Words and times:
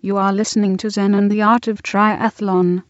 You 0.00 0.16
are 0.16 0.32
listening 0.32 0.76
to 0.76 0.90
Zen 0.90 1.12
and 1.12 1.28
the 1.28 1.42
Art 1.42 1.66
of 1.66 1.82
Triathlon. 1.82 2.84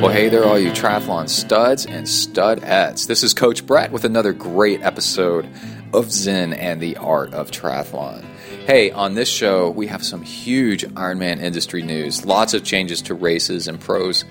Well, 0.00 0.12
hey 0.14 0.28
there, 0.28 0.44
all 0.44 0.56
you 0.56 0.70
triathlon 0.70 1.28
studs 1.28 1.84
and 1.84 2.06
studettes. 2.06 3.08
This 3.08 3.24
is 3.24 3.34
Coach 3.34 3.66
Brett 3.66 3.90
with 3.90 4.04
another 4.04 4.32
great 4.32 4.82
episode 4.82 5.48
of 5.92 6.12
Zen 6.12 6.52
and 6.52 6.80
the 6.80 6.96
Art 6.98 7.34
of 7.34 7.50
Triathlon. 7.50 8.24
Hey, 8.66 8.90
on 8.90 9.14
this 9.14 9.28
show, 9.28 9.70
we 9.70 9.86
have 9.86 10.04
some 10.04 10.22
huge 10.22 10.84
Ironman 10.84 11.40
industry 11.40 11.82
news, 11.82 12.24
lots 12.26 12.52
of 12.52 12.64
changes 12.64 13.00
to 13.02 13.14
races 13.14 13.68
and 13.68 13.78
pros, 13.78 14.24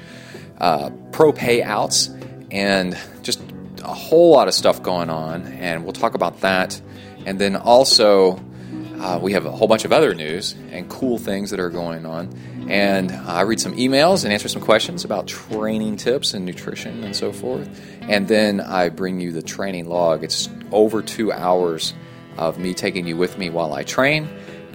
uh, 0.58 0.90
pro 1.14 1.32
payouts, 1.32 2.09
and 2.52 2.98
just 3.22 3.40
a 3.82 3.94
whole 3.94 4.32
lot 4.32 4.50
of 4.50 4.54
stuff 4.54 4.84
going 4.84 5.09
on. 5.09 5.48
And 5.48 5.86
we'll 5.86 5.94
talk 5.94 6.16
about 6.16 6.42
that. 6.42 6.82
And 7.26 7.40
then 7.40 7.56
also, 7.56 8.38
uh, 9.00 9.20
we 9.22 9.32
have 9.32 9.45
a 9.45 9.52
whole 9.52 9.70
bunch 9.70 9.86
of 9.86 9.94
other 9.94 10.14
news 10.14 10.54
and 10.70 10.90
cool 10.90 11.17
things 11.17 11.50
that 11.52 11.62
are 11.62 11.70
going 11.70 12.06
on. 12.06 12.38
And 12.67 13.14
I 13.14 13.40
read 13.44 13.62
some 13.62 13.73
emails 13.78 14.26
and 14.26 14.34
answer 14.34 14.50
some 14.50 14.62
questions 14.62 15.06
about 15.06 15.28
training 15.28 15.95
tips 15.95 16.34
and 16.34 16.44
nutrition 16.44 17.06
and 17.06 17.16
so 17.16 17.31
forth. 17.31 17.70
And 18.02 18.28
then 18.28 18.59
I 18.59 18.90
bring 18.90 19.22
you 19.22 19.31
the 19.31 19.42
training 19.42 19.86
log. 19.86 20.26
It's 20.26 20.50
over 20.73 21.02
two 21.02 21.31
hours 21.31 21.94
of 22.38 22.57
me 22.57 22.73
taking 22.73 23.07
you 23.07 23.17
with 23.17 23.38
me 23.38 23.49
while 23.49 23.73
I 23.73 23.84
train 23.84 24.27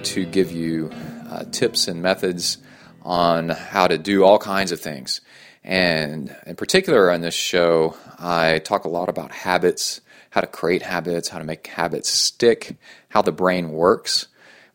to 0.02 0.24
give 0.24 0.50
you 0.52 0.91
uh, 1.30 1.45
tips 1.50 1.88
and 1.88 2.02
methods 2.02 2.59
on 3.02 3.48
how 3.48 3.86
to 3.86 3.98
do 3.98 4.24
all 4.24 4.38
kinds 4.38 4.73
of 4.73 4.80
things. 4.80 5.20
And 5.62 6.34
in 6.47 6.56
particular, 6.56 7.11
on 7.11 7.20
this 7.20 7.34
show, 7.34 7.97
I 8.19 8.61
talk 8.61 8.84
a 8.84 8.89
lot 8.89 9.08
about 9.08 9.30
habits, 9.30 10.00
how 10.30 10.41
to 10.41 10.47
create 10.47 10.83
habits, 10.83 11.28
how 11.28 11.39
to 11.39 11.44
make 11.44 11.67
habits 11.67 12.08
stick, 12.08 12.77
how 13.11 13.22
the 13.22 13.33
brain 13.33 13.70
works 13.70 14.28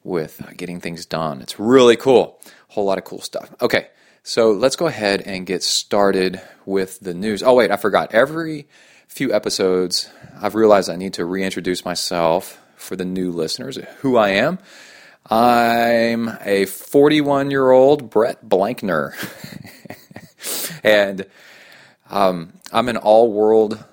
with 0.03 0.41
uh, 0.41 0.51
getting 0.55 0.79
things 0.79 1.05
done. 1.05 1.41
It's 1.41 1.59
really 1.59 1.95
cool 1.95 2.39
A 2.69 2.73
whole 2.73 2.85
lot 2.85 2.99
of 2.99 3.03
cool 3.03 3.21
stuff. 3.21 3.53
Okay, 3.61 3.87
so 4.21 4.51
let's 4.51 4.75
go 4.75 4.85
ahead 4.85 5.21
and 5.21 5.45
get 5.45 5.63
started 5.63 6.39
with 6.65 6.99
the 6.99 7.13
news. 7.13 7.41
Oh, 7.41 7.55
wait, 7.55 7.71
I 7.71 7.77
forgot. 7.77 8.13
Every 8.13 8.67
few 9.07 9.33
episodes, 9.33 10.09
I've 10.39 10.55
realized 10.55 10.89
I 10.89 10.95
need 10.95 11.13
to 11.13 11.25
reintroduce 11.25 11.83
myself 11.83 12.61
for 12.85 12.95
the 12.95 13.05
new 13.05 13.31
listeners, 13.31 13.77
who 13.99 14.15
I 14.15 14.29
am. 14.29 14.59
I'm 15.29 16.37
a 16.45 16.65
41 16.65 17.49
year 17.49 17.71
old 17.71 18.09
Brett 18.09 18.47
Blankner. 18.47 19.13
and 20.83 21.25
um, 22.09 22.53
I'm 22.71 22.87
an 22.89 22.97
all 22.97 23.31
world 23.31 23.83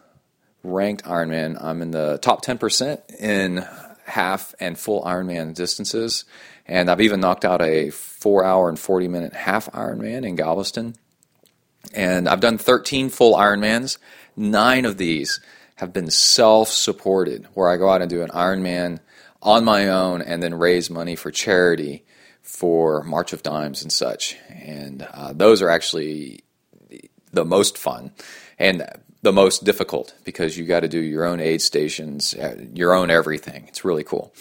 ranked 0.63 1.05
Ironman. 1.05 1.63
I'm 1.63 1.83
in 1.83 1.91
the 1.91 2.19
top 2.19 2.45
10% 2.45 3.15
in 3.19 3.67
half 4.05 4.55
and 4.61 4.79
full 4.79 5.03
Ironman 5.03 5.55
distances. 5.55 6.25
And 6.67 6.91
I've 6.91 7.01
even 7.01 7.21
knocked 7.21 7.45
out 7.45 7.63
a 7.63 7.91
four 7.91 8.45
hour 8.45 8.69
and 8.69 8.79
40 8.79 9.09
minute 9.09 9.33
half 9.33 9.71
Ironman 9.73 10.27
in 10.27 10.37
Galveston. 10.37 10.97
And 11.95 12.29
I've 12.29 12.41
done 12.41 12.59
13 12.59 13.09
full 13.09 13.35
Ironmans. 13.35 13.99
Nine 14.37 14.85
of 14.85 14.99
these 14.99 15.41
have 15.77 15.93
been 15.93 16.11
self 16.11 16.69
supported, 16.69 17.47
where 17.55 17.69
I 17.69 17.77
go 17.77 17.89
out 17.89 18.03
and 18.03 18.11
do 18.11 18.23
an 18.23 18.31
Ironman 18.31 19.01
on 19.43 19.65
my 19.65 19.89
own 19.89 20.23
and 20.23 20.43
then 20.43 20.55
raise 20.55 20.89
money 20.91 21.17
for 21.17 21.31
charity 21.31 22.05
for 22.43 23.03
March 23.03 23.33
of 23.33 23.43
Dimes 23.43 23.83
and 23.83 23.93
such. 23.93 24.37
And 24.49 25.03
uh, 25.03 25.33
those 25.33 25.63
are 25.63 25.71
actually 25.71 26.45
the 27.33 27.45
most 27.45 27.79
fun 27.79 28.13
and 28.59 28.87
the 29.23 29.33
most 29.33 29.65
difficult 29.65 30.15
because 30.25 30.59
you 30.59 30.65
got 30.65 30.81
to 30.81 30.89
do 30.89 31.01
your 31.01 31.25
own 31.25 31.41
aid 31.41 31.63
stations, 31.63 32.35
uh, 32.35 32.65
your 32.75 32.93
own 32.93 33.11
everything. 33.11 33.65
It's 33.69 33.85
really 33.85 34.05
cool. 34.05 34.35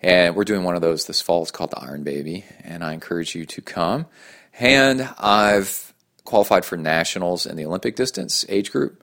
And 0.00 0.34
we're 0.34 0.44
doing 0.44 0.64
one 0.64 0.74
of 0.74 0.80
those 0.80 1.06
this 1.06 1.20
fall. 1.20 1.42
It's 1.42 1.50
called 1.50 1.70
the 1.70 1.78
Iron 1.78 2.02
Baby, 2.02 2.44
and 2.64 2.82
I 2.82 2.92
encourage 2.92 3.34
you 3.36 3.46
to 3.46 3.60
come. 3.60 4.06
And 4.58 5.08
I've 5.18 5.92
qualified 6.24 6.64
for 6.64 6.76
nationals 6.76 7.46
in 7.46 7.56
the 7.56 7.64
Olympic 7.64 7.96
distance 7.96 8.44
age 8.48 8.72
group 8.72 9.01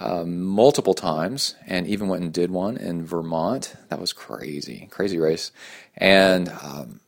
uh, 0.00 0.24
multiple 0.24 0.94
times, 0.94 1.54
and 1.66 1.86
even 1.86 2.08
went 2.08 2.24
and 2.24 2.32
did 2.32 2.50
one 2.50 2.76
in 2.76 3.06
Vermont. 3.06 3.76
That 3.88 4.00
was 4.00 4.12
crazy, 4.12 4.88
crazy 4.90 5.18
race. 5.18 5.52
And 5.96 6.48
um, 6.48 6.98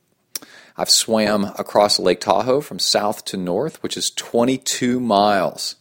I've 0.77 0.89
swam 0.89 1.43
across 1.57 1.99
Lake 1.99 2.21
Tahoe 2.21 2.61
from 2.61 2.79
south 2.79 3.25
to 3.25 3.35
north, 3.35 3.83
which 3.83 3.97
is 3.97 4.11
22 4.11 4.97
miles 4.99 5.75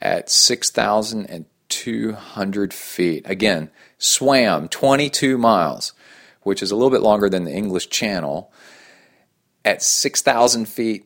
at 0.00 0.30
6,200 0.30 2.74
feet. 2.74 3.28
Again, 3.28 3.70
swam 3.98 4.68
22 4.68 5.38
miles 5.38 5.92
which 6.48 6.62
is 6.62 6.70
a 6.70 6.74
little 6.74 6.90
bit 6.90 7.02
longer 7.02 7.28
than 7.28 7.44
the 7.44 7.52
English 7.52 7.90
Channel, 7.90 8.50
at 9.66 9.82
6,000 9.82 10.66
feet 10.66 11.04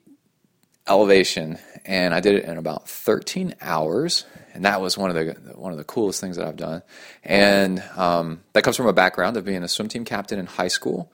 elevation, 0.87 1.59
and 1.85 2.15
I 2.15 2.21
did 2.21 2.37
it 2.37 2.45
in 2.45 2.59
about 2.59 2.89
13 2.89 3.57
hours. 3.61 4.25
And 4.55 4.65
that 4.65 4.81
was 4.81 4.99
one 4.99 5.11
of 5.11 5.17
the 5.17 5.33
one 5.55 5.73
of 5.73 5.79
the 5.79 5.85
coolest 5.85 6.21
things 6.21 6.37
that 6.37 6.47
I've 6.47 6.57
done, 6.57 6.83
and 7.25 7.83
um, 7.97 8.43
that 8.53 8.63
comes 8.63 8.77
from 8.77 8.87
a 8.87 8.93
background 8.93 9.37
of 9.37 9.45
being 9.45 9.63
a 9.63 9.69
swim 9.69 9.89
team 9.89 10.05
captain 10.05 10.39
in 10.39 10.47
high 10.47 10.69
school, 10.69 11.11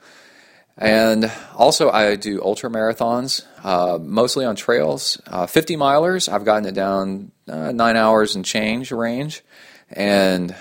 and 0.76 1.30
also 1.54 1.90
I 1.90 2.16
do 2.16 2.42
ultra 2.42 2.68
marathons, 2.68 3.44
uh, 3.64 3.98
mostly 4.00 4.44
on 4.44 4.56
trails. 4.56 5.20
Uh, 5.26 5.46
50 5.46 5.76
milers, 5.76 6.32
I've 6.32 6.44
gotten 6.44 6.66
it 6.66 6.74
down 6.74 7.30
uh, 7.48 7.72
nine 7.72 7.96
hours 7.96 8.34
and 8.34 8.44
change 8.44 8.90
range, 8.90 9.42
and 9.90 10.54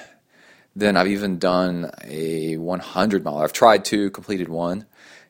then 0.75 0.97
I've 0.97 1.07
even 1.07 1.39
done 1.39 1.89
a 2.03 2.57
100 2.57 3.23
mile. 3.23 3.37
I've 3.39 3.53
tried 3.53 3.85
two, 3.85 4.11
completed 4.11 4.49
one, 4.49 4.85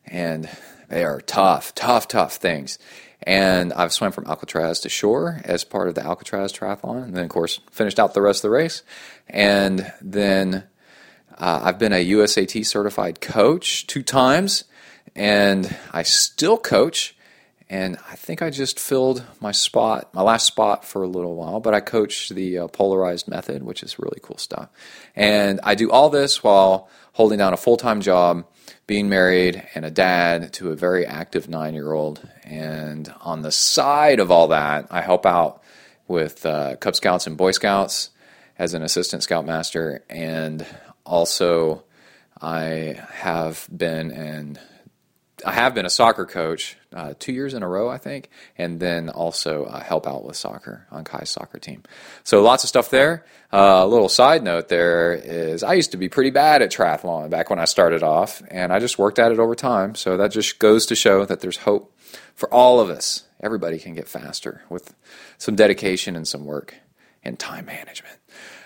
and 0.06 0.50
they 0.90 1.04
are 1.04 1.22
tough, 1.22 1.74
tough, 1.76 2.08
tough 2.08 2.36
things. 2.36 2.78
And 3.28 3.74
I've 3.74 3.92
swam 3.92 4.14
from 4.14 4.26
Alcatraz 4.26 4.80
to 4.80 4.90
shore 4.90 5.42
as 5.44 5.66
part 5.66 5.90
of 5.90 5.96
the 5.96 6.02
Alcatraz 6.02 6.54
triathlon, 6.54 7.04
and 7.04 7.14
then 7.14 7.26
of 7.26 7.30
course 7.30 7.60
finished 7.72 8.00
out 8.00 8.14
the 8.14 8.22
rest 8.22 8.40
of 8.40 8.44
the 8.44 8.52
race. 8.52 8.84
And 9.28 9.92
then 10.00 10.64
uh, 11.38 11.60
I've 11.62 11.78
been 11.78 11.92
a 11.92 12.10
USAT 12.10 12.66
certified 12.66 13.20
coach 13.20 13.86
two 13.86 14.02
times, 14.02 14.64
and 15.14 15.76
I 15.92 16.04
still 16.04 16.58
coach 16.58 17.18
and 17.70 17.98
I 18.10 18.16
think 18.16 18.42
I 18.42 18.50
just 18.50 18.80
filled 18.80 19.24
my 19.42 19.52
spot, 19.52 20.14
my 20.14 20.22
last 20.22 20.48
spot 20.48 20.86
for 20.86 21.04
a 21.04 21.08
little 21.08 21.36
while, 21.36 21.60
but 21.60 21.74
I 21.74 21.82
coach 21.82 22.30
the 22.30 22.60
uh, 22.60 22.68
polarized 22.68 23.28
method, 23.28 23.62
which 23.62 23.84
is 23.84 24.00
really 24.00 24.20
cool 24.22 24.38
stuff. 24.38 24.70
And 25.18 25.60
I 25.64 25.76
do 25.76 25.92
all 25.92 26.10
this 26.10 26.42
while 26.42 26.88
holding 27.12 27.40
down 27.40 27.54
a 27.54 27.58
full 27.58 27.76
time 27.76 28.00
job, 28.00 28.46
being 28.88 29.10
married, 29.10 29.62
and 29.76 29.84
a 29.84 29.92
dad 29.92 30.54
to 30.54 30.72
a 30.72 30.76
very 30.76 31.06
active 31.06 31.50
nine 31.50 31.74
year 31.74 31.92
old. 31.92 32.26
And 32.44 33.14
on 33.22 33.42
the 33.42 33.52
side 33.52 34.20
of 34.20 34.32
all 34.32 34.48
that, 34.48 34.88
I 34.90 35.02
help 35.02 35.26
out 35.26 35.62
with 36.08 36.46
uh, 36.46 36.78
Cub 36.78 36.96
Scouts 36.96 37.28
and 37.28 37.36
Boy 37.36 37.52
Scouts 37.52 38.12
as 38.58 38.74
an 38.74 38.82
assistant 38.82 39.24
scoutmaster. 39.24 40.04
And 40.10 40.66
also, 41.06 41.84
I 42.42 43.00
have 43.12 43.68
been 43.76 44.12
and 44.12 44.60
I 45.46 45.52
have 45.52 45.76
been 45.76 45.86
a 45.86 45.90
soccer 45.90 46.26
coach 46.26 46.77
uh, 46.94 47.14
two 47.20 47.34
years 47.34 47.54
in 47.54 47.64
a 47.64 47.68
row, 47.68 47.90
I 47.90 47.98
think, 47.98 48.30
and 48.58 48.80
then 48.80 49.10
also 49.10 49.66
uh, 49.66 49.82
help 49.82 50.08
out 50.08 50.24
with 50.24 50.36
soccer 50.36 50.88
on 50.92 51.04
Kai's 51.04 51.30
soccer 51.30 51.60
team. 51.60 51.84
So 52.24 52.42
lots 52.42 52.64
of 52.64 52.70
stuff 52.70 52.90
there. 52.90 53.26
Uh, 53.52 53.82
a 53.84 53.88
little 53.88 54.10
side 54.10 54.44
note 54.44 54.70
there 54.70 55.14
is 55.14 55.64
I 55.64 55.74
used 55.74 55.92
to 55.92 55.98
be 55.98 56.10
pretty 56.10 56.32
bad 56.32 56.62
at 56.62 56.72
triathlon 56.72 57.30
back 57.30 57.50
when 57.50 57.60
I 57.60 57.66
started 57.66 58.04
off, 58.04 58.42
and 58.50 58.72
I 58.72 58.80
just 58.80 58.98
worked 58.98 59.20
at 59.20 59.32
it 59.32 59.40
over 59.40 59.56
time. 59.56 59.96
So 59.96 60.18
that 60.18 60.32
just 60.32 60.60
goes 60.60 60.86
to 60.88 60.96
show 60.96 61.26
that 61.26 61.42
there's 61.42 61.58
hope 61.58 61.94
for 62.36 62.52
all 62.54 62.80
of 62.80 62.90
us. 62.90 63.24
Everybody 63.42 63.80
can 63.80 63.94
get 63.94 64.08
faster 64.08 64.62
with 64.70 64.96
some 65.38 65.56
dedication 65.56 66.16
and 66.16 66.28
some 66.28 66.46
work 66.46 66.76
and 67.24 67.38
time 67.38 67.66
management. 67.66 68.16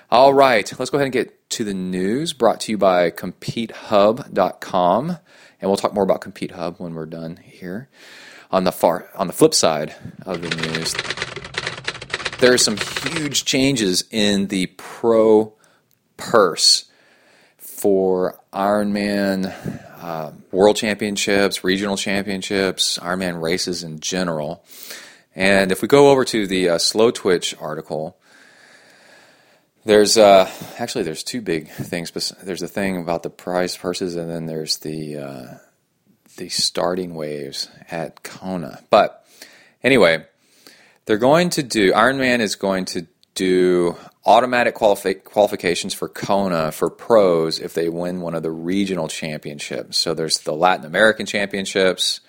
All 0.10 0.34
right, 0.34 0.72
let's 0.78 0.92
go 0.92 0.98
ahead 0.98 1.06
and 1.06 1.14
get 1.14 1.50
to 1.52 1.64
the 1.64 1.74
news 1.74 2.34
brought 2.34 2.60
to 2.62 2.72
you 2.72 2.78
by 2.78 3.12
CompeteHub.com 3.12 5.18
and 5.62 5.70
we'll 5.70 5.78
talk 5.78 5.94
more 5.94 6.04
about 6.04 6.22
Compete 6.22 6.52
Hub 6.52 6.78
when 6.80 6.94
we're 6.96 7.06
done 7.06 7.38
here. 7.38 7.88
On 8.50 8.66
the 8.66 8.72
far 8.72 9.08
on 9.16 9.28
the 9.28 9.34
flip 9.34 9.54
side 9.54 9.96
of 10.26 10.42
the 10.42 10.50
news, 10.50 10.94
there 12.40 12.52
are 12.52 12.58
some 12.58 12.76
huge 12.78 13.46
changes 13.46 14.04
in 14.12 14.48
the 14.48 14.66
pro 14.78 15.54
purse 16.18 16.86
for 17.58 18.40
Ironman 18.52 19.54
uh, 20.02 20.32
World 20.52 20.76
Championships, 20.76 21.64
regional 21.64 21.96
championships, 21.96 22.98
Ironman 22.98 23.42
races 23.42 23.84
in 23.84 24.00
general. 24.00 24.66
And 25.36 25.72
if 25.72 25.82
we 25.82 25.88
go 25.88 26.10
over 26.10 26.26
to 26.26 26.46
the 26.46 26.70
uh, 26.70 26.78
Slowtwitch 26.78 27.62
article, 27.62 28.18
there's 29.84 30.18
uh, 30.18 30.50
actually 30.78 31.04
there's 31.04 31.24
two 31.24 31.42
big 31.42 31.70
things. 31.70 32.12
There's 32.44 32.60
the 32.60 32.68
thing 32.68 33.02
about 33.02 33.24
the 33.24 33.30
prize 33.30 33.76
purses, 33.76 34.16
and 34.16 34.30
then 34.30 34.46
there's 34.46 34.78
the 34.78 35.18
uh, 35.18 35.58
the 36.38 36.50
starting 36.50 37.16
waves 37.16 37.70
at 37.90 38.24
Kona. 38.24 38.82
But 38.90 39.26
anyway, 39.84 40.26
they're 41.06 41.18
going 41.18 41.50
to 41.52 41.64
do 41.64 41.94
Ironman 41.94 42.40
is 42.40 42.56
going 42.56 42.86
to 42.86 43.08
do 43.34 43.96
automatic 44.26 44.76
qualifi- 44.76 45.24
qualifications 45.24 45.94
for 45.94 46.08
Kona 46.08 46.72
for 46.72 46.90
pros 46.90 47.60
if 47.60 47.74
they 47.74 47.90
win 47.90 48.22
one 48.22 48.36
of 48.36 48.44
the 48.44 48.52
regional 48.52 49.08
championships. 49.08 49.98
So 49.98 50.14
there's 50.14 50.40
the 50.40 50.54
Latin 50.54 50.86
American 50.86 51.26
championships. 51.26 52.22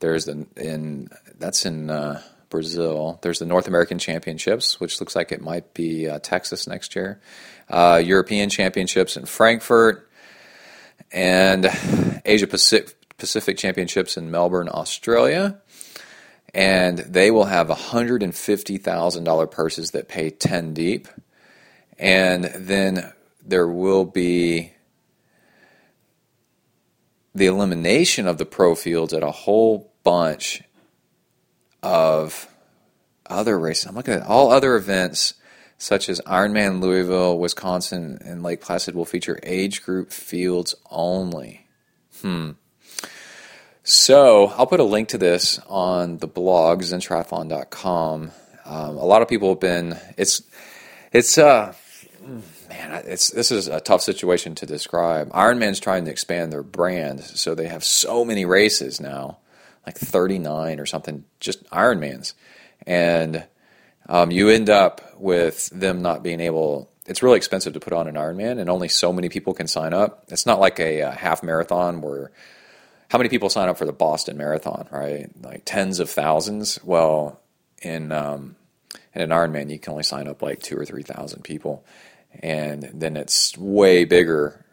There's 0.00 0.26
the 0.26 0.46
in 0.56 1.08
that's 1.38 1.64
in 1.64 1.88
uh, 1.88 2.22
Brazil. 2.50 3.18
There's 3.22 3.38
the 3.38 3.46
North 3.46 3.68
American 3.68 3.98
championships, 3.98 4.78
which 4.78 5.00
looks 5.00 5.16
like 5.16 5.32
it 5.32 5.40
might 5.40 5.72
be 5.72 6.08
uh, 6.08 6.18
Texas 6.18 6.66
next 6.66 6.94
year. 6.94 7.20
Uh, 7.68 8.02
European 8.04 8.50
championships 8.50 9.16
in 9.16 9.24
Frankfurt, 9.24 10.08
and 11.12 11.66
Asia 12.24 12.46
Pacific, 12.46 12.96
Pacific 13.16 13.56
championships 13.56 14.16
in 14.16 14.30
Melbourne, 14.30 14.68
Australia 14.68 15.60
and 16.54 16.98
they 16.98 17.30
will 17.30 17.44
have 17.44 17.68
$150,000 17.68 19.50
purses 19.50 19.90
that 19.92 20.08
pay 20.08 20.30
10 20.30 20.74
deep. 20.74 21.08
And 21.98 22.44
then 22.44 23.12
there 23.44 23.68
will 23.68 24.04
be 24.04 24.72
the 27.34 27.46
elimination 27.46 28.26
of 28.26 28.38
the 28.38 28.46
pro 28.46 28.74
fields 28.74 29.12
at 29.12 29.22
a 29.22 29.30
whole 29.30 29.92
bunch 30.02 30.62
of 31.82 32.48
other 33.26 33.58
races. 33.58 33.86
I'm 33.86 33.94
looking 33.94 34.14
at 34.14 34.26
all 34.26 34.50
other 34.50 34.76
events 34.76 35.34
such 35.78 36.10
as 36.10 36.20
Ironman 36.26 36.82
Louisville, 36.82 37.38
Wisconsin, 37.38 38.18
and 38.22 38.42
Lake 38.42 38.60
Placid 38.60 38.94
will 38.94 39.06
feature 39.06 39.40
age 39.42 39.82
group 39.82 40.12
fields 40.12 40.74
only. 40.90 41.66
Hmm. 42.20 42.50
So 43.82 44.48
I'll 44.48 44.66
put 44.66 44.80
a 44.80 44.84
link 44.84 45.08
to 45.08 45.18
this 45.18 45.58
on 45.66 46.18
the 46.18 46.26
blog 46.26 46.82
zentriathlon.com. 46.82 48.30
Um, 48.66 48.96
a 48.96 49.04
lot 49.04 49.22
of 49.22 49.28
people 49.28 49.48
have 49.48 49.60
been. 49.60 49.96
It's 50.18 50.42
it's 51.12 51.38
uh 51.38 51.74
man, 52.68 53.02
it's 53.06 53.30
this 53.30 53.50
is 53.50 53.66
a 53.66 53.80
tough 53.80 54.02
situation 54.02 54.54
to 54.56 54.66
describe. 54.66 55.30
Ironman's 55.30 55.80
trying 55.80 56.04
to 56.04 56.10
expand 56.10 56.52
their 56.52 56.62
brand, 56.62 57.20
so 57.20 57.54
they 57.54 57.68
have 57.68 57.84
so 57.84 58.24
many 58.24 58.44
races 58.44 59.00
now, 59.00 59.38
like 59.86 59.96
39 59.96 60.80
or 60.80 60.86
something, 60.86 61.24
just 61.40 61.68
Ironmans, 61.70 62.34
and 62.86 63.44
um, 64.08 64.30
you 64.30 64.48
end 64.48 64.70
up 64.70 65.00
with 65.18 65.70
them 65.70 66.02
not 66.02 66.22
being 66.22 66.40
able. 66.40 66.90
It's 67.06 67.22
really 67.22 67.38
expensive 67.38 67.72
to 67.72 67.80
put 67.80 67.92
on 67.92 68.08
an 68.08 68.14
Ironman, 68.14 68.58
and 68.58 68.70
only 68.70 68.88
so 68.88 69.12
many 69.12 69.28
people 69.28 69.54
can 69.54 69.66
sign 69.66 69.94
up. 69.94 70.24
It's 70.28 70.46
not 70.46 70.60
like 70.60 70.78
a, 70.78 71.00
a 71.00 71.10
half 71.10 71.42
marathon 71.42 72.00
where 72.00 72.30
how 73.10 73.18
many 73.18 73.28
people 73.28 73.50
sign 73.50 73.68
up 73.68 73.76
for 73.76 73.84
the 73.84 73.92
Boston 73.92 74.36
Marathon, 74.36 74.86
right? 74.90 75.28
Like 75.42 75.62
tens 75.64 75.98
of 75.98 76.08
thousands. 76.08 76.78
Well, 76.84 77.40
in 77.82 78.12
um, 78.12 78.56
in 79.14 79.22
an 79.22 79.30
Ironman, 79.30 79.70
you 79.70 79.78
can 79.78 79.92
only 79.92 80.04
sign 80.04 80.28
up 80.28 80.42
like 80.42 80.60
two 80.62 80.78
or 80.78 80.84
three 80.84 81.02
thousand 81.02 81.42
people, 81.42 81.84
and 82.40 82.88
then 82.94 83.16
it's 83.16 83.56
way 83.58 84.04
bigger 84.04 84.64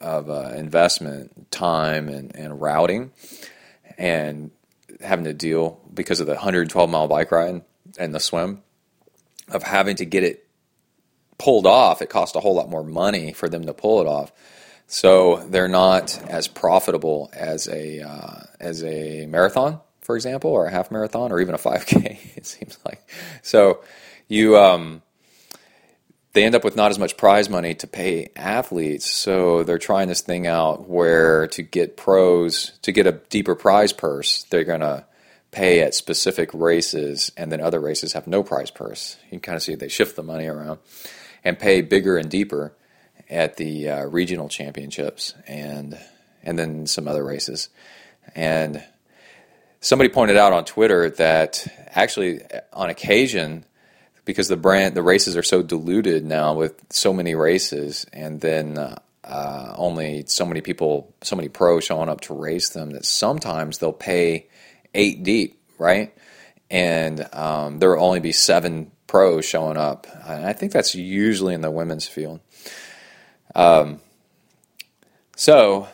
of 0.00 0.30
uh, 0.30 0.52
investment, 0.56 1.50
time, 1.50 2.08
and, 2.08 2.34
and 2.34 2.60
routing, 2.60 3.12
and 3.98 4.50
having 5.02 5.24
to 5.26 5.34
deal 5.34 5.80
because 5.92 6.20
of 6.20 6.26
the 6.26 6.34
112 6.34 6.88
mile 6.88 7.08
bike 7.08 7.30
ride 7.30 7.62
and 7.98 8.14
the 8.14 8.20
swim 8.20 8.62
of 9.48 9.62
having 9.62 9.96
to 9.96 10.06
get 10.06 10.24
it 10.24 10.46
pulled 11.36 11.66
off. 11.66 12.00
It 12.00 12.08
costs 12.08 12.34
a 12.36 12.40
whole 12.40 12.54
lot 12.54 12.70
more 12.70 12.84
money 12.84 13.32
for 13.32 13.48
them 13.48 13.66
to 13.66 13.74
pull 13.74 14.00
it 14.00 14.06
off 14.06 14.32
so 14.88 15.36
they're 15.50 15.68
not 15.68 16.18
as 16.28 16.48
profitable 16.48 17.30
as 17.34 17.68
a 17.68 18.00
uh, 18.00 18.40
as 18.58 18.82
a 18.82 19.26
marathon, 19.26 19.80
for 20.00 20.16
example, 20.16 20.50
or 20.50 20.64
a 20.64 20.70
half 20.70 20.90
marathon, 20.90 21.30
or 21.30 21.40
even 21.40 21.54
a 21.54 21.58
5K. 21.58 22.18
It 22.36 22.46
seems 22.46 22.78
like 22.84 23.06
so 23.42 23.82
you 24.28 24.56
um, 24.56 25.02
they 26.38 26.44
end 26.44 26.54
up 26.54 26.62
with 26.62 26.76
not 26.76 26.92
as 26.92 27.00
much 27.00 27.16
prize 27.16 27.50
money 27.50 27.74
to 27.74 27.88
pay 27.88 28.28
athletes. 28.36 29.10
So 29.10 29.64
they're 29.64 29.76
trying 29.76 30.06
this 30.06 30.20
thing 30.20 30.46
out 30.46 30.88
where 30.88 31.48
to 31.48 31.62
get 31.62 31.96
pros 31.96 32.78
to 32.82 32.92
get 32.92 33.08
a 33.08 33.12
deeper 33.28 33.56
prize 33.56 33.92
purse, 33.92 34.44
they're 34.44 34.62
gonna 34.62 35.04
pay 35.50 35.80
at 35.80 35.96
specific 35.96 36.50
races, 36.54 37.32
and 37.36 37.50
then 37.50 37.60
other 37.60 37.80
races 37.80 38.12
have 38.12 38.28
no 38.28 38.44
prize 38.44 38.70
purse. 38.70 39.16
You 39.24 39.30
can 39.30 39.40
kind 39.40 39.56
of 39.56 39.64
see 39.64 39.74
they 39.74 39.88
shift 39.88 40.14
the 40.14 40.22
money 40.22 40.46
around 40.46 40.78
and 41.42 41.58
pay 41.58 41.80
bigger 41.80 42.16
and 42.16 42.30
deeper 42.30 42.72
at 43.28 43.56
the 43.56 43.88
uh, 43.88 44.04
regional 44.04 44.48
championships 44.48 45.34
and 45.48 45.98
and 46.44 46.56
then 46.56 46.86
some 46.86 47.08
other 47.08 47.24
races. 47.24 47.68
And 48.36 48.84
somebody 49.80 50.08
pointed 50.08 50.36
out 50.36 50.52
on 50.52 50.64
Twitter 50.64 51.10
that 51.10 51.66
actually, 51.96 52.42
on 52.72 52.90
occasion, 52.90 53.64
because 54.28 54.48
the 54.48 54.58
brand 54.58 54.94
the 54.94 55.02
races 55.02 55.38
are 55.38 55.42
so 55.42 55.62
diluted 55.62 56.22
now 56.22 56.52
with 56.52 56.74
so 56.90 57.14
many 57.14 57.34
races, 57.34 58.04
and 58.12 58.42
then 58.42 58.76
uh, 58.76 58.98
uh, 59.24 59.72
only 59.74 60.24
so 60.26 60.44
many 60.44 60.60
people, 60.60 61.14
so 61.22 61.34
many 61.34 61.48
pros 61.48 61.84
showing 61.84 62.10
up 62.10 62.20
to 62.20 62.34
race 62.34 62.68
them, 62.68 62.90
that 62.90 63.06
sometimes 63.06 63.78
they'll 63.78 63.90
pay 63.90 64.46
eight 64.92 65.22
deep, 65.22 65.58
right? 65.78 66.14
And 66.70 67.26
um, 67.32 67.78
there 67.78 67.88
will 67.88 68.04
only 68.04 68.20
be 68.20 68.32
seven 68.32 68.90
pros 69.06 69.46
showing 69.46 69.78
up. 69.78 70.06
And 70.26 70.44
I 70.44 70.52
think 70.52 70.72
that's 70.72 70.94
usually 70.94 71.54
in 71.54 71.62
the 71.62 71.70
women's 71.70 72.06
field. 72.06 72.40
Um, 73.54 73.98
so 75.36 75.88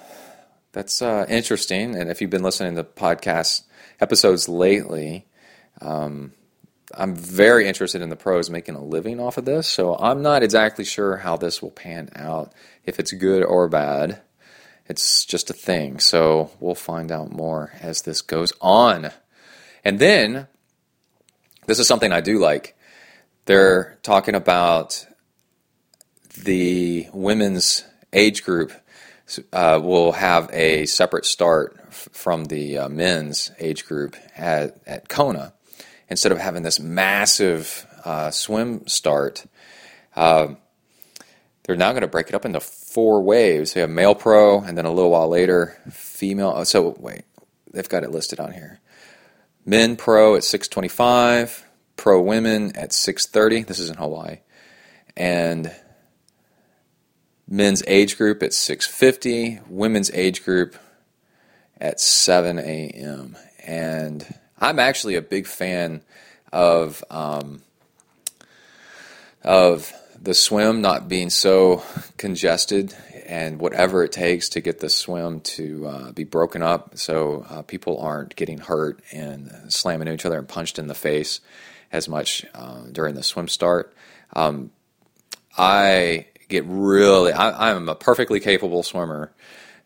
that's 0.72 1.00
uh, 1.00 1.25
interesting. 1.28 1.94
And 1.94 2.10
if 2.10 2.20
you've 2.20 2.31
been 2.31 2.42
listening 2.42 2.75
to 2.75 2.82
podcast 2.82 3.62
episodes 4.00 4.48
lately, 4.48 5.25
um, 5.81 6.32
I'm 6.96 7.14
very 7.14 7.67
interested 7.67 8.02
in 8.02 8.08
the 8.08 8.17
pros 8.17 8.50
making 8.50 8.75
a 8.75 8.82
living 8.82 9.20
off 9.20 9.38
of 9.38 9.44
this. 9.44 9.67
So 9.69 9.96
I'm 9.96 10.23
not 10.23 10.43
exactly 10.43 10.85
sure 10.85 11.19
how 11.19 11.37
this 11.37 11.61
will 11.61 11.70
pan 11.70 12.11
out, 12.14 12.52
if 12.85 12.99
it's 12.99 13.12
good 13.12 13.43
or 13.43 13.69
bad. 13.69 14.20
It's 14.87 15.25
just 15.25 15.50
a 15.50 15.55
thing. 15.55 15.99
So 15.99 16.50
we'll 16.61 16.75
find 16.75 17.11
out 17.11 17.32
more 17.32 17.73
as 17.81 18.02
this 18.02 18.23
goes 18.23 18.52
on. 18.61 19.11
And 19.85 19.99
then, 19.99 20.49
this 21.67 21.79
is 21.79 21.87
something 21.87 22.12
I 22.12 22.20
do 22.20 22.38
like. 22.38 22.76
They're 23.46 23.99
talking 24.02 24.35
about 24.35 25.06
the 26.43 27.08
women's 27.12 27.85
age 28.12 28.44
group 28.44 28.73
uh, 29.52 29.81
will 29.82 30.12
have 30.12 30.50
a 30.52 30.87
separate 30.87 31.25
start 31.25 31.79
f- 31.88 32.08
from 32.12 32.46
the 32.46 32.79
uh, 32.79 32.88
men's 32.88 33.50
age 33.58 33.87
group 33.87 34.17
at, 34.37 34.81
at 34.87 35.08
Kona. 35.08 35.55
Instead 36.09 36.33
of 36.33 36.39
having 36.39 36.63
this 36.63 36.79
massive 36.79 37.87
uh, 38.05 38.31
swim 38.31 38.87
start, 38.87 39.46
um, 40.17 40.58
they're 41.65 41.77
now 41.77 41.93
going 41.93 42.03
to 42.03 42.08
break 42.08 42.29
it 42.29 42.34
up 42.34 42.44
into 42.44 42.61
four 42.61 43.23
waves. 43.23 43.73
They 43.73 43.81
have 43.81 43.91
male 43.91 44.15
pro, 44.15 44.61
and 44.61 44.77
then 44.77 44.84
a 44.84 44.93
little 44.93 45.11
while 45.11 45.29
later, 45.29 45.79
female. 45.91 46.53
Oh, 46.55 46.65
so 46.65 46.94
wait, 46.99 47.23
they've 47.73 47.89
got 47.89 48.05
it 48.05 48.11
listed 48.11 48.39
on 48.39 48.53
here. 48.53 48.81
Men 49.65 49.96
pro 49.96 50.37
at 50.37 50.44
625, 50.44 51.65
pro 51.96 52.20
women 52.20 52.77
at 52.77 52.93
630. 52.93 53.63
This 53.63 53.79
is 53.79 53.89
in 53.89 53.96
Hawaii, 53.96 54.41
and 55.17 55.75
men's 57.49 57.82
age 57.87 58.19
group 58.19 58.43
at 58.43 58.51
6.50 58.51 59.67
women's 59.69 60.11
age 60.13 60.44
group 60.44 60.77
at 61.81 62.01
7 62.01 62.58
a.m 62.58 63.37
and 63.65 64.34
i'm 64.65 64.79
actually 64.79 65.15
a 65.15 65.23
big 65.23 65.47
fan 65.47 66.03
of 66.53 67.05
um, 67.11 67.63
of 69.43 69.93
the 70.21 70.35
swim 70.35 70.81
not 70.81 71.09
being 71.09 71.31
so 71.31 71.83
congested 72.17 72.94
and 73.27 73.59
whatever 73.59 74.05
it 74.05 74.13
takes 74.13 74.49
to 74.51 74.61
get 74.61 74.81
the 74.81 74.89
swim 74.89 75.41
to 75.41 75.87
uh, 75.87 76.13
be 76.13 76.25
broken 76.25 76.63
up 76.63 76.97
so 76.97 77.44
uh, 77.51 77.63
people 77.63 77.99
aren't 77.99 78.35
getting 78.37 78.59
hurt 78.59 79.01
and 79.13 79.53
slamming 79.69 80.09
into 80.09 80.15
each 80.15 80.27
other 80.27 80.39
and 80.39 80.49
punched 80.49 80.79
in 80.79 80.87
the 80.87 80.94
face 80.94 81.41
as 81.93 82.09
much 82.09 82.44
uh, 82.55 82.83
during 82.91 83.15
the 83.15 83.23
swim 83.23 83.49
start 83.49 83.94
um, 84.35 84.71
i 85.59 86.27
get 86.49 86.65
really. 86.67 87.33
I, 87.33 87.71
am 87.71 87.89
a 87.89 87.94
perfectly 87.94 88.41
capable 88.41 88.83
swimmer, 88.83 89.33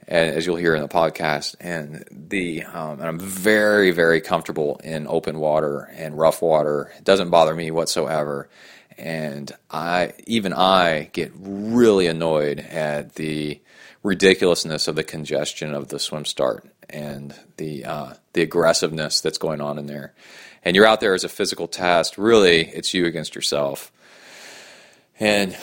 as 0.09 0.47
you'll 0.47 0.57
hear 0.57 0.75
in 0.75 0.83
the 0.83 0.88
podcast, 0.88 1.55
and 1.61 2.05
the 2.11 2.65
um, 2.65 2.99
and 2.99 3.05
I'm 3.05 3.21
very 3.21 3.91
very 3.91 4.21
comfortable 4.21 4.81
in 4.83 5.07
open 5.07 5.38
water 5.38 5.81
and 5.95 6.19
rough 6.19 6.43
water. 6.43 6.91
It 6.97 7.05
doesn't 7.05 7.31
bother 7.31 7.55
me 7.55 7.71
whatsoever, 7.71 8.49
and 8.97 9.53
I 9.71 10.15
even 10.27 10.53
I 10.53 11.11
get 11.12 11.33
really 11.37 12.07
annoyed 12.07 12.59
at 12.59 13.15
the 13.15 13.61
ridiculousness 14.03 14.88
of 14.88 14.97
the 14.97 15.05
congestion 15.05 15.75
of 15.75 15.88
the 15.88 15.99
swim 15.99 16.25
start 16.25 16.67
and 16.88 17.35
the 17.57 17.85
uh, 17.85 18.15
the 18.33 18.43
aggressiveness 18.43 19.21
that's 19.21 19.38
going 19.38 19.61
on 19.61 19.79
in 19.79 19.87
there. 19.87 20.15
And 20.65 20.75
you're 20.75 20.87
out 20.87 21.00
there 21.00 21.15
as 21.15 21.25
a 21.25 21.29
physical 21.29 21.69
test. 21.69 22.19
Really, 22.19 22.67
it's 22.67 22.95
you 22.95 23.07
against 23.07 23.35
yourself. 23.35 23.93
And 25.21 25.57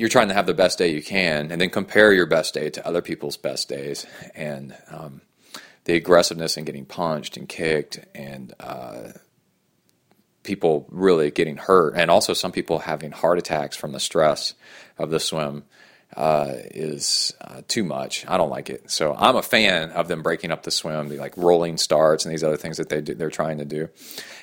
you're 0.00 0.08
trying 0.08 0.28
to 0.28 0.34
have 0.34 0.46
the 0.46 0.54
best 0.54 0.78
day 0.78 0.88
you 0.88 1.02
can, 1.02 1.52
and 1.52 1.60
then 1.60 1.68
compare 1.68 2.10
your 2.10 2.24
best 2.24 2.54
day 2.54 2.70
to 2.70 2.86
other 2.86 3.02
people's 3.02 3.36
best 3.36 3.68
days. 3.68 4.06
And 4.34 4.74
um, 4.88 5.20
the 5.84 5.94
aggressiveness 5.94 6.56
and 6.56 6.64
getting 6.64 6.86
punched 6.86 7.36
and 7.36 7.46
kicked 7.46 8.00
and 8.14 8.54
uh, 8.58 9.08
people 10.42 10.86
really 10.88 11.30
getting 11.30 11.58
hurt, 11.58 11.96
and 11.96 12.10
also 12.10 12.32
some 12.32 12.50
people 12.50 12.78
having 12.78 13.12
heart 13.12 13.36
attacks 13.36 13.76
from 13.76 13.92
the 13.92 14.00
stress 14.00 14.54
of 14.96 15.10
the 15.10 15.20
swim 15.20 15.64
uh, 16.16 16.54
is 16.70 17.34
uh, 17.42 17.60
too 17.68 17.84
much. 17.84 18.24
I 18.26 18.38
don't 18.38 18.48
like 18.48 18.70
it. 18.70 18.90
So 18.90 19.14
I'm 19.14 19.36
a 19.36 19.42
fan 19.42 19.90
of 19.90 20.08
them 20.08 20.22
breaking 20.22 20.50
up 20.50 20.62
the 20.62 20.70
swim, 20.70 21.10
the 21.10 21.18
like 21.18 21.36
rolling 21.36 21.76
starts 21.76 22.24
and 22.24 22.32
these 22.32 22.42
other 22.42 22.56
things 22.56 22.78
that 22.78 22.88
they 22.88 23.02
do, 23.02 23.14
they're 23.14 23.28
trying 23.28 23.58
to 23.58 23.66
do. 23.66 23.90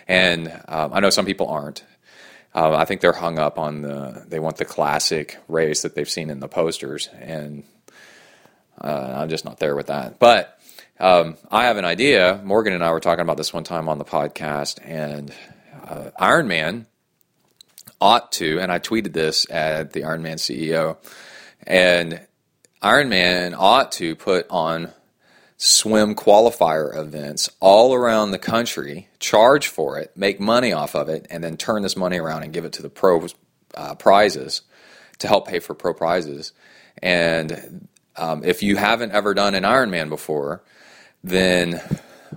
And 0.08 0.50
um, 0.68 0.94
I 0.94 1.00
know 1.00 1.10
some 1.10 1.26
people 1.26 1.48
aren't. 1.48 1.84
Uh, 2.58 2.76
I 2.76 2.86
think 2.86 3.02
they're 3.02 3.14
hung 3.14 3.38
up 3.38 3.60
on 3.60 3.84
the 3.84 4.26
they 4.28 4.40
want 4.40 4.58
the 4.58 4.66
classic 4.66 5.38
race 5.48 5.84
that 5.84 5.94
they've 5.94 6.10
seen 6.10 6.32
in 6.32 6.40
the 6.40 6.48
posters, 6.48 7.08
and 7.20 7.64
uh, 8.82 9.14
I'm 9.16 9.30
just 9.30 9.46
not 9.46 9.60
there 9.60 9.76
with 9.76 9.88
that. 9.88 10.18
But 10.18 10.60
um, 11.00 11.38
I 11.52 11.66
have 11.66 11.78
an 11.78 11.86
idea. 11.86 12.42
Morgan 12.44 12.74
and 12.74 12.84
I 12.84 12.92
were 12.92 13.00
talking 13.00 13.22
about 13.22 13.38
this 13.38 13.54
one 13.54 13.64
time 13.64 13.88
on 13.88 14.00
the 14.00 14.06
podcast, 14.06 14.80
and 14.84 15.32
uh, 15.88 16.10
Ironman 16.20 16.88
ought 18.02 18.32
to, 18.34 18.60
and 18.60 18.72
I 18.72 18.80
tweeted 18.80 19.14
this 19.14 19.46
at 19.52 19.94
the 19.94 20.02
Ironman 20.02 20.38
CEO, 20.38 20.98
and 21.62 22.20
Ironman 22.82 23.54
ought 23.56 23.92
to 23.94 24.16
put 24.16 24.48
on 24.50 24.92
swim 25.58 26.14
qualifier 26.14 26.96
events 26.96 27.50
all 27.60 27.94
around 27.94 28.32
the 28.32 28.40
country, 28.40 29.10
charge 29.20 29.68
for 29.68 29.98
it, 29.98 30.16
make 30.16 30.40
money 30.40 30.72
off 30.72 30.96
of 30.96 31.10
it, 31.10 31.26
and 31.30 31.44
then 31.44 31.58
turn 31.58 31.82
this 31.82 31.98
money 31.98 32.20
around 32.20 32.44
and 32.44 32.54
give 32.54 32.64
it 32.64 32.74
to 32.74 32.82
the 32.82 32.90
pro 32.90 33.28
uh, 33.74 33.96
prizes 33.96 34.62
to 35.20 35.28
help 35.28 35.48
pay 35.48 35.60
for 35.60 35.74
pro 35.74 35.94
prizes. 35.94 36.54
And 37.02 37.88
um, 38.16 38.44
if 38.44 38.62
you 38.62 38.76
haven't 38.76 39.12
ever 39.12 39.34
done 39.34 39.56
an 39.56 39.64
Ironman 39.64 40.10
before, 40.10 40.64
then 41.24 41.82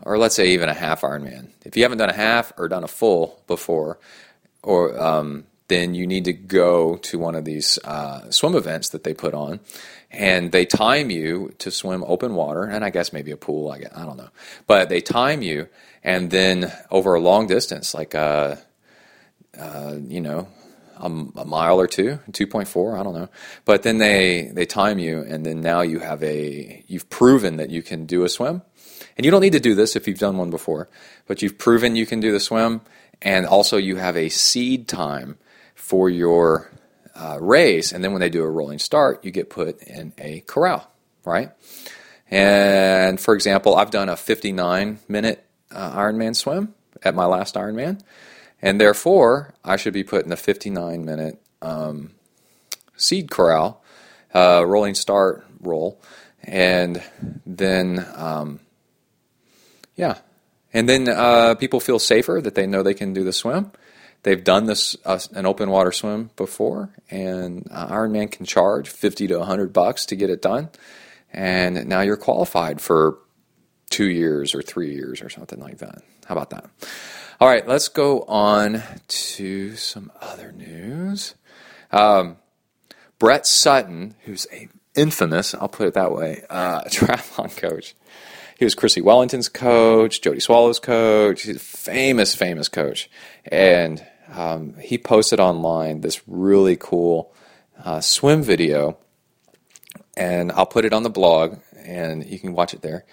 or 0.02 0.18
let's 0.18 0.34
say 0.34 0.50
even 0.50 0.68
a 0.68 0.74
half 0.74 1.02
Ironman. 1.02 1.50
If 1.64 1.76
you 1.76 1.82
haven't 1.82 1.98
done 1.98 2.10
a 2.10 2.14
half 2.14 2.52
or 2.56 2.68
done 2.68 2.84
a 2.84 2.88
full 2.88 3.42
before, 3.46 3.98
or 4.62 4.98
um, 5.00 5.44
then 5.68 5.94
you 5.94 6.06
need 6.06 6.24
to 6.24 6.32
go 6.32 6.96
to 6.96 7.18
one 7.18 7.34
of 7.34 7.44
these 7.44 7.78
uh, 7.84 8.30
swim 8.30 8.54
events 8.54 8.88
that 8.90 9.04
they 9.04 9.14
put 9.14 9.34
on, 9.34 9.60
and 10.10 10.50
they 10.50 10.66
time 10.66 11.10
you 11.10 11.54
to 11.58 11.70
swim 11.70 12.04
open 12.06 12.34
water, 12.34 12.64
and 12.64 12.84
I 12.84 12.90
guess 12.90 13.12
maybe 13.12 13.30
a 13.30 13.36
pool. 13.36 13.70
I, 13.70 13.78
guess, 13.78 13.92
I 13.94 14.04
don't 14.04 14.16
know, 14.16 14.30
but 14.66 14.88
they 14.88 15.00
time 15.00 15.42
you, 15.42 15.68
and 16.02 16.30
then 16.30 16.72
over 16.90 17.14
a 17.14 17.20
long 17.20 17.46
distance, 17.46 17.94
like 17.94 18.14
uh, 18.14 18.56
uh, 19.58 19.96
you 20.02 20.20
know, 20.20 20.48
a, 20.98 21.06
a, 21.06 21.44
mile 21.44 21.80
or 21.80 21.86
two, 21.86 22.18
two 22.32 22.46
point 22.46 22.68
four, 22.68 22.96
I 22.96 23.02
don't 23.02 23.14
know. 23.14 23.28
But 23.64 23.82
then 23.82 23.98
they 23.98 24.50
they 24.52 24.66
time 24.66 24.98
you, 24.98 25.20
and 25.20 25.46
then 25.46 25.60
now 25.60 25.82
you 25.82 26.00
have 26.00 26.22
a 26.22 26.84
you've 26.88 27.08
proven 27.08 27.56
that 27.56 27.70
you 27.70 27.82
can 27.82 28.06
do 28.06 28.24
a 28.24 28.28
swim, 28.28 28.62
and 29.16 29.24
you 29.24 29.30
don't 29.30 29.42
need 29.42 29.52
to 29.52 29.60
do 29.60 29.74
this 29.74 29.94
if 29.94 30.08
you've 30.08 30.18
done 30.18 30.38
one 30.38 30.50
before, 30.50 30.88
but 31.26 31.40
you've 31.40 31.58
proven 31.58 31.94
you 31.94 32.06
can 32.06 32.20
do 32.20 32.32
the 32.32 32.40
swim, 32.40 32.80
and 33.22 33.46
also 33.46 33.76
you 33.76 33.96
have 33.96 34.16
a 34.16 34.28
seed 34.28 34.88
time 34.88 35.38
for 35.74 36.10
your 36.10 36.70
uh, 37.20 37.38
race. 37.40 37.92
And 37.92 38.02
then 38.02 38.12
when 38.12 38.20
they 38.20 38.30
do 38.30 38.42
a 38.42 38.50
rolling 38.50 38.78
start, 38.78 39.24
you 39.24 39.30
get 39.30 39.50
put 39.50 39.82
in 39.82 40.12
a 40.18 40.40
corral, 40.40 40.90
right? 41.24 41.50
And 42.30 43.20
for 43.20 43.34
example, 43.34 43.76
I've 43.76 43.90
done 43.90 44.08
a 44.08 44.16
59 44.16 45.00
minute 45.08 45.44
uh, 45.70 45.96
Ironman 45.96 46.34
swim 46.34 46.74
at 47.02 47.14
my 47.14 47.26
last 47.26 47.54
Ironman, 47.54 48.00
and 48.62 48.80
therefore 48.80 49.54
I 49.64 49.76
should 49.76 49.92
be 49.92 50.04
put 50.04 50.24
in 50.24 50.32
a 50.32 50.36
59 50.36 51.04
minute 51.04 51.40
um, 51.60 52.12
seed 52.96 53.30
corral, 53.30 53.82
uh, 54.34 54.64
rolling 54.66 54.94
start 54.94 55.44
roll, 55.60 56.00
and 56.42 57.02
then 57.44 58.06
um, 58.14 58.60
yeah. 59.96 60.18
And 60.72 60.88
then 60.88 61.08
uh, 61.08 61.56
people 61.56 61.80
feel 61.80 61.98
safer 61.98 62.40
that 62.40 62.54
they 62.54 62.66
know 62.66 62.84
they 62.84 62.94
can 62.94 63.12
do 63.12 63.24
the 63.24 63.32
swim. 63.32 63.72
They've 64.22 64.42
done 64.42 64.66
this 64.66 64.96
uh, 65.04 65.18
an 65.32 65.46
open 65.46 65.70
water 65.70 65.92
swim 65.92 66.30
before, 66.36 66.90
and 67.10 67.66
uh, 67.70 67.88
Ironman 67.88 68.30
can 68.30 68.44
charge 68.44 68.88
fifty 68.88 69.26
to 69.28 69.42
hundred 69.44 69.72
bucks 69.72 70.06
to 70.06 70.16
get 70.16 70.30
it 70.30 70.42
done, 70.42 70.68
and 71.32 71.86
now 71.86 72.02
you're 72.02 72.16
qualified 72.16 72.80
for 72.80 73.18
two 73.88 74.08
years 74.08 74.54
or 74.54 74.62
three 74.62 74.94
years 74.94 75.22
or 75.22 75.30
something 75.30 75.58
like 75.58 75.78
that. 75.78 76.02
How 76.26 76.34
about 76.34 76.50
that? 76.50 76.68
All 77.40 77.48
right, 77.48 77.66
let's 77.66 77.88
go 77.88 78.22
on 78.22 78.82
to 79.08 79.74
some 79.76 80.12
other 80.20 80.52
news. 80.52 81.34
Um, 81.90 82.36
Brett 83.18 83.46
Sutton, 83.46 84.14
who's 84.24 84.46
a 84.52 84.68
infamous, 84.94 85.54
I'll 85.54 85.68
put 85.68 85.88
it 85.88 85.94
that 85.94 86.12
way, 86.12 86.42
uh, 86.50 86.82
triathlon 86.88 87.56
coach, 87.56 87.94
he 88.60 88.66
was 88.66 88.74
Chrissie 88.74 89.00
Wellington's 89.00 89.48
coach, 89.48 90.20
Jodie 90.20 90.42
Swallow's 90.42 90.78
coach. 90.78 91.44
He's 91.44 91.56
a 91.56 91.58
famous, 91.58 92.34
famous 92.34 92.68
coach. 92.68 93.08
And 93.46 94.06
um, 94.30 94.74
he 94.80 94.98
posted 94.98 95.40
online 95.40 96.00
this 96.00 96.20
really 96.26 96.76
cool 96.76 97.32
uh, 97.84 98.00
swim 98.00 98.42
video. 98.42 98.98
And 100.16 100.52
I'll 100.52 100.66
put 100.66 100.84
it 100.84 100.92
on 100.92 101.02
the 101.02 101.10
blog, 101.10 101.58
and 101.76 102.26
you 102.26 102.38
can 102.38 102.52
watch 102.52 102.74
it 102.74 102.82
there. 102.82 103.04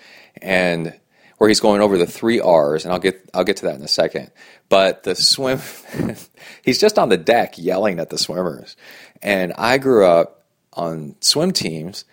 And 0.41 0.99
where 1.37 1.47
he's 1.47 1.59
going 1.59 1.81
over 1.81 1.97
the 1.97 2.07
three 2.07 2.39
R's, 2.39 2.83
and 2.83 2.93
I'll 2.93 2.99
get 2.99 3.29
I'll 3.33 3.43
get 3.43 3.57
to 3.57 3.65
that 3.65 3.75
in 3.75 3.83
a 3.83 3.87
second. 3.87 4.31
But 4.69 5.03
the 5.03 5.15
swim, 5.15 5.61
he's 6.63 6.79
just 6.79 6.97
on 6.97 7.09
the 7.09 7.17
deck 7.17 7.53
yelling 7.57 7.99
at 7.99 8.09
the 8.09 8.17
swimmers. 8.17 8.75
And 9.21 9.53
I 9.53 9.77
grew 9.77 10.05
up 10.05 10.43
on 10.73 11.15
swim 11.21 11.51
teams, 11.51 12.05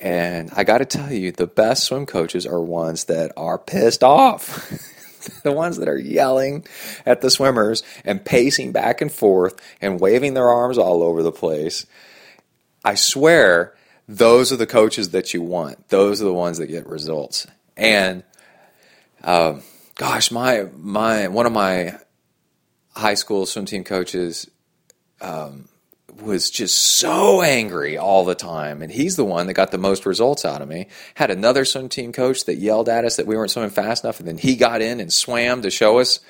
and 0.00 0.50
I 0.54 0.64
got 0.64 0.78
to 0.78 0.84
tell 0.84 1.12
you, 1.12 1.32
the 1.32 1.46
best 1.46 1.84
swim 1.84 2.06
coaches 2.06 2.46
are 2.46 2.60
ones 2.60 3.04
that 3.04 3.32
are 3.36 3.58
pissed 3.58 4.02
off. 4.02 4.72
the 5.42 5.52
ones 5.52 5.78
that 5.78 5.88
are 5.88 5.98
yelling 5.98 6.66
at 7.06 7.20
the 7.20 7.30
swimmers 7.30 7.82
and 8.04 8.24
pacing 8.24 8.72
back 8.72 9.00
and 9.00 9.12
forth 9.12 9.60
and 9.80 10.00
waving 10.00 10.34
their 10.34 10.48
arms 10.48 10.78
all 10.78 11.02
over 11.02 11.22
the 11.22 11.32
place. 11.32 11.86
I 12.84 12.94
swear, 12.94 13.74
those 14.08 14.52
are 14.52 14.56
the 14.56 14.66
coaches 14.66 15.10
that 15.10 15.32
you 15.32 15.42
want. 15.42 15.88
Those 15.88 16.20
are 16.20 16.26
the 16.26 16.32
ones 16.32 16.58
that 16.58 16.66
get 16.66 16.86
results. 16.86 17.46
And 17.76 18.24
uh, 19.22 19.60
gosh, 19.96 20.30
my 20.30 20.66
my 20.76 21.28
one 21.28 21.46
of 21.46 21.52
my 21.52 21.98
high 22.94 23.14
school 23.14 23.46
swim 23.46 23.64
team 23.64 23.84
coaches 23.84 24.50
um, 25.20 25.68
was 26.22 26.50
just 26.50 26.76
so 26.76 27.42
angry 27.42 27.96
all 27.96 28.24
the 28.24 28.34
time. 28.34 28.82
And 28.82 28.92
he's 28.92 29.16
the 29.16 29.24
one 29.24 29.46
that 29.46 29.54
got 29.54 29.70
the 29.70 29.78
most 29.78 30.06
results 30.06 30.44
out 30.44 30.62
of 30.62 30.68
me. 30.68 30.88
Had 31.14 31.30
another 31.30 31.64
swim 31.64 31.88
team 31.88 32.12
coach 32.12 32.44
that 32.46 32.56
yelled 32.56 32.88
at 32.88 33.04
us 33.04 33.16
that 33.16 33.26
we 33.26 33.36
weren't 33.36 33.50
swimming 33.50 33.70
fast 33.70 34.04
enough. 34.04 34.18
And 34.18 34.28
then 34.28 34.38
he 34.38 34.56
got 34.56 34.82
in 34.82 35.00
and 35.00 35.12
swam 35.12 35.62
to 35.62 35.70
show 35.70 35.98
us, 35.98 36.20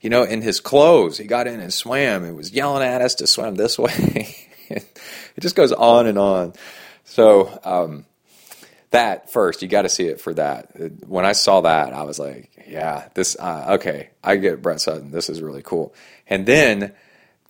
you 0.00 0.10
know, 0.10 0.22
in 0.22 0.42
his 0.42 0.60
clothes. 0.60 1.18
He 1.18 1.24
got 1.24 1.46
in 1.46 1.60
and 1.60 1.72
swam 1.72 2.24
and 2.24 2.36
was 2.36 2.52
yelling 2.52 2.82
at 2.82 3.02
us 3.02 3.16
to 3.16 3.26
swim 3.26 3.54
this 3.54 3.78
way. 3.78 4.36
it 4.68 5.40
just 5.40 5.56
goes 5.56 5.72
on 5.72 6.06
and 6.06 6.18
on. 6.18 6.52
So, 7.04 7.58
um, 7.64 8.04
that 8.90 9.30
first, 9.30 9.60
you 9.60 9.68
got 9.68 9.82
to 9.82 9.88
see 9.88 10.06
it 10.06 10.20
for 10.20 10.32
that. 10.34 11.06
When 11.06 11.26
I 11.26 11.32
saw 11.32 11.60
that, 11.62 11.92
I 11.92 12.04
was 12.04 12.18
like, 12.18 12.50
yeah, 12.66 13.08
this, 13.14 13.36
uh, 13.38 13.76
okay, 13.78 14.10
I 14.24 14.36
get 14.36 14.62
Brett 14.62 14.80
Sutton. 14.80 15.10
This 15.10 15.28
is 15.28 15.42
really 15.42 15.62
cool. 15.62 15.94
And 16.26 16.46
then, 16.46 16.94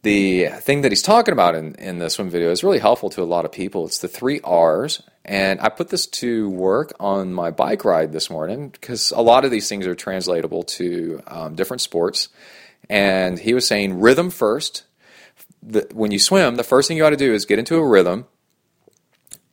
the 0.03 0.49
thing 0.61 0.83
that 0.83 0.93
he's 0.93 1.03
talking 1.03 1.33
about 1.33 1.55
in, 1.55 1.75
in 1.75 1.99
the 1.99 2.09
swim 2.09 2.31
video 2.31 2.51
is 2.51 2.63
really 2.63 2.79
helpful 2.79 3.11
to 3.11 3.23
a 3.23 3.25
lot 3.25 3.45
of 3.45 3.53
people. 3.53 3.85
It's 3.87 3.99
the 3.99 4.09
three 4.09 4.41
R's. 4.43 5.03
And 5.25 5.61
I 5.61 5.69
put 5.69 5.89
this 5.89 6.07
to 6.07 6.49
work 6.49 6.93
on 6.99 7.35
my 7.35 7.51
bike 7.51 7.85
ride 7.85 8.13
this 8.13 8.31
morning 8.31 8.71
because 8.71 9.11
a 9.11 9.21
lot 9.21 9.45
of 9.45 9.51
these 9.51 9.69
things 9.69 9.87
are 9.87 9.95
translatable 9.95 10.63
to 10.63 11.21
um, 11.27 11.55
different 11.55 11.81
sports. 11.81 12.29
And 12.89 13.39
he 13.39 13.53
was 13.53 13.67
saying 13.67 14.01
rhythm 14.01 14.31
first. 14.31 14.85
The, 15.63 15.87
when 15.93 16.13
you 16.13 16.19
swim, 16.19 16.55
the 16.55 16.65
first 16.65 16.89
thing 16.89 16.97
you 16.97 17.05
ought 17.05 17.11
to 17.11 17.17
do 17.17 17.35
is 17.35 17.45
get 17.45 17.59
into 17.59 17.77
a 17.77 17.87
rhythm 17.87 18.27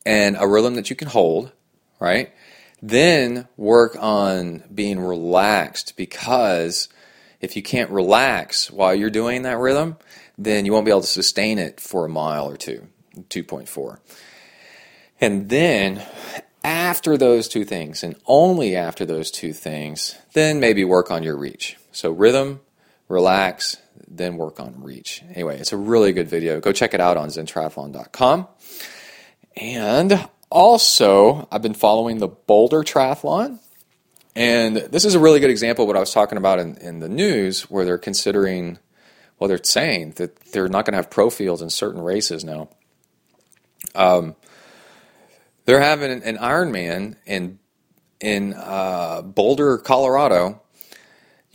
and 0.06 0.36
a 0.38 0.46
rhythm 0.46 0.76
that 0.76 0.88
you 0.88 0.96
can 0.96 1.08
hold, 1.08 1.52
right? 2.00 2.32
Then 2.80 3.48
work 3.56 3.96
on 4.00 4.62
being 4.72 5.00
relaxed 5.00 5.96
because 5.96 6.88
if 7.40 7.56
you 7.56 7.62
can't 7.62 7.90
relax 7.90 8.70
while 8.70 8.94
you're 8.94 9.10
doing 9.10 9.42
that 9.42 9.58
rhythm, 9.58 9.96
then 10.38 10.64
you 10.64 10.72
won't 10.72 10.84
be 10.84 10.90
able 10.90 11.00
to 11.00 11.06
sustain 11.06 11.58
it 11.58 11.80
for 11.80 12.04
a 12.04 12.08
mile 12.08 12.48
or 12.48 12.56
two, 12.56 12.86
2.4. 13.16 13.98
And 15.20 15.48
then 15.48 16.02
after 16.62 17.16
those 17.16 17.48
two 17.48 17.64
things, 17.64 18.02
and 18.02 18.16
only 18.26 18.76
after 18.76 19.06
those 19.06 19.30
two 19.30 19.52
things, 19.52 20.16
then 20.32 20.60
maybe 20.60 20.84
work 20.84 21.10
on 21.10 21.22
your 21.22 21.36
reach. 21.36 21.76
So 21.92 22.10
rhythm, 22.10 22.60
relax, 23.08 23.78
then 24.08 24.36
work 24.36 24.60
on 24.60 24.82
reach. 24.82 25.22
Anyway, 25.32 25.58
it's 25.58 25.72
a 25.72 25.76
really 25.76 26.12
good 26.12 26.28
video. 26.28 26.60
Go 26.60 26.72
check 26.72 26.92
it 26.92 27.00
out 27.00 27.16
on 27.16 27.28
zentriathlon.com. 27.28 28.48
And 29.56 30.28
also, 30.50 31.48
I've 31.50 31.62
been 31.62 31.74
following 31.74 32.18
the 32.18 32.28
Boulder 32.28 32.82
Triathlon. 32.82 33.58
And 34.34 34.76
this 34.76 35.06
is 35.06 35.14
a 35.14 35.20
really 35.20 35.40
good 35.40 35.50
example 35.50 35.84
of 35.84 35.86
what 35.86 35.96
I 35.96 36.00
was 36.00 36.12
talking 36.12 36.36
about 36.36 36.58
in, 36.58 36.76
in 36.78 37.00
the 37.00 37.08
news, 37.08 37.62
where 37.70 37.86
they're 37.86 37.96
considering 37.96 38.78
well, 39.38 39.48
they're 39.48 39.62
saying 39.62 40.12
that 40.16 40.36
they're 40.52 40.68
not 40.68 40.84
going 40.84 40.92
to 40.92 40.98
have 40.98 41.10
pro 41.10 41.30
fields 41.30 41.62
in 41.62 41.70
certain 41.70 42.00
races 42.00 42.44
now. 42.44 42.68
Um, 43.94 44.36
they're 45.64 45.80
having 45.80 46.22
an, 46.22 46.36
Ironman 46.38 47.16
in 47.26 47.58
in 48.20 48.54
uh, 48.54 49.22
Boulder, 49.22 49.78
Colorado, 49.78 50.62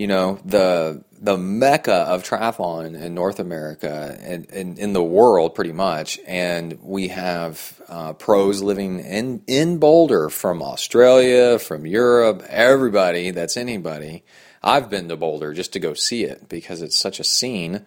you 0.02 0.08
know 0.08 0.40
the 0.46 1.04
the 1.22 1.38
mecca 1.38 1.94
of 1.94 2.24
triathlon 2.24 3.00
in 3.00 3.14
North 3.14 3.40
America 3.40 4.18
and, 4.20 4.50
and 4.50 4.80
in 4.80 4.94
the 4.94 5.04
world, 5.04 5.54
pretty 5.54 5.74
much. 5.74 6.20
And 6.26 6.80
we 6.82 7.10
have 7.10 7.80
uh, 7.88 8.14
pros 8.14 8.64
living 8.64 9.00
in 9.00 9.44
in 9.46 9.78
Boulder 9.78 10.30
from 10.30 10.64
Australia, 10.64 11.60
from 11.60 11.86
Europe, 11.86 12.44
everybody 12.50 13.30
that's 13.30 13.58
anybody. 13.58 14.24
I've 14.64 14.90
been 14.90 15.10
to 15.10 15.18
Boulder 15.18 15.54
just 15.54 15.74
to 15.74 15.80
go 15.80 15.94
see 15.94 16.24
it 16.24 16.48
because 16.48 16.82
it's 16.82 16.98
such 16.98 17.20
a 17.20 17.24
scene, 17.24 17.86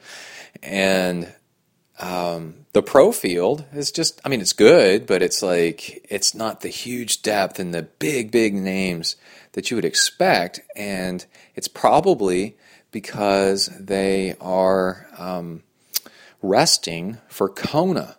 and 0.63 1.33
um, 2.01 2.67
the 2.73 2.83
pro 2.83 3.13
field 3.13 3.65
is 3.73 3.93
just, 3.93 4.21
I 4.25 4.29
mean, 4.29 4.41
it's 4.41 4.53
good, 4.53 5.07
but 5.07 5.23
it's 5.23 5.43
like, 5.43 6.05
it's 6.11 6.35
not 6.35 6.61
the 6.61 6.69
huge 6.69 7.23
depth 7.23 7.59
and 7.59 7.73
the 7.73 7.83
big, 7.83 8.31
big 8.31 8.55
names 8.55 9.17
that 9.53 9.71
you 9.71 9.77
would 9.77 9.85
expect. 9.85 10.61
And 10.75 11.25
it's 11.55 11.69
probably 11.69 12.57
because 12.91 13.67
they 13.79 14.35
are 14.41 15.07
um, 15.17 15.63
resting 16.43 17.19
for 17.29 17.49
Kona. 17.49 18.17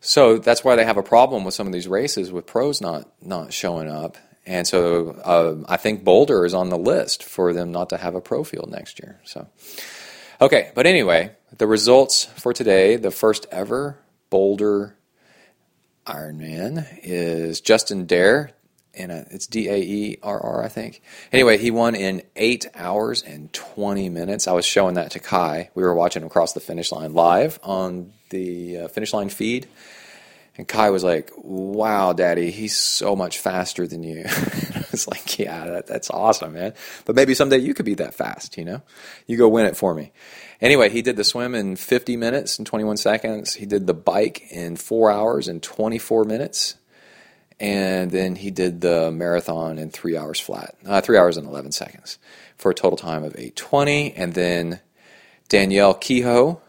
So 0.00 0.38
that's 0.38 0.64
why 0.64 0.76
they 0.76 0.84
have 0.84 0.96
a 0.96 1.02
problem 1.02 1.44
with 1.44 1.54
some 1.54 1.66
of 1.66 1.72
these 1.72 1.88
races 1.88 2.32
with 2.32 2.46
pros 2.46 2.80
not, 2.80 3.08
not 3.20 3.52
showing 3.52 3.88
up. 3.88 4.16
And 4.48 4.66
so 4.66 5.10
uh, 5.10 5.56
I 5.68 5.76
think 5.76 6.04
Boulder 6.04 6.46
is 6.46 6.54
on 6.54 6.70
the 6.70 6.78
list 6.78 7.22
for 7.22 7.52
them 7.52 7.70
not 7.70 7.90
to 7.90 7.98
have 7.98 8.14
a 8.14 8.20
pro 8.22 8.44
field 8.44 8.70
next 8.70 8.98
year. 8.98 9.20
So, 9.24 9.46
okay, 10.40 10.72
but 10.74 10.86
anyway, 10.86 11.32
the 11.58 11.66
results 11.66 12.24
for 12.24 12.54
today, 12.54 12.96
the 12.96 13.10
first 13.10 13.44
ever 13.52 13.98
Boulder 14.30 14.96
Ironman, 16.06 16.86
is 17.02 17.60
Justin 17.60 18.06
Daerr, 18.06 18.52
And 18.94 19.12
it's 19.12 19.46
D 19.46 19.68
A 19.68 19.76
E 19.76 20.16
R 20.22 20.40
R, 20.40 20.64
I 20.64 20.68
think. 20.68 21.02
Anyway, 21.30 21.58
he 21.58 21.70
won 21.70 21.94
in 21.94 22.22
eight 22.34 22.64
hours 22.74 23.22
and 23.22 23.52
20 23.52 24.08
minutes. 24.08 24.48
I 24.48 24.52
was 24.52 24.64
showing 24.64 24.94
that 24.94 25.10
to 25.10 25.18
Kai. 25.18 25.68
We 25.74 25.82
were 25.82 25.94
watching 25.94 26.22
him 26.22 26.30
cross 26.30 26.54
the 26.54 26.60
finish 26.60 26.90
line 26.90 27.12
live 27.12 27.60
on 27.62 28.14
the 28.30 28.78
uh, 28.78 28.88
finish 28.88 29.12
line 29.12 29.28
feed. 29.28 29.68
And 30.58 30.66
Kai 30.66 30.90
was 30.90 31.04
like, 31.04 31.30
"Wow, 31.36 32.12
Daddy, 32.12 32.50
he's 32.50 32.76
so 32.76 33.14
much 33.14 33.38
faster 33.38 33.86
than 33.86 34.02
you." 34.02 34.24
I 34.26 34.84
was 34.90 35.06
like, 35.06 35.38
"Yeah, 35.38 35.66
that, 35.66 35.86
that's 35.86 36.10
awesome, 36.10 36.54
man. 36.54 36.74
But 37.04 37.14
maybe 37.14 37.32
someday 37.34 37.58
you 37.58 37.74
could 37.74 37.86
be 37.86 37.94
that 37.94 38.14
fast, 38.14 38.58
you 38.58 38.64
know? 38.64 38.82
You 39.26 39.36
go 39.36 39.48
win 39.48 39.66
it 39.66 39.76
for 39.76 39.94
me." 39.94 40.10
Anyway, 40.60 40.90
he 40.90 41.00
did 41.00 41.16
the 41.16 41.22
swim 41.22 41.54
in 41.54 41.76
50 41.76 42.16
minutes 42.16 42.58
and 42.58 42.66
21 42.66 42.96
seconds. 42.96 43.54
He 43.54 43.66
did 43.66 43.86
the 43.86 43.94
bike 43.94 44.42
in 44.50 44.74
four 44.74 45.12
hours 45.12 45.46
and 45.46 45.62
24 45.62 46.24
minutes, 46.24 46.74
and 47.60 48.10
then 48.10 48.34
he 48.34 48.50
did 48.50 48.80
the 48.80 49.12
marathon 49.12 49.78
in 49.78 49.90
three 49.90 50.16
hours 50.16 50.40
flat, 50.40 50.74
uh, 50.84 51.00
three 51.00 51.16
hours 51.16 51.36
and 51.36 51.46
11 51.46 51.70
seconds, 51.70 52.18
for 52.56 52.72
a 52.72 52.74
total 52.74 52.96
time 52.96 53.22
of 53.22 53.38
8:20. 53.38 54.12
And 54.16 54.34
then 54.34 54.80
Danielle 55.48 55.94
Kehoe 55.94 56.60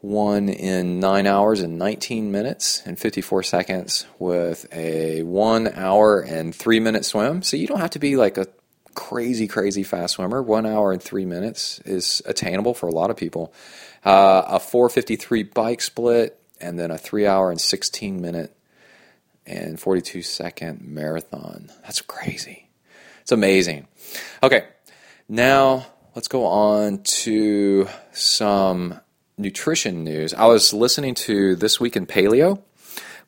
won 0.00 0.48
in 0.48 1.00
9 1.00 1.26
hours 1.26 1.60
and 1.60 1.78
19 1.78 2.30
minutes 2.30 2.82
and 2.86 2.98
54 2.98 3.42
seconds 3.42 4.06
with 4.18 4.66
a 4.72 5.22
1 5.22 5.68
hour 5.74 6.20
and 6.20 6.54
3 6.54 6.80
minute 6.80 7.04
swim. 7.04 7.42
So 7.42 7.56
you 7.56 7.66
don't 7.66 7.80
have 7.80 7.90
to 7.90 7.98
be 7.98 8.16
like 8.16 8.38
a 8.38 8.46
crazy, 8.94 9.48
crazy 9.48 9.82
fast 9.82 10.14
swimmer. 10.14 10.42
1 10.42 10.66
hour 10.66 10.92
and 10.92 11.02
3 11.02 11.24
minutes 11.24 11.80
is 11.80 12.22
attainable 12.26 12.74
for 12.74 12.88
a 12.88 12.92
lot 12.92 13.10
of 13.10 13.16
people. 13.16 13.52
Uh, 14.04 14.42
a 14.46 14.60
453 14.60 15.42
bike 15.42 15.80
split 15.80 16.40
and 16.60 16.78
then 16.78 16.90
a 16.90 16.98
3 16.98 17.26
hour 17.26 17.50
and 17.50 17.60
16 17.60 18.20
minute 18.20 18.54
and 19.46 19.80
42 19.80 20.22
second 20.22 20.82
marathon. 20.82 21.70
That's 21.82 22.02
crazy. 22.02 22.68
It's 23.22 23.32
amazing. 23.32 23.88
Okay, 24.42 24.66
now 25.28 25.86
let's 26.14 26.28
go 26.28 26.46
on 26.46 27.02
to 27.02 27.88
some 28.12 29.00
nutrition 29.38 30.04
news, 30.04 30.34
I 30.34 30.46
was 30.46 30.72
listening 30.72 31.14
to 31.14 31.54
This 31.54 31.78
Week 31.78 31.96
in 31.96 32.06
Paleo, 32.06 32.60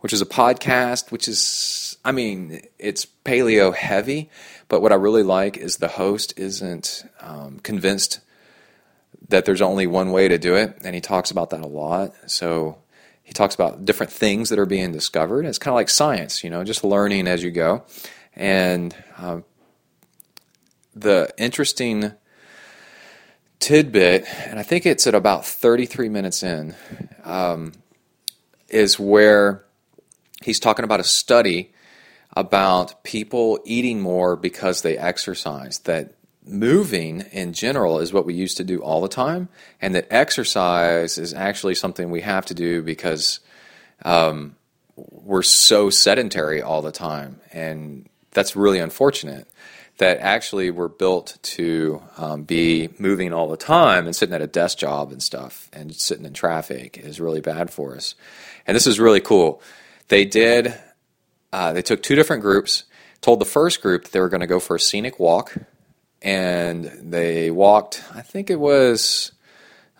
which 0.01 0.13
is 0.13 0.21
a 0.21 0.27
podcast, 0.27 1.13
which 1.13 1.29
is, 1.29 1.97
I 2.05 2.13
mean, 2.13 2.63
it's 2.79 3.07
paleo 3.25 3.75
heavy, 3.75 4.31
but 4.69 4.83
what 4.83 4.93
I 4.93 4.97
really 4.97 5.23
like 5.23 5.57
is 5.57 5.77
the 5.77 5.89
host 5.89 6.35
isn't 6.37 7.05
um, 7.21 7.61
convinced 7.61 8.21
that 9.29 9.45
there's 9.45 9.63
only 9.63 9.87
one 9.87 10.11
way 10.11 10.27
to 10.27 10.39
do 10.39 10.55
it, 10.57 10.79
and 10.83 10.95
he 10.95 11.01
talks 11.01 11.31
about 11.31 11.51
that 11.51 11.61
a 11.61 11.69
lot. 11.69 12.13
So 12.27 12.79
he 13.23 13.33
talks 13.33 13.55
about 13.55 13.85
different 13.85 14.11
things 14.11 14.49
that 14.49 14.59
are 14.59 14.67
being 14.67 14.91
discovered. 14.91 15.47
It's 15.47 15.59
kind 15.59 15.73
of 15.73 15.77
like 15.77 15.89
science, 15.89 16.43
you 16.43 16.51
know, 16.51 16.65
just 16.65 16.83
learning 16.83 17.29
as 17.29 17.43
you 17.45 17.51
go. 17.51 17.85
And 18.35 18.95
um, 19.19 19.45
the 20.95 21.33
interesting 21.39 22.13
tidbit, 23.61 24.27
and 24.47 24.59
I 24.59 24.63
think 24.63 24.87
it's 24.87 25.07
at 25.07 25.15
about 25.15 25.47
33 25.47 26.09
minutes 26.09 26.43
in, 26.43 26.75
um, 27.23 27.73
is 28.69 28.99
where 28.99 29.65
he's 30.43 30.59
talking 30.59 30.85
about 30.85 31.01
a 31.01 31.05
study 31.05 31.73
about 32.37 33.05
people 33.05 33.61
eating 33.65 34.01
more 34.01 34.35
because 34.37 34.83
they 34.83 34.97
exercise. 34.97 35.81
That 35.81 36.15
moving 36.47 37.21
in 37.33 37.53
general 37.53 37.99
is 37.99 38.13
what 38.13 38.25
we 38.25 38.35
used 38.35 38.57
to 38.57 38.65
do 38.65 38.83
all 38.83 39.03
the 39.03 39.09
time, 39.09 39.49
and 39.81 39.95
that 39.95 40.07
exercise 40.11 41.19
is 41.19 41.35
actually 41.35 41.75
something 41.75 42.11
we 42.11 42.23
have 42.23 42.47
to 42.47 42.55
do 42.55 42.83
because 42.83 43.41
um, 44.05 44.57
we're 44.97 45.43
so 45.43 45.91
sedentary 45.91 46.63
all 46.63 46.81
the 46.81 46.93
time, 46.93 47.41
and 47.53 48.09
that's 48.31 48.57
really 48.57 48.79
unfortunate 48.79 49.50
that 50.01 50.19
actually 50.21 50.71
were 50.71 50.89
built 50.89 51.37
to 51.43 52.03
um, 52.17 52.43
be 52.45 52.89
moving 52.99 53.35
all 53.35 53.49
the 53.49 53.57
time 53.57 54.07
and 54.07 54.17
sitting 54.17 54.35
at 54.35 54.41
a 54.41 54.47
desk 54.47 54.79
job 54.79 55.13
and 55.13 55.23
stuff 55.23 55.69
and 55.75 55.95
sitting 55.95 56.25
in 56.25 56.33
traffic 56.33 56.97
is 56.97 57.21
really 57.21 57.43
bad 57.43 57.71
for 57.71 57.95
us. 57.95 58.15
And 58.67 58.75
this 58.75 58.87
is 58.87 58.99
really 58.99 59.21
cool. 59.21 59.61
They 60.09 60.25
did, 60.25 60.75
uh, 61.53 61.75
they 61.75 61.83
took 61.83 62.03
two 62.03 62.15
different 62.15 62.41
groups, 62.41 62.85
told 63.21 63.41
the 63.43 63.45
first 63.45 63.83
group 63.83 64.05
that 64.05 64.13
they 64.13 64.21
were 64.21 64.31
going 64.31 64.41
to 64.41 64.47
go 64.47 64.59
for 64.59 64.77
a 64.77 64.81
scenic 64.81 65.21
walk, 65.21 65.55
and 66.23 66.85
they 67.03 67.51
walked, 67.51 68.03
I 68.15 68.23
think 68.23 68.49
it 68.49 68.59
was 68.59 69.33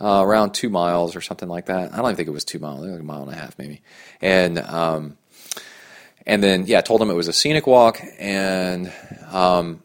uh, 0.01 0.23
around 0.25 0.53
two 0.53 0.71
miles 0.71 1.15
or 1.15 1.21
something 1.21 1.49
like 1.49 1.67
that. 1.67 1.93
I 1.93 1.97
don't 1.97 2.07
even 2.07 2.17
think 2.17 2.29
it 2.29 2.33
was 2.33 2.47
two 2.47 2.59
miles, 2.59 2.87
like 2.87 3.01
a 3.01 3.03
mile 3.03 3.25
and 3.25 3.33
a 3.33 3.37
half 3.37 3.59
maybe. 3.59 3.83
And, 4.23 4.59
um, 4.61 5.19
and 6.27 6.43
then, 6.43 6.65
yeah, 6.67 6.81
told 6.81 7.03
them 7.03 7.11
it 7.11 7.15
was 7.15 7.29
a 7.29 7.35
scenic 7.35 7.67
walk, 7.67 8.01
and 8.19 8.91
um, 9.31 9.83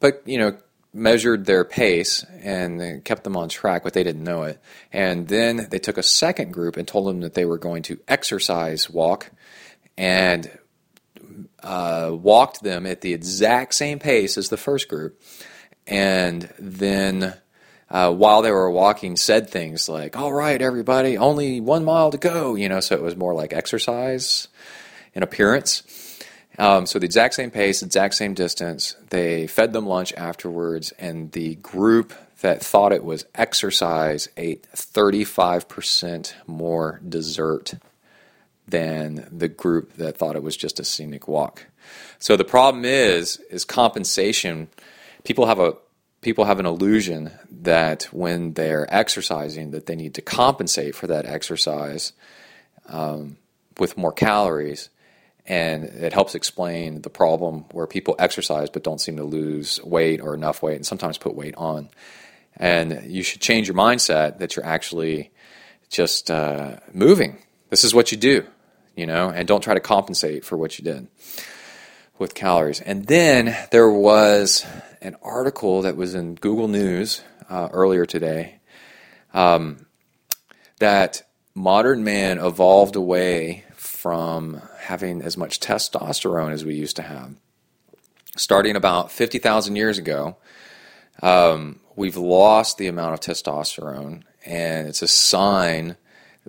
but 0.00 0.22
you 0.26 0.38
know 0.38 0.56
measured 0.92 1.46
their 1.46 1.64
pace 1.64 2.24
and 2.42 3.04
kept 3.04 3.24
them 3.24 3.36
on 3.36 3.48
track, 3.48 3.84
but 3.84 3.92
they 3.92 4.02
didn't 4.02 4.24
know 4.24 4.42
it. 4.42 4.60
And 4.92 5.28
then 5.28 5.68
they 5.70 5.78
took 5.78 5.98
a 5.98 6.02
second 6.02 6.52
group 6.52 6.76
and 6.76 6.86
told 6.86 7.06
them 7.06 7.20
that 7.20 7.34
they 7.34 7.44
were 7.44 7.58
going 7.58 7.82
to 7.84 8.00
exercise 8.08 8.90
walk 8.90 9.30
and 9.96 10.50
uh, 11.62 12.10
walked 12.12 12.62
them 12.62 12.86
at 12.86 13.02
the 13.02 13.12
exact 13.12 13.74
same 13.74 13.98
pace 13.98 14.36
as 14.36 14.48
the 14.48 14.56
first 14.56 14.88
group. 14.88 15.20
And 15.86 16.52
then 16.58 17.34
uh, 17.88 18.12
while 18.12 18.42
they 18.42 18.50
were 18.50 18.70
walking, 18.70 19.16
said 19.16 19.50
things 19.50 19.88
like, 19.88 20.16
All 20.16 20.32
right, 20.32 20.60
everybody, 20.60 21.18
only 21.18 21.60
one 21.60 21.84
mile 21.84 22.10
to 22.10 22.18
go. 22.18 22.54
You 22.54 22.68
know, 22.68 22.80
so 22.80 22.94
it 22.96 23.02
was 23.02 23.16
more 23.16 23.34
like 23.34 23.52
exercise 23.52 24.48
in 25.14 25.22
appearance. 25.22 25.82
Um, 26.60 26.84
so 26.84 26.98
the 26.98 27.06
exact 27.06 27.32
same 27.32 27.50
pace, 27.50 27.82
exact 27.82 28.14
same 28.14 28.34
distance. 28.34 28.94
They 29.08 29.46
fed 29.46 29.72
them 29.72 29.86
lunch 29.86 30.12
afterwards, 30.12 30.92
and 30.98 31.32
the 31.32 31.54
group 31.54 32.12
that 32.42 32.62
thought 32.62 32.92
it 32.92 33.02
was 33.02 33.24
exercise 33.34 34.28
ate 34.36 34.70
35% 34.74 36.34
more 36.46 37.00
dessert 37.08 37.72
than 38.68 39.26
the 39.32 39.48
group 39.48 39.94
that 39.94 40.18
thought 40.18 40.36
it 40.36 40.42
was 40.42 40.54
just 40.54 40.78
a 40.78 40.84
scenic 40.84 41.26
walk. 41.26 41.64
So 42.18 42.36
the 42.36 42.44
problem 42.44 42.84
is 42.84 43.38
is 43.48 43.64
compensation. 43.64 44.68
People 45.24 45.46
have 45.46 45.58
a 45.58 45.76
people 46.20 46.44
have 46.44 46.60
an 46.60 46.66
illusion 46.66 47.30
that 47.50 48.02
when 48.12 48.52
they're 48.52 48.86
exercising 48.94 49.70
that 49.70 49.86
they 49.86 49.96
need 49.96 50.12
to 50.12 50.22
compensate 50.22 50.94
for 50.94 51.06
that 51.06 51.24
exercise 51.24 52.12
um, 52.86 53.38
with 53.78 53.96
more 53.96 54.12
calories 54.12 54.90
and 55.50 55.82
it 55.82 56.12
helps 56.12 56.36
explain 56.36 57.02
the 57.02 57.10
problem 57.10 57.64
where 57.72 57.88
people 57.88 58.14
exercise 58.20 58.70
but 58.70 58.84
don't 58.84 59.00
seem 59.00 59.16
to 59.16 59.24
lose 59.24 59.82
weight 59.82 60.20
or 60.20 60.32
enough 60.32 60.62
weight 60.62 60.76
and 60.76 60.86
sometimes 60.86 61.18
put 61.18 61.34
weight 61.34 61.56
on. 61.56 61.88
And 62.56 63.10
you 63.10 63.24
should 63.24 63.40
change 63.40 63.66
your 63.66 63.76
mindset 63.76 64.38
that 64.38 64.54
you're 64.54 64.64
actually 64.64 65.32
just 65.88 66.30
uh, 66.30 66.76
moving. 66.92 67.36
This 67.68 67.82
is 67.82 67.92
what 67.92 68.12
you 68.12 68.16
do, 68.16 68.46
you 68.94 69.06
know, 69.06 69.28
and 69.28 69.48
don't 69.48 69.60
try 69.60 69.74
to 69.74 69.80
compensate 69.80 70.44
for 70.44 70.56
what 70.56 70.78
you 70.78 70.84
did 70.84 71.08
with 72.16 72.32
calories. 72.36 72.80
And 72.80 73.06
then 73.06 73.56
there 73.72 73.90
was 73.90 74.64
an 75.02 75.16
article 75.20 75.82
that 75.82 75.96
was 75.96 76.14
in 76.14 76.36
Google 76.36 76.68
News 76.68 77.22
uh, 77.48 77.70
earlier 77.72 78.06
today 78.06 78.60
um, 79.34 79.84
that 80.78 81.22
modern 81.56 82.04
man 82.04 82.38
evolved 82.38 82.94
away 82.94 83.64
from 84.00 84.62
having 84.78 85.20
as 85.20 85.36
much 85.36 85.60
testosterone 85.60 86.52
as 86.52 86.64
we 86.64 86.74
used 86.74 86.96
to 86.96 87.02
have. 87.02 87.34
starting 88.34 88.74
about 88.74 89.12
50,000 89.12 89.76
years 89.76 89.98
ago, 89.98 90.38
um, 91.22 91.80
we've 91.96 92.16
lost 92.16 92.78
the 92.78 92.86
amount 92.86 93.12
of 93.12 93.20
testosterone, 93.20 94.22
and 94.46 94.88
it's 94.88 95.02
a 95.02 95.08
sign 95.08 95.98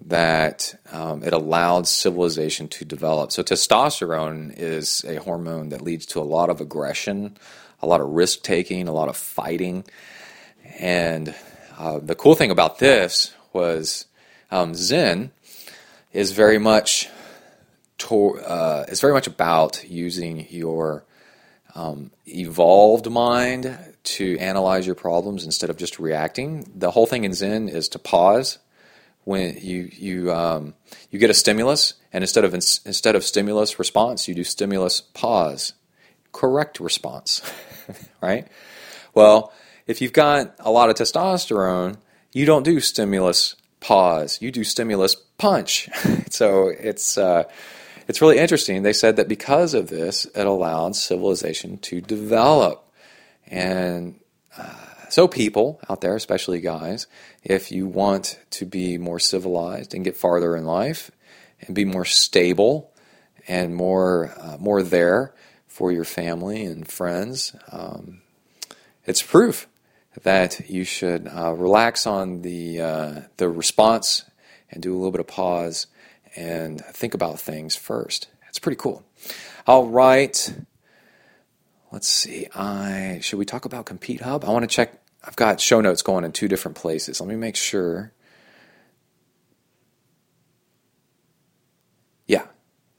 that 0.02 0.80
um, 0.94 1.24
it 1.26 1.34
allowed 1.34 1.90
civilization 1.90 2.70
to 2.70 2.86
develop. 2.86 3.34
So, 3.34 3.44
testosterone 3.44 4.54
is 4.56 5.04
a 5.06 5.18
hormone 5.18 5.70
that 5.70 5.82
leads 5.82 6.06
to 6.08 6.22
a 6.22 6.24
lot 6.24 6.50
of 6.50 6.62
aggression, 6.62 7.36
a 7.82 7.86
lot 7.86 8.00
of 8.00 8.08
risk 8.08 8.44
taking, 8.44 8.88
a 8.88 8.94
lot 8.94 9.10
of 9.10 9.18
fighting. 9.18 9.84
And 10.80 11.36
uh, 11.78 12.00
the 12.00 12.16
cool 12.16 12.36
thing 12.36 12.52
about 12.52 12.80
this 12.80 13.34
was 13.52 14.06
um, 14.52 14.74
Zen 14.74 15.32
is 16.14 16.32
very 16.32 16.58
much 16.58 17.10
to, 18.08 18.40
uh, 18.40 18.86
is 18.88 19.02
very 19.02 19.14
much 19.14 19.28
about 19.28 19.84
using 19.90 20.48
your 20.50 21.06
um, 21.76 22.12
evolved 22.28 23.10
mind 23.10 23.78
to 24.04 24.38
analyze 24.40 24.86
your 24.86 24.96
problems 24.96 25.46
instead 25.46 25.70
of 25.70 25.78
just 25.78 26.00
reacting. 26.00 26.70
The 26.76 26.92
whole 26.92 27.06
thing 27.06 27.24
in 27.24 27.34
Zen 27.34 27.70
is 27.70 27.90
to 27.90 28.00
pause 28.00 28.60
when 29.24 29.58
you 29.62 29.90
you 29.92 30.34
um, 30.34 30.74
you 31.10 31.20
get 31.20 31.30
a 31.30 31.34
stimulus, 31.34 31.94
and 32.12 32.24
instead 32.24 32.44
of 32.44 32.54
instead 32.54 33.16
of 33.16 33.24
stimulus 33.24 33.78
response, 33.80 34.28
you 34.28 34.36
do 34.36 34.44
stimulus 34.44 35.02
pause, 35.02 35.74
correct 36.32 36.80
response, 36.80 37.42
right? 38.22 38.48
Well, 39.14 39.54
if 39.88 40.02
you've 40.02 40.14
got 40.14 40.56
a 40.60 40.72
lot 40.72 40.90
of 40.90 40.96
testosterone, 40.96 41.98
you 42.34 42.46
don't 42.46 42.64
do 42.64 42.80
stimulus 42.80 43.56
pause, 43.80 44.42
you 44.42 44.52
do 44.52 44.64
stimulus 44.64 45.16
punch. 45.38 45.90
so 46.30 46.70
it's 46.70 47.18
uh, 47.18 47.44
it's 48.12 48.22
really 48.22 48.40
interesting. 48.40 48.84
They 48.84 48.92
said 48.92 49.16
that 49.16 49.30
because 49.30 49.74
of 49.74 49.88
this, 49.88 50.26
it 50.26 50.46
allowed 50.46 50.98
civilization 50.98 51.78
to 51.78 52.02
develop, 52.02 52.86
and 53.48 54.20
uh, 54.58 54.76
so 55.08 55.30
people 55.30 55.80
out 55.90 56.02
there, 56.02 56.18
especially 56.18 56.60
guys, 56.60 57.08
if 57.42 57.72
you 57.72 57.88
want 57.88 58.38
to 58.50 58.66
be 58.66 58.98
more 58.98 59.18
civilized 59.18 59.94
and 59.94 60.04
get 60.04 60.18
farther 60.18 60.58
in 60.58 60.66
life 60.66 61.10
and 61.62 61.74
be 61.74 61.86
more 61.86 62.04
stable 62.04 62.92
and 63.48 63.74
more 63.78 64.34
uh, 64.38 64.58
more 64.60 64.84
there 64.84 65.34
for 65.68 65.94
your 65.94 66.04
family 66.04 66.66
and 66.66 66.90
friends, 66.90 67.56
um, 67.72 68.20
it's 69.06 69.22
proof 69.22 69.70
that 70.24 70.70
you 70.70 70.84
should 70.84 71.30
uh, 71.34 71.54
relax 71.54 72.06
on 72.06 72.42
the 72.42 72.82
uh, 72.82 73.22
the 73.38 73.48
response 73.48 74.26
and 74.70 74.84
do 74.84 74.94
a 74.94 74.98
little 74.98 75.12
bit 75.12 75.22
of 75.22 75.28
pause 75.28 75.88
and 76.36 76.80
think 76.86 77.14
about 77.14 77.40
things 77.40 77.76
first. 77.76 78.28
It's 78.50 78.60
pretty 78.60 78.78
cool. 78.78 79.04
All 79.68 79.88
right. 79.88 80.54
Let's 81.92 82.08
see. 82.08 82.48
I 82.56 83.20
should 83.22 83.40
we 83.40 83.46
talk 83.46 83.66
about 83.66 83.86
Compete 83.86 84.22
Hub? 84.22 84.46
I 84.46 84.50
want 84.50 84.64
to 84.64 84.68
check 84.68 85.02
I've 85.24 85.36
got 85.36 85.60
show 85.60 85.82
notes 85.82 86.02
going 86.02 86.24
in 86.24 86.32
two 86.32 86.48
different 86.48 86.78
places. 86.78 87.22
Let 87.22 87.30
me 87.30 87.36
make 87.36 87.56
sure. 87.56 88.12
Yeah, 92.26 92.46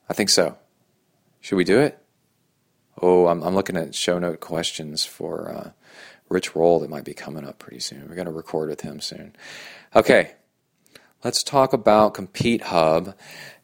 I 0.08 0.14
think 0.14 0.28
so. 0.28 0.56
Should 1.40 1.56
we 1.56 1.64
do 1.64 1.80
it? 1.80 1.98
Oh, 3.00 3.26
I'm, 3.26 3.42
I'm 3.42 3.54
looking 3.54 3.76
at 3.76 3.94
show 3.94 4.18
note 4.18 4.40
questions 4.40 5.04
for 5.04 5.50
uh, 5.50 5.70
Rich 6.28 6.54
Roll 6.54 6.78
that 6.80 6.90
might 6.90 7.04
be 7.04 7.14
coming 7.14 7.44
up 7.44 7.58
pretty 7.58 7.80
soon. 7.80 8.08
We're 8.08 8.14
going 8.14 8.26
to 8.26 8.32
record 8.32 8.68
with 8.68 8.82
him 8.82 9.00
soon. 9.00 9.34
Okay, 9.96 10.32
let's 11.24 11.42
talk 11.42 11.72
about 11.72 12.14
Compete 12.14 12.62
Hub. 12.62 13.14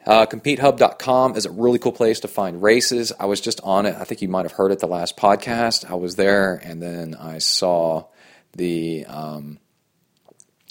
Uh, 0.07 0.25
CompeteHub.com 0.27 1.37
is 1.37 1.45
a 1.45 1.51
really 1.51 1.79
cool 1.79 1.93
place 1.93 2.21
to 2.21 2.29
find 2.29 2.63
races. 2.63 3.13
I 3.21 3.27
was 3.27 3.41
just 3.41 3.61
on 3.63 3.85
it. 3.85 3.95
I 3.99 4.05
think 4.05 4.23
you 4.23 4.29
might 4.29 4.45
have 4.47 4.53
heard 4.53 4.73
it 4.73 4.79
the 4.79 4.87
last 4.87 5.17
podcast. 5.17 5.91
I 5.91 5.95
was 5.95 6.17
there, 6.17 6.55
and 6.55 6.81
then 6.81 7.15
I 7.15 7.39
saw 7.39 8.07
the 8.57 9.05
um, 9.07 9.59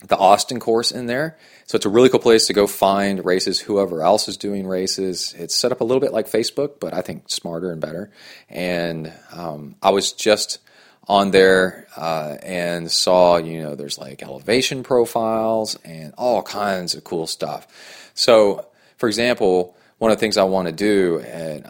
the 0.08 0.18
Austin 0.18 0.60
course 0.60 0.92
in 0.92 1.06
there. 1.06 1.38
So 1.66 1.76
it's 1.76 1.86
a 1.86 1.90
really 1.90 2.10
cool 2.10 2.20
place 2.20 2.48
to 2.48 2.54
go 2.54 2.66
find 2.66 3.24
races. 3.24 3.60
Whoever 3.60 4.02
else 4.02 4.28
is 4.28 4.38
doing 4.38 4.66
races, 4.66 5.36
it's 5.38 5.54
set 5.54 5.72
up 5.72 5.82
a 5.82 5.84
little 5.84 6.02
bit 6.02 6.14
like 6.14 6.28
Facebook, 6.28 6.80
but 6.80 6.94
I 6.94 7.02
think 7.02 7.30
smarter 7.30 7.72
and 7.72 7.82
better. 7.82 8.12
And 8.50 9.12
um, 9.34 9.76
I 9.84 9.92
was 9.92 10.14
just 10.14 10.60
on 11.08 11.32
there 11.32 11.88
uh, 11.96 12.38
and 12.44 12.92
saw 12.92 13.38
you 13.38 13.62
know 13.62 13.76
there's 13.76 13.98
like 13.98 14.22
elevation 14.22 14.84
profiles 14.84 15.78
and 15.84 16.14
all 16.18 16.42
kinds 16.42 16.96
of 16.96 17.04
cool 17.04 17.28
stuff. 17.28 17.68
So 18.14 18.66
for 18.98 19.08
example, 19.08 19.76
one 19.98 20.12
of 20.12 20.18
the 20.18 20.20
things 20.20 20.38
I 20.38 20.44
want 20.44 20.68
to 20.68 20.74
do 20.74 21.20
and 21.20 21.66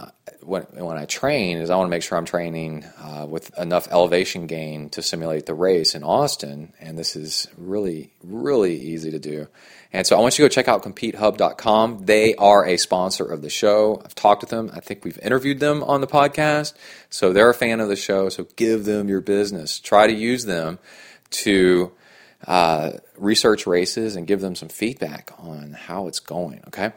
when, 0.47 0.63
when 0.63 0.97
I 0.97 1.06
train 1.06 1.58
is 1.58 1.69
I 1.69 1.76
want 1.76 1.88
to 1.88 1.89
make 1.89 2.04
sure 2.04 2.17
I'm 2.17 2.26
training 2.26 2.86
uh, 3.02 3.26
with 3.28 3.58
enough 3.60 3.89
elevation 3.91 4.47
gain 4.47 4.89
to 4.91 5.02
simulate 5.02 5.45
the 5.45 5.54
race 5.54 5.93
in 5.93 6.04
Austin, 6.04 6.73
and 6.80 6.97
this 6.97 7.17
is 7.17 7.47
really, 7.58 8.12
really 8.23 8.76
easy 8.76 9.12
to 9.12 9.19
do. 9.19 9.47
And 9.93 10.06
so 10.06 10.17
I 10.17 10.21
want 10.21 10.38
you 10.38 10.43
to 10.43 10.50
go 10.50 10.54
check 10.54 10.67
out 10.67 10.84
CompeteHub.com. 10.84 12.06
They 12.06 12.36
are 12.36 12.65
a 12.65 12.78
sponsor 12.78 13.26
of 13.26 13.41
the 13.41 13.50
show. 13.50 14.02
I've 14.04 14.15
talked 14.15 14.41
with 14.41 14.50
them. 14.50 14.69
I 14.73 14.80
think 14.80 15.06
we've 15.06 15.19
interviewed 15.19 15.60
them 15.60 15.84
on 15.84 16.02
the 16.02 16.08
podcast, 16.08 16.73
so 17.10 17.32
they're 17.32 17.50
a 17.50 17.54
fan 17.54 17.80
of 17.80 17.88
the 17.88 17.95
show. 17.95 18.30
So 18.30 18.47
give 18.56 18.86
them 18.86 19.08
your 19.08 19.21
business. 19.21 19.80
Try 19.80 20.08
to 20.08 20.13
use 20.13 20.45
them 20.45 20.80
to 21.30 21.91
uh, 22.45 22.91
research 23.17 23.65
races 23.65 24.15
and 24.15 24.28
give 24.28 24.41
them 24.41 24.56
some 24.56 24.69
feedback 24.69 25.32
on 25.39 25.73
how 25.73 26.08
it's 26.08 26.19
going. 26.19 26.63
Okay. 26.67 26.91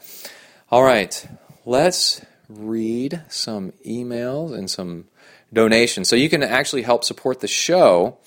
All 0.70 0.83
right. 0.83 1.26
Let's 1.64 2.24
read 2.48 3.22
some 3.29 3.72
emails 3.87 4.53
and 4.53 4.70
some 4.70 5.07
donations. 5.53 6.09
So 6.09 6.16
you 6.16 6.29
can 6.29 6.42
actually 6.42 6.83
help 6.83 7.05
support 7.05 7.40
the 7.40 7.48
show 7.48 8.18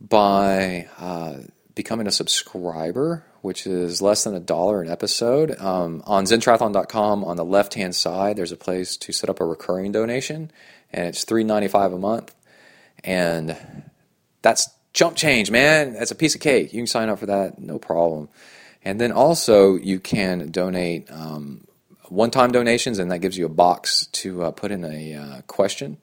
by 0.00 0.88
uh, 0.98 1.38
becoming 1.76 2.08
a 2.08 2.10
subscriber, 2.10 3.22
which 3.42 3.66
is 3.66 4.02
less 4.02 4.24
than 4.24 4.34
a 4.34 4.40
dollar 4.40 4.82
an 4.82 4.90
episode. 4.90 5.56
Um, 5.60 6.02
on 6.06 6.24
zentriathlon.com, 6.24 7.22
on 7.22 7.36
the 7.36 7.44
left 7.44 7.74
hand 7.74 7.94
side, 7.94 8.36
there's 8.36 8.50
a 8.50 8.56
place 8.56 8.96
to 8.96 9.12
set 9.12 9.30
up 9.30 9.40
a 9.40 9.44
recurring 9.44 9.92
donation, 9.92 10.50
and 10.92 11.06
it's 11.06 11.24
$3.95 11.24 11.94
a 11.94 11.98
month. 11.98 12.34
And 13.04 13.56
that's 14.42 14.68
jump 14.94 15.16
change, 15.16 15.50
man. 15.50 15.92
That's 15.92 16.10
a 16.10 16.16
piece 16.16 16.34
of 16.34 16.40
cake. 16.40 16.72
You 16.72 16.80
can 16.80 16.86
sign 16.86 17.10
up 17.10 17.20
for 17.20 17.26
that, 17.26 17.60
no 17.60 17.78
problem. 17.78 18.30
And 18.82 18.98
then 18.98 19.12
also, 19.12 19.76
you 19.76 20.00
can 20.00 20.50
donate 20.50 21.10
um, 21.12 21.66
one-time 22.08 22.52
donations, 22.52 22.98
and 22.98 23.10
that 23.10 23.18
gives 23.18 23.36
you 23.36 23.44
a 23.44 23.50
box 23.50 24.06
to 24.12 24.44
uh, 24.44 24.50
put 24.50 24.70
in 24.72 24.84
a 24.84 25.14
uh, 25.14 25.40
question. 25.42 25.98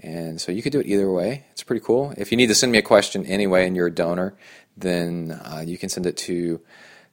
And 0.00 0.40
so 0.40 0.52
you 0.52 0.62
could 0.62 0.72
do 0.72 0.80
it 0.80 0.86
either 0.86 1.10
way. 1.10 1.44
It's 1.52 1.62
pretty 1.62 1.84
cool. 1.84 2.12
If 2.16 2.30
you 2.30 2.36
need 2.36 2.48
to 2.48 2.54
send 2.54 2.72
me 2.72 2.78
a 2.78 2.82
question 2.82 3.24
anyway 3.26 3.66
and 3.66 3.74
you're 3.74 3.86
a 3.86 3.94
donor, 3.94 4.34
then 4.76 5.32
uh, 5.32 5.62
you 5.64 5.78
can 5.78 5.88
send 5.88 6.06
it 6.06 6.16
to 6.18 6.60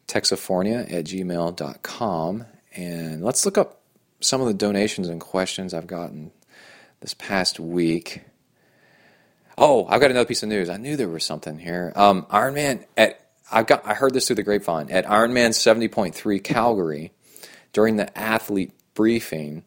texifornia 0.08 0.92
at 0.92 1.06
gmail.com. 1.06 2.46
And 2.76 3.24
let's 3.24 3.46
look 3.46 3.58
up 3.58 3.82
some 4.20 4.42
of 4.42 4.48
the 4.48 4.54
donations 4.54 5.08
and 5.08 5.22
questions 5.22 5.74
I've 5.74 5.88
gotten 5.88 6.32
this 7.00 7.14
past 7.14 7.60
week. 7.60 8.22
Oh, 9.58 9.86
I've 9.88 10.02
got 10.02 10.12
another 10.12 10.28
piece 10.28 10.44
of 10.44 10.50
news. 10.50 10.70
I 10.70 10.78
knew 10.78 10.96
there 10.96 11.10
was 11.10 11.24
something 11.24 11.60
here. 11.60 11.94
Um, 11.96 12.24
Ironman 12.24 12.86
at 12.98 13.20
I 13.52 13.62
got 13.64 13.86
I 13.86 13.94
heard 13.94 14.14
this 14.14 14.28
through 14.28 14.38
the 14.38 14.44
grapevine 14.44 14.90
at 14.90 15.06
Ironman 15.06 15.50
70.3 15.50 16.44
Calgary 16.44 17.12
during 17.72 17.98
the 17.98 18.18
athlete 18.18 18.72
briefing, 18.96 19.64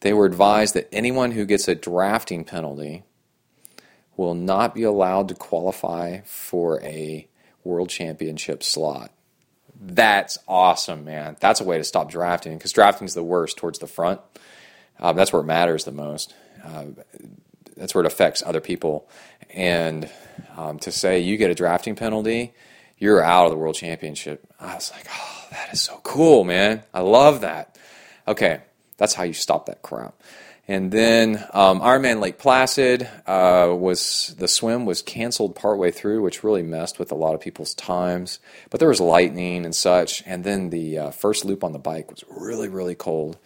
they 0.00 0.12
were 0.12 0.26
advised 0.26 0.74
that 0.74 0.88
anyone 0.92 1.32
who 1.32 1.44
gets 1.44 1.68
a 1.68 1.74
drafting 1.74 2.44
penalty 2.44 3.04
will 4.16 4.34
not 4.34 4.74
be 4.74 4.82
allowed 4.82 5.28
to 5.28 5.34
qualify 5.34 6.20
for 6.24 6.80
a 6.82 7.28
world 7.64 7.88
championship 7.88 8.62
slot. 8.62 9.12
That's 9.80 10.38
awesome, 10.48 11.04
man. 11.04 11.36
That's 11.40 11.60
a 11.60 11.64
way 11.64 11.78
to 11.78 11.84
stop 11.84 12.10
drafting 12.10 12.58
because 12.58 12.72
drafting 12.72 13.06
is 13.06 13.14
the 13.14 13.22
worst 13.22 13.56
towards 13.56 13.78
the 13.78 13.86
front. 13.86 14.20
Um, 14.98 15.14
that's 15.16 15.32
where 15.32 15.42
it 15.42 15.46
matters 15.46 15.84
the 15.84 15.92
most. 15.92 16.34
Uh, 16.64 16.86
that's 17.76 17.94
where 17.94 18.02
it 18.02 18.06
affects 18.06 18.42
other 18.44 18.60
people. 18.60 19.08
And 19.50 20.10
um, 20.56 20.80
to 20.80 20.90
say 20.90 21.20
you 21.20 21.36
get 21.36 21.50
a 21.50 21.54
drafting 21.54 21.94
penalty, 21.94 22.52
you're 22.98 23.22
out 23.22 23.44
of 23.44 23.52
the 23.52 23.56
world 23.56 23.76
championship. 23.76 24.44
I 24.58 24.74
was 24.74 24.90
like, 24.90 25.06
oh, 25.08 25.46
that 25.52 25.72
is 25.72 25.80
so 25.80 26.00
cool, 26.02 26.42
man. 26.42 26.82
I 26.92 27.00
love 27.00 27.42
that. 27.42 27.78
Okay, 28.26 28.60
that's 28.98 29.14
how 29.14 29.22
you 29.22 29.32
stop 29.32 29.66
that 29.66 29.80
crap. 29.82 30.14
And 30.70 30.92
then 30.92 31.42
um, 31.54 31.80
Ironman 31.80 32.20
Lake 32.20 32.38
Placid 32.38 33.08
uh, 33.26 33.74
was 33.74 34.34
the 34.38 34.46
swim 34.46 34.84
was 34.84 35.00
canceled 35.00 35.54
partway 35.54 35.90
through, 35.90 36.20
which 36.20 36.44
really 36.44 36.62
messed 36.62 36.98
with 36.98 37.10
a 37.10 37.14
lot 37.14 37.34
of 37.34 37.40
people's 37.40 37.72
times. 37.72 38.38
But 38.68 38.78
there 38.78 38.90
was 38.90 39.00
lightning 39.00 39.64
and 39.64 39.74
such. 39.74 40.22
And 40.26 40.44
then 40.44 40.68
the 40.68 40.98
uh, 40.98 41.10
first 41.10 41.46
loop 41.46 41.64
on 41.64 41.72
the 41.72 41.78
bike 41.78 42.10
was 42.10 42.22
really 42.28 42.68
really 42.68 42.94
cold. 42.94 43.38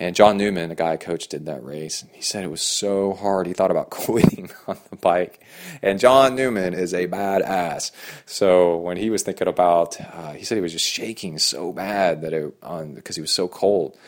And 0.00 0.14
John 0.14 0.36
Newman, 0.36 0.70
a 0.70 0.76
guy 0.76 0.92
I 0.92 0.96
coached, 0.96 1.30
did 1.30 1.46
that 1.46 1.64
race. 1.64 2.02
And 2.02 2.12
he 2.12 2.22
said 2.22 2.44
it 2.44 2.50
was 2.52 2.62
so 2.62 3.14
hard. 3.14 3.48
He 3.48 3.52
thought 3.52 3.72
about 3.72 3.90
quitting 3.90 4.48
on 4.68 4.78
the 4.90 4.96
bike. 4.96 5.40
And 5.82 5.98
John 5.98 6.36
Newman 6.36 6.74
is 6.74 6.94
a 6.94 7.08
badass. 7.08 7.90
So 8.24 8.76
when 8.76 8.96
he 8.96 9.10
was 9.10 9.24
thinking 9.24 9.48
about, 9.48 10.00
uh, 10.00 10.34
he 10.34 10.44
said 10.44 10.54
he 10.54 10.62
was 10.62 10.72
just 10.72 10.86
shaking 10.86 11.38
so 11.38 11.72
bad 11.72 12.22
that 12.22 12.32
it, 12.32 12.54
on 12.62 12.94
because 12.94 13.16
he 13.16 13.20
was 13.20 13.32
so 13.32 13.48
cold 13.48 13.98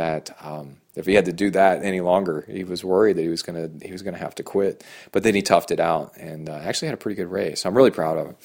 that 0.00 0.34
um, 0.40 0.78
if 0.94 1.04
he 1.04 1.14
had 1.14 1.26
to 1.26 1.32
do 1.32 1.50
that 1.50 1.84
any 1.84 2.00
longer, 2.00 2.46
he 2.48 2.64
was 2.64 2.82
worried 2.82 3.16
that 3.16 3.22
he 3.22 3.28
was 3.28 3.42
gonna 3.42 3.68
he 3.82 3.92
was 3.92 4.00
gonna 4.02 4.18
have 4.18 4.34
to 4.36 4.42
quit. 4.42 4.82
But 5.12 5.22
then 5.22 5.34
he 5.34 5.42
toughed 5.42 5.70
it 5.70 5.78
out 5.78 6.16
and 6.16 6.48
uh, 6.48 6.54
actually 6.54 6.86
had 6.88 6.94
a 6.94 6.96
pretty 6.96 7.16
good 7.16 7.30
race. 7.30 7.66
I'm 7.66 7.76
really 7.76 7.90
proud 7.90 8.16
of 8.16 8.26
him. 8.28 8.36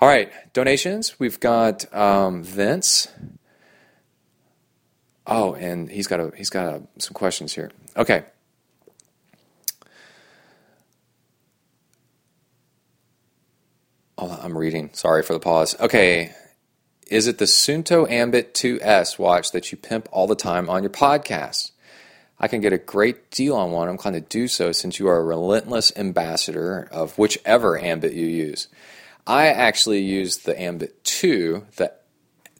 All 0.00 0.08
right, 0.08 0.30
donations. 0.54 1.20
We've 1.20 1.38
got 1.38 1.92
um, 1.94 2.42
Vince. 2.42 3.08
Oh, 5.26 5.54
and 5.54 5.90
he's 5.90 6.06
got 6.06 6.20
a 6.20 6.32
he's 6.34 6.50
got 6.50 6.66
a, 6.66 6.82
some 6.98 7.12
questions 7.12 7.52
here. 7.52 7.70
Okay. 7.96 8.24
Oh, 14.16 14.36
I'm 14.42 14.56
reading. 14.56 14.90
Sorry 14.94 15.22
for 15.22 15.34
the 15.34 15.40
pause. 15.40 15.78
Okay. 15.78 16.32
Is 17.08 17.26
it 17.26 17.38
the 17.38 17.46
Suunto 17.46 18.08
Ambit 18.10 18.52
2S 18.52 19.18
watch 19.18 19.52
that 19.52 19.72
you 19.72 19.78
pimp 19.78 20.10
all 20.12 20.26
the 20.26 20.34
time 20.34 20.68
on 20.68 20.82
your 20.82 20.90
podcast? 20.90 21.70
I 22.38 22.48
can 22.48 22.60
get 22.60 22.74
a 22.74 22.78
great 22.78 23.30
deal 23.30 23.56
on 23.56 23.72
one. 23.72 23.88
I'm 23.88 23.92
inclined 23.92 24.16
to 24.16 24.20
do 24.20 24.46
so 24.46 24.72
since 24.72 24.98
you 24.98 25.08
are 25.08 25.16
a 25.16 25.24
relentless 25.24 25.90
ambassador 25.96 26.86
of 26.92 27.16
whichever 27.16 27.78
Ambit 27.78 28.12
you 28.12 28.26
use. 28.26 28.68
I 29.26 29.46
actually 29.46 30.00
use 30.00 30.36
the 30.38 30.60
Ambit 30.60 31.02
2. 31.04 31.64
The, 31.76 31.94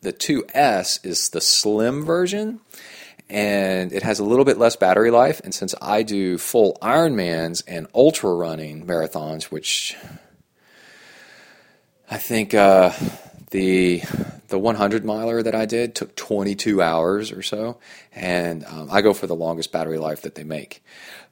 the 0.01 0.15
2S 0.15 1.05
is 1.05 1.29
the 1.29 1.43
slim 1.43 2.07
version, 2.07 2.61
and 3.29 3.93
it 3.93 4.03
has 4.03 4.19
a 4.19 4.25
little 4.25 4.47
bit 4.47 4.57
less 4.57 4.77
battery 4.77 5.11
life. 5.11 5.43
And 5.45 5.55
since 5.55 5.75
I 5.83 6.03
do 6.03 6.39
full 6.39 6.79
Ironmans 6.81 7.63
and 7.69 7.87
ultra 7.95 8.33
running 8.33 8.87
marathons, 8.87 9.45
which 9.45 9.95
I 12.11 12.17
think 12.17 12.55
uh, 12.55 12.93
the 13.51 14.03
the 14.49 14.59
100 14.59 15.05
miler 15.05 15.43
that 15.43 15.55
I 15.55 15.67
did 15.67 15.95
took 15.95 16.17
22 16.17 16.81
hours 16.81 17.33
or 17.33 17.43
so, 17.43 17.79
and 18.15 18.65
um, 18.65 18.89
I 18.91 19.03
go 19.03 19.13
for 19.13 19.27
the 19.27 19.35
longest 19.35 19.73
battery 19.73 19.99
life 19.99 20.23
that 20.23 20.35
they 20.35 20.45
make. 20.45 20.83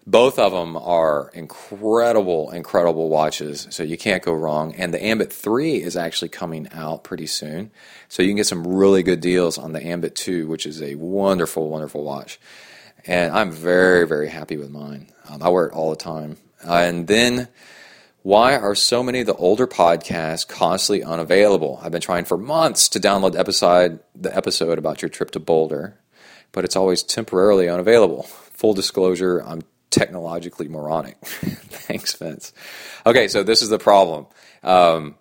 Both 0.07 0.38
of 0.38 0.52
them 0.52 0.76
are 0.76 1.31
incredible, 1.35 2.50
incredible 2.52 3.09
watches, 3.09 3.66
so 3.70 3.83
you 3.83 3.98
can't 3.98 4.22
go 4.22 4.33
wrong. 4.33 4.72
And 4.76 4.94
the 4.94 5.05
Ambit 5.05 5.33
3 5.33 5.83
is 5.83 5.96
actually 5.96 6.29
coming 6.29 6.68
out 6.72 7.02
pretty 7.02 7.26
soon, 7.26 7.72
so 8.09 8.22
you 8.22 8.29
can 8.29 8.37
get 8.37 8.46
some 8.46 8.66
really 8.66 9.02
good 9.02 9.20
deals 9.20 9.59
on 9.59 9.72
the 9.72 9.85
Ambit 9.85 10.14
2, 10.14 10.46
which 10.46 10.64
is 10.64 10.81
a 10.81 10.94
wonderful, 10.94 11.68
wonderful 11.68 12.05
watch. 12.05 12.38
And 13.07 13.33
I'm 13.33 13.50
very, 13.50 14.07
very 14.07 14.29
happy 14.29 14.57
with 14.57 14.70
mine. 14.70 15.09
Um, 15.29 15.42
I 15.42 15.48
wear 15.48 15.66
it 15.66 15.72
all 15.72 15.90
the 15.90 15.96
time. 15.96 16.37
Uh, 16.64 16.74
and 16.74 17.07
then 17.07 17.48
why 18.27 18.57
are 18.57 18.75
so 18.75 19.05
many 19.05 19.21
of 19.21 19.27
the 19.29 19.37
older 19.37 19.69
podcasts 19.69 20.49
constantly 20.49 21.05
unavailable? 21.05 21.79
I've 21.81 21.93
been 21.93 22.01
trying 22.01 22.25
for 22.25 22.37
months 22.37 22.89
to 22.89 22.99
download 22.99 23.35
the 23.35 23.39
episode, 23.39 24.01
the 24.17 24.37
episode 24.37 24.79
about 24.79 25.01
your 25.01 25.09
trip 25.09 25.31
to 25.31 25.39
Boulder, 25.39 25.97
but 26.51 26.65
it's 26.65 26.75
always 26.75 27.05
temporarily 27.05 27.69
unavailable. 27.69 28.25
Full 28.25 28.75
disclosure, 28.75 29.45
I'm 29.47 29.62
technologically 29.91 30.67
moronic. 30.67 31.17
Thanks, 31.25 32.17
Vince. 32.17 32.53
Okay, 33.07 33.29
so 33.29 33.45
this 33.45 33.62
is 33.62 33.69
the 33.69 33.79
problem. 33.79 34.27
Um, 34.65 35.15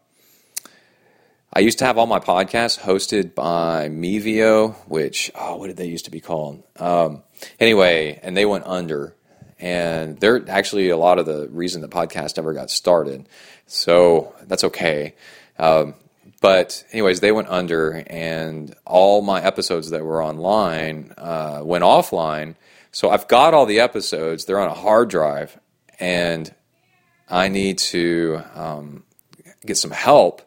I 1.54 1.60
used 1.60 1.78
to 1.80 1.86
have 1.86 2.00
all 2.00 2.08
my 2.08 2.20
podcasts 2.20 2.80
hosted 2.80 3.36
by 3.36 3.88
Mevio, 3.88 4.74
which, 4.88 5.30
oh, 5.36 5.58
what 5.58 5.68
did 5.68 5.78
they 5.78 5.86
used 5.86 6.06
to 6.06 6.12
be 6.12 6.22
called? 6.22 6.64
Um, 6.80 7.22
anyway, 7.60 8.20
and 8.24 8.36
they 8.36 8.48
went 8.48 8.66
under 8.66 9.16
and 9.60 10.20
they're 10.20 10.48
actually 10.50 10.90
a 10.90 10.98
lot 10.98 11.20
of 11.20 11.26
the 11.26 11.48
reason 11.50 11.82
the 11.82 11.88
podcast 11.88 12.38
ever 12.38 12.54
got 12.54 12.70
started. 12.70 13.28
So 13.68 14.34
that's 14.48 14.64
okay. 14.66 15.16
Um, 15.58 15.96
but 16.42 16.84
anyways, 16.92 17.22
they 17.22 17.32
went 17.32 17.48
under, 17.50 18.04
and 18.08 18.76
all 18.86 19.22
my 19.22 19.42
episodes 19.42 19.90
that 19.90 20.04
were 20.04 20.24
online 20.24 21.14
uh, 21.18 21.62
went 21.64 21.84
offline. 21.84 22.56
So 22.92 23.10
I've 23.10 23.28
got 23.28 23.54
all 23.54 23.66
the 23.66 23.80
episodes; 23.80 24.46
they're 24.46 24.60
on 24.60 24.70
a 24.70 24.74
hard 24.74 25.10
drive, 25.10 25.60
and 26.00 26.54
I 27.30 27.48
need 27.48 27.78
to 27.80 28.42
um, 28.54 29.04
get 29.66 29.78
some 29.78 29.92
help 29.92 30.42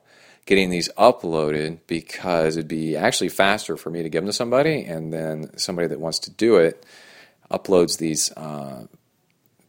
getting 0.47 0.71
these 0.71 0.89
uploaded 0.97 1.79
because 1.87 2.57
it'd 2.57 2.69
be 2.69 2.97
actually 2.97 3.29
faster 3.29 3.77
for 3.77 3.91
me 3.91 4.03
to 4.03 4.09
give 4.09 4.23
them 4.23 4.29
to 4.29 4.33
somebody, 4.33 4.85
and 4.85 5.13
then 5.13 5.57
somebody 5.59 5.89
that 5.89 6.01
wants 6.01 6.21
to 6.21 6.31
do 6.31 6.57
it 6.57 6.85
uploads 7.51 7.99
these 7.99 8.31
uh, 8.33 8.87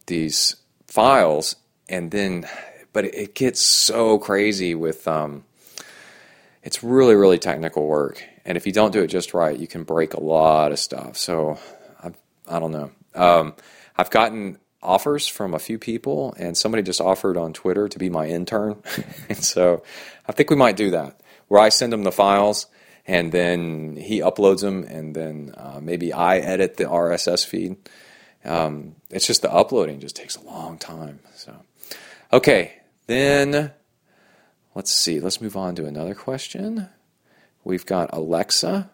these 0.06 0.56
files, 0.86 1.56
and 1.88 2.10
then, 2.10 2.48
but 2.92 3.04
it 3.04 3.34
gets 3.34 3.60
so 3.60 4.18
crazy 4.18 4.74
with. 4.74 5.06
Um, 5.06 5.44
it's 6.62 6.84
really 6.84 7.14
really 7.14 7.38
technical 7.38 7.86
work, 7.86 8.22
and 8.44 8.56
if 8.56 8.66
you 8.66 8.72
don't 8.72 8.92
do 8.92 9.02
it 9.02 9.06
just 9.06 9.32
right, 9.32 9.58
you 9.58 9.66
can 9.66 9.84
break 9.84 10.14
a 10.14 10.20
lot 10.20 10.72
of 10.72 10.78
stuff. 10.78 11.16
So, 11.16 11.58
I, 12.02 12.10
I 12.48 12.58
don't 12.58 12.72
know. 12.72 12.90
Um, 13.14 13.54
I've 13.96 14.10
gotten 14.10 14.58
offers 14.82 15.26
from 15.26 15.54
a 15.54 15.58
few 15.58 15.78
people, 15.78 16.34
and 16.38 16.56
somebody 16.56 16.82
just 16.82 17.00
offered 17.00 17.36
on 17.36 17.52
Twitter 17.52 17.88
to 17.88 17.98
be 17.98 18.10
my 18.10 18.26
intern, 18.26 18.82
and 19.28 19.38
so 19.38 19.82
I 20.28 20.32
think 20.32 20.50
we 20.50 20.56
might 20.56 20.76
do 20.76 20.90
that, 20.90 21.20
where 21.48 21.60
I 21.60 21.70
send 21.70 21.94
him 21.94 22.02
the 22.02 22.12
files 22.12 22.66
and 23.06 23.32
then 23.32 23.96
he 23.96 24.20
uploads 24.20 24.60
them, 24.60 24.84
and 24.84 25.14
then 25.16 25.52
uh, 25.56 25.80
maybe 25.82 26.12
I 26.12 26.38
edit 26.38 26.76
the 26.76 26.84
RSS 26.84 27.44
feed. 27.44 27.76
Um, 28.44 28.94
it's 29.10 29.26
just 29.26 29.42
the 29.42 29.52
uploading 29.52 30.00
just 30.00 30.16
takes 30.16 30.36
a 30.36 30.42
long 30.42 30.78
time. 30.78 31.20
So, 31.34 31.54
okay, 32.32 32.74
then 33.06 33.72
let's 34.74 34.92
see. 34.92 35.20
Let's 35.20 35.40
move 35.40 35.56
on 35.56 35.74
to 35.76 35.86
another 35.86 36.14
question. 36.14 36.88
We've 37.64 37.86
got 37.86 38.10
Alexa. 38.12 38.90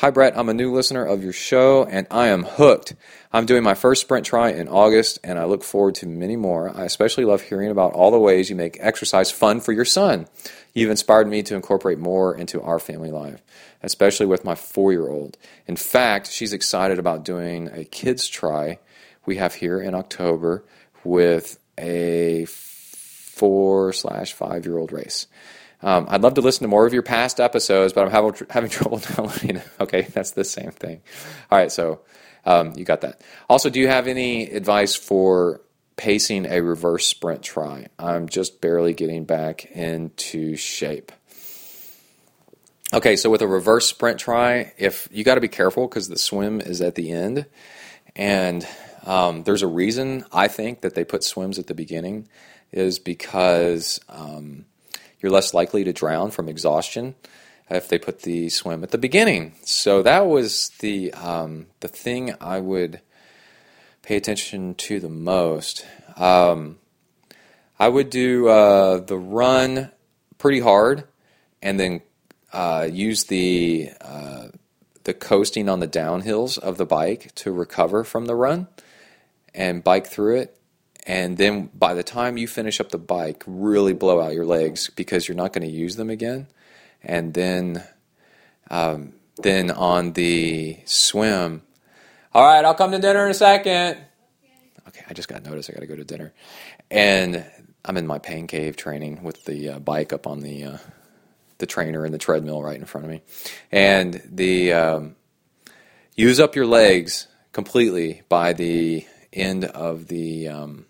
Hi, 0.00 0.10
Brett. 0.10 0.36
I'm 0.36 0.50
a 0.50 0.54
new 0.54 0.74
listener 0.74 1.06
of 1.06 1.24
your 1.24 1.32
show 1.32 1.86
and 1.86 2.06
I 2.10 2.26
am 2.26 2.42
hooked. 2.42 2.94
I'm 3.32 3.46
doing 3.46 3.62
my 3.62 3.72
first 3.72 4.02
sprint 4.02 4.26
tri 4.26 4.50
in 4.50 4.68
August 4.68 5.18
and 5.24 5.38
I 5.38 5.44
look 5.46 5.64
forward 5.64 5.94
to 5.96 6.06
many 6.06 6.36
more. 6.36 6.70
I 6.76 6.84
especially 6.84 7.24
love 7.24 7.40
hearing 7.40 7.70
about 7.70 7.94
all 7.94 8.10
the 8.10 8.18
ways 8.18 8.50
you 8.50 8.56
make 8.56 8.76
exercise 8.78 9.30
fun 9.30 9.60
for 9.60 9.72
your 9.72 9.86
son. 9.86 10.26
You've 10.74 10.90
inspired 10.90 11.28
me 11.28 11.42
to 11.44 11.54
incorporate 11.54 11.98
more 11.98 12.36
into 12.36 12.60
our 12.60 12.78
family 12.78 13.10
life, 13.10 13.42
especially 13.82 14.26
with 14.26 14.44
my 14.44 14.54
four 14.54 14.92
year 14.92 15.08
old. 15.08 15.38
In 15.66 15.76
fact, 15.76 16.30
she's 16.30 16.52
excited 16.52 16.98
about 16.98 17.24
doing 17.24 17.70
a 17.72 17.84
kids' 17.84 18.28
tri 18.28 18.78
we 19.26 19.36
have 19.36 19.54
here 19.54 19.80
in 19.80 19.94
October 19.94 20.64
with 21.04 21.58
a 21.78 22.46
four 22.46 23.92
slash 23.92 24.32
five 24.32 24.64
year 24.64 24.78
old 24.78 24.92
race. 24.92 25.26
Um, 25.82 26.06
I'd 26.08 26.22
love 26.22 26.34
to 26.34 26.40
listen 26.40 26.62
to 26.62 26.68
more 26.68 26.86
of 26.86 26.94
your 26.94 27.02
past 27.02 27.38
episodes, 27.38 27.92
but 27.92 28.04
I'm 28.04 28.10
having, 28.10 28.46
having 28.50 28.70
trouble 28.78 28.98
downloading. 28.98 29.60
okay, 29.80 30.02
that's 30.02 30.30
the 30.32 30.44
same 30.44 30.70
thing. 30.70 31.02
All 31.50 31.58
right, 31.58 31.70
so 31.70 32.00
um, 32.44 32.72
you 32.76 32.84
got 32.84 33.02
that. 33.02 33.20
Also, 33.48 33.68
do 33.68 33.78
you 33.78 33.88
have 33.88 34.06
any 34.06 34.50
advice 34.50 34.96
for 34.96 35.60
pacing 35.96 36.46
a 36.46 36.60
reverse 36.60 37.06
sprint 37.06 37.42
tri? 37.42 37.88
I'm 37.98 38.28
just 38.28 38.60
barely 38.60 38.94
getting 38.94 39.24
back 39.24 39.66
into 39.66 40.56
shape. 40.56 41.12
Okay, 42.94 43.16
so 43.16 43.28
with 43.30 43.42
a 43.42 43.48
reverse 43.48 43.86
sprint 43.88 44.18
tri, 44.18 44.72
if 44.78 45.08
you 45.10 45.24
got 45.24 45.34
to 45.34 45.40
be 45.40 45.48
careful 45.48 45.88
because 45.88 46.08
the 46.08 46.18
swim 46.18 46.60
is 46.60 46.80
at 46.80 46.94
the 46.94 47.10
end, 47.10 47.46
and 48.14 48.66
um, 49.06 49.44
there's 49.44 49.62
a 49.62 49.66
reason 49.66 50.24
I 50.32 50.48
think 50.48 50.82
that 50.82 50.94
they 50.94 51.04
put 51.04 51.24
swims 51.24 51.58
at 51.58 51.66
the 51.66 51.74
beginning, 51.74 52.28
is 52.72 52.98
because 52.98 54.00
um, 54.08 54.66
you're 55.20 55.32
less 55.32 55.54
likely 55.54 55.84
to 55.84 55.92
drown 55.92 56.30
from 56.30 56.48
exhaustion 56.48 57.14
if 57.70 57.88
they 57.88 57.98
put 57.98 58.22
the 58.22 58.48
swim 58.48 58.82
at 58.82 58.90
the 58.90 58.98
beginning. 58.98 59.54
So 59.64 60.02
that 60.02 60.26
was 60.26 60.70
the 60.80 61.12
um, 61.14 61.66
the 61.80 61.88
thing 61.88 62.34
I 62.40 62.60
would 62.60 63.00
pay 64.02 64.16
attention 64.16 64.74
to 64.74 65.00
the 65.00 65.08
most. 65.08 65.84
Um, 66.16 66.78
I 67.78 67.88
would 67.88 68.10
do 68.10 68.48
uh, 68.48 68.98
the 68.98 69.18
run 69.18 69.90
pretty 70.38 70.60
hard, 70.60 71.04
and 71.60 71.78
then 71.78 72.02
uh, 72.52 72.88
use 72.90 73.24
the 73.24 73.90
uh, 74.00 74.48
the 75.04 75.14
coasting 75.14 75.68
on 75.68 75.80
the 75.80 75.88
downhills 75.88 76.58
of 76.58 76.78
the 76.78 76.86
bike 76.86 77.34
to 77.36 77.52
recover 77.52 78.04
from 78.04 78.26
the 78.26 78.34
run, 78.34 78.68
and 79.56 79.82
bike 79.82 80.06
through 80.06 80.36
it 80.36 80.56
and 81.06 81.38
then 81.38 81.70
by 81.72 81.94
the 81.94 82.02
time 82.02 82.36
you 82.36 82.48
finish 82.48 82.80
up 82.80 82.90
the 82.90 82.98
bike, 82.98 83.44
really 83.46 83.92
blow 83.92 84.20
out 84.20 84.32
your 84.32 84.44
legs 84.44 84.90
because 84.90 85.28
you're 85.28 85.36
not 85.36 85.52
going 85.52 85.66
to 85.66 85.72
use 85.72 85.94
them 85.94 86.10
again. 86.10 86.48
And 87.02 87.32
then, 87.32 87.84
um, 88.70 89.12
then 89.36 89.70
on 89.70 90.14
the 90.14 90.80
swim, 90.84 91.62
all 92.34 92.44
right, 92.44 92.64
I'll 92.64 92.74
come 92.74 92.90
to 92.90 92.98
dinner 92.98 93.24
in 93.24 93.30
a 93.30 93.34
second. 93.34 93.98
Okay, 94.88 95.04
I 95.08 95.14
just 95.14 95.28
got 95.28 95.44
notice 95.44 95.70
I 95.70 95.74
got 95.74 95.80
to 95.80 95.86
go 95.86 95.96
to 95.96 96.04
dinner, 96.04 96.32
and 96.90 97.44
I'm 97.84 97.96
in 97.96 98.06
my 98.06 98.18
pain 98.18 98.46
cave 98.46 98.76
training 98.76 99.22
with 99.22 99.44
the 99.44 99.70
uh, 99.70 99.78
bike 99.78 100.12
up 100.12 100.26
on 100.26 100.40
the 100.40 100.64
uh, 100.64 100.78
the 101.58 101.66
trainer 101.66 102.04
and 102.04 102.12
the 102.12 102.18
treadmill 102.18 102.62
right 102.62 102.76
in 102.76 102.84
front 102.84 103.04
of 103.04 103.10
me, 103.10 103.22
and 103.72 104.22
the 104.30 104.72
um, 104.72 105.16
use 106.14 106.38
up 106.38 106.54
your 106.54 106.66
legs 106.66 107.26
completely 107.52 108.22
by 108.28 108.52
the 108.52 109.06
end 109.36 109.64
of 109.64 110.08
the 110.08 110.48
um, 110.48 110.86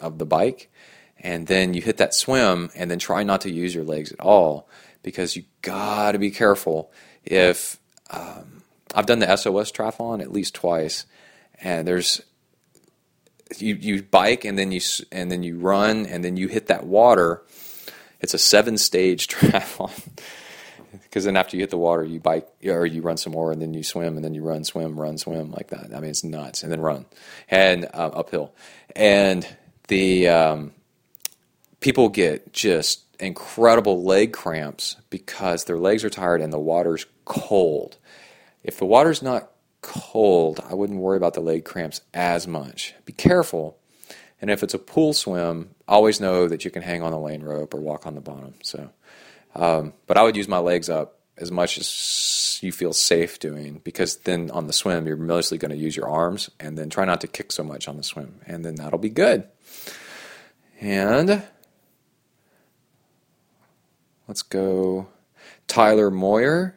of 0.00 0.18
the 0.18 0.26
bike, 0.26 0.70
and 1.18 1.46
then 1.46 1.74
you 1.74 1.82
hit 1.82 1.98
that 1.98 2.14
swim, 2.14 2.70
and 2.74 2.90
then 2.90 2.98
try 2.98 3.22
not 3.22 3.40
to 3.42 3.50
use 3.50 3.74
your 3.74 3.84
legs 3.84 4.12
at 4.12 4.20
all 4.20 4.68
because 5.02 5.36
you 5.36 5.44
got 5.62 6.12
to 6.12 6.18
be 6.18 6.30
careful 6.30 6.90
if 7.24 7.78
um, 8.10 8.62
I've 8.94 9.06
done 9.06 9.18
the 9.18 9.36
SOS 9.36 9.72
triathlon 9.72 10.20
at 10.20 10.32
least 10.32 10.54
twice, 10.54 11.06
and 11.60 11.86
there's 11.86 12.22
you 13.58 13.74
you 13.74 14.02
bike 14.02 14.44
and 14.44 14.58
then 14.58 14.72
you 14.72 14.80
and 15.10 15.30
then 15.30 15.42
you 15.42 15.58
run 15.58 16.06
and 16.06 16.24
then 16.24 16.36
you 16.36 16.48
hit 16.48 16.66
that 16.68 16.86
water. 16.86 17.42
It's 18.20 18.34
a 18.34 18.38
seven 18.38 18.78
stage 18.78 19.28
triathlon 19.28 20.18
because 20.92 21.24
then 21.24 21.36
after 21.36 21.56
you 21.56 21.62
hit 21.62 21.70
the 21.70 21.78
water, 21.78 22.04
you 22.04 22.20
bike 22.20 22.48
or 22.64 22.86
you 22.86 23.02
run 23.02 23.16
some 23.16 23.32
more, 23.32 23.52
and 23.52 23.60
then 23.60 23.74
you 23.74 23.82
swim, 23.82 24.16
and 24.16 24.24
then 24.24 24.34
you 24.34 24.42
run, 24.42 24.64
swim, 24.64 24.98
run, 24.98 25.18
swim 25.18 25.50
like 25.50 25.68
that. 25.68 25.94
I 25.94 26.00
mean, 26.00 26.10
it's 26.10 26.24
nuts, 26.24 26.62
and 26.62 26.70
then 26.70 26.80
run 26.80 27.06
and 27.48 27.84
uh, 27.86 28.10
uphill, 28.12 28.54
and 28.94 29.46
the 29.88 30.28
um, 30.28 30.72
people 31.80 32.08
get 32.08 32.52
just 32.52 33.04
incredible 33.20 34.02
leg 34.02 34.32
cramps 34.32 34.96
because 35.10 35.64
their 35.64 35.78
legs 35.78 36.04
are 36.04 36.10
tired 36.10 36.40
and 36.40 36.52
the 36.52 36.58
water's 36.58 37.06
cold. 37.24 37.96
If 38.62 38.78
the 38.78 38.86
water's 38.86 39.22
not 39.22 39.50
cold, 39.82 40.60
I 40.68 40.74
wouldn't 40.74 41.00
worry 41.00 41.16
about 41.16 41.34
the 41.34 41.40
leg 41.40 41.64
cramps 41.64 42.00
as 42.12 42.46
much. 42.46 42.94
Be 43.04 43.12
careful. 43.12 43.78
And 44.40 44.50
if 44.50 44.62
it's 44.62 44.74
a 44.74 44.78
pool 44.78 45.12
swim, 45.12 45.74
always 45.86 46.20
know 46.20 46.48
that 46.48 46.64
you 46.64 46.70
can 46.70 46.82
hang 46.82 47.02
on 47.02 47.12
the 47.12 47.18
lane 47.18 47.42
rope 47.42 47.74
or 47.74 47.80
walk 47.80 48.06
on 48.06 48.14
the 48.14 48.20
bottom. 48.22 48.54
So, 48.62 48.90
um, 49.54 49.92
but 50.06 50.16
I 50.16 50.22
would 50.22 50.36
use 50.36 50.48
my 50.48 50.58
legs 50.58 50.88
up 50.88 51.18
as 51.36 51.50
much 51.50 51.78
as 51.78 52.58
you 52.62 52.72
feel 52.72 52.92
safe 52.92 53.38
doing 53.38 53.80
because 53.82 54.16
then 54.18 54.50
on 54.50 54.66
the 54.66 54.72
swim 54.72 55.06
you're 55.06 55.16
mostly 55.16 55.56
going 55.56 55.70
to 55.70 55.76
use 55.76 55.96
your 55.96 56.08
arms 56.08 56.50
and 56.60 56.76
then 56.76 56.90
try 56.90 57.04
not 57.04 57.22
to 57.22 57.26
kick 57.26 57.50
so 57.50 57.64
much 57.64 57.88
on 57.88 57.96
the 57.96 58.02
swim 58.02 58.40
and 58.46 58.64
then 58.64 58.74
that'll 58.74 58.98
be 58.98 59.08
good. 59.08 59.48
And 60.80 61.42
let's 64.28 64.42
go 64.42 65.08
Tyler 65.66 66.10
Moyer 66.10 66.74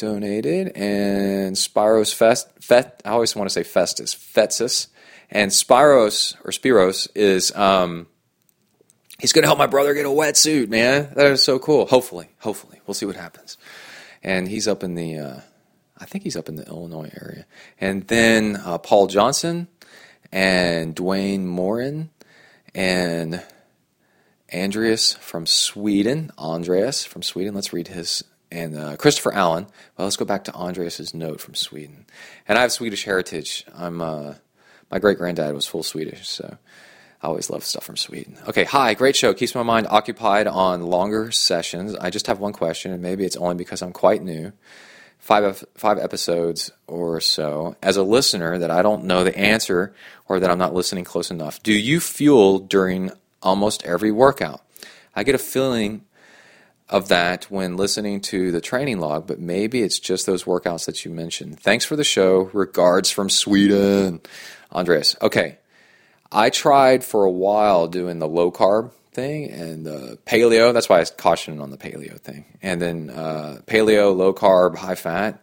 donated, 0.00 0.72
and 0.74 1.54
Spiros 1.54 2.14
Fest, 2.14 2.48
Fet, 2.60 3.02
I 3.04 3.10
always 3.10 3.36
want 3.36 3.50
to 3.50 3.52
say 3.52 3.62
Festus, 3.62 4.14
Fetsis, 4.14 4.88
and 5.30 5.50
Spiros 5.50 6.34
or 6.44 6.50
Spiros 6.50 7.08
is 7.14 7.54
um, 7.54 8.06
he's 9.20 9.32
going 9.32 9.42
to 9.42 9.48
help 9.48 9.58
my 9.58 9.66
brother 9.66 9.94
get 9.94 10.06
a 10.06 10.10
wetsuit, 10.10 10.68
man. 10.68 11.12
That 11.14 11.26
is 11.26 11.42
so 11.42 11.58
cool. 11.58 11.86
Hopefully, 11.86 12.28
hopefully, 12.38 12.80
we'll 12.86 12.94
see 12.94 13.06
what 13.06 13.16
happens. 13.16 13.58
And 14.22 14.48
he's 14.48 14.66
up 14.68 14.82
in 14.82 14.94
the, 14.94 15.18
uh, 15.18 15.40
I 15.98 16.04
think 16.04 16.24
he's 16.24 16.36
up 16.36 16.48
in 16.48 16.56
the 16.56 16.66
Illinois 16.66 17.10
area. 17.20 17.46
And 17.80 18.06
then 18.08 18.56
uh, 18.56 18.78
Paul 18.78 19.06
Johnson 19.06 19.68
and 20.32 20.94
Dwayne 20.94 21.44
Morin 21.44 22.10
and 22.74 23.42
Andreas 24.52 25.14
from 25.14 25.46
Sweden. 25.46 26.30
Andreas 26.38 27.04
from 27.04 27.22
Sweden. 27.22 27.54
Let's 27.54 27.72
read 27.72 27.88
his 27.88 28.24
and 28.52 28.76
uh, 28.76 28.96
Christopher 28.96 29.32
Allen. 29.32 29.66
Well, 29.96 30.06
let's 30.06 30.16
go 30.16 30.24
back 30.24 30.44
to 30.44 30.54
Andreas's 30.54 31.14
note 31.14 31.40
from 31.40 31.54
Sweden. 31.54 32.06
And 32.48 32.58
I 32.58 32.62
have 32.62 32.72
Swedish 32.72 33.04
heritage. 33.04 33.64
I'm 33.74 34.00
uh, 34.00 34.34
my 34.90 34.98
great 34.98 35.18
granddad 35.18 35.54
was 35.54 35.66
full 35.66 35.84
Swedish, 35.84 36.28
so 36.28 36.58
I 37.22 37.26
always 37.26 37.50
love 37.50 37.64
stuff 37.64 37.84
from 37.84 37.96
Sweden. 37.96 38.38
Okay, 38.48 38.64
hi, 38.64 38.94
great 38.94 39.14
show. 39.14 39.34
Keeps 39.34 39.54
my 39.54 39.62
mind 39.62 39.86
occupied 39.90 40.46
on 40.46 40.82
longer 40.82 41.30
sessions. 41.30 41.94
I 41.94 42.08
just 42.08 42.26
have 42.28 42.40
one 42.40 42.54
question, 42.54 42.92
and 42.92 43.02
maybe 43.02 43.24
it's 43.24 43.36
only 43.36 43.56
because 43.56 43.82
I'm 43.82 43.92
quite 43.92 44.22
new. 44.22 44.52
Five 45.18 45.62
five 45.74 45.98
episodes 45.98 46.70
or 46.86 47.20
so. 47.20 47.76
As 47.82 47.98
a 47.98 48.02
listener, 48.02 48.56
that 48.56 48.70
I 48.70 48.80
don't 48.80 49.04
know 49.04 49.22
the 49.22 49.36
answer 49.36 49.94
or 50.28 50.40
that 50.40 50.50
I'm 50.50 50.58
not 50.58 50.72
listening 50.72 51.04
close 51.04 51.30
enough. 51.30 51.62
Do 51.62 51.74
you 51.74 52.00
fuel 52.00 52.58
during 52.58 53.10
almost 53.42 53.84
every 53.84 54.10
workout? 54.10 54.62
I 55.14 55.22
get 55.22 55.34
a 55.34 55.38
feeling 55.38 56.06
of 56.88 57.08
that 57.08 57.44
when 57.44 57.76
listening 57.76 58.20
to 58.20 58.50
the 58.50 58.62
training 58.62 58.98
log, 58.98 59.26
but 59.26 59.38
maybe 59.38 59.82
it's 59.82 59.98
just 59.98 60.24
those 60.24 60.44
workouts 60.44 60.86
that 60.86 61.04
you 61.04 61.10
mentioned. 61.10 61.60
Thanks 61.60 61.84
for 61.84 61.96
the 61.96 62.04
show. 62.04 62.50
Regards 62.54 63.10
from 63.10 63.28
Sweden. 63.28 64.20
Andreas. 64.72 65.16
Okay. 65.20 65.58
I 66.32 66.50
tried 66.50 67.04
for 67.04 67.24
a 67.24 67.30
while 67.30 67.88
doing 67.88 68.18
the 68.18 68.28
low 68.28 68.52
carb 68.52 68.92
thing 69.12 69.50
and 69.50 69.84
the 69.84 70.18
paleo. 70.26 70.72
That's 70.72 70.88
why 70.88 71.00
I 71.00 71.04
cautioned 71.04 71.60
on 71.60 71.70
the 71.70 71.76
paleo 71.76 72.18
thing. 72.20 72.44
And 72.62 72.80
then 72.80 73.10
uh, 73.10 73.60
paleo, 73.66 74.16
low 74.16 74.32
carb, 74.32 74.76
high 74.76 74.94
fat. 74.94 75.42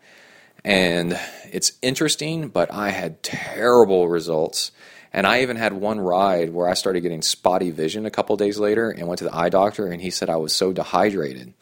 And 0.63 1.19
it's 1.51 1.73
interesting, 1.81 2.49
but 2.49 2.71
I 2.73 2.89
had 2.89 3.21
terrible 3.23 4.07
results 4.07 4.71
and 5.13 5.25
I 5.25 5.41
even 5.41 5.57
had 5.57 5.73
one 5.73 5.99
ride 5.99 6.53
where 6.53 6.69
I 6.69 6.73
started 6.73 7.01
getting 7.01 7.21
spotty 7.21 7.71
vision 7.71 8.05
a 8.05 8.11
couple 8.11 8.35
days 8.35 8.59
later 8.59 8.89
and 8.91 9.07
went 9.07 9.19
to 9.19 9.23
the 9.23 9.35
eye 9.35 9.49
doctor, 9.49 9.87
and 9.87 10.01
he 10.01 10.09
said 10.09 10.29
I 10.29 10.35
was 10.35 10.53
so 10.53 10.73
dehydrated 10.73 11.53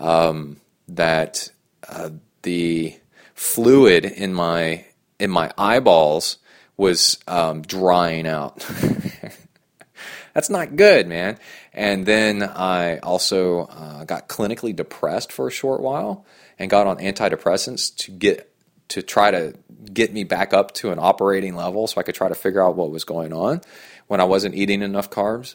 um, 0.00 0.60
that 0.88 1.50
uh, 1.88 2.10
the 2.42 2.94
fluid 3.34 4.04
in 4.04 4.34
my 4.34 4.84
in 5.18 5.30
my 5.30 5.50
eyeballs 5.56 6.36
was 6.76 7.18
um, 7.26 7.62
drying 7.62 8.26
out. 8.26 8.64
That's 10.34 10.50
not 10.50 10.76
good, 10.76 11.06
man. 11.06 11.38
And 11.72 12.04
then 12.04 12.42
I 12.42 12.98
also 12.98 13.60
uh, 13.66 14.04
got 14.04 14.28
clinically 14.28 14.76
depressed 14.76 15.32
for 15.32 15.48
a 15.48 15.50
short 15.50 15.80
while 15.80 16.26
and 16.58 16.70
got 16.70 16.86
on 16.86 16.98
antidepressants 16.98 17.96
to 17.96 18.10
get 18.10 18.52
to 18.88 19.02
try 19.02 19.30
to 19.30 19.54
get 19.92 20.12
me 20.12 20.24
back 20.24 20.52
up 20.52 20.72
to 20.74 20.90
an 20.90 20.98
operating 21.00 21.56
level 21.56 21.86
so 21.86 22.00
I 22.00 22.04
could 22.04 22.14
try 22.14 22.28
to 22.28 22.34
figure 22.34 22.62
out 22.62 22.76
what 22.76 22.90
was 22.90 23.04
going 23.04 23.32
on 23.32 23.62
when 24.06 24.20
I 24.20 24.24
wasn't 24.24 24.54
eating 24.54 24.82
enough 24.82 25.10
carbs. 25.10 25.54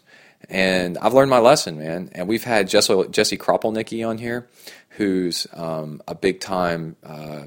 And 0.49 0.97
I've 0.97 1.13
learned 1.13 1.29
my 1.29 1.39
lesson, 1.39 1.77
man. 1.77 2.09
And 2.13 2.27
we've 2.27 2.43
had 2.43 2.67
Jesse, 2.67 3.05
Jesse 3.11 3.37
Kropelnicki 3.37 4.07
on 4.07 4.17
here, 4.17 4.49
who's 4.89 5.47
um, 5.53 6.01
a 6.07 6.15
big 6.15 6.39
time 6.39 6.95
uh, 7.03 7.43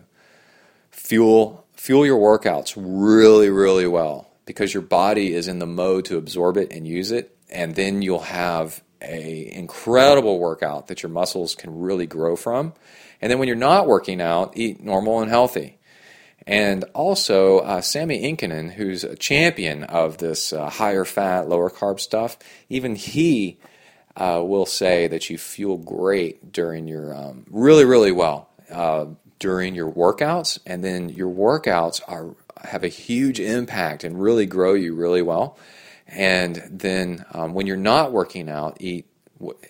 fuel 0.90 1.63
fuel 1.85 2.07
your 2.07 2.18
workouts 2.18 2.73
really, 2.79 3.51
really 3.51 3.87
well 3.87 4.27
because 4.47 4.73
your 4.73 4.83
body 4.83 5.35
is 5.35 5.49
in 5.49 5.59
the 5.59 5.66
mode 5.66 6.07
to 6.07 6.16
absorb 6.16 6.57
it 6.57 6.73
and 6.73 6.88
use 6.88 7.12
it, 7.12 7.37
and 7.51 7.75
then 7.75 8.01
you'll 8.01 8.20
have 8.20 8.83
a 9.03 9.53
incredible 9.53 10.38
workout 10.38 10.87
that 10.87 11.03
your 11.03 11.11
muscles 11.11 11.55
can 11.55 11.79
really 11.79 12.07
grow 12.07 12.37
from. 12.37 12.73
And 13.20 13.31
then 13.31 13.38
when 13.38 13.49
you're 13.49 13.57
not 13.59 13.87
working 13.87 14.23
out, 14.23 14.57
eat 14.57 14.83
normal 14.83 15.20
and 15.20 15.29
healthy. 15.29 15.77
And 16.47 16.85
also, 16.94 17.59
uh, 17.59 17.83
Sami 17.83 18.23
Inkinen, 18.23 18.73
who's 18.73 19.05
a 19.05 19.14
champion 19.14 19.85
of 19.85 20.16
this 20.16 20.55
uh, 20.55 20.70
higher 20.70 21.05
fat, 21.05 21.51
lower 21.51 21.68
carb 21.68 22.01
stuff, 22.01 22.38
even 22.70 22.97
he 22.97 23.59
uh, 24.16 24.42
will 24.42 24.64
say 24.64 25.07
that 25.09 25.29
you 25.29 25.37
feel 25.37 25.77
great 25.77 26.51
during 26.51 26.88
your, 26.88 27.14
um, 27.14 27.44
really, 27.51 27.85
really 27.85 28.12
well 28.12 28.49
uh, 28.70 29.07
during 29.44 29.74
your 29.74 29.92
workouts. 29.92 30.59
And 30.64 30.83
then 30.83 31.11
your 31.11 31.30
workouts 31.30 32.00
are 32.09 32.35
have 32.62 32.83
a 32.83 32.88
huge 32.88 33.38
impact 33.38 34.02
and 34.02 34.18
really 34.18 34.46
grow 34.46 34.72
you 34.72 34.94
really 34.94 35.20
well. 35.20 35.59
And 36.09 36.62
then 36.70 37.26
um, 37.30 37.52
when 37.52 37.66
you're 37.66 37.76
not 37.76 38.11
working 38.11 38.48
out, 38.48 38.78
eat 38.80 39.07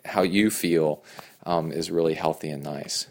how 0.05 0.23
you 0.23 0.53
feel 0.53 1.03
um, 1.45 1.73
is 1.73 1.91
really 1.91 2.15
healthy 2.15 2.51
and 2.51 2.63
nice. 2.63 3.09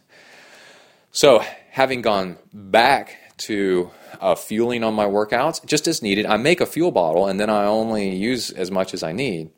So, 1.12 1.44
having 1.70 2.02
gone 2.02 2.38
back 2.54 3.18
to 3.40 3.92
uh, 4.22 4.36
fueling 4.36 4.86
on 4.86 4.94
my 4.94 5.06
workouts, 5.06 5.66
just 5.66 5.86
as 5.90 6.02
needed, 6.02 6.26
I 6.26 6.38
make 6.38 6.62
a 6.62 6.66
fuel 6.66 6.92
bottle 6.92 7.28
and 7.28 7.42
then 7.42 7.50
I 7.50 7.66
only 7.66 8.16
use 8.16 8.52
as 8.52 8.72
much 8.72 8.94
as 8.94 9.04
I 9.04 9.12
need. 9.12 9.52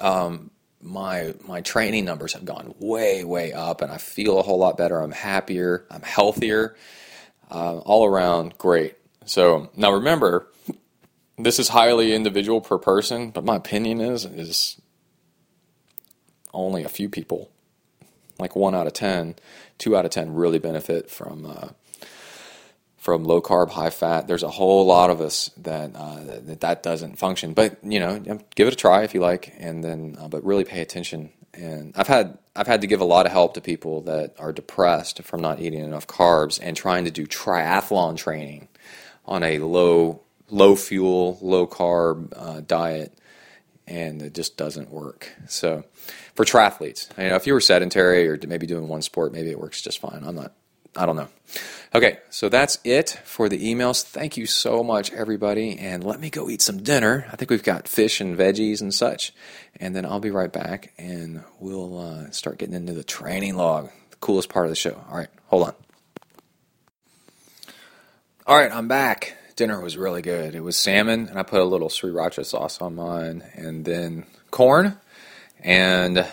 Um, 0.00 0.50
my 0.82 1.34
my 1.46 1.60
training 1.60 2.04
numbers 2.04 2.32
have 2.32 2.44
gone 2.44 2.74
way 2.78 3.24
way 3.24 3.52
up, 3.52 3.82
and 3.82 3.92
I 3.92 3.98
feel 3.98 4.38
a 4.38 4.42
whole 4.42 4.58
lot 4.58 4.76
better. 4.76 5.00
I'm 5.00 5.12
happier. 5.12 5.86
I'm 5.90 6.02
healthier. 6.02 6.76
Uh, 7.50 7.78
all 7.78 8.06
around, 8.06 8.56
great. 8.58 8.96
So 9.24 9.70
now 9.76 9.92
remember, 9.92 10.46
this 11.36 11.58
is 11.58 11.68
highly 11.68 12.14
individual 12.14 12.60
per 12.60 12.78
person, 12.78 13.30
but 13.30 13.44
my 13.44 13.56
opinion 13.56 14.00
is 14.00 14.24
is 14.24 14.80
only 16.54 16.82
a 16.84 16.88
few 16.88 17.08
people, 17.08 17.50
like 18.38 18.56
one 18.56 18.74
out 18.74 18.86
of 18.86 18.92
ten 18.92 19.34
two 19.78 19.96
out 19.96 20.04
of 20.04 20.10
ten 20.10 20.34
really 20.34 20.58
benefit 20.58 21.10
from 21.10 21.46
uh, 21.46 21.68
from 23.00 23.24
low 23.24 23.40
carb, 23.40 23.70
high 23.70 23.88
fat. 23.88 24.28
There's 24.28 24.42
a 24.42 24.50
whole 24.50 24.84
lot 24.84 25.08
of 25.08 25.22
us 25.22 25.50
that, 25.56 25.96
uh, 25.96 26.20
that 26.44 26.60
that 26.60 26.82
doesn't 26.82 27.18
function. 27.18 27.54
But 27.54 27.78
you 27.82 27.98
know, 27.98 28.18
give 28.54 28.68
it 28.68 28.74
a 28.74 28.76
try 28.76 29.02
if 29.04 29.14
you 29.14 29.20
like, 29.20 29.54
and 29.58 29.82
then 29.82 30.18
uh, 30.20 30.28
but 30.28 30.44
really 30.44 30.64
pay 30.64 30.82
attention. 30.82 31.30
And 31.54 31.94
I've 31.96 32.06
had 32.06 32.38
I've 32.54 32.66
had 32.66 32.82
to 32.82 32.86
give 32.86 33.00
a 33.00 33.06
lot 33.06 33.24
of 33.24 33.32
help 33.32 33.54
to 33.54 33.62
people 33.62 34.02
that 34.02 34.34
are 34.38 34.52
depressed 34.52 35.22
from 35.22 35.40
not 35.40 35.60
eating 35.60 35.80
enough 35.80 36.06
carbs 36.06 36.60
and 36.62 36.76
trying 36.76 37.06
to 37.06 37.10
do 37.10 37.26
triathlon 37.26 38.18
training 38.18 38.68
on 39.24 39.42
a 39.42 39.58
low 39.60 40.20
low 40.50 40.76
fuel, 40.76 41.38
low 41.40 41.66
carb 41.66 42.34
uh, 42.36 42.60
diet, 42.60 43.18
and 43.86 44.20
it 44.20 44.34
just 44.34 44.58
doesn't 44.58 44.90
work. 44.90 45.32
So 45.48 45.84
for 46.34 46.44
triathletes. 46.44 47.08
You 47.16 47.30
know, 47.30 47.36
if 47.36 47.46
you 47.46 47.54
were 47.54 47.60
sedentary 47.60 48.28
or 48.28 48.38
maybe 48.46 48.66
doing 48.66 48.88
one 48.88 49.02
sport, 49.02 49.32
maybe 49.32 49.50
it 49.50 49.58
works 49.58 49.80
just 49.80 50.00
fine. 50.00 50.22
I'm 50.24 50.34
not. 50.34 50.52
I 50.96 51.06
don't 51.06 51.16
know. 51.16 51.28
Okay, 51.92 52.18
so 52.30 52.48
that's 52.48 52.78
it 52.84 53.20
for 53.24 53.48
the 53.48 53.58
emails. 53.58 54.02
Thank 54.04 54.36
you 54.36 54.46
so 54.46 54.84
much, 54.84 55.12
everybody, 55.12 55.76
and 55.76 56.04
let 56.04 56.20
me 56.20 56.30
go 56.30 56.48
eat 56.48 56.62
some 56.62 56.82
dinner. 56.82 57.26
I 57.32 57.36
think 57.36 57.50
we've 57.50 57.64
got 57.64 57.88
fish 57.88 58.20
and 58.20 58.38
veggies 58.38 58.80
and 58.80 58.94
such, 58.94 59.32
and 59.80 59.94
then 59.96 60.06
I'll 60.06 60.20
be 60.20 60.30
right 60.30 60.52
back, 60.52 60.92
and 60.98 61.42
we'll 61.58 61.98
uh, 61.98 62.30
start 62.30 62.58
getting 62.58 62.76
into 62.76 62.92
the 62.92 63.02
training 63.02 63.56
log, 63.56 63.90
the 64.10 64.16
coolest 64.18 64.48
part 64.48 64.66
of 64.66 64.70
the 64.70 64.76
show. 64.76 65.02
All 65.10 65.16
right, 65.16 65.28
hold 65.46 65.66
on. 65.66 65.74
All 68.46 68.56
right, 68.56 68.72
I'm 68.72 68.86
back. 68.86 69.36
Dinner 69.56 69.80
was 69.80 69.96
really 69.96 70.22
good. 70.22 70.54
It 70.54 70.62
was 70.62 70.76
salmon, 70.76 71.28
and 71.28 71.38
I 71.38 71.42
put 71.42 71.60
a 71.60 71.64
little 71.64 71.88
sriracha 71.88 72.46
sauce 72.46 72.80
on 72.80 72.94
mine, 72.94 73.42
and 73.54 73.84
then 73.84 74.26
corn 74.52 74.96
and 75.58 76.24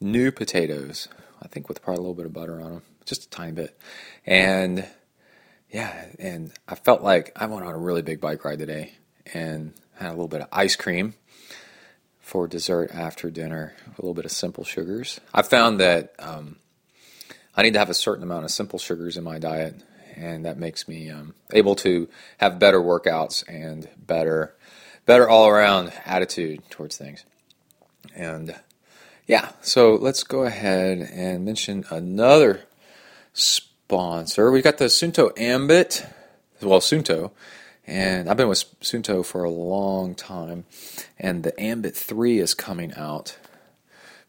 new 0.00 0.32
potatoes. 0.32 1.06
I 1.40 1.46
think 1.46 1.68
with 1.68 1.80
probably 1.80 1.98
a 1.98 2.02
little 2.02 2.14
bit 2.14 2.26
of 2.26 2.32
butter 2.32 2.60
on 2.60 2.72
them, 2.72 2.82
just 3.10 3.26
a 3.26 3.28
tiny 3.28 3.52
bit. 3.52 3.78
And 4.24 4.86
yeah, 5.70 6.06
and 6.18 6.52
I 6.66 6.74
felt 6.74 7.02
like 7.02 7.32
I 7.36 7.46
went 7.46 7.66
on 7.66 7.74
a 7.74 7.78
really 7.78 8.02
big 8.02 8.20
bike 8.20 8.44
ride 8.44 8.58
today, 8.58 8.94
and 9.34 9.74
had 9.96 10.08
a 10.08 10.10
little 10.10 10.28
bit 10.28 10.40
of 10.40 10.48
ice 10.50 10.76
cream 10.76 11.14
for 12.20 12.48
dessert 12.48 12.90
after 12.94 13.30
dinner. 13.30 13.74
A 13.86 14.00
little 14.00 14.14
bit 14.14 14.24
of 14.24 14.32
simple 14.32 14.64
sugars. 14.64 15.20
I 15.34 15.42
found 15.42 15.78
that 15.80 16.14
um, 16.18 16.56
I 17.54 17.62
need 17.62 17.74
to 17.74 17.78
have 17.78 17.90
a 17.90 17.94
certain 17.94 18.22
amount 18.22 18.44
of 18.44 18.50
simple 18.50 18.78
sugars 18.78 19.18
in 19.18 19.24
my 19.24 19.38
diet 19.38 19.74
and 20.16 20.44
that 20.44 20.58
makes 20.58 20.88
me 20.88 21.10
um, 21.10 21.34
able 21.52 21.74
to 21.76 22.08
have 22.38 22.58
better 22.58 22.80
workouts 22.80 23.44
and 23.48 23.88
better, 23.96 24.54
better 25.06 25.28
all 25.28 25.48
around 25.48 25.92
attitude 26.04 26.68
towards 26.70 26.96
things. 26.96 27.24
And 28.14 28.54
yeah, 29.26 29.52
so 29.60 29.94
let's 29.94 30.24
go 30.24 30.44
ahead 30.44 30.98
and 30.98 31.44
mention 31.44 31.84
another 31.90 32.62
sponsor. 33.32 34.50
We've 34.50 34.64
got 34.64 34.78
the 34.78 34.86
Suunto 34.86 35.38
Ambit, 35.38 36.06
well 36.62 36.80
Suunto, 36.80 37.32
and 37.86 38.28
I've 38.28 38.36
been 38.36 38.48
with 38.48 38.64
Suunto 38.80 39.24
for 39.24 39.44
a 39.44 39.50
long 39.50 40.14
time, 40.14 40.64
and 41.18 41.42
the 41.42 41.58
Ambit 41.60 41.96
Three 41.96 42.38
is 42.38 42.54
coming 42.54 42.94
out 42.94 43.38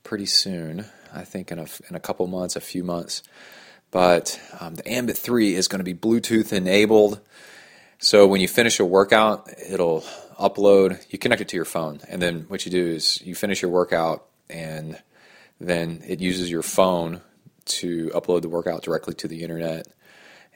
pretty 0.03 0.25
soon. 0.25 0.85
I 1.13 1.23
think 1.23 1.51
in 1.51 1.59
a 1.59 1.67
in 1.89 1.95
a 1.95 1.99
couple 1.99 2.25
months, 2.27 2.55
a 2.55 2.61
few 2.61 2.83
months. 2.83 3.23
But 3.91 4.39
um, 4.61 4.75
the 4.75 4.89
Ambit 4.89 5.17
3 5.17 5.53
is 5.53 5.67
going 5.67 5.79
to 5.79 5.83
be 5.83 5.93
Bluetooth 5.93 6.53
enabled. 6.53 7.19
So 7.99 8.25
when 8.25 8.41
you 8.41 8.47
finish 8.47 8.79
a 8.79 8.85
workout, 8.85 9.49
it'll 9.69 10.01
upload, 10.39 11.05
you 11.11 11.19
connect 11.19 11.41
it 11.41 11.49
to 11.49 11.55
your 11.55 11.65
phone. 11.65 11.99
And 12.07 12.21
then 12.21 12.45
what 12.47 12.65
you 12.65 12.71
do 12.71 12.87
is 12.87 13.21
you 13.21 13.35
finish 13.35 13.61
your 13.61 13.69
workout 13.69 14.25
and 14.49 14.99
then 15.59 16.01
it 16.07 16.19
uses 16.19 16.49
your 16.49 16.63
phone 16.63 17.21
to 17.65 18.09
upload 18.09 18.41
the 18.41 18.49
workout 18.49 18.83
directly 18.83 19.13
to 19.15 19.27
the 19.27 19.43
internet. 19.43 19.87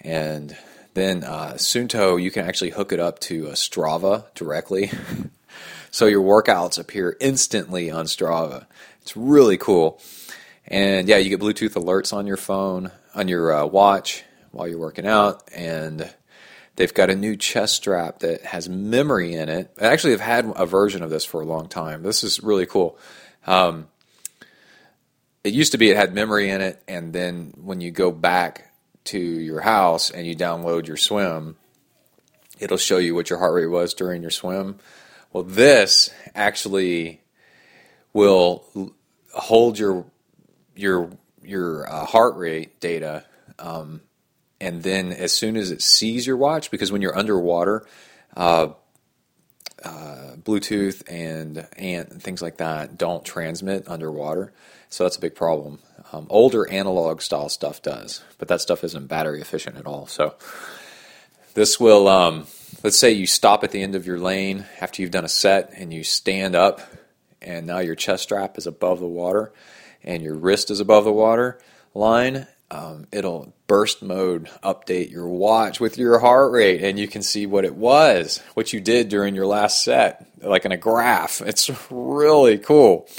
And 0.02 0.56
then 0.94 1.24
uh, 1.24 1.54
Suunto, 1.54 2.22
you 2.22 2.32
can 2.32 2.46
actually 2.46 2.72
hook 2.72 2.92
it 2.92 3.00
up 3.00 3.20
to 3.20 3.48
a 3.48 3.52
Strava 3.54 4.26
directly. 4.34 4.92
so 5.92 6.06
your 6.06 6.24
workouts 6.24 6.80
appear 6.80 7.18
instantly 7.20 7.92
on 7.92 8.06
Strava. 8.06 8.66
It's 9.02 9.16
really 9.16 9.58
cool. 9.58 10.02
And 10.68 11.08
yeah, 11.08 11.18
you 11.18 11.30
get 11.30 11.40
Bluetooth 11.40 11.74
alerts 11.74 12.12
on 12.12 12.26
your 12.26 12.38
phone 12.38 12.92
on 13.14 13.28
your 13.28 13.54
uh, 13.54 13.66
watch 13.66 14.24
while 14.52 14.68
you're 14.68 14.80
working 14.80 15.06
out, 15.06 15.44
and 15.54 16.14
they've 16.76 16.94
got 16.94 17.10
a 17.10 17.16
new 17.16 17.36
chest 17.36 17.76
strap 17.76 18.20
that 18.20 18.42
has 18.44 18.68
memory 18.68 19.34
in 19.34 19.50
it. 19.50 19.72
I 19.80 19.88
actually 19.88 20.12
have 20.12 20.22
had 20.22 20.52
a 20.56 20.66
version 20.66 21.04
of 21.04 21.10
this 21.10 21.26
for 21.26 21.42
a 21.42 21.46
long 21.46 21.68
time. 21.68 22.04
This 22.04 22.24
is 22.24 22.42
really 22.42 22.66
cool. 22.66 22.98
Um, 23.48 23.88
it 25.46 25.54
used 25.54 25.74
to 25.74 25.78
be 25.78 25.92
it 25.92 25.96
had 25.96 26.16
memory 26.16 26.50
in 26.50 26.60
it, 26.60 26.82
and 26.88 27.14
then 27.14 27.54
when 27.62 27.80
you 27.80 27.92
go 27.92 28.12
back 28.12 28.74
to 29.06 29.20
your 29.20 29.62
house 29.62 30.10
and 30.10 30.26
you 30.26 30.36
download 30.36 30.88
your 30.88 30.98
swim, 30.98 31.56
it'll 32.58 32.78
show 32.78 32.98
you 32.98 33.14
what 33.14 33.30
your 33.30 33.38
heart 33.38 33.54
rate 33.54 33.68
was 33.68 33.94
during 33.94 34.24
your 34.24 34.32
swim. 34.32 34.80
Well, 35.32 35.44
this 35.44 36.10
actually 36.34 37.22
will 38.12 38.66
hold 39.36 39.78
your 39.78 40.08
your 40.76 41.12
your 41.44 41.88
uh, 41.88 42.06
heart 42.06 42.36
rate 42.38 42.80
data, 42.80 43.24
um, 43.60 44.02
and 44.60 44.82
then 44.82 45.12
as 45.12 45.32
soon 45.32 45.58
as 45.58 45.70
it 45.70 45.84
sees 45.84 46.26
your 46.26 46.38
watch, 46.38 46.72
because 46.72 46.92
when 46.92 47.04
you're 47.04 47.16
underwater, 47.16 47.86
uh, 48.36 48.70
uh, 49.84 50.32
Bluetooth 50.42 51.04
and 51.08 51.68
and 51.78 52.20
things 52.20 52.42
like 52.42 52.58
that 52.58 52.98
don't 52.98 53.24
transmit 53.24 53.88
underwater, 53.88 54.52
so 54.96 55.04
that's 55.04 55.18
a 55.18 55.20
big 55.20 55.36
problem. 55.36 55.80
Um, 56.14 56.26
older 56.30 56.70
analog 56.70 57.22
style 57.22 57.50
stuff 57.50 57.82
does, 57.82 58.24
but 58.38 58.48
that 58.48 58.62
stuff 58.62 58.82
isn't 58.82 59.08
battery 59.08 59.42
efficient 59.42 59.76
at 59.76 59.86
all. 59.86 60.08
So 60.08 60.36
this 61.54 61.82
will, 61.82 62.08
um, 62.08 62.48
let's 62.82 62.98
say 62.98 63.12
you 63.12 63.28
stop 63.28 63.66
at 63.66 63.72
the 63.72 63.84
end 63.84 63.96
of 63.96 64.08
your 64.08 64.20
lane 64.20 64.64
after 64.80 65.02
you've 65.02 65.12
done 65.12 65.26
a 65.26 65.30
set 65.30 65.74
and 65.76 65.92
you 65.92 66.06
stand 66.06 66.56
up, 66.56 66.80
and 67.42 67.68
now 67.68 67.80
your 67.80 67.96
chest 67.96 68.24
strap 68.24 68.58
is 68.58 68.68
above 68.68 69.02
the 69.02 69.06
water 69.06 69.52
and 70.02 70.24
your 70.24 70.36
wrist 70.36 70.72
is 70.72 70.80
above 70.80 71.04
the 71.04 71.12
water 71.12 71.60
line, 71.94 72.48
um, 72.72 73.06
it'll 73.12 73.54
burst 73.68 74.02
mode 74.02 74.50
update 74.64 75.12
your 75.12 75.28
watch 75.28 75.82
with 75.82 75.98
your 75.98 76.20
heart 76.20 76.54
rate, 76.54 76.82
and 76.82 76.98
you 76.98 77.10
can 77.10 77.22
see 77.22 77.46
what 77.46 77.66
it 77.66 77.76
was, 77.76 78.42
what 78.54 78.72
you 78.72 78.80
did 78.80 79.10
during 79.10 79.36
your 79.36 79.46
last 79.46 79.84
set, 79.84 80.26
like 80.42 80.64
in 80.64 80.72
a 80.72 80.78
graph. 80.78 81.42
It's 81.42 81.70
really 81.92 82.58
cool. 82.58 83.10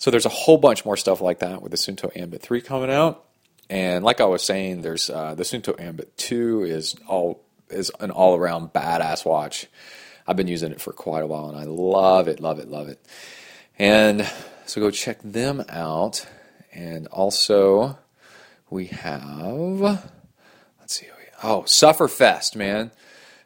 So 0.00 0.10
there's 0.10 0.24
a 0.24 0.30
whole 0.30 0.56
bunch 0.56 0.86
more 0.86 0.96
stuff 0.96 1.20
like 1.20 1.40
that 1.40 1.60
with 1.60 1.72
the 1.72 1.76
Suunto 1.76 2.10
Ambit 2.16 2.40
3 2.40 2.62
coming 2.62 2.90
out. 2.90 3.22
And 3.68 4.02
like 4.02 4.22
I 4.22 4.24
was 4.24 4.42
saying, 4.42 4.80
there's 4.80 5.10
uh, 5.10 5.34
the 5.34 5.42
Suunto 5.42 5.78
Ambit 5.78 6.16
2 6.16 6.64
is 6.64 6.96
all 7.06 7.44
is 7.68 7.92
an 8.00 8.10
all 8.10 8.34
around 8.34 8.72
badass 8.72 9.26
watch. 9.26 9.66
I've 10.26 10.36
been 10.36 10.48
using 10.48 10.72
it 10.72 10.80
for 10.80 10.94
quite 10.94 11.22
a 11.22 11.26
while, 11.26 11.50
and 11.50 11.58
I 11.58 11.64
love 11.64 12.28
it, 12.28 12.40
love 12.40 12.58
it, 12.58 12.68
love 12.68 12.88
it. 12.88 12.98
And 13.78 14.26
so 14.64 14.80
go 14.80 14.90
check 14.90 15.18
them 15.22 15.64
out. 15.68 16.26
And 16.72 17.06
also, 17.08 17.98
we 18.70 18.86
have, 18.86 19.80
let's 19.80 20.94
see, 20.94 21.08
oh, 21.42 21.64
Sufferfest, 21.66 22.56
man. 22.56 22.90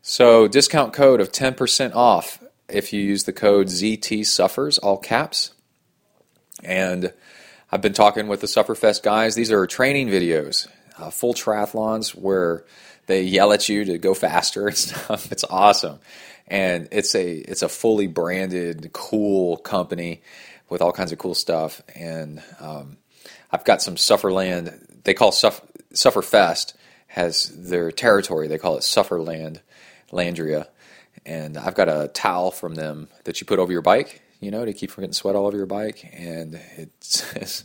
So 0.02 0.46
discount 0.46 0.92
code 0.92 1.20
of 1.20 1.32
10% 1.32 1.94
off 1.96 2.42
if 2.68 2.92
you 2.92 3.00
use 3.00 3.24
the 3.24 3.32
code 3.32 3.66
ZT 3.66 4.24
Suffers, 4.24 4.78
all 4.78 4.98
caps. 4.98 5.53
And 6.64 7.12
I've 7.70 7.82
been 7.82 7.92
talking 7.92 8.28
with 8.28 8.40
the 8.40 8.46
Sufferfest 8.46 9.02
guys. 9.02 9.34
These 9.34 9.52
are 9.52 9.66
training 9.66 10.08
videos, 10.08 10.68
uh, 10.98 11.10
full 11.10 11.34
triathlons 11.34 12.14
where 12.14 12.64
they 13.06 13.22
yell 13.22 13.52
at 13.52 13.68
you 13.68 13.84
to 13.84 13.98
go 13.98 14.14
faster 14.14 14.66
and 14.66 14.76
stuff. 14.76 15.30
It's 15.30 15.44
awesome, 15.44 15.98
and 16.46 16.88
it's 16.92 17.14
a 17.14 17.32
it's 17.32 17.62
a 17.62 17.68
fully 17.68 18.06
branded, 18.06 18.90
cool 18.92 19.56
company 19.58 20.22
with 20.68 20.82
all 20.82 20.92
kinds 20.92 21.12
of 21.12 21.18
cool 21.18 21.34
stuff. 21.34 21.82
And 21.94 22.42
um, 22.60 22.96
I've 23.50 23.64
got 23.64 23.82
some 23.82 23.96
Sufferland. 23.96 25.02
They 25.04 25.14
call 25.14 25.32
Suffer, 25.32 25.66
Sufferfest 25.92 26.74
has 27.08 27.44
their 27.56 27.92
territory. 27.92 28.48
They 28.48 28.58
call 28.58 28.76
it 28.76 28.80
Sufferland, 28.80 29.60
Landria. 30.12 30.66
And 31.24 31.56
I've 31.56 31.74
got 31.74 31.88
a 31.88 32.08
towel 32.08 32.50
from 32.50 32.74
them 32.74 33.08
that 33.24 33.40
you 33.40 33.46
put 33.46 33.58
over 33.58 33.72
your 33.72 33.82
bike, 33.82 34.20
you 34.44 34.50
know, 34.50 34.64
to 34.64 34.72
keep 34.72 34.90
from 34.90 35.02
getting 35.02 35.14
sweat 35.14 35.34
all 35.34 35.46
over 35.46 35.56
your 35.56 35.66
bike. 35.66 36.08
And 36.12 36.60
it 36.76 37.64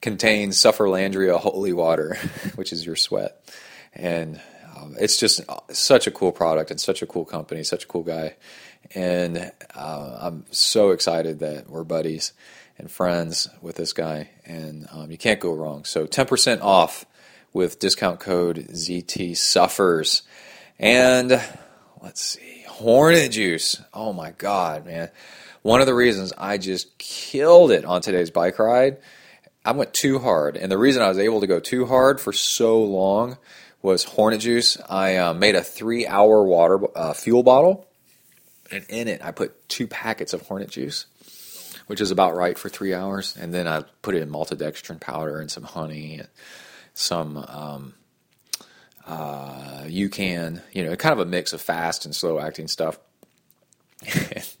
contains 0.00 0.56
Sufferlandria 0.56 1.38
holy 1.38 1.72
water, 1.72 2.16
which 2.54 2.72
is 2.72 2.86
your 2.86 2.96
sweat. 2.96 3.44
And 3.92 4.40
um, 4.76 4.96
it's 4.98 5.18
just 5.18 5.40
such 5.70 6.06
a 6.06 6.10
cool 6.10 6.32
product 6.32 6.70
and 6.70 6.80
such 6.80 7.02
a 7.02 7.06
cool 7.06 7.24
company, 7.24 7.64
such 7.64 7.84
a 7.84 7.86
cool 7.86 8.02
guy 8.04 8.36
and 8.94 9.52
uh, 9.74 10.18
I'm 10.20 10.44
so 10.50 10.90
excited 10.90 11.40
that 11.40 11.68
we're 11.68 11.84
buddies 11.84 12.32
and 12.78 12.90
friends 12.90 13.48
with 13.60 13.76
this 13.76 13.92
guy, 13.92 14.30
and 14.44 14.88
um, 14.90 15.10
you 15.10 15.18
can't 15.18 15.40
go 15.40 15.52
wrong. 15.52 15.84
So 15.84 16.06
10% 16.06 16.60
off 16.62 17.04
with 17.52 17.78
discount 17.78 18.20
code 18.20 18.68
ZT 18.70 19.36
Suffers, 19.36 20.22
and 20.78 21.30
let's 22.02 22.22
see, 22.22 22.64
Hornet 22.66 23.32
Juice. 23.32 23.82
Oh 23.92 24.12
my 24.12 24.32
God, 24.32 24.86
man! 24.86 25.10
One 25.62 25.80
of 25.80 25.86
the 25.86 25.94
reasons 25.94 26.32
I 26.38 26.58
just 26.58 26.96
killed 26.98 27.70
it 27.70 27.84
on 27.84 28.00
today's 28.00 28.30
bike 28.30 28.58
ride. 28.58 28.98
I 29.64 29.72
went 29.72 29.92
too 29.92 30.18
hard, 30.18 30.56
and 30.56 30.72
the 30.72 30.78
reason 30.78 31.02
I 31.02 31.08
was 31.08 31.18
able 31.18 31.40
to 31.40 31.46
go 31.46 31.60
too 31.60 31.84
hard 31.84 32.20
for 32.20 32.32
so 32.32 32.82
long 32.82 33.36
was 33.82 34.04
Hornet 34.04 34.40
Juice. 34.40 34.78
I 34.88 35.16
uh, 35.16 35.34
made 35.34 35.54
a 35.54 35.62
three-hour 35.62 36.44
water 36.44 36.80
uh, 36.96 37.12
fuel 37.12 37.42
bottle 37.42 37.86
and 38.70 38.84
in 38.88 39.08
it 39.08 39.24
I 39.24 39.32
put 39.32 39.68
two 39.68 39.86
packets 39.86 40.32
of 40.32 40.42
Hornet 40.42 40.70
juice, 40.70 41.06
which 41.86 42.00
is 42.00 42.10
about 42.10 42.34
right 42.34 42.58
for 42.58 42.68
three 42.68 42.94
hours, 42.94 43.36
and 43.38 43.52
then 43.52 43.66
I 43.66 43.84
put 44.02 44.14
it 44.14 44.22
in 44.22 44.30
maltodextrin 44.30 45.00
powder 45.00 45.40
and 45.40 45.50
some 45.50 45.64
honey 45.64 46.18
and 46.18 46.28
some 46.94 47.36
um, 47.36 47.94
uh, 49.06 49.84
UCAN, 49.86 50.62
you 50.72 50.84
know, 50.84 50.96
kind 50.96 51.12
of 51.12 51.18
a 51.18 51.24
mix 51.24 51.52
of 51.52 51.60
fast 51.60 52.04
and 52.04 52.14
slow 52.14 52.38
acting 52.38 52.68
stuff. 52.68 52.98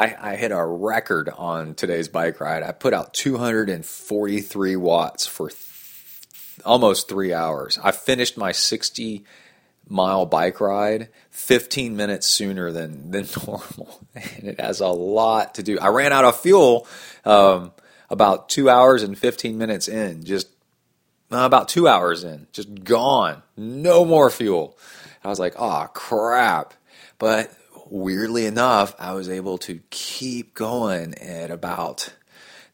I, 0.00 0.32
I, 0.32 0.36
hit 0.36 0.50
a 0.50 0.64
record 0.64 1.28
on 1.28 1.74
today's 1.74 2.08
bike 2.08 2.40
ride. 2.40 2.62
I 2.62 2.72
put 2.72 2.94
out 2.94 3.12
243 3.12 4.76
watts 4.76 5.26
for 5.26 5.50
th- 5.50 5.60
almost 6.64 7.06
three 7.06 7.34
hours. 7.34 7.78
I 7.84 7.90
finished 7.90 8.38
my 8.38 8.52
60 8.52 9.24
mile 9.86 10.24
bike 10.24 10.58
ride 10.58 11.10
15 11.32 11.96
minutes 11.96 12.26
sooner 12.26 12.72
than, 12.72 13.10
than 13.10 13.26
normal. 13.46 14.00
And 14.14 14.44
it 14.44 14.60
has 14.60 14.80
a 14.80 14.88
lot 14.88 15.56
to 15.56 15.62
do. 15.62 15.78
I 15.78 15.88
ran 15.88 16.14
out 16.14 16.24
of 16.24 16.40
fuel 16.40 16.86
um, 17.26 17.72
about 18.08 18.48
two 18.48 18.70
hours 18.70 19.02
and 19.02 19.18
15 19.18 19.58
minutes 19.58 19.86
in, 19.86 20.24
just 20.24 20.48
uh, 21.30 21.44
about 21.44 21.68
two 21.68 21.86
hours 21.86 22.24
in, 22.24 22.46
just 22.52 22.84
gone. 22.84 23.42
No 23.54 24.06
more 24.06 24.30
fuel. 24.30 24.78
I 25.22 25.28
was 25.28 25.38
like, 25.38 25.56
oh 25.58 25.88
crap. 25.92 26.72
But 27.18 27.54
weirdly 27.90 28.46
enough, 28.46 28.94
I 28.98 29.12
was 29.12 29.28
able 29.28 29.58
to 29.58 29.80
keep 29.90 30.54
going 30.54 31.14
at 31.18 31.50
about 31.50 32.12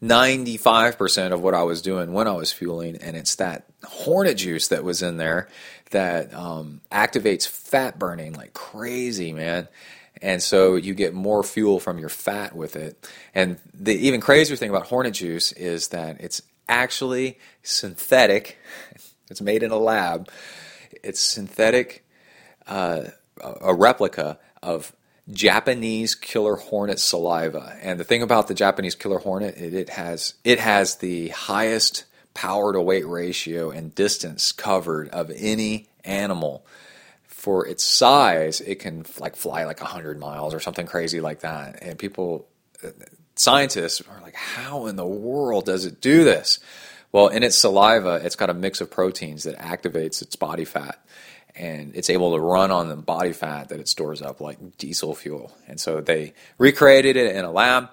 95% 0.03 1.33
of 1.33 1.41
what 1.41 1.55
I 1.55 1.63
was 1.63 1.83
doing 1.83 2.13
when 2.13 2.29
I 2.29 2.33
was 2.33 2.53
fueling. 2.53 2.97
And 2.97 3.17
it's 3.17 3.37
that 3.37 3.67
hornet 3.85 4.37
juice 4.37 4.69
that 4.69 4.85
was 4.85 5.03
in 5.03 5.17
there 5.17 5.49
that 5.91 6.35
um, 6.35 6.81
activates 6.93 7.47
fat 7.49 7.99
burning 7.99 8.35
like 8.35 8.53
crazy, 8.53 9.33
man. 9.33 9.69
And 10.23 10.43
so 10.43 10.77
you 10.77 10.95
get 10.95 11.15
more 11.15 11.43
fuel 11.43 11.79
from 11.79 11.99
your 11.99 12.09
fat 12.09 12.55
with 12.55 12.77
it. 12.77 13.09
And 13.35 13.59
the 13.75 13.95
even 13.95 14.21
crazier 14.21 14.57
thing 14.57 14.71
about 14.71 14.87
hornet 14.87 15.15
juice 15.15 15.53
is 15.53 15.89
that 15.89 16.21
it's 16.21 16.43
actually 16.69 17.39
synthetic. 17.63 18.59
It's 19.29 19.41
made 19.41 19.65
in 19.65 19.73
a 19.73 19.77
lab. 19.77 20.31
It's 21.03 21.19
synthetic, 21.19 22.07
uh, 22.69 23.07
a 23.43 23.75
replica 23.75 24.39
of 24.63 24.93
Japanese 25.31 26.15
killer 26.15 26.57
hornet 26.57 27.01
saliva. 27.01 27.77
And 27.83 27.99
the 27.99 28.05
thing 28.05 28.23
about 28.23 28.49
the 28.49 28.55
Japanese 28.55 28.95
killer 28.95 29.19
hornet, 29.19 29.57
it, 29.57 29.75
it 29.75 29.89
has 29.91 30.35
it 30.45 30.61
has 30.61 30.97
the 30.97 31.29
highest 31.29 32.05
power 32.35 32.73
to 32.73 32.81
weight 32.81 33.07
ratio 33.07 33.71
and 33.71 33.95
distance 33.95 34.53
covered 34.53 35.09
of 35.09 35.33
any 35.35 35.89
animal. 36.05 36.65
For 37.25 37.67
its 37.67 37.85
size, 37.85 38.61
it 38.61 38.77
can 38.77 39.05
like 39.19 39.37
fly 39.37 39.65
like 39.65 39.81
100 39.81 40.19
miles 40.19 40.53
or 40.53 40.61
something 40.61 40.87
crazy 40.87 41.21
like 41.21 41.41
that. 41.41 41.83
And 41.83 41.99
people 41.99 42.49
uh, 42.85 42.89
scientists 43.37 44.03
are 44.09 44.21
like, 44.21 44.35
how 44.35 44.87
in 44.87 44.97
the 44.97 45.07
world 45.07 45.67
does 45.67 45.85
it 45.85 46.01
do 46.01 46.25
this? 46.25 46.59
Well, 47.13 47.29
in 47.29 47.43
its 47.43 47.57
saliva, 47.57 48.21
it's 48.25 48.37
got 48.37 48.51
a 48.51 48.55
mix 48.55 48.81
of 48.81 48.91
proteins 48.91 49.45
that 49.45 49.57
activates 49.59 50.23
its 50.23 50.37
body 50.37 50.65
fat. 50.65 50.99
And 51.57 51.95
it's 51.95 52.11
able 52.11 52.35
to 52.35 52.41
run 52.41 52.71
on 52.71 52.89
the 52.89 52.97
body 52.97 53.33
fat 53.33 53.71
that 53.71 53.81
it 53.81 53.89
stores 53.89 54.21
up 54.21 54.41
like 54.41 54.77
diesel 54.77 55.15
fuel. 55.15 55.53
And 55.67 55.81
so 55.81 56.01
they 56.01 56.35
recreated 56.59 57.17
it 57.17 57.35
in 57.35 57.45
a 57.45 57.51
lab. 57.51 57.89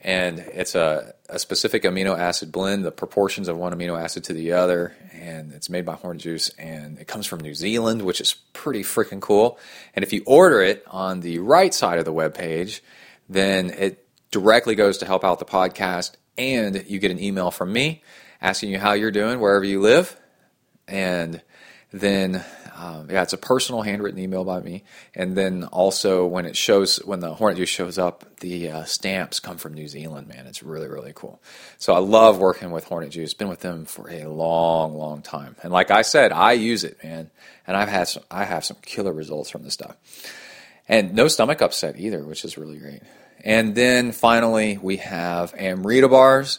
And 0.00 0.38
it's 0.38 0.74
a, 0.74 1.14
a 1.28 1.38
specific 1.38 1.82
amino 1.82 2.16
acid 2.16 2.52
blend, 2.52 2.84
the 2.84 2.92
proportions 2.92 3.48
of 3.48 3.56
one 3.56 3.72
amino 3.72 4.00
acid 4.00 4.24
to 4.24 4.32
the 4.32 4.52
other. 4.52 4.94
And 5.12 5.52
it's 5.52 5.70
made 5.70 5.84
by 5.84 5.94
Hornet 5.94 6.22
Juice. 6.22 6.50
And 6.50 6.98
it 6.98 7.08
comes 7.08 7.26
from 7.26 7.40
New 7.40 7.54
Zealand, 7.54 8.02
which 8.02 8.20
is 8.20 8.34
pretty 8.52 8.82
freaking 8.82 9.20
cool. 9.20 9.58
And 9.94 10.04
if 10.04 10.12
you 10.12 10.22
order 10.26 10.60
it 10.60 10.84
on 10.86 11.20
the 11.20 11.38
right 11.40 11.74
side 11.74 11.98
of 11.98 12.04
the 12.04 12.12
web 12.12 12.34
page, 12.34 12.82
then 13.28 13.70
it 13.70 14.04
directly 14.30 14.74
goes 14.74 14.98
to 14.98 15.06
help 15.06 15.24
out 15.24 15.38
the 15.38 15.44
podcast, 15.44 16.16
and 16.36 16.84
you 16.88 16.98
get 16.98 17.12
an 17.12 17.22
email 17.22 17.52
from 17.52 17.72
me 17.72 18.02
asking 18.42 18.68
you 18.68 18.78
how 18.80 18.92
you're 18.92 19.12
doing 19.12 19.38
wherever 19.38 19.64
you 19.64 19.80
live. 19.80 20.16
And 20.88 21.40
then, 21.92 22.44
um, 22.76 23.08
yeah, 23.10 23.22
it's 23.22 23.32
a 23.32 23.38
personal 23.38 23.82
handwritten 23.82 24.18
email 24.18 24.44
by 24.44 24.60
me. 24.60 24.82
And 25.14 25.36
then 25.36 25.64
also, 25.64 26.26
when 26.26 26.44
it 26.44 26.56
shows, 26.56 26.96
when 27.04 27.20
the 27.20 27.34
Hornet 27.34 27.58
Juice 27.58 27.68
shows 27.68 27.98
up, 27.98 28.24
the 28.40 28.70
uh, 28.70 28.84
stamps 28.84 29.38
come 29.38 29.58
from 29.58 29.74
New 29.74 29.86
Zealand, 29.86 30.26
man. 30.26 30.46
It's 30.46 30.62
really, 30.62 30.88
really 30.88 31.12
cool. 31.14 31.40
So 31.78 31.94
I 31.94 31.98
love 31.98 32.38
working 32.38 32.72
with 32.72 32.84
Hornet 32.84 33.10
Juice. 33.10 33.32
Been 33.32 33.48
with 33.48 33.60
them 33.60 33.84
for 33.84 34.10
a 34.10 34.24
long, 34.26 34.96
long 34.96 35.22
time. 35.22 35.54
And 35.62 35.72
like 35.72 35.92
I 35.92 36.02
said, 36.02 36.32
I 36.32 36.52
use 36.52 36.82
it, 36.82 37.02
man. 37.04 37.30
And 37.66 37.76
I've 37.76 37.88
had 37.88 38.08
some, 38.08 38.24
I 38.30 38.44
have 38.44 38.64
some 38.64 38.78
killer 38.82 39.12
results 39.12 39.50
from 39.50 39.62
this 39.62 39.74
stuff. 39.74 39.96
And 40.88 41.14
no 41.14 41.28
stomach 41.28 41.62
upset 41.62 41.98
either, 41.98 42.24
which 42.24 42.44
is 42.44 42.58
really 42.58 42.78
great. 42.78 43.02
And 43.44 43.74
then 43.74 44.12
finally, 44.12 44.78
we 44.82 44.96
have 44.96 45.54
Amrita 45.54 46.08
bars, 46.08 46.58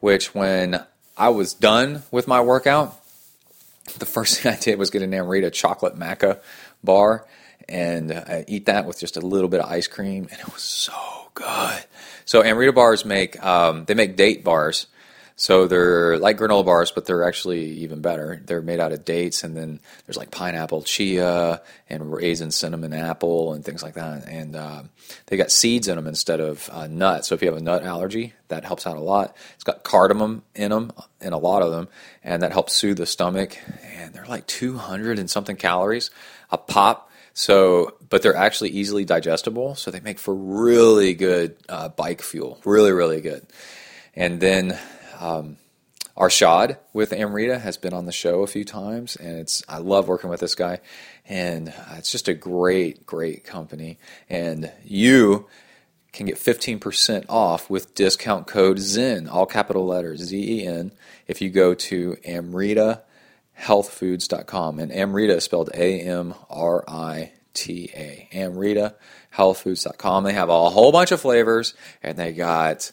which 0.00 0.34
when 0.34 0.82
I 1.16 1.28
was 1.28 1.52
done 1.52 2.02
with 2.10 2.26
my 2.26 2.40
workout, 2.40 2.99
the 3.98 4.06
first 4.06 4.40
thing 4.40 4.52
I 4.52 4.56
did 4.56 4.78
was 4.78 4.90
get 4.90 5.02
an 5.02 5.14
Amrita 5.14 5.50
chocolate 5.50 5.96
maca 5.96 6.40
bar 6.82 7.26
and 7.68 8.10
uh, 8.10 8.42
eat 8.48 8.66
that 8.66 8.84
with 8.86 8.98
just 8.98 9.16
a 9.16 9.20
little 9.20 9.48
bit 9.48 9.60
of 9.60 9.70
ice 9.70 9.86
cream, 9.86 10.26
and 10.30 10.40
it 10.40 10.52
was 10.52 10.62
so 10.62 11.30
good. 11.34 11.84
So 12.24 12.42
Amrita 12.42 12.72
bars 12.72 13.04
make 13.04 13.42
um, 13.44 13.84
they 13.84 13.94
make 13.94 14.16
date 14.16 14.42
bars, 14.44 14.86
so 15.40 15.66
they're 15.66 16.18
like 16.18 16.36
granola 16.36 16.66
bars, 16.66 16.92
but 16.92 17.06
they're 17.06 17.24
actually 17.24 17.64
even 17.78 18.02
better. 18.02 18.42
They're 18.44 18.60
made 18.60 18.78
out 18.78 18.92
of 18.92 19.06
dates, 19.06 19.42
and 19.42 19.56
then 19.56 19.80
there's 20.04 20.18
like 20.18 20.30
pineapple, 20.30 20.82
chia, 20.82 21.62
and 21.88 22.12
raisin, 22.12 22.50
cinnamon, 22.50 22.92
apple, 22.92 23.54
and 23.54 23.64
things 23.64 23.82
like 23.82 23.94
that. 23.94 24.28
And 24.28 24.54
uh, 24.54 24.82
they 25.28 25.38
got 25.38 25.50
seeds 25.50 25.88
in 25.88 25.96
them 25.96 26.06
instead 26.06 26.40
of 26.40 26.68
uh, 26.70 26.88
nuts. 26.88 27.28
So 27.28 27.34
if 27.34 27.40
you 27.40 27.48
have 27.48 27.56
a 27.56 27.62
nut 27.62 27.84
allergy, 27.84 28.34
that 28.48 28.66
helps 28.66 28.86
out 28.86 28.98
a 28.98 29.00
lot. 29.00 29.34
It's 29.54 29.64
got 29.64 29.82
cardamom 29.82 30.42
in 30.54 30.72
them, 30.72 30.92
in 31.22 31.32
a 31.32 31.38
lot 31.38 31.62
of 31.62 31.70
them, 31.70 31.88
and 32.22 32.42
that 32.42 32.52
helps 32.52 32.74
soothe 32.74 32.98
the 32.98 33.06
stomach. 33.06 33.56
And 33.94 34.12
they're 34.12 34.26
like 34.26 34.46
200 34.46 35.18
and 35.18 35.30
something 35.30 35.56
calories 35.56 36.10
a 36.50 36.58
pop. 36.58 37.10
So, 37.32 37.96
but 38.10 38.20
they're 38.20 38.36
actually 38.36 38.70
easily 38.72 39.06
digestible, 39.06 39.74
so 39.74 39.90
they 39.90 40.00
make 40.00 40.18
for 40.18 40.34
really 40.34 41.14
good 41.14 41.56
uh, 41.66 41.88
bike 41.88 42.20
fuel. 42.20 42.60
Really, 42.66 42.92
really 42.92 43.22
good. 43.22 43.46
And 44.14 44.38
then 44.38 44.78
um, 45.20 45.58
Arshad 46.16 46.78
with 46.92 47.12
Amrita 47.12 47.56
has 47.58 47.76
been 47.76 47.94
on 47.94 48.06
the 48.06 48.12
show 48.12 48.42
a 48.42 48.46
few 48.46 48.64
times, 48.64 49.16
and 49.16 49.38
it's 49.38 49.64
I 49.68 49.78
love 49.78 50.06
working 50.08 50.28
with 50.28 50.40
this 50.40 50.54
guy, 50.54 50.80
and 51.28 51.68
uh, 51.68 51.94
it's 51.98 52.12
just 52.12 52.28
a 52.28 52.34
great, 52.34 53.06
great 53.06 53.44
company. 53.44 53.98
And 54.28 54.70
you 54.84 55.46
can 56.12 56.26
get 56.26 56.34
15% 56.36 57.26
off 57.28 57.70
with 57.70 57.94
discount 57.94 58.48
code 58.48 58.80
ZEN, 58.80 59.28
all 59.28 59.46
capital 59.46 59.86
letters 59.86 60.20
Z 60.20 60.36
E 60.36 60.66
N, 60.66 60.90
if 61.28 61.40
you 61.40 61.50
go 61.50 61.74
to 61.74 62.16
amritahealthfoods.com. 62.26 64.80
And 64.80 64.92
Amrita 64.92 65.36
is 65.36 65.44
spelled 65.44 65.70
A 65.74 66.00
M 66.00 66.34
R 66.50 66.84
I 66.88 67.30
T 67.54 67.88
A. 67.94 68.28
Amritahealthfoods.com. 68.32 70.24
They 70.24 70.32
have 70.32 70.48
a 70.48 70.70
whole 70.70 70.90
bunch 70.92 71.12
of 71.12 71.20
flavors, 71.20 71.74
and 72.02 72.18
they 72.18 72.32
got 72.32 72.90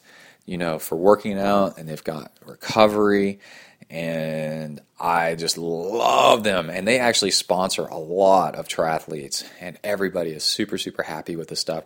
you 0.48 0.58
know, 0.58 0.80
for 0.80 0.96
working 0.96 1.38
out, 1.38 1.78
and 1.78 1.88
they've 1.88 2.04
got 2.04 2.32
recovery, 2.46 3.40
and 3.90 4.82
I 5.00 5.36
just 5.36 5.58
love 5.58 6.44
them. 6.44 6.70
And 6.70 6.88
they 6.88 7.00
actually 7.00 7.32
sponsor 7.32 7.86
a 7.86 7.98
lot 7.98 8.56
of 8.56 8.68
triathletes, 8.68 9.46
and 9.60 9.78
everybody 9.84 10.32
is 10.32 10.44
super, 10.44 10.78
super 10.78 11.04
happy 11.04 11.36
with 11.36 11.50
the 11.50 11.56
stuff. 11.58 11.84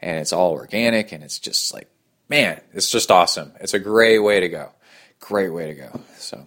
And 0.00 0.18
it's 0.18 0.32
all 0.32 0.52
organic, 0.52 1.10
and 1.12 1.24
it's 1.24 1.40
just 1.40 1.74
like, 1.74 1.90
man, 2.28 2.60
it's 2.72 2.88
just 2.88 3.10
awesome. 3.10 3.52
It's 3.60 3.74
a 3.74 3.80
great 3.80 4.20
way 4.20 4.40
to 4.40 4.48
go. 4.48 4.70
Great 5.18 5.50
way 5.50 5.66
to 5.66 5.74
go. 5.74 6.00
So, 6.16 6.46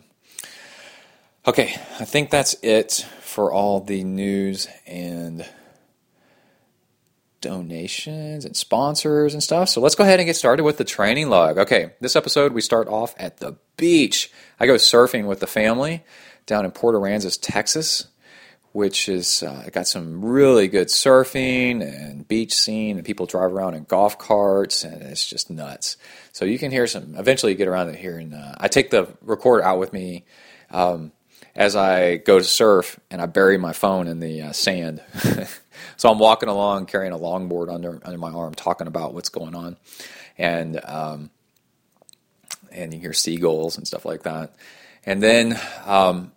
okay, 1.46 1.76
I 2.00 2.06
think 2.06 2.30
that's 2.30 2.56
it 2.64 3.06
for 3.22 3.52
all 3.52 3.82
the 3.82 4.06
news 4.06 4.70
and 4.86 5.46
donations 7.48 8.44
and 8.44 8.58
sponsors 8.58 9.34
and 9.34 9.42
stuff. 9.42 9.70
So 9.70 9.80
let's 9.80 9.96
go 9.96 10.04
ahead 10.04 10.20
and 10.20 10.28
get 10.28 10.36
started 10.36 10.64
with 10.64 10.78
the 10.78 10.84
training 10.84 11.30
log. 11.30 11.58
Okay, 11.58 11.94
this 12.02 12.18
episode 12.18 12.52
we 12.52 12.60
start 12.62 12.90
off 12.90 13.16
at 13.18 13.38
the 13.38 13.56
beach. 13.78 14.30
I 14.60 14.66
go 14.66 14.76
surfing 14.76 15.28
with 15.28 15.40
the 15.40 15.48
family 15.48 16.04
down 16.46 16.66
in 16.66 16.72
Port 16.72 16.94
Aransas, 16.96 17.40
Texas, 17.42 18.08
which 18.74 19.08
is 19.08 19.44
uh, 19.44 19.70
got 19.72 19.88
some 19.88 20.26
really 20.26 20.68
good 20.68 20.90
surfing 20.90 21.82
and 21.82 22.28
beach 22.28 22.54
scene, 22.54 22.98
and 22.98 23.06
people 23.06 23.26
drive 23.26 23.54
around 23.54 23.76
in 23.76 23.86
golf 23.86 24.20
carts, 24.20 24.84
and 24.84 25.02
it's 25.02 25.26
just 25.26 25.50
nuts. 25.50 25.96
So 26.34 26.44
you 26.44 26.60
can 26.60 26.70
hear 26.70 26.86
some. 26.86 27.16
Eventually, 27.16 27.54
you 27.54 27.58
get 27.58 27.70
around 27.70 27.88
to 27.88 27.96
hearing. 27.96 28.34
Uh, 28.34 28.56
I 28.58 28.68
take 28.68 28.90
the 28.90 29.08
recorder 29.22 29.64
out 29.64 29.80
with 29.80 29.94
me. 29.94 30.26
Um, 30.70 31.14
as 31.56 31.76
I 31.76 32.18
go 32.18 32.38
to 32.38 32.46
surf, 32.46 33.00
and 33.10 33.20
I 33.20 33.26
bury 33.26 33.58
my 33.58 33.74
phone 33.74 34.08
in 34.08 34.20
the 34.20 34.44
uh, 34.44 34.52
sand. 34.52 35.02
So 35.98 36.10
I'm 36.10 36.20
walking 36.20 36.50
along 36.50 36.86
carrying 36.86 37.12
a 37.12 37.18
longboard 37.18 37.74
under 37.74 38.00
under 38.04 38.18
my 38.18 38.32
arm, 38.32 38.54
talking 38.54 38.88
about 38.88 39.14
what's 39.14 39.30
going 39.30 39.56
on, 39.56 39.78
and 40.38 40.80
um, 40.86 41.30
and 42.72 42.94
you 42.94 43.00
hear 43.00 43.14
seagulls 43.14 43.78
and 43.78 43.88
stuff 43.88 44.06
like 44.06 44.24
that. 44.24 44.56
And 45.06 45.22
then 45.22 45.60
um, 45.86 46.32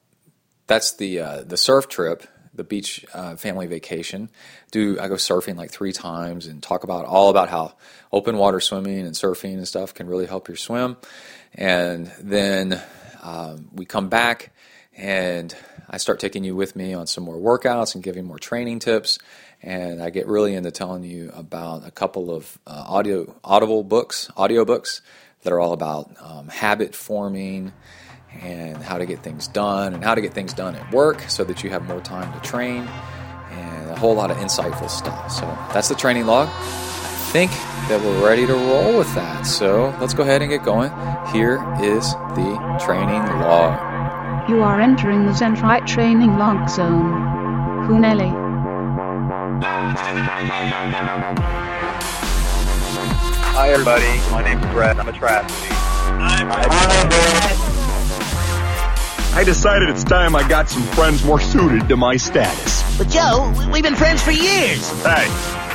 that's 0.66 0.96
the 0.96 1.20
uh, 1.20 1.42
the 1.42 1.56
surf 1.56 1.88
trip, 1.88 2.26
the 2.54 2.64
beach 2.64 3.04
uh, 3.12 3.36
family 3.36 3.66
vacation. 3.66 4.30
Do 4.70 4.98
I 5.00 5.08
go 5.08 5.14
surfing 5.14 5.56
like 5.56 5.70
three 5.70 5.92
times 5.92 6.46
and 6.46 6.62
talk 6.62 6.84
about 6.84 7.04
all 7.04 7.30
about 7.30 7.48
how 7.48 7.74
open 8.12 8.36
water 8.36 8.61
swimming 8.61 9.00
and 9.00 9.14
surfing 9.14 9.54
and 9.54 9.66
stuff 9.66 9.94
can 9.94 10.06
really 10.06 10.26
help 10.26 10.48
your 10.48 10.56
swim. 10.56 10.96
And 11.54 12.11
then 12.20 12.80
um, 13.22 13.68
we 13.72 13.84
come 13.84 14.08
back 14.08 14.52
and 14.96 15.54
I 15.88 15.96
start 15.98 16.20
taking 16.20 16.44
you 16.44 16.54
with 16.54 16.76
me 16.76 16.94
on 16.94 17.06
some 17.06 17.24
more 17.24 17.36
workouts 17.36 17.94
and 17.94 18.02
giving 18.02 18.24
more 18.24 18.38
training 18.38 18.80
tips 18.80 19.18
and 19.62 20.02
I 20.02 20.11
get 20.11 20.26
really 20.26 20.54
into 20.54 20.70
telling 20.70 21.04
you 21.04 21.30
about 21.34 21.86
a 21.86 21.90
couple 21.90 22.34
of 22.34 22.58
uh, 22.66 22.84
audio 22.86 23.34
audible 23.44 23.84
books, 23.84 24.30
audio 24.36 24.64
books 24.64 25.02
that 25.42 25.52
are 25.52 25.61
all 25.61 25.72
about 25.72 26.11
um, 26.20 26.48
habit 26.48 26.94
forming 26.94 27.72
and 28.40 28.76
how 28.78 28.98
to 28.98 29.06
get 29.06 29.22
things 29.22 29.48
done 29.48 29.94
and 29.94 30.04
how 30.04 30.14
to 30.14 30.20
get 30.20 30.32
things 30.32 30.54
done 30.54 30.74
at 30.74 30.92
work 30.92 31.22
so 31.22 31.44
that 31.44 31.62
you 31.64 31.70
have 31.70 31.82
more 31.86 32.00
time 32.00 32.32
to 32.32 32.48
train 32.48 32.88
and 33.50 33.90
a 33.90 33.96
whole 33.96 34.14
lot 34.14 34.30
of 34.30 34.36
insightful 34.38 34.88
stuff. 34.88 35.32
So 35.32 35.46
that's 35.72 35.88
the 35.88 35.94
training 35.94 36.26
log. 36.26 36.48
I 36.48 37.32
think 37.32 37.50
that 37.88 38.00
we're 38.00 38.26
ready 38.26 38.46
to 38.46 38.54
roll 38.54 38.98
with 38.98 39.12
that. 39.14 39.42
So 39.42 39.94
let's 40.00 40.14
go 40.14 40.22
ahead 40.22 40.42
and 40.42 40.50
get 40.50 40.64
going. 40.64 40.90
Here 41.32 41.56
is 41.80 42.12
the 42.34 42.78
training 42.84 43.22
log. 43.40 44.48
You 44.48 44.62
are 44.62 44.80
entering 44.80 45.26
the 45.26 45.32
ZenTri 45.32 45.86
training 45.86 46.38
log 46.38 46.68
zone. 46.68 47.12
Huneli. 47.88 48.39
Hi, 49.62 51.36
everybody. 53.70 54.06
My 54.30 54.42
name's 54.42 54.64
Brett. 54.72 54.98
I'm 54.98 55.06
a 55.06 55.12
triathlete. 55.12 55.70
I 59.34 59.44
decided 59.44 59.90
it's 59.90 60.02
time 60.02 60.34
I 60.34 60.48
got 60.48 60.70
some 60.70 60.82
friends 60.82 61.22
more 61.24 61.38
suited 61.38 61.90
to 61.90 61.98
my 61.98 62.16
status. 62.16 62.96
But 62.96 63.11
Joe, 63.11 63.52
we've 63.70 63.82
been 63.82 63.96
friends 63.96 64.22
for 64.22 64.30
years. 64.30 64.88
Hey, 65.02 65.28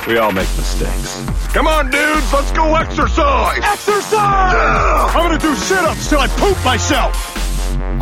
we 0.08 0.18
all 0.18 0.32
make 0.32 0.48
mistakes. 0.56 1.24
Come 1.52 1.68
on, 1.68 1.88
dudes, 1.88 2.32
let's 2.32 2.50
go 2.52 2.74
exercise! 2.74 3.62
Exercise! 3.62 4.52
Yeah! 4.52 5.12
I'm 5.14 5.28
gonna 5.28 5.38
do 5.38 5.54
sit-ups 5.54 6.08
till 6.08 6.18
I 6.18 6.26
poop 6.26 6.58
myself! 6.64 7.14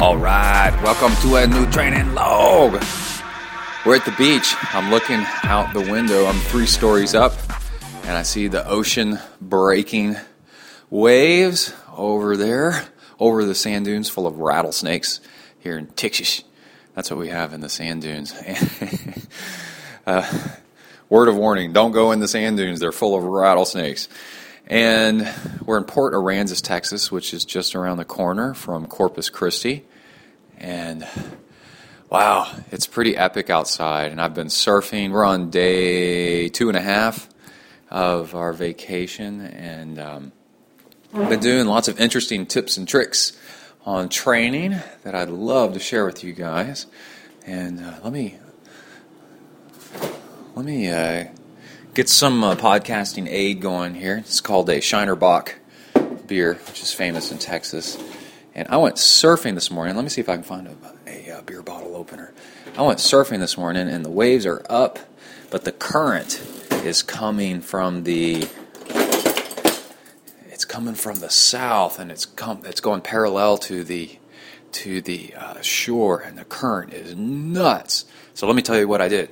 All 0.01 0.17
right, 0.17 0.75
welcome 0.83 1.15
to 1.29 1.37
a 1.37 1.47
new 1.47 1.71
training 1.71 2.15
log. 2.15 2.83
We're 3.85 3.97
at 3.97 4.07
the 4.07 4.13
beach. 4.13 4.55
I'm 4.73 4.91
looking 4.91 5.27
out 5.43 5.75
the 5.75 5.93
window. 5.93 6.25
I'm 6.25 6.41
three 6.41 6.65
stories 6.65 7.15
up, 7.15 7.35
and 8.05 8.13
I 8.13 8.23
see 8.23 8.49
the 8.49 8.67
ocean 8.67 9.19
breaking 9.43 10.17
waves 10.89 11.75
over 11.95 12.35
there, 12.35 12.87
over 13.21 13.45
the 13.45 13.55
sand 13.55 13.85
dunes 13.85 14.09
full 14.09 14.27
of 14.27 14.39
rattlesnakes 14.39 15.21
here 15.59 15.77
in 15.77 15.89
Texas. 15.89 16.45
That's 16.95 17.11
what 17.11 17.21
we 17.21 17.29
have 17.29 17.53
in 17.53 17.61
the 17.61 17.69
sand 17.69 18.01
dunes. 18.01 18.33
uh, 20.07 20.49
word 21.11 21.29
of 21.29 21.37
warning 21.37 21.75
don't 21.75 21.93
go 21.93 22.13
in 22.13 22.21
the 22.21 22.29
sand 22.29 22.57
dunes, 22.57 22.81
they're 22.81 22.91
full 22.91 23.15
of 23.15 23.23
rattlesnakes. 23.23 24.09
And 24.67 25.31
we're 25.63 25.77
in 25.77 25.85
Port 25.85 26.15
Aransas, 26.15 26.63
Texas, 26.63 27.13
which 27.13 27.35
is 27.35 27.45
just 27.45 27.75
around 27.75 27.99
the 27.99 28.07
corner 28.07 28.55
from 28.55 28.87
Corpus 28.87 29.29
Christi. 29.29 29.85
And 30.57 31.07
wow, 32.15 32.47
it's 32.71 32.87
pretty 32.87 33.17
epic 33.17 33.51
outside. 33.51 34.13
And 34.13 34.21
I've 34.21 34.35
been 34.35 34.47
surfing. 34.47 35.11
We're 35.11 35.25
on 35.25 35.51
day 35.51 36.49
two 36.49 36.69
and 36.69 36.77
a 36.77 36.81
half 36.81 37.29
of 37.91 38.37
our 38.37 38.53
vacation. 38.53 39.41
And 39.41 39.99
um, 39.99 40.33
I've 41.13 41.29
been 41.29 41.41
doing 41.41 41.67
lots 41.67 41.89
of 41.89 41.99
interesting 41.99 42.47
tips 42.47 42.77
and 42.77 42.87
tricks 42.87 43.37
on 43.85 44.09
training 44.09 44.77
that 45.03 45.17
I'd 45.17 45.29
love 45.29 45.73
to 45.73 45.81
share 45.81 46.07
with 46.07 46.23
you 46.23 46.33
guys. 46.33 46.87
And 47.45 47.81
uh, 47.81 47.99
let 48.05 48.13
me 48.13 48.39
let 50.55 50.65
me 50.65 50.89
uh, 50.93 51.25
get 51.95 52.09
some 52.09 52.45
uh, 52.45 52.55
podcasting 52.55 53.27
aid 53.29 53.61
going 53.61 53.97
here. 53.97 54.19
It's 54.19 54.41
called 54.41 54.71
a 54.71 54.81
Shiner 54.81 55.17
Bock 55.17 55.57
beer, 56.29 56.55
which 56.69 56.81
is 56.81 56.93
famous 56.93 57.33
in 57.33 57.39
Texas. 57.39 57.99
And 58.55 58.69
I 58.69 58.77
went 58.77 58.97
surfing 58.97 59.55
this 59.55 59.71
morning. 59.71 59.97
Let 59.97 60.03
me 60.03 60.09
see 60.09 60.21
if 60.21 60.29
I 60.29 60.35
can 60.35 60.45
find 60.45 60.69
a, 60.69 60.77
a, 61.11 61.39
a 61.39 61.43
beer 61.43 61.61
bottle 61.61 61.97
opener. 61.97 62.33
I 62.77 62.83
went 62.83 63.01
surfing 63.01 63.41
this 63.41 63.59
morning, 63.59 63.89
and 63.89 64.05
the 64.05 64.11
waves 64.11 64.47
are 64.47 64.65
up, 64.71 65.01
but 65.51 65.65
the 65.65 65.73
current 65.73 66.41
is 66.85 67.03
coming 67.03 67.61
from 67.61 68.05
the 68.05 68.49
it's 70.47 70.65
coming 70.65 70.95
from 70.95 71.17
the 71.17 71.31
south, 71.31 71.99
and 71.99 72.13
it's 72.13 72.27
come 72.27 72.63
it's 72.65 72.81
going 72.81 73.01
parallel 73.01 73.59
to 73.59 73.83
the 73.83 74.19
to 74.73 75.01
the 75.01 75.35
uh, 75.35 75.61
shore, 75.61 76.21
and 76.21 76.39
the 76.39 76.45
current 76.45 76.93
is 76.93 77.17
nuts. 77.17 78.05
So 78.35 78.47
let 78.47 78.55
me 78.55 78.63
tell 78.63 78.79
you 78.79 78.87
what 78.87 79.01
I 79.01 79.09
did 79.09 79.31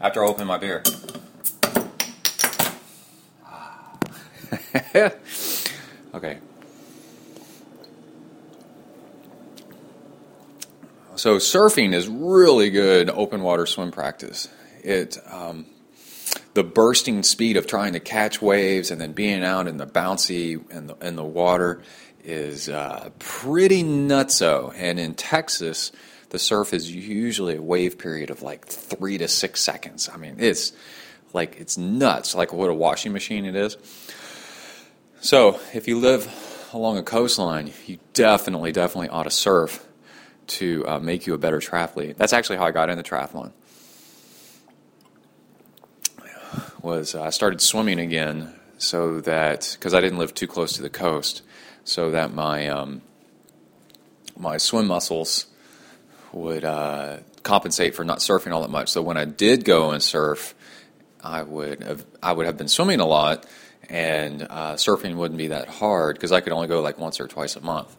after 0.00 0.24
I 0.24 0.26
opened 0.26 0.48
my 0.48 0.58
beer. 0.58 0.82
okay. 6.14 6.38
So 11.22 11.36
surfing 11.36 11.94
is 11.94 12.08
really 12.08 12.70
good 12.70 13.08
open 13.08 13.42
water 13.42 13.64
swim 13.64 13.92
practice. 13.92 14.48
It 14.82 15.18
um, 15.30 15.66
the 16.54 16.64
bursting 16.64 17.22
speed 17.22 17.56
of 17.56 17.68
trying 17.68 17.92
to 17.92 18.00
catch 18.00 18.42
waves 18.42 18.90
and 18.90 19.00
then 19.00 19.12
being 19.12 19.44
out 19.44 19.68
in 19.68 19.76
the 19.76 19.86
bouncy 19.86 20.60
and 20.72 20.88
the, 20.88 20.96
in 20.96 21.14
the 21.14 21.24
water 21.24 21.80
is 22.24 22.68
uh, 22.68 23.10
pretty 23.20 23.84
nutso. 23.84 24.74
And 24.76 24.98
in 24.98 25.14
Texas, 25.14 25.92
the 26.30 26.40
surf 26.40 26.74
is 26.74 26.90
usually 26.90 27.54
a 27.54 27.62
wave 27.62 27.98
period 27.98 28.30
of 28.30 28.42
like 28.42 28.66
three 28.66 29.16
to 29.18 29.28
six 29.28 29.60
seconds. 29.60 30.10
I 30.12 30.16
mean, 30.16 30.38
it's 30.40 30.72
like 31.32 31.54
it's 31.60 31.78
nuts, 31.78 32.34
like 32.34 32.52
what 32.52 32.68
a 32.68 32.74
washing 32.74 33.12
machine 33.12 33.44
it 33.44 33.54
is. 33.54 33.76
So 35.20 35.60
if 35.72 35.86
you 35.86 36.00
live 36.00 36.68
along 36.72 36.98
a 36.98 37.04
coastline, 37.04 37.70
you 37.86 38.00
definitely, 38.12 38.72
definitely 38.72 39.10
ought 39.10 39.22
to 39.22 39.30
surf 39.30 39.86
to 40.46 40.86
uh, 40.86 40.98
make 40.98 41.26
you 41.26 41.34
a 41.34 41.38
better 41.38 41.58
triathlete. 41.58 42.16
That's 42.16 42.32
actually 42.32 42.56
how 42.56 42.64
I 42.64 42.70
got 42.70 42.90
into 42.90 43.02
triathlon. 43.02 43.52
Was 46.82 47.14
uh, 47.14 47.22
I 47.22 47.30
started 47.30 47.60
swimming 47.60 48.00
again 48.00 48.52
so 48.76 49.20
that 49.20 49.76
because 49.78 49.94
I 49.94 50.00
didn't 50.00 50.18
live 50.18 50.34
too 50.34 50.48
close 50.48 50.72
to 50.74 50.82
the 50.82 50.90
coast, 50.90 51.42
so 51.84 52.10
that 52.10 52.34
my 52.34 52.68
um, 52.68 53.02
my 54.36 54.56
swim 54.56 54.88
muscles 54.88 55.46
would 56.32 56.64
uh, 56.64 57.18
compensate 57.42 57.94
for 57.94 58.04
not 58.04 58.18
surfing 58.18 58.52
all 58.52 58.62
that 58.62 58.70
much. 58.70 58.88
So 58.88 59.02
when 59.02 59.16
I 59.16 59.24
did 59.24 59.64
go 59.64 59.90
and 59.90 60.02
surf, 60.02 60.54
I 61.22 61.42
would 61.42 61.82
have 61.82 62.04
I 62.22 62.32
would 62.32 62.46
have 62.46 62.56
been 62.56 62.68
swimming 62.68 62.98
a 62.98 63.06
lot, 63.06 63.46
and 63.88 64.42
uh, 64.42 64.74
surfing 64.74 65.14
wouldn't 65.14 65.38
be 65.38 65.48
that 65.48 65.68
hard 65.68 66.16
because 66.16 66.32
I 66.32 66.40
could 66.40 66.52
only 66.52 66.66
go 66.66 66.80
like 66.80 66.98
once 66.98 67.20
or 67.20 67.28
twice 67.28 67.54
a 67.54 67.60
month. 67.60 67.96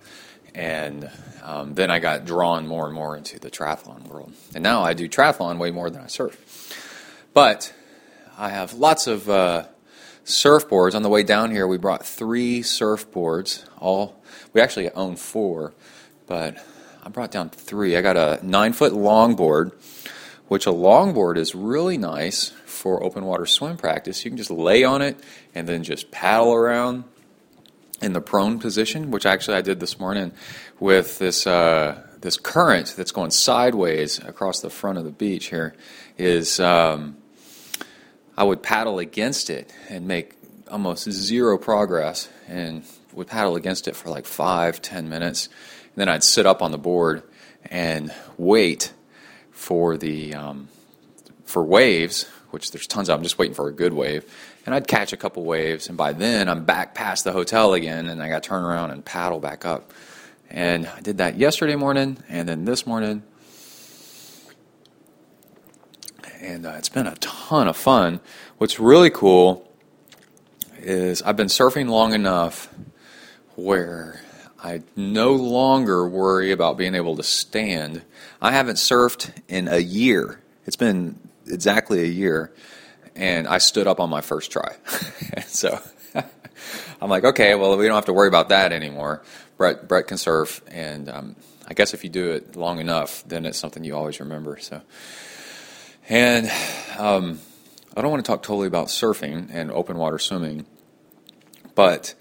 And 0.55 1.09
um, 1.43 1.73
then 1.73 1.89
I 1.89 1.99
got 1.99 2.25
drawn 2.25 2.67
more 2.67 2.85
and 2.85 2.93
more 2.93 3.17
into 3.17 3.39
the 3.39 3.49
triathlon 3.49 4.07
world, 4.07 4.33
and 4.53 4.63
now 4.63 4.83
I 4.83 4.93
do 4.93 5.09
triathlon 5.09 5.57
way 5.57 5.71
more 5.71 5.89
than 5.89 6.01
I 6.01 6.07
surf. 6.07 6.37
But 7.33 7.73
I 8.37 8.49
have 8.49 8.73
lots 8.73 9.07
of 9.07 9.29
uh, 9.29 9.65
surfboards. 10.25 10.95
On 10.95 11.01
the 11.01 11.09
way 11.09 11.23
down 11.23 11.51
here, 11.51 11.67
we 11.67 11.77
brought 11.77 12.05
three 12.05 12.61
surfboards. 12.61 13.65
All 13.79 14.21
we 14.53 14.61
actually 14.61 14.89
own 14.91 15.15
four, 15.15 15.73
but 16.27 16.57
I 17.03 17.09
brought 17.09 17.31
down 17.31 17.49
three. 17.49 17.97
I 17.97 18.01
got 18.01 18.15
a 18.15 18.39
nine 18.43 18.73
foot 18.73 18.93
longboard, 18.93 19.73
which 20.47 20.67
a 20.67 20.71
longboard 20.71 21.37
is 21.37 21.55
really 21.55 21.97
nice 21.97 22.49
for 22.65 23.03
open 23.03 23.25
water 23.25 23.45
swim 23.45 23.77
practice. 23.77 24.23
You 24.23 24.31
can 24.31 24.37
just 24.37 24.51
lay 24.51 24.83
on 24.83 25.01
it 25.01 25.19
and 25.55 25.67
then 25.67 25.83
just 25.83 26.11
paddle 26.11 26.53
around 26.53 27.05
in 28.03 28.11
the 28.11 28.21
prone 28.21 28.59
position, 28.59 29.11
which 29.11 29.25
actually 29.25 29.55
I 29.55 29.61
did 29.61 29.79
this 29.79 29.97
morning 29.97 30.33
with 30.79 31.19
this 31.19 31.47
uh, 31.47 32.05
this 32.19 32.37
current 32.37 32.93
that's 32.97 33.11
going 33.11 33.31
sideways 33.31 34.19
across 34.19 34.59
the 34.59 34.69
front 34.69 34.97
of 34.97 35.05
the 35.05 35.11
beach. 35.11 35.47
Here 35.47 35.73
is 36.17 36.59
um, 36.59 37.17
I 38.37 38.43
would 38.43 38.61
paddle 38.61 38.99
against 38.99 39.49
it 39.49 39.73
and 39.89 40.05
make 40.05 40.33
almost 40.69 41.09
zero 41.09 41.57
progress, 41.57 42.27
and 42.47 42.83
would 43.13 43.27
paddle 43.27 43.55
against 43.55 43.87
it 43.87 43.95
for 43.95 44.09
like 44.09 44.25
five, 44.25 44.81
ten 44.81 45.07
minutes, 45.07 45.47
and 45.47 45.95
then 45.95 46.09
I'd 46.09 46.23
sit 46.23 46.45
up 46.45 46.61
on 46.61 46.71
the 46.71 46.77
board 46.77 47.23
and 47.71 48.13
wait 48.37 48.91
for 49.51 49.95
the 49.97 50.35
um, 50.35 50.67
for 51.45 51.63
waves, 51.63 52.27
which 52.49 52.71
there's 52.71 52.85
tons 52.85 53.07
of. 53.07 53.17
I'm 53.17 53.23
just 53.23 53.37
waiting 53.37 53.55
for 53.55 53.69
a 53.69 53.73
good 53.73 53.93
wave, 53.93 54.25
and 54.65 54.73
I'd 54.73 54.87
catch 54.87 55.13
a 55.13 55.17
couple 55.17 55.43
waves, 55.43 55.89
and 55.89 55.97
by 55.97 56.13
then 56.13 56.49
I'm 56.49 56.65
back 56.65 56.95
past 56.95 57.23
the 57.23 57.31
hotel 57.31 57.73
again, 57.73 58.07
and 58.07 58.21
I 58.21 58.29
got 58.29 58.43
to 58.43 58.49
turn 58.49 58.63
around 58.63 58.91
and 58.91 59.03
paddle 59.03 59.39
back 59.39 59.65
up. 59.65 59.91
And 60.49 60.87
I 60.87 61.01
did 61.01 61.17
that 61.17 61.37
yesterday 61.37 61.75
morning, 61.75 62.17
and 62.29 62.47
then 62.47 62.65
this 62.65 62.85
morning, 62.85 63.23
and 66.41 66.65
uh, 66.65 66.75
it's 66.77 66.89
been 66.89 67.07
a 67.07 67.15
ton 67.15 67.67
of 67.67 67.77
fun. 67.77 68.19
What's 68.57 68.79
really 68.79 69.09
cool 69.09 69.67
is 70.77 71.21
I've 71.21 71.37
been 71.37 71.47
surfing 71.47 71.89
long 71.89 72.13
enough 72.13 72.73
where 73.55 74.21
I 74.61 74.81
no 74.95 75.33
longer 75.33 76.07
worry 76.07 76.51
about 76.51 76.77
being 76.77 76.95
able 76.95 77.15
to 77.17 77.23
stand. 77.23 78.03
I 78.41 78.51
haven't 78.51 78.75
surfed 78.75 79.31
in 79.47 79.67
a 79.67 79.79
year. 79.79 80.41
It's 80.65 80.75
been 80.75 81.19
exactly 81.47 82.01
a 82.01 82.07
year, 82.07 82.53
and 83.15 83.47
I 83.47 83.57
stood 83.57 83.87
up 83.87 83.99
on 83.99 84.09
my 84.09 84.21
first 84.21 84.51
try. 84.51 84.75
so 85.47 85.79
I'm 87.01 87.09
like, 87.09 87.23
okay, 87.23 87.55
well, 87.55 87.77
we 87.77 87.85
don't 87.85 87.95
have 87.95 88.05
to 88.05 88.13
worry 88.13 88.27
about 88.27 88.49
that 88.49 88.71
anymore. 88.71 89.23
Brett, 89.57 89.87
Brett 89.87 90.07
can 90.07 90.17
surf, 90.17 90.61
and 90.67 91.09
um, 91.09 91.35
I 91.67 91.73
guess 91.73 91.93
if 91.93 92.03
you 92.03 92.09
do 92.09 92.31
it 92.31 92.55
long 92.55 92.79
enough, 92.79 93.23
then 93.27 93.45
it's 93.45 93.57
something 93.57 93.83
you 93.83 93.95
always 93.95 94.19
remember. 94.19 94.57
So, 94.59 94.81
and 96.09 96.51
um, 96.97 97.39
I 97.95 98.01
don't 98.01 98.11
want 98.11 98.25
to 98.25 98.29
talk 98.29 98.43
totally 98.43 98.67
about 98.67 98.87
surfing 98.87 99.49
and 99.51 99.71
open 99.71 99.97
water 99.97 100.19
swimming, 100.19 100.65
but 101.75 102.15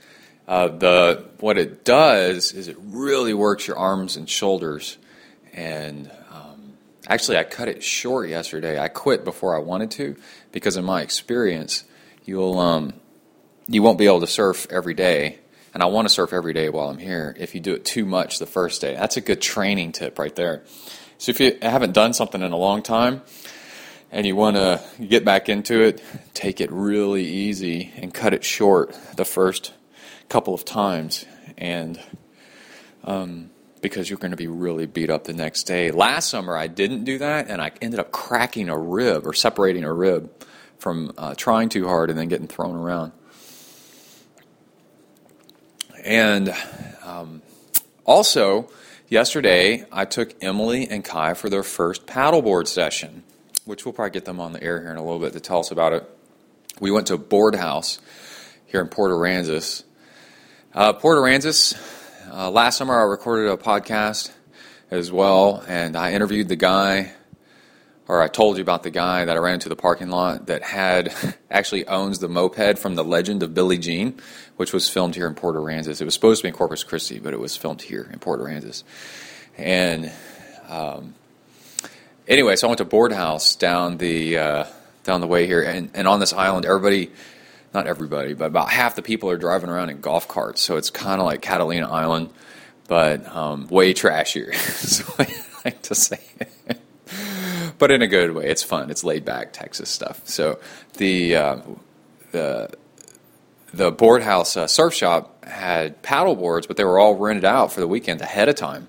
uh, 0.46 0.68
the 0.68 1.24
what 1.40 1.56
it 1.56 1.84
does 1.84 2.52
is 2.52 2.68
it 2.68 2.76
really 2.78 3.32
works 3.32 3.66
your 3.66 3.76
arms 3.76 4.16
and 4.16 4.28
shoulders. 4.28 4.98
And 5.54 6.10
actually, 7.06 7.38
I 7.38 7.44
cut 7.44 7.68
it 7.68 7.82
short 7.82 8.28
yesterday. 8.28 8.78
I 8.78 8.88
quit 8.88 9.24
before 9.24 9.56
I 9.56 9.60
wanted 9.60 9.90
to 9.92 10.16
because, 10.52 10.76
in 10.76 10.84
my 10.84 11.02
experience, 11.02 11.84
you'll 12.24 12.58
um, 12.58 12.94
you 13.68 13.82
won't 13.82 13.98
be 13.98 14.06
able 14.06 14.20
to 14.20 14.26
surf 14.26 14.66
every 14.70 14.94
day. 14.94 15.38
And 15.74 15.82
I 15.82 15.86
want 15.86 16.06
to 16.06 16.12
surf 16.12 16.34
every 16.34 16.52
day 16.52 16.68
while 16.68 16.90
I'm 16.90 16.98
here. 16.98 17.34
If 17.38 17.54
you 17.54 17.60
do 17.60 17.72
it 17.72 17.86
too 17.86 18.04
much 18.04 18.38
the 18.38 18.46
first 18.46 18.82
day, 18.82 18.94
that's 18.94 19.16
a 19.16 19.22
good 19.22 19.40
training 19.40 19.92
tip 19.92 20.18
right 20.18 20.36
there. 20.36 20.64
So 21.16 21.30
if 21.30 21.40
you 21.40 21.56
haven't 21.62 21.92
done 21.92 22.12
something 22.12 22.42
in 22.42 22.52
a 22.52 22.56
long 22.58 22.82
time, 22.82 23.22
and 24.10 24.26
you 24.26 24.36
want 24.36 24.56
to 24.56 24.82
get 25.02 25.24
back 25.24 25.48
into 25.48 25.80
it, 25.82 26.02
take 26.34 26.60
it 26.60 26.70
really 26.70 27.24
easy 27.24 27.90
and 27.96 28.12
cut 28.12 28.34
it 28.34 28.44
short 28.44 28.94
the 29.16 29.24
first 29.24 29.72
couple 30.28 30.52
of 30.52 30.66
times, 30.66 31.24
and 31.56 31.98
um, 33.04 33.50
because 33.82 34.08
you're 34.08 34.18
going 34.18 34.30
to 34.30 34.36
be 34.36 34.46
really 34.46 34.86
beat 34.86 35.10
up 35.10 35.24
the 35.24 35.34
next 35.34 35.64
day. 35.64 35.90
Last 35.90 36.30
summer, 36.30 36.56
I 36.56 36.68
didn't 36.68 37.04
do 37.04 37.18
that, 37.18 37.50
and 37.50 37.60
I 37.60 37.72
ended 37.82 38.00
up 38.00 38.12
cracking 38.12 38.70
a 38.70 38.78
rib 38.78 39.26
or 39.26 39.34
separating 39.34 39.84
a 39.84 39.92
rib 39.92 40.30
from 40.78 41.12
uh, 41.18 41.34
trying 41.34 41.68
too 41.68 41.86
hard 41.86 42.08
and 42.08 42.18
then 42.18 42.28
getting 42.28 42.46
thrown 42.46 42.76
around. 42.76 43.12
And 46.04 46.54
um, 47.04 47.42
also, 48.04 48.70
yesterday, 49.08 49.84
I 49.92 50.04
took 50.04 50.34
Emily 50.42 50.88
and 50.88 51.04
Kai 51.04 51.34
for 51.34 51.50
their 51.50 51.62
first 51.62 52.06
paddleboard 52.06 52.68
session, 52.68 53.24
which 53.64 53.84
we'll 53.84 53.92
probably 53.92 54.10
get 54.10 54.24
them 54.24 54.40
on 54.40 54.52
the 54.52 54.62
air 54.62 54.80
here 54.80 54.90
in 54.90 54.96
a 54.96 55.04
little 55.04 55.20
bit 55.20 55.32
to 55.34 55.40
tell 55.40 55.58
us 55.58 55.70
about 55.70 55.92
it. 55.92 56.08
We 56.80 56.90
went 56.90 57.08
to 57.08 57.14
a 57.14 57.18
board 57.18 57.54
house 57.56 58.00
here 58.66 58.80
in 58.80 58.88
Port 58.88 59.10
Aransas. 59.10 59.84
Uh, 60.74 60.92
Port 60.92 61.18
Aransas, 61.18 61.74
uh, 62.32 62.50
last 62.50 62.78
summer 62.78 62.98
I 62.98 63.02
recorded 63.02 63.50
a 63.50 63.58
podcast 63.58 64.30
as 64.90 65.12
well, 65.12 65.62
and 65.68 65.94
I 65.96 66.14
interviewed 66.14 66.48
the 66.48 66.56
guy 66.56 67.12
or 68.08 68.22
I 68.22 68.28
told 68.28 68.56
you 68.56 68.62
about 68.62 68.82
the 68.82 68.90
guy 68.90 69.26
that 69.26 69.36
I 69.36 69.38
ran 69.38 69.54
into 69.54 69.68
the 69.68 69.76
parking 69.76 70.08
lot 70.08 70.46
that 70.46 70.62
had 70.62 71.14
actually 71.50 71.86
owns 71.86 72.20
the 72.20 72.28
moped 72.28 72.78
from 72.78 72.94
the 72.94 73.04
Legend 73.04 73.42
of 73.42 73.52
Billie 73.52 73.76
Jean, 73.76 74.18
which 74.56 74.72
was 74.72 74.88
filmed 74.88 75.14
here 75.14 75.26
in 75.26 75.34
Port 75.34 75.56
Aransas. 75.56 76.00
It 76.00 76.04
was 76.06 76.14
supposed 76.14 76.40
to 76.40 76.44
be 76.44 76.48
in 76.48 76.54
Corpus 76.54 76.84
Christi, 76.84 77.18
but 77.18 77.34
it 77.34 77.38
was 77.38 77.54
filmed 77.56 77.82
here 77.82 78.08
in 78.10 78.18
Port 78.18 78.40
Aransas. 78.40 78.82
And 79.58 80.10
um, 80.68 81.14
anyway, 82.26 82.56
so 82.56 82.66
I 82.66 82.70
went 82.70 82.78
to 82.78 82.86
Board 82.86 83.12
House 83.12 83.56
down 83.56 83.98
the 83.98 84.38
uh, 84.38 84.64
down 85.04 85.20
the 85.20 85.26
way 85.26 85.46
here, 85.46 85.62
and, 85.62 85.90
and 85.92 86.08
on 86.08 86.18
this 86.18 86.32
island, 86.32 86.64
everybody. 86.64 87.10
Not 87.74 87.86
everybody, 87.86 88.34
but 88.34 88.46
about 88.46 88.70
half 88.70 88.96
the 88.96 89.02
people 89.02 89.30
are 89.30 89.38
driving 89.38 89.70
around 89.70 89.90
in 89.90 90.00
golf 90.00 90.28
carts. 90.28 90.60
So 90.60 90.76
it's 90.76 90.90
kind 90.90 91.20
of 91.20 91.26
like 91.26 91.40
Catalina 91.40 91.90
Island, 91.90 92.30
but 92.86 93.26
um, 93.34 93.66
way 93.68 93.94
trashier. 93.94 94.52
I 95.18 95.68
like 95.68 95.82
to 95.82 95.94
say 95.94 96.20
but 97.82 97.90
in 97.90 98.00
a 98.00 98.06
good 98.06 98.30
way. 98.32 98.46
It's 98.46 98.62
fun. 98.62 98.90
It's 98.92 99.02
laid 99.02 99.24
back 99.24 99.52
Texas 99.52 99.90
stuff. 99.90 100.20
So 100.24 100.60
the 100.98 101.34
uh, 101.34 101.56
the 102.30 102.70
the 103.74 103.88
uh, 103.88 104.44
surf 104.68 104.94
shop 104.94 105.44
had 105.44 106.00
paddle 106.00 106.36
boards, 106.36 106.68
but 106.68 106.76
they 106.76 106.84
were 106.84 107.00
all 107.00 107.16
rented 107.16 107.44
out 107.44 107.72
for 107.72 107.80
the 107.80 107.88
weekend 107.88 108.20
ahead 108.20 108.48
of 108.48 108.54
time. 108.54 108.86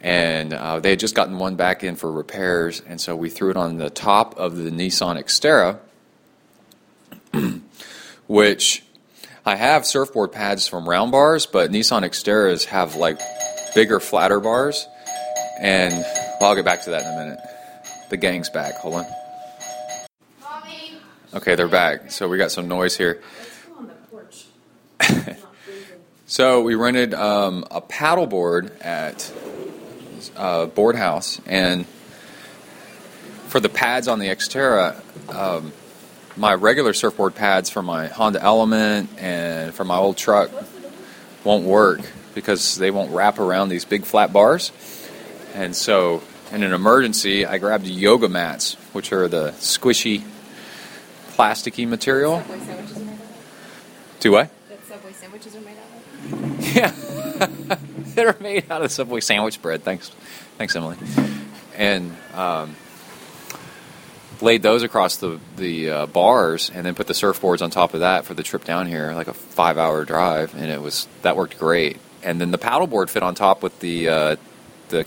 And 0.00 0.54
uh, 0.54 0.80
they 0.80 0.90
had 0.90 0.98
just 0.98 1.14
gotten 1.14 1.38
one 1.38 1.56
back 1.56 1.84
in 1.84 1.94
for 1.94 2.10
repairs, 2.10 2.80
and 2.86 2.98
so 2.98 3.14
we 3.14 3.28
threw 3.28 3.50
it 3.50 3.56
on 3.58 3.76
the 3.76 3.90
top 3.90 4.34
of 4.38 4.56
the 4.56 4.70
Nissan 4.70 5.22
Xterra, 5.22 5.78
which 8.26 8.82
I 9.44 9.56
have 9.56 9.86
surfboard 9.86 10.32
pads 10.32 10.66
from 10.66 10.88
round 10.88 11.12
bars, 11.12 11.46
but 11.46 11.70
Nissan 11.70 12.02
Xterras 12.02 12.64
have 12.64 12.96
like 12.96 13.20
bigger, 13.74 14.00
flatter 14.00 14.40
bars. 14.40 14.86
And 15.60 15.94
well, 16.40 16.50
I'll 16.50 16.56
get 16.56 16.64
back 16.64 16.82
to 16.82 16.90
that 16.90 17.02
in 17.02 17.08
a 17.08 17.24
minute. 17.24 17.40
The 18.10 18.16
gang's 18.16 18.50
back. 18.50 18.74
Hold 18.74 18.96
on. 18.96 19.06
Okay, 21.34 21.54
they're 21.54 21.68
back. 21.68 22.10
So 22.10 22.28
we 22.28 22.38
got 22.38 22.50
some 22.50 22.66
noise 22.66 22.96
here. 22.96 23.22
so 26.26 26.62
we 26.62 26.74
rented 26.74 27.14
um, 27.14 27.64
a 27.70 27.80
paddleboard 27.82 28.72
at 28.84 29.32
uh, 30.36 30.66
Board 30.66 30.96
House, 30.96 31.40
and 31.46 31.86
for 33.48 33.60
the 33.60 33.68
pads 33.68 34.08
on 34.08 34.18
the 34.18 34.28
Xterra, 34.28 35.00
um, 35.34 35.72
my 36.36 36.54
regular 36.54 36.92
surfboard 36.92 37.34
pads 37.34 37.70
for 37.70 37.82
my 37.82 38.08
Honda 38.08 38.42
Element 38.42 39.10
and 39.18 39.74
for 39.74 39.84
my 39.84 39.96
old 39.96 40.16
truck 40.16 40.50
won't 41.44 41.64
work 41.64 42.00
because 42.34 42.76
they 42.76 42.90
won't 42.90 43.10
wrap 43.12 43.38
around 43.38 43.70
these 43.70 43.84
big 43.84 44.04
flat 44.04 44.32
bars. 44.32 44.70
And 45.54 45.74
so, 45.74 46.22
in 46.52 46.62
an 46.62 46.74
emergency, 46.74 47.46
I 47.46 47.56
grabbed 47.58 47.86
yoga 47.86 48.28
mats, 48.28 48.74
which 48.92 49.12
are 49.12 49.26
the 49.28 49.52
squishy, 49.52 50.22
plasticky 51.34 51.88
material. 51.88 52.40
Subway 52.42 52.58
sandwiches 52.58 52.96
are 52.96 53.00
made 53.00 53.12
out 53.12 53.20
of. 53.20 54.20
Do 54.20 54.32
what? 54.32 54.50
That 54.68 54.84
Subway 54.84 55.12
sandwiches 55.12 55.56
are 55.56 55.60
made 55.60 55.70
out 55.70 55.78
of. 55.78 55.82
Yeah, 56.76 56.92
they're 58.14 58.36
made 58.40 58.70
out 58.70 58.82
of 58.82 58.90
Subway 58.92 59.20
sandwich 59.20 59.62
bread. 59.62 59.82
Thanks, 59.82 60.10
thanks, 60.58 60.76
Emily. 60.76 60.96
And 61.74 62.14
um, 62.34 62.76
laid 64.42 64.62
those 64.62 64.82
across 64.82 65.16
the 65.16 65.40
the 65.56 65.90
uh, 65.90 66.06
bars, 66.06 66.70
and 66.74 66.84
then 66.84 66.94
put 66.94 67.06
the 67.06 67.14
surfboards 67.14 67.62
on 67.62 67.70
top 67.70 67.94
of 67.94 68.00
that 68.00 68.24
for 68.24 68.34
the 68.34 68.42
trip 68.42 68.64
down 68.64 68.86
here, 68.86 69.12
like 69.12 69.28
a 69.28 69.34
five 69.34 69.78
hour 69.78 70.04
drive, 70.04 70.54
and 70.54 70.70
it 70.70 70.80
was 70.80 71.08
that 71.22 71.36
worked 71.36 71.58
great. 71.58 71.98
And 72.22 72.40
then 72.40 72.50
the 72.50 72.58
paddleboard 72.58 73.08
fit 73.08 73.22
on 73.22 73.34
top 73.34 73.62
with 73.62 73.78
the 73.80 74.08
uh, 74.08 74.36
the 74.88 75.06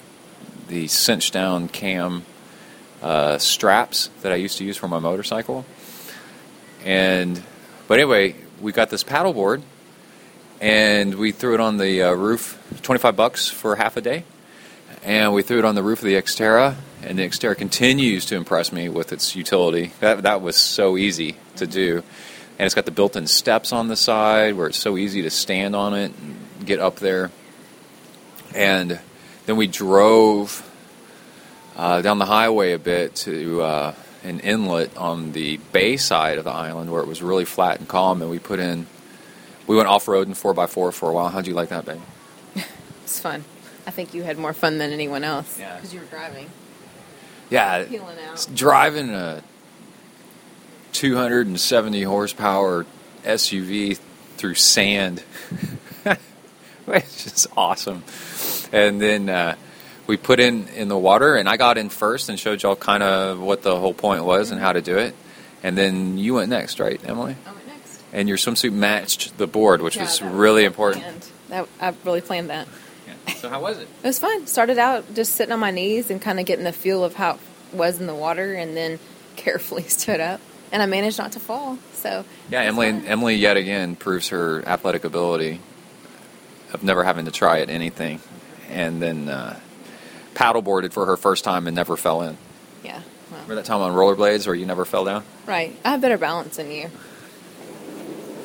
the 0.68 0.88
cinch 0.88 1.32
down 1.32 1.68
cam 1.68 2.26
uh, 3.02 3.38
straps 3.38 4.10
that 4.22 4.32
I 4.32 4.36
used 4.36 4.58
to 4.60 4.66
use 4.66 4.78
for 4.78 4.88
my 4.88 5.00
motorcycle. 5.00 5.66
And 6.86 7.42
but 7.88 8.00
anyway, 8.00 8.36
we 8.62 8.72
got 8.72 8.90
this 8.90 9.04
paddleboard, 9.04 9.62
and 10.62 11.16
we 11.16 11.32
threw 11.32 11.54
it 11.54 11.60
on 11.60 11.78
the 11.78 12.04
uh, 12.04 12.14
roof, 12.14 12.58
twenty 12.82 13.00
five 13.00 13.16
bucks 13.16 13.48
for 13.48 13.76
half 13.76 13.98
a 13.98 14.02
day, 14.02 14.24
and 15.04 15.34
we 15.34 15.42
threw 15.44 15.60
it 15.60 15.66
on 15.66 15.76
the 15.76 15.84
roof 15.84 16.00
of 16.00 16.06
the 16.06 16.16
Xterra, 16.16 16.76
and 17.10 17.20
the 17.20 17.24
Xterra 17.28 17.58
continues 17.58 18.26
to 18.28 18.36
impress 18.38 18.72
me 18.72 18.88
with 18.88 19.12
its 19.12 19.36
utility. 19.36 19.92
That 20.00 20.24
that 20.24 20.42
was 20.42 20.56
so 20.56 20.96
easy 20.96 21.36
to 21.58 21.68
do, 21.68 21.98
and 22.58 22.66
it's 22.66 22.76
got 22.76 22.86
the 22.86 22.92
built 22.92 23.16
in 23.18 23.28
steps 23.28 23.74
on 23.74 23.90
the 23.90 23.96
side 23.98 24.56
where 24.56 24.68
it's 24.68 24.78
so 24.78 24.96
easy 24.96 25.24
to 25.24 25.30
stand 25.30 25.76
on 25.76 25.94
it 25.94 26.12
and 26.22 26.66
get 26.66 26.80
up 26.80 26.98
there, 26.98 27.32
and 28.56 29.00
then 29.46 29.58
we 29.58 29.68
drove 29.68 30.66
uh, 31.76 32.02
down 32.02 32.20
the 32.20 32.26
highway 32.26 32.74
a 32.74 32.80
bit 32.80 33.16
to 33.16 33.62
uh, 33.62 33.94
an 34.24 34.40
inlet 34.42 34.96
on 34.98 35.32
the 35.32 35.58
bay 35.72 35.98
side 35.98 36.38
of 36.38 36.44
the 36.44 36.52
island 36.52 36.92
where 36.92 37.02
it 37.02 37.08
was 37.08 37.22
really 37.22 37.46
flat 37.46 37.80
and 37.80 37.88
calm, 37.88 38.22
and 38.22 38.30
we 38.30 38.40
put 38.40 38.60
in. 38.60 38.86
We 39.68 39.76
went 39.76 39.88
off 39.88 40.08
road 40.08 40.28
in 40.28 40.34
four 40.34 40.60
x 40.60 40.74
four 40.74 40.92
for 40.92 41.10
a 41.10 41.14
while. 41.14 41.30
How'd 41.30 41.46
you 41.48 41.54
like 41.54 41.70
that, 41.70 41.86
babe? 41.86 42.02
It's 43.04 43.20
fun. 43.20 43.44
I 43.88 43.92
think 43.92 44.14
you 44.14 44.22
had 44.22 44.38
more 44.38 44.54
fun 44.54 44.78
than 44.78 44.92
anyone 44.92 45.24
else 45.24 45.58
Yeah. 45.60 45.76
because 45.76 45.94
you 45.96 46.00
were 46.00 46.06
driving, 46.08 46.48
Yeah, 47.50 47.86
peeling 47.86 48.18
out. 48.28 48.48
driving 48.54 49.10
a 49.10 49.44
270 50.94 52.04
horsepower 52.04 52.86
SUV 53.24 53.98
through 54.38 54.56
sand, 54.56 55.24
it's 56.88 57.24
just 57.24 57.48
awesome. 57.56 58.04
And 58.72 59.02
then 59.02 59.30
uh, 59.30 59.56
we 60.08 60.18
put 60.18 60.40
in 60.40 60.68
in 60.70 60.88
the 60.88 60.98
water, 60.98 61.36
and 61.36 61.48
I 61.50 61.58
got 61.58 61.78
in 61.78 61.90
first 61.90 62.30
and 62.30 62.40
showed 62.40 62.64
y'all 62.64 62.76
kind 62.76 63.04
of 63.04 63.40
what 63.40 63.62
the 63.64 63.78
whole 63.78 63.94
point 63.94 64.24
was 64.26 64.52
and 64.52 64.60
how 64.60 64.74
to 64.74 64.82
do 64.82 64.98
it. 64.98 65.16
And 65.62 65.78
then 65.78 66.18
you 66.18 66.36
went 66.36 66.50
next, 66.50 66.80
right, 66.80 67.00
Emily? 67.04 67.36
I 67.46 67.52
went 67.52 67.68
next. 67.68 68.02
And 68.14 68.30
your 68.30 68.38
swimsuit 68.38 68.72
matched 68.72 69.38
the 69.38 69.48
board, 69.48 69.82
which 69.82 69.98
Yeah, 69.98 70.04
was 70.04 70.22
really 70.22 70.64
important. 70.66 71.04
planned. 71.04 71.26
That 71.50 71.68
I 71.82 71.94
really 72.06 72.22
planned 72.22 72.50
that. 72.50 72.68
So 73.38 73.50
how 73.50 73.62
was 73.62 73.78
it? 73.78 73.88
It 74.04 74.08
was 74.08 74.20
fun. 74.20 74.48
Started 74.48 74.78
out 74.78 75.14
just 75.14 75.36
sitting 75.36 75.52
on 75.54 75.60
my 75.60 75.72
knees 75.72 76.10
and 76.10 76.22
kind 76.22 76.40
of 76.40 76.46
getting 76.46 76.66
the 76.66 76.72
feel 76.74 77.04
of 77.04 77.16
how 77.16 77.32
it 77.34 77.40
was 77.76 78.00
in 78.00 78.08
the 78.08 78.16
water, 78.16 78.54
and 78.54 78.76
then 78.76 79.00
carefully 79.36 79.84
stood 79.84 80.20
up, 80.20 80.42
and 80.72 80.82
I 80.82 80.86
managed 80.86 81.18
not 81.18 81.32
to 81.34 81.40
fall. 81.40 81.78
So 81.94 82.26
Yeah, 82.50 82.62
Emily. 82.62 82.92
fun. 82.92 83.06
Emily 83.06 83.36
yet 83.36 83.58
again 83.58 83.96
proves 83.96 84.30
her 84.30 84.64
athletic 84.68 85.04
ability 85.04 85.60
of 86.74 86.84
never 86.84 87.04
having 87.04 87.26
to 87.26 87.32
try 87.32 87.60
at 87.62 87.70
anything, 87.70 88.20
and 88.70 89.02
then 89.02 89.28
uh, 89.30 89.60
paddleboarded 90.36 90.92
for 90.94 91.06
her 91.06 91.18
first 91.18 91.44
time 91.44 91.68
and 91.68 91.76
never 91.76 91.96
fell 91.98 92.22
in. 92.22 92.38
Yeah. 92.84 93.02
Well, 93.32 93.42
Remember 93.42 93.56
that 93.56 93.66
time 93.66 93.82
on 93.82 93.94
rollerblades 93.94 94.46
where 94.48 94.56
you 94.56 94.66
never 94.66 94.86
fell 94.86 95.06
down? 95.06 95.24
right. 95.46 95.76
I 95.86 95.90
have 95.92 96.02
better 96.02 96.18
balance 96.18 96.58
than 96.58 96.72
you. 96.72 96.90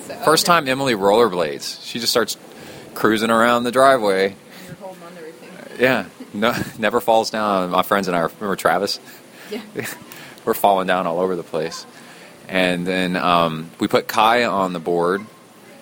So, 0.07 0.15
First 0.17 0.45
time 0.47 0.69
Emily 0.69 0.95
rollerblades, 0.95 1.83
she 1.85 1.99
just 1.99 2.11
starts 2.13 2.37
cruising 2.95 3.31
around 3.31 3.65
the 3.65 3.73
driveway. 3.73 4.37
You're 4.67 4.75
holding 4.77 5.03
on 5.03 5.13
to 5.13 5.19
everything. 5.19 5.49
Yeah, 5.79 6.07
no, 6.33 6.55
never 6.79 7.01
falls 7.01 7.31
down. 7.31 7.71
My 7.71 7.83
friends 7.83 8.09
and 8.09 8.17
I 8.17 8.21
remember 8.21 8.57
Travis. 8.57 9.01
Yeah. 9.51 9.63
we're 10.45 10.55
falling 10.55 10.87
down 10.87 11.07
all 11.07 11.21
over 11.21 11.37
the 11.37 11.43
place. 11.43 11.87
And 12.49 12.87
then 12.87 13.17
um, 13.17 13.71
we 13.81 13.89
put 13.89 14.07
Kai 14.07 14.45
on 14.45 14.73
the 14.75 14.81
board, 14.81 15.25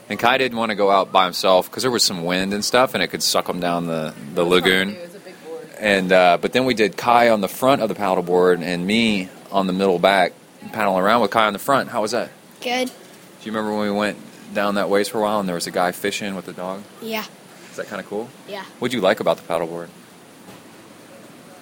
and 0.09 0.19
Kai 0.19 0.39
didn't 0.39 0.57
want 0.57 0.71
to 0.71 0.77
go 0.77 0.91
out 0.91 1.11
by 1.11 1.25
himself 1.25 1.69
because 1.69 1.83
there 1.83 1.91
was 1.91 2.05
some 2.05 2.25
wind 2.25 2.55
and 2.55 2.65
stuff, 2.65 2.95
and 2.95 3.03
it 3.03 3.09
could 3.09 3.23
suck 3.23 3.49
him 3.49 3.59
down 3.59 3.87
the, 3.87 4.15
the 4.35 4.45
lagoon. 4.45 4.91
It 4.91 5.03
was 5.03 5.15
a 5.17 5.19
big 5.19 5.45
board. 5.45 5.69
And 5.81 6.13
uh, 6.13 6.39
but 6.41 6.53
then 6.53 6.65
we 6.65 6.75
did 6.75 6.97
Kai 6.97 7.31
on 7.31 7.41
the 7.41 7.49
front 7.49 7.83
of 7.83 7.89
the 7.89 7.95
paddleboard 7.95 8.63
and 8.63 8.87
me 8.87 9.29
on 9.51 9.67
the 9.67 9.73
middle 9.73 9.99
back, 9.99 10.33
paddling 10.73 11.03
around 11.03 11.23
with 11.23 11.33
Kai 11.33 11.47
on 11.47 11.53
the 11.53 11.59
front. 11.59 11.89
How 11.89 12.03
was 12.03 12.13
that? 12.13 12.31
Good. 12.61 12.89
Do 12.89 13.51
you 13.51 13.53
remember 13.53 13.77
when 13.77 13.91
we 13.91 13.99
went 13.99 14.19
down 14.55 14.77
that 14.77 14.89
ways 14.89 15.09
for 15.09 15.19
a 15.19 15.23
while 15.23 15.41
and 15.41 15.49
there 15.49 15.57
was 15.57 15.67
a 15.67 15.73
guy 15.73 15.91
fishing 15.91 16.37
with 16.37 16.47
a 16.47 16.53
dog? 16.53 16.83
Yeah. 17.01 17.25
Is 17.73 17.77
that 17.79 17.87
kind 17.89 18.01
of 18.01 18.07
cool? 18.07 18.29
Yeah. 18.49 18.63
What'd 18.79 18.93
you 18.95 19.01
like 19.01 19.19
about 19.19 19.39
the 19.39 19.43
paddleboard? 19.43 19.89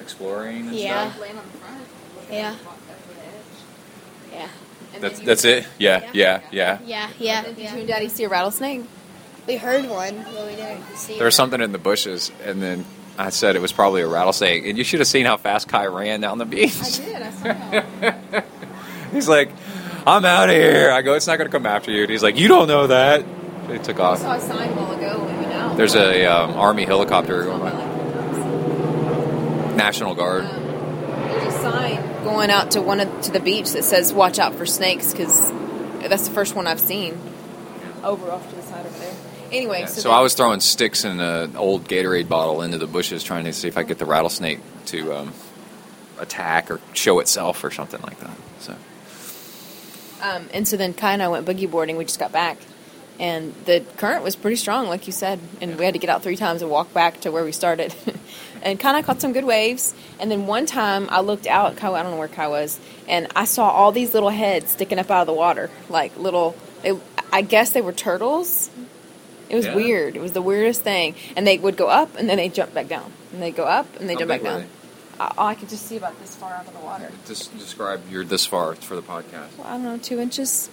Exploring 0.00 0.66
and 0.68 0.74
Yeah. 0.76 1.10
stuff. 1.10 1.20
Laying 1.22 1.38
on 1.38 1.44
the 1.52 1.58
front. 1.58 1.80
Yeah. 2.30 2.54
Yeah. 4.32 4.48
And 4.94 5.02
That's 5.04 5.20
that's 5.20 5.44
it. 5.44 5.66
Yeah, 5.78 6.10
yeah, 6.12 6.40
yeah. 6.50 6.78
Yeah, 6.84 7.10
yeah, 7.18 7.42
Did 7.44 7.58
you 7.58 7.64
yeah. 7.64 7.74
and 7.76 7.86
Daddy 7.88 8.08
see 8.08 8.24
a 8.24 8.28
rattlesnake? 8.28 8.82
We 9.46 9.56
heard 9.56 9.88
one, 9.88 10.24
but 10.34 10.46
we 10.46 10.56
didn't 10.56 10.82
see 10.96 11.14
There 11.16 11.24
was 11.26 11.34
something 11.36 11.60
in 11.60 11.70
the 11.72 11.78
bushes, 11.78 12.30
and 12.44 12.60
then 12.60 12.84
I 13.16 13.30
said 13.30 13.54
it 13.56 13.62
was 13.62 13.72
probably 13.72 14.02
a 14.02 14.08
rattlesnake. 14.08 14.66
And 14.66 14.76
you 14.76 14.82
should 14.84 14.98
have 15.00 15.06
seen 15.08 15.26
how 15.26 15.36
fast 15.36 15.68
Kai 15.68 15.86
ran 15.86 16.20
down 16.20 16.38
the 16.38 16.44
beach. 16.44 16.74
I 16.80 16.90
did. 16.90 17.22
I 17.22 17.30
saw 17.30 17.42
that. 18.00 18.44
He's 19.12 19.28
like, 19.28 19.50
"I'm 20.06 20.24
out 20.24 20.48
of 20.48 20.54
here." 20.56 20.90
I 20.90 21.02
go, 21.02 21.14
"It's 21.14 21.26
not 21.28 21.36
going 21.38 21.48
to 21.48 21.56
come 21.56 21.66
after 21.66 21.90
you." 21.92 22.02
And 22.02 22.10
he's 22.10 22.22
like, 22.22 22.36
"You 22.38 22.48
don't 22.48 22.68
know 22.68 22.86
that." 22.88 23.24
They 23.70 23.78
took 23.78 24.00
off. 24.00 24.18
I 24.18 24.22
saw 24.22 24.34
a 24.34 24.40
sign 24.40 24.68
a 24.70 24.72
while 24.74 24.92
ago. 24.92 25.20
We 25.24 25.32
went 25.32 25.52
out. 25.52 25.76
There's 25.76 25.94
a 25.94 26.26
um, 26.26 26.50
army 26.52 26.84
helicopter 26.84 27.44
going 27.44 27.60
by. 27.60 27.70
National 29.76 30.14
Guard. 30.16 30.44
There's 30.44 31.54
a 31.54 31.58
sign 31.58 32.24
going 32.24 32.50
out 32.50 32.72
to 32.72 32.82
one 32.82 32.98
of, 32.98 33.20
to 33.22 33.30
the 33.30 33.38
beach 33.38 33.70
that 33.72 33.84
says 33.84 34.12
"Watch 34.12 34.40
out 34.40 34.56
for 34.56 34.66
snakes" 34.66 35.12
because 35.12 35.50
that's 36.08 36.26
the 36.26 36.34
first 36.34 36.56
one 36.56 36.66
I've 36.66 36.80
seen. 36.80 37.16
Over 38.02 38.32
off 38.32 38.48
to 38.50 38.56
the 38.56 38.62
side 38.62 38.84
over 38.84 38.98
there. 38.98 39.14
Anyway, 39.52 39.80
Yeah, 39.80 39.86
so, 39.86 40.00
so 40.02 40.10
I 40.10 40.20
was 40.20 40.34
throwing 40.34 40.60
sticks 40.60 41.04
in 41.04 41.20
an 41.20 41.56
old 41.56 41.84
Gatorade 41.84 42.28
bottle 42.28 42.62
into 42.62 42.78
the 42.78 42.86
bushes, 42.86 43.22
trying 43.22 43.44
to 43.44 43.52
see 43.52 43.68
if 43.68 43.76
I 43.76 43.82
could 43.82 43.88
get 43.88 43.98
the 43.98 44.06
rattlesnake 44.06 44.58
to 44.86 45.12
um, 45.12 45.32
attack 46.18 46.70
or 46.70 46.80
show 46.92 47.20
itself 47.20 47.62
or 47.62 47.70
something 47.70 48.00
like 48.02 48.18
that. 48.20 48.36
So 48.60 48.74
Um, 50.22 50.48
and 50.52 50.66
so 50.66 50.76
then 50.76 50.92
Kai 50.94 51.12
and 51.14 51.22
I 51.22 51.28
went 51.28 51.46
boogie 51.46 51.70
boarding. 51.70 51.96
We 51.96 52.04
just 52.04 52.18
got 52.18 52.32
back, 52.32 52.58
and 53.20 53.54
the 53.66 53.84
current 53.98 54.24
was 54.24 54.34
pretty 54.34 54.56
strong, 54.56 54.88
like 54.88 55.06
you 55.06 55.12
said. 55.12 55.38
And 55.60 55.78
we 55.78 55.84
had 55.84 55.92
to 55.92 56.00
get 56.00 56.08
out 56.08 56.22
three 56.22 56.36
times 56.36 56.62
and 56.62 56.70
walk 56.70 56.92
back 56.94 57.20
to 57.20 57.30
where 57.30 57.44
we 57.44 57.52
started. 57.52 57.94
and 58.62 58.80
kind 58.80 58.96
of 58.96 59.04
caught 59.04 59.20
some 59.20 59.34
good 59.34 59.44
waves. 59.44 59.94
And 60.18 60.30
then 60.30 60.46
one 60.46 60.64
time 60.64 61.06
I 61.10 61.20
looked 61.20 61.46
out. 61.46 61.76
Kai, 61.76 61.92
I 61.92 62.02
don't 62.02 62.12
know 62.12 62.18
where 62.18 62.28
Kai 62.28 62.48
was, 62.48 62.80
and 63.06 63.28
I 63.36 63.44
saw 63.44 63.68
all 63.68 63.92
these 63.92 64.14
little 64.14 64.30
heads 64.30 64.70
sticking 64.72 64.98
up 64.98 65.10
out 65.10 65.20
of 65.20 65.26
the 65.26 65.34
water, 65.34 65.70
like 65.90 66.16
little. 66.16 66.56
They, 66.82 66.98
I 67.30 67.42
guess 67.42 67.70
they 67.70 67.82
were 67.82 67.92
turtles. 67.92 68.70
It 69.50 69.56
was 69.56 69.66
Yeah. 69.66 69.74
weird. 69.74 70.16
It 70.16 70.22
was 70.22 70.32
the 70.32 70.42
weirdest 70.42 70.82
thing. 70.82 71.14
And 71.36 71.46
they 71.46 71.58
would 71.58 71.76
go 71.76 71.88
up, 71.88 72.16
and 72.16 72.26
then 72.28 72.38
they 72.38 72.48
jump 72.48 72.72
back 72.72 72.88
down, 72.88 73.12
and 73.32 73.42
they 73.42 73.50
go 73.50 73.64
up, 73.64 73.86
and 74.00 74.08
they 74.08 74.16
oh, 74.16 74.18
jump 74.20 74.28
back 74.30 74.42
down. 74.42 74.64
Uh, 75.18 75.32
I, 75.36 75.48
I 75.48 75.54
could 75.54 75.68
just 75.68 75.86
see 75.86 75.98
about 75.98 76.18
this 76.20 76.36
far 76.36 76.54
out 76.54 76.66
of 76.66 76.72
the 76.72 76.80
water. 76.80 77.12
just 77.26 77.56
describe 77.58 78.00
you're 78.10 78.24
this 78.24 78.46
far 78.46 78.76
for 78.76 78.96
the 78.96 79.02
podcast. 79.02 79.58
well, 79.58 79.66
I 79.66 79.72
don't 79.72 79.82
know, 79.82 79.98
two 79.98 80.18
inches 80.20 80.70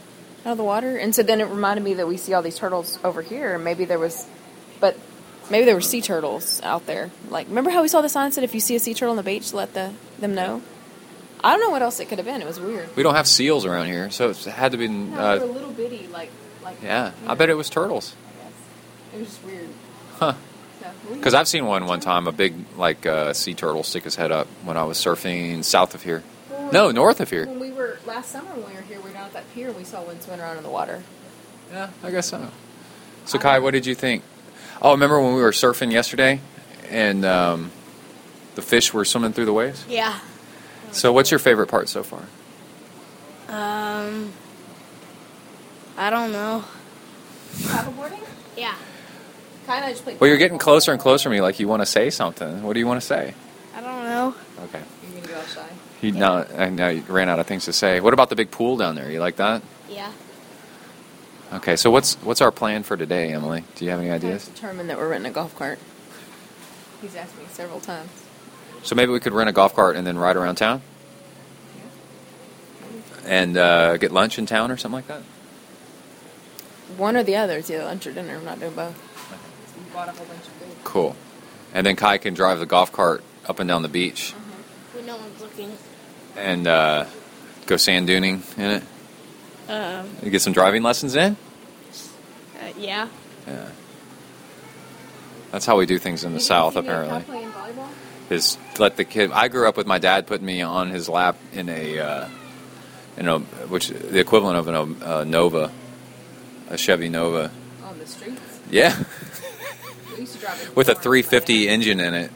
out 0.47 0.51
of 0.51 0.57
the 0.57 0.63
water. 0.63 0.95
And 0.95 1.13
so 1.13 1.23
then 1.23 1.41
it 1.41 1.45
reminded 1.45 1.83
me 1.83 1.95
that 1.95 2.07
we 2.07 2.15
see 2.15 2.33
all 2.33 2.41
these 2.41 2.57
turtles 2.57 2.97
over 3.03 3.21
here, 3.21 3.55
and 3.55 3.63
maybe 3.65 3.83
there 3.83 3.99
was, 3.99 4.25
but 4.79 4.97
maybe 5.51 5.65
there 5.65 5.75
were 5.75 5.81
sea 5.81 6.01
turtles 6.01 6.61
out 6.63 6.85
there. 6.85 7.11
Like, 7.29 7.49
remember 7.49 7.69
how 7.69 7.81
we 7.81 7.89
saw 7.89 8.01
the 8.01 8.07
sign 8.07 8.31
said 8.31 8.45
if 8.45 8.53
you 8.55 8.61
see 8.61 8.75
a 8.75 8.79
sea 8.79 8.93
turtle 8.93 9.11
on 9.11 9.17
the 9.17 9.23
beach, 9.23 9.53
let 9.53 9.73
the 9.73 9.91
them 10.19 10.33
know. 10.33 10.61
I 11.43 11.51
don't 11.51 11.59
know 11.59 11.69
what 11.69 11.81
else 11.81 11.99
it 11.99 12.07
could 12.07 12.17
have 12.17 12.25
been. 12.25 12.41
It 12.41 12.47
was 12.47 12.59
weird. 12.59 12.95
We 12.95 13.03
don't 13.03 13.13
have 13.13 13.27
seals 13.27 13.65
around 13.65 13.87
here, 13.87 14.09
so 14.09 14.29
it 14.29 14.37
had 14.45 14.71
to 14.71 14.77
be. 14.77 14.87
No, 14.87 15.37
they 15.39 15.45
were 15.45 15.51
Uh, 15.51 15.53
little 15.53 15.71
bitty, 15.71 16.07
like 16.07 16.31
like. 16.63 16.77
yeah, 16.81 17.11
I 17.27 17.35
bet 17.35 17.49
it 17.49 17.53
was 17.55 17.69
turtles. 17.69 18.15
Yes. 18.41 18.53
It 19.13 19.19
was 19.19 19.27
just 19.27 19.43
weird. 19.43 19.69
Huh. 20.17 20.33
Because 21.13 21.33
I've 21.33 21.47
seen 21.47 21.65
one 21.65 21.85
one 21.85 21.99
time, 21.99 22.27
a 22.27 22.31
big 22.31 22.53
like 22.77 23.05
uh, 23.05 23.33
sea 23.33 23.53
turtle 23.53 23.83
stick 23.83 24.05
his 24.05 24.15
head 24.15 24.31
up 24.31 24.47
when 24.63 24.77
I 24.77 24.85
was 24.85 24.97
surfing 24.97 25.63
south 25.63 25.93
of 25.93 26.03
here. 26.03 26.23
No, 26.71 26.91
north 26.91 27.19
of 27.19 27.29
here. 27.29 27.45
When 27.45 27.59
we 27.59 27.71
were 27.71 27.99
last 28.05 28.31
summer 28.31 28.49
when 28.51 28.65
we 28.65 28.73
were 28.73 28.81
here, 28.81 28.97
we 28.99 29.05
were 29.05 29.13
down 29.13 29.25
at 29.25 29.33
that 29.33 29.53
pier. 29.53 29.67
And 29.69 29.77
we 29.77 29.83
saw 29.83 30.03
one 30.03 30.19
swimming 30.21 30.41
around 30.41 30.57
in 30.57 30.63
the 30.63 30.69
water. 30.69 31.03
Yeah, 31.71 31.89
I 32.03 32.11
guess 32.11 32.29
so. 32.29 32.49
So 33.25 33.37
Kai, 33.39 33.59
what 33.59 33.71
did 33.71 33.85
you 33.85 33.95
think? 33.95 34.23
Oh, 34.81 34.91
remember 34.91 35.21
when 35.21 35.33
we 35.35 35.41
were 35.41 35.51
surfing 35.51 35.91
yesterday, 35.91 36.39
and 36.89 37.25
um, 37.25 37.71
the 38.55 38.61
fish 38.61 38.93
were 38.93 39.05
swimming 39.05 39.33
through 39.33 39.45
the 39.45 39.53
waves? 39.53 39.85
Yeah. 39.89 40.19
So, 40.91 41.11
what's 41.11 41.31
your 41.31 41.39
favorite 41.39 41.67
part 41.67 41.89
so 41.89 42.03
far? 42.03 42.21
Um. 43.49 44.31
I 45.97 46.11
don't 46.11 46.31
know. 46.31 46.63
Paddleboarding? 47.55 48.23
Yeah. 48.55 48.75
Kind 49.65 49.83
of 49.83 49.91
just 49.91 50.03
played. 50.03 50.19
Well, 50.19 50.27
you're 50.29 50.37
getting 50.37 50.59
closer 50.59 50.91
and 50.91 51.01
closer 51.01 51.23
to 51.23 51.29
me. 51.29 51.41
Like 51.41 51.59
you 51.59 51.67
want 51.67 51.81
to 51.81 51.85
say 51.87 52.11
something. 52.11 52.61
What 52.63 52.73
do 52.73 52.79
you 52.79 52.87
want 52.87 53.01
to 53.01 53.05
say? 53.05 53.33
I 53.75 53.81
don't 53.81 54.03
know. 54.03 54.35
Okay. 54.65 54.81
You're 56.01 56.11
gonna 56.11 56.19
go 56.19 56.25
outside. 56.39 56.55
He 56.55 56.59
now, 56.59 56.63
I 56.63 56.69
now 56.69 56.87
you 56.89 57.01
ran 57.07 57.29
out 57.29 57.39
of 57.39 57.47
things 57.47 57.65
to 57.65 57.73
say. 57.73 57.99
What 57.99 58.13
about 58.13 58.29
the 58.29 58.35
big 58.35 58.51
pool 58.51 58.77
down 58.77 58.95
there? 58.95 59.09
You 59.11 59.19
like 59.19 59.37
that? 59.37 59.61
Yeah. 59.89 60.11
Okay. 61.53 61.75
So 61.75 61.89
what's 61.91 62.15
what's 62.15 62.41
our 62.41 62.51
plan 62.51 62.83
for 62.83 62.97
today, 62.97 63.31
Emily? 63.33 63.63
Do 63.75 63.85
you 63.85 63.91
have 63.91 63.99
any 63.99 64.09
I've 64.11 64.23
ideas? 64.23 64.47
determined 64.47 64.89
that 64.89 64.97
we're 64.97 65.09
renting 65.09 65.31
a 65.31 65.33
golf 65.33 65.55
cart. 65.57 65.79
He's 67.01 67.15
asked 67.15 67.37
me 67.37 67.45
several 67.49 67.79
times. 67.79 68.09
So 68.83 68.95
maybe 68.95 69.11
we 69.11 69.19
could 69.19 69.33
rent 69.33 69.49
a 69.49 69.53
golf 69.53 69.75
cart 69.75 69.95
and 69.95 70.05
then 70.05 70.17
ride 70.17 70.35
around 70.35 70.55
town, 70.55 70.81
Yeah. 71.75 71.83
and 73.25 73.57
uh, 73.57 73.97
get 73.97 74.11
lunch 74.11 74.37
in 74.39 74.45
town 74.45 74.71
or 74.71 74.77
something 74.77 74.95
like 74.97 75.07
that. 75.07 75.21
One 76.95 77.17
or 77.17 77.23
the 77.23 77.35
other. 77.35 77.57
It's 77.57 77.69
either 77.69 77.83
lunch 77.83 78.07
or 78.07 78.13
dinner. 78.13 78.35
I'm 78.35 78.45
not 78.45 78.59
doing 78.59 78.73
both. 78.75 78.95
We 79.77 79.93
bought 79.93 80.07
a 80.07 80.11
whole 80.11 80.25
bunch 80.25 80.39
of 80.41 80.47
food. 80.53 80.75
Cool. 80.83 81.15
And 81.73 81.85
then 81.85 81.95
Kai 81.95 82.17
can 82.17 82.33
drive 82.33 82.59
the 82.59 82.65
golf 82.65 82.91
cart 82.91 83.23
up 83.47 83.59
and 83.59 83.67
down 83.67 83.81
the 83.81 83.89
beach 83.89 84.31
When 84.31 84.46
no 85.07 85.17
one's 85.17 85.41
looking. 85.41 85.71
and 86.35 86.67
uh, 86.67 87.05
go 87.65 87.77
sand 87.77 88.07
duning 88.07 88.41
in 88.57 88.71
it. 88.71 88.83
Um. 89.69 90.07
You 90.21 90.29
get 90.29 90.41
some 90.41 90.53
driving 90.53 90.83
lessons 90.83 91.15
in. 91.15 91.35
Uh, 91.35 92.67
yeah. 92.77 93.07
Yeah. 93.47 93.69
That's 95.51 95.65
how 95.65 95.77
we 95.77 95.85
do 95.85 95.97
things 95.97 96.23
in 96.23 96.33
the 96.33 96.39
South, 96.39 96.75
apparently. 96.75 97.21
Playing 97.21 97.49
volleyball? 97.51 97.89
Is 98.29 98.57
let 98.77 98.97
the 98.97 99.05
kid. 99.05 99.31
I 99.31 99.47
grew 99.47 99.67
up 99.67 99.77
with 99.77 99.87
my 99.87 99.97
dad 99.99 100.27
putting 100.27 100.45
me 100.45 100.61
on 100.61 100.89
his 100.89 101.07
lap 101.07 101.37
in 101.53 101.69
a, 101.69 101.97
uh, 101.99 102.29
in 103.15 103.27
a 103.29 103.39
which 103.39 103.87
the 103.87 104.19
equivalent 104.19 104.57
of 104.57 104.67
an, 104.67 105.01
a 105.01 105.23
Nova, 105.25 105.71
a 106.69 106.77
Chevy 106.77 107.07
Nova. 107.07 107.49
On 107.85 107.97
the 107.97 108.05
streets. 108.05 108.41
Yeah, 108.69 109.01
We 110.13 110.19
used 110.21 110.33
to 110.33 110.39
drive 110.39 110.61
it 110.61 110.75
with 110.75 110.89
a 110.89 110.95
350 110.95 111.69
engine 111.69 112.01
in 112.01 112.13
it, 112.13 112.31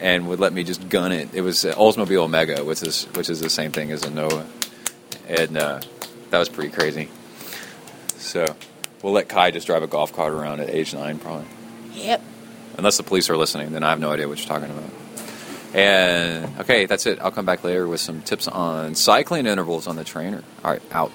and 0.00 0.28
would 0.28 0.40
let 0.40 0.52
me 0.52 0.64
just 0.64 0.88
gun 0.88 1.12
it. 1.12 1.34
It 1.34 1.42
was 1.42 1.64
Oldsmobile 1.64 2.24
Omega, 2.24 2.64
which 2.64 2.82
is 2.82 3.04
which 3.14 3.30
is 3.30 3.40
the 3.40 3.50
same 3.50 3.72
thing 3.72 3.92
as 3.92 4.02
a 4.04 4.10
Nova, 4.10 4.46
and 5.28 5.56
uh, 5.56 5.80
that 6.30 6.38
was 6.38 6.48
pretty 6.48 6.70
crazy. 6.70 7.08
So 8.16 8.46
we'll 9.02 9.12
let 9.12 9.28
Kai 9.28 9.50
just 9.50 9.66
drive 9.66 9.82
a 9.82 9.86
golf 9.86 10.12
cart 10.12 10.32
around 10.32 10.60
at 10.60 10.70
age 10.70 10.94
nine, 10.94 11.18
probably. 11.18 11.46
Yep. 11.92 12.22
Unless 12.78 12.96
the 12.96 13.02
police 13.02 13.28
are 13.28 13.36
listening, 13.36 13.72
then 13.72 13.82
I 13.82 13.90
have 13.90 14.00
no 14.00 14.10
idea 14.10 14.28
what 14.28 14.38
you're 14.38 14.48
talking 14.48 14.70
about. 14.70 14.90
And 15.74 16.58
okay, 16.60 16.86
that's 16.86 17.06
it. 17.06 17.20
I'll 17.20 17.30
come 17.30 17.46
back 17.46 17.62
later 17.62 17.86
with 17.86 18.00
some 18.00 18.22
tips 18.22 18.48
on 18.48 18.94
cycling 18.94 19.46
intervals 19.46 19.86
on 19.86 19.96
the 19.96 20.04
trainer. 20.04 20.42
All 20.64 20.70
right, 20.72 20.82
out. 20.92 21.12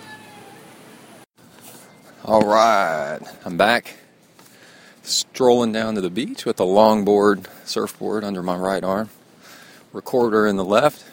All 2.23 2.41
right, 2.41 3.19
I'm 3.43 3.57
back. 3.57 3.95
Strolling 5.05 5.71
down 5.71 5.93
to 5.93 6.01
the 6.01 6.09
beach 6.09 6.45
with 6.45 6.59
a 6.59 6.63
longboard, 6.63 7.45
surfboard 7.63 8.23
under 8.23 8.41
my 8.41 8.55
right 8.55 8.83
arm, 8.83 9.11
recorder 9.93 10.47
in 10.47 10.55
the 10.55 10.65
left. 10.65 11.05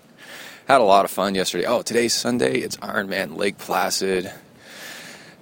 Had 0.68 0.82
a 0.82 0.84
lot 0.84 1.06
of 1.06 1.10
fun 1.10 1.34
yesterday. 1.34 1.64
Oh, 1.64 1.80
today's 1.80 2.12
Sunday. 2.12 2.58
It's 2.58 2.76
Ironman 2.76 3.38
Lake 3.38 3.56
Placid. 3.56 4.30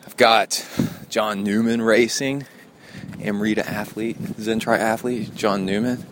I've 0.06 0.16
got 0.16 0.64
John 1.08 1.42
Newman 1.42 1.82
racing. 1.82 2.46
Amrita 3.20 3.68
athlete, 3.68 4.16
Zen 4.38 4.60
triathlete, 4.60 5.34
John 5.34 5.66
Newman. 5.66 6.06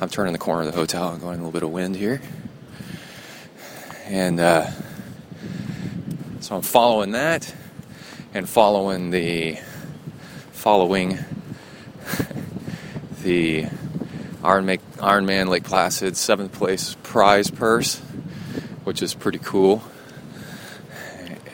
I'm 0.00 0.08
turning 0.08 0.32
the 0.32 0.38
corner 0.40 0.62
of 0.62 0.66
the 0.66 0.76
hotel 0.76 1.10
I'm 1.10 1.20
going 1.20 1.38
a 1.38 1.44
little 1.44 1.52
bit 1.52 1.62
of 1.62 1.70
wind 1.70 1.94
here. 1.94 2.20
And 4.06 4.40
uh, 4.40 4.68
so 6.40 6.56
I'm 6.56 6.62
following 6.62 7.12
that 7.12 7.54
and 8.34 8.48
following 8.48 9.10
the 9.10 9.60
following 10.60 11.18
the 13.22 13.62
Ironman, 14.42 14.78
Ironman 14.98 15.48
Lake 15.48 15.64
Placid 15.64 16.18
seventh 16.18 16.52
place 16.52 16.98
prize 17.02 17.50
purse, 17.50 17.96
which 18.84 19.00
is 19.00 19.14
pretty 19.14 19.38
cool. 19.38 19.82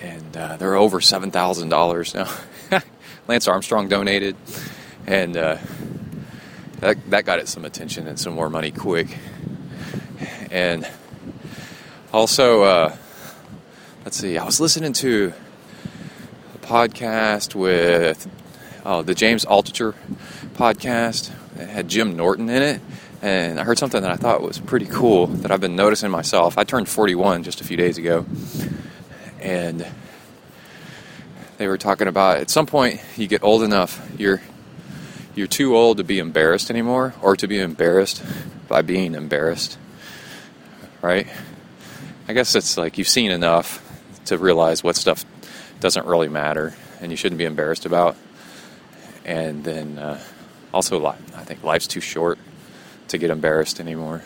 And 0.03 0.37
uh, 0.37 0.57
they're 0.57 0.75
over 0.75 1.01
seven 1.01 1.31
thousand 1.31 1.69
dollars 1.69 2.15
now. 2.15 2.29
Lance 3.29 3.47
Armstrong 3.47 3.87
donated, 3.89 4.35
and 5.07 5.37
uh, 5.37 5.59
that 6.81 6.99
that 7.11 7.25
got 7.25 7.39
it 7.39 7.47
some 7.47 7.65
attention 7.65 8.09
and 8.09 8.19
some 8.19 8.35
more 8.35 8.51
money 8.51 8.73
quick. 8.73 9.17
And 10.51 10.85
also, 12.13 12.65
uh, 12.65 12.97
let's 14.05 14.17
see, 14.17 14.37
I 14.37 14.45
was 14.45 14.59
listening 14.59 14.95
to 14.95 15.33
a 16.57 16.59
podcast 16.67 17.55
with 17.55 18.29
oh, 18.87 19.03
the 19.03 19.15
James 19.15 19.45
Altucher 19.45 19.95
podcast. 20.55 21.33
It 21.59 21.69
had 21.69 21.89
Jim 21.89 22.17
Norton 22.17 22.49
in 22.49 22.63
it, 22.63 22.81
and 23.21 23.59
I 23.59 23.65
heard 23.65 23.79
something 23.79 24.01
that 24.01 24.11
I 24.11 24.17
thought 24.17 24.43
was 24.43 24.59
pretty 24.59 24.87
cool 24.87 25.27
that 25.27 25.51
I've 25.51 25.61
been 25.61 25.75
noticing 25.75 26.11
myself. 26.11 26.57
I 26.57 26.65
turned 26.65 26.89
41 26.89 27.43
just 27.43 27.61
a 27.61 27.65
few 27.65 27.77
days 27.77 27.99
ago, 27.99 28.25
and 29.41 29.85
they 31.59 31.67
were 31.67 31.79
talking 31.79 32.07
about 32.07 32.39
at 32.39 32.49
some 32.49 32.67
point 32.67 33.01
you 33.17 33.27
get 33.27 33.43
old 33.43 33.63
enough 33.63 34.07
you're 34.19 34.43
you're 35.35 35.47
too 35.47 35.75
old 35.75 35.97
to 35.97 36.05
be 36.05 36.19
embarrassed 36.19 36.71
anymore 36.71 37.15
or 37.23 37.35
to 37.35 37.49
be 37.49 37.59
embarrassed 37.59 38.23
by 38.69 38.83
being 38.83 39.15
embarrassed 39.15 39.79
right 41.01 41.27
i 42.29 42.35
guess 42.35 42.55
it's 42.55 42.77
like 42.77 42.99
you've 42.99 43.09
seen 43.09 43.31
enough 43.31 43.83
to 44.27 44.37
realize 44.37 44.85
what 44.85 44.97
stuff 44.97 45.25
doesn't 45.81 46.05
really 46.05 46.29
matter 46.29 46.75
and 47.01 47.11
you 47.11 47.17
shouldn't 47.17 47.39
be 47.39 47.45
embarrassed 47.45 47.87
about. 47.87 48.17
And 49.27 49.65
then 49.65 49.99
uh, 49.99 50.21
also, 50.73 51.05
I 51.05 51.15
think 51.17 51.65
life's 51.65 51.89
too 51.89 52.01
short 52.01 52.39
to 53.09 53.19
get 53.19 53.31
embarrassed 53.31 53.81
anymore. 53.81 54.23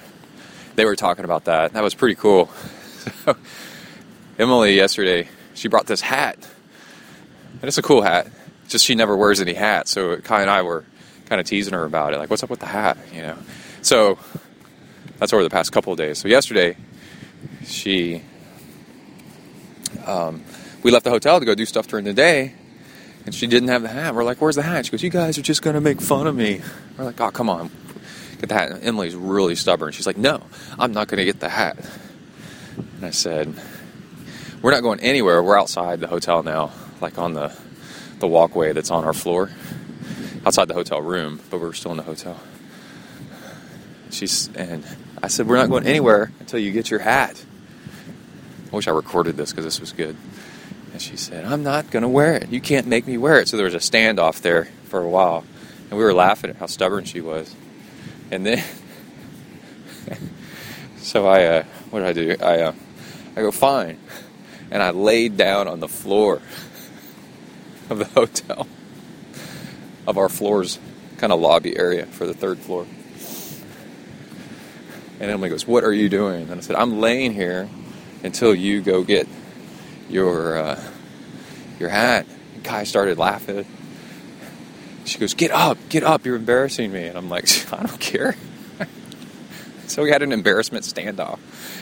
They 0.77 0.85
were 0.85 0.95
talking 0.95 1.25
about 1.25 1.47
that. 1.47 1.73
That 1.73 1.83
was 1.83 1.95
pretty 1.95 2.15
cool. 2.15 2.51
So, 3.25 3.37
Emily 4.39 4.77
yesterday, 4.77 5.29
she 5.55 5.69
brought 5.69 5.87
this 5.87 6.03
hat. 6.03 6.37
And 7.55 7.65
it's 7.65 7.79
a 7.79 7.83
cool 7.83 8.03
hat. 8.03 8.29
Just 8.69 8.85
she 8.85 8.95
never 8.95 9.17
wears 9.17 9.41
any 9.41 9.55
hats. 9.55 9.91
So 9.91 10.19
Kai 10.19 10.43
and 10.43 10.51
I 10.51 10.63
were 10.63 10.85
kind 11.27 11.41
of 11.41 11.47
teasing 11.47 11.73
her 11.73 11.85
about 11.85 12.13
it. 12.13 12.19
Like, 12.19 12.29
what's 12.29 12.43
up 12.43 12.51
with 12.51 12.61
the 12.61 12.67
hat? 12.67 12.99
You 13.13 13.23
know. 13.23 13.39
So 13.81 14.19
that's 15.19 15.33
over 15.33 15.43
the 15.43 15.51
past 15.51 15.73
couple 15.73 15.93
of 15.93 15.99
days. 15.99 16.19
So 16.19 16.29
yesterday, 16.29 16.77
she, 17.65 18.23
um, 20.05 20.45
we 20.83 20.91
left 20.91 21.05
the 21.05 21.11
hotel 21.11 21.41
to 21.41 21.47
go 21.47 21.55
do 21.55 21.65
stuff 21.65 21.89
during 21.89 22.05
the 22.05 22.15
day, 22.15 22.55
and 23.27 23.35
she 23.35 23.47
didn't 23.47 23.69
have 23.69 23.83
the 23.83 23.89
hat. 23.89 24.15
We're 24.15 24.25
like, 24.25 24.41
"Where's 24.41 24.57
the 24.57 24.63
hat?" 24.63 24.87
She 24.87 24.93
goes, 24.93 25.03
"You 25.03 25.11
guys 25.11 25.39
are 25.39 25.43
just 25.43 25.63
gonna 25.63 25.81
make 25.81 26.01
fun 26.01 26.27
of 26.27 26.35
me." 26.35 26.63
We're 26.97 27.05
like, 27.05 27.21
"Oh, 27.21 27.31
come 27.31 27.49
on, 27.51 27.71
get 28.39 28.49
the 28.49 28.55
hat." 28.55 28.71
And 28.71 28.85
Emily's 28.85 29.15
really 29.15 29.55
stubborn. 29.57 29.93
She's 29.93 30.07
like, 30.07 30.17
"No, 30.17 30.43
I'm 30.79 30.93
not 30.93 31.09
gonna 31.09 31.25
get 31.25 31.41
the 31.41 31.49
hat." 31.49 31.79
And 32.77 33.05
I 33.05 33.11
said, 33.11 33.55
"We're 34.63 34.71
not 34.71 34.83
going 34.83 35.01
anywhere. 35.01 35.43
We're 35.43 35.59
outside 35.59 36.01
the 36.01 36.07
hotel 36.07 36.43
now, 36.43 36.73
like 37.01 37.19
on 37.19 37.35
the 37.35 37.53
the 38.19 38.27
walkway 38.27 38.73
that's 38.73 38.91
on 38.91 39.05
our 39.05 39.15
floor, 39.15 39.51
outside 40.45 40.69
the 40.69 40.75
hotel 40.75 41.01
room, 41.01 41.41
but 41.51 41.61
we're 41.61 41.73
still 41.73 41.91
in 41.91 41.97
the 41.97 42.03
hotel." 42.03 42.39
She's 44.11 44.51
and 44.55 44.85
I 45.23 45.29
said, 45.29 45.47
"We're 45.47 45.57
not 45.57 45.69
going 45.69 45.87
anywhere 45.87 46.33
until 46.41 46.59
you 46.59 46.73
get 46.73 46.91
your 46.91 47.01
hat." 47.01 47.43
I 48.73 48.77
wish 48.77 48.87
I 48.87 48.93
recorded 48.93 49.37
this 49.37 49.51
because 49.51 49.65
this 49.65 49.81
was 49.81 49.93
good. 49.93 50.17
And 51.01 51.09
she 51.09 51.17
said, 51.17 51.47
"I'm 51.47 51.63
not 51.63 51.91
going 51.91 52.03
to 52.03 52.09
wear 52.09 52.35
it. 52.35 52.51
You 52.51 52.61
can't 52.61 52.87
make 52.87 53.07
me 53.07 53.17
wear 53.17 53.41
it." 53.41 53.49
So 53.49 53.57
there 53.57 53.65
was 53.65 53.75
a 53.75 53.79
standoff 53.79 54.43
there 54.43 54.67
for 54.85 55.01
a 55.01 55.09
while, 55.09 55.45
and 55.89 55.99
we 55.99 56.05
were 56.05 56.13
laughing 56.13 56.51
at 56.51 56.57
how 56.57 56.67
stubborn 56.67 57.05
she 57.05 57.23
was. 57.23 57.55
And 58.31 58.45
then, 58.45 58.63
so 60.99 61.27
I, 61.27 61.45
uh, 61.45 61.63
what 61.89 62.01
did 62.01 62.09
I 62.09 62.13
do? 62.13 62.45
I, 62.45 62.61
uh, 62.61 62.73
I 63.35 63.41
go 63.41 63.51
fine, 63.51 63.99
and 64.71 64.83
I 64.83 64.91
laid 64.91 65.39
down 65.39 65.69
on 65.69 65.81
the 65.81 65.89
floor 65.89 66.43
of 67.89 67.99
the 67.99 68.05
hotel, 68.05 68.69
of 70.07 70.19
our 70.19 70.29
floors, 70.29 70.79
kind 71.17 71.33
of 71.33 71.41
lobby 71.41 71.79
area 71.79 72.05
for 72.05 72.27
the 72.27 72.35
third 72.35 72.59
floor. 72.59 72.87
And 75.19 75.31
Emily 75.31 75.49
goes, 75.49 75.67
"What 75.67 75.83
are 75.83 75.95
you 75.95 76.11
doing?" 76.11 76.51
And 76.51 76.61
I 76.61 76.61
said, 76.61 76.77
"I'm 76.77 77.01
laying 77.01 77.33
here 77.33 77.71
until 78.23 78.55
you 78.55 78.83
go 78.83 79.03
get 79.03 79.27
your 80.11 80.59
uh, 80.59 80.83
your 81.79 81.89
hat." 81.89 82.27
And 82.55 82.65
Kai 82.65 82.85
started 82.85 83.19
laughing. 83.19 83.67
She 85.05 85.19
goes, 85.19 85.35
"Get 85.35 85.51
up, 85.51 85.79
get 85.89 86.03
up! 86.05 86.25
You're 86.27 86.37
embarrassing 86.37 86.93
me." 86.93 87.07
And 87.07 87.17
I'm 87.17 87.29
like, 87.29 87.45
"I 87.73 87.85
don't 87.85 88.01
care." 88.01 88.37
so 89.87 90.03
we 90.03 90.11
had 90.11 90.23
an 90.23 90.33
embarrassment 90.33 90.85
standoff, 90.85 91.39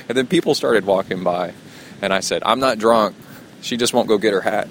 and 0.09 0.17
then 0.17 0.27
people 0.27 0.55
started 0.55 0.85
walking 0.85 1.25
by, 1.25 1.53
and 2.01 2.13
I 2.13 2.21
said, 2.21 2.43
"I'm 2.45 2.61
not 2.61 2.79
drunk. 2.79 3.17
She 3.61 3.77
just 3.77 3.93
won't 3.93 4.09
go 4.09 4.19
get 4.19 4.33
her 4.33 4.41
hat." 4.41 4.69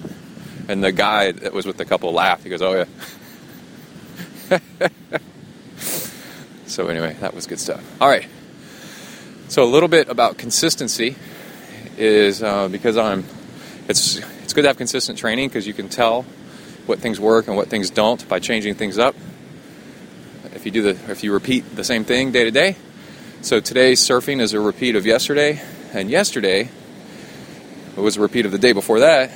And 0.68 0.84
the 0.84 0.92
guy 0.92 1.32
that 1.32 1.52
was 1.52 1.66
with 1.66 1.78
the 1.78 1.84
couple 1.84 2.12
laughed. 2.12 2.44
He 2.44 2.50
goes, 2.50 2.62
"Oh 2.62 2.74
yeah." 2.74 2.84
so 6.66 6.88
anyway, 6.88 7.16
that 7.20 7.34
was 7.34 7.46
good 7.46 7.60
stuff. 7.60 7.82
All 8.00 8.08
right. 8.08 8.26
So 9.48 9.62
a 9.62 9.66
little 9.66 9.88
bit 9.88 10.08
about 10.08 10.38
consistency 10.38 11.16
is 11.96 12.42
uh, 12.42 12.68
because 12.68 12.96
I'm. 12.96 13.24
It's 13.88 14.18
it's 14.18 14.52
good 14.52 14.62
to 14.62 14.68
have 14.68 14.76
consistent 14.76 15.18
training 15.18 15.48
because 15.48 15.66
you 15.66 15.72
can 15.72 15.88
tell 15.88 16.22
what 16.84 16.98
things 16.98 17.18
work 17.18 17.48
and 17.48 17.56
what 17.56 17.68
things 17.68 17.88
don't 17.88 18.28
by 18.28 18.38
changing 18.38 18.74
things 18.74 18.98
up. 18.98 19.14
If 20.52 20.66
you 20.66 20.70
do 20.70 20.82
the 20.82 21.10
if 21.10 21.24
you 21.24 21.32
repeat 21.32 21.74
the 21.74 21.84
same 21.84 22.04
thing 22.04 22.30
day 22.30 22.44
to 22.44 22.50
day. 22.50 22.76
So 23.40 23.60
today's 23.60 24.00
surfing 24.00 24.42
is 24.42 24.52
a 24.52 24.60
repeat 24.60 24.94
of 24.94 25.06
yesterday, 25.06 25.62
and 25.94 26.10
yesterday 26.10 26.68
it 27.96 28.00
was 28.00 28.18
a 28.18 28.20
repeat 28.20 28.44
of 28.44 28.52
the 28.52 28.58
day 28.58 28.72
before 28.72 29.00
that. 29.00 29.30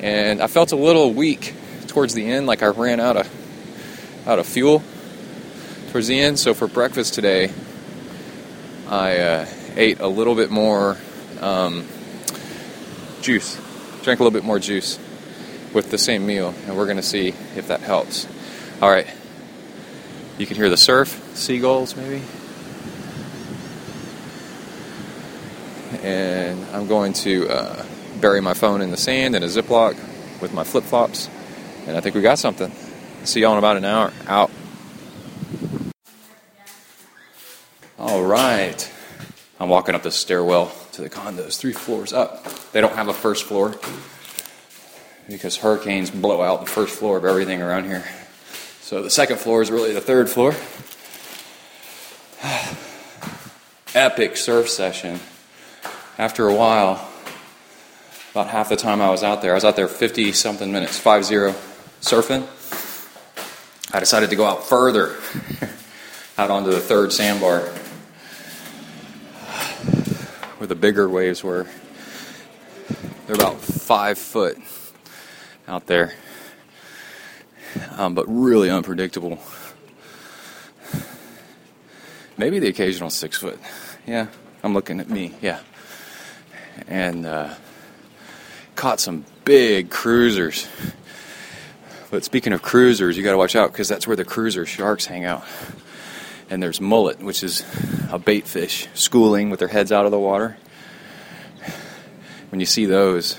And 0.00 0.40
I 0.40 0.46
felt 0.46 0.72
a 0.72 0.76
little 0.76 1.12
weak 1.12 1.54
towards 1.88 2.14
the 2.14 2.26
end, 2.26 2.46
like 2.46 2.62
I 2.62 2.68
ran 2.68 2.98
out 2.98 3.18
of 3.18 4.26
out 4.26 4.38
of 4.38 4.46
fuel 4.46 4.82
towards 5.90 6.06
the 6.06 6.18
end. 6.18 6.38
So 6.38 6.54
for 6.54 6.66
breakfast 6.66 7.12
today, 7.12 7.52
I 8.88 9.18
uh, 9.18 9.46
ate 9.76 10.00
a 10.00 10.08
little 10.08 10.34
bit 10.34 10.50
more 10.50 10.96
um, 11.42 11.86
juice, 13.22 13.56
drank 14.02 14.20
a 14.20 14.22
little 14.22 14.36
bit 14.36 14.44
more 14.44 14.58
juice 14.58 14.98
with 15.72 15.90
the 15.90 15.98
same 15.98 16.26
meal, 16.26 16.54
and 16.66 16.76
we're 16.76 16.84
going 16.84 16.96
to 16.98 17.02
see 17.02 17.28
if 17.56 17.68
that 17.68 17.80
helps. 17.80 18.26
All 18.82 18.90
right. 18.90 19.06
You 20.38 20.46
can 20.46 20.56
hear 20.56 20.68
the 20.68 20.76
surf, 20.76 21.08
seagulls 21.34 21.96
maybe. 21.96 22.22
And 26.02 26.64
I'm 26.74 26.88
going 26.88 27.12
to 27.14 27.48
uh, 27.48 27.86
bury 28.20 28.40
my 28.40 28.54
phone 28.54 28.82
in 28.82 28.90
the 28.90 28.96
sand 28.96 29.36
in 29.36 29.42
a 29.42 29.46
Ziploc 29.46 29.94
with 30.40 30.52
my 30.52 30.64
flip 30.64 30.84
flops, 30.84 31.28
and 31.86 31.96
I 31.96 32.00
think 32.00 32.14
we 32.14 32.22
got 32.22 32.38
something. 32.38 32.72
See 33.24 33.40
y'all 33.40 33.52
in 33.52 33.58
about 33.58 33.76
an 33.76 33.84
hour. 33.84 34.12
Out. 34.26 34.50
All 37.98 38.24
right. 38.24 38.92
I'm 39.60 39.68
walking 39.68 39.94
up 39.94 40.02
the 40.02 40.10
stairwell 40.10 40.72
to 40.92 41.02
the 41.02 41.10
condos, 41.10 41.58
three 41.58 41.72
floors 41.72 42.12
up. 42.12 42.44
They 42.72 42.80
don't 42.80 42.94
have 42.94 43.08
a 43.08 43.14
first 43.14 43.44
floor 43.44 43.74
because 45.28 45.56
hurricanes 45.56 46.10
blow 46.10 46.42
out 46.42 46.60
the 46.60 46.70
first 46.70 46.98
floor 46.98 47.16
of 47.16 47.24
everything 47.24 47.62
around 47.62 47.84
here. 47.84 48.04
So 48.82 49.02
the 49.02 49.10
second 49.10 49.38
floor 49.38 49.62
is 49.62 49.70
really 49.70 49.92
the 49.92 50.00
third 50.00 50.28
floor. 50.28 50.54
Epic 53.94 54.36
surf 54.36 54.68
session. 54.68 55.20
After 56.18 56.46
a 56.48 56.54
while, 56.54 57.08
about 58.32 58.48
half 58.48 58.68
the 58.68 58.76
time 58.76 59.00
I 59.00 59.08
was 59.10 59.22
out 59.22 59.40
there, 59.40 59.52
I 59.52 59.54
was 59.54 59.64
out 59.64 59.76
there 59.76 59.88
50 59.88 60.32
something 60.32 60.70
minutes, 60.70 60.98
5 60.98 61.24
0 61.24 61.54
surfing. 62.02 62.46
I 63.94 64.00
decided 64.00 64.30
to 64.30 64.36
go 64.36 64.44
out 64.44 64.64
further, 64.64 65.16
out 66.38 66.50
onto 66.50 66.70
the 66.70 66.80
third 66.80 67.12
sandbar, 67.12 67.70
where 70.62 70.68
the 70.68 70.76
bigger 70.76 71.08
waves 71.08 71.42
were. 71.42 71.66
They're 73.26 73.34
about 73.34 73.60
five 73.60 74.16
foot 74.16 74.56
out 75.66 75.88
there, 75.88 76.14
um, 77.96 78.14
but 78.14 78.26
really 78.28 78.70
unpredictable. 78.70 79.40
Maybe 82.38 82.60
the 82.60 82.68
occasional 82.68 83.10
six 83.10 83.38
foot. 83.38 83.58
Yeah, 84.06 84.28
I'm 84.62 84.72
looking 84.72 85.00
at 85.00 85.10
me. 85.10 85.34
Yeah, 85.42 85.58
and 86.86 87.26
uh, 87.26 87.54
caught 88.76 89.00
some 89.00 89.24
big 89.44 89.90
cruisers. 89.90 90.68
But 92.12 92.22
speaking 92.22 92.52
of 92.52 92.62
cruisers, 92.62 93.16
you 93.16 93.24
got 93.24 93.32
to 93.32 93.36
watch 93.36 93.56
out 93.56 93.72
because 93.72 93.88
that's 93.88 94.06
where 94.06 94.14
the 94.14 94.24
cruiser 94.24 94.64
sharks 94.64 95.06
hang 95.06 95.24
out. 95.24 95.42
And 96.52 96.62
there's 96.62 96.82
mullet, 96.82 97.20
which 97.20 97.42
is 97.42 97.64
a 98.10 98.18
bait 98.18 98.46
fish, 98.46 98.86
schooling 98.92 99.48
with 99.48 99.58
their 99.58 99.68
heads 99.68 99.90
out 99.90 100.04
of 100.04 100.10
the 100.10 100.18
water. 100.18 100.58
When 102.50 102.60
you 102.60 102.66
see 102.66 102.84
those, 102.84 103.38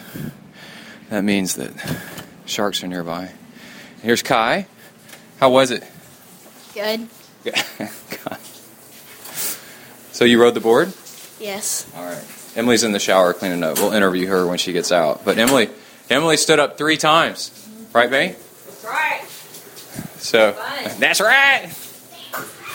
that 1.11 1.23
means 1.23 1.53
that 1.57 1.73
sharks 2.47 2.83
are 2.83 2.87
nearby. 2.87 3.29
Here's 4.01 4.23
Kai. 4.23 4.65
How 5.39 5.51
was 5.51 5.69
it? 5.69 5.83
Good. 6.73 7.07
so 10.11 10.25
you 10.25 10.41
rode 10.41 10.55
the 10.55 10.59
board? 10.59 10.91
Yes. 11.39 11.87
All 11.95 12.03
right. 12.03 12.25
Emily's 12.55 12.83
in 12.83 12.93
the 12.93 12.99
shower 12.99 13.35
cleaning 13.35 13.61
up. 13.61 13.77
We'll 13.77 13.93
interview 13.93 14.25
her 14.25 14.47
when 14.47 14.57
she 14.57 14.73
gets 14.73 14.91
out. 14.91 15.23
But 15.23 15.37
Emily, 15.37 15.69
Emily 16.09 16.37
stood 16.37 16.57
up 16.57 16.79
three 16.79 16.97
times, 16.97 17.51
right, 17.93 18.09
May? 18.09 18.29
That's 18.29 18.83
right. 18.83 19.21
So 20.17 20.53
Fun. 20.53 20.99
that's 20.99 21.21
right. 21.21 21.69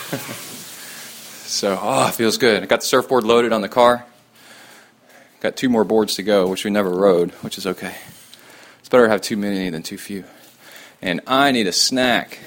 so 1.45 1.77
oh, 1.79 2.07
it 2.07 2.15
feels 2.15 2.37
good. 2.37 2.63
I 2.63 2.65
got 2.65 2.81
the 2.81 2.85
surfboard 2.87 3.23
loaded 3.23 3.53
on 3.53 3.61
the 3.61 3.69
car. 3.69 4.05
Got 5.39 5.55
two 5.55 5.69
more 5.69 5.83
boards 5.83 6.15
to 6.15 6.23
go, 6.23 6.47
which 6.47 6.65
we 6.65 6.71
never 6.71 6.89
rode, 6.89 7.31
which 7.43 7.57
is 7.57 7.67
okay. 7.67 7.95
It's 8.79 8.89
better 8.89 9.05
to 9.05 9.09
have 9.09 9.21
too 9.21 9.37
many 9.37 9.69
than 9.69 9.83
too 9.83 9.97
few. 9.97 10.23
And 11.01 11.21
I 11.27 11.51
need 11.51 11.67
a 11.67 11.71
snack. 11.71 12.39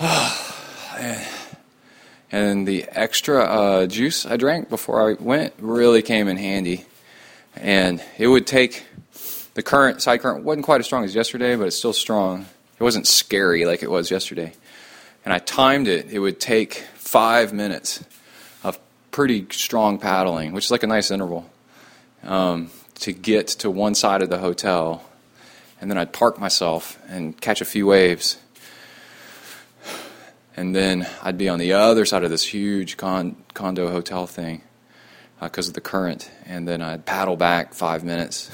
and, 0.00 1.26
and 2.32 2.66
the 2.66 2.84
extra 2.90 3.44
uh, 3.44 3.86
juice 3.86 4.26
I 4.26 4.36
drank 4.36 4.68
before 4.68 5.08
I 5.08 5.14
went 5.14 5.54
really 5.58 6.02
came 6.02 6.26
in 6.26 6.36
handy. 6.36 6.84
And 7.54 8.02
it 8.18 8.26
would 8.26 8.46
take 8.46 8.84
the 9.54 9.62
current 9.62 10.02
side 10.02 10.20
current 10.20 10.44
wasn't 10.44 10.64
quite 10.64 10.80
as 10.80 10.86
strong 10.86 11.04
as 11.04 11.14
yesterday, 11.14 11.54
but 11.54 11.68
it's 11.68 11.76
still 11.76 11.92
strong. 11.92 12.46
It 12.78 12.82
wasn't 12.82 13.06
scary 13.06 13.66
like 13.66 13.82
it 13.82 13.90
was 13.90 14.10
yesterday. 14.10 14.52
And 15.24 15.34
I 15.34 15.38
timed 15.38 15.88
it. 15.88 16.10
It 16.10 16.18
would 16.18 16.40
take 16.40 16.74
five 16.94 17.52
minutes 17.52 18.04
of 18.64 18.78
pretty 19.10 19.46
strong 19.50 19.98
paddling, 19.98 20.52
which 20.52 20.66
is 20.66 20.70
like 20.70 20.82
a 20.82 20.86
nice 20.86 21.10
interval. 21.10 21.50
um, 22.22 22.70
to 23.00 23.12
get 23.12 23.48
to 23.48 23.70
one 23.70 23.94
side 23.94 24.20
of 24.20 24.28
the 24.28 24.38
hotel, 24.38 25.02
and 25.80 25.90
then 25.90 25.96
I'd 25.96 26.12
park 26.12 26.38
myself 26.38 26.98
and 27.08 27.38
catch 27.40 27.62
a 27.62 27.64
few 27.64 27.86
waves. 27.86 28.36
And 30.56 30.76
then 30.76 31.08
I'd 31.22 31.38
be 31.38 31.48
on 31.48 31.58
the 31.58 31.72
other 31.72 32.04
side 32.04 32.24
of 32.24 32.30
this 32.30 32.44
huge 32.44 32.98
con- 32.98 33.36
condo 33.54 33.88
hotel 33.90 34.26
thing 34.26 34.60
because 35.40 35.68
of 35.68 35.74
the 35.74 35.80
current. 35.80 36.30
And 36.44 36.68
then 36.68 36.82
I'd 36.82 37.06
paddle 37.06 37.36
back 37.36 37.72
five 37.72 38.04
minutes 38.04 38.50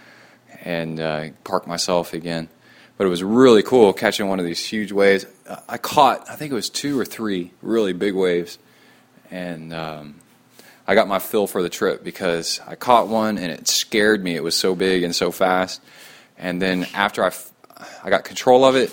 and 0.64 0.98
uh, 0.98 1.28
park 1.42 1.66
myself 1.66 2.14
again. 2.14 2.48
But 2.96 3.06
it 3.06 3.10
was 3.10 3.24
really 3.24 3.62
cool 3.62 3.92
catching 3.92 4.28
one 4.28 4.38
of 4.38 4.44
these 4.44 4.64
huge 4.64 4.92
waves. 4.92 5.26
I 5.68 5.78
caught, 5.78 6.30
I 6.30 6.36
think 6.36 6.52
it 6.52 6.54
was 6.54 6.70
two 6.70 6.98
or 6.98 7.04
three 7.04 7.50
really 7.60 7.92
big 7.92 8.14
waves. 8.14 8.58
And 9.30 9.72
um, 9.72 10.14
I 10.86 10.94
got 10.94 11.08
my 11.08 11.18
fill 11.18 11.46
for 11.46 11.60
the 11.60 11.68
trip 11.68 12.04
because 12.04 12.60
I 12.66 12.76
caught 12.76 13.08
one 13.08 13.36
and 13.36 13.50
it 13.50 13.66
scared 13.66 14.22
me. 14.22 14.36
It 14.36 14.44
was 14.44 14.54
so 14.54 14.76
big 14.76 15.02
and 15.02 15.14
so 15.14 15.32
fast. 15.32 15.80
And 16.38 16.62
then 16.62 16.86
after 16.94 17.24
I, 17.24 17.32
I 18.04 18.10
got 18.10 18.24
control 18.24 18.64
of 18.64 18.76
it, 18.76 18.92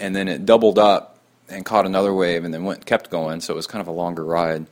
and 0.00 0.14
then 0.14 0.28
it 0.28 0.46
doubled 0.46 0.78
up 0.78 1.18
and 1.48 1.64
caught 1.64 1.86
another 1.86 2.12
wave 2.12 2.44
and 2.44 2.52
then 2.52 2.64
went 2.64 2.84
kept 2.84 3.10
going. 3.10 3.40
So 3.40 3.54
it 3.54 3.56
was 3.56 3.66
kind 3.66 3.80
of 3.80 3.88
a 3.88 3.92
longer 3.92 4.24
ride. 4.24 4.66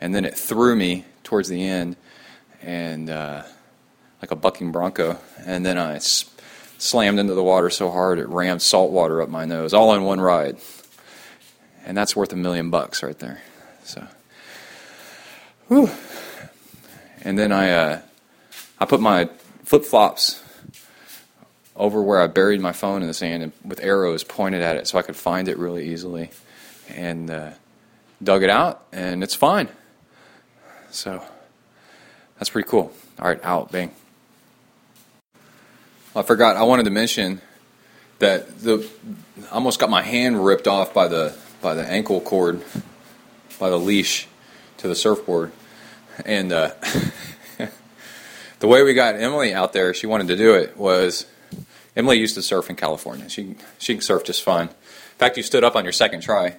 And 0.00 0.14
then 0.14 0.24
it 0.24 0.36
threw 0.36 0.76
me 0.76 1.04
towards 1.24 1.48
the 1.48 1.66
end, 1.66 1.96
and 2.62 3.10
uh, 3.10 3.42
like 4.22 4.30
a 4.30 4.36
bucking 4.36 4.72
bronco. 4.72 5.18
And 5.44 5.66
then 5.66 5.76
I 5.78 5.96
s- 5.96 6.30
slammed 6.78 7.18
into 7.18 7.34
the 7.34 7.42
water 7.42 7.68
so 7.68 7.90
hard 7.90 8.18
it 8.18 8.28
rammed 8.28 8.62
salt 8.62 8.90
water 8.90 9.20
up 9.20 9.28
my 9.28 9.44
nose, 9.44 9.74
all 9.74 9.94
in 9.94 10.04
one 10.04 10.20
ride. 10.20 10.56
And 11.84 11.96
that's 11.96 12.14
worth 12.16 12.32
a 12.32 12.36
million 12.36 12.70
bucks 12.70 13.02
right 13.02 13.18
there. 13.18 13.42
So, 13.84 14.06
whew. 15.68 15.90
And 17.22 17.38
then 17.38 17.52
I, 17.52 17.70
uh, 17.70 18.00
I 18.78 18.84
put 18.84 19.00
my 19.00 19.28
flip 19.64 19.84
flops 19.84 20.42
over 21.74 22.02
where 22.02 22.20
I 22.20 22.26
buried 22.26 22.60
my 22.60 22.72
phone 22.72 23.02
in 23.02 23.08
the 23.08 23.14
sand 23.14 23.42
and 23.42 23.52
with 23.64 23.80
arrows 23.80 24.24
pointed 24.24 24.62
at 24.62 24.76
it 24.76 24.88
so 24.88 24.98
I 24.98 25.02
could 25.02 25.16
find 25.16 25.48
it 25.48 25.58
really 25.58 25.88
easily, 25.88 26.30
and 26.88 27.30
uh, 27.30 27.50
dug 28.22 28.42
it 28.42 28.50
out, 28.50 28.84
and 28.92 29.22
it's 29.22 29.34
fine. 29.34 29.68
So 30.90 31.22
that's 32.38 32.50
pretty 32.50 32.68
cool. 32.68 32.92
All 33.18 33.28
right, 33.28 33.40
out, 33.44 33.70
bang. 33.70 33.92
I 36.18 36.22
forgot. 36.22 36.56
I 36.56 36.64
wanted 36.64 36.82
to 36.86 36.90
mention 36.90 37.40
that 38.18 38.58
the 38.58 38.84
I 39.52 39.54
almost 39.54 39.78
got 39.78 39.88
my 39.88 40.02
hand 40.02 40.44
ripped 40.44 40.66
off 40.66 40.92
by 40.92 41.06
the 41.06 41.36
by 41.62 41.74
the 41.74 41.86
ankle 41.86 42.20
cord, 42.20 42.64
by 43.60 43.70
the 43.70 43.78
leash 43.78 44.26
to 44.78 44.88
the 44.88 44.96
surfboard, 44.96 45.52
and 46.24 46.52
uh, 46.52 46.72
the 48.58 48.66
way 48.66 48.82
we 48.82 48.94
got 48.94 49.14
Emily 49.14 49.54
out 49.54 49.72
there, 49.72 49.94
she 49.94 50.08
wanted 50.08 50.26
to 50.26 50.36
do 50.36 50.56
it 50.56 50.76
was 50.76 51.24
Emily 51.94 52.18
used 52.18 52.34
to 52.34 52.42
surf 52.42 52.68
in 52.68 52.74
California. 52.74 53.28
She 53.28 53.54
she 53.78 53.94
can 53.94 54.02
surf 54.02 54.24
just 54.24 54.42
fine. 54.42 54.66
In 54.66 55.18
fact, 55.18 55.36
you 55.36 55.44
stood 55.44 55.62
up 55.62 55.76
on 55.76 55.84
your 55.84 55.92
second 55.92 56.22
try 56.22 56.56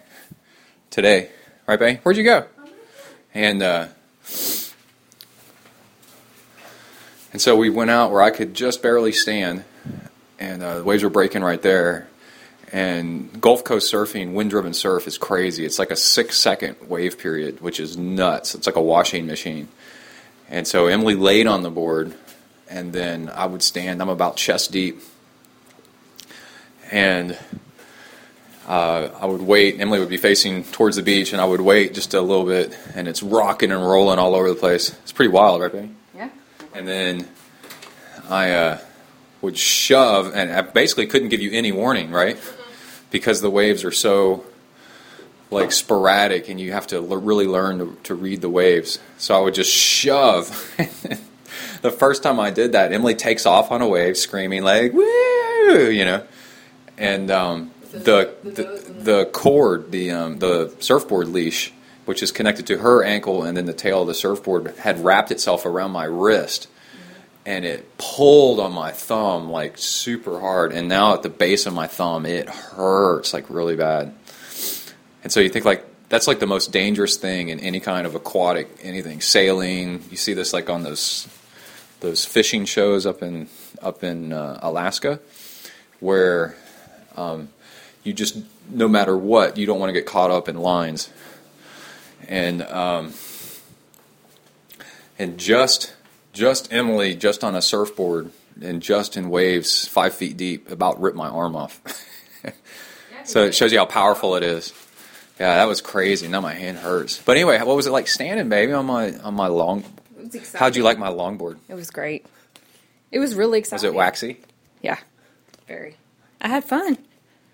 today, 0.89 1.31
right, 1.67 1.77
Bay? 1.77 1.99
Where'd 2.03 2.15
you 2.15 2.23
go? 2.23 2.45
And 3.33 3.61
uh, 3.61 3.87
and 7.31 7.41
so 7.41 7.55
we 7.55 7.69
went 7.69 7.91
out 7.91 8.11
where 8.11 8.21
I 8.21 8.31
could 8.31 8.53
just 8.53 8.81
barely 8.81 9.11
stand, 9.11 9.63
and 10.39 10.63
uh, 10.63 10.79
the 10.79 10.83
waves 10.83 11.03
were 11.03 11.09
breaking 11.09 11.43
right 11.43 11.61
there. 11.61 12.07
And 12.71 13.41
Gulf 13.41 13.63
Coast 13.63 13.91
surfing, 13.91 14.33
wind 14.33 14.51
driven 14.51 14.73
surf, 14.73 15.07
is 15.07 15.17
crazy. 15.17 15.65
It's 15.65 15.79
like 15.79 15.89
a 15.89 15.95
six 15.95 16.37
second 16.37 16.75
wave 16.87 17.17
period, 17.17 17.61
which 17.61 17.79
is 17.79 17.97
nuts. 17.97 18.53
It's 18.53 18.67
like 18.67 18.75
a 18.75 18.81
washing 18.81 19.25
machine. 19.25 19.69
And 20.49 20.67
so 20.67 20.87
Emily 20.87 21.15
laid 21.15 21.47
on 21.47 21.63
the 21.63 21.71
board, 21.71 22.13
and 22.69 22.93
then 22.93 23.29
I 23.29 23.45
would 23.45 23.63
stand. 23.63 24.01
I'm 24.01 24.09
about 24.09 24.35
chest 24.35 24.71
deep, 24.71 25.01
and 26.91 27.37
uh, 28.67 29.09
I 29.19 29.25
would 29.25 29.41
wait. 29.41 29.79
Emily 29.79 29.99
would 29.99 30.09
be 30.09 30.17
facing 30.17 30.63
towards 30.63 30.95
the 30.95 31.03
beach, 31.03 31.33
and 31.33 31.41
I 31.41 31.45
would 31.45 31.61
wait 31.61 31.93
just 31.93 32.13
a 32.13 32.21
little 32.21 32.45
bit, 32.45 32.77
and 32.95 33.07
it's 33.07 33.23
rocking 33.23 33.71
and 33.71 33.81
rolling 33.81 34.19
all 34.19 34.35
over 34.35 34.49
the 34.49 34.55
place. 34.55 34.89
It's 35.03 35.11
pretty 35.11 35.31
wild, 35.31 35.61
right, 35.61 35.71
baby? 35.71 35.89
And 36.73 36.87
then 36.87 37.27
I 38.29 38.51
uh, 38.51 38.77
would 39.41 39.57
shove, 39.57 40.33
and 40.35 40.51
I 40.51 40.61
basically 40.61 41.07
couldn't 41.07 41.29
give 41.29 41.41
you 41.41 41.51
any 41.51 41.71
warning, 41.71 42.11
right? 42.11 42.37
Because 43.11 43.41
the 43.41 43.49
waves 43.49 43.83
are 43.83 43.91
so 43.91 44.45
like 45.51 45.71
sporadic, 45.71 46.47
and 46.49 46.59
you 46.59 46.71
have 46.73 46.87
to 46.87 46.97
l- 46.97 47.17
really 47.17 47.47
learn 47.47 47.79
to, 47.79 47.97
to 48.03 48.15
read 48.15 48.41
the 48.41 48.49
waves. 48.49 48.99
So 49.17 49.35
I 49.35 49.39
would 49.39 49.55
just 49.55 49.71
shove. 49.71 50.47
the 51.81 51.91
first 51.91 52.21
time 52.21 52.39
I 52.39 52.51
did 52.51 52.73
that, 52.73 52.93
Emily 52.93 53.15
takes 53.15 53.45
off 53.45 53.71
on 53.71 53.81
a 53.81 53.87
wave, 53.87 54.17
screaming 54.17 54.63
like 54.63 54.93
"woo," 54.93 55.89
you 55.89 56.05
know, 56.05 56.23
and 56.97 57.31
um, 57.31 57.71
the, 57.91 58.33
the 58.43 58.93
the 58.99 59.25
cord, 59.25 59.91
the 59.91 60.11
um, 60.11 60.39
the 60.39 60.73
surfboard 60.79 61.29
leash, 61.29 61.73
which 62.09 62.23
is 62.23 62.31
connected 62.31 62.65
to 62.65 62.79
her 62.79 63.03
ankle, 63.03 63.43
and 63.43 63.55
then 63.55 63.67
the 63.67 63.71
tail 63.71 64.01
of 64.01 64.07
the 64.07 64.15
surfboard 64.15 64.75
had 64.79 65.05
wrapped 65.05 65.29
itself 65.29 65.63
around 65.63 65.91
my 65.91 66.05
wrist, 66.05 66.67
and 67.45 67.63
it 67.63 67.99
pulled 67.99 68.59
on 68.59 68.73
my 68.73 68.89
thumb 68.89 69.47
like 69.47 69.77
super 69.77 70.39
hard, 70.39 70.73
and 70.73 70.87
now 70.89 71.13
at 71.13 71.21
the 71.21 71.29
base 71.29 71.67
of 71.67 71.73
my 71.75 71.85
thumb, 71.85 72.25
it 72.25 72.49
hurts 72.49 73.31
like 73.31 73.47
really 73.47 73.75
bad. 73.75 74.11
And 75.23 75.31
so 75.31 75.39
you 75.39 75.49
think 75.49 75.65
like 75.65 75.85
that's 76.09 76.27
like 76.27 76.39
the 76.39 76.47
most 76.47 76.71
dangerous 76.71 77.15
thing 77.15 77.49
in 77.49 77.59
any 77.59 77.79
kind 77.79 78.07
of 78.07 78.15
aquatic 78.15 78.79
anything, 78.81 79.21
sailing. 79.21 80.03
You 80.09 80.17
see 80.17 80.33
this 80.33 80.51
like 80.51 80.67
on 80.67 80.81
those 80.81 81.27
those 81.99 82.25
fishing 82.25 82.65
shows 82.65 83.05
up 83.05 83.21
in 83.21 83.49
up 83.83 84.03
in 84.03 84.33
uh, 84.33 84.57
Alaska, 84.63 85.19
where 85.99 86.55
um, 87.15 87.49
you 88.03 88.13
just 88.13 88.37
no 88.67 88.87
matter 88.87 89.15
what, 89.15 89.57
you 89.57 89.67
don't 89.67 89.79
want 89.79 89.89
to 89.89 89.93
get 89.93 90.07
caught 90.07 90.31
up 90.31 90.49
in 90.49 90.57
lines. 90.57 91.11
And 92.27 92.61
um, 92.63 93.13
and 95.17 95.37
just 95.37 95.93
just 96.33 96.71
Emily 96.71 97.15
just 97.15 97.43
on 97.43 97.55
a 97.55 97.61
surfboard 97.61 98.31
and 98.61 98.81
just 98.81 99.17
in 99.17 99.29
waves 99.29 99.87
five 99.87 100.13
feet 100.13 100.37
deep 100.37 100.69
about 100.69 101.01
ripped 101.01 101.17
my 101.17 101.27
arm 101.27 101.55
off. 101.55 101.81
so 103.23 103.43
it 103.43 103.55
shows 103.55 103.71
you 103.71 103.79
how 103.79 103.85
powerful 103.85 104.35
it 104.35 104.43
is. 104.43 104.73
Yeah, 105.39 105.55
that 105.55 105.67
was 105.67 105.81
crazy. 105.81 106.27
Now 106.27 106.41
my 106.41 106.53
hand 106.53 106.77
hurts. 106.77 107.21
But 107.23 107.37
anyway, 107.37 107.59
what 107.59 107.75
was 107.75 107.87
it 107.87 107.91
like 107.91 108.07
standing, 108.07 108.49
baby, 108.49 108.73
on 108.73 108.85
my 108.85 109.17
on 109.19 109.33
my 109.35 109.47
long? 109.47 109.83
It 110.17 110.25
was 110.25 110.35
exciting. 110.35 110.59
How'd 110.59 110.75
you 110.75 110.83
like 110.83 110.99
my 110.99 111.09
longboard? 111.09 111.57
It 111.69 111.75
was 111.75 111.89
great. 111.89 112.25
It 113.11 113.19
was 113.19 113.35
really 113.35 113.59
exciting. 113.59 113.77
Was 113.77 113.93
it 113.93 113.93
waxy? 113.93 114.37
Yeah, 114.81 114.97
very. 115.67 115.95
I 116.41 116.49
had 116.49 116.63
fun. 116.63 116.97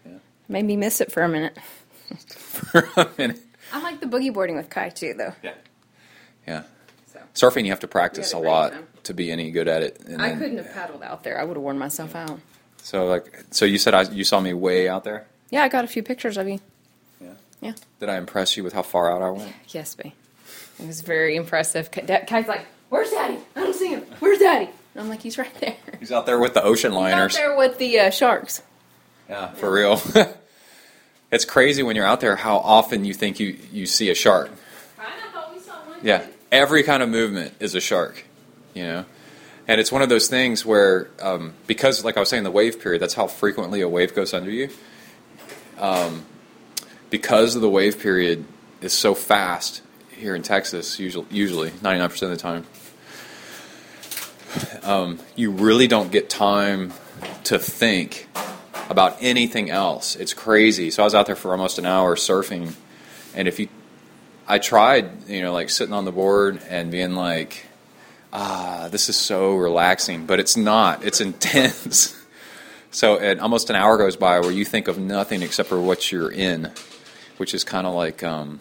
Yeah. 0.06 0.14
Made 0.48 0.66
me 0.66 0.76
miss 0.78 1.00
it 1.00 1.12
for 1.12 1.24
a 1.24 1.30
minute. 1.30 1.58
For 2.56 2.88
a 2.96 3.10
minute. 3.18 3.40
I 3.76 3.82
like 3.84 4.00
the 4.00 4.06
boogie 4.08 4.34
boarding 4.34 4.56
with 4.56 4.70
Kai 4.70 4.90
too, 4.90 5.14
though. 5.18 5.34
Yeah. 5.44 5.54
Yeah. 6.48 6.64
So 7.12 7.20
Surfing, 7.34 7.66
you 7.66 7.72
have 7.72 7.82
to 7.82 7.88
practice 7.88 8.32
a 8.32 8.38
had 8.38 8.40
a 8.40 8.44
great 8.44 8.52
lot 8.52 8.72
time. 8.72 8.88
to 9.04 9.14
be 9.14 9.32
any 9.32 9.52
good 9.52 9.68
at 9.68 9.84
it. 9.84 10.00
And 10.08 10.22
I 10.22 10.30
then- 10.30 10.40
couldn't 10.40 10.58
have 10.58 10.74
paddled 10.74 11.04
out 11.04 11.24
there. 11.24 11.40
I 11.40 11.44
would 11.44 11.58
have 11.58 11.64
worn 11.64 11.78
myself 11.78 12.16
out. 12.16 12.40
So 12.78 13.06
like, 13.08 13.44
so 13.52 13.66
you 13.66 13.78
said 13.78 13.94
I, 13.94 14.04
you 14.04 14.24
saw 14.24 14.40
me 14.40 14.54
way 14.54 14.88
out 14.88 15.04
there. 15.04 15.26
Yeah, 15.50 15.64
I 15.64 15.68
got 15.68 15.84
a 15.84 15.88
few 15.88 16.04
pictures 16.04 16.38
of 16.38 16.48
you. 16.48 16.60
Yeah. 17.20 17.34
Yeah. 17.62 17.74
Did 18.00 18.10
I 18.10 18.18
impress 18.18 18.56
you 18.58 18.64
with 18.64 18.74
how 18.74 18.82
far 18.84 19.12
out 19.12 19.22
I 19.22 19.30
went? 19.32 19.54
Yes, 19.70 19.96
be. 19.96 20.14
It 20.80 20.88
was 20.88 21.02
very 21.02 21.36
impressive. 21.36 21.90
Ka- 21.92 22.02
Kai's 22.28 22.48
like, 22.48 22.66
"Where's 22.90 23.10
Daddy? 23.10 23.38
I 23.56 23.62
don't 23.62 23.74
see 23.76 23.90
him. 23.90 24.02
Where's 24.20 24.40
Daddy?" 24.40 24.70
And 24.94 25.04
I'm 25.04 25.10
like, 25.10 25.22
"He's 25.22 25.38
right 25.38 25.54
there. 25.62 25.76
He's 26.00 26.12
out 26.12 26.26
there 26.26 26.38
with 26.40 26.54
the 26.54 26.64
ocean 26.64 26.92
He's 26.92 26.98
out 26.98 27.02
liners. 27.02 27.34
there 27.36 27.56
with 27.58 27.78
the 27.78 28.00
uh, 28.00 28.10
sharks." 28.12 28.62
Yeah, 29.30 29.52
for 29.54 29.72
real. 29.72 30.00
it's 31.32 31.46
crazy 31.46 31.84
when 31.84 31.96
you're 31.96 32.06
out 32.06 32.22
there 32.22 32.36
how 32.36 32.58
often 32.58 33.06
you 33.06 33.14
think 33.14 33.40
you, 33.40 33.58
you 33.72 33.86
see 33.86 34.10
a 34.10 34.16
shark. 34.16 34.52
I 34.98 35.12
thought 35.32 35.54
we 35.54 35.60
saw 35.60 35.74
one. 35.74 36.00
Yeah, 36.04 36.26
every 36.52 36.84
kind 36.84 37.02
of 37.04 37.10
movement 37.10 37.54
is 37.60 37.76
a 37.76 37.82
shark, 37.82 38.26
you 38.74 38.84
know? 38.84 39.06
And 39.68 39.82
it's 39.82 39.92
one 39.92 40.04
of 40.04 40.10
those 40.10 40.28
things 40.28 40.66
where, 40.66 41.10
um, 41.20 41.54
because, 41.66 42.06
like 42.06 42.18
I 42.18 42.20
was 42.20 42.30
saying, 42.30 42.44
the 42.44 42.52
wave 42.52 42.80
period, 42.80 43.02
that's 43.02 43.16
how 43.16 43.26
frequently 43.28 43.82
a 43.82 43.90
wave 43.90 44.14
goes 44.14 44.34
under 44.34 44.52
you. 44.52 44.70
Um, 45.80 46.26
because 47.10 47.56
of 47.56 47.62
the 47.62 47.70
wave 47.70 48.00
period 48.00 48.46
is 48.82 48.94
so 48.94 49.16
fast 49.16 49.82
here 50.12 50.36
in 50.36 50.44
Texas, 50.44 51.00
usually, 51.00 51.26
usually 51.32 51.72
99% 51.72 52.22
of 52.22 52.30
the 52.30 52.38
time, 52.38 52.66
um, 54.84 55.20
you 55.36 55.52
really 55.52 55.88
don't 55.88 56.12
get 56.12 56.30
time 56.30 56.94
to 57.46 57.58
think 57.58 58.28
about 58.90 59.18
anything 59.22 59.70
else. 59.70 60.16
It's 60.16 60.34
crazy. 60.34 60.92
So 60.92 61.04
I 61.04 61.06
was 61.06 61.16
out 61.16 61.26
there 61.26 61.36
for 61.36 61.52
almost 61.52 61.80
an 61.80 61.86
hour 61.86 62.16
surfing, 62.16 62.74
and 63.34 63.48
if 63.48 63.60
you 63.60 63.68
I 64.48 64.60
tried, 64.60 65.28
you 65.28 65.42
know, 65.42 65.52
like 65.52 65.72
sitting 65.72 65.94
on 65.94 66.06
the 66.06 66.12
board 66.12 66.62
and 66.70 66.92
being 66.92 67.16
like, 67.16 67.66
ah, 68.32 68.90
this 68.92 69.10
is 69.10 69.16
so 69.16 69.56
relaxing, 69.56 70.28
but 70.28 70.40
it's 70.40 70.56
not. 70.56 71.04
It's 71.04 71.20
intense. 71.30 72.16
so, 72.92 73.18
and 73.18 73.42
almost 73.42 73.70
an 73.70 73.76
hour 73.76 73.98
goes 73.98 74.16
by 74.16 74.40
where 74.40 74.52
you 74.52 74.64
think 74.64 74.88
of 74.88 75.00
nothing 75.00 75.42
except 75.42 75.68
for 75.68 75.80
what 75.82 76.12
you're 76.12 76.32
in, 76.32 76.72
which 77.38 77.56
is 77.56 77.64
kind 77.64 77.88
of 77.88 77.96
like, 77.96 78.24
um, 78.24 78.60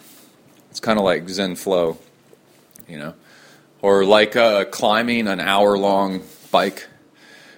it's 0.71 0.79
kind 0.79 0.97
of 0.97 1.05
like 1.05 1.29
Zen 1.29 1.55
flow, 1.55 1.97
you 2.87 2.97
know. 2.97 3.13
Or 3.81 4.03
like 4.03 4.35
uh, 4.35 4.65
climbing 4.65 5.27
an 5.27 5.39
hour 5.39 5.77
long 5.77 6.23
bike 6.49 6.87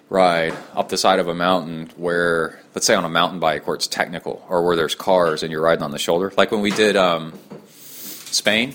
ride 0.09 0.53
up 0.73 0.89
the 0.89 0.97
side 0.97 1.19
of 1.19 1.27
a 1.27 1.33
mountain 1.33 1.89
where, 1.97 2.59
let's 2.73 2.87
say 2.87 2.95
on 2.95 3.03
a 3.03 3.09
mountain 3.09 3.39
bike 3.39 3.67
where 3.67 3.75
it's 3.75 3.87
technical 3.87 4.45
or 4.49 4.65
where 4.65 4.75
there's 4.75 4.95
cars 4.95 5.43
and 5.43 5.51
you're 5.51 5.61
riding 5.61 5.83
on 5.83 5.91
the 5.91 5.99
shoulder. 5.99 6.31
Like 6.37 6.51
when 6.51 6.61
we 6.61 6.71
did 6.71 6.95
um, 6.95 7.37
Spain, 7.67 8.73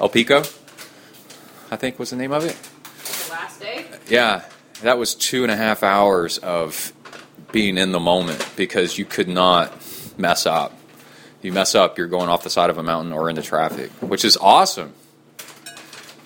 El 0.00 0.08
Pico, 0.08 0.38
I 1.70 1.76
think 1.76 1.98
was 1.98 2.10
the 2.10 2.16
name 2.16 2.32
of 2.32 2.44
it. 2.44 2.56
The 3.26 3.32
last 3.32 3.60
day? 3.60 3.86
Yeah, 4.08 4.44
that 4.82 4.98
was 4.98 5.14
two 5.14 5.42
and 5.44 5.52
a 5.52 5.56
half 5.56 5.82
hours 5.82 6.38
of 6.38 6.92
being 7.52 7.78
in 7.78 7.92
the 7.92 8.00
moment 8.00 8.46
because 8.56 8.98
you 8.98 9.04
could 9.04 9.28
not 9.28 9.72
mess 10.18 10.46
up. 10.46 10.74
You 11.40 11.52
mess 11.52 11.76
up, 11.76 11.98
you're 11.98 12.08
going 12.08 12.28
off 12.28 12.42
the 12.42 12.50
side 12.50 12.68
of 12.68 12.78
a 12.78 12.82
mountain 12.82 13.12
or 13.12 13.30
into 13.30 13.42
traffic, 13.42 13.90
which 14.00 14.24
is 14.24 14.36
awesome. 14.36 14.92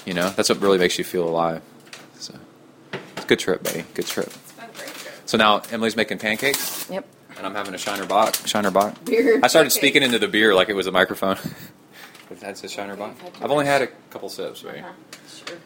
You 0.06 0.14
know, 0.14 0.30
that's 0.30 0.48
what 0.48 0.60
really 0.60 0.78
makes 0.78 0.96
you 0.96 1.04
feel 1.04 1.28
alive. 1.28 1.62
So, 3.22 3.24
it's 3.24 3.24
a 3.24 3.28
good 3.28 3.38
trip, 3.38 3.62
buddy. 3.62 3.84
Good 3.94 4.06
trip. 4.06 4.32
So 5.26 5.38
now 5.38 5.62
Emily's 5.70 5.96
making 5.96 6.18
pancakes, 6.18 6.88
Yep. 6.90 7.06
and 7.38 7.46
I'm 7.46 7.54
having 7.54 7.74
a 7.74 7.78
Shiner 7.78 8.04
Bock. 8.06 8.34
Shiner 8.46 8.70
Bock. 8.70 9.02
Beer 9.04 9.36
I 9.42 9.46
started 9.46 9.68
pancakes. 9.68 9.74
speaking 9.74 10.02
into 10.02 10.18
the 10.18 10.28
beer 10.28 10.54
like 10.54 10.68
it 10.68 10.74
was 10.74 10.86
a 10.86 10.92
microphone. 10.92 11.36
That's 12.40 12.64
a 12.64 12.68
Shiner 12.68 12.96
Bock. 12.96 13.14
I've 13.40 13.50
only 13.50 13.66
had 13.66 13.82
a 13.82 13.86
couple 14.10 14.28
sips, 14.28 14.64
right? 14.64 14.84
Sure. 15.46 15.56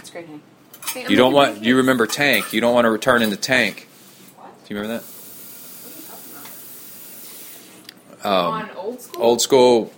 It's 0.00 0.10
great, 0.10 0.26
hey? 0.26 1.06
You 1.08 1.16
don't 1.16 1.32
want. 1.32 1.62
You 1.62 1.76
remember 1.76 2.06
Tank. 2.06 2.52
You 2.52 2.60
don't 2.60 2.74
want 2.74 2.84
to 2.86 2.90
return 2.90 3.22
into 3.22 3.36
Tank. 3.36 3.86
Do 4.66 4.74
you 4.74 4.80
remember 4.80 5.02
that? 8.22 8.26
Um, 8.28 8.32
on 8.34 8.70
old 8.76 9.00
school? 9.00 9.22
old 9.22 9.40
school 9.40 9.92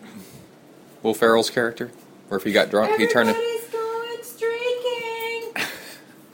Will 1.03 1.15
Ferrell's 1.15 1.51
character, 1.51 1.91
where 2.29 2.39
if 2.39 2.45
he 2.45 2.53
got 2.53 2.71
drunk, 2.71 2.99
he 2.99 3.07
turned. 3.07 3.31
Everybody's 3.31 3.69
going 3.71 4.23
streaking. 4.23 5.65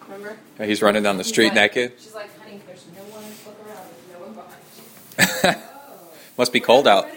Remember? 0.08 0.30
It, 0.30 0.38
he's 0.58 0.82
running 0.82 1.02
down 1.02 1.16
the 1.18 1.24
street 1.24 1.46
like- 1.54 1.74
naked. 1.74 1.92
She's 1.98 2.14
like, 2.14 2.30
honey, 2.40 2.60
there's 2.66 2.84
no 2.96 3.02
one. 3.04 3.24
Look 3.46 3.66
around. 3.66 3.86
There's 4.08 4.20
no 4.20 4.26
one 4.26 5.54
behind 5.54 5.56
you. 5.56 5.62
Must 6.38 6.52
be 6.52 6.60
cold 6.60 6.88
out. 6.88 7.08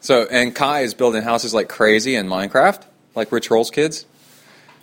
So, 0.00 0.26
and 0.28 0.52
Kai 0.52 0.80
is 0.80 0.94
building 0.94 1.22
houses 1.22 1.54
like 1.54 1.68
crazy 1.68 2.16
in 2.16 2.26
Minecraft, 2.26 2.82
like 3.14 3.30
Rich 3.30 3.52
Roll's 3.52 3.70
kids, 3.70 4.04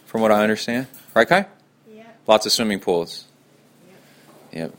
from 0.06 0.22
what 0.22 0.32
I 0.32 0.44
understand. 0.44 0.88
Right, 1.14 1.28
Kai? 1.28 1.46
Yeah. 1.94 2.04
Lots 2.26 2.46
of 2.46 2.54
swimming 2.54 2.80
pools. 2.80 3.26
Yep. 4.54 4.74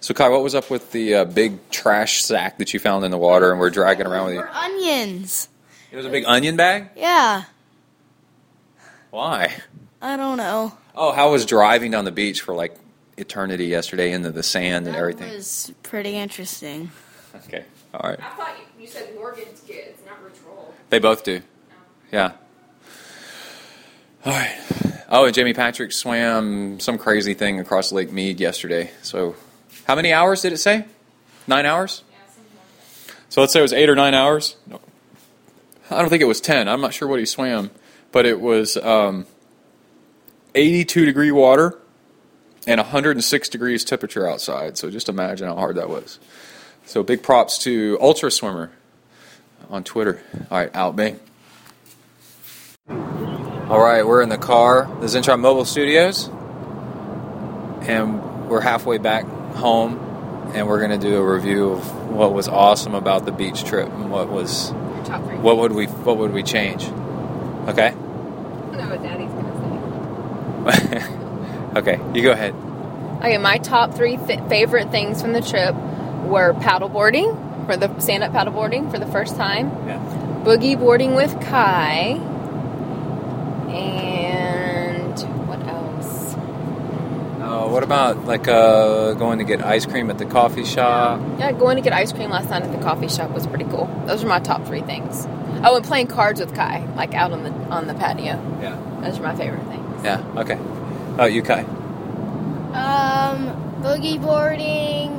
So, 0.00 0.12
Kai, 0.12 0.28
what 0.28 0.42
was 0.42 0.54
up 0.54 0.68
with 0.68 0.92
the 0.92 1.14
uh, 1.14 1.24
big 1.24 1.70
trash 1.70 2.22
sack 2.22 2.58
that 2.58 2.74
you 2.74 2.78
found 2.80 3.06
in 3.06 3.10
the 3.10 3.16
water 3.16 3.50
and 3.52 3.58
we're 3.58 3.70
dragging 3.70 4.06
around 4.06 4.26
with 4.26 4.34
you? 4.34 4.42
Onions. 4.42 5.48
It 5.90 5.96
was 5.96 6.04
a 6.04 6.10
big 6.10 6.24
onion 6.26 6.56
bag? 6.56 6.90
Yeah. 6.94 7.44
Why? 9.10 9.54
I 10.04 10.18
don't 10.18 10.36
know. 10.36 10.76
Oh, 10.94 11.12
how 11.12 11.32
was 11.32 11.46
driving 11.46 11.90
down 11.90 12.04
the 12.04 12.12
beach 12.12 12.42
for 12.42 12.54
like 12.54 12.76
eternity 13.16 13.66
yesterday 13.68 14.12
into 14.12 14.30
the 14.30 14.42
sand 14.42 14.86
and 14.86 14.94
everything? 14.94 15.32
It 15.32 15.36
was 15.36 15.72
pretty 15.82 16.14
interesting. 16.14 16.90
Okay. 17.46 17.64
All 17.94 18.10
right. 18.10 18.20
I 18.20 18.36
thought 18.36 18.54
you, 18.58 18.82
you 18.82 18.86
said 18.86 19.14
Morgan's 19.14 19.62
kids, 19.66 19.98
not 20.06 20.22
Rich 20.22 20.34
Roll. 20.46 20.74
They 20.90 20.98
both 20.98 21.24
do. 21.24 21.40
Yeah. 22.12 22.32
All 24.26 24.32
right. 24.32 24.54
Oh, 25.08 25.24
and 25.24 25.34
Jamie 25.34 25.54
Patrick 25.54 25.90
swam 25.90 26.80
some 26.80 26.98
crazy 26.98 27.32
thing 27.32 27.58
across 27.58 27.90
Lake 27.90 28.12
Mead 28.12 28.40
yesterday. 28.40 28.90
So, 29.00 29.36
how 29.84 29.94
many 29.94 30.12
hours 30.12 30.42
did 30.42 30.52
it 30.52 30.58
say? 30.58 30.84
Nine 31.46 31.64
hours? 31.64 32.02
So 33.30 33.40
let's 33.40 33.54
say 33.54 33.60
it 33.60 33.62
was 33.62 33.72
eight 33.72 33.88
or 33.88 33.96
nine 33.96 34.12
hours. 34.12 34.56
No. 34.66 34.80
I 35.90 36.00
don't 36.00 36.10
think 36.10 36.20
it 36.20 36.26
was 36.26 36.42
ten. 36.42 36.68
I'm 36.68 36.82
not 36.82 36.92
sure 36.92 37.08
what 37.08 37.20
he 37.20 37.26
swam, 37.26 37.70
but 38.12 38.26
it 38.26 38.38
was 38.38 38.76
um, 38.76 39.26
82 40.54 41.04
degree 41.06 41.30
water 41.32 41.78
and 42.66 42.78
106 42.78 43.48
degrees 43.48 43.84
temperature 43.84 44.28
outside. 44.28 44.78
So 44.78 44.90
just 44.90 45.08
imagine 45.08 45.46
how 45.46 45.54
hard 45.56 45.76
that 45.76 45.88
was. 45.88 46.18
So 46.86 47.02
big 47.02 47.22
props 47.22 47.58
to 47.58 47.98
Ultra 48.00 48.30
Swimmer 48.30 48.70
on 49.70 49.84
Twitter. 49.84 50.22
All 50.50 50.58
right, 50.58 50.74
out, 50.74 50.96
bang. 50.96 51.18
All 52.88 53.80
right, 53.80 54.06
we're 54.06 54.20
in 54.22 54.28
the 54.28 54.38
car, 54.38 54.86
the 55.00 55.06
Zentron 55.06 55.40
Mobile 55.40 55.64
Studios, 55.64 56.28
and 57.88 58.48
we're 58.48 58.60
halfway 58.60 58.98
back 58.98 59.24
home, 59.54 59.98
and 60.54 60.68
we're 60.68 60.86
going 60.86 60.98
to 60.98 60.98
do 60.98 61.16
a 61.16 61.34
review 61.34 61.70
of 61.70 62.10
what 62.10 62.34
was 62.34 62.46
awesome 62.46 62.94
about 62.94 63.24
the 63.24 63.32
beach 63.32 63.64
trip 63.64 63.88
and 63.88 64.10
what 64.10 64.28
was 64.28 64.70
Your 64.70 65.04
top 65.04 65.24
three. 65.24 65.36
what 65.38 65.56
would 65.56 65.72
we 65.72 65.86
what 65.86 66.18
would 66.18 66.32
we 66.32 66.42
change. 66.42 66.84
Okay, 67.68 67.86
I 67.86 67.90
don't 67.90 68.76
know 68.76 68.88
what 68.90 69.02
Daddy's 69.02 69.30
okay, 71.76 71.98
you 72.14 72.22
go 72.22 72.32
ahead. 72.32 72.54
Okay, 73.18 73.38
my 73.38 73.58
top 73.58 73.94
three 73.94 74.16
th- 74.16 74.40
favorite 74.48 74.90
things 74.90 75.20
from 75.22 75.32
the 75.32 75.40
trip 75.40 75.74
were 76.26 76.52
paddleboarding 76.54 77.66
for 77.66 77.76
the 77.76 77.98
stand-up 78.00 78.32
paddleboarding 78.32 78.90
for 78.90 78.98
the 78.98 79.06
first 79.06 79.36
time, 79.36 79.68
Yeah. 79.86 79.98
boogie 80.44 80.78
boarding 80.78 81.14
with 81.14 81.32
Kai, 81.40 82.18
and 83.74 85.18
what 85.48 85.60
else? 85.66 86.34
Uh, 87.42 87.68
what 87.68 87.82
about 87.82 88.24
like 88.26 88.46
uh, 88.48 89.12
going 89.14 89.38
to 89.38 89.44
get 89.44 89.64
ice 89.64 89.86
cream 89.86 90.10
at 90.10 90.18
the 90.18 90.26
coffee 90.26 90.64
shop? 90.64 91.20
Yeah, 91.38 91.52
going 91.52 91.76
to 91.76 91.82
get 91.82 91.92
ice 91.92 92.12
cream 92.12 92.30
last 92.30 92.50
night 92.50 92.62
at 92.62 92.72
the 92.72 92.78
coffee 92.78 93.08
shop 93.08 93.30
was 93.30 93.46
pretty 93.46 93.64
cool. 93.64 93.86
Those 94.06 94.24
are 94.24 94.28
my 94.28 94.40
top 94.40 94.66
three 94.66 94.82
things. 94.82 95.26
Oh, 95.66 95.76
and 95.76 95.84
playing 95.84 96.08
cards 96.08 96.40
with 96.40 96.54
Kai, 96.54 96.84
like 96.96 97.14
out 97.14 97.32
on 97.32 97.42
the 97.42 97.50
on 97.70 97.86
the 97.86 97.94
patio. 97.94 98.34
Yeah. 98.60 98.78
Those 99.02 99.18
are 99.18 99.22
my 99.22 99.34
favorite 99.34 99.64
things. 99.68 99.83
Yeah. 100.04 100.22
Okay. 100.36 100.58
Oh, 101.18 101.24
you 101.24 101.42
Kai. 101.42 101.60
Um, 102.74 103.80
boogie 103.82 104.20
boarding, 104.20 105.10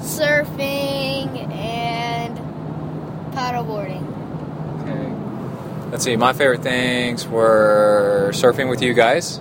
surfing, 0.00 1.48
and 1.52 2.36
paddleboarding. 3.34 4.02
Okay. 4.82 5.90
Let's 5.90 6.04
see. 6.04 6.16
My 6.16 6.32
favorite 6.32 6.62
things 6.62 7.26
were 7.26 8.30
surfing 8.32 8.68
with 8.68 8.82
you 8.82 8.94
guys, 8.94 9.38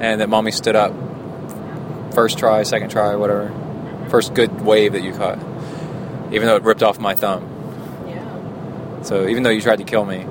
and 0.00 0.20
that 0.20 0.28
mommy 0.28 0.52
stood 0.52 0.76
up. 0.76 0.92
First 2.14 2.38
try, 2.38 2.62
second 2.62 2.90
try, 2.90 3.16
whatever. 3.16 3.50
First 4.10 4.34
good 4.34 4.60
wave 4.62 4.92
that 4.92 5.02
you 5.02 5.12
caught, 5.12 5.38
even 6.32 6.46
though 6.46 6.56
it 6.56 6.62
ripped 6.64 6.82
off 6.82 6.98
my 6.98 7.14
thumb. 7.14 7.46
Yeah, 8.06 9.02
So 9.02 9.26
even 9.28 9.42
though 9.44 9.50
you 9.50 9.60
tried 9.60 9.78
to 9.78 9.84
kill 9.84 10.04
me. 10.04 10.24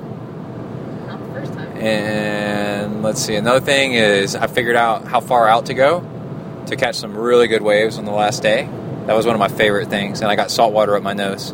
not 1.07 1.19
the 1.19 1.33
first 1.33 1.53
time. 1.53 1.68
And 1.79 3.01
let's 3.03 3.21
see. 3.21 3.35
Another 3.35 3.61
thing 3.61 3.93
is 3.93 4.35
I 4.35 4.47
figured 4.47 4.75
out 4.75 5.05
how 5.07 5.21
far 5.21 5.47
out 5.47 5.67
to 5.67 5.73
go 5.73 6.05
to 6.67 6.75
catch 6.75 6.95
some 6.95 7.15
really 7.17 7.47
good 7.47 7.61
waves 7.61 7.97
on 7.97 8.05
the 8.05 8.11
last 8.11 8.43
day. 8.43 8.67
That 9.05 9.15
was 9.15 9.25
one 9.25 9.33
of 9.33 9.39
my 9.39 9.47
favorite 9.47 9.89
things, 9.89 10.21
and 10.21 10.29
I 10.29 10.35
got 10.35 10.51
salt 10.51 10.71
water 10.73 10.95
up 10.95 11.01
my 11.01 11.13
nose. 11.13 11.53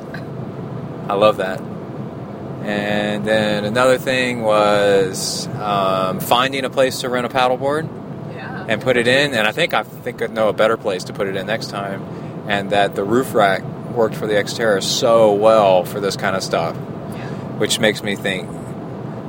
I 1.08 1.14
love 1.14 1.38
that. 1.38 1.62
And 1.62 3.24
then 3.26 3.64
another 3.64 3.98
thing 4.00 4.42
was 4.42 5.48
um, 5.60 6.20
finding 6.20 6.66
a 6.66 6.70
place 6.70 7.02
to 7.02 7.10
rent 7.10 7.26
a 7.28 7.30
paddleboard 7.30 7.88
Yeah. 8.36 8.66
and 8.68 8.82
put 8.82 8.98
it 8.98 9.08
in. 9.08 9.36
And 9.36 9.48
I 9.48 9.52
think 9.52 9.76
I 9.76 9.84
think 9.84 10.22
I 10.24 10.26
know 10.28 10.50
a 10.50 10.54
better 10.54 10.76
place 10.76 11.04
to 11.06 11.14
put 11.14 11.28
it 11.28 11.36
in 11.36 11.46
next 11.46 11.70
time. 11.70 12.02
And 12.48 12.72
that 12.72 12.96
the 12.96 13.04
roof 13.04 13.36
rack 13.36 13.62
worked 13.94 14.16
for 14.16 14.26
the 14.26 14.34
Xterra 14.34 14.82
so 14.82 15.34
well 15.34 15.86
for 15.86 16.00
this 16.00 16.18
kind 16.18 16.36
of 16.36 16.42
stuff, 16.44 16.76
Yeah. 16.76 17.28
which 17.60 17.80
makes 17.80 18.02
me 18.02 18.16
think 18.16 18.50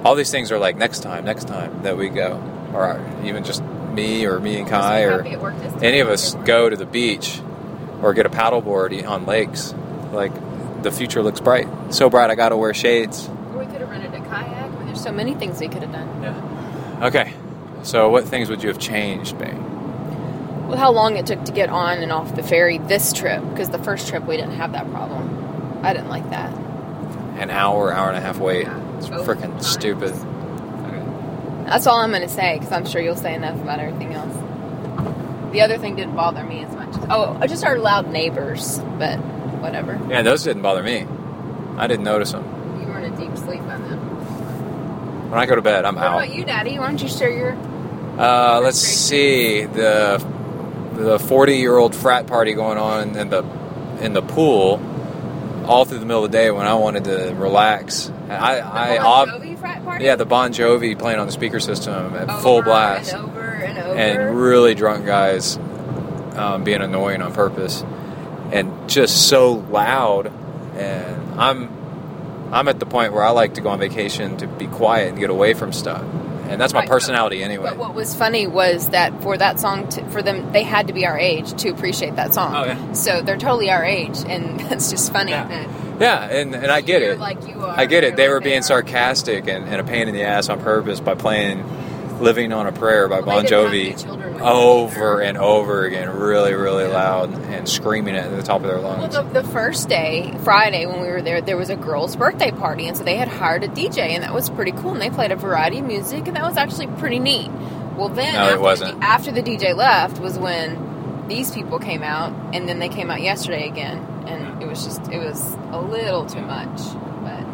all 0.04 0.14
these 0.14 0.30
things 0.30 0.52
are 0.52 0.58
like 0.58 0.76
next 0.76 1.00
time, 1.00 1.24
next 1.24 1.48
time 1.48 1.82
that 1.82 1.96
we 1.96 2.08
go, 2.08 2.40
or 2.72 3.00
even 3.24 3.44
just 3.44 3.62
me 3.62 4.26
or 4.26 4.38
me 4.38 4.58
and 4.58 4.68
Kai 4.68 5.02
or 5.02 5.22
Happy 5.22 5.30
it 5.30 5.40
worked 5.40 5.58
this 5.60 5.72
time. 5.72 5.84
any 5.84 6.00
of 6.00 6.08
us 6.08 6.34
go 6.44 6.68
to 6.68 6.76
the 6.76 6.84
beach 6.86 7.40
or 8.02 8.12
get 8.14 8.26
a 8.26 8.28
paddleboard 8.30 9.06
on 9.08 9.26
lakes. 9.26 9.74
Like 10.12 10.32
the 10.82 10.90
future 10.92 11.22
looks 11.22 11.40
bright, 11.40 11.66
so 11.90 12.08
bright 12.10 12.30
I 12.30 12.34
got 12.34 12.50
to 12.50 12.56
wear 12.56 12.74
shades. 12.74 13.28
Or 13.28 13.58
we 13.58 13.66
could 13.66 13.80
have 13.80 13.90
rented 13.90 14.14
a 14.14 14.20
kayak. 14.28 14.70
There's 14.86 15.02
so 15.02 15.12
many 15.12 15.34
things 15.34 15.60
we 15.60 15.68
could 15.68 15.82
have 15.82 15.92
done. 15.92 16.22
Yeah. 16.22 17.06
Okay. 17.06 17.32
So 17.82 18.10
what 18.10 18.24
things 18.24 18.48
would 18.50 18.62
you 18.62 18.68
have 18.68 18.78
changed, 18.78 19.38
babe? 19.38 19.54
Well, 20.66 20.76
how 20.76 20.90
long 20.90 21.16
it 21.16 21.26
took 21.26 21.44
to 21.44 21.52
get 21.52 21.68
on 21.70 21.98
and 21.98 22.10
off 22.10 22.34
the 22.34 22.42
ferry 22.42 22.78
this 22.78 23.12
trip? 23.12 23.42
Because 23.50 23.70
the 23.70 23.78
first 23.78 24.08
trip 24.08 24.24
we 24.26 24.36
didn't 24.36 24.56
have 24.56 24.72
that 24.72 24.90
problem. 24.90 25.80
I 25.82 25.92
didn't 25.92 26.08
like 26.08 26.28
that. 26.30 26.52
An 27.38 27.50
hour, 27.50 27.92
hour 27.92 28.08
and 28.08 28.16
a 28.16 28.20
half 28.20 28.38
wait. 28.38 28.64
Yeah. 28.66 28.80
It's 28.98 29.08
Both 29.08 29.26
freaking 29.26 29.62
stupid. 29.62 30.14
That's 31.66 31.86
all 31.86 31.98
I'm 31.98 32.10
going 32.10 32.22
to 32.22 32.28
say 32.28 32.58
because 32.58 32.72
I'm 32.72 32.86
sure 32.86 33.00
you'll 33.00 33.16
say 33.16 33.34
enough 33.34 33.60
about 33.60 33.80
everything 33.80 34.14
else. 34.14 34.32
The 35.52 35.62
other 35.62 35.78
thing 35.78 35.96
didn't 35.96 36.14
bother 36.14 36.44
me 36.44 36.62
as 36.64 36.72
much. 36.74 36.94
Oh, 37.10 37.36
I 37.40 37.46
just 37.46 37.64
heard 37.64 37.80
loud 37.80 38.08
neighbors, 38.10 38.78
but 38.98 39.16
whatever. 39.60 40.00
Yeah, 40.08 40.22
those 40.22 40.44
didn't 40.44 40.62
bother 40.62 40.82
me. 40.82 41.06
I 41.76 41.86
didn't 41.86 42.04
notice 42.04 42.32
them. 42.32 42.44
You 42.80 42.86
were 42.86 42.98
in 43.00 43.12
a 43.12 43.16
deep 43.16 43.36
sleep 43.36 43.60
by 43.60 43.78
then. 43.78 43.98
When 45.30 45.40
I 45.40 45.46
go 45.46 45.56
to 45.56 45.62
bed, 45.62 45.84
I'm 45.84 45.96
What 45.96 46.04
out. 46.04 46.14
about 46.22 46.34
you, 46.34 46.44
Daddy? 46.44 46.78
Why 46.78 46.86
don't 46.86 47.02
you 47.02 47.08
share 47.08 47.30
your? 47.30 47.52
Uh, 48.18 48.60
let's 48.62 48.78
see 48.78 49.64
the 49.64 50.24
the 50.94 51.18
40 51.18 51.56
year 51.56 51.76
old 51.76 51.94
frat 51.94 52.26
party 52.26 52.54
going 52.54 52.78
on 52.78 53.16
in 53.16 53.28
the 53.28 53.44
in 54.00 54.12
the 54.14 54.22
pool 54.22 54.80
all 55.66 55.84
through 55.84 55.98
the 55.98 56.06
middle 56.06 56.24
of 56.24 56.30
the 56.30 56.38
day 56.38 56.50
when 56.50 56.66
I 56.66 56.74
wanted 56.74 57.04
to 57.04 57.34
relax. 57.34 58.10
I, 58.30 58.58
I, 58.58 58.98
ob- 58.98 59.28
party? 59.84 60.04
yeah, 60.04 60.16
the 60.16 60.26
Bon 60.26 60.52
Jovi 60.52 60.98
playing 60.98 61.18
on 61.18 61.26
the 61.26 61.32
speaker 61.32 61.60
system 61.60 62.14
at 62.16 62.28
Over 62.28 62.40
full 62.42 62.62
blast, 62.62 63.12
And 63.12 63.22
over 63.24 63.40
and 63.40 63.78
over. 63.78 63.94
and 63.98 64.36
really 64.40 64.74
drunk 64.74 65.06
guys 65.06 65.56
um, 66.36 66.64
being 66.64 66.82
annoying 66.82 67.22
on 67.22 67.32
purpose, 67.32 67.82
and 68.52 68.88
just 68.88 69.28
so 69.28 69.52
loud. 69.52 70.32
And 70.76 71.40
I'm, 71.40 71.70
I'm 72.52 72.68
at 72.68 72.78
the 72.78 72.86
point 72.86 73.12
where 73.12 73.24
I 73.24 73.30
like 73.30 73.54
to 73.54 73.60
go 73.60 73.70
on 73.70 73.78
vacation 73.78 74.36
to 74.38 74.46
be 74.46 74.66
quiet 74.66 75.10
and 75.10 75.18
get 75.18 75.30
away 75.30 75.54
from 75.54 75.72
stuff, 75.72 76.02
and 76.48 76.60
that's 76.60 76.72
my 76.74 76.80
Right. 76.80 76.88
personality 76.88 77.42
anyway. 77.42 77.70
But 77.70 77.78
what 77.78 77.94
was 77.94 78.14
funny 78.14 78.46
was 78.46 78.90
that 78.90 79.22
for 79.22 79.38
that 79.38 79.58
song, 79.58 79.88
to, 79.90 80.04
for 80.10 80.20
them, 80.22 80.52
they 80.52 80.62
had 80.62 80.88
to 80.88 80.92
be 80.92 81.06
our 81.06 81.18
age 81.18 81.54
to 81.62 81.70
appreciate 81.70 82.16
that 82.16 82.34
song. 82.34 82.54
Oh, 82.54 82.64
yeah. 82.64 82.92
So 82.92 83.22
they're 83.22 83.38
totally 83.38 83.70
our 83.70 83.84
age, 83.84 84.18
and 84.26 84.60
that's 84.68 84.90
just 84.90 85.12
funny. 85.12 85.30
Yeah. 85.32 85.66
Yeah, 86.00 86.24
and, 86.24 86.54
and 86.54 86.66
I 86.70 86.80
get 86.80 87.02
it. 87.02 87.18
Like. 87.18 87.38
I 87.56 87.86
get 87.86 88.04
it. 88.04 88.16
They 88.16 88.28
were 88.28 88.40
being 88.40 88.62
sarcastic 88.62 89.48
and, 89.48 89.64
and 89.66 89.80
a 89.80 89.84
pain 89.84 90.08
in 90.08 90.14
the 90.14 90.22
ass 90.22 90.48
on 90.48 90.60
purpose 90.60 91.00
by 91.00 91.14
playing 91.14 91.64
"Living 92.20 92.52
on 92.52 92.66
a 92.66 92.72
Prayer" 92.72 93.08
by 93.08 93.16
Well, 93.20 93.26
Bon 93.26 93.44
they 93.44 93.50
didn't 93.50 93.96
have 93.96 94.02
Jovi 94.02 94.40
over 94.40 95.20
and 95.20 95.38
over 95.38 95.84
again, 95.84 96.10
really, 96.10 96.54
really 96.54 96.86
loud, 96.86 97.32
and 97.32 97.68
screaming 97.68 98.14
it 98.14 98.24
at 98.24 98.30
the 98.36 98.42
top 98.42 98.60
of 98.60 98.66
their 98.66 98.78
Well, 98.78 98.98
lungs. 98.98 99.14
the, 99.14 99.22
the 99.22 99.44
first 99.44 99.88
day, 99.88 100.34
Friday, 100.44 100.86
when 100.86 101.00
we 101.00 101.08
were 101.08 101.22
there, 101.22 101.40
there 101.40 101.56
was 101.56 101.70
a 101.70 101.76
girl's 101.76 102.16
birthday 102.16 102.50
party, 102.50 102.86
and 102.86 102.96
so 102.96 103.04
they 103.04 103.16
had 103.16 103.28
hired 103.28 103.64
a 103.64 103.68
DJ, 103.68 103.98
and 104.10 104.22
that 104.22 104.34
was 104.34 104.50
pretty 104.50 104.72
cool. 104.72 104.92
And 104.92 105.00
they 105.00 105.10
played 105.10 105.32
a 105.32 105.36
variety 105.36 105.78
of 105.78 105.86
music, 105.86 106.26
and 106.26 106.36
that 106.36 106.44
was 106.44 106.56
actually 106.56 106.86
pretty 106.98 107.18
neat. 107.18 107.50
Well, 107.96 108.08
then 108.10 108.34
No, 108.34 108.42
it 108.44 108.46
after, 108.50 108.60
wasn't. 108.60 109.00
The, 109.00 109.06
after 109.06 109.32
the 109.32 109.42
DJ 109.42 109.74
left 109.74 110.18
was 110.20 110.38
when 110.38 111.26
these 111.28 111.50
people 111.50 111.78
came 111.78 112.02
out, 112.02 112.32
and 112.54 112.68
then 112.68 112.78
they 112.78 112.88
came 112.90 113.10
out 113.10 113.22
yesterday 113.22 113.66
again, 113.68 113.98
it 113.98 114.15
was 114.76 114.84
just 114.84 115.12
it 115.12 115.18
was 115.18 115.54
a 115.72 115.80
little 115.80 116.26
too 116.26 116.42
much. 116.42 116.78
But 117.22 117.44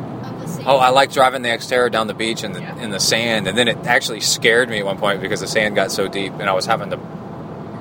Oh, 0.66 0.76
I 0.76 0.90
like 0.90 1.12
driving 1.12 1.42
the 1.42 1.48
Xterra 1.48 1.90
down 1.90 2.06
the 2.06 2.14
beach 2.14 2.44
in 2.44 2.52
the 2.52 2.60
Yeah. 2.60 2.76
in 2.78 2.90
the 2.90 3.00
sand, 3.00 3.46
and 3.48 3.56
then 3.56 3.68
it 3.68 3.78
actually 3.86 4.20
scared 4.20 4.68
me 4.68 4.78
at 4.80 4.84
one 4.84 4.98
point 4.98 5.20
because 5.20 5.40
the 5.40 5.46
sand 5.46 5.74
got 5.74 5.90
so 5.90 6.08
deep, 6.08 6.32
and 6.34 6.48
I 6.48 6.52
was 6.52 6.66
having 6.66 6.90
to 6.90 6.98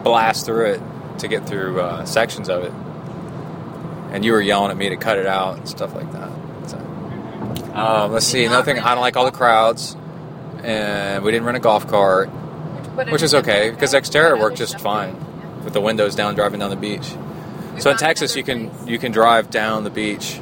blast 0.03 0.45
through 0.45 0.65
it 0.73 0.81
to 1.19 1.27
get 1.27 1.45
through 1.47 1.80
uh, 1.81 2.05
sections 2.05 2.49
of 2.49 2.63
it. 2.63 2.72
And 4.13 4.26
you 4.26 4.31
were 4.34 4.41
yelling 4.41 4.72
at 4.72 4.77
me 4.77 4.89
to 4.89 4.97
cut 4.97 5.18
it 5.18 5.26
out 5.27 5.57
and 5.57 5.68
stuff 5.69 5.93
like 5.93 6.11
that. 6.11 6.30
So, 6.68 6.77
um, 7.76 8.11
let's 8.11 8.26
see. 8.26 8.43
Another 8.45 8.63
thing, 8.63 8.80
I 8.80 8.93
don't 8.93 9.01
like 9.01 9.15
all 9.15 9.26
the 9.26 9.31
crowds, 9.31 9.95
and 10.63 11.23
we 11.23 11.31
didn't 11.31 11.45
rent 11.45 11.57
a 11.57 11.61
golf 11.61 11.88
cart, 11.88 12.30
which 13.09 13.22
is 13.22 13.34
okay 13.35 13.69
because 13.69 13.93
Xterra 13.93 14.39
worked 14.39 14.57
just 14.57 14.80
fine 14.80 15.15
with 15.63 15.73
the 15.73 15.81
windows 15.81 16.15
down, 16.15 16.35
driving 16.35 16.59
down 16.59 16.69
the 16.72 16.76
beach. 16.76 17.15
So 17.80 17.91
in 17.91 17.98
Texas, 17.98 18.35
you 18.35 18.43
can 18.43 18.72
you 18.88 18.99
can 18.99 19.11
drive 19.11 19.49
down 19.49 19.84
the 19.84 19.89
beach 19.89 20.39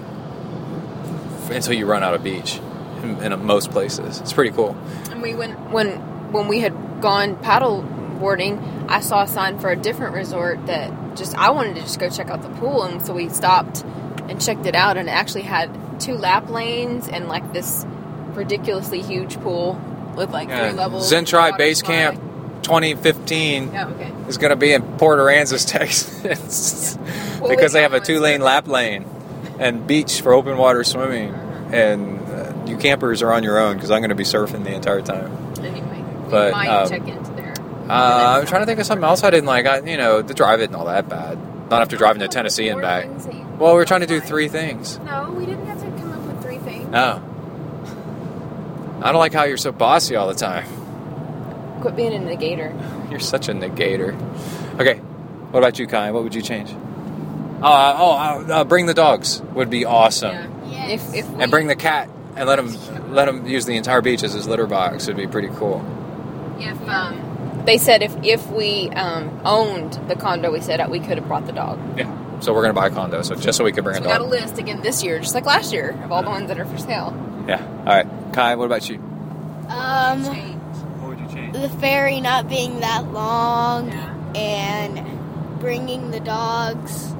until 1.49 1.73
you 1.73 1.85
run 1.85 2.03
out 2.03 2.13
of 2.13 2.23
beach 2.23 2.59
in, 3.03 3.21
in 3.21 3.45
most 3.45 3.71
places. 3.71 4.19
It's 4.19 4.33
pretty 4.33 4.51
cool. 4.51 4.75
And 5.11 5.21
we 5.21 5.35
went 5.35 5.71
when 5.71 5.97
when 6.31 6.47
we 6.47 6.59
had 6.59 7.01
gone 7.01 7.37
paddle 7.37 7.81
boarding. 8.19 8.59
I 8.89 9.01
saw 9.01 9.23
a 9.23 9.27
sign 9.27 9.59
for 9.59 9.69
a 9.69 9.75
different 9.75 10.13
resort 10.13 10.65
that 10.65 11.15
just 11.15 11.37
I 11.37 11.51
wanted 11.51 11.75
to 11.75 11.81
just 11.81 11.99
go 11.99 12.09
check 12.09 12.29
out 12.29 12.41
the 12.41 12.49
pool, 12.49 12.83
and 12.83 13.05
so 13.05 13.13
we 13.13 13.29
stopped 13.29 13.83
and 14.27 14.41
checked 14.41 14.65
it 14.65 14.75
out, 14.75 14.97
and 14.97 15.07
it 15.07 15.11
actually 15.11 15.43
had 15.43 15.99
two 15.99 16.15
lap 16.15 16.49
lanes 16.49 17.07
and 17.07 17.27
like 17.27 17.53
this 17.53 17.85
ridiculously 18.33 19.01
huge 19.01 19.39
pool 19.41 19.79
with 20.15 20.31
like 20.31 20.49
three 20.49 20.71
levels. 20.71 21.07
Zen 21.07 21.23
of 21.23 21.29
Tribe 21.29 21.51
water 21.53 21.63
Base. 21.63 21.81
Camp 21.81 22.21
2015 22.63 23.71
Yeah, 23.73 23.87
okay. 23.87 24.11
is 24.27 24.37
going 24.37 24.49
to 24.51 24.55
be 24.55 24.73
in 24.73 24.81
Port 24.97 25.19
Aransas, 25.19 25.67
Texas, 25.71 26.97
Well, 27.39 27.49
because 27.55 27.73
they 27.73 27.81
have 27.81 27.93
a 27.93 27.99
two 27.99 28.19
lane 28.19 28.41
lap 28.41 28.67
lane 28.67 29.05
and 29.59 29.85
beach 29.87 30.21
for 30.21 30.33
open 30.33 30.57
water 30.57 30.83
swimming. 30.83 31.33
And 31.71 32.19
uh, 32.29 32.53
you 32.65 32.77
campers 32.77 33.21
are 33.21 33.31
on 33.31 33.43
your 33.43 33.59
own 33.59 33.75
because 33.75 33.91
I'm 33.91 33.99
going 33.99 34.09
to 34.09 34.15
be 34.15 34.23
surfing 34.23 34.63
the 34.63 34.73
entire 34.73 35.01
time. 35.01 35.31
Anyway, 35.63 36.01
we 36.23 36.29
But, 36.31 36.53
um, 36.53 36.89
check 36.89 37.07
into 37.07 37.31
there. 37.33 37.53
Uh, 37.89 38.39
I'm 38.39 38.45
trying 38.47 38.61
to 38.61 38.65
think 38.65 38.79
of 38.79 38.85
something 38.85 39.03
else 39.03 39.23
I 39.23 39.29
didn't 39.29 39.45
like. 39.47 39.65
I, 39.65 39.79
you 39.81 39.97
know, 39.97 40.21
the 40.21 40.33
drive 40.33 40.61
isn't 40.61 40.73
all 40.75 40.85
that 40.85 41.07
bad. 41.09 41.37
Not 41.69 41.81
after 41.83 41.97
driving 41.97 42.21
to 42.21 42.27
Tennessee 42.27 42.67
and 42.69 42.81
back. 42.81 43.07
Well, 43.59 43.73
we're 43.75 43.85
trying 43.85 44.01
to 44.01 44.07
do 44.07 44.19
three 44.19 44.47
things. 44.47 44.97
No, 44.99 45.31
we 45.31 45.45
didn't 45.45 45.67
have 45.67 45.79
to 45.81 45.85
come 46.01 46.11
up 46.11 46.21
with 46.21 46.41
three 46.43 46.57
things. 46.57 46.87
No. 46.89 47.21
I 49.03 49.11
don't 49.11 49.19
like 49.19 49.33
how 49.33 49.43
you're 49.43 49.57
so 49.57 49.71
bossy 49.71 50.15
all 50.15 50.27
the 50.27 50.33
time. 50.33 50.65
Quit 51.81 51.95
being 51.95 52.13
a 52.13 52.19
negator. 52.19 52.73
You're 53.11 53.19
such 53.19 53.49
a 53.49 53.53
negator. 53.53 54.13
Okay, 54.79 54.95
what 55.51 55.59
about 55.59 55.79
you, 55.79 55.87
Kai? 55.87 56.11
What 56.11 56.23
would 56.23 56.35
you 56.35 56.41
change? 56.41 56.73
Oh, 57.61 57.65
uh, 57.65 57.95
oh, 57.99 58.11
uh, 58.11 58.53
uh, 58.53 58.63
bring 58.63 58.85
the 58.85 58.93
dogs 58.93 59.41
would 59.53 59.69
be 59.69 59.85
awesome, 59.85 60.33
Yeah. 60.69 60.87
If 60.87 61.13
if 61.13 61.29
we, 61.29 61.43
and 61.43 61.51
bring 61.51 61.67
the 61.67 61.75
cat 61.75 62.09
and 62.35 62.47
let 62.47 62.57
him 62.59 63.13
let 63.13 63.27
him 63.27 63.45
use 63.45 63.65
the 63.65 63.75
entire 63.75 64.01
beach 64.01 64.23
as 64.23 64.33
his 64.33 64.47
litter 64.47 64.65
box. 64.65 65.07
Would 65.07 65.17
be 65.17 65.27
pretty 65.27 65.49
cool. 65.49 65.83
If 66.59 66.79
um, 66.87 67.63
they 67.65 67.77
said 67.77 68.01
if 68.01 68.15
if 68.23 68.49
we 68.49 68.89
um, 68.91 69.41
owned 69.43 69.93
the 70.07 70.15
condo 70.15 70.51
we 70.51 70.61
set 70.61 70.79
up, 70.79 70.89
we 70.89 70.99
could 70.99 71.17
have 71.17 71.27
brought 71.27 71.45
the 71.45 71.51
dog. 71.51 71.79
Yeah. 71.97 72.39
So 72.39 72.53
we're 72.53 72.61
gonna 72.61 72.73
buy 72.73 72.87
a 72.87 72.91
condo, 72.91 73.21
so 73.21 73.35
just 73.35 73.57
so 73.57 73.65
we 73.65 73.73
can 73.73 73.83
bring 73.83 73.95
So 73.97 74.03
a 74.03 74.05
we 74.05 74.07
got 74.09 74.21
a 74.21 74.25
list 74.25 74.57
again 74.57 74.81
this 74.81 75.03
year, 75.03 75.19
just 75.19 75.35
like 75.35 75.45
last 75.45 75.73
year, 75.73 75.99
of 76.05 76.11
all 76.13 76.23
the 76.23 76.29
ones 76.29 76.47
that 76.47 76.57
are 76.57 76.65
for 76.65 76.77
sale. 76.77 77.13
Yeah. 77.47 77.61
All 77.79 77.85
right, 77.85 78.07
Kai. 78.31 78.55
What 78.55 78.65
about 78.65 78.89
you? 78.89 78.95
Um, 79.67 80.23
What 80.23 81.09
would 81.09 81.19
you 81.19 81.25
change? 81.25 81.37
The 81.53 81.69
ferry 81.79 82.21
not 82.21 82.47
being 82.47 82.79
that 82.81 83.11
long 83.11 83.91
and 84.35 85.59
bringing 85.59 86.11
the 86.11 86.19
dogs. 86.19 87.11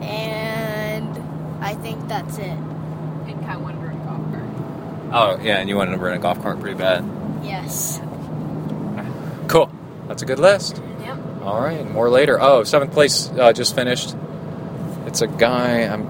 And 0.00 1.16
I 1.62 1.74
think 1.74 2.08
that's 2.08 2.38
it. 2.38 2.44
And 2.46 3.40
Kai 3.44 3.56
wanted 3.56 3.80
to 3.80 3.86
rent 3.86 4.00
a 4.00 4.04
golf 4.04 4.30
cart. 4.32 4.44
Oh 5.12 5.42
yeah, 5.42 5.58
and 5.58 5.68
you 5.68 5.76
wanted 5.76 5.92
to 5.92 5.98
rent 5.98 6.16
a 6.16 6.18
golf 6.22 6.42
cart 6.42 6.60
pretty 6.60 6.76
bad. 6.76 7.04
Yes. 7.42 8.00
Cool. 9.48 9.70
That's 10.08 10.22
a 10.22 10.26
good 10.26 10.38
list. 10.38 10.82
Yep. 11.02 11.18
All 11.42 11.60
right, 11.60 11.88
more 11.90 12.08
later. 12.10 12.40
Oh, 12.40 12.64
seventh 12.64 12.92
place 12.92 13.30
uh, 13.30 13.52
just 13.52 13.74
finished. 13.74 14.16
It's 15.06 15.20
a 15.22 15.26
guy. 15.26 15.80
I'm, 15.82 16.06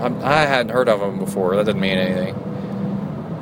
I'm, 0.00 0.22
I 0.24 0.42
hadn't 0.42 0.70
heard 0.70 0.88
of 0.88 1.00
him 1.00 1.18
before. 1.18 1.56
That 1.56 1.66
doesn't 1.66 1.80
mean 1.80 1.98
anything. 1.98 2.34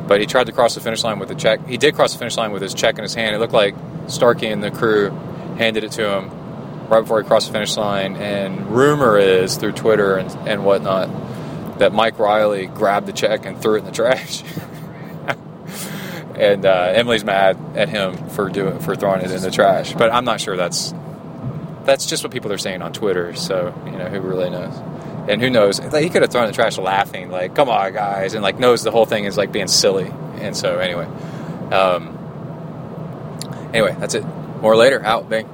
But 0.07 0.21
he 0.21 0.27
tried 0.27 0.47
to 0.47 0.53
cross 0.53 0.75
the 0.75 0.81
finish 0.81 1.05
line 1.05 1.19
with 1.19 1.31
a 1.31 1.35
check. 1.35 1.67
He 1.67 1.79
did 1.79 1.95
cross 1.95 2.13
the 2.13 2.19
finish 2.19 2.37
line 2.37 2.53
with 2.53 2.63
his 2.63 2.75
check 2.75 2.97
in 2.99 3.03
his 3.03 3.15
hand. 3.15 3.35
It 3.35 3.39
looked 3.39 3.53
like 3.53 3.75
Starkey 4.09 4.49
and 4.49 4.63
the 4.63 4.71
crew 4.71 5.11
handed 5.57 5.85
it 5.85 5.93
to 5.93 6.19
him 6.19 6.31
right 6.89 7.01
before 7.01 7.23
he 7.23 7.27
crossed 7.27 7.47
the 7.47 7.53
finish 7.53 7.77
line. 7.77 8.17
And 8.17 8.71
rumor 8.71 9.19
is 9.19 9.57
through 9.57 9.73
Twitter 9.73 10.17
and, 10.17 10.31
and 10.49 10.65
whatnot 10.65 11.09
that 11.79 11.93
Mike 11.93 12.19
Reilly 12.19 12.67
grabbed 12.67 13.07
the 13.07 13.13
check 13.13 13.47
and 13.47 13.61
threw 13.61 13.77
it 13.77 13.79
in 13.81 13.85
the 13.87 13.93
trash. 13.93 14.43
and 16.37 16.65
uh, 16.65 16.93
Emily's 16.95 17.25
mad 17.25 17.59
at 17.75 17.89
him 17.89 18.29
for 18.31 18.49
doing 18.49 18.79
for 18.81 18.95
throwing 18.95 19.23
it 19.23 19.31
in 19.31 19.43
the 19.43 19.51
trash. 19.51 19.93
But 19.95 20.13
I'm 20.13 20.25
not 20.25 20.41
sure 20.41 20.57
that's 20.57 20.95
that's 21.85 22.07
just 22.07 22.23
what 22.23 22.33
people 22.33 22.53
are 22.53 22.59
saying 22.59 22.83
on 22.83 22.93
Twitter. 22.93 23.35
So 23.35 23.75
you 23.87 23.93
know, 23.93 24.09
who 24.09 24.21
really 24.21 24.51
knows? 24.51 24.75
And 25.29 25.41
who 25.41 25.51
knows? 25.51 25.79
He 25.79 26.09
could 26.09 26.23
have 26.23 26.33
thrown 26.33 26.47
the 26.49 26.53
trash 26.53 26.79
laughing, 26.79 27.31
like, 27.31 27.55
"Come 27.55 27.69
on, 27.69 27.93
guys," 27.93 28.35
and 28.35 28.43
like 28.43 28.59
knows 28.59 28.83
the 28.83 28.91
whole 28.91 29.07
thing 29.07 29.25
is 29.25 29.37
like 29.37 29.53
being 29.53 29.69
silly. 29.69 30.13
And 30.37 30.57
so 30.57 30.79
anyway, 30.79 31.07
um, 31.71 32.19
anyway, 33.73 33.95
that's 33.99 34.15
it. 34.15 34.25
More 34.61 34.77
later. 34.77 35.05
Out. 35.05 35.29
Bang. 35.31 35.49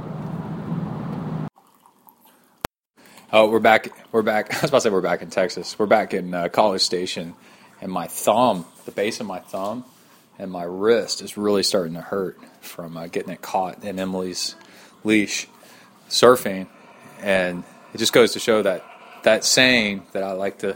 Oh, 3.30 3.50
we're 3.50 3.58
back. 3.58 3.88
We're 4.10 4.22
back. 4.22 4.54
I 4.54 4.60
was 4.62 4.70
about 4.70 4.78
to 4.78 4.80
say 4.82 4.90
we're 4.90 5.02
back 5.02 5.20
in 5.20 5.28
Texas. 5.28 5.78
We're 5.78 5.84
back 5.84 6.14
in 6.14 6.32
uh, 6.32 6.48
College 6.48 6.80
Station, 6.80 7.34
and 7.82 7.92
my 7.92 8.06
thumb, 8.06 8.64
the 8.86 8.90
base 8.90 9.20
of 9.20 9.26
my 9.26 9.40
thumb, 9.40 9.84
and 10.38 10.50
my 10.50 10.64
wrist 10.64 11.20
is 11.20 11.36
really 11.36 11.62
starting 11.62 11.92
to 11.92 12.00
hurt 12.00 12.38
from 12.62 12.96
uh, 12.96 13.06
getting 13.08 13.34
it 13.34 13.42
caught 13.42 13.84
in 13.84 13.98
Emily's 13.98 14.56
leash 15.04 15.46
surfing, 16.08 16.68
and 17.20 17.64
it 17.92 17.98
just 17.98 18.14
goes 18.14 18.32
to 18.32 18.38
show 18.38 18.62
that 18.62 18.82
that 19.28 19.44
saying 19.44 20.06
that 20.12 20.22
I 20.22 20.32
like 20.32 20.60
to 20.60 20.74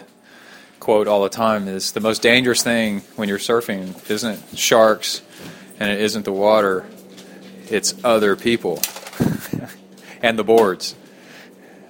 quote 0.79 1.09
all 1.09 1.23
the 1.23 1.31
time 1.31 1.69
is 1.69 1.93
the 1.93 2.01
most 2.01 2.20
dangerous 2.20 2.62
thing 2.62 3.01
when 3.16 3.27
you're 3.27 3.39
surfing 3.39 4.11
isn't 4.11 4.59
sharks 4.59 5.23
and 5.81 5.91
it 5.91 5.99
isn't 6.03 6.27
the 6.27 6.35
water, 6.35 6.85
it's 7.70 7.95
other 8.05 8.37
people 8.37 8.83
and 10.23 10.39
the 10.39 10.45
boards. 10.45 10.95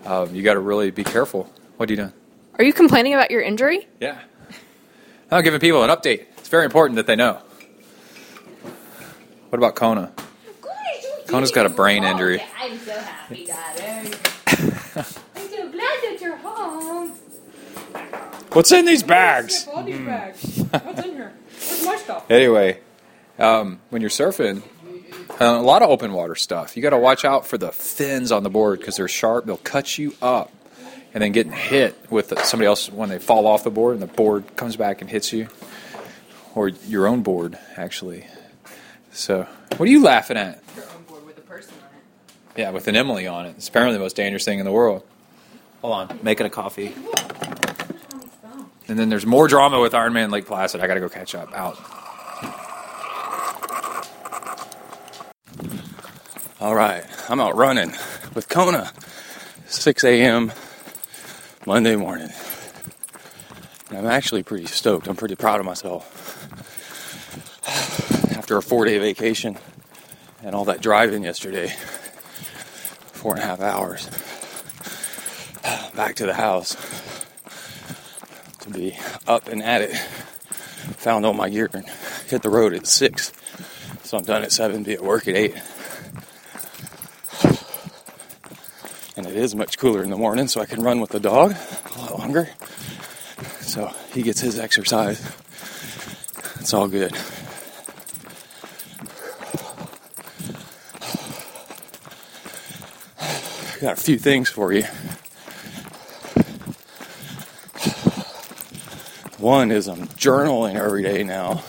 Um, 0.04 0.36
you 0.36 0.44
got 0.44 0.54
to 0.54 0.60
really 0.60 0.92
be 0.92 1.02
careful. 1.02 1.52
What 1.78 1.90
are 1.90 1.92
you 1.92 1.96
doing? 1.96 2.12
Are 2.60 2.64
you 2.64 2.72
complaining 2.72 3.14
about 3.14 3.32
your 3.32 3.42
injury? 3.42 3.88
Yeah. 4.00 4.20
I'm 5.32 5.42
giving 5.42 5.58
people 5.58 5.82
an 5.82 5.90
update. 5.90 6.26
It's 6.38 6.48
very 6.48 6.64
important 6.64 6.94
that 6.94 7.08
they 7.08 7.16
know. 7.16 7.38
What 9.48 9.58
about 9.58 9.74
Kona? 9.74 10.12
Kona's 11.26 11.50
got 11.50 11.66
a 11.66 11.70
brain 11.70 12.04
injury. 12.04 12.40
I'm 12.56 12.78
so 12.78 12.92
happy, 12.92 13.46
Daughter. 13.46 14.18
I'm 15.34 15.48
so 15.48 15.70
glad 15.70 15.98
that 16.02 16.11
you're 16.22 16.36
home. 16.36 17.10
What's 18.52 18.70
in 18.72 18.84
these 18.86 19.02
bags? 19.02 19.66
All 19.72 19.82
these 19.82 19.98
bags. 19.98 20.58
What's 20.70 21.04
in 21.04 21.12
here? 21.12 21.32
Where's 21.68 21.84
my 21.84 21.96
stuff? 21.96 22.30
Anyway, 22.30 22.78
um, 23.38 23.80
when 23.90 24.02
you're 24.02 24.10
surfing, 24.10 24.62
uh, 25.40 25.44
a 25.44 25.62
lot 25.62 25.82
of 25.82 25.90
open 25.90 26.12
water 26.12 26.34
stuff. 26.34 26.76
You 26.76 26.82
got 26.82 26.90
to 26.90 26.98
watch 26.98 27.24
out 27.24 27.46
for 27.46 27.58
the 27.58 27.72
fins 27.72 28.30
on 28.30 28.42
the 28.42 28.50
board 28.50 28.78
because 28.78 28.96
they're 28.96 29.08
sharp. 29.08 29.46
They'll 29.46 29.56
cut 29.58 29.98
you 29.98 30.14
up. 30.22 30.52
and 31.14 31.22
then 31.22 31.32
getting 31.32 31.52
hit 31.52 32.10
with 32.10 32.32
somebody 32.44 32.66
else 32.66 32.90
when 32.90 33.08
they 33.10 33.18
fall 33.18 33.46
off 33.46 33.64
the 33.64 33.70
board 33.70 33.94
and 33.94 34.02
the 34.02 34.06
board 34.06 34.56
comes 34.56 34.76
back 34.76 35.02
and 35.02 35.10
hits 35.10 35.30
you, 35.32 35.48
or 36.54 36.68
your 36.68 37.06
own 37.06 37.22
board 37.22 37.58
actually. 37.76 38.26
So, 39.12 39.46
what 39.76 39.88
are 39.88 39.92
you 39.92 40.02
laughing 40.02 40.38
at? 40.38 40.62
Your 40.74 40.86
own 40.86 41.02
board 41.02 41.26
with 41.26 41.36
a 41.36 41.42
person 41.42 41.74
on 41.82 41.88
it. 42.56 42.60
Yeah, 42.60 42.70
with 42.70 42.88
an 42.88 42.96
Emily 42.96 43.26
on 43.26 43.44
it. 43.44 43.56
It's 43.58 43.68
apparently 43.68 43.98
the 43.98 44.02
most 44.02 44.16
dangerous 44.16 44.44
thing 44.44 44.58
in 44.58 44.64
the 44.64 44.72
world. 44.72 45.02
Hold 45.82 45.94
on, 45.94 46.20
making 46.22 46.46
a 46.46 46.50
coffee. 46.50 46.94
And 48.88 48.98
then 48.98 49.08
there's 49.08 49.26
more 49.26 49.48
drama 49.48 49.80
with 49.80 49.92
Ironman 49.92 50.30
Lake 50.30 50.46
Placid. 50.46 50.80
I 50.80 50.86
gotta 50.86 51.00
go 51.00 51.08
catch 51.08 51.34
up. 51.34 51.52
Out. 51.52 51.76
All 56.60 56.74
right, 56.74 57.04
I'm 57.28 57.40
out 57.40 57.56
running 57.56 57.90
with 58.34 58.48
Kona. 58.48 58.92
6 59.66 60.04
a.m. 60.04 60.52
Monday 61.66 61.96
morning. 61.96 62.28
And 63.88 63.98
I'm 63.98 64.06
actually 64.06 64.42
pretty 64.42 64.66
stoked. 64.66 65.08
I'm 65.08 65.16
pretty 65.16 65.34
proud 65.34 65.58
of 65.58 65.66
myself. 65.66 66.46
After 68.36 68.56
a 68.56 68.62
four 68.62 68.84
day 68.84 68.98
vacation 68.98 69.58
and 70.44 70.54
all 70.54 70.66
that 70.66 70.80
driving 70.80 71.24
yesterday, 71.24 71.68
four 73.12 73.34
and 73.34 73.42
a 73.42 73.46
half 73.46 73.60
hours, 73.60 74.08
back 75.94 76.16
to 76.16 76.26
the 76.26 76.34
house 76.34 76.76
to 78.60 78.70
be 78.70 78.98
up 79.26 79.48
and 79.48 79.62
at 79.62 79.82
it. 79.82 79.96
Found 80.98 81.26
all 81.26 81.34
my 81.34 81.48
gear 81.48 81.68
and 81.72 81.84
hit 82.28 82.42
the 82.42 82.50
road 82.50 82.74
at 82.74 82.86
6. 82.86 83.32
So 84.02 84.18
I'm 84.18 84.24
done 84.24 84.42
at 84.42 84.52
7, 84.52 84.82
be 84.82 84.92
at 84.94 85.02
work 85.02 85.28
at 85.28 85.36
8. 85.36 85.54
and 89.16 89.26
it 89.26 89.36
is 89.36 89.54
much 89.54 89.78
cooler 89.78 90.02
in 90.02 90.10
the 90.10 90.16
morning, 90.16 90.48
so 90.48 90.60
I 90.60 90.66
can 90.66 90.82
run 90.82 91.00
with 91.00 91.10
the 91.10 91.20
dog 91.20 91.54
a 91.94 91.98
lot 91.98 92.18
longer. 92.18 92.48
So 93.60 93.92
he 94.12 94.22
gets 94.22 94.40
his 94.40 94.58
exercise. 94.58 95.20
It's 96.60 96.72
all 96.72 96.88
good. 96.88 97.12
Got 103.80 103.98
a 103.98 104.00
few 104.00 104.18
things 104.18 104.48
for 104.48 104.72
you. 104.72 104.84
One 109.42 109.72
is 109.72 109.88
I'm 109.88 110.06
journaling 110.06 110.76
every 110.76 111.02
day 111.02 111.24
now, 111.24 111.64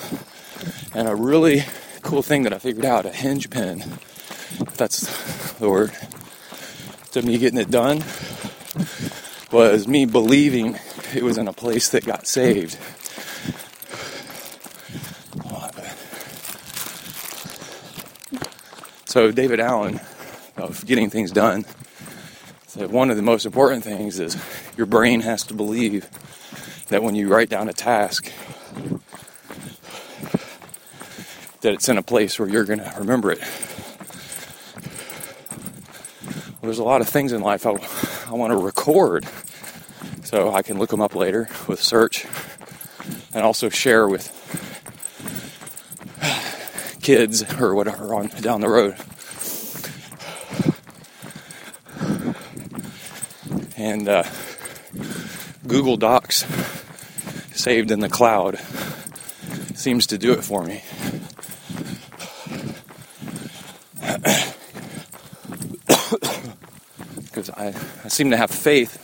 and 0.93 1.07
a 1.07 1.15
really 1.15 1.63
cool 2.03 2.21
thing 2.21 2.43
that 2.43 2.53
I 2.53 2.59
figured 2.59 2.85
out 2.85 3.07
a 3.07 3.09
hinge 3.09 3.49
pin, 3.49 3.81
if 3.81 4.77
that's 4.77 5.53
the 5.53 5.67
word 5.67 5.91
to 7.13 7.23
me 7.23 7.39
getting 7.39 7.57
it 7.57 7.71
done 7.71 8.03
was 9.51 9.87
me 9.87 10.05
believing 10.05 10.77
it 11.15 11.23
was 11.23 11.39
in 11.39 11.47
a 11.47 11.53
place 11.53 11.89
that 11.89 12.05
got 12.05 12.27
saved. 12.27 12.77
So, 19.07 19.31
David 19.31 19.59
Allen, 19.59 19.99
of 20.57 20.85
getting 20.85 21.09
things 21.09 21.31
done, 21.31 21.65
said 22.67 22.91
one 22.91 23.09
of 23.09 23.15
the 23.15 23.23
most 23.23 23.47
important 23.47 23.83
things 23.83 24.19
is 24.19 24.37
your 24.77 24.85
brain 24.85 25.21
has 25.21 25.41
to 25.45 25.55
believe 25.55 26.07
that 26.93 27.01
when 27.01 27.15
you 27.15 27.27
write 27.27 27.49
down 27.49 27.67
a 27.69 27.73
task, 27.73 28.31
that 31.61 31.73
it's 31.73 31.89
in 31.89 31.97
a 31.97 32.03
place 32.03 32.37
where 32.37 32.47
you're 32.47 32.65
going 32.65 32.77
to 32.77 32.93
remember 32.99 33.31
it. 33.31 33.39
Well, 36.51 36.59
there's 36.61 36.77
a 36.77 36.83
lot 36.83 37.01
of 37.01 37.09
things 37.09 37.31
in 37.31 37.41
life 37.41 37.65
I, 37.65 37.71
I 38.27 38.35
want 38.35 38.51
to 38.51 38.57
record 38.57 39.25
so 40.23 40.53
I 40.53 40.61
can 40.61 40.77
look 40.77 40.91
them 40.91 41.01
up 41.01 41.15
later 41.15 41.49
with 41.65 41.81
search 41.81 42.27
and 43.33 43.43
also 43.43 43.69
share 43.69 44.07
with 44.07 44.29
kids 47.01 47.43
or 47.59 47.73
whatever 47.73 48.13
on 48.13 48.27
down 48.27 48.61
the 48.61 48.69
road. 48.69 48.97
And 53.77 54.07
uh, 54.07 54.25
Google 55.65 55.97
Docs 55.97 56.43
saved 57.63 57.91
in 57.91 58.01
the 58.01 58.09
cloud 58.09 58.59
seems 59.73 60.05
to 60.07 60.17
do 60.17 60.33
it 60.33 60.43
for 60.43 60.65
me. 60.65 60.83
because 67.21 67.49
I, 67.51 67.73
I 68.03 68.07
seem 68.09 68.31
to 68.31 68.37
have 68.37 68.51
faith 68.51 68.99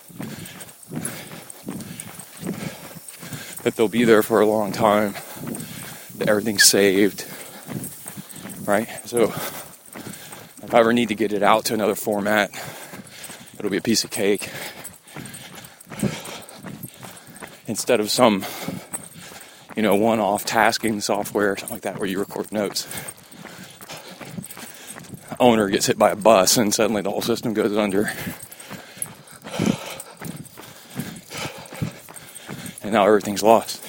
that 3.63 3.77
they'll 3.77 3.87
be 3.87 4.03
there 4.03 4.21
for 4.21 4.41
a 4.41 4.45
long 4.45 4.73
time, 4.73 5.13
that 6.17 6.27
everything's 6.27 6.65
saved, 6.65 7.25
right? 8.67 8.89
So 9.05 9.23
if 9.23 10.73
I 10.73 10.79
ever 10.79 10.91
need 10.91 11.07
to 11.07 11.15
get 11.15 11.31
it 11.31 11.43
out 11.43 11.63
to 11.65 11.73
another 11.73 11.95
format, 11.95 12.51
it'll 13.57 13.71
be 13.71 13.77
a 13.77 13.81
piece 13.81 14.03
of 14.03 14.11
cake. 14.11 14.49
Instead 17.79 18.01
of 18.01 18.11
some, 18.11 18.45
you 19.73 19.81
know, 19.81 19.95
one 19.95 20.19
off 20.19 20.43
tasking 20.43 20.99
software 20.99 21.53
or 21.53 21.57
something 21.57 21.75
like 21.75 21.83
that 21.83 21.97
where 21.97 22.09
you 22.09 22.19
record 22.19 22.51
notes 22.51 22.85
owner 25.39 25.69
gets 25.69 25.85
hit 25.85 25.97
by 25.97 26.11
a 26.11 26.15
bus 26.17 26.57
and 26.57 26.73
suddenly 26.73 27.01
the 27.01 27.09
whole 27.09 27.21
system 27.21 27.53
goes 27.53 27.77
under. 27.77 28.11
And 32.83 32.91
now 32.91 33.07
everything's 33.07 33.41
lost. 33.41 33.81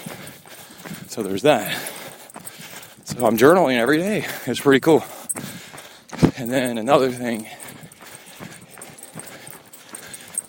So 1.10 1.24
there's 1.24 1.42
that. 1.42 1.76
So 3.02 3.26
I'm 3.26 3.36
journaling 3.36 3.76
every 3.76 3.98
day. 3.98 4.24
It's 4.46 4.60
pretty 4.60 4.78
cool. 4.78 5.02
And 6.36 6.48
then 6.48 6.78
another 6.78 7.10
thing 7.10 7.48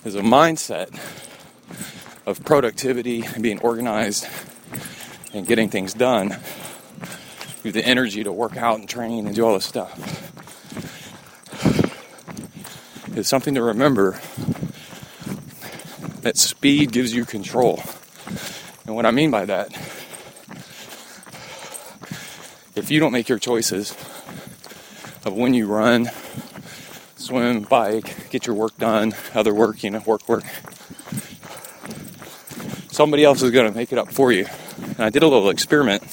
is 0.06 0.14
a 0.14 0.22
mindset 0.22 0.96
of 2.32 2.44
productivity 2.44 3.22
and 3.24 3.44
being 3.44 3.60
organized 3.60 4.26
and 5.34 5.46
getting 5.46 5.70
things 5.70 5.94
done. 5.94 6.38
You 7.64 7.72
the 7.72 7.86
energy 7.86 8.24
to 8.24 8.32
work 8.32 8.58
out 8.58 8.80
and 8.80 8.90
train 8.90 9.28
and 9.28 9.36
do 9.36 9.46
all 9.46 9.54
this 9.54 9.66
stuff 9.66 10.30
is 13.16 13.28
something 13.28 13.54
to 13.56 13.62
remember 13.62 14.20
that 16.22 16.38
speed 16.38 16.92
gives 16.92 17.14
you 17.14 17.26
control. 17.26 17.84
And 18.86 18.96
what 18.96 19.06
I 19.06 19.12
mean 19.12 19.30
by 19.30 19.46
that, 19.46 19.72
if 22.76 22.90
you 22.90 23.00
don't 23.00 23.12
make 23.12 23.28
your 23.28 23.40
choices 23.40 23.92
of 25.26 25.34
when 25.34 25.54
you 25.54 25.68
run, 25.68 26.10
swim, 27.16 27.62
bike, 27.64 28.30
get 28.30 28.48
your 28.48 28.56
work 28.56 28.78
done, 28.78 29.14
other 29.36 29.54
work, 29.54 29.84
you 29.84 29.90
know, 29.90 30.02
work, 30.06 30.28
work, 30.28 30.44
somebody 32.92 33.24
else 33.24 33.42
is 33.42 33.52
going 33.52 33.72
to 33.72 33.76
make 33.76 33.92
it 33.92 33.98
up 33.98 34.12
for 34.12 34.32
you. 34.32 34.46
And 34.78 35.00
I 35.00 35.10
did 35.10 35.24
a 35.24 35.28
little 35.28 35.50
experiment. 35.50 36.04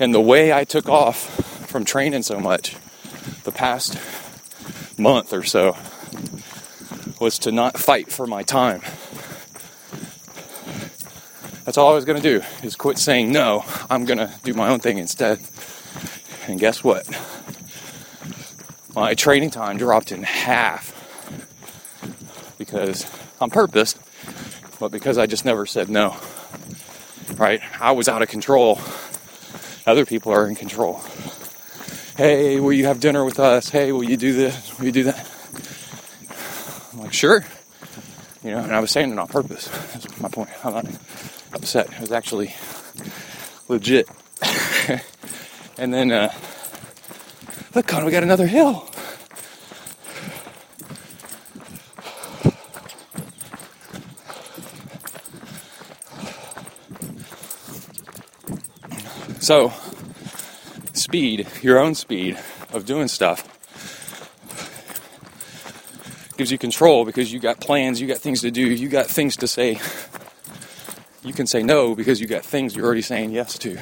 And 0.00 0.14
the 0.14 0.20
way 0.20 0.52
I 0.52 0.64
took 0.64 0.88
off 0.88 1.68
from 1.68 1.84
training 1.84 2.22
so 2.22 2.40
much 2.40 2.76
the 3.44 3.52
past 3.52 3.98
month 4.98 5.32
or 5.32 5.44
so 5.44 5.76
was 7.20 7.38
to 7.40 7.52
not 7.52 7.78
fight 7.78 8.10
for 8.10 8.26
my 8.26 8.42
time. 8.42 8.80
That's 11.64 11.78
all 11.78 11.90
I 11.90 11.94
was 11.94 12.04
going 12.04 12.20
to 12.20 12.40
do 12.40 12.44
is 12.62 12.76
quit 12.76 12.98
saying 12.98 13.32
no. 13.32 13.64
I'm 13.90 14.04
going 14.04 14.18
to 14.18 14.32
do 14.42 14.54
my 14.54 14.68
own 14.68 14.80
thing 14.80 14.98
instead. 14.98 15.40
And 16.46 16.60
guess 16.60 16.84
what? 16.84 17.06
My 18.94 19.14
training 19.14 19.50
time 19.50 19.76
dropped 19.76 20.12
in 20.12 20.22
half 20.22 20.95
because 22.58 23.06
on 23.40 23.50
purpose, 23.50 23.94
but 24.80 24.90
because 24.90 25.18
I 25.18 25.26
just 25.26 25.44
never 25.44 25.66
said 25.66 25.88
no. 25.88 26.16
Right? 27.36 27.60
I 27.80 27.92
was 27.92 28.08
out 28.08 28.22
of 28.22 28.28
control. 28.28 28.80
Other 29.86 30.06
people 30.06 30.32
are 30.32 30.46
in 30.46 30.54
control. 30.54 31.02
Hey, 32.16 32.60
will 32.60 32.72
you 32.72 32.86
have 32.86 33.00
dinner 33.00 33.24
with 33.24 33.38
us? 33.38 33.68
Hey, 33.68 33.92
will 33.92 34.04
you 34.04 34.16
do 34.16 34.32
this? 34.32 34.78
Will 34.78 34.86
you 34.86 34.92
do 34.92 35.04
that? 35.04 35.30
I'm 36.92 37.00
like, 37.00 37.12
sure. 37.12 37.44
You 38.42 38.52
know, 38.52 38.58
and 38.58 38.74
I 38.74 38.80
was 38.80 38.90
saying 38.90 39.12
it 39.12 39.18
on 39.18 39.26
purpose. 39.26 39.68
That's 39.92 40.20
my 40.20 40.28
point. 40.28 40.48
I'm 40.64 40.72
not 40.72 40.86
upset. 41.52 41.92
It 41.92 42.00
was 42.00 42.12
actually 42.12 42.54
legit. 43.68 44.08
and 45.78 45.92
then, 45.92 46.10
uh, 46.10 46.32
look, 47.74 47.86
Con, 47.86 48.04
we 48.04 48.12
got 48.12 48.22
another 48.22 48.46
hill. 48.46 48.88
So, 59.46 59.72
speed, 60.92 61.46
your 61.62 61.78
own 61.78 61.94
speed 61.94 62.36
of 62.72 62.84
doing 62.84 63.06
stuff, 63.06 63.46
gives 66.36 66.50
you 66.50 66.58
control 66.58 67.04
because 67.04 67.32
you 67.32 67.38
got 67.38 67.60
plans, 67.60 68.00
you 68.00 68.08
got 68.08 68.18
things 68.18 68.40
to 68.40 68.50
do, 68.50 68.62
you 68.62 68.88
got 68.88 69.06
things 69.06 69.36
to 69.36 69.46
say. 69.46 69.78
You 71.22 71.32
can 71.32 71.46
say 71.46 71.62
no 71.62 71.94
because 71.94 72.20
you 72.20 72.26
got 72.26 72.44
things 72.44 72.74
you're 72.74 72.84
already 72.84 73.02
saying 73.02 73.30
yes 73.30 73.56
to. 73.58 73.78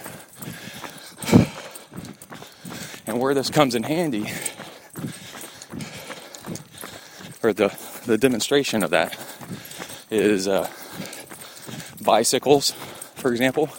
And 3.07 3.19
where 3.19 3.33
this 3.33 3.49
comes 3.49 3.75
in 3.75 3.85
handy, 3.85 4.31
or 7.43 7.55
the, 7.55 7.75
the 8.05 8.19
demonstration 8.19 8.83
of 8.83 8.91
that, 8.91 9.19
is 10.11 10.47
uh, 10.47 10.69
bicycles, 12.03 12.73
for 13.15 13.33
example. 13.33 13.71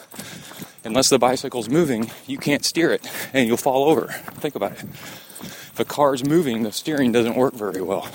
Unless 0.85 1.09
the 1.09 1.17
bicycle's 1.17 1.67
moving, 1.67 2.11
you 2.27 2.37
can't 2.37 2.63
steer 2.63 2.91
it 2.91 3.05
and 3.33 3.47
you'll 3.47 3.57
fall 3.57 3.89
over. 3.89 4.07
Think 4.35 4.53
about 4.53 4.73
it. 4.73 4.83
If 4.83 5.79
a 5.79 5.85
car's 5.85 6.23
moving, 6.23 6.61
the 6.61 6.71
steering 6.71 7.11
doesn't 7.11 7.35
work 7.35 7.55
very 7.55 7.81
well. 7.81 8.07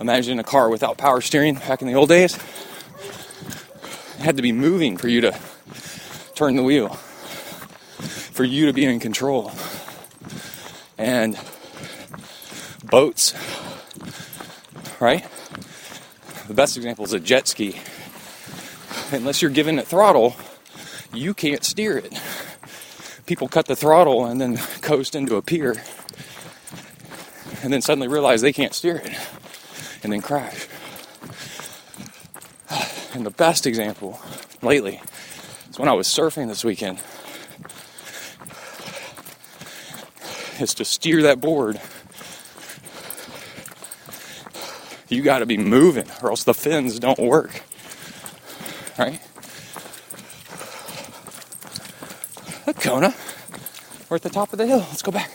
Imagine 0.00 0.38
a 0.40 0.44
car 0.44 0.70
without 0.70 0.96
power 0.96 1.20
steering 1.20 1.56
back 1.56 1.82
in 1.82 1.88
the 1.88 1.94
old 1.94 2.08
days. 2.08 2.36
It 4.14 4.22
had 4.22 4.36
to 4.36 4.42
be 4.42 4.50
moving 4.50 4.96
for 4.96 5.08
you 5.08 5.20
to 5.20 5.38
turn 6.34 6.56
the 6.56 6.62
wheel, 6.62 6.88
for 6.88 8.44
you 8.44 8.66
to 8.66 8.72
be 8.72 8.86
in 8.86 8.98
control. 8.98 9.52
And 10.96 11.38
boats, 12.84 13.34
right? 15.00 15.24
The 16.48 16.54
best 16.54 16.76
example 16.76 17.04
is 17.04 17.12
a 17.12 17.20
jet 17.20 17.46
ski. 17.46 17.78
Unless 19.12 19.42
you're 19.42 19.50
giving 19.50 19.78
it 19.78 19.86
throttle, 19.86 20.34
you 21.16 21.34
can't 21.34 21.64
steer 21.64 21.96
it. 21.98 22.12
People 23.26 23.48
cut 23.48 23.66
the 23.66 23.76
throttle 23.76 24.24
and 24.24 24.40
then 24.40 24.56
coast 24.82 25.14
into 25.14 25.36
a 25.36 25.42
pier 25.42 25.82
and 27.62 27.72
then 27.72 27.82
suddenly 27.82 28.08
realize 28.08 28.40
they 28.40 28.52
can't 28.52 28.74
steer 28.74 28.96
it 28.96 29.12
and 30.02 30.12
then 30.12 30.22
crash. 30.22 30.68
And 33.14 33.24
the 33.26 33.30
best 33.30 33.66
example 33.66 34.20
lately 34.62 35.00
is 35.70 35.78
when 35.78 35.88
I 35.88 35.92
was 35.92 36.06
surfing 36.06 36.48
this 36.48 36.64
weekend. 36.64 36.98
Is 40.60 40.74
to 40.74 40.84
steer 40.84 41.22
that 41.22 41.40
board. 41.40 41.80
You 45.08 45.22
got 45.22 45.40
to 45.40 45.46
be 45.46 45.56
moving, 45.58 46.06
or 46.22 46.30
else 46.30 46.44
the 46.44 46.54
fins 46.54 46.98
don't 46.98 47.18
work. 47.18 47.62
Right? 48.98 49.20
Look, 52.66 52.80
Kona. 52.80 53.14
We're 54.08 54.16
at 54.16 54.22
the 54.22 54.30
top 54.30 54.52
of 54.52 54.58
the 54.58 54.66
hill. 54.66 54.78
Let's 54.78 55.02
go 55.02 55.12
back. 55.12 55.30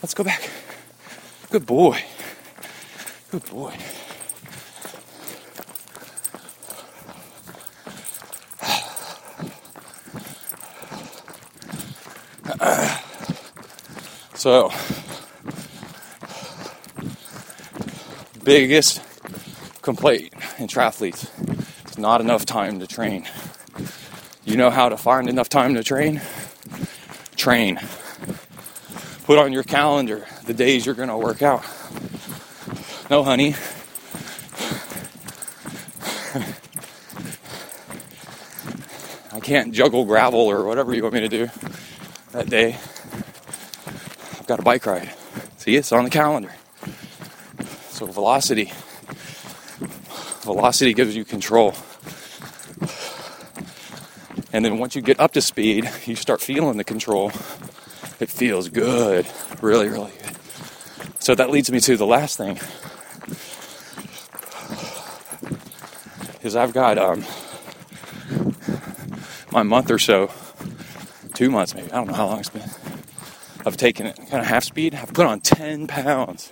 Let's 0.00 0.14
go 0.14 0.22
back. 0.22 0.48
Good 1.50 1.66
boy. 1.66 2.00
Good 3.30 3.44
boy. 3.50 3.74
So, 14.36 14.70
biggest 18.44 19.02
complaint 19.82 20.32
in 20.58 20.68
triathletes 20.68 21.26
is 21.90 21.98
not 21.98 22.20
enough 22.20 22.44
time 22.44 22.78
to 22.78 22.86
train. 22.86 23.26
You 24.44 24.56
know 24.56 24.70
how 24.70 24.88
to 24.88 24.96
find 24.96 25.28
enough 25.28 25.48
time 25.48 25.74
to 25.74 25.82
train? 25.82 26.20
Train. 27.46 27.78
Put 29.22 29.38
on 29.38 29.52
your 29.52 29.62
calendar 29.62 30.26
the 30.46 30.52
days 30.52 30.84
you're 30.84 30.96
going 30.96 31.10
to 31.10 31.16
work 31.16 31.42
out. 31.42 31.62
No, 33.08 33.22
honey. 33.22 33.54
I 39.32 39.38
can't 39.38 39.72
juggle 39.72 40.04
gravel 40.06 40.40
or 40.40 40.64
whatever 40.64 40.92
you 40.92 41.04
want 41.04 41.14
me 41.14 41.20
to 41.20 41.28
do 41.28 41.48
that 42.32 42.50
day. 42.50 42.72
I've 44.40 44.46
got 44.48 44.58
a 44.58 44.62
bike 44.62 44.84
ride. 44.84 45.14
See, 45.58 45.76
it's 45.76 45.92
on 45.92 46.02
the 46.02 46.10
calendar. 46.10 46.52
So, 47.90 48.06
velocity. 48.06 48.72
Velocity 50.42 50.94
gives 50.94 51.14
you 51.14 51.24
control. 51.24 51.76
And 54.56 54.64
then 54.64 54.78
once 54.78 54.96
you 54.96 55.02
get 55.02 55.20
up 55.20 55.32
to 55.32 55.42
speed, 55.42 55.86
you 56.06 56.16
start 56.16 56.40
feeling 56.40 56.78
the 56.78 56.84
control. 56.84 57.26
It 58.20 58.30
feels 58.30 58.70
good. 58.70 59.26
Really, 59.60 59.86
really 59.86 60.12
good. 60.12 60.34
So 61.18 61.34
that 61.34 61.50
leads 61.50 61.70
me 61.70 61.78
to 61.80 61.98
the 61.98 62.06
last 62.06 62.38
thing. 62.38 62.58
Is 66.42 66.56
I've 66.56 66.72
got 66.72 66.96
um, 66.96 67.26
my 69.52 69.62
month 69.62 69.90
or 69.90 69.98
so, 69.98 70.30
two 71.34 71.50
months 71.50 71.74
maybe, 71.74 71.92
I 71.92 71.96
don't 71.96 72.06
know 72.06 72.14
how 72.14 72.28
long 72.28 72.38
it's 72.38 72.48
been, 72.48 72.70
I've 73.66 73.76
taken 73.76 74.06
it 74.06 74.16
kind 74.16 74.40
of 74.40 74.46
half 74.46 74.64
speed. 74.64 74.94
I've 74.94 75.12
put 75.12 75.26
on 75.26 75.40
10 75.40 75.86
pounds. 75.86 76.50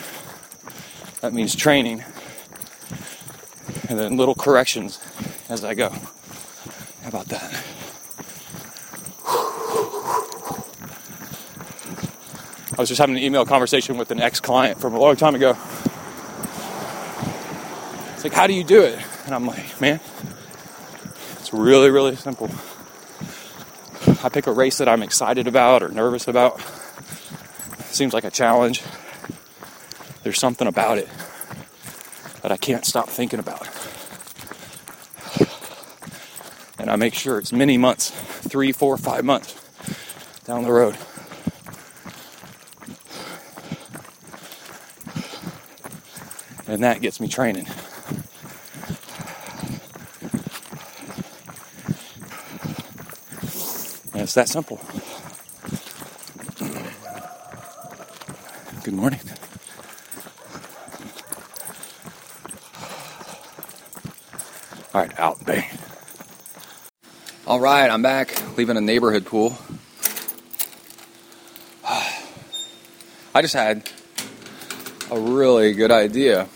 That 1.23 1.33
means 1.33 1.57
training 1.57 2.05
and 3.89 3.99
then 3.99 4.19
little 4.19 4.35
corrections 4.35 5.01
as 5.49 5.65
I 5.65 5.73
go. 5.73 5.89
How 5.89 7.09
about 7.09 7.27
that? 7.29 7.65
I 12.77 12.81
was 12.81 12.91
just 12.91 13.01
having 13.01 13.17
an 13.17 13.23
email 13.23 13.47
conversation 13.47 13.97
with 13.97 14.11
an 14.11 14.21
ex 14.21 14.39
client 14.39 14.79
from 14.79 14.93
a 14.93 14.99
long 14.99 15.17
time 15.17 15.35
ago. 15.35 15.57
It's 18.13 18.25
like, 18.25 18.35
how 18.35 18.47
do 18.47 18.53
you 18.53 18.65
do 18.65 18.83
it? 18.83 18.99
And 19.25 19.35
I'm 19.35 19.47
like, 19.47 19.81
man, 19.81 19.99
it's 21.39 21.55
really, 21.55 21.91
really 21.91 22.17
simple. 22.17 22.51
I 24.23 24.29
pick 24.29 24.47
a 24.47 24.53
race 24.53 24.77
that 24.77 24.89
I'm 24.89 25.03
excited 25.03 25.47
about 25.47 25.83
or 25.83 25.89
nervous 25.89 26.29
about 26.29 26.61
seems 27.99 28.15
like 28.15 28.23
a 28.23 28.31
challenge. 28.31 28.81
There's 30.23 30.39
something 30.39 30.69
about 30.69 30.99
it 30.99 31.09
that 32.43 32.53
I 32.53 32.57
can't 32.57 32.87
stop 32.87 33.09
thinking 33.09 33.41
about. 33.41 33.67
And 36.79 36.91
I 36.91 36.95
make 36.95 37.15
sure 37.15 37.39
it's 37.39 37.53
many 37.53 37.77
months 37.77 38.11
three, 38.49 38.71
four, 38.71 38.97
five 38.99 39.25
months 39.25 39.53
down 40.45 40.63
the 40.63 40.71
road. 40.71 40.97
And 46.69 46.85
that 46.85 47.01
gets 47.01 47.19
me 47.21 47.27
training. 47.27 47.67
And 54.13 54.23
it's 54.23 54.35
that 54.35 54.49
simple. 54.49 54.81
Morning. 58.99 59.21
All 64.93 65.01
right, 65.01 65.21
out, 65.21 65.47
bang. 65.47 65.65
All 67.47 67.61
right, 67.61 67.89
I'm 67.89 68.03
back, 68.03 68.59
leaving 68.59 68.77
a 68.77 68.81
neighborhood 68.81 69.25
pool. 69.25 69.57
I 71.89 73.41
just 73.41 73.55
had 73.55 73.89
a 75.13 75.21
really 75.21 75.75
good 75.75 75.93
idea. 75.93 76.47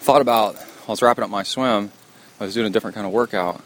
Thought 0.00 0.22
about, 0.22 0.56
I 0.56 0.90
was 0.90 1.02
wrapping 1.02 1.22
up 1.22 1.30
my 1.30 1.44
swim, 1.44 1.92
I 2.40 2.46
was 2.46 2.54
doing 2.54 2.66
a 2.66 2.70
different 2.70 2.96
kind 2.96 3.06
of 3.06 3.12
workout, 3.12 3.62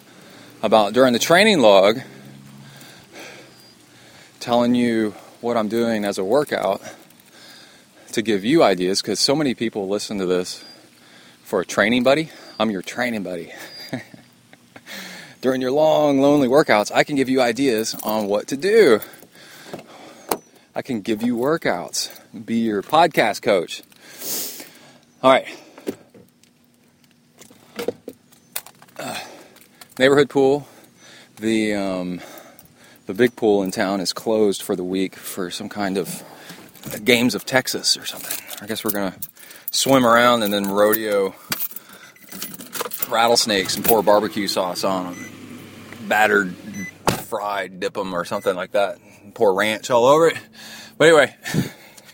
about 0.62 0.92
during 0.92 1.14
the 1.14 1.18
training 1.18 1.60
log, 1.60 2.00
telling 4.40 4.74
you 4.74 5.14
what 5.40 5.56
I'm 5.56 5.68
doing 5.68 6.04
as 6.04 6.18
a 6.18 6.24
workout 6.24 6.82
to 8.16 8.22
give 8.22 8.46
you 8.46 8.62
ideas 8.62 9.02
because 9.02 9.20
so 9.20 9.36
many 9.36 9.52
people 9.52 9.88
listen 9.88 10.16
to 10.16 10.24
this 10.24 10.64
for 11.44 11.60
a 11.60 11.66
training 11.66 12.02
buddy. 12.02 12.30
I'm 12.58 12.70
your 12.70 12.80
training 12.80 13.22
buddy. 13.22 13.52
during 15.42 15.60
your 15.60 15.70
long, 15.70 16.22
lonely 16.22 16.48
workouts, 16.48 16.90
I 16.90 17.04
can 17.04 17.16
give 17.16 17.28
you 17.28 17.42
ideas 17.42 17.94
on 18.02 18.26
what 18.26 18.46
to 18.46 18.56
do. 18.56 19.00
I 20.74 20.80
can 20.80 21.02
give 21.02 21.22
you 21.22 21.36
workouts, 21.36 22.08
be 22.46 22.56
your 22.56 22.82
podcast 22.82 23.42
coach. 23.42 23.82
All 25.22 25.30
right. 25.30 25.46
Uh, 28.98 29.20
neighborhood 29.98 30.30
pool. 30.30 30.66
The 31.36 31.74
um, 31.74 32.22
the 33.04 33.12
big 33.12 33.36
pool 33.36 33.62
in 33.62 33.72
town 33.72 34.00
is 34.00 34.14
closed 34.14 34.62
for 34.62 34.74
the 34.74 34.84
week 34.84 35.16
for 35.16 35.50
some 35.50 35.68
kind 35.68 35.98
of 35.98 36.24
games 37.04 37.34
of 37.34 37.44
Texas 37.44 37.96
or 37.96 38.06
something. 38.06 38.38
I 38.60 38.66
guess 38.66 38.84
we're 38.84 38.90
gonna 38.90 39.16
swim 39.70 40.06
around 40.06 40.42
and 40.42 40.52
then 40.52 40.68
rodeo 40.68 41.34
rattlesnakes 43.08 43.76
and 43.76 43.84
pour 43.84 44.02
barbecue 44.02 44.48
sauce 44.48 44.84
on 44.84 45.14
them, 45.14 45.58
battered, 46.08 46.54
fried, 47.24 47.80
dip 47.80 47.94
them 47.94 48.14
or 48.14 48.24
something 48.24 48.54
like 48.54 48.72
that. 48.72 48.98
Pour 49.34 49.54
ranch 49.54 49.90
all 49.90 50.06
over 50.06 50.28
it. 50.28 50.38
But 50.96 51.08
anyway, 51.08 51.36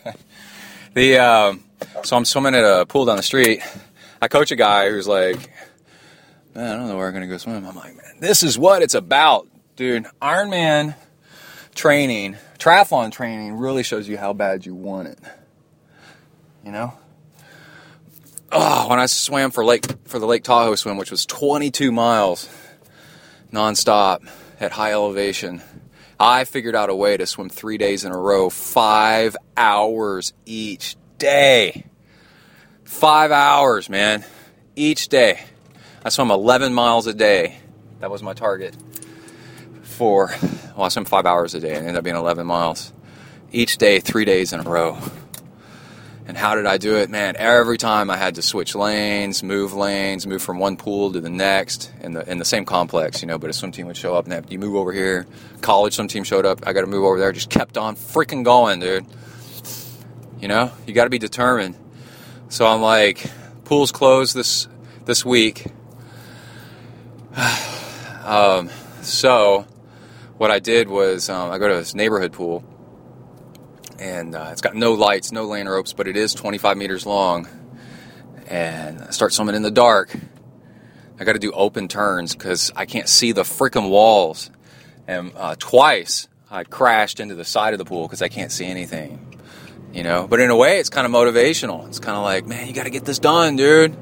the 0.93 1.17
um, 1.17 1.63
so 2.03 2.17
I'm 2.17 2.25
swimming 2.25 2.55
at 2.55 2.63
a 2.63 2.85
pool 2.85 3.05
down 3.05 3.17
the 3.17 3.23
street. 3.23 3.61
I 4.21 4.27
coach 4.27 4.51
a 4.51 4.55
guy 4.55 4.89
who's 4.89 5.07
like, 5.07 5.37
man, 6.53 6.69
I 6.69 6.75
don't 6.75 6.87
know 6.87 6.97
where 6.97 7.07
I'm 7.07 7.13
gonna 7.13 7.27
go 7.27 7.37
swim. 7.37 7.65
I'm 7.65 7.75
like, 7.75 7.95
man, 7.95 8.19
this 8.19 8.43
is 8.43 8.57
what 8.57 8.81
it's 8.81 8.93
about, 8.93 9.47
dude. 9.75 10.05
Ironman 10.21 10.95
training, 11.75 12.37
triathlon 12.63 13.11
training, 13.11 13.57
really 13.57 13.83
shows 13.83 14.07
you 14.07 14.17
how 14.17 14.31
bad 14.31 14.65
you 14.65 14.73
want 14.73 15.09
it. 15.09 15.19
You 16.63 16.71
know. 16.71 16.93
Oh, 18.53 18.87
when 18.89 18.99
I 18.99 19.07
swam 19.07 19.51
for 19.51 19.65
Lake 19.65 19.85
for 20.05 20.17
the 20.17 20.25
Lake 20.25 20.43
Tahoe 20.43 20.75
swim, 20.75 20.95
which 20.95 21.11
was 21.11 21.25
22 21.25 21.91
miles 21.91 22.47
nonstop 23.51 24.25
at 24.61 24.71
high 24.71 24.93
elevation, 24.93 25.61
I 26.17 26.45
figured 26.45 26.73
out 26.73 26.89
a 26.89 26.95
way 26.95 27.17
to 27.17 27.25
swim 27.25 27.49
three 27.49 27.77
days 27.77 28.05
in 28.05 28.13
a 28.13 28.17
row, 28.17 28.49
five 28.49 29.35
hours 29.57 30.31
each 30.45 30.95
day. 31.17 31.85
Five 32.85 33.31
hours, 33.31 33.89
man, 33.89 34.23
each 34.77 35.09
day. 35.09 35.41
I 36.05 36.09
swam 36.09 36.31
11 36.31 36.73
miles 36.73 37.07
a 37.07 37.13
day. 37.13 37.57
That 37.99 38.09
was 38.09 38.23
my 38.23 38.33
target 38.33 38.73
for, 40.03 40.35
well, 40.75 40.83
I 40.83 40.89
swam 40.89 41.05
five 41.05 41.25
hours 41.25 41.55
a 41.55 41.61
day 41.61 41.69
and 41.69 41.87
ended 41.87 41.95
up 41.95 42.03
being 42.03 42.17
11 42.17 42.45
miles. 42.45 42.91
Each 43.53 43.77
day, 43.77 44.01
three 44.01 44.25
days 44.25 44.51
in 44.51 44.59
a 44.59 44.63
row. 44.63 44.97
And 46.27 46.35
how 46.35 46.55
did 46.55 46.65
I 46.65 46.77
do 46.77 46.97
it? 46.97 47.09
Man, 47.09 47.37
every 47.37 47.77
time 47.77 48.09
I 48.09 48.17
had 48.17 48.35
to 48.35 48.41
switch 48.41 48.75
lanes, 48.75 49.43
move 49.43 49.73
lanes, 49.73 50.27
move 50.27 50.41
from 50.41 50.59
one 50.59 50.75
pool 50.75 51.13
to 51.13 51.21
the 51.21 51.29
next 51.29 51.89
in 52.01 52.11
the 52.11 52.29
in 52.29 52.37
the 52.37 52.43
same 52.43 52.65
complex, 52.65 53.21
you 53.21 53.29
know. 53.29 53.37
But 53.37 53.49
a 53.49 53.53
swim 53.53 53.71
team 53.71 53.87
would 53.87 53.95
show 53.95 54.13
up 54.15 54.25
and 54.25 54.33
have, 54.33 54.51
you 54.51 54.59
move 54.59 54.75
over 54.75 54.91
here. 54.91 55.25
College 55.61 55.93
swim 55.93 56.09
team 56.09 56.25
showed 56.25 56.45
up. 56.45 56.67
I 56.67 56.73
got 56.73 56.81
to 56.81 56.87
move 56.87 57.05
over 57.05 57.17
there. 57.17 57.31
Just 57.31 57.49
kept 57.49 57.77
on 57.77 57.95
freaking 57.95 58.43
going, 58.43 58.81
dude. 58.81 59.05
You 60.41 60.49
know, 60.49 60.69
you 60.85 60.93
got 60.93 61.05
to 61.05 61.09
be 61.09 61.19
determined. 61.19 61.75
So 62.49 62.65
I'm 62.65 62.81
like, 62.81 63.25
pool's 63.63 63.93
closed 63.93 64.35
this 64.35 64.67
this 65.05 65.25
week. 65.25 65.67
um, 68.25 68.69
so 69.01 69.65
what 70.37 70.51
I 70.51 70.59
did 70.59 70.87
was 70.87 71.29
um, 71.29 71.51
I 71.51 71.57
go 71.57 71.67
to 71.67 71.75
this 71.75 71.95
neighborhood 71.95 72.33
pool 72.33 72.63
and 73.99 74.35
uh, 74.35 74.49
it's 74.51 74.61
got 74.61 74.75
no 74.75 74.93
lights, 74.93 75.31
no 75.31 75.45
lane 75.45 75.67
ropes, 75.67 75.93
but 75.93 76.07
it 76.07 76.17
is 76.17 76.33
25 76.33 76.77
meters 76.77 77.05
long. 77.05 77.47
And 78.47 79.01
I 79.01 79.09
start 79.11 79.33
swimming 79.33 79.55
in 79.55 79.61
the 79.61 79.71
dark. 79.71 80.13
I 81.19 81.23
got 81.23 81.33
to 81.33 81.39
do 81.39 81.51
open 81.51 81.87
turns 81.87 82.33
because 82.35 82.71
I 82.75 82.85
can't 82.85 83.07
see 83.07 83.31
the 83.31 83.43
freaking 83.43 83.89
walls. 83.89 84.51
And 85.07 85.31
uh, 85.35 85.55
twice 85.57 86.27
I 86.49 86.63
crashed 86.63 87.19
into 87.19 87.35
the 87.35 87.45
side 87.45 87.73
of 87.73 87.77
the 87.77 87.85
pool 87.85 88.07
because 88.07 88.21
I 88.21 88.27
can't 88.27 88.51
see 88.51 88.65
anything. 88.65 89.39
You 89.93 90.03
know, 90.03 90.27
but 90.27 90.39
in 90.39 90.49
a 90.49 90.55
way, 90.55 90.79
it's 90.79 90.89
kind 90.89 91.05
of 91.05 91.13
motivational. 91.13 91.87
It's 91.87 91.99
kind 91.99 92.17
of 92.17 92.23
like, 92.23 92.47
man, 92.47 92.67
you 92.67 92.73
got 92.73 92.83
to 92.83 92.89
get 92.89 93.05
this 93.05 93.19
done, 93.19 93.55
dude. 93.55 93.95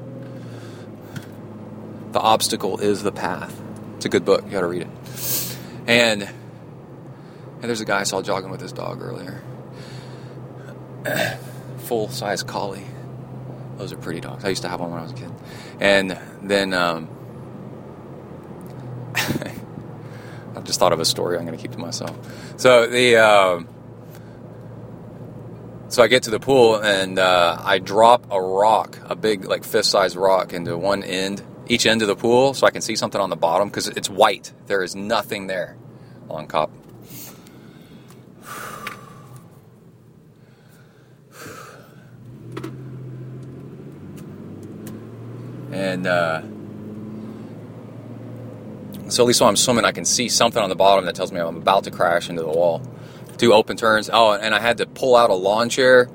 The 2.12 2.20
obstacle 2.20 2.78
is 2.78 3.02
the 3.02 3.12
path. 3.12 3.60
It's 3.96 4.06
a 4.06 4.08
good 4.08 4.24
book. 4.24 4.44
You 4.46 4.50
got 4.50 4.62
to 4.62 4.66
read 4.66 4.82
it. 4.82 5.51
And, 5.86 6.22
and 6.22 7.62
there's 7.62 7.80
a 7.80 7.84
guy 7.84 8.00
I 8.00 8.04
saw 8.04 8.22
jogging 8.22 8.50
with 8.50 8.60
his 8.60 8.72
dog 8.72 9.02
earlier 9.02 9.42
full 11.78 12.08
size 12.08 12.42
collie. 12.42 12.86
Those 13.76 13.92
are 13.92 13.96
pretty 13.96 14.20
dogs. 14.20 14.44
I 14.44 14.48
used 14.48 14.62
to 14.62 14.68
have 14.68 14.80
one 14.80 14.90
when 14.90 15.00
I 15.00 15.02
was 15.02 15.12
a 15.12 15.16
kid. 15.16 15.32
And 15.80 16.18
then 16.42 16.72
um, 16.72 17.08
I 19.14 20.60
just 20.62 20.78
thought 20.78 20.92
of 20.92 21.00
a 21.00 21.04
story 21.04 21.36
I'm 21.36 21.44
going 21.44 21.56
to 21.56 21.62
keep 21.62 21.72
to 21.72 21.78
myself. 21.78 22.16
So 22.56 22.86
the 22.86 23.16
um, 23.16 23.68
so 25.88 26.02
I 26.02 26.06
get 26.06 26.22
to 26.24 26.30
the 26.30 26.40
pool 26.40 26.76
and 26.76 27.18
uh, 27.18 27.58
I 27.60 27.78
drop 27.78 28.26
a 28.30 28.40
rock, 28.40 28.98
a 29.04 29.16
big 29.16 29.44
like 29.44 29.64
fist 29.64 29.90
size 29.90 30.16
rock, 30.16 30.52
into 30.52 30.76
one 30.78 31.02
end, 31.02 31.42
each 31.68 31.86
end 31.86 32.02
of 32.02 32.08
the 32.08 32.16
pool, 32.16 32.54
so 32.54 32.66
I 32.66 32.70
can 32.70 32.82
see 32.82 32.96
something 32.96 33.20
on 33.20 33.30
the 33.30 33.36
bottom 33.36 33.68
because 33.68 33.88
it's 33.88 34.10
white. 34.10 34.52
There 34.66 34.82
is 34.82 34.94
nothing 34.94 35.46
there 35.46 35.76
on 36.28 36.46
Cop. 36.46 36.70
And 45.72 46.06
uh, 46.06 46.42
so 49.08 49.22
at 49.22 49.26
least 49.26 49.40
while 49.40 49.48
I'm 49.48 49.56
swimming, 49.56 49.84
I 49.84 49.92
can 49.92 50.04
see 50.04 50.28
something 50.28 50.62
on 50.62 50.68
the 50.68 50.76
bottom 50.76 51.06
that 51.06 51.14
tells 51.14 51.32
me 51.32 51.40
I'm 51.40 51.56
about 51.56 51.84
to 51.84 51.90
crash 51.90 52.28
into 52.28 52.42
the 52.42 52.48
wall. 52.48 52.82
Do 53.38 53.52
open 53.52 53.76
turns. 53.76 54.10
Oh, 54.12 54.32
and 54.32 54.54
I 54.54 54.60
had 54.60 54.78
to 54.78 54.86
pull 54.86 55.16
out 55.16 55.30
a 55.30 55.34
lawn 55.34 55.68
chair 55.68 56.08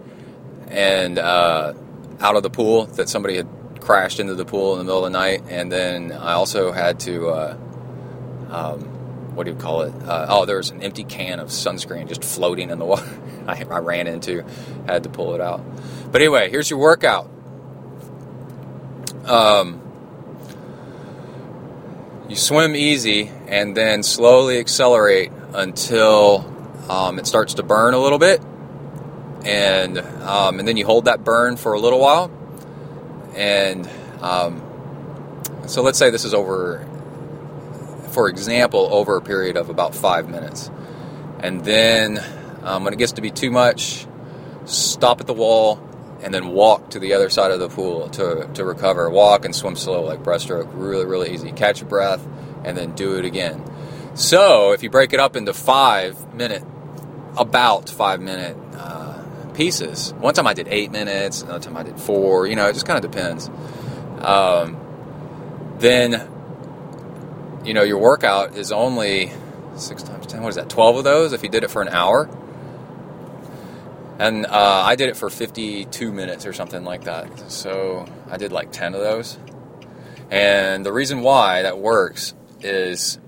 and 0.68 1.18
uh, 1.18 1.74
out 2.20 2.36
of 2.36 2.44
the 2.44 2.50
pool 2.50 2.86
that 2.86 3.10
somebody 3.10 3.38
had 3.38 3.48
crashed 3.88 4.20
into 4.20 4.36
the 4.36 4.44
pool 4.44 4.74
in 4.74 4.80
the 4.80 4.84
middle 4.84 5.06
of 5.06 5.14
the 5.14 5.18
night. 5.18 5.42
And 5.50 5.72
then 5.72 6.12
I 6.12 6.34
also 6.34 6.74
had 6.74 7.00
to, 7.02 7.30
uh, 7.30 7.58
um, 8.50 8.82
what 9.34 9.46
do 9.46 9.52
you 9.52 9.58
call 9.58 9.84
it? 9.84 9.94
Uh, 10.04 10.26
oh, 10.28 10.46
there 10.46 10.58
was 10.58 10.72
an 10.72 10.84
empty 10.84 11.06
can 11.06 11.40
of 11.40 11.48
sunscreen 11.48 12.06
just 12.10 12.22
floating 12.22 12.70
in 12.70 12.80
the 12.80 12.86
water. 12.86 13.08
I, 13.48 13.64
I 13.64 13.80
ran 13.80 14.08
into, 14.08 14.44
had 14.86 15.04
to 15.04 15.10
pull 15.10 15.36
it 15.36 15.42
out. 15.42 15.64
But 16.12 16.22
anyway, 16.22 16.50
here's 16.50 16.70
your 16.70 16.80
workout. 16.80 17.30
Um, 19.24 19.82
you 22.28 22.36
swim 22.36 22.76
easy 22.76 23.32
and 23.48 23.76
then 23.76 24.04
slowly 24.04 24.60
accelerate 24.60 25.32
until 25.54 26.46
um, 26.90 27.20
it 27.20 27.26
starts 27.26 27.54
to 27.54 27.64
burn 27.64 27.94
a 27.94 28.00
little 28.00 28.20
bit, 28.20 28.42
and 29.46 29.98
um, 29.98 30.60
and 30.60 30.68
then 30.68 30.76
you 30.76 30.86
hold 30.86 31.06
that 31.06 31.24
burn 31.24 31.56
for 31.56 31.74
a 31.74 31.80
little 31.80 32.00
while, 32.00 32.30
and 33.38 33.90
um, 34.22 34.62
so 35.68 35.82
let's 35.82 35.98
say 35.98 36.10
this 36.10 36.26
is 36.26 36.34
over, 36.34 36.86
for 38.10 38.28
example, 38.28 38.90
over 38.92 39.16
a 39.16 39.22
period 39.22 39.56
of 39.56 39.70
about 39.70 39.96
five 39.96 40.30
minutes, 40.30 40.70
and 41.40 41.64
then 41.64 42.22
um, 42.64 42.84
when 42.84 42.94
it 42.94 42.98
gets 42.98 43.14
to 43.14 43.22
be 43.22 43.32
too 43.32 43.52
much, 43.52 44.06
stop 44.66 45.22
at 45.22 45.28
the 45.28 45.34
wall, 45.34 45.80
and 46.22 46.34
then 46.34 46.50
walk 46.50 46.90
to 46.90 47.00
the 47.00 47.14
other 47.14 47.30
side 47.30 47.52
of 47.52 47.60
the 47.60 47.70
pool 47.70 48.10
to, 48.10 48.50
to 48.56 48.66
recover. 48.66 49.10
Walk 49.10 49.46
and 49.46 49.56
swim 49.56 49.76
slow 49.76 50.02
like 50.02 50.24
breaststroke. 50.24 50.70
Really, 50.74 51.06
really 51.06 51.32
easy. 51.34 51.52
Catch 51.52 51.82
your 51.82 51.90
breath 51.90 52.26
and 52.66 52.76
then 52.76 52.94
do 52.96 53.18
it 53.18 53.26
again. 53.26 53.64
So 54.16 54.72
if 54.72 54.82
you 54.82 54.90
break 54.90 55.14
it 55.14 55.20
up 55.20 55.36
into 55.36 55.54
five 55.54 56.34
minute, 56.34 56.64
about 57.38 57.88
five 57.88 58.20
minute 58.20 58.58
uh, 58.74 58.97
pieces. 59.58 60.14
One 60.14 60.34
time 60.34 60.48
I 60.48 60.54
did 60.54 60.68
eight 60.70 60.92
minutes, 60.92 61.42
another 61.42 61.60
time 61.60 61.76
I 61.76 61.84
did 61.84 62.00
four. 62.00 62.48
You 62.48 62.56
know, 62.56 62.68
it 62.68 62.74
just 62.74 62.86
kind 62.86 63.04
of 63.04 63.12
depends. 63.12 63.50
Um, 64.20 64.78
then, 65.80 66.30
you 67.66 67.74
know, 67.74 67.84
your 67.84 67.98
workout 67.98 68.56
is 68.56 68.72
only 68.72 69.32
six 69.76 70.04
times 70.04 70.28
ten. 70.28 70.42
What 70.42 70.50
is 70.50 70.56
that? 70.56 70.70
Twelve 70.70 70.96
of 70.96 71.04
those 71.04 71.34
if 71.34 71.44
you 71.44 71.50
did 71.50 71.64
it 71.64 71.72
for 71.72 71.82
an 71.82 71.90
hour 71.90 72.30
and 74.20 74.48
uh, 74.48 74.84
I 74.86 74.96
did 74.96 75.10
it 75.10 75.18
for 75.18 75.30
52 75.30 76.12
minutes 76.12 76.46
or 76.46 76.54
something 76.54 76.84
like 76.84 77.04
that. 77.04 77.52
So 77.52 78.08
I 78.30 78.38
did 78.38 78.52
like 78.52 78.72
10 78.72 78.96
of 78.96 79.02
those. 79.02 79.38
And 80.32 80.86
the 80.86 80.92
reason 80.92 81.22
why 81.22 81.62
that 81.62 81.78
works 81.78 82.34
is 82.62 83.20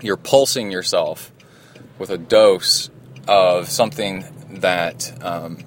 you're 0.00 0.16
pulsing 0.16 0.70
yourself 0.70 1.32
with 1.98 2.10
a 2.10 2.18
dose 2.18 2.90
of 3.26 3.68
something 3.68 4.24
that 4.60 5.12
um, 5.24 5.58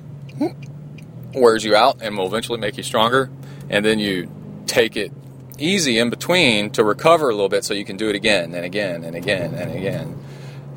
wears 1.34 1.64
you 1.64 1.76
out 1.76 2.02
and 2.02 2.18
will 2.18 2.28
eventually 2.28 2.60
make 2.60 2.78
you 2.78 2.84
stronger. 2.84 3.30
And 3.70 3.84
then 3.84 4.00
you 4.00 4.32
take 4.68 4.96
it 4.96 5.12
easy 5.58 5.98
in 5.98 6.10
between 6.10 6.70
to 6.72 6.84
recover 6.84 7.30
a 7.30 7.34
little 7.34 7.50
bit 7.50 7.64
so 7.64 7.74
you 7.74 7.86
can 7.86 7.98
do 7.98 8.10
it 8.10 8.16
again 8.16 8.54
and 8.54 8.66
again 8.66 9.04
and 9.04 9.16
again 9.16 9.54
and 9.54 9.72
again. 9.72 10.20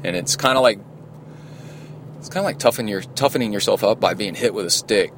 And 0.05 0.17
it's 0.17 0.37
kind 0.37 0.57
of 0.57 0.63
like 0.63 0.79
it's 2.19 2.29
kind 2.29 2.39
of 2.39 2.45
like 2.45 2.59
toughening, 2.59 2.89
your, 2.89 3.03
toughening 3.03 3.53
yourself 3.53 3.85
up 3.85 4.01
by 4.01 4.15
being 4.15 4.35
hit 4.35 4.53
with 4.53 4.67
a 4.67 4.71
stick. 4.71 5.13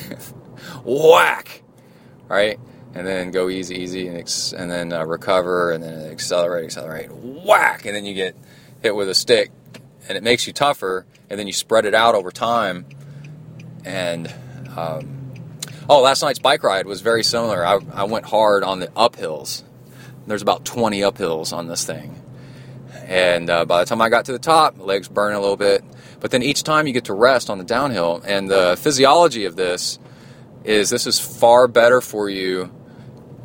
Whack! 0.84 1.62
Right? 2.28 2.58
and 2.94 3.06
then 3.06 3.30
go 3.30 3.48
easy, 3.48 3.76
easy, 3.76 4.08
and, 4.08 4.16
ex- 4.16 4.52
and 4.52 4.70
then 4.70 4.92
uh, 4.92 5.04
recover, 5.04 5.70
and 5.70 5.82
then 5.82 6.10
accelerate, 6.10 6.64
accelerate, 6.64 7.10
whack, 7.12 7.84
and 7.84 7.94
then 7.94 8.04
you 8.04 8.14
get 8.14 8.36
hit 8.82 8.94
with 8.94 9.08
a 9.08 9.14
stick, 9.14 9.50
and 10.08 10.16
it 10.16 10.24
makes 10.24 10.46
you 10.46 10.52
tougher, 10.52 11.06
and 11.28 11.38
then 11.38 11.46
you 11.46 11.52
spread 11.52 11.84
it 11.84 11.94
out 11.94 12.14
over 12.14 12.30
time. 12.30 12.86
And 13.84 14.32
um, 14.76 15.34
oh, 15.88 16.00
last 16.00 16.22
night's 16.22 16.38
bike 16.38 16.62
ride 16.62 16.86
was 16.86 17.02
very 17.02 17.22
similar. 17.22 17.64
I, 17.64 17.78
I 17.92 18.04
went 18.04 18.24
hard 18.26 18.64
on 18.64 18.80
the 18.80 18.88
uphills. 18.88 19.62
There's 20.26 20.42
about 20.42 20.64
20 20.64 21.00
uphills 21.00 21.52
on 21.52 21.68
this 21.68 21.84
thing, 21.86 22.20
and 23.06 23.48
uh, 23.48 23.64
by 23.64 23.80
the 23.80 23.88
time 23.88 24.02
I 24.02 24.10
got 24.10 24.26
to 24.26 24.32
the 24.32 24.38
top, 24.38 24.78
legs 24.78 25.08
burn 25.08 25.34
a 25.34 25.40
little 25.40 25.56
bit. 25.56 25.82
But 26.20 26.32
then 26.32 26.42
each 26.42 26.64
time 26.64 26.86
you 26.86 26.92
get 26.92 27.04
to 27.04 27.14
rest 27.14 27.48
on 27.48 27.58
the 27.58 27.64
downhill, 27.64 28.22
and 28.26 28.50
the 28.50 28.76
physiology 28.78 29.46
of 29.46 29.56
this 29.56 29.98
is 30.64 30.90
this 30.90 31.06
is 31.06 31.18
far 31.18 31.66
better 31.68 32.00
for 32.00 32.28
you 32.28 32.70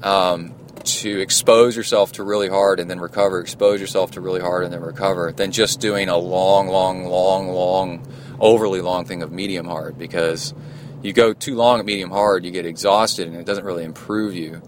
um, 0.02 0.53
to 0.84 1.19
expose 1.19 1.76
yourself 1.76 2.14
to 2.14 2.23
really 2.23 2.49
hard 2.49 2.80
and 2.80 2.89
then 2.89 2.99
recover, 2.99 3.39
expose 3.39 3.80
yourself 3.80 4.11
to 4.11 4.22
really 4.22 4.41
hard 4.41 4.64
and 4.64 4.73
then 4.73 4.81
recover, 4.81 5.31
than 5.31 5.51
just 5.51 5.80
doing 5.80 6.10
a 6.10 6.18
long, 6.18 6.68
long, 6.68 7.05
long, 7.05 7.49
long, 7.49 8.05
overly 8.39 8.81
long 8.81 9.05
thing 9.05 9.23
of 9.23 9.31
medium 9.31 9.65
hard 9.65 9.97
because 9.97 10.53
you 11.01 11.14
go 11.14 11.34
too 11.34 11.55
long 11.55 11.80
at 11.80 11.85
medium 11.85 12.10
hard, 12.10 12.45
you 12.45 12.51
get 12.51 12.65
exhausted 12.65 13.27
and 13.27 13.38
it 13.38 13.45
doesn't 13.45 13.65
really 13.65 13.84
improve 13.84 14.34
you. 14.34 14.61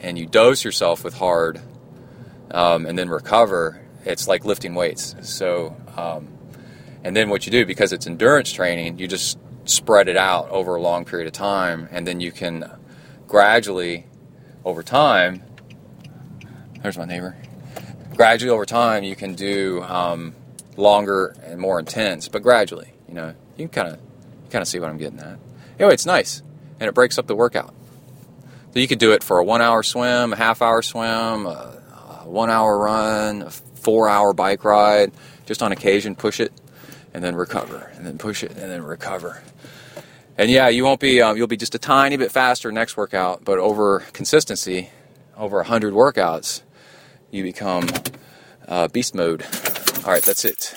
And 0.00 0.18
you 0.18 0.26
dose 0.26 0.64
yourself 0.64 1.02
with 1.02 1.14
hard 1.14 1.60
um, 2.50 2.86
and 2.86 2.98
then 2.98 3.08
recover, 3.08 3.80
it's 4.04 4.28
like 4.28 4.44
lifting 4.44 4.74
weights. 4.74 5.16
So, 5.22 5.76
um, 5.96 6.28
and 7.02 7.16
then 7.16 7.28
what 7.30 7.46
you 7.46 7.52
do, 7.52 7.64
because 7.64 7.92
it's 7.92 8.06
endurance 8.06 8.52
training, 8.52 8.98
you 8.98 9.08
just 9.08 9.38
spread 9.64 10.08
it 10.08 10.16
out 10.16 10.48
over 10.50 10.74
a 10.74 10.80
long 10.80 11.04
period 11.04 11.26
of 11.26 11.32
time 11.32 11.88
and 11.90 12.06
then 12.06 12.20
you 12.20 12.30
can 12.32 12.70
gradually 13.26 14.06
over 14.64 14.82
time, 14.82 15.42
there's 16.82 16.98
my 16.98 17.04
neighbor. 17.04 17.36
Gradually 18.14 18.50
over 18.50 18.64
time, 18.64 19.04
you 19.04 19.16
can 19.16 19.34
do 19.34 19.82
um, 19.82 20.34
longer 20.76 21.34
and 21.42 21.60
more 21.60 21.78
intense, 21.78 22.28
but 22.28 22.42
gradually, 22.42 22.92
you 23.08 23.14
know, 23.14 23.34
you 23.56 23.68
can 23.68 23.84
kind 23.84 23.94
of 23.94 24.00
you 24.00 24.50
kind 24.50 24.62
of 24.62 24.68
see 24.68 24.78
what 24.78 24.88
I'm 24.88 24.98
getting 24.98 25.18
at. 25.18 25.38
Anyway, 25.78 25.94
it's 25.94 26.06
nice, 26.06 26.42
and 26.80 26.88
it 26.88 26.94
breaks 26.94 27.18
up 27.18 27.26
the 27.26 27.34
workout. 27.34 27.74
So 28.72 28.80
you 28.80 28.88
could 28.88 28.98
do 28.98 29.12
it 29.12 29.22
for 29.22 29.38
a 29.38 29.44
one-hour 29.44 29.82
swim, 29.82 30.32
a 30.32 30.36
half-hour 30.36 30.82
swim, 30.82 31.46
a, 31.46 31.80
a 32.24 32.28
one-hour 32.28 32.78
run, 32.78 33.42
a 33.42 33.50
four-hour 33.50 34.32
bike 34.32 34.64
ride. 34.64 35.12
Just 35.46 35.62
on 35.62 35.72
occasion, 35.72 36.16
push 36.16 36.40
it, 36.40 36.52
and 37.12 37.22
then 37.22 37.36
recover, 37.36 37.92
and 37.94 38.06
then 38.06 38.18
push 38.18 38.42
it, 38.42 38.52
and 38.52 38.70
then 38.70 38.82
recover 38.82 39.42
and 40.36 40.50
yeah, 40.50 40.68
you 40.68 40.84
won't 40.84 41.00
be 41.00 41.22
um, 41.22 41.36
you'll 41.36 41.46
be 41.46 41.56
just 41.56 41.74
a 41.74 41.78
tiny 41.78 42.16
bit 42.16 42.32
faster 42.32 42.72
next 42.72 42.96
workout, 42.96 43.44
but 43.44 43.58
over 43.58 44.00
consistency, 44.12 44.90
over 45.36 45.62
hundred 45.62 45.94
workouts, 45.94 46.62
you 47.30 47.42
become 47.42 47.88
uh, 48.66 48.88
beast 48.88 49.14
mode. 49.14 49.44
All 50.04 50.12
right, 50.12 50.22
that's 50.22 50.44
it. 50.44 50.76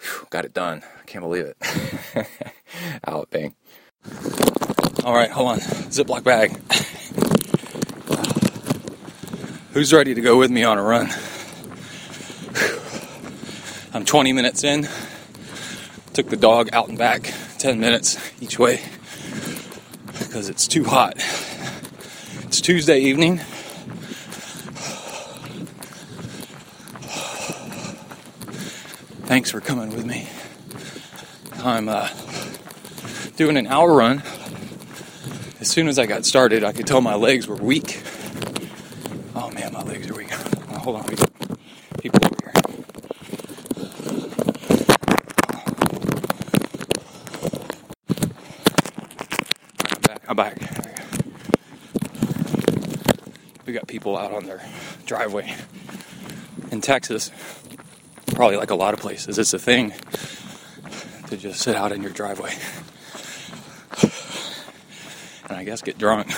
Whew, 0.00 0.26
got 0.30 0.44
it 0.44 0.54
done. 0.54 0.82
I 1.00 1.04
can't 1.04 1.22
believe 1.22 1.46
it. 1.46 2.28
Out, 3.06 3.30
bang. 3.30 3.54
All 5.04 5.14
right, 5.14 5.30
hold 5.30 5.48
on. 5.48 5.58
Ziploc 5.58 6.24
bag. 6.24 6.52
Who's 9.72 9.92
ready 9.92 10.14
to 10.14 10.20
go 10.20 10.36
with 10.36 10.50
me 10.50 10.64
on 10.64 10.78
a 10.78 10.82
run? 10.82 11.08
I'm 13.92 14.04
20 14.04 14.32
minutes 14.32 14.64
in. 14.64 14.88
Took 16.12 16.28
the 16.28 16.36
dog 16.36 16.70
out 16.72 16.88
and 16.88 16.98
back 16.98 17.32
10 17.58 17.78
minutes 17.78 18.18
each 18.40 18.58
way 18.58 18.82
because 20.18 20.48
it's 20.48 20.66
too 20.66 20.84
hot. 20.84 21.14
It's 22.42 22.60
Tuesday 22.60 22.98
evening. 23.00 23.38
Thanks 29.26 29.50
for 29.50 29.60
coming 29.60 29.90
with 29.90 30.04
me. 30.04 30.28
I'm 31.64 31.88
uh, 31.88 32.08
doing 33.36 33.56
an 33.56 33.66
hour 33.68 33.94
run. 33.94 34.22
As 35.60 35.70
soon 35.70 35.88
as 35.88 35.98
I 35.98 36.06
got 36.06 36.24
started, 36.24 36.64
I 36.64 36.72
could 36.72 36.86
tell 36.86 37.00
my 37.00 37.14
legs 37.14 37.46
were 37.46 37.54
weak. 37.54 38.02
Oh 39.36 39.50
man, 39.50 39.72
my 39.72 39.82
legs 39.82 40.10
are 40.10 40.14
weak. 40.14 40.30
Hold 40.30 40.96
on, 40.96 41.04
people 41.04 42.24
over 42.24 42.36
here. 42.42 42.60
I'm 50.30 50.36
back. 50.36 50.56
We 53.66 53.72
got 53.72 53.88
people 53.88 54.16
out 54.16 54.30
on 54.30 54.46
their 54.46 54.62
driveway. 55.04 55.52
In 56.70 56.80
Texas, 56.80 57.32
probably 58.26 58.56
like 58.56 58.70
a 58.70 58.76
lot 58.76 58.94
of 58.94 59.00
places, 59.00 59.40
it's 59.40 59.52
a 59.54 59.58
thing 59.58 59.92
to 61.26 61.36
just 61.36 61.60
sit 61.60 61.74
out 61.74 61.90
in 61.90 62.00
your 62.00 62.12
driveway. 62.12 62.52
And 65.48 65.58
I 65.58 65.64
guess 65.64 65.82
get 65.82 65.98
drunk. 65.98 66.28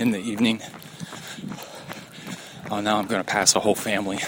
In 0.00 0.12
the 0.12 0.20
evening. 0.20 0.62
Oh, 2.70 2.80
now 2.80 2.96
I'm 2.96 3.06
going 3.06 3.22
to 3.22 3.30
pass 3.30 3.54
a 3.54 3.60
whole 3.60 3.74
family 3.74 4.20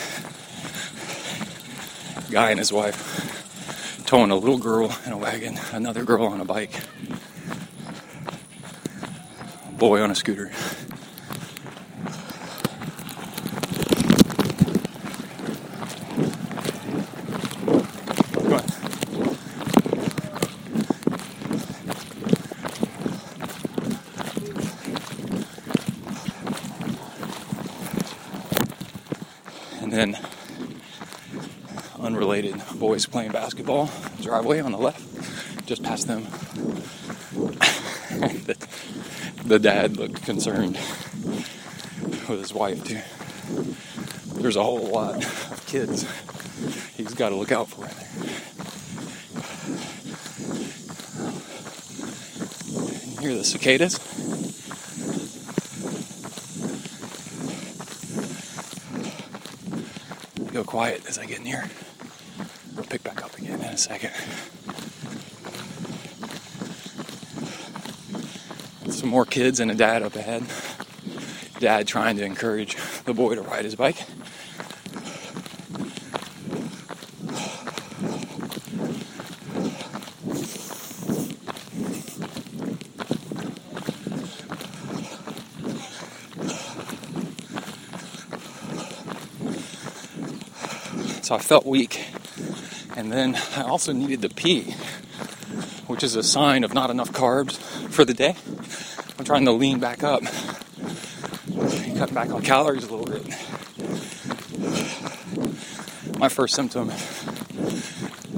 guy 2.32 2.48
and 2.48 2.58
his 2.58 2.72
wife 2.72 4.02
towing 4.06 4.30
a 4.30 4.34
little 4.34 4.56
girl 4.56 4.90
in 5.04 5.12
a 5.12 5.18
wagon, 5.18 5.58
another 5.72 6.02
girl 6.02 6.24
on 6.24 6.40
a 6.40 6.46
bike, 6.46 6.80
a 9.68 9.72
boy 9.72 10.00
on 10.00 10.10
a 10.10 10.14
scooter. 10.14 10.50
And 29.82 29.92
then 29.92 30.16
unrelated 32.02 32.60
boys 32.92 33.06
playing 33.06 33.32
basketball 33.32 33.88
driveway 34.20 34.60
on 34.60 34.70
the 34.70 34.76
left 34.76 35.02
just 35.64 35.82
past 35.82 36.06
them. 36.06 36.26
The, 38.44 38.56
the 39.46 39.58
dad 39.58 39.96
looked 39.96 40.22
concerned 40.24 40.74
with 42.28 42.38
his 42.38 42.52
wife 42.52 42.84
too. 42.84 43.00
There's 44.42 44.56
a 44.56 44.62
whole 44.62 44.88
lot 44.88 45.24
of 45.24 45.64
kids 45.66 46.06
he's 46.94 47.14
got 47.14 47.30
to 47.30 47.36
look 47.36 47.50
out 47.50 47.68
for 47.68 47.86
in 53.06 53.22
you 53.22 53.28
hear 53.30 53.38
the 53.38 53.44
cicadas? 53.44 53.98
Go 60.52 60.62
quiet 60.62 61.06
as 61.08 61.16
I 61.16 61.24
get 61.24 61.40
near. 61.40 61.70
We'll 62.74 62.84
pick 62.84 63.02
back 63.02 63.22
up 63.22 63.36
again 63.36 63.60
in 63.60 63.61
a 63.72 63.78
second. 63.78 64.10
Some 68.92 69.08
more 69.08 69.24
kids 69.24 69.60
and 69.60 69.70
a 69.70 69.74
dad 69.74 70.02
up 70.02 70.14
ahead. 70.14 70.44
Dad 71.58 71.86
trying 71.86 72.16
to 72.16 72.24
encourage 72.24 72.76
the 73.04 73.14
boy 73.14 73.34
to 73.34 73.42
ride 73.42 73.64
his 73.64 73.74
bike. 73.74 74.04
So 91.22 91.36
I 91.36 91.38
felt 91.38 91.64
weak. 91.64 92.11
And 93.02 93.10
then 93.10 93.34
I 93.56 93.62
also 93.62 93.92
needed 93.92 94.22
to 94.22 94.28
pee, 94.28 94.76
which 95.88 96.04
is 96.04 96.14
a 96.14 96.22
sign 96.22 96.62
of 96.62 96.72
not 96.72 96.88
enough 96.88 97.10
carbs 97.10 97.56
for 97.90 98.04
the 98.04 98.14
day. 98.14 98.36
I'm 99.18 99.24
trying 99.24 99.44
to 99.46 99.50
lean 99.50 99.80
back 99.80 100.04
up, 100.04 100.22
cut 101.96 102.14
back 102.14 102.30
on 102.30 102.42
calories 102.42 102.84
a 102.84 102.94
little 102.94 103.12
bit. 103.12 103.26
My 106.16 106.28
first 106.28 106.54
symptom, 106.54 106.92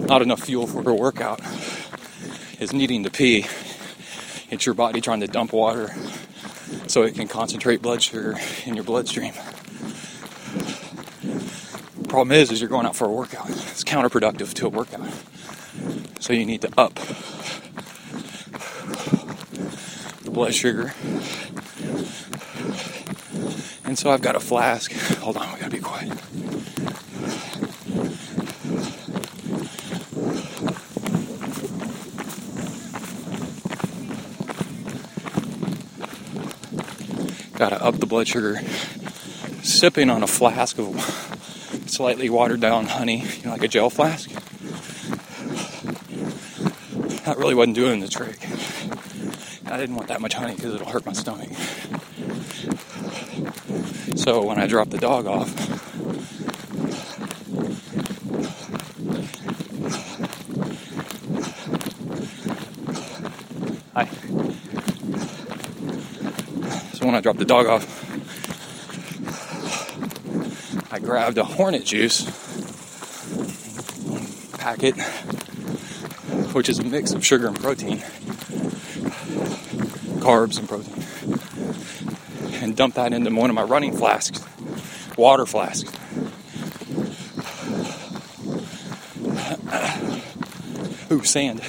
not 0.09 0.23
enough 0.23 0.41
fuel 0.41 0.66
for 0.66 0.89
a 0.89 0.95
workout, 0.95 1.43
is 2.59 2.73
needing 2.73 3.05
to 3.05 3.11
pee. 3.11 3.45
It's 4.49 4.65
your 4.65 4.74
body 4.74 5.03
trying 5.03 5.20
to 5.20 5.27
dump 5.27 5.53
water 5.53 5.95
so 6.86 7.03
it 7.03 7.15
can 7.15 7.28
concentrate 7.28 7.82
blood 7.82 8.03
sugar 8.03 8.36
in 8.65 8.77
your 8.77 8.85
bloodstream 8.85 9.35
problem 12.15 12.31
is, 12.31 12.53
is 12.53 12.61
you're 12.61 12.70
going 12.70 12.86
out 12.86 12.95
for 12.95 13.07
a 13.07 13.11
workout. 13.11 13.51
It's 13.51 13.82
counterproductive 13.82 14.55
to 14.55 14.66
a 14.66 14.69
workout. 14.69 15.09
So 16.20 16.32
you 16.32 16.47
need 16.47 16.61
to 16.61 16.70
up 16.78 16.95
the 20.23 20.31
blood 20.31 20.55
sugar. 20.55 20.95
And 23.85 23.99
so 23.99 24.12
I've 24.12 24.23
got 24.23 24.36
a 24.36 24.41
flask. 24.41 24.93
Hold 25.23 25.39
on, 25.39 25.53
we 25.55 25.59
gotta 25.59 25.73
be 25.73 25.81
quiet. 25.81 26.12
Gotta 37.59 37.85
up 37.85 37.97
the 37.97 38.07
blood 38.07 38.28
sugar. 38.28 38.61
Sipping 39.65 40.11
on 40.11 40.23
a 40.23 40.28
flask 40.28 40.78
of 40.78 41.23
slightly 41.95 42.29
watered 42.29 42.61
down 42.61 42.87
honey, 42.87 43.21
you 43.21 43.45
know, 43.45 43.53
like 43.53 43.62
a 43.62 43.69
gel 43.69 43.89
flask. 43.89 44.29
That 47.25 47.39
really 47.39 47.55
wasn't 47.55 47.77
doing 47.77 48.01
the 48.01 48.09
trick. 48.09 48.39
I 49.66 49.79
didn't 49.79 49.95
want 49.95 50.09
that 50.09 50.21
much 50.21 50.35
honey 50.35 50.57
because 50.57 50.75
it'll 50.75 50.89
hurt 50.89 51.07
my 51.07 51.12
stomach. 51.12 51.51
So 54.16 54.43
when 54.43 54.59
I 54.59 54.66
dropped 54.66 54.91
the 54.91 54.99
dog 54.99 55.27
off, 55.27 55.49
I 63.95 64.07
so 66.95 67.07
when 67.07 67.15
I 67.15 67.21
dropped 67.21 67.39
the 67.39 67.45
dog 67.45 67.66
off, 67.66 68.03
I 70.77 70.89
grabbed 71.05 71.39
a 71.39 71.44
Hornet 71.44 71.85
juice 71.85 72.24
packet, 74.59 74.94
which 76.52 76.68
is 76.68 76.78
a 76.78 76.82
mix 76.82 77.12
of 77.12 77.24
sugar 77.24 77.47
and 77.48 77.60
protein, 77.60 77.98
carbs 80.20 80.59
and 80.59 80.66
protein, 80.68 81.05
and 82.62 82.74
dumped 82.74 82.97
that 82.97 83.12
into 83.12 83.31
one 83.31 83.51
of 83.51 83.55
my 83.55 83.62
running 83.62 83.97
flasks, 83.97 84.43
water 85.16 85.44
flasks. 85.44 85.93
Ooh, 91.10 91.22
sand. 91.22 91.60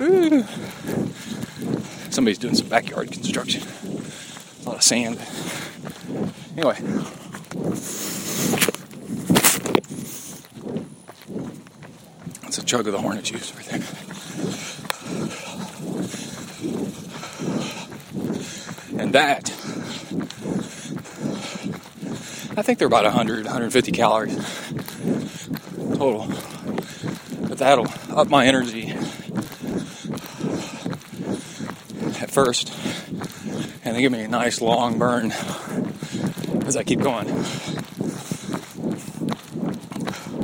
Ooh. 0.00 0.44
Somebody's 2.10 2.38
doing 2.38 2.54
some 2.54 2.68
backyard 2.68 3.10
construction. 3.10 3.62
A 4.62 4.68
lot 4.68 4.76
of 4.76 4.82
sand. 4.82 5.18
Anyway. 6.56 6.78
That's 12.42 12.56
a 12.56 12.58
chug 12.70 12.86
of 12.86 12.92
the 12.92 13.00
Hornet 13.00 13.24
juice 13.24 13.52
right 13.56 13.66
there. 13.66 13.80
And 19.00 19.12
that, 19.12 19.50
I 22.56 22.62
think 22.62 22.78
they're 22.78 22.86
about 22.86 23.02
100, 23.02 23.46
150 23.46 23.90
calories 23.90 24.36
total. 25.96 26.28
But 27.48 27.58
that'll 27.58 27.88
up 28.16 28.28
my 28.28 28.46
energy 28.46 28.90
at 32.20 32.30
first 32.30 32.72
and 33.84 33.96
then 33.96 34.00
give 34.00 34.12
me 34.12 34.22
a 34.22 34.28
nice 34.28 34.60
long 34.60 34.96
burn 34.96 35.32
as 36.66 36.76
I 36.76 36.84
keep 36.84 37.00
going. 37.00 37.26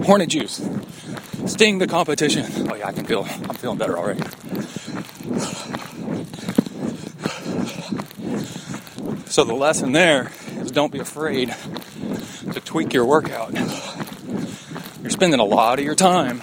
Hornet 0.05 0.31
juice. 0.31 0.76
Sting 1.57 1.79
the 1.79 1.87
competition. 1.87 2.45
Oh 2.71 2.75
yeah, 2.75 2.89
I 2.89 2.93
can 2.93 3.07
feel 3.07 3.23
I'm 3.25 3.55
feeling 3.55 3.79
better 3.79 3.97
already. 3.97 4.21
So 9.31 9.43
the 9.43 9.55
lesson 9.55 9.93
there 9.93 10.31
is 10.59 10.71
don't 10.71 10.93
be 10.93 10.99
afraid 10.99 11.55
to 12.53 12.61
tweak 12.61 12.93
your 12.93 13.07
workout. 13.07 13.55
You're 13.55 15.09
spending 15.09 15.41
a 15.41 15.47
lot 15.47 15.79
of 15.79 15.85
your 15.87 15.95
time 15.95 16.43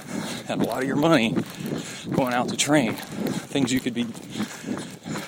and 0.50 0.64
a 0.64 0.66
lot 0.66 0.82
of 0.82 0.88
your 0.88 0.96
money 0.96 1.36
going 2.10 2.34
out 2.34 2.50
to 2.50 2.58
train. 2.58 2.94
Things 2.96 3.72
you 3.72 3.80
could 3.80 3.94
be 3.94 4.08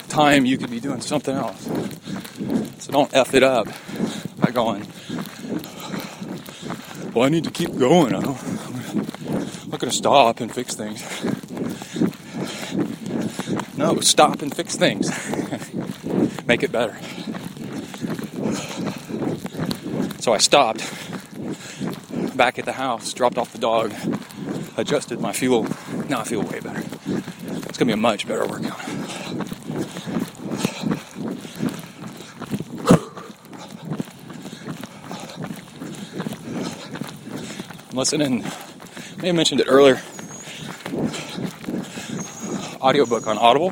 time 0.09 0.47
you 0.47 0.57
could 0.57 0.71
be 0.71 0.79
doing 0.79 1.01
something 1.01 1.35
else. 1.35 1.63
So 2.83 2.91
don't 2.91 3.13
F 3.13 3.35
it 3.35 3.43
up 3.43 3.67
by 4.39 4.49
going, 4.49 4.87
well, 7.13 7.25
I 7.25 7.29
need 7.29 7.43
to 7.43 7.51
keep 7.51 7.77
going. 7.77 8.15
I 8.15 8.21
don't, 8.21 8.54
not 9.75 9.81
going 9.81 9.91
to 9.91 9.97
stop 9.97 10.39
and 10.39 10.55
fix 10.55 10.73
things. 10.73 11.01
No, 13.77 13.99
stop 13.99 14.41
and 14.41 14.55
fix 14.55 14.77
things. 14.77 15.09
Make 16.45 16.63
it 16.63 16.71
better. 16.71 16.97
So 20.21 20.33
I 20.33 20.37
stopped 20.37 20.79
back 22.37 22.57
at 22.57 22.63
the 22.63 22.71
house, 22.71 23.11
dropped 23.11 23.37
off 23.37 23.51
the 23.51 23.57
dog, 23.57 23.93
adjusted 24.77 25.19
my 25.19 25.33
fuel. 25.33 25.67
Now 26.07 26.21
I 26.21 26.23
feel 26.23 26.41
way 26.41 26.61
better. 26.61 26.79
It's 26.79 27.77
going 27.77 27.79
to 27.79 27.85
be 27.85 27.91
a 27.91 27.97
much 27.97 28.25
better 28.29 28.47
workout. 28.47 28.79
Listening, 37.93 38.45
may 39.25 39.29
have 39.29 39.37
mentioned 39.37 39.59
it 39.59 39.65
earlier. 39.67 39.99
Audiobook 42.79 43.25
on 43.25 43.39
Audible 43.39 43.71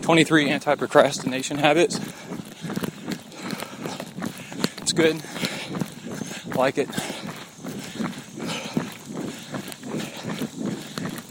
23 0.00 0.48
Anti 0.48 0.74
Procrastination 0.74 1.58
Habits. 1.58 2.00
It's 4.78 4.94
good. 4.94 5.22
I 6.50 6.56
like 6.56 6.78
it. 6.78 6.88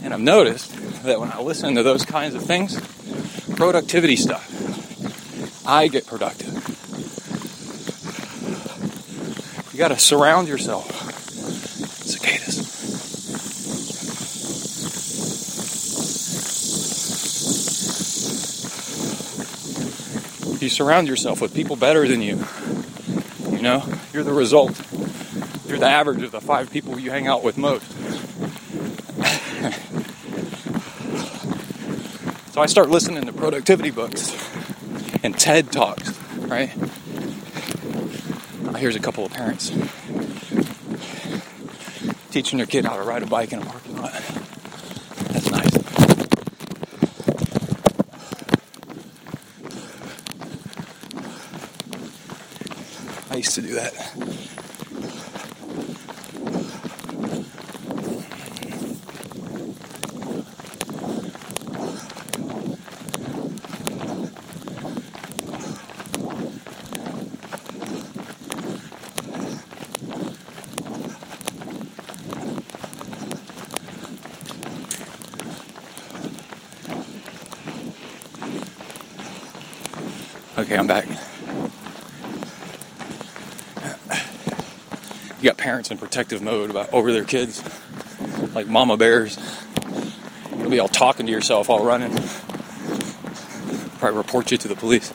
And 0.03 0.14
I've 0.14 0.22
noticed 0.22 0.72
that 1.02 1.19
when 1.19 1.31
I 1.31 1.41
listen 1.41 1.73
to 1.73 1.81
those 1.81 2.06
kinds 2.06 2.35
of 2.35 2.44
things, 2.44 2.80
productivity 3.56 4.15
stuff, 4.15 4.45
I 5.65 5.88
get 5.88 6.06
productive. 6.06 6.53
You 9.73 9.80
got 9.80 9.88
to 9.88 9.98
surround 9.98 10.48
yourself. 10.48 10.85
Cicadas. 12.06 12.68
You 20.60 20.70
surround 20.70 21.08
yourself 21.08 21.40
with 21.40 21.54
people 21.54 21.76
better 21.76 22.08
than 22.08 22.22
you. 22.22 22.44
You 23.52 23.62
know, 23.62 23.84
you're 24.12 24.24
the 24.24 24.34
result. 24.34 24.72
You're 25.68 25.78
the 25.78 25.86
average 25.86 26.24
of 26.24 26.32
the 26.32 26.42
five 26.42 26.72
people 26.72 26.98
you 27.00 27.12
hang 27.12 27.28
out 27.28 27.44
with 27.44 27.58
most. 27.58 27.86
so 32.54 32.62
I 32.62 32.66
start 32.66 32.90
listening 32.90 33.26
to 33.26 33.34
productivity 33.34 33.92
books 33.92 34.36
and 35.24 35.38
TED 35.38 35.72
Talks, 35.72 36.18
right? 36.38 36.76
Now, 38.64 38.74
Here's 38.74 38.96
a 38.96 39.00
couple 39.00 39.26
of 39.26 39.34
parents 39.34 39.72
teaching 42.32 42.58
their 42.58 42.66
kid 42.66 42.86
how 42.86 42.98
to 42.98 43.04
ride 43.04 43.22
a 43.24 43.28
bike 43.28 43.54
in 43.54 43.60
a 43.60 43.66
parking 43.66 43.96
lot. 43.98 44.12
That's 44.12 45.52
nice. 45.52 45.78
I 53.38 53.42
used 53.42 53.54
to 53.54 53.62
do 53.62 53.76
that. 53.76 54.47
parents 85.88 85.92
in 85.92 85.98
protective 85.98 86.42
mode 86.42 86.70
about, 86.70 86.92
over 86.94 87.12
their 87.12 87.24
kids, 87.24 87.64
like 88.54 88.68
mama 88.68 88.98
bears. 88.98 89.38
You'll 90.58 90.70
be 90.70 90.80
all 90.80 90.88
talking 90.88 91.26
to 91.26 91.32
yourself 91.32 91.70
all 91.70 91.84
running. 91.84 92.12
Probably 94.00 94.18
report 94.18 94.52
you 94.52 94.58
to 94.58 94.68
the 94.68 94.76
police. 94.76 95.14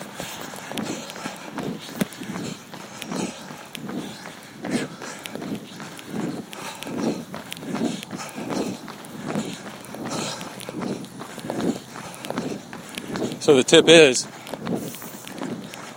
So 13.41 13.57
the 13.57 13.65
tip 13.65 13.89
is, 13.89 14.29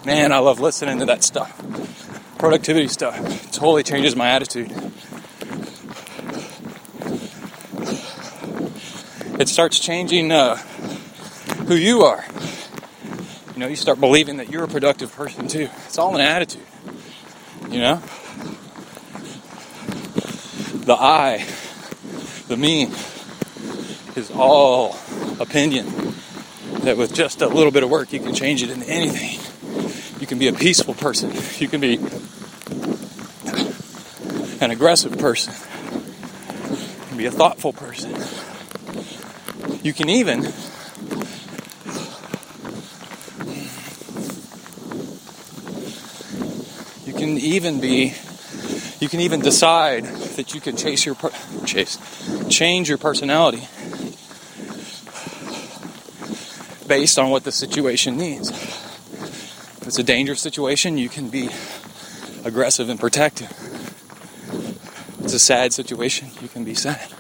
man, 0.04 0.32
I 0.32 0.40
love 0.40 0.60
listening 0.60 1.00
to 1.00 1.06
that 1.06 1.24
stuff. 1.24 1.65
Productivity 2.46 2.88
stuff. 2.90 3.52
Totally 3.52 3.82
changes 3.82 4.16
my 4.16 4.30
attitude. 4.30 4.72
It 9.40 9.50
starts 9.50 9.80
changing 9.80 10.32
uh, 10.32 10.58
who 11.66 11.74
you 11.74 12.04
are. 12.04 12.24
You 13.56 13.60
know, 13.62 13.68
you 13.68 13.76
start 13.76 14.00
believing 14.00 14.38
that 14.38 14.52
you're 14.52 14.66
a 14.66 14.68
productive 14.68 15.12
person 15.16 15.48
too. 15.48 15.70
It's 15.88 15.98
all 15.98 16.14
an 16.14 16.22
attitude. 16.22 16.62
You 17.72 17.80
know? 17.80 17.96
The 20.86 20.96
I, 20.96 21.48
the 22.48 22.58
me, 22.58 22.92
is 24.16 24.30
all 24.32 24.96
opinion. 25.40 25.88
That 26.82 26.96
with 26.96 27.12
just 27.12 27.42
a 27.42 27.48
little 27.48 27.72
bit 27.72 27.82
of 27.82 27.90
work, 27.90 28.14
you 28.14 28.20
can 28.20 28.36
change 28.36 28.62
it 28.62 28.70
into 28.70 28.88
anything. 28.88 29.40
You 30.22 30.28
can 30.28 30.38
be 30.38 30.48
a 30.48 30.54
peaceful 30.54 30.94
person. 30.94 31.34
You 31.58 31.68
can 31.68 31.82
be 31.82 32.00
an 34.66 34.72
aggressive 34.72 35.16
person. 35.20 35.54
You 35.94 37.08
can 37.08 37.18
be 37.18 37.26
a 37.28 37.32
thoughtful 37.32 37.72
person. 37.72 38.12
You 39.84 39.94
can 39.94 40.10
even 40.10 40.42
you 47.06 47.14
can 47.14 47.38
even 47.38 47.80
be 47.80 48.16
you 49.00 49.08
can 49.08 49.20
even 49.20 49.42
decide 49.42 50.06
that 50.06 50.56
you 50.56 50.62
can 50.62 50.76
chase 50.76 51.06
your 51.06 51.16
chase 51.68 52.00
change 52.50 52.90
your 52.90 52.98
personality 52.98 53.68
based 56.88 57.20
on 57.20 57.30
what 57.30 57.44
the 57.44 57.52
situation 57.52 58.18
needs. 58.18 58.50
If 58.50 59.84
it's 59.86 60.00
a 60.00 60.04
dangerous 60.04 60.42
situation, 60.42 60.98
you 60.98 61.10
can 61.10 61.30
be 61.30 61.52
aggressive 62.44 62.90
and 62.90 63.00
protective. 63.00 63.65
A 65.36 65.40
sad 65.40 65.74
situation, 65.74 66.30
you 66.42 66.48
can 66.48 66.64
be 66.64 66.74
sad. 66.74 67.12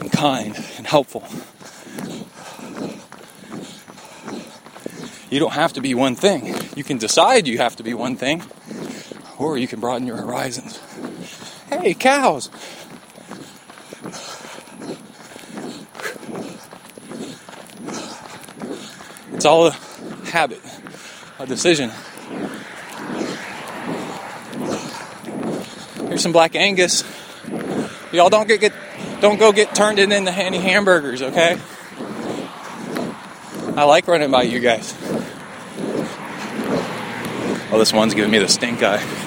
And 0.00 0.10
kind 0.10 0.56
and 0.76 0.88
helpful. 0.88 1.22
You 5.30 5.38
don't 5.38 5.52
have 5.52 5.72
to 5.74 5.80
be 5.80 5.94
one 5.94 6.16
thing. 6.16 6.52
You 6.74 6.82
can 6.82 6.98
decide 6.98 7.46
you 7.46 7.58
have 7.58 7.76
to 7.76 7.84
be 7.84 7.94
one 7.94 8.16
thing, 8.16 8.42
or 9.38 9.56
you 9.56 9.68
can 9.68 9.78
broaden 9.78 10.04
your 10.04 10.16
horizons. 10.16 10.80
Hey, 11.68 11.94
cows! 11.94 12.50
It's 19.32 19.44
all 19.44 19.68
a 19.68 19.76
habit, 20.24 20.60
a 21.38 21.46
decision. 21.46 21.92
Some 26.16 26.32
black 26.32 26.54
Angus. 26.54 27.04
Y'all 28.12 28.30
don't 28.30 28.48
get, 28.48 28.60
get 28.60 28.72
don't 29.20 29.38
go 29.38 29.52
get 29.52 29.74
turned 29.74 29.98
in 29.98 30.12
into 30.12 30.30
handy 30.30 30.58
hamburgers, 30.58 31.22
okay? 31.22 31.58
I 33.76 33.84
like 33.84 34.06
running 34.08 34.30
by 34.30 34.42
you 34.42 34.60
guys. 34.60 34.94
Oh, 37.70 37.78
this 37.78 37.92
one's 37.92 38.14
giving 38.14 38.30
me 38.30 38.38
the 38.38 38.48
stink 38.48 38.82
eye. 38.82 39.25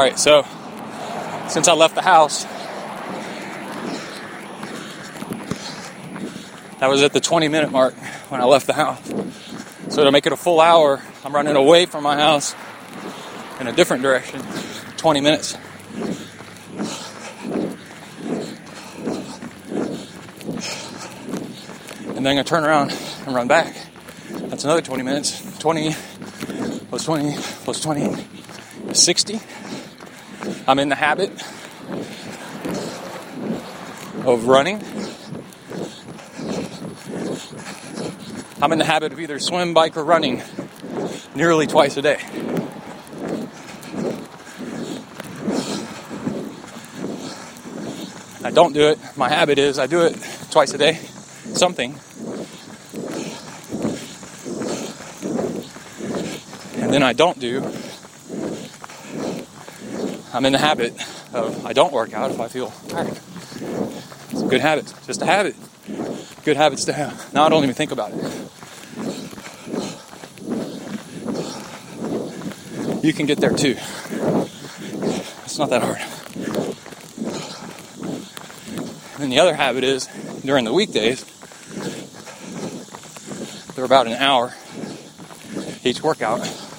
All 0.00 0.06
right, 0.06 0.18
so 0.18 0.46
since 1.50 1.68
I 1.68 1.74
left 1.74 1.94
the 1.94 2.00
house, 2.00 2.44
that 6.78 6.88
was 6.88 7.02
at 7.02 7.12
the 7.12 7.20
20 7.20 7.48
minute 7.48 7.70
mark 7.70 7.92
when 8.30 8.40
I 8.40 8.44
left 8.44 8.66
the 8.66 8.72
house. 8.72 9.06
So 9.90 10.02
to 10.02 10.10
make 10.10 10.24
it 10.24 10.32
a 10.32 10.38
full 10.38 10.58
hour, 10.58 11.02
I'm 11.22 11.34
running 11.34 11.54
away 11.54 11.84
from 11.84 12.02
my 12.02 12.16
house 12.16 12.54
in 13.60 13.66
a 13.66 13.72
different 13.72 14.02
direction, 14.02 14.40
20 14.96 15.20
minutes. 15.20 15.58
And 22.16 22.24
then 22.24 22.38
I 22.38 22.42
turn 22.42 22.64
around 22.64 22.98
and 23.26 23.34
run 23.34 23.48
back. 23.48 23.76
That's 24.30 24.64
another 24.64 24.80
20 24.80 25.02
minutes. 25.02 25.58
20 25.58 25.92
plus 26.88 27.04
20 27.04 27.36
plus 27.36 27.82
20 27.82 28.24
is 28.88 29.02
60. 29.02 29.40
I'm 30.70 30.78
in 30.78 30.88
the 30.88 30.94
habit 30.94 31.32
of 34.24 34.46
running. 34.46 34.76
I'm 38.62 38.70
in 38.70 38.78
the 38.78 38.84
habit 38.84 39.12
of 39.12 39.18
either 39.18 39.40
swim, 39.40 39.74
bike, 39.74 39.96
or 39.96 40.04
running 40.04 40.44
nearly 41.34 41.66
twice 41.66 41.96
a 41.96 42.02
day. 42.02 42.20
I 48.44 48.52
don't 48.52 48.72
do 48.72 48.90
it. 48.90 49.00
My 49.16 49.28
habit 49.28 49.58
is 49.58 49.76
I 49.76 49.88
do 49.88 50.02
it 50.02 50.16
twice 50.52 50.72
a 50.72 50.78
day, 50.78 50.94
something. 51.52 51.98
And 56.80 56.94
then 56.94 57.02
I 57.02 57.12
don't 57.12 57.40
do 57.40 57.72
I'm 60.32 60.44
in 60.46 60.52
the 60.52 60.58
habit 60.58 60.92
of 61.34 61.66
I 61.66 61.72
don't 61.72 61.92
work 61.92 62.12
out 62.14 62.30
if 62.30 62.40
I 62.40 62.48
feel 62.48 62.70
tired. 62.88 63.18
It's 64.30 64.42
a 64.42 64.46
good 64.46 64.60
habit, 64.60 64.92
just 65.06 65.22
a 65.22 65.26
habit. 65.26 65.56
Good 66.44 66.56
habits 66.56 66.84
to 66.84 66.92
have. 66.92 67.34
Now 67.34 67.44
I 67.44 67.48
don't 67.48 67.64
even 67.64 67.74
think 67.74 67.90
about 67.90 68.12
it. 68.12 68.24
You 73.04 73.12
can 73.12 73.26
get 73.26 73.38
there 73.38 73.54
too. 73.54 73.76
It's 75.44 75.58
not 75.58 75.70
that 75.70 75.82
hard. 75.82 75.98
And 79.20 79.32
the 79.32 79.40
other 79.40 79.54
habit 79.54 79.84
is 79.84 80.06
during 80.44 80.64
the 80.64 80.72
weekdays, 80.72 81.24
they're 83.74 83.84
about 83.84 84.06
an 84.06 84.14
hour 84.14 84.54
each 85.84 86.02
workout. 86.02 86.69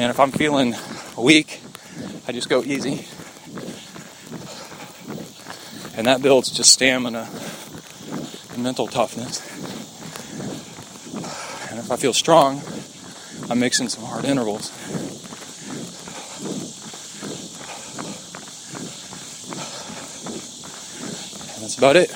And 0.00 0.08
if 0.08 0.18
I'm 0.18 0.32
feeling 0.32 0.74
weak, 1.18 1.60
I 2.26 2.32
just 2.32 2.48
go 2.48 2.62
easy. 2.62 3.06
And 5.94 6.06
that 6.06 6.22
builds 6.22 6.50
just 6.50 6.72
stamina 6.72 7.28
and 8.54 8.62
mental 8.62 8.86
toughness. 8.86 9.42
And 11.70 11.78
if 11.78 11.90
I 11.92 11.96
feel 11.96 12.14
strong, 12.14 12.62
I'm 13.50 13.60
mixing 13.60 13.90
some 13.90 14.04
hard 14.04 14.24
intervals. 14.24 14.70
And 21.56 21.62
that's 21.62 21.76
about 21.76 21.96
it. 21.96 22.08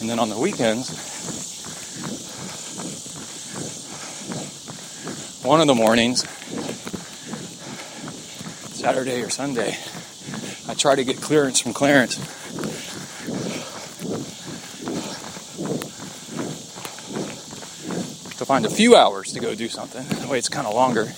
And 0.00 0.08
then 0.08 0.20
on 0.20 0.28
the 0.28 0.38
weekends, 0.38 1.11
one 5.42 5.60
of 5.60 5.66
the 5.66 5.74
mornings, 5.74 6.20
Saturday 8.78 9.22
or 9.22 9.28
Sunday, 9.28 9.76
I 10.68 10.74
try 10.74 10.94
to 10.94 11.04
get 11.04 11.20
clearance 11.20 11.60
from 11.60 11.72
Clarence. 11.72 12.16
To 18.38 18.44
find 18.46 18.64
a 18.66 18.70
few 18.70 18.94
hours 18.94 19.32
to 19.32 19.40
go 19.40 19.54
do 19.56 19.68
something. 19.68 20.06
That 20.20 20.28
way 20.28 20.38
it's 20.38 20.48
kind 20.48 20.66
of 20.66 20.74
longer. 20.74 21.12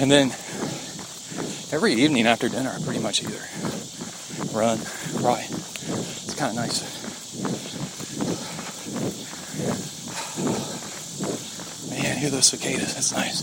And 0.00 0.10
then 0.10 0.28
every 1.72 1.94
evening 1.94 2.26
after 2.26 2.48
dinner, 2.48 2.72
I 2.76 2.82
pretty 2.84 3.00
much 3.00 3.22
either 3.24 3.42
run, 4.56 4.78
cry. 5.18 5.46
It's 5.48 6.34
kind 6.34 6.50
of 6.50 6.56
nice. 6.56 6.93
hear 12.24 12.30
those 12.30 12.46
cicadas. 12.46 12.94
That's 12.94 13.12
nice. 13.12 13.42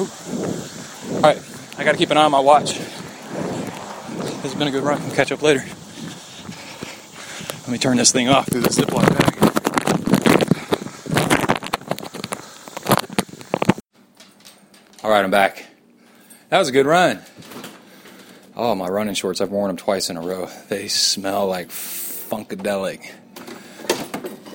Ooh. 0.00 1.16
All 1.16 1.20
right, 1.20 1.38
I 1.76 1.84
got 1.84 1.92
to 1.92 1.98
keep 1.98 2.10
an 2.10 2.16
eye 2.16 2.24
on 2.24 2.30
my 2.32 2.40
watch. 2.40 2.78
This 2.78 4.42
has 4.42 4.54
been 4.54 4.68
a 4.68 4.70
good 4.70 4.84
run. 4.84 5.02
We'll 5.02 5.14
catch 5.14 5.30
up 5.32 5.42
later. 5.42 5.62
Let 7.60 7.68
me 7.68 7.76
turn 7.76 7.98
this 7.98 8.10
thing 8.10 8.30
off 8.30 8.48
through 8.48 8.62
the 8.62 8.70
Ziploc 8.70 9.06
bag. 9.06 9.34
All 15.04 15.10
right, 15.10 15.22
I'm 15.22 15.30
back. 15.30 15.66
That 16.48 16.58
was 16.58 16.68
a 16.68 16.72
good 16.72 16.86
run. 16.86 17.20
Oh, 18.56 18.74
my 18.74 18.88
running 18.88 19.14
shorts, 19.14 19.42
I've 19.42 19.50
worn 19.50 19.68
them 19.68 19.76
twice 19.76 20.08
in 20.08 20.16
a 20.16 20.22
row. 20.22 20.48
They 20.70 20.88
smell 20.88 21.46
like 21.46 21.68
funkadelic. 21.68 23.12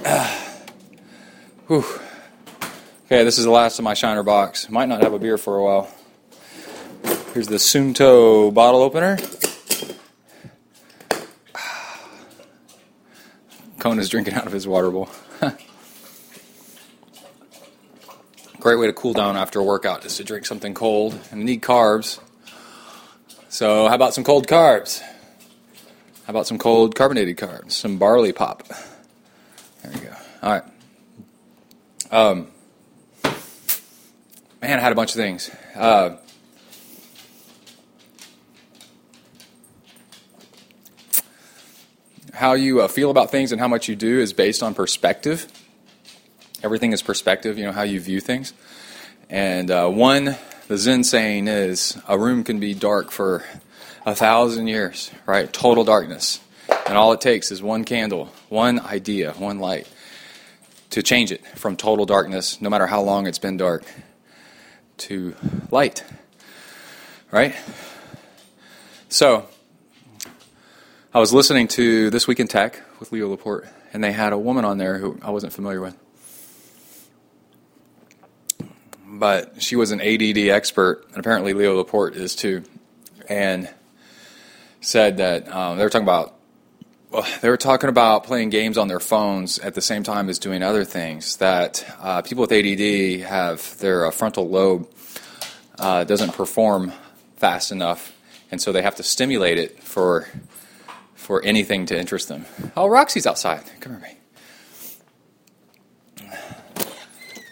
Ah. 0.03 0.49
Whew. 1.67 1.85
Okay, 3.05 3.25
this 3.25 3.37
is 3.37 3.43
the 3.43 3.51
last 3.51 3.79
of 3.79 3.83
my 3.83 3.95
Shiner 3.95 4.23
Bocks. 4.23 4.69
Might 4.69 4.87
not 4.87 5.01
have 5.03 5.11
a 5.11 5.19
beer 5.19 5.37
for 5.37 5.57
a 5.57 5.63
while. 5.63 5.89
Here's 7.33 7.47
the 7.47 7.57
Suunto 7.57 8.53
bottle 8.53 8.81
opener. 8.81 9.17
Kona's 13.79 14.07
drinking 14.07 14.35
out 14.35 14.47
of 14.47 14.53
his 14.53 14.65
water 14.65 14.89
bowl. 14.89 15.09
Great 18.61 18.79
way 18.79 18.87
to 18.87 18.93
cool 18.93 19.11
down 19.11 19.35
after 19.35 19.59
a 19.59 19.63
workout 19.63 20.05
is 20.05 20.15
to 20.15 20.23
drink 20.23 20.45
something 20.45 20.73
cold 20.73 21.19
and 21.29 21.43
need 21.43 21.61
carbs. 21.61 22.21
So, 23.49 23.89
how 23.89 23.95
about 23.95 24.13
some 24.13 24.23
cold 24.23 24.47
carbs? 24.47 25.01
How 25.01 26.29
about 26.29 26.47
some 26.47 26.57
cold 26.57 26.95
carbonated 26.95 27.35
carbs? 27.35 27.73
Some 27.73 27.97
barley 27.97 28.31
pop. 28.31 28.63
There 29.83 29.91
you 29.91 29.99
go. 29.99 30.15
All 30.41 30.51
right. 30.53 30.63
Um, 32.09 32.52
man, 34.63 34.79
I 34.79 34.81
had 34.81 34.93
a 34.93 34.95
bunch 34.95 35.11
of 35.11 35.17
things. 35.17 35.51
Uh, 35.75 36.15
how 42.33 42.53
you 42.53 42.81
uh, 42.81 42.87
feel 42.87 43.11
about 43.11 43.29
things 43.29 43.51
and 43.51 43.59
how 43.59 43.67
much 43.67 43.89
you 43.89 43.95
do 43.97 44.21
is 44.21 44.31
based 44.31 44.63
on 44.63 44.73
perspective. 44.73 45.47
Everything 46.63 46.93
is 46.93 47.01
perspective, 47.01 47.57
you 47.57 47.65
know, 47.65 47.73
how 47.73 47.81
you 47.81 47.99
view 47.99 48.21
things. 48.21 48.53
And 49.29 49.69
uh, 49.69 49.89
one, 49.89 50.37
the 50.69 50.77
Zen 50.77 51.03
saying 51.03 51.49
is 51.49 51.97
a 52.07 52.17
room 52.17 52.45
can 52.45 52.61
be 52.61 52.73
dark 52.73 53.11
for 53.11 53.43
a 54.05 54.15
thousand 54.15 54.67
years, 54.67 55.11
right? 55.25 55.51
Total 55.51 55.83
darkness. 55.83 56.39
And 56.87 56.97
all 56.97 57.11
it 57.11 57.19
takes 57.19 57.51
is 57.51 57.61
one 57.61 57.83
candle, 57.83 58.31
one 58.47 58.79
idea, 58.79 59.33
one 59.33 59.59
light 59.59 59.89
to 60.91 61.03
change 61.03 61.33
it 61.33 61.45
from 61.57 61.75
total 61.75 62.05
darkness, 62.05 62.61
no 62.61 62.69
matter 62.69 62.87
how 62.87 63.01
long 63.01 63.27
it's 63.27 63.39
been 63.39 63.57
dark, 63.57 63.83
to 64.97 65.35
light, 65.71 66.03
right? 67.31 67.55
So, 69.09 69.47
I 71.13 71.19
was 71.19 71.33
listening 71.33 71.67
to 71.69 72.09
This 72.09 72.27
Week 72.27 72.39
in 72.39 72.47
Tech 72.47 72.81
with 72.99 73.11
Leo 73.11 73.29
Laporte, 73.29 73.67
and 73.93 74.03
they 74.03 74.11
had 74.11 74.33
a 74.33 74.37
woman 74.37 74.65
on 74.65 74.77
there 74.77 74.97
who 74.97 75.19
I 75.21 75.29
wasn't 75.29 75.53
familiar 75.53 75.81
with. 75.81 75.97
But 79.05 79.61
she 79.61 79.75
was 79.75 79.91
an 79.91 80.01
ADD 80.01 80.49
expert, 80.49 81.05
and 81.09 81.17
apparently 81.17 81.53
Leo 81.53 81.75
Laporte 81.77 82.15
is 82.15 82.35
too. 82.35 82.63
And 83.29 83.69
said 84.81 85.17
that 85.17 85.47
um, 85.47 85.77
they 85.77 85.83
were 85.83 85.89
talking 85.89 86.05
about 86.05 86.35
they 87.41 87.49
were 87.49 87.57
talking 87.57 87.89
about 87.89 88.23
playing 88.23 88.49
games 88.49 88.77
on 88.77 88.87
their 88.87 88.99
phones 88.99 89.59
at 89.59 89.75
the 89.75 89.81
same 89.81 90.03
time 90.03 90.29
as 90.29 90.39
doing 90.39 90.63
other 90.63 90.83
things. 90.83 91.37
That 91.37 91.85
uh, 91.99 92.21
people 92.21 92.41
with 92.41 92.51
ADD 92.51 93.27
have 93.29 93.77
their 93.79 94.07
uh, 94.07 94.11
frontal 94.11 94.49
lobe 94.49 94.89
uh, 95.79 96.03
doesn't 96.03 96.33
perform 96.33 96.93
fast 97.37 97.71
enough, 97.71 98.13
and 98.51 98.61
so 98.61 98.71
they 98.71 98.81
have 98.81 98.95
to 98.95 99.03
stimulate 99.03 99.57
it 99.57 99.83
for 99.83 100.27
for 101.13 101.43
anything 101.43 101.85
to 101.85 101.97
interest 101.97 102.27
them. 102.27 102.45
Oh, 102.75 102.87
Roxy's 102.87 103.27
outside. 103.27 103.63
Come 103.79 104.01
here. 104.01 104.17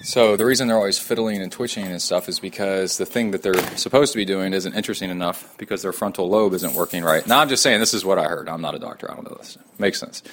So 0.04 0.36
the 0.36 0.46
reason 0.46 0.68
they're 0.68 0.78
always 0.78 0.98
fiddling 0.98 1.42
and 1.42 1.52
twitching 1.52 1.86
and 1.86 2.02
stuff 2.02 2.28
is 2.28 2.40
because 2.40 2.98
the 2.98 3.06
thing 3.06 3.32
that 3.32 3.44
they're 3.44 3.78
supposed 3.78 4.14
to 4.14 4.18
be 4.18 4.26
doing 4.26 4.54
isn't 4.54 4.74
interesting 4.74 5.10
enough 5.10 5.56
because 5.58 5.84
their 5.84 5.94
frontal 5.94 6.28
lobe 6.28 6.54
isn't 6.54 6.74
working 6.74 7.04
right. 7.04 7.26
Now 7.28 7.40
I'm 7.40 7.50
just 7.50 7.62
saying 7.62 7.80
this 7.80 7.94
is 7.94 8.04
what 8.04 8.18
I 8.18 8.24
heard. 8.24 8.50
I'm 8.50 8.62
not 8.62 8.74
a 8.74 8.80
doctor. 8.80 9.12
I 9.12 9.16
don't 9.16 9.30
know 9.30 9.38
this. 9.38 9.58
Makes 9.78 10.00
sense. 10.00 10.24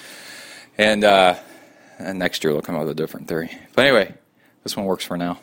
And 0.78 1.04
uh, 1.04 1.36
and 1.98 2.18
next 2.18 2.42
year 2.42 2.52
they'll 2.52 2.62
come 2.62 2.76
up 2.76 2.82
with 2.82 2.90
a 2.90 2.94
different 2.94 3.28
theory. 3.28 3.50
But 3.74 3.84
anyway, 3.84 4.14
this 4.62 4.76
one 4.76 4.86
works 4.86 5.04
for 5.04 5.18
now. 5.18 5.38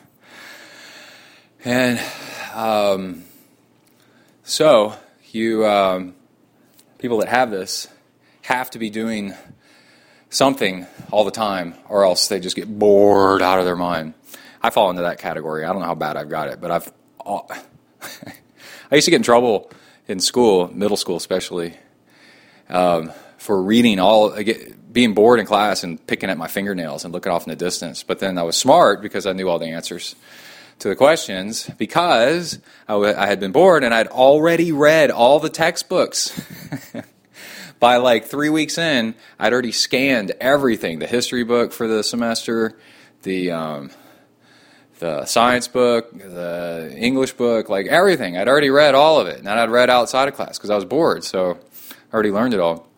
And 1.64 2.00
um, 2.52 3.24
so 4.42 4.94
you 5.30 5.66
um, 5.66 6.14
people 6.98 7.18
that 7.18 7.28
have 7.28 7.50
this 7.50 7.88
have 8.42 8.70
to 8.70 8.78
be 8.78 8.90
doing 8.90 9.34
something 10.30 10.86
all 11.10 11.24
the 11.24 11.30
time, 11.30 11.74
or 11.88 12.04
else 12.04 12.28
they 12.28 12.40
just 12.40 12.56
get 12.56 12.66
bored 12.78 13.42
out 13.42 13.58
of 13.58 13.64
their 13.64 13.76
mind. 13.76 14.14
I 14.66 14.70
fall 14.70 14.90
into 14.90 15.02
that 15.02 15.18
category. 15.18 15.64
I 15.64 15.68
don't 15.68 15.78
know 15.78 15.86
how 15.86 15.94
bad 15.94 16.16
I've 16.16 16.28
got 16.28 16.48
it, 16.48 16.60
but 16.60 16.72
I've. 16.72 16.92
I 18.90 18.94
used 18.96 19.04
to 19.04 19.12
get 19.12 19.18
in 19.18 19.22
trouble 19.22 19.70
in 20.08 20.18
school, 20.18 20.68
middle 20.74 20.96
school 20.96 21.14
especially, 21.16 21.76
um, 22.68 23.12
for 23.38 23.62
reading 23.62 24.00
all, 24.00 24.36
being 24.90 25.14
bored 25.14 25.38
in 25.38 25.46
class 25.46 25.84
and 25.84 26.04
picking 26.08 26.30
at 26.30 26.36
my 26.36 26.48
fingernails 26.48 27.04
and 27.04 27.14
looking 27.14 27.30
off 27.30 27.46
in 27.46 27.50
the 27.50 27.56
distance. 27.56 28.02
But 28.02 28.18
then 28.18 28.38
I 28.38 28.42
was 28.42 28.56
smart 28.56 29.02
because 29.02 29.24
I 29.24 29.34
knew 29.34 29.48
all 29.48 29.60
the 29.60 29.66
answers 29.66 30.16
to 30.80 30.88
the 30.88 30.96
questions 30.96 31.70
because 31.78 32.58
I, 32.88 32.94
w- 32.94 33.14
I 33.16 33.26
had 33.26 33.38
been 33.38 33.52
bored 33.52 33.84
and 33.84 33.94
I'd 33.94 34.08
already 34.08 34.72
read 34.72 35.12
all 35.12 35.38
the 35.38 35.48
textbooks. 35.48 36.32
By 37.78 37.98
like 37.98 38.24
three 38.24 38.48
weeks 38.48 38.78
in, 38.78 39.14
I'd 39.38 39.52
already 39.52 39.70
scanned 39.70 40.32
everything 40.40 40.98
the 40.98 41.06
history 41.06 41.44
book 41.44 41.70
for 41.70 41.86
the 41.86 42.02
semester, 42.02 42.76
the. 43.22 43.52
Um, 43.52 43.90
the 44.98 45.26
science 45.26 45.68
book, 45.68 46.10
the 46.12 46.94
English 46.96 47.32
book, 47.32 47.68
like 47.68 47.86
everything. 47.86 48.36
I'd 48.36 48.48
already 48.48 48.70
read 48.70 48.94
all 48.94 49.20
of 49.20 49.26
it, 49.26 49.38
and 49.38 49.48
I'd 49.48 49.70
read 49.70 49.90
outside 49.90 50.28
of 50.28 50.34
class 50.34 50.58
because 50.58 50.70
I 50.70 50.74
was 50.74 50.84
bored, 50.84 51.24
so 51.24 51.58
I 52.10 52.14
already 52.14 52.30
learned 52.30 52.54
it 52.54 52.60
all. 52.60 52.88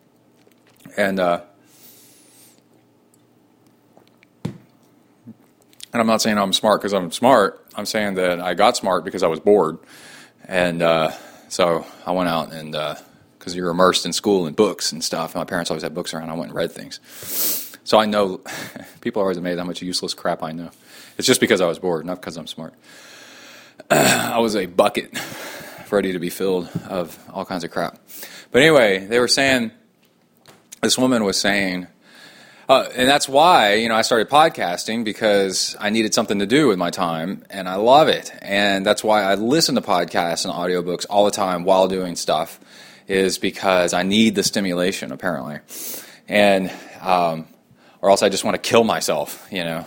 And 0.97 1.19
uh, 1.19 1.41
and 5.91 6.01
I'm 6.01 6.07
not 6.07 6.21
saying 6.21 6.37
I'm 6.37 6.53
smart 6.53 6.81
because 6.81 6.93
I'm 6.93 7.11
smart. 7.11 7.65
I'm 7.75 7.85
saying 7.85 8.15
that 8.15 8.39
I 8.39 8.53
got 8.53 8.77
smart 8.77 9.03
because 9.03 9.23
I 9.23 9.27
was 9.27 9.39
bored, 9.39 9.77
and 10.45 10.81
uh, 10.81 11.11
so 11.49 11.85
I 12.05 12.11
went 12.11 12.29
out 12.29 12.53
and 12.53 12.71
because 12.71 13.53
uh, 13.53 13.57
you're 13.57 13.71
immersed 13.71 14.05
in 14.05 14.13
school 14.13 14.45
and 14.45 14.55
books 14.55 14.91
and 14.91 15.03
stuff. 15.03 15.35
My 15.35 15.43
parents 15.43 15.69
always 15.69 15.83
had 15.83 15.93
books 15.93 16.13
around. 16.13 16.29
I 16.29 16.33
went 16.33 16.51
and 16.51 16.55
read 16.55 16.71
things, 16.71 16.99
so 17.83 17.99
I 17.99 18.05
know 18.05 18.41
people 19.01 19.21
are 19.21 19.25
always 19.25 19.37
amazed 19.37 19.59
how 19.59 19.65
much 19.65 19.81
useless 19.81 20.13
crap 20.13 20.43
I 20.43 20.53
know. 20.53 20.71
It's 21.19 21.27
just 21.27 21.41
because 21.41 21.59
I 21.59 21.67
was 21.67 21.79
bored, 21.79 22.05
not 22.05 22.21
because 22.21 22.37
I'm 22.37 22.47
smart. 22.47 22.73
I 23.91 24.39
was 24.39 24.55
a 24.55 24.67
bucket 24.67 25.19
ready 25.91 26.13
to 26.13 26.19
be 26.19 26.29
filled 26.29 26.69
of 26.87 27.19
all 27.33 27.43
kinds 27.43 27.65
of 27.65 27.71
crap. 27.71 27.99
But 28.53 28.61
anyway, 28.61 29.05
they 29.05 29.19
were 29.19 29.27
saying, 29.27 29.71
this 30.81 30.97
woman 30.97 31.25
was 31.25 31.37
saying, 31.37 31.87
uh, 32.69 32.87
and 32.95 33.05
that's 33.05 33.27
why 33.27 33.73
you 33.73 33.89
know 33.89 33.95
I 33.95 34.03
started 34.03 34.29
podcasting 34.29 35.03
because 35.03 35.75
I 35.77 35.89
needed 35.89 36.13
something 36.13 36.39
to 36.39 36.45
do 36.45 36.69
with 36.69 36.77
my 36.77 36.89
time, 36.89 37.43
and 37.49 37.67
I 37.67 37.75
love 37.75 38.07
it. 38.07 38.31
And 38.41 38.85
that's 38.85 39.03
why 39.03 39.23
I 39.23 39.35
listen 39.35 39.75
to 39.75 39.81
podcasts 39.81 40.45
and 40.45 40.53
audiobooks 40.53 41.05
all 41.09 41.25
the 41.25 41.31
time 41.31 41.65
while 41.65 41.89
doing 41.89 42.15
stuff, 42.15 42.61
is 43.09 43.37
because 43.37 43.93
I 43.93 44.03
need 44.03 44.35
the 44.35 44.43
stimulation 44.43 45.11
apparently, 45.11 45.59
and 46.29 46.71
um, 47.01 47.45
or 48.01 48.09
else 48.09 48.23
I 48.23 48.29
just 48.29 48.45
want 48.45 48.55
to 48.55 48.61
kill 48.61 48.85
myself, 48.85 49.45
you 49.51 49.65
know. 49.65 49.85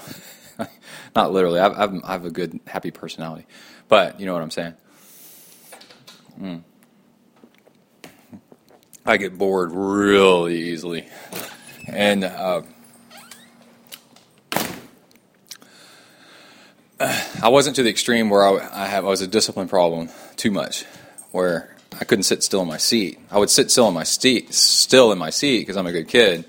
Not 1.14 1.32
literally. 1.32 1.60
I 1.60 1.64
have, 1.64 2.04
I 2.04 2.12
have 2.12 2.24
a 2.24 2.30
good, 2.30 2.58
happy 2.66 2.90
personality, 2.90 3.46
but 3.88 4.18
you 4.18 4.26
know 4.26 4.32
what 4.32 4.42
I'm 4.42 4.50
saying. 4.50 4.74
Mm. 6.40 6.62
I 9.04 9.16
get 9.16 9.36
bored 9.36 9.72
really 9.72 10.70
easily, 10.70 11.08
and 11.86 12.24
uh, 12.24 12.62
I 17.42 17.48
wasn't 17.48 17.76
to 17.76 17.82
the 17.82 17.90
extreme 17.90 18.30
where 18.30 18.42
I, 18.42 18.84
I 18.84 18.86
have 18.86 19.04
I 19.04 19.08
was 19.08 19.20
a 19.20 19.26
discipline 19.26 19.68
problem 19.68 20.08
too 20.36 20.50
much, 20.50 20.84
where 21.32 21.76
I 22.00 22.04
couldn't 22.04 22.22
sit 22.22 22.42
still 22.42 22.62
in 22.62 22.68
my 22.68 22.78
seat. 22.78 23.18
I 23.30 23.38
would 23.38 23.50
sit 23.50 23.70
still 23.70 23.88
in 23.88 23.94
my 23.94 24.04
seat, 24.04 24.54
still 24.54 25.12
in 25.12 25.18
my 25.18 25.30
seat 25.30 25.60
because 25.60 25.76
I'm 25.76 25.86
a 25.86 25.92
good 25.92 26.08
kid, 26.08 26.44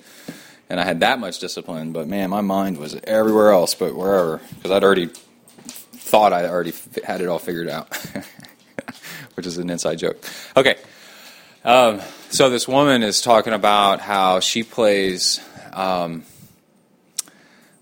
and 0.73 0.79
I 0.79 0.85
had 0.85 1.01
that 1.01 1.19
much 1.19 1.37
discipline. 1.37 1.91
But 1.91 2.07
man, 2.07 2.31
my 2.31 2.41
mind 2.41 2.77
was 2.77 2.95
everywhere 3.03 3.51
else 3.51 3.75
but 3.75 3.95
wherever 3.95 4.41
because 4.55 4.71
I'd 4.71 4.83
already 4.83 5.05
thought 5.05 6.33
I 6.33 6.47
already 6.47 6.73
had 7.03 7.21
it 7.21 7.27
all 7.27 7.37
figured 7.37 7.69
out, 7.69 7.95
which 9.35 9.45
is 9.45 9.59
an 9.59 9.69
inside 9.69 9.99
joke. 9.99 10.17
Okay, 10.57 10.77
um, 11.63 12.01
so 12.31 12.49
this 12.49 12.67
woman 12.67 13.03
is 13.03 13.21
talking 13.21 13.53
about 13.53 13.99
how 13.99 14.39
she 14.39 14.63
plays. 14.63 15.39
Um, 15.73 16.23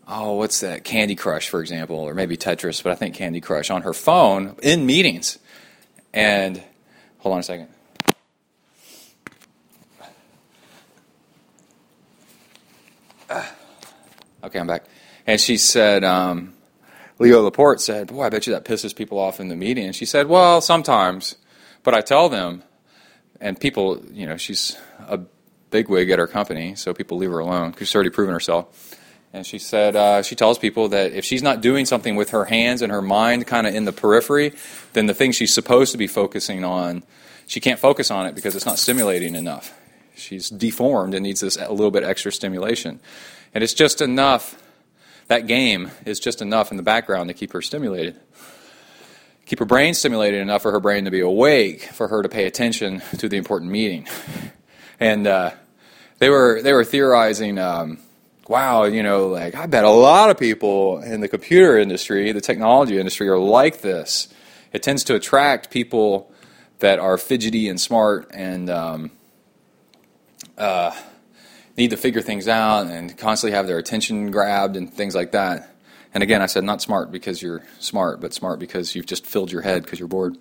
oh, 0.05 0.33
what's 0.33 0.59
that? 0.59 0.83
Candy 0.83 1.15
Crush, 1.15 1.47
for 1.47 1.61
example, 1.61 1.95
or 1.95 2.13
maybe 2.13 2.35
Tetris, 2.35 2.83
but 2.83 2.91
I 2.91 2.95
think 2.95 3.15
Candy 3.15 3.39
Crush 3.39 3.69
on 3.69 3.83
her 3.83 3.93
phone 3.93 4.57
in 4.61 4.85
meetings. 4.85 5.39
And 6.13 6.61
hold 7.19 7.35
on 7.35 7.39
a 7.39 7.43
second. 7.43 7.69
Okay, 14.43 14.59
I'm 14.59 14.67
back. 14.67 14.85
And 15.27 15.39
she 15.39 15.57
said, 15.57 16.03
um, 16.03 16.53
Leo 17.19 17.41
Laporte 17.41 17.79
said, 17.79 18.07
Boy, 18.07 18.23
I 18.23 18.29
bet 18.29 18.47
you 18.47 18.53
that 18.53 18.65
pisses 18.65 18.95
people 18.95 19.19
off 19.19 19.39
in 19.39 19.47
the 19.47 19.55
meeting. 19.55 19.85
And 19.85 19.95
she 19.95 20.05
said, 20.05 20.27
Well, 20.27 20.61
sometimes. 20.61 21.35
But 21.83 21.93
I 21.95 22.01
tell 22.01 22.29
them, 22.29 22.63
and 23.39 23.59
people, 23.59 24.03
you 24.11 24.27
know, 24.27 24.37
she's 24.37 24.77
a 24.99 25.19
bigwig 25.71 26.11
at 26.11 26.19
her 26.19 26.27
company, 26.27 26.75
so 26.75 26.93
people 26.93 27.17
leave 27.17 27.31
her 27.31 27.39
alone 27.39 27.71
because 27.71 27.87
she's 27.87 27.95
already 27.95 28.11
proven 28.11 28.33
herself. 28.33 28.97
And 29.33 29.45
she 29.45 29.59
said, 29.59 29.95
uh, 29.95 30.23
she 30.23 30.35
tells 30.35 30.59
people 30.59 30.89
that 30.89 31.13
if 31.13 31.23
she's 31.23 31.41
not 31.41 31.61
doing 31.61 31.85
something 31.85 32.15
with 32.15 32.31
her 32.31 32.45
hands 32.45 32.81
and 32.81 32.91
her 32.91 33.01
mind 33.01 33.47
kind 33.47 33.65
of 33.65 33.73
in 33.73 33.85
the 33.85 33.93
periphery, 33.93 34.53
then 34.93 35.05
the 35.05 35.13
thing 35.13 35.31
she's 35.31 35.53
supposed 35.53 35.93
to 35.93 35.97
be 35.97 36.07
focusing 36.07 36.65
on, 36.65 37.03
she 37.47 37.61
can't 37.61 37.79
focus 37.79 38.11
on 38.11 38.25
it 38.25 38.35
because 38.35 38.55
it's 38.55 38.65
not 38.65 38.77
stimulating 38.77 39.35
enough. 39.35 39.73
She's 40.15 40.49
deformed 40.49 41.13
and 41.13 41.23
needs 41.23 41.39
this 41.39 41.55
a 41.55 41.71
little 41.71 41.91
bit 41.91 42.03
extra 42.03 42.31
stimulation. 42.31 42.99
And 43.53 43.63
it's 43.63 43.73
just 43.73 44.01
enough 44.01 44.61
that 45.31 45.47
game 45.47 45.91
is 46.05 46.19
just 46.19 46.41
enough 46.41 46.71
in 46.71 46.77
the 46.77 46.83
background 46.83 47.29
to 47.29 47.33
keep 47.33 47.53
her 47.53 47.61
stimulated. 47.61 48.19
Keep 49.45 49.59
her 49.59 49.65
brain 49.65 49.93
stimulated 49.93 50.41
enough 50.41 50.61
for 50.61 50.73
her 50.73 50.81
brain 50.81 51.05
to 51.05 51.11
be 51.11 51.21
awake, 51.21 51.83
for 51.83 52.09
her 52.09 52.21
to 52.21 52.27
pay 52.27 52.45
attention 52.47 53.01
to 53.17 53.29
the 53.29 53.37
important 53.37 53.71
meeting. 53.71 54.07
And 54.99 55.25
uh, 55.25 55.51
they 56.19 56.29
were 56.29 56.61
they 56.61 56.73
were 56.73 56.83
theorizing, 56.83 57.57
um, 57.57 57.99
wow, 58.47 58.83
you 58.83 59.03
know, 59.03 59.27
like 59.29 59.55
I 59.55 59.65
bet 59.67 59.85
a 59.85 59.89
lot 59.89 60.29
of 60.29 60.37
people 60.37 60.99
in 60.99 61.21
the 61.21 61.27
computer 61.27 61.77
industry, 61.77 62.31
the 62.33 62.41
technology 62.41 62.99
industry, 62.99 63.29
are 63.29 63.39
like 63.39 63.81
this. 63.81 64.27
It 64.73 64.83
tends 64.83 65.03
to 65.05 65.15
attract 65.15 65.71
people 65.71 66.31
that 66.79 66.99
are 66.99 67.17
fidgety 67.17 67.69
and 67.69 67.79
smart 67.79 68.29
and 68.33 68.69
um, 68.69 69.11
uh, 70.57 70.91
need 71.81 71.89
to 71.91 71.97
figure 71.97 72.21
things 72.21 72.47
out 72.47 72.87
and 72.87 73.17
constantly 73.17 73.55
have 73.55 73.65
their 73.65 73.79
attention 73.79 74.29
grabbed 74.29 74.75
and 74.75 74.93
things 74.93 75.15
like 75.15 75.31
that. 75.31 75.75
And 76.13 76.21
again, 76.21 76.41
I 76.41 76.45
said 76.45 76.63
not 76.63 76.81
smart 76.81 77.11
because 77.11 77.41
you're 77.41 77.63
smart, 77.79 78.21
but 78.21 78.33
smart 78.33 78.59
because 78.59 78.95
you've 78.95 79.07
just 79.07 79.25
filled 79.25 79.51
your 79.51 79.61
head 79.61 79.83
because 79.83 79.97
you're 79.97 80.07
bored. 80.07 80.37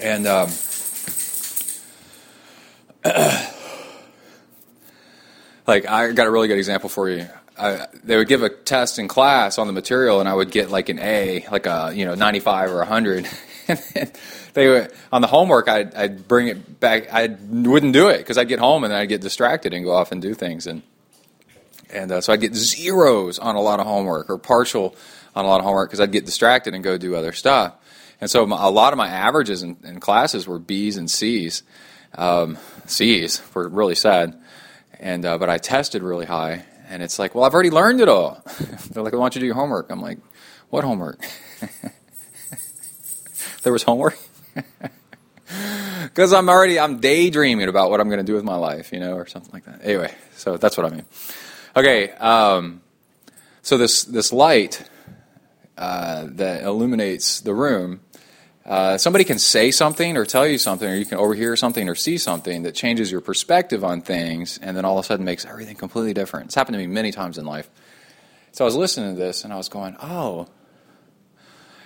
And 0.00 0.26
um, 0.26 0.48
like 5.66 5.86
I 5.88 6.10
got 6.12 6.26
a 6.26 6.30
really 6.30 6.48
good 6.48 6.58
example 6.58 6.88
for 6.88 7.08
you. 7.08 7.28
I, 7.56 7.86
they 8.02 8.16
would 8.16 8.26
give 8.26 8.42
a 8.42 8.48
test 8.48 8.98
in 8.98 9.06
class 9.06 9.58
on 9.58 9.68
the 9.68 9.72
material, 9.72 10.18
and 10.18 10.28
I 10.28 10.34
would 10.34 10.50
get 10.50 10.70
like 10.70 10.88
an 10.88 10.98
A, 10.98 11.46
like 11.52 11.66
a 11.66 11.92
you 11.94 12.06
know 12.06 12.16
95 12.16 12.72
or 12.72 12.78
100. 12.78 13.28
they 14.54 14.88
on 15.10 15.22
the 15.22 15.28
homework, 15.28 15.68
I'd, 15.68 15.94
I'd 15.94 16.28
bring 16.28 16.48
it 16.48 16.80
back. 16.80 17.12
I 17.12 17.36
wouldn't 17.48 17.92
do 17.92 18.08
it 18.08 18.18
because 18.18 18.36
I'd 18.36 18.48
get 18.48 18.58
home 18.58 18.84
and 18.84 18.92
I'd 18.92 19.08
get 19.08 19.20
distracted 19.20 19.72
and 19.72 19.84
go 19.84 19.92
off 19.92 20.12
and 20.12 20.20
do 20.20 20.34
things, 20.34 20.66
and 20.66 20.82
and 21.90 22.12
uh, 22.12 22.20
so 22.20 22.32
I'd 22.32 22.40
get 22.40 22.54
zeros 22.54 23.38
on 23.38 23.54
a 23.54 23.60
lot 23.60 23.80
of 23.80 23.86
homework 23.86 24.28
or 24.28 24.38
partial 24.38 24.94
on 25.34 25.44
a 25.44 25.48
lot 25.48 25.60
of 25.60 25.64
homework 25.64 25.90
because 25.90 26.00
I'd 26.00 26.12
get 26.12 26.26
distracted 26.26 26.74
and 26.74 26.84
go 26.84 26.98
do 26.98 27.14
other 27.14 27.32
stuff. 27.32 27.74
And 28.20 28.30
so 28.30 28.46
my, 28.46 28.62
a 28.62 28.70
lot 28.70 28.92
of 28.92 28.98
my 28.98 29.08
averages 29.08 29.62
in, 29.62 29.76
in, 29.84 30.00
classes 30.00 30.46
were 30.46 30.58
B's 30.58 30.96
and 30.96 31.10
C's. 31.10 31.62
Um, 32.14 32.58
C's 32.86 33.42
were 33.54 33.68
really 33.68 33.94
sad, 33.94 34.38
and 35.00 35.24
uh, 35.24 35.38
but 35.38 35.48
I 35.48 35.58
tested 35.58 36.02
really 36.02 36.26
high, 36.26 36.64
and 36.88 37.02
it's 37.02 37.18
like, 37.18 37.34
well, 37.34 37.44
I've 37.44 37.54
already 37.54 37.70
learned 37.70 38.02
it 38.02 38.08
all. 38.08 38.42
They're 38.90 39.02
like, 39.02 39.14
I 39.14 39.16
want 39.16 39.34
you 39.34 39.40
to 39.40 39.44
do 39.44 39.46
your 39.46 39.54
homework. 39.54 39.90
I'm 39.90 40.02
like, 40.02 40.18
what 40.68 40.84
homework? 40.84 41.24
there 43.62 43.72
was 43.72 43.82
homework 43.82 44.18
because 46.02 46.32
I'm 46.32 46.48
already 46.48 46.78
I'm 46.78 47.00
daydreaming 47.00 47.68
about 47.68 47.90
what 47.90 48.00
I'm 48.00 48.08
going 48.08 48.18
to 48.18 48.24
do 48.24 48.34
with 48.34 48.44
my 48.44 48.56
life, 48.56 48.92
you 48.92 49.00
know, 49.00 49.14
or 49.14 49.26
something 49.26 49.52
like 49.52 49.64
that. 49.64 49.80
Anyway, 49.82 50.14
so 50.36 50.56
that's 50.56 50.76
what 50.76 50.86
I 50.86 50.94
mean. 50.94 51.04
Okay, 51.76 52.10
um, 52.12 52.82
so 53.62 53.78
this 53.78 54.04
this 54.04 54.32
light 54.32 54.88
uh, 55.78 56.26
that 56.30 56.62
illuminates 56.62 57.40
the 57.40 57.54
room. 57.54 58.00
Uh, 58.64 58.96
somebody 58.96 59.24
can 59.24 59.40
say 59.40 59.72
something 59.72 60.16
or 60.16 60.24
tell 60.24 60.46
you 60.46 60.56
something, 60.56 60.88
or 60.88 60.94
you 60.94 61.04
can 61.04 61.18
overhear 61.18 61.56
something 61.56 61.88
or 61.88 61.96
see 61.96 62.16
something 62.16 62.62
that 62.62 62.74
changes 62.74 63.10
your 63.10 63.20
perspective 63.20 63.82
on 63.82 64.00
things, 64.00 64.58
and 64.62 64.76
then 64.76 64.84
all 64.84 64.98
of 64.98 65.04
a 65.04 65.06
sudden 65.06 65.24
makes 65.24 65.44
everything 65.44 65.74
completely 65.74 66.14
different. 66.14 66.46
It's 66.46 66.54
happened 66.54 66.74
to 66.74 66.78
me 66.78 66.86
many 66.86 67.10
times 67.10 67.38
in 67.38 67.44
life. 67.44 67.68
So 68.52 68.64
I 68.64 68.66
was 68.66 68.76
listening 68.76 69.14
to 69.14 69.18
this, 69.20 69.42
and 69.42 69.52
I 69.52 69.56
was 69.56 69.68
going, 69.68 69.96
"Oh, 70.00 70.46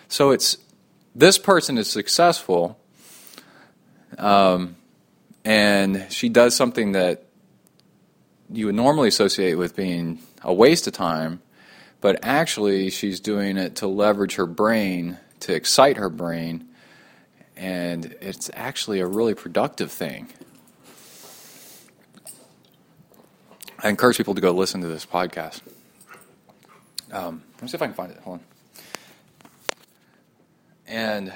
so 0.08 0.30
it's 0.30 0.58
this 1.16 1.38
person 1.38 1.78
is 1.78 1.90
successful, 1.90 2.78
um, 4.18 4.76
and 5.46 6.06
she 6.10 6.28
does 6.28 6.54
something 6.54 6.92
that 6.92 7.24
you 8.50 8.66
would 8.66 8.74
normally 8.74 9.08
associate 9.08 9.54
with 9.54 9.74
being 9.74 10.18
a 10.42 10.52
waste 10.52 10.86
of 10.86 10.92
time, 10.92 11.40
but 12.02 12.18
actually 12.22 12.90
she's 12.90 13.18
doing 13.18 13.56
it 13.56 13.76
to 13.76 13.86
leverage 13.86 14.34
her 14.34 14.46
brain, 14.46 15.16
to 15.40 15.54
excite 15.54 15.96
her 15.96 16.10
brain, 16.10 16.68
and 17.56 18.14
it's 18.20 18.50
actually 18.52 19.00
a 19.00 19.06
really 19.06 19.34
productive 19.34 19.90
thing. 19.90 20.28
I 23.82 23.88
encourage 23.88 24.18
people 24.18 24.34
to 24.34 24.42
go 24.42 24.52
listen 24.52 24.82
to 24.82 24.86
this 24.86 25.06
podcast. 25.06 25.62
Um, 27.10 27.42
let 27.54 27.62
me 27.62 27.68
see 27.68 27.76
if 27.76 27.82
I 27.82 27.86
can 27.86 27.94
find 27.94 28.12
it. 28.12 28.18
Hold 28.18 28.40
on. 28.40 28.55
And 30.86 31.32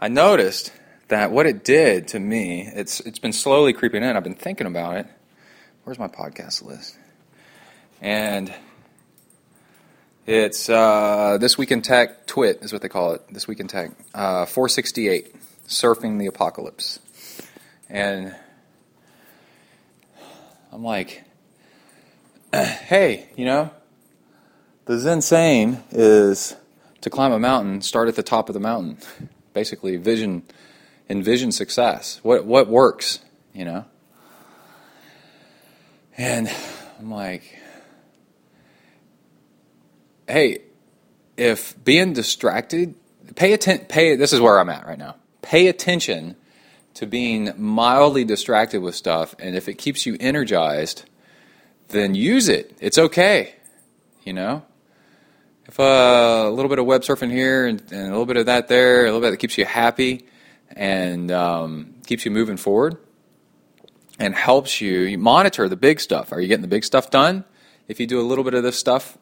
I 0.00 0.08
noticed 0.08 0.72
that 1.08 1.32
what 1.32 1.46
it 1.46 1.64
did 1.64 2.08
to 2.08 2.20
me, 2.20 2.70
it's 2.72 3.00
it's 3.00 3.18
been 3.18 3.32
slowly 3.32 3.72
creeping 3.72 4.04
in. 4.04 4.16
I've 4.16 4.24
been 4.24 4.34
thinking 4.34 4.66
about 4.66 4.96
it. 4.96 5.06
Where's 5.84 5.98
my 5.98 6.08
podcast 6.08 6.62
list? 6.62 6.96
And 8.00 8.52
it's 10.26 10.68
uh, 10.68 11.38
this 11.40 11.58
week 11.58 11.72
in 11.72 11.82
tech. 11.82 12.26
Twit 12.26 12.60
is 12.62 12.72
what 12.72 12.82
they 12.82 12.88
call 12.88 13.12
it. 13.12 13.22
This 13.32 13.48
week 13.48 13.58
in 13.58 13.66
tech. 13.66 13.90
Uh, 14.14 14.46
468, 14.46 15.34
surfing 15.66 16.18
the 16.18 16.26
apocalypse, 16.26 17.00
and 17.88 18.34
I'm 20.72 20.84
like, 20.84 21.24
hey, 22.54 23.28
you 23.36 23.44
know, 23.44 23.72
the 24.84 24.98
Zen 24.98 25.20
saying 25.20 25.82
is 25.90 26.54
to 27.00 27.10
climb 27.10 27.32
a 27.32 27.38
mountain, 27.38 27.80
start 27.80 28.08
at 28.08 28.16
the 28.16 28.22
top 28.22 28.48
of 28.48 28.54
the 28.54 28.60
mountain. 28.60 28.98
Basically, 29.52 29.96
vision, 29.96 30.42
envision 31.08 31.52
success. 31.52 32.20
What 32.22 32.44
what 32.44 32.68
works, 32.68 33.20
you 33.52 33.64
know? 33.64 33.84
And 36.16 36.50
I'm 36.98 37.10
like, 37.10 37.58
hey, 40.28 40.62
if 41.36 41.82
being 41.84 42.12
distracted, 42.12 42.94
pay 43.34 43.52
attention. 43.52 43.86
Pay. 43.86 44.16
This 44.16 44.32
is 44.32 44.40
where 44.40 44.58
I'm 44.58 44.68
at 44.68 44.86
right 44.86 44.98
now. 44.98 45.16
Pay 45.42 45.66
attention 45.66 46.36
to 46.94 47.06
being 47.06 47.52
mildly 47.56 48.24
distracted 48.24 48.82
with 48.82 48.94
stuff, 48.94 49.34
and 49.38 49.56
if 49.56 49.68
it 49.68 49.74
keeps 49.74 50.06
you 50.06 50.16
energized, 50.20 51.04
then 51.88 52.14
use 52.14 52.48
it. 52.48 52.76
It's 52.80 52.98
okay, 52.98 53.54
you 54.22 54.32
know 54.32 54.64
if 55.70 55.78
uh, 55.78 56.48
a 56.48 56.50
little 56.50 56.68
bit 56.68 56.80
of 56.80 56.84
web 56.84 57.02
surfing 57.02 57.30
here 57.30 57.64
and, 57.64 57.80
and, 57.92 58.08
a 58.08 58.10
little 58.10 58.26
bit 58.26 58.36
of 58.36 58.46
that 58.46 58.66
there, 58.66 59.02
a 59.02 59.04
little 59.04 59.20
bit 59.20 59.30
that 59.30 59.36
keeps 59.36 59.56
you 59.56 59.64
happy 59.64 60.26
and 60.74 61.30
um, 61.30 61.94
keeps 62.06 62.24
you 62.24 62.32
moving 62.32 62.56
forward 62.56 62.96
and 64.18 64.34
helps 64.34 64.80
you, 64.80 65.02
you 65.02 65.16
monitor 65.16 65.68
the 65.68 65.76
big 65.76 66.00
stuff. 66.00 66.32
Are 66.32 66.40
you 66.40 66.48
getting 66.48 66.62
the 66.62 66.68
big 66.68 66.82
stuff 66.82 67.08
done? 67.10 67.44
If 67.86 68.00
you 68.00 68.08
do 68.08 68.20
a 68.20 68.26
little 68.26 68.42
bit 68.42 68.54
of 68.54 68.64
this 68.64 68.76
stuff 68.80 69.16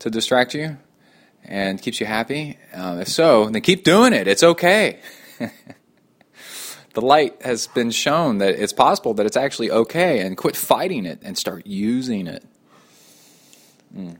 to 0.00 0.10
distract 0.10 0.52
you 0.52 0.76
and 1.42 1.80
keeps 1.80 1.98
you 1.98 2.04
happy, 2.04 2.58
uh, 2.74 2.98
if 3.00 3.08
so, 3.08 3.48
then 3.48 3.62
keep 3.62 3.82
doing 3.82 4.12
it. 4.12 4.28
It's 4.28 4.42
okay. 4.42 5.00
the 6.92 7.00
light 7.00 7.40
has 7.40 7.68
been 7.68 7.90
shown 7.90 8.36
that 8.38 8.50
it's 8.50 8.74
possible 8.74 9.14
that 9.14 9.24
it's 9.24 9.36
actually 9.36 9.70
okay, 9.70 10.20
and 10.20 10.36
quit 10.36 10.56
fighting 10.56 11.06
it 11.06 11.20
and 11.22 11.38
start 11.38 11.66
using 11.66 12.26
it. 12.26 12.44
Mm 13.96 14.18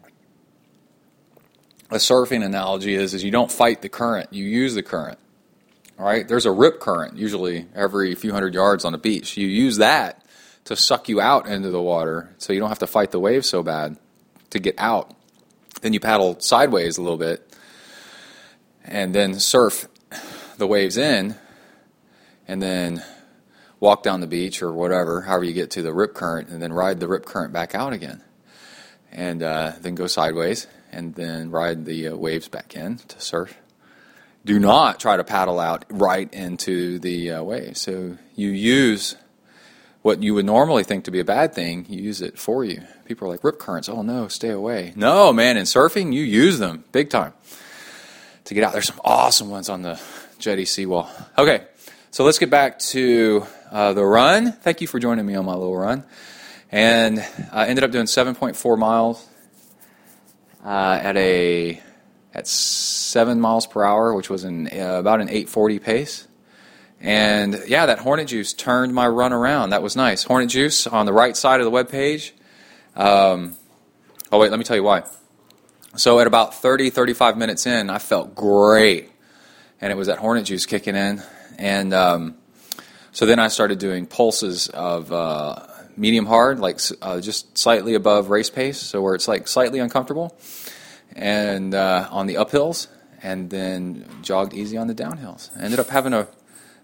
a 1.90 1.96
surfing 1.96 2.44
analogy 2.44 2.94
is 2.94 3.14
is 3.14 3.22
you 3.22 3.30
don't 3.30 3.50
fight 3.50 3.82
the 3.82 3.88
current, 3.88 4.32
you 4.32 4.44
use 4.44 4.74
the 4.74 4.82
current. 4.82 5.18
All 5.98 6.04
right, 6.04 6.26
there's 6.26 6.46
a 6.46 6.52
rip 6.52 6.80
current 6.80 7.16
usually 7.16 7.66
every 7.74 8.14
few 8.14 8.32
hundred 8.32 8.54
yards 8.54 8.84
on 8.84 8.94
a 8.94 8.98
beach. 8.98 9.36
You 9.36 9.46
use 9.46 9.78
that 9.78 10.24
to 10.64 10.76
suck 10.76 11.08
you 11.08 11.20
out 11.20 11.46
into 11.46 11.70
the 11.70 11.80
water, 11.80 12.34
so 12.38 12.52
you 12.52 12.60
don't 12.60 12.68
have 12.68 12.80
to 12.80 12.86
fight 12.86 13.12
the 13.12 13.20
waves 13.20 13.48
so 13.48 13.62
bad 13.62 13.96
to 14.50 14.58
get 14.58 14.74
out. 14.78 15.14
Then 15.80 15.92
you 15.92 16.00
paddle 16.00 16.40
sideways 16.40 16.98
a 16.98 17.02
little 17.02 17.18
bit, 17.18 17.56
and 18.84 19.14
then 19.14 19.38
surf 19.38 19.88
the 20.58 20.66
waves 20.66 20.96
in, 20.96 21.36
and 22.48 22.60
then 22.60 23.04
walk 23.78 24.02
down 24.02 24.20
the 24.20 24.26
beach 24.26 24.62
or 24.62 24.72
whatever, 24.72 25.22
however 25.22 25.44
you 25.44 25.52
get 25.52 25.70
to 25.70 25.82
the 25.82 25.92
rip 25.92 26.14
current, 26.14 26.48
and 26.48 26.60
then 26.60 26.72
ride 26.72 26.98
the 26.98 27.06
rip 27.06 27.24
current 27.24 27.52
back 27.52 27.74
out 27.74 27.92
again, 27.92 28.22
and 29.12 29.42
uh, 29.42 29.72
then 29.80 29.94
go 29.94 30.06
sideways 30.06 30.66
and 30.96 31.14
then 31.14 31.50
ride 31.50 31.84
the 31.84 32.08
uh, 32.08 32.16
waves 32.16 32.48
back 32.48 32.74
in 32.74 32.96
to 32.96 33.20
surf. 33.20 33.54
Do 34.46 34.58
not 34.58 34.98
try 34.98 35.18
to 35.18 35.24
paddle 35.24 35.60
out 35.60 35.84
right 35.90 36.32
into 36.32 36.98
the 36.98 37.32
uh, 37.32 37.42
waves. 37.42 37.82
So 37.82 38.16
you 38.34 38.48
use 38.48 39.14
what 40.00 40.22
you 40.22 40.32
would 40.34 40.46
normally 40.46 40.84
think 40.84 41.04
to 41.04 41.10
be 41.10 41.20
a 41.20 41.24
bad 41.24 41.52
thing, 41.52 41.84
you 41.88 42.02
use 42.02 42.22
it 42.22 42.38
for 42.38 42.64
you. 42.64 42.80
People 43.04 43.28
are 43.28 43.30
like, 43.30 43.44
rip 43.44 43.58
currents, 43.58 43.88
oh 43.88 44.02
no, 44.02 44.28
stay 44.28 44.48
away. 44.48 44.94
No, 44.96 45.32
man, 45.32 45.58
in 45.58 45.64
surfing, 45.64 46.14
you 46.14 46.22
use 46.22 46.58
them 46.58 46.84
big 46.92 47.10
time 47.10 47.34
to 48.44 48.54
get 48.54 48.64
out. 48.64 48.72
There's 48.72 48.86
some 48.86 49.00
awesome 49.04 49.50
ones 49.50 49.68
on 49.68 49.82
the 49.82 50.00
jetty 50.38 50.64
seawall. 50.64 51.10
Okay, 51.36 51.64
so 52.10 52.24
let's 52.24 52.38
get 52.38 52.48
back 52.48 52.78
to 52.78 53.44
uh, 53.70 53.92
the 53.92 54.04
run. 54.04 54.52
Thank 54.52 54.80
you 54.80 54.86
for 54.86 54.98
joining 54.98 55.26
me 55.26 55.34
on 55.34 55.44
my 55.44 55.54
little 55.54 55.76
run. 55.76 56.04
And 56.72 57.18
I 57.52 57.66
ended 57.66 57.84
up 57.84 57.90
doing 57.90 58.06
7.4 58.06 58.78
miles 58.78 59.26
uh, 60.66 60.98
at 61.00 61.16
a 61.16 61.80
at 62.34 62.46
seven 62.46 63.40
miles 63.40 63.66
per 63.66 63.84
hour, 63.84 64.12
which 64.14 64.28
was 64.28 64.44
an 64.44 64.66
uh, 64.66 64.98
about 64.98 65.20
an 65.20 65.28
840 65.28 65.78
pace. 65.78 66.28
And 67.00 67.62
yeah, 67.68 67.86
that 67.86 68.00
Hornet 68.00 68.28
Juice 68.28 68.52
turned 68.52 68.92
my 68.92 69.06
run 69.06 69.32
around. 69.32 69.70
That 69.70 69.82
was 69.82 69.96
nice. 69.96 70.24
Hornet 70.24 70.50
Juice 70.50 70.86
on 70.86 71.06
the 71.06 71.12
right 71.12 71.36
side 71.36 71.60
of 71.60 71.64
the 71.64 71.70
web 71.70 71.88
page. 71.88 72.34
Um, 72.96 73.56
oh 74.32 74.40
wait, 74.40 74.50
let 74.50 74.58
me 74.58 74.64
tell 74.64 74.76
you 74.76 74.82
why. 74.82 75.04
So 75.94 76.18
at 76.18 76.26
about 76.26 76.54
30, 76.54 76.90
35 76.90 77.38
minutes 77.38 77.66
in, 77.66 77.88
I 77.88 77.98
felt 77.98 78.34
great, 78.34 79.10
and 79.80 79.92
it 79.92 79.96
was 79.96 80.08
that 80.08 80.18
Hornet 80.18 80.46
Juice 80.46 80.66
kicking 80.66 80.96
in. 80.96 81.22
And 81.58 81.94
um, 81.94 82.36
so 83.12 83.24
then 83.24 83.38
I 83.38 83.48
started 83.48 83.78
doing 83.78 84.06
pulses 84.06 84.68
of 84.68 85.12
uh, 85.12 85.65
medium 85.96 86.26
hard, 86.26 86.58
like 86.58 86.80
uh, 87.02 87.20
just 87.20 87.56
slightly 87.56 87.94
above 87.94 88.30
race 88.30 88.50
pace, 88.50 88.78
so 88.78 89.00
where 89.02 89.14
it's 89.14 89.28
like 89.28 89.48
slightly 89.48 89.78
uncomfortable, 89.78 90.36
and 91.14 91.74
uh, 91.74 92.08
on 92.10 92.26
the 92.26 92.34
uphills, 92.34 92.88
and 93.22 93.50
then 93.50 94.04
jogged 94.22 94.54
easy 94.54 94.76
on 94.76 94.86
the 94.86 94.94
downhills. 94.94 95.50
Ended 95.58 95.80
up 95.80 95.88
having 95.88 96.12
a, 96.12 96.28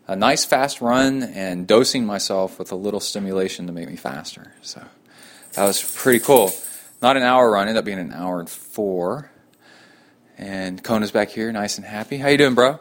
a 0.07 0.17
nice 0.17 0.45
fast 0.45 0.81
run 0.81 1.23
and 1.23 1.67
dosing 1.67 2.07
myself 2.07 2.59
with 2.59 2.73
a 2.73 2.77
little 2.77 3.01
stimulation 3.01 3.67
to 3.67 3.73
make 3.73 3.89
me 3.89 3.97
faster. 3.97 4.53
So 4.63 4.83
that 5.53 5.65
was 5.65 5.83
pretty 5.83 6.21
cool. 6.21 6.51
Not 7.01 7.17
an 7.17 7.23
hour 7.23 7.51
run, 7.51 7.69
ended 7.69 7.79
up 7.79 7.85
being 7.85 7.99
an 7.99 8.13
hour 8.13 8.41
and 8.41 8.49
four. 8.49 9.31
And 10.39 10.83
Kona's 10.83 11.11
back 11.11 11.29
here, 11.29 11.53
nice 11.53 11.77
and 11.77 11.87
happy. 11.87 12.17
How 12.17 12.29
you 12.29 12.39
doing, 12.39 12.55
bro? 12.55 12.81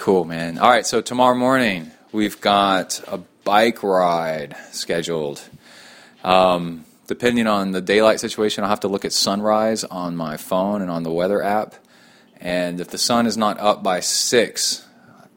Cool, 0.00 0.24
man. 0.24 0.56
All 0.56 0.70
right, 0.70 0.86
so 0.86 1.02
tomorrow 1.02 1.34
morning 1.34 1.90
we've 2.10 2.40
got 2.40 3.04
a 3.06 3.18
bike 3.44 3.82
ride 3.82 4.56
scheduled. 4.72 5.46
Um, 6.24 6.86
depending 7.06 7.46
on 7.46 7.72
the 7.72 7.82
daylight 7.82 8.18
situation, 8.18 8.64
I'll 8.64 8.70
have 8.70 8.80
to 8.80 8.88
look 8.88 9.04
at 9.04 9.12
sunrise 9.12 9.84
on 9.84 10.16
my 10.16 10.38
phone 10.38 10.80
and 10.80 10.90
on 10.90 11.02
the 11.02 11.12
weather 11.12 11.42
app. 11.42 11.74
And 12.40 12.80
if 12.80 12.88
the 12.88 12.96
sun 12.96 13.26
is 13.26 13.36
not 13.36 13.60
up 13.60 13.82
by 13.82 14.00
six, 14.00 14.88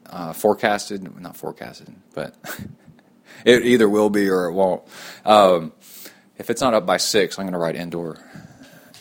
uh, 0.08 0.32
forecasted, 0.32 1.20
not 1.20 1.36
forecasted, 1.36 1.94
but 2.14 2.34
it 3.44 3.66
either 3.66 3.86
will 3.86 4.08
be 4.08 4.30
or 4.30 4.46
it 4.46 4.52
won't. 4.54 4.82
Um, 5.26 5.72
if 6.38 6.48
it's 6.48 6.62
not 6.62 6.72
up 6.72 6.86
by 6.86 6.96
six, 6.96 7.38
I'm 7.38 7.44
going 7.44 7.52
to 7.52 7.58
ride 7.58 7.76
indoor, 7.76 8.16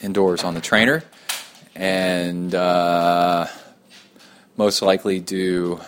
indoors 0.01 0.43
on 0.43 0.55
the 0.55 0.61
trainer, 0.61 1.05
and 1.73 2.53
uh, 2.53 3.47
most 4.57 4.81
likely 4.81 5.19
do, 5.19 5.81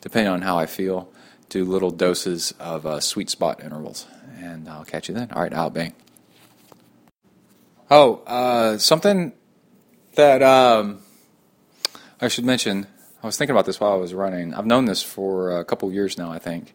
depending 0.00 0.32
on 0.32 0.42
how 0.42 0.58
I 0.58 0.66
feel, 0.66 1.08
do 1.48 1.64
little 1.64 1.90
doses 1.90 2.52
of 2.58 2.86
uh, 2.86 3.00
sweet 3.00 3.30
spot 3.30 3.62
intervals. 3.62 4.06
And 4.38 4.68
I'll 4.68 4.84
catch 4.84 5.08
you 5.08 5.14
then. 5.14 5.30
All 5.32 5.42
right, 5.42 5.52
out, 5.52 5.74
bang. 5.74 5.94
Oh, 7.90 8.22
uh, 8.26 8.78
something 8.78 9.32
that 10.14 10.42
um, 10.42 11.00
I 12.20 12.28
should 12.28 12.44
mention. 12.44 12.86
I 13.22 13.26
was 13.26 13.36
thinking 13.36 13.54
about 13.54 13.66
this 13.66 13.80
while 13.80 13.92
I 13.92 13.96
was 13.96 14.14
running. 14.14 14.54
I've 14.54 14.66
known 14.66 14.84
this 14.84 15.02
for 15.02 15.58
a 15.58 15.64
couple 15.64 15.90
years 15.92 16.18
now, 16.18 16.30
I 16.30 16.38
think. 16.38 16.74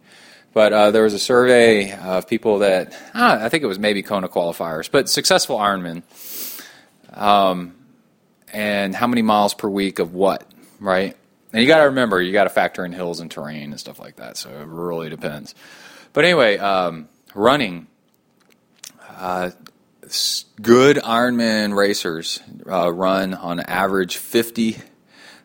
But 0.54 0.74
uh, 0.74 0.92
there 0.92 1.04
was 1.04 1.14
a 1.14 1.20
survey 1.20 1.94
of 1.94 2.28
people 2.28 2.60
that, 2.60 2.96
ah, 3.16 3.44
I 3.44 3.50
think 3.50 3.64
it 3.64 3.68
was 3.68 3.80
maybe 3.80 4.04
Kona 4.04 4.28
qualifiers, 4.28 4.90
but 4.90 5.10
successful 5.10 5.58
Ironman. 5.58 6.04
Um, 7.12 7.76
and 8.52 8.94
how 8.94 9.08
many 9.08 9.24
miles 9.24 9.54
per 9.54 9.68
week 9.68 10.00
of 10.00 10.14
what, 10.14 10.50
right? 10.80 11.18
And 11.54 11.62
you 11.62 11.68
got 11.68 11.78
to 11.78 11.86
remember, 11.86 12.20
you 12.20 12.34
got 12.34 12.46
to 12.46 12.50
factor 12.50 12.84
in 12.84 12.92
hills 12.92 13.20
and 13.20 13.30
terrain 13.30 13.70
and 13.70 13.80
stuff 13.80 14.00
like 14.00 14.16
that. 14.16 14.38
So 14.38 14.50
it 14.50 14.68
really 14.68 15.10
depends. 15.10 15.54
But 16.12 16.26
anyway, 16.26 16.58
um, 16.58 17.08
running. 17.36 17.86
Uh, 19.08 19.52
good 20.62 20.98
Ironman 20.98 21.76
racers 21.78 22.40
uh, 22.68 22.92
run 22.92 23.36
on 23.36 23.60
average 23.60 24.18
50, 24.18 24.78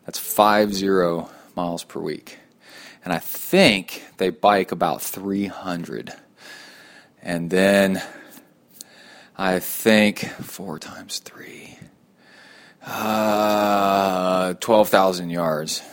that's 0.05 0.17
50 0.17 1.29
miles 1.55 1.83
per 1.83 1.99
week. 1.99 2.39
And 3.05 3.13
I 3.13 3.19
think 3.19 4.03
they 4.17 4.31
bike 4.31 4.71
about 4.71 5.03
300. 5.03 6.11
And 7.21 7.51
then 7.51 8.01
I 9.37 9.59
think 9.59 10.19
four 10.19 10.79
times 10.79 11.19
three, 11.19 11.77
uh, 12.83 14.55
12,000 14.55 15.29
yards 15.29 15.83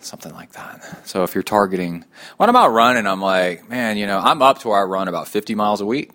something 0.00 0.32
like 0.32 0.52
that. 0.52 1.06
So 1.06 1.24
if 1.24 1.34
you're 1.34 1.42
targeting, 1.42 2.04
when 2.36 2.48
I'm 2.48 2.56
out 2.56 2.72
running, 2.72 3.06
I'm 3.06 3.20
like, 3.20 3.68
man, 3.68 3.96
you 3.96 4.06
know, 4.06 4.18
I'm 4.18 4.42
up 4.42 4.60
to 4.60 4.68
where 4.68 4.78
I 4.78 4.84
run 4.84 5.08
about 5.08 5.28
50 5.28 5.54
miles 5.54 5.80
a 5.80 5.86
week. 5.86 6.10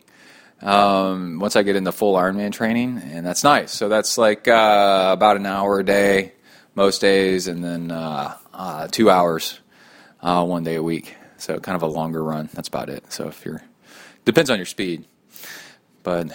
Um, 0.61 1.39
once 1.39 1.55
I 1.55 1.63
get 1.63 1.75
into 1.75 1.91
full 1.91 2.15
Ironman 2.15 2.51
training, 2.51 2.97
and 2.97 3.25
that's 3.25 3.43
nice. 3.43 3.71
So 3.71 3.89
that's 3.89 4.17
like 4.17 4.47
uh, 4.47 5.09
about 5.13 5.35
an 5.37 5.45
hour 5.45 5.79
a 5.79 5.85
day 5.85 6.33
most 6.75 7.01
days, 7.01 7.47
and 7.47 7.63
then 7.63 7.91
uh, 7.91 8.37
uh, 8.53 8.87
two 8.87 9.09
hours 9.09 9.59
uh, 10.21 10.43
one 10.45 10.63
day 10.63 10.75
a 10.75 10.83
week. 10.83 11.15
So 11.37 11.59
kind 11.59 11.75
of 11.75 11.83
a 11.83 11.87
longer 11.87 12.23
run. 12.23 12.49
That's 12.53 12.67
about 12.67 12.89
it. 12.89 13.11
So 13.11 13.27
if 13.27 13.45
you're 13.45 13.61
depends 14.23 14.49
on 14.49 14.57
your 14.57 14.65
speed, 14.65 15.05
but 16.03 16.29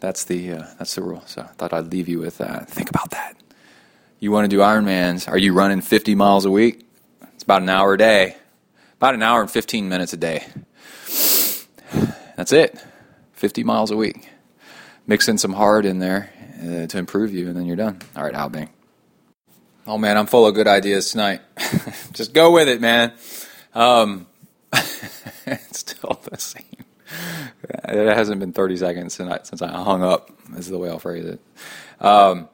that's 0.00 0.24
the 0.24 0.52
uh, 0.52 0.66
that's 0.78 0.94
the 0.94 1.02
rule. 1.02 1.22
So 1.26 1.42
I 1.42 1.52
thought 1.54 1.72
I'd 1.72 1.92
leave 1.92 2.08
you 2.08 2.18
with 2.18 2.38
that. 2.38 2.68
Think 2.68 2.90
about 2.90 3.10
that. 3.10 3.36
You 4.18 4.30
want 4.30 4.50
to 4.50 4.54
do 4.54 4.60
Ironmans? 4.60 5.28
Are 5.28 5.38
you 5.38 5.54
running 5.54 5.80
50 5.80 6.14
miles 6.14 6.44
a 6.44 6.50
week? 6.50 6.86
About 7.50 7.62
an 7.62 7.68
hour 7.68 7.94
a 7.94 7.98
day, 7.98 8.36
about 8.98 9.14
an 9.16 9.24
hour 9.24 9.40
and 9.40 9.50
15 9.50 9.88
minutes 9.88 10.12
a 10.12 10.16
day. 10.16 10.46
That's 12.36 12.52
it. 12.52 12.78
50 13.32 13.64
miles 13.64 13.90
a 13.90 13.96
week. 13.96 14.28
Mix 15.08 15.28
in 15.28 15.36
some 15.36 15.54
hard 15.54 15.84
in 15.84 15.98
there 15.98 16.30
uh, 16.62 16.86
to 16.86 16.98
improve 16.98 17.34
you, 17.34 17.48
and 17.48 17.56
then 17.56 17.66
you're 17.66 17.74
done. 17.74 17.98
All 18.14 18.22
right, 18.22 18.34
Albing. 18.34 18.68
Oh 19.84 19.98
man, 19.98 20.16
I'm 20.16 20.26
full 20.26 20.46
of 20.46 20.54
good 20.54 20.68
ideas 20.68 21.10
tonight. 21.10 21.40
Just 22.12 22.34
go 22.34 22.52
with 22.52 22.68
it, 22.68 22.80
man. 22.80 23.14
Um, 23.74 24.28
it's 24.72 25.80
still 25.80 26.20
the 26.30 26.38
same. 26.38 26.62
It 27.64 28.16
hasn't 28.16 28.38
been 28.38 28.52
30 28.52 28.76
seconds 28.76 29.16
tonight 29.16 29.48
since 29.48 29.60
I 29.60 29.72
hung 29.72 30.04
up, 30.04 30.30
is 30.56 30.68
the 30.68 30.78
way 30.78 30.88
I'll 30.88 31.00
phrase 31.00 31.24
it. 31.24 31.40
Um, 31.98 32.48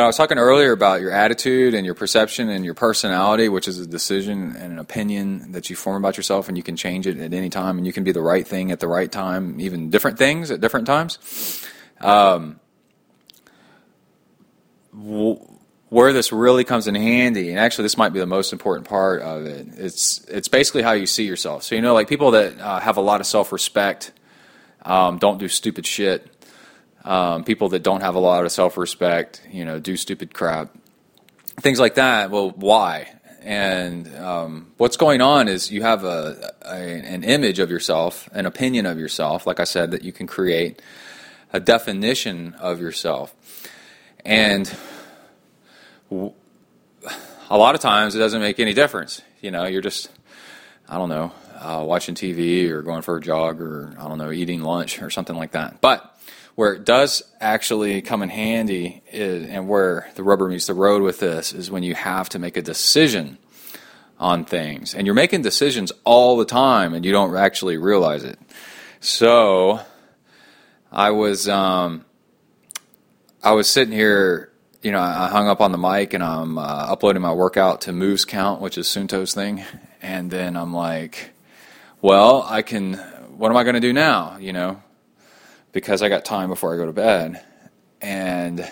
I 0.00 0.06
was 0.06 0.16
talking 0.16 0.38
earlier 0.38 0.72
about 0.72 1.02
your 1.02 1.10
attitude 1.10 1.74
and 1.74 1.84
your 1.84 1.94
perception 1.94 2.48
and 2.48 2.64
your 2.64 2.72
personality, 2.72 3.50
which 3.50 3.68
is 3.68 3.78
a 3.78 3.86
decision 3.86 4.56
and 4.56 4.72
an 4.72 4.78
opinion 4.78 5.52
that 5.52 5.68
you 5.68 5.76
form 5.76 6.02
about 6.02 6.16
yourself, 6.16 6.48
and 6.48 6.56
you 6.56 6.62
can 6.62 6.76
change 6.76 7.06
it 7.06 7.18
at 7.18 7.34
any 7.34 7.50
time, 7.50 7.76
and 7.76 7.86
you 7.86 7.92
can 7.92 8.02
be 8.02 8.12
the 8.12 8.22
right 8.22 8.46
thing 8.46 8.72
at 8.72 8.80
the 8.80 8.88
right 8.88 9.12
time, 9.12 9.60
even 9.60 9.90
different 9.90 10.16
things 10.16 10.50
at 10.50 10.62
different 10.62 10.86
times. 10.86 11.66
Um, 12.00 12.58
where 14.92 16.12
this 16.14 16.32
really 16.32 16.64
comes 16.64 16.88
in 16.88 16.94
handy, 16.94 17.50
and 17.50 17.58
actually 17.58 17.82
this 17.82 17.98
might 17.98 18.14
be 18.14 18.18
the 18.18 18.26
most 18.26 18.54
important 18.54 18.88
part 18.88 19.20
of 19.20 19.44
it. 19.44 19.66
It's 19.76 20.24
it's 20.24 20.48
basically 20.48 20.82
how 20.82 20.92
you 20.92 21.06
see 21.06 21.24
yourself. 21.24 21.64
So 21.64 21.74
you 21.74 21.82
know, 21.82 21.92
like 21.92 22.08
people 22.08 22.30
that 22.30 22.58
uh, 22.58 22.80
have 22.80 22.96
a 22.96 23.02
lot 23.02 23.20
of 23.20 23.26
self 23.26 23.52
respect 23.52 24.10
um, 24.86 25.18
don't 25.18 25.38
do 25.38 25.48
stupid 25.48 25.86
shit 25.86 26.26
um, 27.04 27.44
people 27.44 27.70
that 27.70 27.82
don't 27.82 28.00
have 28.00 28.14
a 28.14 28.20
lot 28.20 28.44
of 28.44 28.52
self 28.52 28.76
respect, 28.76 29.42
you 29.50 29.64
know, 29.64 29.78
do 29.78 29.96
stupid 29.96 30.34
crap, 30.34 30.74
things 31.60 31.80
like 31.80 31.96
that. 31.96 32.30
Well, 32.30 32.50
why? 32.50 33.12
And 33.42 34.14
um, 34.16 34.72
what's 34.76 34.96
going 34.96 35.20
on 35.20 35.48
is 35.48 35.72
you 35.72 35.82
have 35.82 36.04
a, 36.04 36.54
a, 36.62 36.76
an 36.76 37.24
image 37.24 37.58
of 37.58 37.70
yourself, 37.70 38.28
an 38.32 38.46
opinion 38.46 38.86
of 38.86 38.98
yourself, 38.98 39.46
like 39.46 39.58
I 39.58 39.64
said, 39.64 39.90
that 39.90 40.04
you 40.04 40.12
can 40.12 40.28
create 40.28 40.80
a 41.52 41.58
definition 41.58 42.54
of 42.60 42.80
yourself. 42.80 43.34
And 44.24 44.72
w- 46.08 46.32
a 47.50 47.58
lot 47.58 47.74
of 47.74 47.80
times 47.80 48.14
it 48.14 48.18
doesn't 48.18 48.40
make 48.40 48.60
any 48.60 48.74
difference. 48.74 49.20
You 49.40 49.50
know, 49.50 49.66
you're 49.66 49.82
just, 49.82 50.08
I 50.88 50.96
don't 50.96 51.08
know, 51.08 51.32
uh, 51.58 51.84
watching 51.84 52.14
TV 52.14 52.68
or 52.70 52.82
going 52.82 53.02
for 53.02 53.16
a 53.16 53.20
jog 53.20 53.60
or, 53.60 53.94
I 53.98 54.06
don't 54.06 54.18
know, 54.18 54.30
eating 54.30 54.62
lunch 54.62 55.02
or 55.02 55.10
something 55.10 55.36
like 55.36 55.52
that. 55.52 55.80
But 55.80 56.11
where 56.54 56.74
it 56.74 56.84
does 56.84 57.22
actually 57.40 58.02
come 58.02 58.22
in 58.22 58.28
handy 58.28 59.02
is, 59.10 59.48
and 59.48 59.68
where 59.68 60.10
the 60.14 60.22
rubber 60.22 60.48
meets 60.48 60.66
the 60.66 60.74
road 60.74 61.02
with 61.02 61.20
this 61.20 61.52
is 61.52 61.70
when 61.70 61.82
you 61.82 61.94
have 61.94 62.28
to 62.30 62.38
make 62.38 62.56
a 62.56 62.62
decision 62.62 63.38
on 64.18 64.44
things. 64.44 64.94
And 64.94 65.06
you're 65.06 65.14
making 65.14 65.42
decisions 65.42 65.92
all 66.04 66.36
the 66.36 66.44
time 66.44 66.94
and 66.94 67.04
you 67.04 67.12
don't 67.12 67.34
actually 67.36 67.76
realize 67.76 68.22
it. 68.22 68.38
So 69.00 69.80
I 70.90 71.10
was 71.10 71.48
um, 71.48 72.04
I 73.42 73.52
was 73.52 73.68
sitting 73.68 73.92
here 73.92 74.52
you 74.82 74.90
know, 74.90 75.00
I 75.00 75.28
hung 75.28 75.48
up 75.48 75.60
on 75.60 75.70
the 75.70 75.78
mic 75.78 76.12
and 76.12 76.24
I'm 76.24 76.58
uh, 76.58 76.62
uploading 76.62 77.22
my 77.22 77.32
workout 77.32 77.82
to 77.82 77.92
Movescount, 77.92 78.60
which 78.60 78.76
is 78.76 78.88
Suunto's 78.88 79.34
thing. 79.34 79.64
And 80.04 80.32
then 80.32 80.56
I'm 80.56 80.74
like, 80.74 81.30
well, 82.00 82.42
I 82.42 82.62
can, 82.62 82.94
what 83.36 83.52
am 83.52 83.56
I 83.56 83.62
going 83.62 83.76
to 83.76 83.80
do 83.80 83.92
now? 83.92 84.36
You 84.36 84.52
know, 84.52 84.81
because 85.72 86.02
I 86.02 86.08
got 86.08 86.24
time 86.24 86.48
before 86.48 86.72
I 86.72 86.76
go 86.76 86.86
to 86.86 86.92
bed. 86.92 87.42
And 88.00 88.70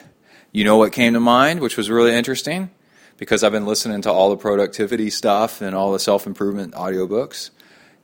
you 0.52 0.64
know 0.64 0.76
what 0.76 0.92
came 0.92 1.14
to 1.14 1.20
mind, 1.20 1.60
which 1.60 1.76
was 1.76 1.90
really 1.90 2.14
interesting? 2.14 2.70
Because 3.16 3.44
I've 3.44 3.52
been 3.52 3.66
listening 3.66 4.02
to 4.02 4.12
all 4.12 4.30
the 4.30 4.36
productivity 4.36 5.10
stuff 5.10 5.60
and 5.60 5.74
all 5.74 5.92
the 5.92 5.98
self 5.98 6.26
improvement 6.26 6.74
audiobooks, 6.74 7.50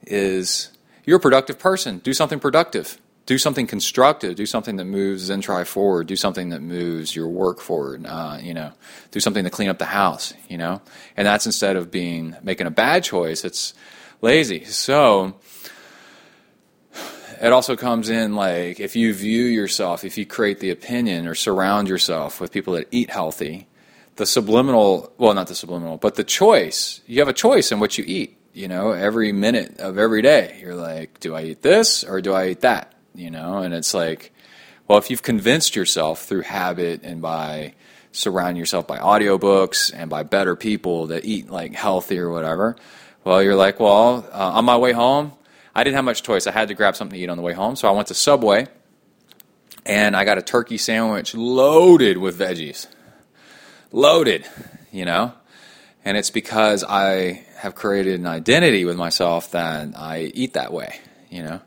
is 0.06 0.70
you're 1.04 1.16
a 1.16 1.20
productive 1.20 1.58
person. 1.58 1.98
Do 1.98 2.12
something 2.12 2.40
productive 2.40 2.98
do 3.26 3.38
something 3.38 3.66
constructive, 3.66 4.36
do 4.36 4.46
something 4.46 4.76
that 4.76 4.84
moves 4.84 5.28
ZenTri 5.28 5.66
forward, 5.66 6.06
do 6.06 6.14
something 6.14 6.50
that 6.50 6.62
moves 6.62 7.14
your 7.14 7.28
work 7.28 7.60
forward, 7.60 8.06
uh, 8.06 8.38
you 8.40 8.54
know, 8.54 8.72
do 9.10 9.18
something 9.18 9.42
to 9.42 9.50
clean 9.50 9.68
up 9.68 9.78
the 9.78 9.84
house, 9.84 10.32
you 10.48 10.56
know, 10.56 10.80
and 11.16 11.26
that's 11.26 11.44
instead 11.44 11.76
of 11.76 11.90
being 11.90 12.36
making 12.42 12.68
a 12.68 12.70
bad 12.70 13.02
choice, 13.02 13.44
it's 13.44 13.74
lazy. 14.22 14.64
So 14.64 15.34
it 17.40 17.52
also 17.52 17.76
comes 17.76 18.08
in 18.08 18.34
like 18.34 18.80
if 18.80 18.96
you 18.96 19.14
view 19.14 19.44
yourself, 19.44 20.04
if 20.04 20.18
you 20.18 20.26
create 20.26 20.60
the 20.60 20.70
opinion 20.70 21.26
or 21.26 21.34
surround 21.34 21.88
yourself 21.88 22.40
with 22.40 22.52
people 22.52 22.74
that 22.74 22.88
eat 22.90 23.10
healthy, 23.10 23.66
the 24.16 24.26
subliminal, 24.26 25.12
well, 25.18 25.34
not 25.34 25.48
the 25.48 25.54
subliminal, 25.54 25.96
but 25.98 26.14
the 26.14 26.24
choice, 26.24 27.00
you 27.06 27.20
have 27.20 27.28
a 27.28 27.34
choice 27.34 27.72
in 27.72 27.80
what 27.80 27.98
you 27.98 28.04
eat. 28.06 28.38
You 28.52 28.68
know, 28.68 28.92
every 28.92 29.32
minute 29.32 29.80
of 29.80 29.98
every 29.98 30.22
day, 30.22 30.58
you're 30.62 30.74
like, 30.74 31.20
do 31.20 31.34
I 31.34 31.42
eat 31.42 31.60
this 31.60 32.04
or 32.04 32.22
do 32.22 32.32
I 32.32 32.48
eat 32.48 32.62
that? 32.62 32.94
you 33.16 33.30
know? 33.30 33.58
And 33.58 33.74
it's 33.74 33.94
like, 33.94 34.32
well, 34.86 34.98
if 34.98 35.10
you've 35.10 35.22
convinced 35.22 35.74
yourself 35.74 36.24
through 36.24 36.42
habit 36.42 37.02
and 37.02 37.20
by 37.20 37.74
surrounding 38.12 38.56
yourself 38.56 38.86
by 38.86 38.98
audiobooks 38.98 39.92
and 39.94 40.08
by 40.08 40.22
better 40.22 40.56
people 40.56 41.08
that 41.08 41.24
eat 41.24 41.50
like 41.50 41.74
healthy 41.74 42.18
or 42.18 42.30
whatever, 42.30 42.76
well, 43.24 43.42
you're 43.42 43.56
like, 43.56 43.80
well, 43.80 44.26
uh, 44.32 44.52
on 44.52 44.64
my 44.64 44.76
way 44.76 44.92
home, 44.92 45.32
I 45.76 45.84
didn't 45.84 45.96
have 45.96 46.06
much 46.06 46.22
choice. 46.22 46.46
I 46.46 46.52
had 46.52 46.68
to 46.68 46.74
grab 46.74 46.96
something 46.96 47.14
to 47.14 47.22
eat 47.22 47.28
on 47.28 47.36
the 47.36 47.42
way 47.42 47.52
home. 47.52 47.76
So 47.76 47.86
I 47.86 47.90
went 47.90 48.08
to 48.08 48.14
Subway 48.14 48.66
and 49.84 50.16
I 50.16 50.24
got 50.24 50.38
a 50.38 50.42
turkey 50.42 50.78
sandwich 50.78 51.34
loaded 51.34 52.16
with 52.16 52.38
veggies. 52.38 52.86
Loaded, 53.92 54.46
you 54.90 55.04
know? 55.04 55.34
And 56.02 56.16
it's 56.16 56.30
because 56.30 56.82
I 56.82 57.44
have 57.56 57.74
created 57.74 58.18
an 58.18 58.26
identity 58.26 58.86
with 58.86 58.96
myself 58.96 59.50
that 59.50 59.94
I 59.94 60.32
eat 60.32 60.54
that 60.54 60.72
way, 60.72 60.98
you 61.28 61.42
know? 61.42 61.60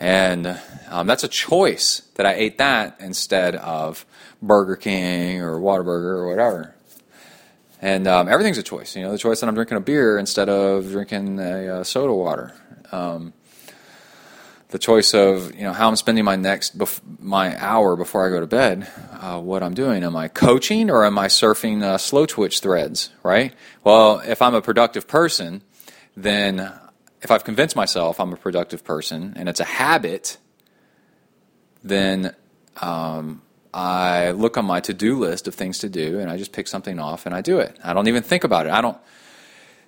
And 0.00 0.58
um, 0.88 1.06
that's 1.06 1.22
a 1.22 1.28
choice 1.28 2.00
that 2.14 2.24
I 2.24 2.32
ate 2.32 2.56
that 2.56 2.96
instead 3.00 3.56
of 3.56 4.06
Burger 4.40 4.76
King 4.76 5.42
or 5.42 5.60
Whataburger 5.60 6.16
or 6.16 6.28
whatever. 6.30 6.74
And 7.82 8.06
um, 8.06 8.28
everything's 8.28 8.56
a 8.56 8.62
choice. 8.62 8.96
You 8.96 9.02
know, 9.02 9.12
the 9.12 9.18
choice 9.18 9.40
that 9.40 9.46
I'm 9.48 9.54
drinking 9.54 9.76
a 9.76 9.80
beer 9.80 10.16
instead 10.16 10.48
of 10.48 10.90
drinking 10.90 11.38
a 11.38 11.80
uh, 11.80 11.84
soda 11.84 12.14
water. 12.14 12.54
Um, 12.92 13.34
the 14.72 14.78
choice 14.78 15.12
of 15.12 15.54
you 15.54 15.62
know 15.62 15.72
how 15.74 15.86
I'm 15.86 15.96
spending 15.96 16.24
my 16.24 16.34
next 16.34 16.76
bef- 16.76 17.00
my 17.20 17.56
hour 17.62 17.94
before 17.94 18.26
I 18.26 18.30
go 18.30 18.40
to 18.40 18.46
bed. 18.46 18.90
Uh, 19.20 19.38
what 19.38 19.62
I'm 19.62 19.74
doing? 19.74 20.02
Am 20.02 20.16
I 20.16 20.28
coaching 20.28 20.90
or 20.90 21.04
am 21.04 21.18
I 21.18 21.26
surfing 21.26 21.82
uh, 21.82 21.98
Slowtwitch 21.98 22.60
threads? 22.60 23.10
Right. 23.22 23.52
Well, 23.84 24.22
if 24.26 24.40
I'm 24.40 24.54
a 24.54 24.62
productive 24.62 25.06
person, 25.06 25.62
then 26.16 26.72
if 27.20 27.30
I've 27.30 27.44
convinced 27.44 27.76
myself 27.76 28.18
I'm 28.18 28.32
a 28.32 28.36
productive 28.36 28.82
person 28.82 29.34
and 29.36 29.46
it's 29.46 29.60
a 29.60 29.64
habit, 29.64 30.38
then 31.84 32.34
um, 32.80 33.42
I 33.74 34.30
look 34.30 34.56
on 34.56 34.64
my 34.64 34.80
to 34.80 34.94
do 34.94 35.18
list 35.18 35.46
of 35.48 35.54
things 35.54 35.80
to 35.80 35.90
do 35.90 36.18
and 36.18 36.30
I 36.30 36.38
just 36.38 36.52
pick 36.52 36.66
something 36.66 36.98
off 36.98 37.26
and 37.26 37.34
I 37.34 37.42
do 37.42 37.58
it. 37.58 37.78
I 37.84 37.92
don't 37.92 38.08
even 38.08 38.22
think 38.22 38.42
about 38.42 38.66
it. 38.66 38.72
I 38.72 38.80
don't. 38.80 38.96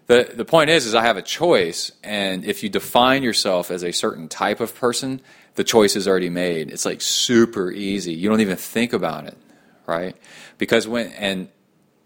The, 0.06 0.30
the 0.34 0.44
point 0.44 0.70
is, 0.70 0.84
is 0.84 0.94
I 0.94 1.02
have 1.02 1.16
a 1.16 1.22
choice, 1.22 1.90
and 2.02 2.44
if 2.44 2.62
you 2.62 2.68
define 2.68 3.22
yourself 3.22 3.70
as 3.70 3.82
a 3.82 3.92
certain 3.92 4.28
type 4.28 4.60
of 4.60 4.74
person, 4.74 5.20
the 5.54 5.64
choice 5.64 5.96
is 5.96 6.06
already 6.06 6.28
made. 6.28 6.70
It's 6.70 6.84
like 6.84 7.00
super 7.00 7.70
easy. 7.70 8.12
You 8.12 8.28
don't 8.28 8.40
even 8.40 8.56
think 8.56 8.92
about 8.92 9.26
it, 9.26 9.38
right? 9.86 10.16
Because 10.58 10.86
when 10.86 11.08
and 11.12 11.48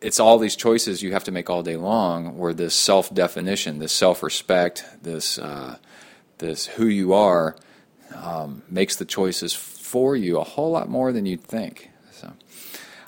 it's 0.00 0.20
all 0.20 0.38
these 0.38 0.54
choices 0.54 1.02
you 1.02 1.12
have 1.12 1.24
to 1.24 1.32
make 1.32 1.50
all 1.50 1.62
day 1.62 1.76
long 1.76 2.38
where 2.38 2.54
this 2.54 2.74
self 2.74 3.12
definition, 3.12 3.78
this 3.78 3.92
self 3.92 4.22
respect, 4.22 4.84
this, 5.02 5.38
uh, 5.38 5.78
this 6.38 6.66
who 6.66 6.86
you 6.86 7.14
are 7.14 7.56
um, 8.14 8.62
makes 8.68 8.96
the 8.96 9.04
choices 9.04 9.54
for 9.54 10.14
you 10.14 10.38
a 10.38 10.44
whole 10.44 10.70
lot 10.70 10.88
more 10.88 11.12
than 11.12 11.26
you'd 11.26 11.42
think. 11.42 11.90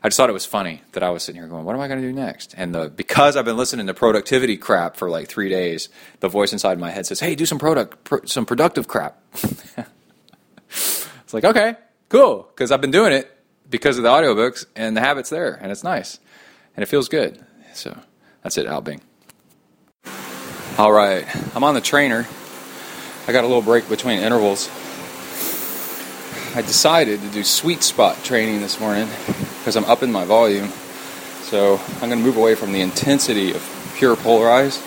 I 0.02 0.08
just 0.08 0.16
thought 0.16 0.30
it 0.30 0.34
was 0.34 0.46
funny 0.46 0.82
that 0.92 1.02
I 1.02 1.10
was 1.10 1.22
sitting 1.22 1.40
here 1.40 1.48
going, 1.48 1.64
what 1.64 1.74
am 1.74 1.80
I 1.80 1.88
going 1.88 2.00
to 2.00 2.06
do 2.06 2.12
next? 2.12 2.54
And 2.56 2.74
the, 2.74 2.88
because 2.88 3.36
I've 3.36 3.44
been 3.44 3.58
listening 3.58 3.86
to 3.88 3.94
productivity 3.94 4.56
crap 4.56 4.96
for 4.96 5.10
like 5.10 5.28
three 5.28 5.50
days, 5.50 5.90
the 6.20 6.28
voice 6.28 6.52
inside 6.52 6.78
my 6.78 6.90
head 6.90 7.06
says, 7.06 7.20
hey, 7.20 7.34
do 7.34 7.44
some, 7.44 7.58
product, 7.58 8.04
pro- 8.04 8.24
some 8.24 8.46
productive 8.46 8.88
crap. 8.88 9.20
it's 10.70 11.34
like, 11.34 11.44
okay, 11.44 11.74
cool, 12.08 12.48
because 12.54 12.72
I've 12.72 12.80
been 12.80 12.90
doing 12.90 13.12
it 13.12 13.30
because 13.68 13.98
of 13.98 14.04
the 14.04 14.08
audiobooks 14.08 14.64
and 14.74 14.96
the 14.96 15.00
habits 15.00 15.28
there, 15.28 15.54
and 15.60 15.70
it's 15.70 15.84
nice 15.84 16.18
and 16.76 16.82
it 16.82 16.86
feels 16.86 17.08
good. 17.08 17.44
So 17.74 17.96
that's 18.42 18.56
it, 18.58 18.66
Albing. 18.66 19.00
All 20.78 20.92
right, 20.92 21.26
I'm 21.54 21.64
on 21.64 21.74
the 21.74 21.80
trainer. 21.80 22.26
I 23.28 23.32
got 23.32 23.44
a 23.44 23.46
little 23.46 23.62
break 23.62 23.88
between 23.88 24.20
intervals. 24.20 24.70
I 26.52 26.62
decided 26.62 27.20
to 27.20 27.28
do 27.28 27.44
sweet 27.44 27.84
spot 27.84 28.24
training 28.24 28.60
this 28.60 28.80
morning 28.80 29.08
because 29.58 29.76
I'm 29.76 29.84
upping 29.84 30.10
my 30.10 30.24
volume. 30.24 30.68
So 31.42 31.80
I'm 32.00 32.08
going 32.08 32.18
to 32.18 32.24
move 32.24 32.36
away 32.36 32.56
from 32.56 32.72
the 32.72 32.80
intensity 32.80 33.52
of 33.52 33.94
pure 33.96 34.16
polarized. 34.16 34.82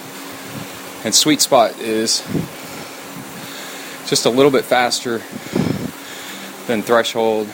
And 1.05 1.15
sweet 1.15 1.39
spot 1.39 1.79
is 1.79 2.19
just 4.09 4.25
a 4.25 4.29
little 4.29 4.51
bit 4.51 4.65
faster 4.65 5.19
than 6.67 6.81
threshold 6.81 7.47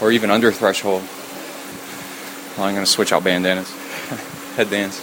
or 0.00 0.10
even 0.10 0.30
under 0.30 0.50
threshold. 0.50 1.02
Well, 2.56 2.66
I'm 2.66 2.74
going 2.74 2.86
to 2.86 2.90
switch 2.90 3.12
out 3.12 3.24
bandanas, 3.24 3.70
headbands. 4.56 5.02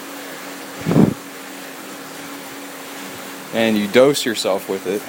And 3.54 3.78
you 3.78 3.88
dose 3.88 4.26
yourself 4.26 4.68
with 4.68 4.88
it. 4.88 5.04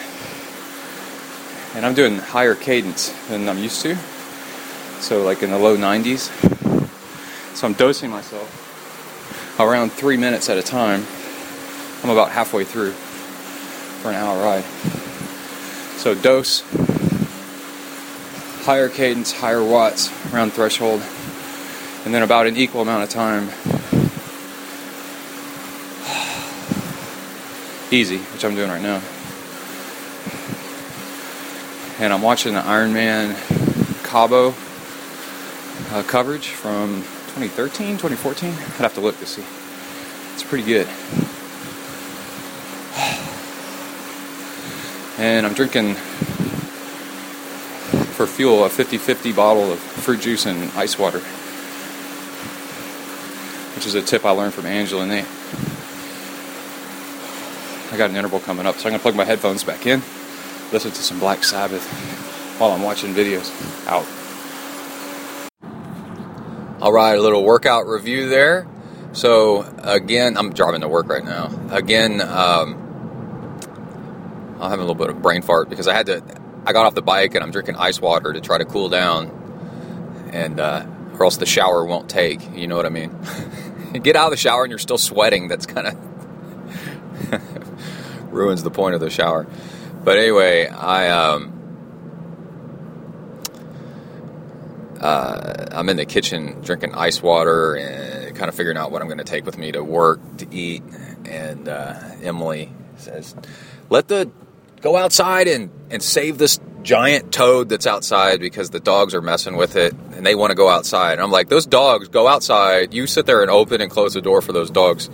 And 1.75 1.87
I'm 1.87 1.95
doing 1.95 2.19
higher 2.19 2.55
cadence 2.55 3.15
than 3.29 3.49
I'm 3.49 3.59
used 3.59 3.83
to. 3.83 3.97
So, 5.01 5.23
like 5.23 5.43
in 5.43 5.51
the 5.51 5.59
low 5.59 5.77
90s. 5.77 6.31
So, 7.55 7.67
I'm 7.67 7.75
dosing 7.75 8.11
myself 8.11 9.59
around 9.59 9.93
three 9.93 10.17
minutes 10.17 10.49
at 10.49 10.59
a 10.59 10.63
time. 10.63 11.05
I'm 12.03 12.11
about 12.11 12.31
halfway 12.31 12.65
through 12.65 12.93
for 12.93 14.09
an 14.09 14.17
hour 14.17 14.43
ride. 14.43 14.65
So, 15.99 16.15
dose, 16.15 16.65
higher 18.65 18.89
cadence, 18.89 19.33
higher 19.33 19.63
watts 19.65 20.11
around 20.33 20.53
threshold 20.53 21.03
and 22.05 22.15
then 22.15 22.23
about 22.23 22.47
an 22.47 22.57
equal 22.57 22.81
amount 22.83 23.03
of 23.03 23.09
time 23.11 23.49
easy, 27.91 28.19
which 28.19 28.45
I'm 28.45 28.55
doing 28.55 28.71
right 28.71 28.83
now. 28.83 29.03
And 32.01 32.13
I'm 32.13 32.23
watching 32.23 32.55
the 32.55 32.61
Ironman 32.61 33.35
Cabo 34.05 34.55
uh, 35.91 36.03
coverage 36.05 36.49
from 36.49 37.03
2013, 37.35 37.99
2014. 37.99 38.51
I'd 38.51 38.57
have 38.57 38.95
to 38.95 39.01
look 39.01 39.19
to 39.19 39.27
see. 39.27 39.45
It's 40.35 40.43
pretty 40.43 40.65
good. 40.65 40.89
And 45.19 45.45
I'm 45.45 45.53
drinking 45.53 45.97
for 48.17 48.27
fuel 48.27 48.65
a 48.65 48.71
50 48.71 48.97
50 48.97 49.33
bottle 49.33 49.71
of 49.71 49.79
fruit 49.79 50.23
juice 50.23 50.47
and 50.47 50.73
ice 50.73 50.99
water 50.99 51.21
which 53.81 53.87
is 53.87 53.95
a 53.95 54.03
tip 54.03 54.27
I 54.27 54.31
learned 54.31 54.53
from 54.53 54.67
Angela 54.67 55.07
Naeth. 55.07 55.25
I 57.91 57.97
got 57.97 58.11
an 58.11 58.17
interval 58.17 58.39
coming 58.39 58.67
up, 58.67 58.77
so 58.77 58.89
I'm 58.89 58.93
gonna 58.93 59.03
plug 59.03 59.15
my 59.17 59.25
headphones 59.25 59.65
back 59.65 59.87
in, 59.87 60.03
listen 60.73 60.91
to 60.93 61.03
some 61.03 61.19
Black 61.19 61.45
Sabbath 61.45 61.87
while 62.59 62.73
I'm 62.73 62.83
watching 62.83 63.15
videos. 63.15 63.51
Out. 63.87 64.07
All 66.83 66.93
right, 66.93 67.19
a 67.19 67.21
little 67.21 67.45
workout 67.45 67.87
review 67.87 68.29
there. 68.29 68.67
So 69.13 69.63
again, 69.83 70.37
I'm 70.37 70.53
driving 70.53 70.83
to 70.83 70.89
work 70.89 71.09
right 71.09 71.25
now. 71.25 71.51
Again, 71.71 72.21
um, 72.21 72.75
I'm 74.61 74.71
having 74.71 74.81
a 74.85 74.89
little 74.89 74.95
bit 74.95 75.11
of 75.11 75.21
brain 75.21 75.43
fart 75.43 75.69
because 75.69 75.89
I 75.89 75.95
had 75.95 76.07
to. 76.07 76.23
I 76.65 76.73
got 76.73 76.87
off 76.87 76.95
the 76.95 77.03
bike 77.03 77.35
and 77.35 77.43
I'm 77.43 77.51
drinking 77.51 77.77
ice 77.77 78.01
water 78.01 78.33
to 78.33 78.41
try 78.41 78.59
to 78.59 78.65
cool 78.65 78.89
down, 78.89 80.31
and 80.33 80.61
uh, 80.61 80.87
or 81.15 81.25
else 81.25 81.37
the 81.37 81.47
shower 81.47 81.85
won't 81.85 82.09
take. 82.09 82.41
You 82.57 82.67
know 82.67 82.77
what 82.77 82.87
I 82.87 82.91
mean? 82.91 83.15
get 84.03 84.17
out 84.17 84.27
of 84.27 84.31
the 84.31 84.37
shower 84.37 84.65
and 84.65 84.71
you're 84.71 84.79
still 84.79 84.99
sweating. 84.99 85.49
That's 85.49 85.67
kind 85.67 85.89
of 85.89 85.97
ruins 88.33 88.63
the 88.63 88.71
point 88.71 88.95
of 88.95 89.01
the 89.01 89.11
shower. 89.11 89.47
But 90.03 90.17
anyway, 90.17 90.67
I 90.67 91.11
um, 91.11 91.61
uh, 95.01 95.67
I'm 95.73 95.89
in 95.89 95.97
the 95.97 96.07
kitchen 96.07 96.61
drinking 96.63 96.95
ice 96.95 97.23
water 97.23 97.75
and 97.75 98.35
kind 98.37 98.49
of 98.49 98.55
figuring 98.55 98.79
out 98.79 98.91
what 98.91 99.03
I'm 99.03 99.09
going 99.09 99.19
to 99.19 99.25
take 99.25 99.45
with 99.45 99.59
me 99.59 99.73
to 99.73 99.85
work 99.85 100.21
to 100.39 100.55
eat. 100.55 100.83
And 101.27 101.69
uh, 101.69 101.95
Emily 102.23 102.73
says, 102.97 103.35
"Let 103.91 104.09
the 104.09 104.31
go 104.81 104.97
outside 104.97 105.49
and 105.49 105.71
and 105.91 106.03
save 106.03 106.39
this 106.39 106.59
giant 106.83 107.31
toad 107.31 107.69
that's 107.69 107.87
outside 107.87 108.41
because 108.41 108.71
the 108.71 108.81
dogs 108.81 109.15
are 109.15 109.21
messing 109.21 109.55
with 109.57 109.77
it 109.77 109.93
and 110.13 110.25
they 110.25 110.35
want 110.35 110.51
to 110.51 110.55
go 110.55 110.69
outside." 110.69 111.15
And 111.15 111.23
I'm 111.23 111.31
like, 111.31 111.51
"Those 111.51 111.67
dogs 111.67 112.09
go 112.09 112.27
outside. 112.27 112.95
You 112.95 113.07
sit 113.07 113.27
there 113.27 113.43
and 113.43 113.51
open 113.51 113.83
and 113.83 113.91
close 113.91 114.15
the 114.15 114.23
door 114.23 114.41
for 114.41 114.53
those 114.53 114.71
dogs 114.71 115.11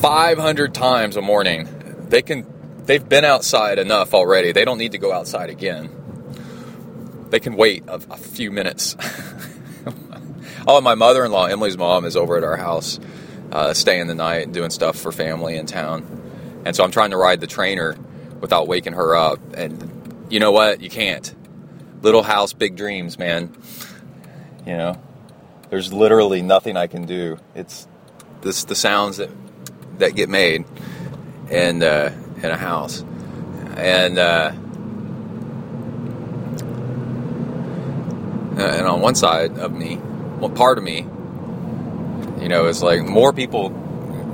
500 0.00 0.74
times 0.74 1.16
a 1.16 1.22
morning. 1.22 1.68
They 2.08 2.22
can." 2.22 2.51
They've 2.84 3.06
been 3.06 3.24
outside 3.24 3.78
enough 3.78 4.14
already. 4.14 4.52
They 4.52 4.64
don't 4.64 4.78
need 4.78 4.92
to 4.92 4.98
go 4.98 5.12
outside 5.12 5.50
again 5.50 6.02
they 7.32 7.40
can 7.40 7.56
wait 7.56 7.82
a, 7.88 7.94
a 7.94 8.16
few 8.18 8.50
minutes. 8.50 8.94
oh, 10.68 10.80
my 10.82 10.94
mother-in-law, 10.94 11.46
Emily's 11.46 11.78
mom, 11.78 12.04
is 12.04 12.14
over 12.14 12.36
at 12.36 12.44
our 12.44 12.58
house, 12.58 13.00
uh, 13.50 13.72
staying 13.72 14.06
the 14.06 14.14
night 14.14 14.44
and 14.44 14.52
doing 14.52 14.68
stuff 14.68 14.98
for 14.98 15.12
family 15.12 15.56
in 15.56 15.64
town. 15.64 16.60
And 16.66 16.76
so 16.76 16.84
I'm 16.84 16.90
trying 16.90 17.10
to 17.10 17.16
ride 17.16 17.40
the 17.40 17.46
trainer 17.46 17.96
without 18.40 18.68
waking 18.68 18.92
her 18.92 19.16
up. 19.16 19.40
And 19.54 20.26
you 20.28 20.40
know 20.40 20.52
what? 20.52 20.82
You 20.82 20.90
can't. 20.90 21.34
Little 22.02 22.22
house, 22.22 22.52
big 22.52 22.76
dreams, 22.76 23.18
man. 23.18 23.56
You 24.66 24.76
know, 24.76 25.02
there's 25.70 25.90
literally 25.90 26.42
nothing 26.42 26.76
I 26.76 26.86
can 26.86 27.06
do. 27.06 27.38
It's 27.54 27.88
this 28.42 28.64
the 28.64 28.74
sounds 28.74 29.16
that 29.16 29.30
that 29.98 30.14
get 30.14 30.28
made, 30.28 30.64
and 31.50 31.82
uh, 31.82 32.10
in 32.42 32.50
a 32.50 32.56
house, 32.56 33.04
and. 33.76 34.18
Uh, 34.18 34.52
Uh, 38.52 38.60
and 38.60 38.86
on 38.86 39.00
one 39.00 39.14
side 39.14 39.56
of 39.58 39.72
me, 39.72 39.96
well, 40.38 40.50
part 40.50 40.76
of 40.76 40.84
me, 40.84 41.06
you 42.38 42.48
know, 42.48 42.66
is 42.66 42.82
like 42.82 43.02
more 43.02 43.32
people 43.32 43.70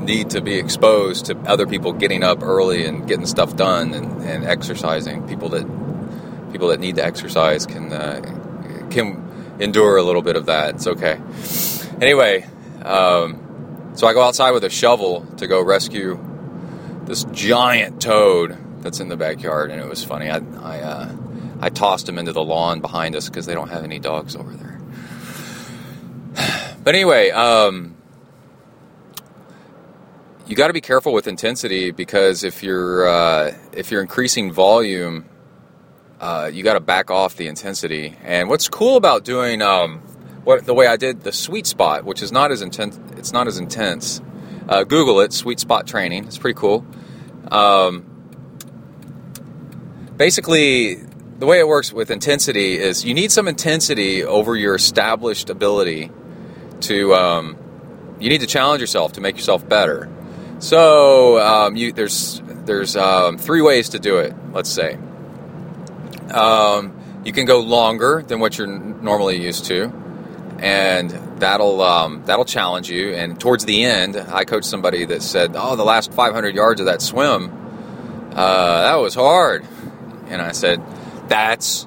need 0.02 0.30
to 0.30 0.40
be 0.40 0.56
exposed 0.56 1.26
to 1.26 1.38
other 1.46 1.66
people 1.66 1.92
getting 1.92 2.24
up 2.24 2.42
early 2.42 2.84
and 2.84 3.06
getting 3.06 3.26
stuff 3.26 3.54
done 3.54 3.94
and, 3.94 4.22
and 4.22 4.44
exercising. 4.44 5.26
People 5.28 5.50
that 5.50 5.64
people 6.50 6.68
that 6.68 6.80
need 6.80 6.96
to 6.96 7.04
exercise 7.04 7.64
can 7.64 7.92
uh, 7.92 8.20
can 8.90 9.56
endure 9.60 9.96
a 9.98 10.02
little 10.02 10.22
bit 10.22 10.34
of 10.34 10.46
that. 10.46 10.74
It's 10.74 10.88
okay. 10.88 11.20
Anyway, 12.00 12.44
um, 12.84 13.92
so 13.94 14.08
I 14.08 14.14
go 14.14 14.22
outside 14.22 14.50
with 14.50 14.64
a 14.64 14.70
shovel 14.70 15.26
to 15.36 15.46
go 15.46 15.62
rescue 15.62 16.16
this 17.08 17.24
giant 17.32 18.00
toad 18.00 18.56
that's 18.82 19.00
in 19.00 19.08
the 19.08 19.16
backyard, 19.16 19.70
and 19.70 19.80
it 19.80 19.88
was 19.88 20.04
funny. 20.04 20.30
I, 20.30 20.36
I 20.36 20.80
uh, 20.80 21.16
I 21.60 21.70
tossed 21.70 22.08
him 22.08 22.18
into 22.18 22.32
the 22.32 22.44
lawn 22.44 22.80
behind 22.80 23.16
us 23.16 23.28
because 23.28 23.46
they 23.46 23.54
don't 23.54 23.68
have 23.68 23.82
any 23.82 23.98
dogs 23.98 24.36
over 24.36 24.52
there. 24.52 24.80
But 26.84 26.94
anyway, 26.94 27.30
um, 27.30 27.96
you 30.46 30.56
got 30.56 30.68
to 30.68 30.72
be 30.72 30.80
careful 30.80 31.12
with 31.12 31.26
intensity 31.26 31.90
because 31.90 32.44
if 32.44 32.62
you're 32.62 33.06
uh, 33.06 33.54
if 33.72 33.90
you're 33.90 34.00
increasing 34.00 34.52
volume, 34.52 35.26
uh, 36.20 36.50
you 36.52 36.62
got 36.62 36.74
to 36.74 36.80
back 36.80 37.10
off 37.10 37.36
the 37.36 37.48
intensity. 37.48 38.16
And 38.22 38.48
what's 38.48 38.68
cool 38.68 38.96
about 38.96 39.24
doing 39.24 39.60
um, 39.60 39.98
what 40.44 40.64
the 40.64 40.72
way 40.72 40.86
I 40.86 40.96
did 40.96 41.22
the 41.22 41.32
sweet 41.32 41.66
spot, 41.66 42.04
which 42.04 42.22
is 42.22 42.32
not 42.32 42.50
as 42.52 42.62
intense, 42.62 42.98
it's 43.18 43.32
not 43.32 43.48
as 43.48 43.58
intense. 43.58 44.22
Uh, 44.68 44.84
Google 44.84 45.20
it, 45.20 45.32
sweet 45.32 45.58
spot 45.58 45.86
training. 45.86 46.24
It's 46.24 46.38
pretty 46.38 46.58
cool. 46.58 46.84
Um, 47.50 48.04
basically, 50.16 50.96
the 51.38 51.46
way 51.46 51.60
it 51.60 51.68
works 51.68 51.92
with 51.92 52.10
intensity 52.10 52.78
is 52.78 53.04
you 53.04 53.14
need 53.14 53.30
some 53.30 53.46
intensity 53.48 54.24
over 54.24 54.56
your 54.56 54.74
established 54.74 55.50
ability 55.50 56.10
to 56.80 57.14
um, 57.14 57.56
you 58.18 58.28
need 58.28 58.40
to 58.40 58.46
challenge 58.46 58.80
yourself 58.80 59.12
to 59.12 59.20
make 59.20 59.36
yourself 59.36 59.66
better 59.68 60.08
so 60.58 61.38
um, 61.38 61.76
you, 61.76 61.92
there's 61.92 62.42
there's 62.44 62.96
um, 62.96 63.38
three 63.38 63.62
ways 63.62 63.90
to 63.90 63.98
do 63.98 64.18
it 64.18 64.34
let's 64.52 64.70
say 64.70 64.98
um, 66.32 66.94
you 67.24 67.32
can 67.32 67.46
go 67.46 67.60
longer 67.60 68.22
than 68.26 68.40
what 68.40 68.58
you're 68.58 68.66
normally 68.66 69.40
used 69.40 69.66
to 69.66 69.92
and 70.58 71.12
that'll 71.40 71.80
um, 71.82 72.22
that'll 72.24 72.44
challenge 72.44 72.90
you. 72.90 73.14
And 73.14 73.38
towards 73.38 73.64
the 73.64 73.84
end 73.84 74.16
i 74.16 74.44
coached 74.44 74.66
somebody 74.66 75.04
that 75.04 75.22
said 75.22 75.52
oh 75.54 75.76
the 75.76 75.84
last 75.84 76.12
500 76.12 76.54
yards 76.54 76.80
of 76.80 76.86
that 76.86 77.02
swim 77.02 77.52
uh, 78.32 78.82
that 78.82 78.96
was 78.96 79.14
hard. 79.14 79.66
And 80.26 80.42
i 80.42 80.52
said 80.52 80.82
that's 81.28 81.86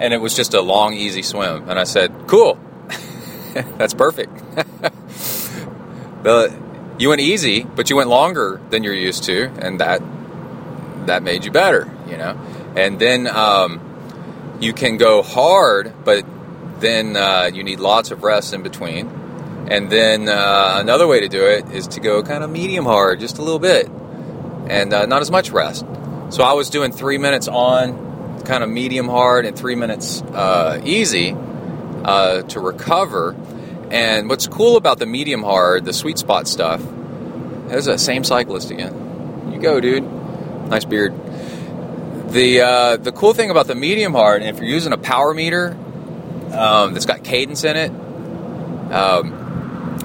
and 0.00 0.14
it 0.14 0.18
was 0.18 0.34
just 0.34 0.54
a 0.54 0.60
long 0.60 0.94
easy 0.94 1.22
swim. 1.22 1.68
And 1.68 1.78
i 1.78 1.84
said 1.84 2.12
cool. 2.26 2.58
That's 3.54 3.94
perfect. 3.94 4.32
The 6.20 6.52
you 6.98 7.10
went 7.10 7.20
easy 7.20 7.62
but 7.62 7.90
you 7.90 7.96
went 7.96 8.08
longer 8.08 8.60
than 8.70 8.82
you're 8.82 8.92
used 8.92 9.22
to 9.24 9.44
and 9.60 9.78
that 9.80 10.02
that 11.06 11.22
made 11.22 11.44
you 11.44 11.52
better 11.52 11.88
you 12.08 12.16
know? 12.16 12.38
And 12.76 12.98
then 12.98 13.26
um, 13.26 14.56
you 14.60 14.72
can 14.72 14.96
go 14.96 15.22
hard 15.22 15.92
but 16.04 16.24
then 16.80 17.16
uh, 17.16 17.50
you 17.52 17.62
need 17.62 17.80
lots 17.80 18.10
of 18.10 18.22
rest 18.22 18.54
in 18.54 18.62
between 18.62 19.08
and 19.70 19.90
then 19.90 20.28
uh, 20.28 20.76
another 20.80 21.06
way 21.06 21.20
to 21.20 21.28
do 21.28 21.44
it 21.44 21.68
is 21.70 21.86
to 21.88 22.00
go 22.00 22.22
kind 22.22 22.42
of 22.42 22.50
medium 22.50 22.84
hard 22.84 23.20
just 23.20 23.38
a 23.38 23.42
little 23.42 23.58
bit 23.58 23.88
and 24.68 24.92
uh, 24.92 25.06
not 25.06 25.20
as 25.20 25.30
much 25.30 25.50
rest 25.50 25.84
so 26.30 26.42
i 26.42 26.52
was 26.52 26.70
doing 26.70 26.92
three 26.92 27.18
minutes 27.18 27.48
on 27.48 28.08
kind 28.44 28.64
of 28.64 28.70
medium 28.70 29.08
hard 29.08 29.44
and 29.44 29.56
three 29.56 29.74
minutes 29.74 30.22
uh, 30.22 30.80
easy 30.84 31.36
uh, 32.04 32.42
to 32.42 32.60
recover. 32.60 33.36
And 33.90 34.28
what's 34.28 34.46
cool 34.46 34.76
about 34.76 34.98
the 34.98 35.06
medium 35.06 35.42
hard, 35.42 35.84
the 35.84 35.92
sweet 35.92 36.18
spot 36.18 36.48
stuff, 36.48 36.82
there's 37.68 37.84
that 37.84 38.00
same 38.00 38.24
cyclist 38.24 38.70
again. 38.70 39.50
You 39.52 39.60
go, 39.60 39.80
dude. 39.80 40.04
Nice 40.68 40.84
beard. 40.84 41.14
The 42.30 42.60
uh, 42.60 42.96
the 42.98 43.12
cool 43.12 43.32
thing 43.32 43.50
about 43.50 43.66
the 43.68 43.74
medium 43.74 44.12
hard, 44.12 44.42
and 44.42 44.54
if 44.54 44.62
you're 44.62 44.70
using 44.70 44.92
a 44.92 44.98
power 44.98 45.32
meter 45.32 45.76
um, 46.52 46.94
that's 46.94 47.06
got 47.06 47.24
cadence 47.24 47.64
in 47.64 47.76
it, 47.76 47.90
um, 48.92 49.32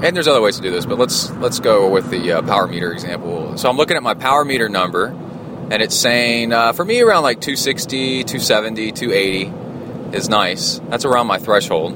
and 0.01 0.15
there's 0.15 0.27
other 0.27 0.41
ways 0.41 0.57
to 0.57 0.61
do 0.61 0.71
this, 0.71 0.85
but 0.85 0.97
let's 0.97 1.31
let's 1.31 1.59
go 1.59 1.89
with 1.89 2.09
the 2.09 2.33
uh, 2.33 2.41
power 2.41 2.67
meter 2.67 2.91
example. 2.91 3.57
So 3.57 3.69
I'm 3.69 3.77
looking 3.77 3.97
at 3.97 4.03
my 4.03 4.13
power 4.13 4.43
meter 4.43 4.69
number, 4.69 5.07
and 5.07 5.81
it's 5.81 5.95
saying 5.95 6.51
uh, 6.51 6.73
for 6.73 6.85
me 6.85 7.01
around 7.01 7.23
like 7.23 7.41
260 7.41 8.23
270 8.23 8.91
280 8.91 10.15
is 10.17 10.29
nice. 10.29 10.79
That's 10.89 11.05
around 11.05 11.27
my 11.27 11.39
threshold. 11.39 11.93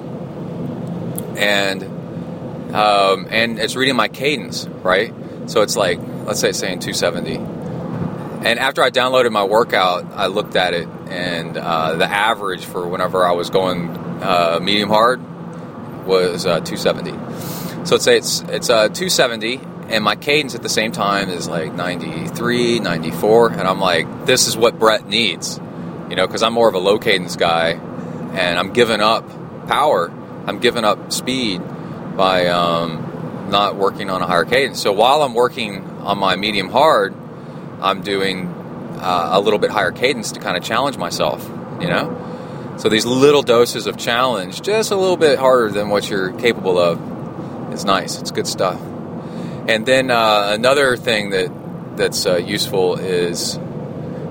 And 1.38 1.84
um, 2.76 3.28
and 3.30 3.60
it's 3.60 3.76
reading 3.76 3.96
my 3.96 4.08
cadence 4.08 4.68
right? 4.88 5.14
So 5.48 5.62
it's 5.62 5.76
like 5.78 6.00
let's 6.26 6.40
say 6.40 6.50
it's 6.50 6.60
saying 6.60 6.80
270 6.80 7.36
and 8.46 8.60
after 8.60 8.84
i 8.84 8.90
downloaded 8.90 9.32
my 9.32 9.44
workout 9.44 10.06
i 10.14 10.28
looked 10.28 10.56
at 10.56 10.74
it 10.74 10.88
and 11.10 11.58
uh, 11.58 11.96
the 11.96 12.06
average 12.06 12.66
for 12.66 12.86
whenever 12.88 13.26
i 13.26 13.32
was 13.32 13.50
going 13.50 13.94
uh, 14.22 14.60
medium 14.62 14.90
hard 14.90 15.22
was 16.06 16.46
uh, 16.46 16.60
270 16.62 17.12
so 17.86 17.96
let's 17.96 18.06
say 18.06 18.18
it's 18.18 18.42
it's 18.42 18.70
uh, 18.70 18.88
270 18.90 19.60
and 19.90 20.04
my 20.04 20.16
cadence 20.16 20.56
at 20.56 20.62
the 20.62 20.70
same 20.70 20.92
time 20.92 21.30
is 21.30 21.48
like 21.48 21.74
93 21.74 22.80
94 22.80 23.52
and 23.52 23.62
i'm 23.62 23.80
like 23.80 24.26
this 24.26 24.48
is 24.48 24.58
what 24.58 24.80
brett 24.80 25.08
needs 25.08 25.60
you 26.10 26.16
know 26.16 26.26
because 26.28 26.44
i'm 26.44 26.54
more 26.54 26.68
of 26.70 26.76
a 26.76 26.80
low 26.80 26.98
cadence 26.98 27.36
guy 27.36 27.72
and 27.72 28.60
i'm 28.60 28.74
giving 28.74 29.02
up 29.02 29.30
power. 29.68 30.10
I'm 30.48 30.60
giving 30.60 30.86
up 30.86 31.12
speed 31.12 31.62
by 32.16 32.48
um, 32.48 33.48
not 33.50 33.76
working 33.76 34.10
on 34.10 34.22
a 34.22 34.26
higher 34.26 34.46
cadence. 34.46 34.82
So 34.82 34.92
while 34.94 35.22
i'm 35.22 35.34
working 35.34 35.84
on 36.00 36.18
my 36.18 36.36
medium 36.36 36.70
hard 36.70 37.14
i'm 37.82 38.02
doing 38.02 38.48
uh, 39.00 39.30
a 39.34 39.40
little 39.40 39.60
bit 39.60 39.70
higher 39.70 39.92
cadence 39.92 40.32
to 40.32 40.40
kind 40.40 40.58
of 40.58 40.64
challenge 40.64 40.98
myself 40.98 41.48
you 41.82 41.88
know 41.88 42.10
so 42.78 42.90
these 42.90 43.06
little 43.06 43.42
doses 43.42 43.88
of 43.88 43.98
challenge 43.98 44.62
just 44.62 44.92
a 44.92 44.96
little 44.96 45.18
bit 45.18 45.40
harder 45.40 45.70
than 45.70 45.90
what 45.90 46.10
you're 46.10 46.32
capable 46.34 46.78
of 46.78 47.74
is 47.74 47.86
nice 47.86 48.20
it's 48.20 48.32
good 48.32 48.48
stuff 48.48 48.80
and 49.68 49.86
then 49.86 50.10
uh, 50.10 50.52
another 50.54 50.96
thing 50.96 51.32
that 51.32 51.52
that's 51.98 52.26
uh, 52.26 52.38
useful 52.38 52.98
is 52.98 53.58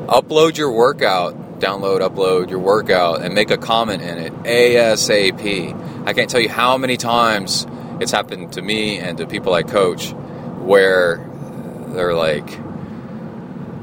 upload 0.06 0.56
your 0.56 0.72
workout, 0.72 1.60
download, 1.60 2.00
upload 2.00 2.48
your 2.48 2.60
workout, 2.60 3.20
and 3.20 3.34
make 3.34 3.50
a 3.50 3.58
comment 3.58 4.00
in 4.02 4.18
it 4.18 4.32
ASAP. 4.44 6.06
I 6.06 6.12
can't 6.14 6.30
tell 6.30 6.40
you 6.40 6.48
how 6.48 6.78
many 6.78 6.96
times 6.96 7.66
it's 8.00 8.12
happened 8.12 8.52
to 8.54 8.62
me 8.62 8.98
and 8.98 9.18
to 9.18 9.26
people 9.26 9.52
I 9.52 9.62
coach 9.62 10.12
where 10.62 11.18
they're 11.88 12.14
like, 12.14 12.48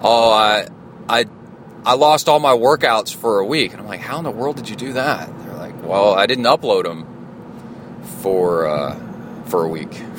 "Oh, 0.01 0.31
I, 0.31 0.67
I, 1.07 1.25
I 1.85 1.95
lost 1.95 2.29
all 2.29 2.39
my 2.39 2.53
workouts 2.53 3.13
for 3.13 3.39
a 3.39 3.45
week," 3.45 3.71
and 3.71 3.81
I'm 3.81 3.87
like, 3.87 4.01
"How 4.01 4.17
in 4.17 4.23
the 4.23 4.31
world 4.31 4.55
did 4.55 4.69
you 4.69 4.75
do 4.75 4.93
that?" 4.93 5.27
They're 5.39 5.55
like, 5.55 5.83
"Well, 5.83 6.13
I 6.13 6.25
didn't 6.25 6.45
upload 6.45 6.83
them 6.83 7.05
for 8.21 8.67
uh, 8.67 8.99
for 9.45 9.63
a 9.63 9.67
week." 9.67 10.01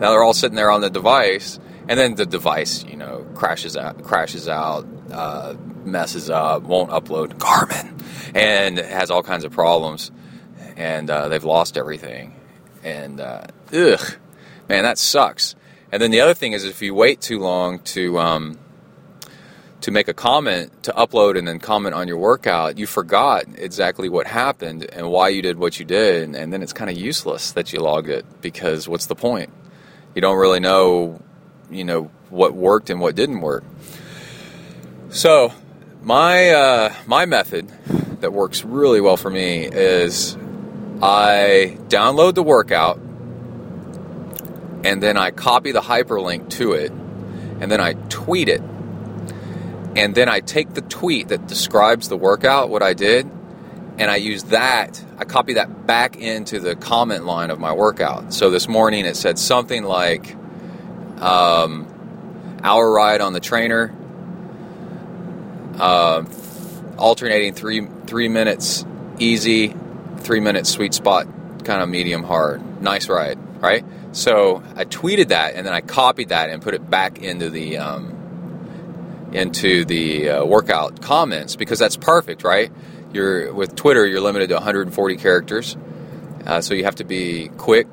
Now 0.00 0.10
they're 0.10 0.24
all 0.24 0.34
sitting 0.34 0.56
there 0.56 0.70
on 0.70 0.80
the 0.80 0.90
device, 0.90 1.60
and 1.88 1.98
then 1.98 2.16
the 2.16 2.26
device, 2.26 2.84
you 2.84 2.96
know, 2.96 3.24
crashes 3.34 3.76
out, 3.76 4.02
crashes 4.02 4.48
out, 4.48 4.86
uh, 5.12 5.54
messes 5.84 6.30
up, 6.30 6.64
won't 6.64 6.90
upload 6.90 7.34
Garmin, 7.38 8.02
and 8.34 8.78
has 8.78 9.10
all 9.10 9.22
kinds 9.22 9.44
of 9.44 9.52
problems, 9.52 10.10
and 10.76 11.08
uh, 11.08 11.28
they've 11.28 11.44
lost 11.44 11.76
everything, 11.76 12.34
and 12.82 13.20
uh, 13.20 13.44
ugh, 13.72 14.16
man, 14.68 14.82
that 14.82 14.98
sucks. 14.98 15.54
And 15.92 16.02
then 16.02 16.10
the 16.10 16.20
other 16.20 16.34
thing 16.34 16.52
is, 16.52 16.64
if 16.64 16.82
you 16.82 16.92
wait 16.92 17.20
too 17.20 17.38
long 17.38 17.78
to 17.80 18.18
um, 18.18 18.58
to 19.84 19.90
make 19.90 20.08
a 20.08 20.14
comment, 20.14 20.82
to 20.82 20.90
upload 20.92 21.36
and 21.36 21.46
then 21.46 21.58
comment 21.58 21.94
on 21.94 22.08
your 22.08 22.16
workout, 22.16 22.78
you 22.78 22.86
forgot 22.86 23.44
exactly 23.58 24.08
what 24.08 24.26
happened 24.26 24.88
and 24.94 25.10
why 25.10 25.28
you 25.28 25.42
did 25.42 25.58
what 25.58 25.78
you 25.78 25.84
did, 25.84 26.34
and, 26.34 26.50
then 26.50 26.62
it's 26.62 26.72
kind 26.72 26.88
of 26.88 26.96
useless 26.96 27.52
that 27.52 27.70
you 27.70 27.80
logged 27.80 28.08
it 28.08 28.24
because 28.40 28.88
what's 28.88 29.04
the 29.04 29.14
point? 29.14 29.52
You 30.14 30.22
don't 30.22 30.38
really 30.38 30.58
know, 30.58 31.20
you 31.70 31.84
know, 31.84 32.04
what 32.30 32.54
worked 32.54 32.88
and 32.88 32.98
what 32.98 33.14
didn't 33.14 33.42
work. 33.42 33.62
So, 35.10 35.52
my 36.00 36.48
uh, 36.48 36.94
my 37.06 37.26
method 37.26 37.68
that 38.22 38.32
works 38.32 38.64
really 38.64 39.02
well 39.02 39.18
for 39.18 39.28
me 39.28 39.66
is 39.66 40.34
I 41.02 41.76
download 41.88 42.36
the 42.36 42.42
workout 42.42 42.96
and 44.82 45.02
then 45.02 45.18
I 45.18 45.30
copy 45.30 45.72
the 45.72 45.82
hyperlink 45.82 46.48
to 46.52 46.72
it 46.72 46.90
and 46.90 47.70
then 47.70 47.82
I 47.82 47.92
tweet 48.08 48.48
it 48.48 48.62
and 49.96 50.14
then 50.14 50.28
I 50.28 50.40
take 50.40 50.74
the 50.74 50.82
tweet 50.82 51.28
that 51.28 51.46
describes 51.46 52.08
the 52.08 52.16
workout, 52.16 52.68
what 52.68 52.82
I 52.82 52.94
did, 52.94 53.30
and 53.96 54.10
I 54.10 54.16
use 54.16 54.44
that, 54.44 55.02
I 55.18 55.24
copy 55.24 55.54
that 55.54 55.86
back 55.86 56.16
into 56.16 56.58
the 56.58 56.74
comment 56.74 57.24
line 57.26 57.50
of 57.50 57.60
my 57.60 57.72
workout. 57.72 58.32
So 58.32 58.50
this 58.50 58.68
morning 58.68 59.06
it 59.06 59.16
said 59.16 59.38
something 59.38 59.84
like, 59.84 60.34
um, 61.20 61.86
hour 62.62 62.90
ride 62.92 63.20
on 63.20 63.32
the 63.32 63.40
trainer, 63.40 63.94
uh, 65.78 66.24
alternating 66.98 67.54
three 67.54 67.86
three 68.06 68.28
minutes 68.28 68.84
easy, 69.18 69.74
three 70.18 70.40
minutes 70.40 70.70
sweet 70.70 70.94
spot, 70.94 71.26
kind 71.64 71.82
of 71.82 71.88
medium 71.88 72.24
hard. 72.24 72.82
Nice 72.82 73.08
ride, 73.08 73.38
right? 73.62 73.84
So 74.12 74.62
I 74.76 74.84
tweeted 74.84 75.28
that 75.28 75.54
and 75.54 75.66
then 75.66 75.72
I 75.72 75.80
copied 75.80 76.28
that 76.30 76.50
and 76.50 76.62
put 76.62 76.74
it 76.74 76.88
back 76.88 77.18
into 77.18 77.50
the 77.50 77.78
um, 77.78 78.13
into 79.34 79.84
the 79.84 80.30
uh, 80.30 80.44
workout 80.44 81.02
comments 81.02 81.56
because 81.56 81.78
that's 81.78 81.96
perfect, 81.96 82.44
right? 82.44 82.72
You're 83.12 83.52
with 83.52 83.74
Twitter, 83.74 84.06
you're 84.06 84.20
limited 84.20 84.48
to 84.48 84.54
140 84.54 85.16
characters, 85.16 85.76
uh, 86.46 86.60
so 86.60 86.74
you 86.74 86.84
have 86.84 86.96
to 86.96 87.04
be 87.04 87.48
quick 87.56 87.86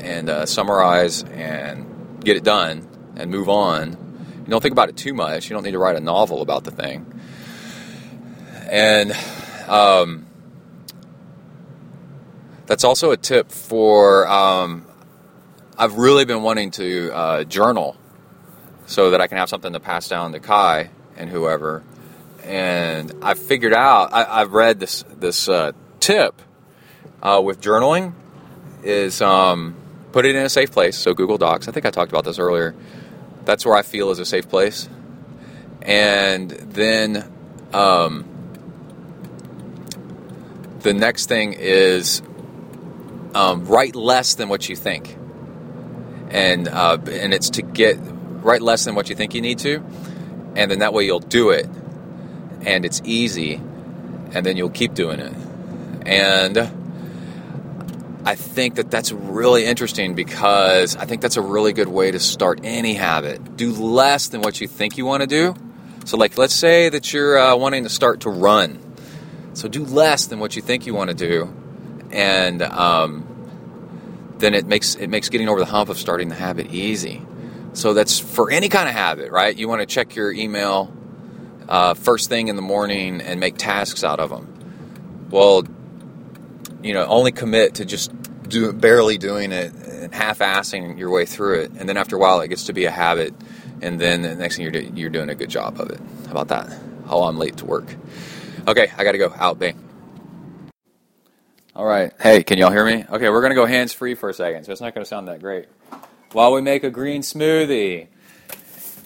and 0.00 0.28
uh, 0.28 0.46
summarize 0.46 1.22
and 1.22 2.22
get 2.24 2.36
it 2.36 2.44
done 2.44 2.88
and 3.16 3.30
move 3.30 3.48
on. 3.48 3.90
You 4.38 4.46
don't 4.48 4.62
think 4.62 4.72
about 4.72 4.88
it 4.88 4.96
too 4.96 5.14
much. 5.14 5.48
You 5.48 5.54
don't 5.54 5.62
need 5.62 5.72
to 5.72 5.78
write 5.78 5.96
a 5.96 6.00
novel 6.00 6.42
about 6.42 6.64
the 6.64 6.70
thing. 6.70 7.06
And 8.70 9.12
um, 9.68 10.26
that's 12.66 12.84
also 12.84 13.10
a 13.10 13.16
tip 13.16 13.50
for. 13.50 14.26
Um, 14.28 14.86
I've 15.76 15.94
really 15.94 16.24
been 16.24 16.42
wanting 16.42 16.72
to 16.72 17.10
uh, 17.12 17.44
journal 17.44 17.96
so 18.90 19.12
that 19.12 19.20
I 19.20 19.28
can 19.28 19.38
have 19.38 19.48
something 19.48 19.72
to 19.72 19.78
pass 19.78 20.08
down 20.08 20.32
to 20.32 20.40
Kai 20.40 20.90
and 21.16 21.30
whoever. 21.30 21.84
And 22.42 23.12
I 23.22 23.34
figured 23.34 23.72
out, 23.72 24.12
I, 24.12 24.40
have 24.40 24.52
read 24.52 24.80
this 24.80 25.04
this 25.08 25.48
uh, 25.48 25.72
tip 26.00 26.42
uh, 27.22 27.40
with 27.42 27.60
journaling 27.60 28.14
is 28.82 29.22
um, 29.22 29.76
put 30.10 30.26
it 30.26 30.34
in 30.34 30.44
a 30.44 30.48
safe 30.48 30.72
place. 30.72 30.98
So 30.98 31.14
Google 31.14 31.38
Docs. 31.38 31.68
I 31.68 31.72
think 31.72 31.86
I 31.86 31.90
talked 31.90 32.10
about 32.10 32.24
this 32.24 32.40
earlier. 32.40 32.74
That's 33.44 33.64
where 33.64 33.76
I 33.76 33.82
feel 33.82 34.10
is 34.10 34.18
a 34.18 34.24
safe 34.24 34.48
place. 34.48 34.88
And 35.82 36.50
then 36.50 37.32
um, 37.72 38.24
the 40.80 40.94
next 40.94 41.26
thing 41.26 41.52
is 41.52 42.22
um, 43.36 43.66
write 43.66 43.94
less 43.94 44.34
than 44.34 44.48
what 44.48 44.68
you 44.68 44.74
think, 44.74 45.16
and 46.30 46.66
uh, 46.66 46.98
and 47.08 47.32
it's 47.32 47.50
to 47.50 47.62
get 47.62 48.00
write 48.42 48.62
less 48.62 48.84
than 48.84 48.94
what 48.94 49.08
you 49.08 49.16
think 49.16 49.34
you 49.34 49.40
need 49.40 49.58
to, 49.60 49.84
and 50.56 50.70
then 50.70 50.80
that 50.80 50.92
way 50.92 51.04
you'll 51.04 51.20
do 51.20 51.50
it, 51.50 51.66
and 52.62 52.84
it's 52.84 53.00
easy, 53.04 53.54
and 53.54 54.44
then 54.44 54.56
you'll 54.56 54.70
keep 54.70 54.94
doing 54.94 55.20
it. 55.20 55.34
And 56.06 56.58
I 58.24 58.34
think 58.34 58.74
that 58.74 58.90
that's 58.90 59.12
really 59.12 59.64
interesting 59.64 60.14
because 60.14 60.96
I 60.96 61.06
think 61.06 61.22
that's 61.22 61.36
a 61.36 61.42
really 61.42 61.72
good 61.72 61.88
way 61.88 62.10
to 62.10 62.18
start 62.18 62.60
any 62.64 62.94
habit. 62.94 63.56
Do 63.56 63.72
less 63.72 64.28
than 64.28 64.42
what 64.42 64.60
you 64.60 64.68
think 64.68 64.98
you 64.98 65.06
want 65.06 65.22
to 65.22 65.26
do. 65.26 65.54
So, 66.04 66.16
like, 66.16 66.36
let's 66.38 66.54
say 66.54 66.88
that 66.88 67.12
you're 67.12 67.38
uh, 67.38 67.56
wanting 67.56 67.84
to 67.84 67.90
start 67.90 68.20
to 68.20 68.30
run. 68.30 68.78
So, 69.54 69.68
do 69.68 69.84
less 69.84 70.26
than 70.26 70.38
what 70.38 70.56
you 70.56 70.62
think 70.62 70.86
you 70.86 70.94
want 70.94 71.10
to 71.10 71.16
do, 71.16 71.54
and 72.10 72.62
um, 72.62 73.26
then 74.38 74.54
it 74.54 74.66
makes 74.66 74.94
it 74.94 75.08
makes 75.08 75.28
getting 75.28 75.48
over 75.48 75.60
the 75.60 75.66
hump 75.66 75.88
of 75.88 75.98
starting 75.98 76.28
the 76.28 76.34
habit 76.34 76.72
easy. 76.72 77.22
So 77.72 77.94
that's 77.94 78.18
for 78.18 78.50
any 78.50 78.68
kind 78.68 78.88
of 78.88 78.94
habit, 78.94 79.30
right? 79.30 79.56
You 79.56 79.68
want 79.68 79.80
to 79.80 79.86
check 79.86 80.16
your 80.16 80.32
email 80.32 80.92
uh, 81.68 81.94
first 81.94 82.28
thing 82.28 82.48
in 82.48 82.56
the 82.56 82.62
morning 82.62 83.20
and 83.20 83.38
make 83.38 83.56
tasks 83.56 84.02
out 84.02 84.18
of 84.18 84.30
them. 84.30 85.28
Well, 85.30 85.64
you 86.82 86.94
know, 86.94 87.06
only 87.06 87.30
commit 87.30 87.74
to 87.74 87.84
just 87.84 88.12
do, 88.42 88.72
barely 88.72 89.18
doing 89.18 89.52
it 89.52 89.72
and 89.74 90.12
half-assing 90.12 90.98
your 90.98 91.10
way 91.10 91.26
through 91.26 91.60
it, 91.60 91.70
and 91.78 91.88
then 91.88 91.96
after 91.96 92.16
a 92.16 92.18
while, 92.18 92.40
it 92.40 92.48
gets 92.48 92.64
to 92.64 92.72
be 92.72 92.86
a 92.86 92.90
habit, 92.90 93.34
and 93.80 94.00
then 94.00 94.22
the 94.22 94.34
next 94.34 94.56
thing 94.56 94.64
you're 94.64 94.72
do, 94.72 94.92
you're 94.94 95.10
doing 95.10 95.28
a 95.28 95.34
good 95.34 95.50
job 95.50 95.80
of 95.80 95.90
it. 95.90 96.00
How 96.26 96.32
about 96.32 96.48
that? 96.48 96.76
Oh, 97.08 97.22
I'm 97.24 97.38
late 97.38 97.58
to 97.58 97.66
work. 97.66 97.94
Okay, 98.66 98.90
I 98.96 99.04
got 99.04 99.12
to 99.12 99.18
go. 99.18 99.32
Out, 99.36 99.58
bang. 99.58 99.78
All 101.76 101.86
right. 101.86 102.12
Hey, 102.20 102.42
can 102.42 102.58
y'all 102.58 102.72
hear 102.72 102.84
me? 102.84 103.04
Okay, 103.08 103.28
we're 103.28 103.42
gonna 103.42 103.54
go 103.54 103.66
hands 103.66 103.92
free 103.92 104.14
for 104.14 104.28
a 104.28 104.34
second, 104.34 104.64
so 104.64 104.72
it's 104.72 104.80
not 104.80 104.94
gonna 104.94 105.06
sound 105.06 105.28
that 105.28 105.40
great 105.40 105.68
while 106.32 106.52
we 106.52 106.60
make 106.60 106.84
a 106.84 106.90
green 106.90 107.22
smoothie. 107.22 108.06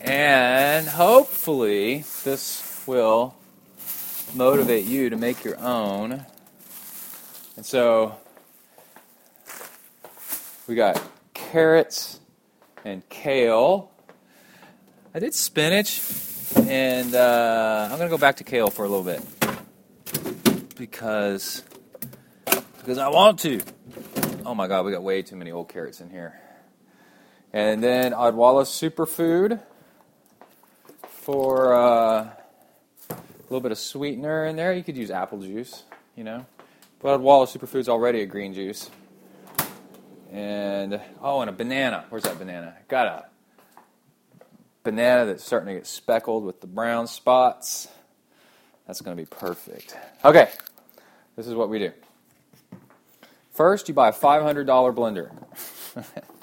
And 0.01 0.87
hopefully, 0.87 2.05
this 2.25 2.83
will 2.87 3.35
motivate 4.35 4.85
you 4.85 5.09
to 5.11 5.17
make 5.17 5.45
your 5.45 5.59
own. 5.59 6.27
And 7.57 7.65
so, 7.65 8.17
we 10.67 10.75
got 10.75 11.03
carrots 11.33 12.21
and 12.85 13.09
kale. 13.09 13.91
I 15.15 15.21
did 15.21 15.35
spinach, 15.35 16.03
and 16.57 17.15
uh, 17.15 17.89
I'm 17.91 17.99
going 17.99 18.11
to 18.11 18.15
go 18.15 18.19
back 18.19 18.37
to 18.37 18.45
kale 18.45 18.69
for 18.69 18.85
a 18.85 18.89
little 18.89 19.05
bit 19.05 19.23
because 20.77 21.63
because 22.79 22.99
I 22.99 23.09
want 23.09 23.39
to. 23.41 23.63
Oh 24.45 24.55
my 24.55 24.67
God, 24.67 24.85
we 24.85 24.93
got 24.93 25.03
way 25.03 25.23
too 25.23 25.37
many 25.37 25.51
old 25.51 25.71
carrots 25.71 26.01
in 26.01 26.11
here. 26.11 26.39
And 27.55 27.81
then 27.81 28.11
Odwalla 28.11 28.65
Superfood 28.65 29.61
for 31.07 31.73
uh, 31.73 32.29
a 33.11 33.17
little 33.45 33.61
bit 33.61 33.71
of 33.71 33.79
sweetener 33.79 34.47
in 34.47 34.57
there. 34.57 34.73
You 34.73 34.83
could 34.83 34.97
use 34.97 35.13
apple 35.13 35.41
juice, 35.41 35.85
you 36.17 36.25
know. 36.25 36.47
But 36.99 37.21
Odwalla 37.21 37.47
Superfood's 37.47 37.89
already 37.89 38.23
a 38.23 38.27
green 38.27 38.55
juice. 38.55 38.91
And, 40.33 41.01
oh, 41.23 41.43
and 41.43 41.49
a 41.49 41.53
banana. 41.53 42.07
Where's 42.09 42.25
that 42.25 42.41
banana? 42.41 42.75
Got 42.89 43.07
a 43.07 43.27
banana 44.83 45.27
that's 45.27 45.45
starting 45.45 45.69
to 45.69 45.75
get 45.75 45.87
speckled 45.87 46.45
with 46.45 46.61
the 46.61 46.67
brown 46.67 47.07
spots. 47.07 47.87
That's 48.89 49.01
going 49.01 49.17
to 49.17 49.23
be 49.23 49.27
perfect. 49.27 49.97
Okay, 50.25 50.51
this 51.37 51.47
is 51.47 51.55
what 51.55 51.69
we 51.69 51.79
do. 51.79 51.93
First, 53.53 53.87
you 53.87 53.95
buy 53.95 54.09
a 54.09 54.13
$500 54.13 54.67
blender. 54.93 55.31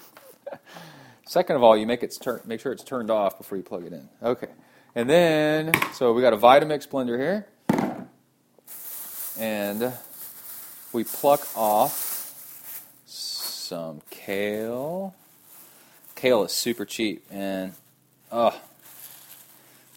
Second 1.32 1.56
of 1.56 1.64
all, 1.64 1.77
you 1.77 1.88
make 1.88 2.03
it 2.03 2.14
turn, 2.22 2.42
make 2.43 2.60
sure 2.60 2.74
it's 2.74 2.84
turned 2.84 3.10
off 3.10 3.38
before 3.38 3.58
you 3.58 3.64
plug 3.64 3.85
it 3.85 3.93
in. 3.93 4.10
Okay. 4.22 4.50
And 4.93 5.10
then, 5.10 5.72
so 5.93 6.11
we 6.11 6.22
got 6.22 6.34
a 6.34 6.38
Vitamix 6.38 6.85
blender 6.90 7.18
here. 7.18 7.48
And 9.40 9.93
we 10.92 11.06
pluck 11.06 11.48
off 11.56 13.00
some 13.06 14.01
kale. 14.10 15.16
Kale 16.16 16.43
is 16.43 16.51
super 16.51 16.84
cheap, 16.84 17.24
and 17.32 17.76
oh, 18.30 18.53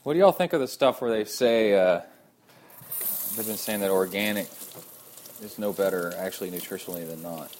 what 0.04 0.12
do 0.12 0.20
y'all 0.20 0.30
think 0.30 0.52
of 0.52 0.60
the 0.60 0.68
stuff 0.68 1.02
where 1.02 1.10
they 1.10 1.24
say 1.24 1.74
uh, 1.74 2.02
they've 3.34 3.44
been 3.44 3.56
saying 3.56 3.80
that 3.80 3.90
organic 3.90 4.46
is 5.42 5.58
no 5.58 5.72
better 5.72 6.14
actually 6.16 6.52
nutritionally 6.52 7.04
than 7.04 7.22
not? 7.22 7.52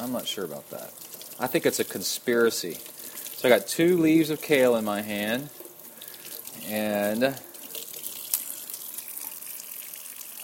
I'm 0.00 0.10
not 0.10 0.26
sure 0.26 0.44
about 0.44 0.68
that. 0.70 0.92
I 1.38 1.46
think 1.46 1.64
it's 1.64 1.78
a 1.78 1.84
conspiracy. 1.84 2.78
So 3.40 3.48
I 3.48 3.52
got 3.52 3.66
two 3.66 3.96
leaves 3.96 4.28
of 4.28 4.42
kale 4.42 4.76
in 4.76 4.84
my 4.84 5.00
hand, 5.00 5.48
and 6.68 7.34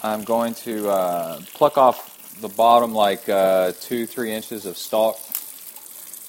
I'm 0.02 0.24
going 0.24 0.54
to 0.54 0.88
uh, 0.88 1.40
pluck 1.52 1.76
off 1.76 2.40
the 2.40 2.48
bottom 2.48 2.94
like 2.94 3.28
uh, 3.28 3.72
two, 3.82 4.06
three 4.06 4.32
inches 4.32 4.64
of 4.64 4.78
stalk 4.78 5.18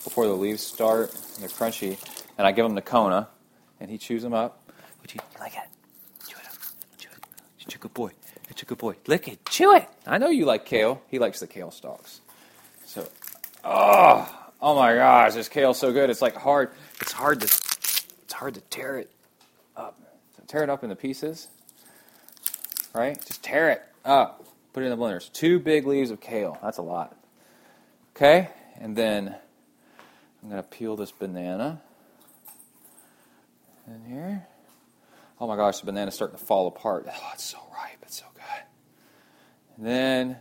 before 0.04 0.28
the 0.28 0.34
leaves 0.34 0.62
start. 0.62 1.14
They're 1.40 1.48
crunchy. 1.48 1.98
and 2.38 2.46
I 2.46 2.52
give 2.52 2.66
him 2.66 2.76
the 2.76 2.82
Kona, 2.82 3.30
and 3.80 3.90
he 3.90 3.98
chews 3.98 4.22
them 4.22 4.34
up. 4.34 4.70
Would 5.02 5.14
you, 5.14 5.22
you 5.36 5.40
like 5.40 5.54
it? 5.54 5.70
Chew 6.28 6.36
it 6.36 6.48
up. 6.48 6.58
Chew 6.98 7.08
it. 7.14 7.24
You're 7.60 7.78
a 7.78 7.80
good 7.80 7.94
boy. 7.94 8.12
You're 8.50 8.64
a 8.64 8.66
good 8.66 8.78
boy. 8.78 8.96
Lick 9.08 9.30
it. 9.30 9.46
Chew 9.46 9.74
it. 9.74 9.88
I 10.06 10.18
know 10.18 10.28
you 10.28 10.44
like 10.44 10.66
kale. 10.66 11.02
He 11.08 11.18
likes 11.18 11.40
the 11.40 11.48
kale 11.48 11.72
stalks. 11.72 12.20
So, 12.84 13.08
oh, 13.64 14.47
oh 14.62 14.76
my 14.76 14.96
gosh, 14.96 15.34
this 15.34 15.50
kale's 15.50 15.80
so 15.80 15.92
good. 15.92 16.10
It's 16.10 16.22
like 16.22 16.36
hard. 16.36 16.72
It's 17.02 17.12
hard 17.12 17.42
to, 17.42 17.46
it's 17.46 18.34
hard 18.34 18.56
to 18.56 18.62
tear 18.62 18.98
it 18.98 19.10
up. 19.76 20.00
Tear 20.48 20.64
it 20.64 20.70
up 20.70 20.84
into 20.84 20.96
pieces. 20.96 21.48
Right? 22.94 23.18
Just 23.26 23.44
tear 23.44 23.70
it 23.70 23.82
up. 24.06 24.46
Put 24.74 24.84
it 24.84 24.86
in 24.88 24.98
the 24.98 25.04
blender. 25.04 25.32
Two 25.34 25.60
big 25.60 25.86
leaves 25.86 26.10
of 26.12 26.22
kale. 26.22 26.58
That's 26.62 26.78
a 26.78 26.82
lot. 26.82 27.16
Okay, 28.16 28.50
and 28.80 28.96
then 28.96 29.36
I'm 30.42 30.50
gonna 30.50 30.64
peel 30.64 30.96
this 30.96 31.12
banana 31.12 31.82
in 33.88 34.06
here. 34.06 34.48
Oh 35.40 35.48
my 35.48 35.56
gosh, 35.56 35.80
the 35.80 35.86
banana's 35.86 36.16
starting 36.16 36.38
to 36.38 36.44
fall 36.44 36.68
apart. 36.68 37.06
Oh, 37.08 37.32
it's 37.34 37.44
so 37.44 37.60
ripe. 37.74 38.00
It's 38.02 38.18
so 38.18 38.26
good. 38.34 38.64
And 39.78 39.86
then 39.86 40.38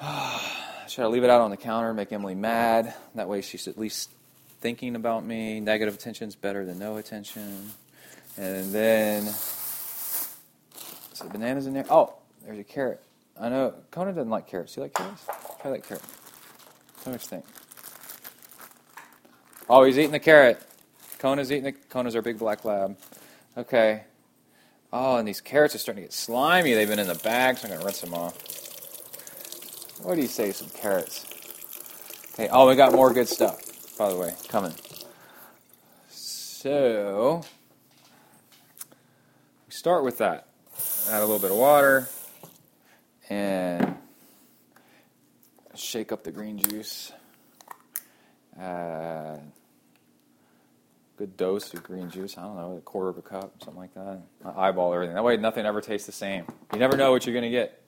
should 0.92 1.04
I 1.04 1.06
leave 1.06 1.24
it 1.24 1.30
out 1.30 1.40
on 1.40 1.50
the 1.50 1.56
counter, 1.56 1.94
make 1.94 2.12
Emily 2.12 2.34
mad? 2.34 2.92
That 3.14 3.26
way 3.26 3.40
she's 3.40 3.66
at 3.66 3.78
least 3.78 4.10
thinking 4.60 4.94
about 4.94 5.24
me. 5.24 5.58
Negative 5.58 5.94
attention 5.94 6.28
is 6.28 6.36
better 6.36 6.66
than 6.66 6.78
no 6.78 6.98
attention. 6.98 7.70
And 8.36 8.74
then, 8.74 9.24
so 11.14 11.28
bananas 11.30 11.66
in 11.66 11.72
there. 11.72 11.86
Oh, 11.88 12.12
there's 12.44 12.58
a 12.58 12.64
carrot. 12.64 13.02
I 13.40 13.48
know 13.48 13.72
Kona 13.90 14.12
doesn't 14.12 14.28
like 14.28 14.46
carrots. 14.46 14.74
Do 14.74 14.80
you 14.80 14.82
like 14.82 14.92
carrots? 14.92 15.24
Try 15.62 15.70
that 15.70 15.82
carrot. 15.82 16.02
Me 17.06 17.12
what 17.12 17.12
you 17.12 17.18
think. 17.18 17.46
Oh, 19.70 19.84
he's 19.84 19.98
eating 19.98 20.12
the 20.12 20.20
carrot. 20.20 20.60
Kona's 21.18 21.50
eating 21.50 21.64
the. 21.64 21.72
Kona's 21.72 22.14
our 22.14 22.22
big 22.22 22.38
black 22.38 22.66
lab. 22.66 22.98
Okay. 23.56 24.02
Oh, 24.92 25.16
and 25.16 25.26
these 25.26 25.40
carrots 25.40 25.74
are 25.74 25.78
starting 25.78 26.02
to 26.02 26.08
get 26.08 26.12
slimy. 26.12 26.74
They've 26.74 26.86
been 26.86 26.98
in 26.98 27.08
the 27.08 27.14
bag, 27.14 27.56
so 27.56 27.66
I'm 27.66 27.72
gonna 27.72 27.84
rinse 27.86 28.02
them 28.02 28.12
off. 28.12 28.51
What 30.02 30.16
do 30.16 30.20
you 30.20 30.28
say, 30.28 30.50
some 30.50 30.68
carrots? 30.70 31.24
Okay. 32.34 32.48
Oh, 32.50 32.68
we 32.68 32.74
got 32.74 32.92
more 32.92 33.12
good 33.12 33.28
stuff. 33.28 33.60
By 33.96 34.08
the 34.08 34.16
way, 34.16 34.34
coming. 34.48 34.74
So 36.08 37.42
we 39.66 39.72
start 39.72 40.02
with 40.02 40.18
that. 40.18 40.48
Add 41.08 41.18
a 41.18 41.26
little 41.26 41.38
bit 41.38 41.52
of 41.52 41.56
water 41.56 42.08
and 43.30 43.96
shake 45.76 46.10
up 46.10 46.24
the 46.24 46.32
green 46.32 46.58
juice. 46.58 47.12
Uh, 48.60 49.36
good 51.16 51.36
dose 51.36 51.72
of 51.74 51.84
green 51.84 52.10
juice. 52.10 52.36
I 52.36 52.42
don't 52.42 52.56
know, 52.56 52.76
a 52.76 52.80
quarter 52.80 53.08
of 53.08 53.18
a 53.18 53.22
cup, 53.22 53.62
something 53.62 53.80
like 53.80 53.94
that. 53.94 54.20
I 54.44 54.68
eyeball 54.68 54.92
everything. 54.94 55.14
That 55.14 55.22
way, 55.22 55.36
nothing 55.36 55.64
ever 55.64 55.80
tastes 55.80 56.06
the 56.06 56.12
same. 56.12 56.46
You 56.72 56.80
never 56.80 56.96
know 56.96 57.12
what 57.12 57.24
you're 57.24 57.34
going 57.34 57.44
to 57.44 57.50
get. 57.50 57.81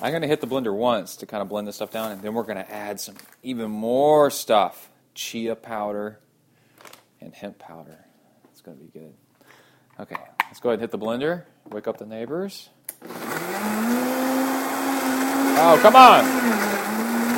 I'm 0.00 0.10
going 0.12 0.22
to 0.22 0.28
hit 0.28 0.42
the 0.42 0.46
blender 0.46 0.74
once 0.74 1.16
to 1.16 1.26
kind 1.26 1.40
of 1.42 1.48
blend 1.48 1.66
this 1.66 1.76
stuff 1.76 1.90
down, 1.90 2.12
and 2.12 2.20
then 2.20 2.34
we're 2.34 2.42
going 2.42 2.62
to 2.62 2.70
add 2.70 3.00
some 3.00 3.14
even 3.42 3.70
more 3.70 4.30
stuff 4.30 4.90
chia 5.14 5.56
powder 5.56 6.20
and 7.20 7.34
hemp 7.34 7.58
powder. 7.58 8.04
It's 8.52 8.60
going 8.60 8.76
to 8.76 8.84
be 8.84 8.90
good. 8.90 9.14
Okay, 9.98 10.16
let's 10.44 10.60
go 10.60 10.68
ahead 10.68 10.80
and 10.80 10.82
hit 10.82 10.90
the 10.90 10.98
blender. 10.98 11.44
Wake 11.70 11.88
up 11.88 11.96
the 11.96 12.04
neighbors. 12.04 12.68
Oh, 15.58 15.78
come 15.80 15.96
on. 15.96 16.24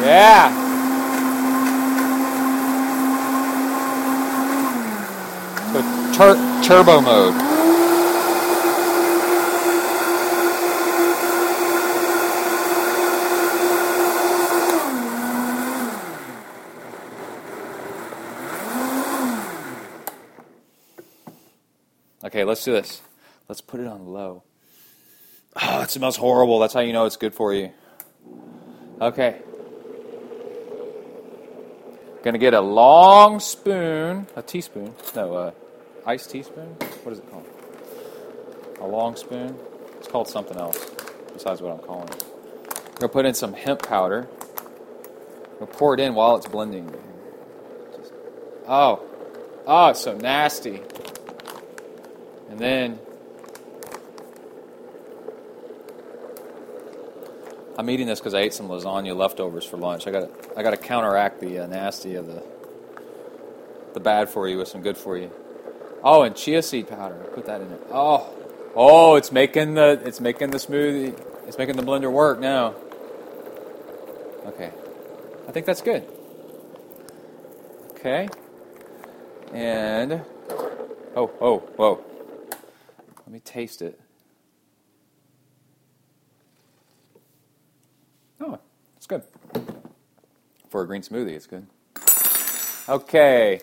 Yeah. 0.04 0.66
So 5.72 5.80
tur- 6.12 6.62
turbo 6.64 7.00
mode. 7.00 7.48
Okay, 22.24 22.37
let's 22.48 22.64
do 22.64 22.72
this. 22.72 23.02
Let's 23.48 23.60
put 23.60 23.78
it 23.78 23.86
on 23.86 24.06
low. 24.06 24.42
Oh, 25.60 25.82
it 25.82 25.90
smells 25.90 26.16
horrible. 26.16 26.58
That's 26.58 26.74
how 26.74 26.80
you 26.80 26.92
know 26.92 27.04
it's 27.04 27.16
good 27.16 27.34
for 27.34 27.52
you. 27.52 27.70
Okay. 29.00 29.40
Gonna 32.22 32.38
get 32.38 32.54
a 32.54 32.60
long 32.60 33.38
spoon, 33.38 34.26
a 34.34 34.42
teaspoon, 34.42 34.92
no, 35.14 35.34
uh, 35.34 35.50
ice 36.04 36.26
teaspoon. 36.26 36.66
What 37.04 37.12
is 37.12 37.20
it 37.20 37.30
called? 37.30 37.46
A 38.80 38.86
long 38.86 39.14
spoon. 39.14 39.56
It's 39.98 40.08
called 40.08 40.28
something 40.28 40.56
else 40.56 40.90
besides 41.32 41.62
what 41.62 41.72
I'm 41.72 41.78
calling 41.78 42.08
it. 42.08 42.24
I'm 42.86 42.94
gonna 42.94 43.08
put 43.08 43.24
in 43.24 43.34
some 43.34 43.52
hemp 43.52 43.82
powder. 43.82 44.28
I'm 45.52 45.58
gonna 45.60 45.72
pour 45.72 45.94
it 45.94 46.00
in 46.00 46.14
while 46.14 46.36
it's 46.36 46.48
blending. 46.48 46.92
Just, 47.96 48.12
oh, 48.66 49.00
oh, 49.66 49.88
it's 49.90 50.00
so 50.00 50.16
nasty. 50.16 50.82
And 52.50 52.58
then 52.58 52.98
I'm 57.78 57.88
eating 57.90 58.08
this 58.08 58.18
because 58.18 58.34
I 58.34 58.40
ate 58.40 58.54
some 58.54 58.68
lasagna 58.68 59.16
leftovers 59.16 59.64
for 59.64 59.76
lunch. 59.76 60.08
I 60.08 60.10
got 60.10 60.30
I 60.56 60.62
got 60.64 60.70
to 60.70 60.76
counteract 60.76 61.40
the 61.40 61.60
uh, 61.60 61.66
nasty 61.68 62.16
of 62.16 62.26
the 62.26 62.42
the 63.94 64.00
bad 64.00 64.28
for 64.28 64.48
you 64.48 64.58
with 64.58 64.66
some 64.66 64.82
good 64.82 64.98
for 64.98 65.16
you. 65.16 65.30
Oh, 66.02 66.22
and 66.22 66.34
chia 66.34 66.62
seed 66.62 66.88
powder. 66.88 67.14
Put 67.34 67.46
that 67.46 67.60
in 67.60 67.70
it. 67.70 67.80
Oh, 67.92 68.28
oh, 68.74 69.14
it's 69.14 69.30
making 69.30 69.74
the 69.74 70.00
it's 70.04 70.20
making 70.20 70.50
the 70.50 70.58
smoothie. 70.58 71.16
It's 71.46 71.56
making 71.56 71.76
the 71.76 71.82
blender 71.82 72.10
work 72.10 72.40
now. 72.40 72.74
Okay, 74.46 74.72
I 75.46 75.52
think 75.52 75.64
that's 75.64 75.82
good. 75.82 76.04
Okay, 77.92 78.28
and 79.52 80.22
oh 81.14 81.30
oh 81.40 81.58
whoa. 81.76 82.04
Let 83.28 83.34
me 83.34 83.40
taste 83.40 83.82
it. 83.82 84.00
Oh, 88.40 88.58
it's 88.96 89.06
good. 89.06 89.22
For 90.70 90.80
a 90.80 90.86
green 90.86 91.02
smoothie, 91.02 91.32
it's 91.32 91.46
good. 91.46 91.66
Okay. 92.88 93.60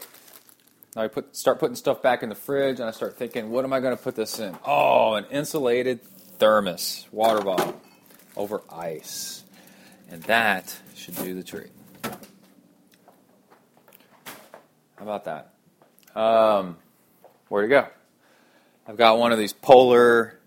Now 0.96 1.02
I 1.02 1.08
put 1.08 1.36
start 1.36 1.58
putting 1.58 1.76
stuff 1.76 2.04
back 2.04 2.22
in 2.22 2.30
the 2.30 2.36
fridge, 2.36 2.80
and 2.80 2.88
I 2.88 2.92
start 2.92 3.18
thinking, 3.18 3.50
what 3.50 3.66
am 3.66 3.74
I 3.74 3.80
going 3.80 3.98
to 3.98 4.04
put 4.04 4.16
this 4.16 4.38
in? 4.38 4.56
Oh, 4.64 5.16
an 5.16 5.26
insulated 5.32 6.04
thermos 6.38 7.08
water 7.12 7.42
bottle 7.44 7.82
over 8.38 8.62
ice, 8.70 9.46
and 10.12 10.22
that 10.26 10.78
should 10.94 11.16
do 11.16 11.34
the 11.34 11.42
trick. 11.42 11.72
How 12.04 12.12
about 15.00 15.26
that? 15.26 15.56
Um, 16.16 16.78
where 17.48 17.64
to 17.64 17.68
go? 17.68 17.88
I've 18.88 18.98
got 18.98 19.18
one 19.18 19.32
of 19.32 19.40
these 19.40 19.52
polar, 19.52 20.38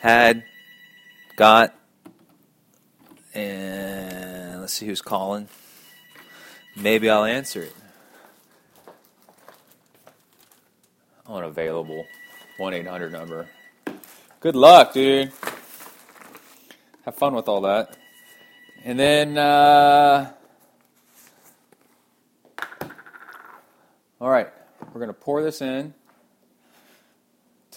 had, 0.00 0.42
got, 1.36 1.72
and 3.32 4.60
let's 4.60 4.72
see 4.72 4.86
who's 4.86 5.00
calling. 5.00 5.46
Maybe 6.74 7.08
I'll 7.08 7.22
answer 7.22 7.62
it. 7.62 7.76
Unavailable. 11.24 12.04
1 12.56 12.74
800 12.74 13.12
number. 13.12 13.46
Good 14.40 14.56
luck, 14.56 14.92
dude. 14.92 15.30
Have 17.04 17.14
fun 17.14 17.34
with 17.34 17.46
all 17.46 17.60
that. 17.60 17.96
And 18.84 18.98
then, 18.98 19.38
uh, 19.38 20.32
all 24.20 24.30
right, 24.30 24.48
we're 24.92 25.00
going 25.00 25.06
to 25.06 25.12
pour 25.12 25.44
this 25.44 25.62
in 25.62 25.94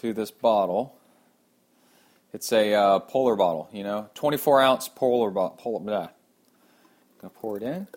to 0.04 0.12
this 0.12 0.32
bottle. 0.32 0.94
It's 2.34 2.52
a 2.52 2.74
uh, 2.74 3.00
polar 3.00 3.38
bottle, 3.38 3.70
you 3.72 3.84
know, 3.84 4.10
24 4.16 4.62
ounce 4.62 4.90
polar 4.90 5.32
bottle. 5.32 5.56
Polar, 5.58 5.80
blah. 5.80 6.10
Gonna 7.22 7.34
pour 7.34 7.56
it 7.56 7.64
in. 7.64 7.88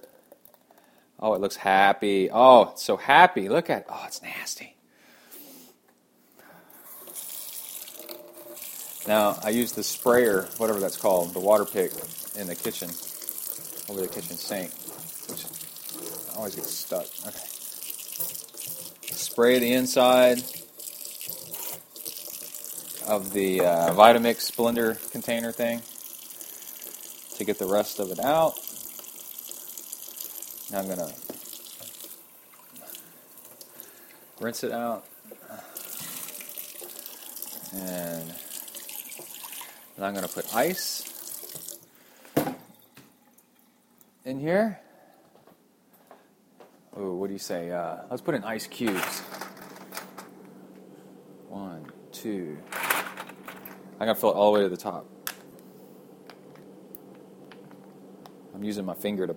Oh, 1.19 1.35
it 1.35 1.41
looks 1.41 1.57
happy. 1.57 2.31
Oh, 2.31 2.71
it's 2.71 2.85
so 2.85 2.97
happy. 2.97 3.49
Look 3.49 3.71
at. 3.71 3.79
it. 3.81 3.87
Oh, 3.91 4.05
it's 4.07 4.23
nasty. 4.23 4.77
Now 9.09 9.41
I 9.43 9.51
use 9.51 9.73
the 9.73 9.83
sprayer, 9.83 10.43
whatever 10.59 10.79
that's 10.79 10.97
called, 10.97 11.35
the 11.35 11.41
water 11.41 11.65
pick 11.65 11.91
in 12.37 12.47
the 12.47 12.55
kitchen, 12.55 12.89
over 13.91 14.01
the 14.01 14.09
kitchen 14.09 14.37
sink, 14.37 14.71
which 15.29 15.45
always 16.37 16.55
gets 16.55 16.71
stuck. 16.71 17.07
Okay. 17.27 17.47
Spray 19.13 19.59
the 19.59 19.73
inside 19.73 20.45
of 23.07 23.33
the 23.33 23.61
uh, 23.61 23.95
Vitamix 23.95 24.53
blender 24.55 25.11
container 25.13 25.53
thing 25.53 25.83
to 27.37 27.45
get 27.45 27.59
the 27.59 27.67
rest 27.67 27.99
of 28.01 28.11
it 28.11 28.19
out. 28.19 28.55
Now 30.71 30.81
I'm 30.81 30.87
going 30.87 30.99
to 30.99 31.13
rinse 34.41 34.65
it 34.65 34.73
out, 34.73 35.05
and 37.75 38.35
I'm 39.99 40.13
going 40.13 40.27
to 40.27 40.33
put 40.33 40.53
ice 40.55 41.79
in 44.25 44.41
here. 44.41 44.81
Oh, 46.97 47.15
what 47.15 47.29
do 47.29 47.35
you 47.35 47.39
say? 47.39 47.71
Uh, 47.71 47.99
let's 48.11 48.23
put 48.23 48.35
in 48.35 48.43
ice 48.43 48.67
cubes. 48.67 49.21
One, 51.49 51.87
two. 52.11 52.59
I'm 53.99 54.07
gonna 54.07 54.15
fill 54.15 54.31
it 54.31 54.35
all 54.35 54.53
the 54.53 54.59
way 54.59 54.65
to 54.65 54.69
the 54.69 54.77
top. 54.77 55.07
I'm 58.55 58.63
using 58.63 58.85
my 58.85 58.95
finger 58.95 59.27
to 59.27 59.37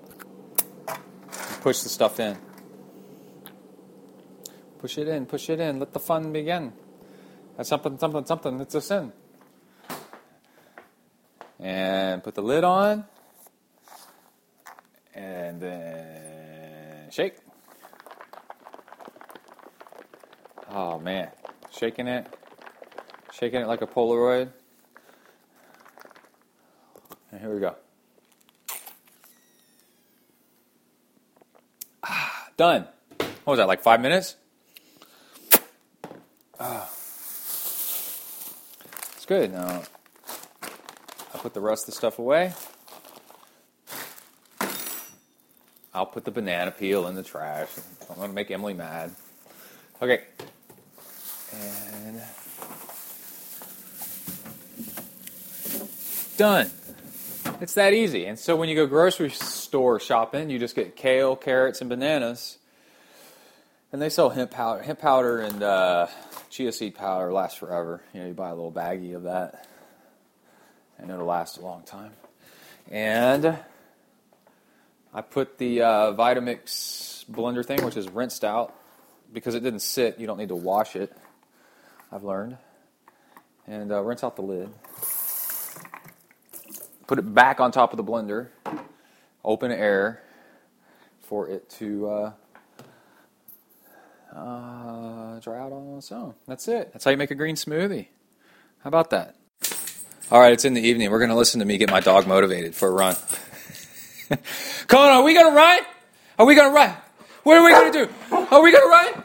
push 1.61 1.79
the 1.79 1.89
stuff 1.89 2.19
in. 2.19 2.37
Push 4.79 4.97
it 4.97 5.07
in, 5.07 5.25
push 5.25 5.49
it 5.49 5.59
in. 5.59 5.79
Let 5.79 5.93
the 5.93 5.99
fun 5.99 6.31
begin. 6.31 6.73
That's 7.57 7.69
something, 7.69 7.97
something, 7.97 8.25
something. 8.25 8.57
Let's 8.57 8.75
us 8.75 8.91
in. 8.91 9.11
And 11.59 12.23
put 12.23 12.35
the 12.35 12.41
lid 12.41 12.63
on. 12.63 13.05
And 15.13 15.61
then 15.61 17.11
shake. 17.11 17.35
Oh 20.71 20.99
man, 20.99 21.31
shaking 21.71 22.07
it, 22.07 22.27
shaking 23.39 23.61
it 23.61 23.67
like 23.67 23.81
a 23.81 23.87
Polaroid. 23.87 24.49
And 27.31 27.39
here 27.39 27.53
we 27.53 27.61
go. 27.61 27.75
Ah, 32.03 32.49
done. 32.57 32.87
What 33.17 33.53
was 33.53 33.57
that, 33.59 33.67
like 33.67 33.81
five 33.81 34.01
minutes? 34.01 34.35
Ah. 36.59 36.89
It's 39.15 39.25
good. 39.25 39.53
Now, 39.53 39.83
I'll 41.33 41.41
put 41.41 41.53
the 41.53 41.61
rest 41.61 41.83
of 41.83 41.93
the 41.93 41.97
stuff 41.97 42.19
away. 42.19 42.53
I'll 45.93 46.05
put 46.05 46.25
the 46.25 46.31
banana 46.31 46.71
peel 46.71 47.07
in 47.07 47.15
the 47.15 47.23
trash. 47.23 47.69
I'm 48.09 48.17
going 48.17 48.29
to 48.29 48.35
make 48.35 48.51
Emily 48.51 48.73
mad. 48.73 49.15
Okay. 50.01 50.23
And 51.53 52.21
done. 56.39 56.71
It's 57.59 57.73
that 57.73 57.91
easy. 57.91 58.25
And 58.25 58.39
so 58.39 58.55
when 58.55 58.69
you 58.69 58.75
go 58.75 58.87
grocery 58.87 59.29
store 59.29 59.99
shopping, 59.99 60.49
you 60.49 60.57
just 60.57 60.73
get 60.73 60.95
kale, 60.95 61.35
carrots, 61.35 61.81
and 61.81 61.89
bananas. 61.89 62.57
And 63.91 64.01
they 64.01 64.07
sell 64.07 64.29
hemp 64.29 64.49
powder. 64.49 64.81
Hemp 64.81 64.99
powder 64.99 65.41
and 65.41 65.61
uh, 65.61 66.07
chia 66.49 66.71
seed 66.71 66.95
powder 66.95 67.33
last 67.33 67.59
forever. 67.59 68.01
You 68.13 68.21
know, 68.21 68.27
you 68.27 68.33
buy 68.33 68.47
a 68.47 68.55
little 68.55 68.71
baggie 68.71 69.17
of 69.17 69.23
that, 69.23 69.67
and 70.97 71.11
it'll 71.11 71.25
last 71.25 71.57
a 71.57 71.61
long 71.61 71.83
time. 71.83 72.13
And 72.89 73.57
I 75.13 75.21
put 75.21 75.57
the 75.57 75.81
uh, 75.81 76.13
Vitamix 76.13 77.25
blender 77.29 77.65
thing, 77.65 77.83
which 77.83 77.97
is 77.97 78.07
rinsed 78.07 78.45
out, 78.45 78.73
because 79.33 79.55
it 79.55 79.59
didn't 79.61 79.81
sit. 79.81 80.19
You 80.19 80.25
don't 80.25 80.37
need 80.37 80.49
to 80.49 80.55
wash 80.55 80.95
it. 80.95 81.13
I've 82.13 82.23
learned. 82.23 82.57
And 83.67 83.91
uh, 83.91 84.01
rinse 84.01 84.23
out 84.23 84.37
the 84.37 84.41
lid. 84.41 84.69
Put 87.09 87.17
it 87.17 87.33
back 87.33 87.59
on 87.59 87.71
top 87.71 87.91
of 87.91 87.97
the 87.97 88.03
blender. 88.03 88.49
Open 89.43 89.71
air 89.71 90.21
for 91.21 91.49
it 91.49 91.67
to 91.79 92.07
uh, 92.07 92.31
uh, 94.31 95.39
dry 95.39 95.57
out 95.57 95.71
on 95.71 95.97
its 95.97 96.11
own. 96.11 96.35
That's 96.47 96.67
it. 96.67 96.93
That's 96.93 97.03
how 97.03 97.09
you 97.09 97.17
make 97.17 97.31
a 97.31 97.35
green 97.35 97.55
smoothie. 97.55 98.09
How 98.83 98.89
about 98.89 99.09
that? 99.09 99.35
All 100.29 100.39
right, 100.39 100.53
it's 100.53 100.65
in 100.65 100.75
the 100.75 100.83
evening. 100.83 101.09
We're 101.09 101.17
going 101.17 101.31
to 101.31 101.35
listen 101.35 101.61
to 101.61 101.65
me 101.65 101.79
get 101.79 101.89
my 101.89 101.99
dog 101.99 102.27
motivated 102.27 102.75
for 102.75 102.89
a 102.89 102.91
run. 102.91 103.15
Come 104.87 104.99
are 104.99 105.23
we 105.23 105.33
going 105.33 105.47
to 105.47 105.55
run? 105.55 105.79
Are 106.37 106.45
we 106.45 106.53
going 106.53 106.69
to 106.69 106.75
run? 106.75 106.95
What 107.41 107.57
are 107.57 107.63
we 107.63 107.71
going 107.71 107.91
to 107.91 108.05
do? 108.05 108.35
Are 108.35 108.61
we 108.61 108.71
going 108.71 108.83
to 108.83 108.87
run? 108.87 109.23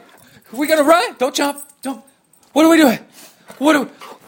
Are 0.53 0.57
we 0.57 0.65
going 0.65 0.83
to 0.83 0.89
run? 0.89 1.15
Don't 1.19 1.35
jump. 1.35 1.61
Don't. 1.83 2.03
What 2.51 2.65
are 2.65 2.69
we 2.69 2.77
doing? 2.77 2.97
What 3.59 3.75
are, 3.75 3.85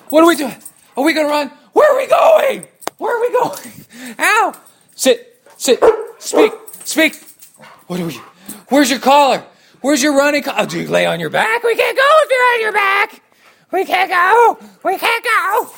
what 0.09 0.23
are 0.23 0.27
we 0.27 0.35
doing? 0.35 0.57
Are 0.95 1.03
we 1.03 1.13
going 1.13 1.25
to 1.25 1.31
run? 1.31 1.47
Where 1.73 1.91
are 1.91 1.97
we 1.97 2.05
going? 2.05 2.67
Where 2.97 3.15
are 3.15 3.21
we 3.21 3.31
going? 3.31 4.15
Ow! 4.19 4.53
Sit, 4.95 5.41
sit, 5.57 5.83
speak, 6.19 6.51
speak. 6.83 7.21
What 7.87 7.99
are 7.99 8.05
we? 8.07 8.19
Where's 8.69 8.89
your 8.89 8.99
collar? 8.99 9.43
Where's 9.81 10.01
your 10.01 10.15
running 10.17 10.43
collar? 10.43 10.61
Oh, 10.61 10.65
do 10.65 10.81
you 10.81 10.87
lay 10.87 11.05
on 11.05 11.19
your 11.19 11.29
back? 11.29 11.63
We 11.63 11.75
can't 11.75 11.95
go 11.95 12.03
if 12.05 12.29
you're 12.29 12.53
on 12.55 12.61
your 12.61 12.73
back. 12.73 13.21
We 13.71 13.85
can't 13.85 14.09
go. 14.09 14.57
We 14.83 14.97
can't 14.97 15.23
go. 15.23 15.69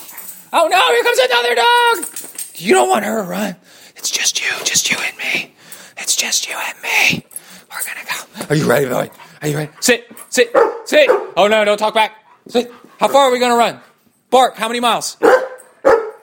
Oh 0.54 0.68
no, 0.68 0.88
here 0.94 1.04
comes 1.04 1.20
another 1.20 1.56
dog. 1.56 2.60
You 2.62 2.74
don't 2.74 2.90
want 2.90 3.06
her 3.06 3.24
to 3.24 3.30
run. 3.30 3.56
It's 3.96 4.10
just 4.10 4.42
you, 4.42 4.50
just 4.64 4.90
you 4.90 4.98
and 4.98 5.18
me. 5.18 5.54
It's 5.98 6.16
just 6.16 6.48
you 6.48 6.56
and 6.56 6.82
me. 6.82 7.26
We're 7.72 7.84
gonna 7.86 8.06
go. 8.08 8.46
Are 8.50 8.56
you 8.56 8.70
ready, 8.70 8.88
boy? 8.88 9.12
Are 9.42 9.48
you 9.48 9.58
ready? 9.58 9.72
Sit, 9.82 10.10
sit, 10.30 10.56
sit. 10.86 11.10
Oh 11.36 11.48
no, 11.48 11.66
don't 11.66 11.78
talk 11.78 11.94
back. 11.94 12.14
Sit. 12.48 12.72
How 13.00 13.08
far 13.08 13.28
are 13.28 13.32
we 13.32 13.40
gonna 13.40 13.56
run? 13.56 13.80
Bark, 14.30 14.56
how 14.56 14.68
many 14.68 14.80
miles? 14.80 15.18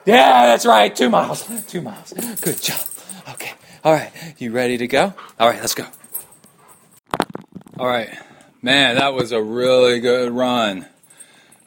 Yeah, 0.07 0.45
that's 0.45 0.65
right. 0.65 0.95
Two 0.95 1.09
miles. 1.09 1.45
Two 1.67 1.81
miles. 1.81 2.13
Good 2.13 2.61
job. 2.61 2.79
Okay. 3.31 3.51
All 3.83 3.91
right. 3.91 4.09
You 4.37 4.53
ready 4.53 4.77
to 4.77 4.87
go? 4.87 5.13
All 5.37 5.49
right, 5.49 5.59
let's 5.59 5.75
go. 5.75 5.85
All 7.77 7.87
right. 7.87 8.09
Man, 8.61 8.95
that 8.95 9.13
was 9.13 9.33
a 9.33 9.43
really 9.43 9.99
good 9.99 10.31
run. 10.31 10.85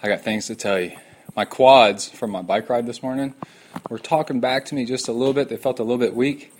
I 0.02 0.08
got 0.08 0.22
things 0.22 0.46
to 0.46 0.54
tell 0.54 0.80
you. 0.80 0.92
My 1.36 1.44
quads 1.44 2.08
from 2.08 2.30
my 2.30 2.40
bike 2.40 2.70
ride 2.70 2.86
this 2.86 3.02
morning 3.02 3.34
were 3.90 3.98
talking 3.98 4.40
back 4.40 4.64
to 4.66 4.74
me 4.74 4.86
just 4.86 5.08
a 5.08 5.12
little 5.12 5.34
bit. 5.34 5.50
They 5.50 5.58
felt 5.58 5.78
a 5.78 5.82
little 5.82 5.98
bit 5.98 6.14
weak. 6.14 6.50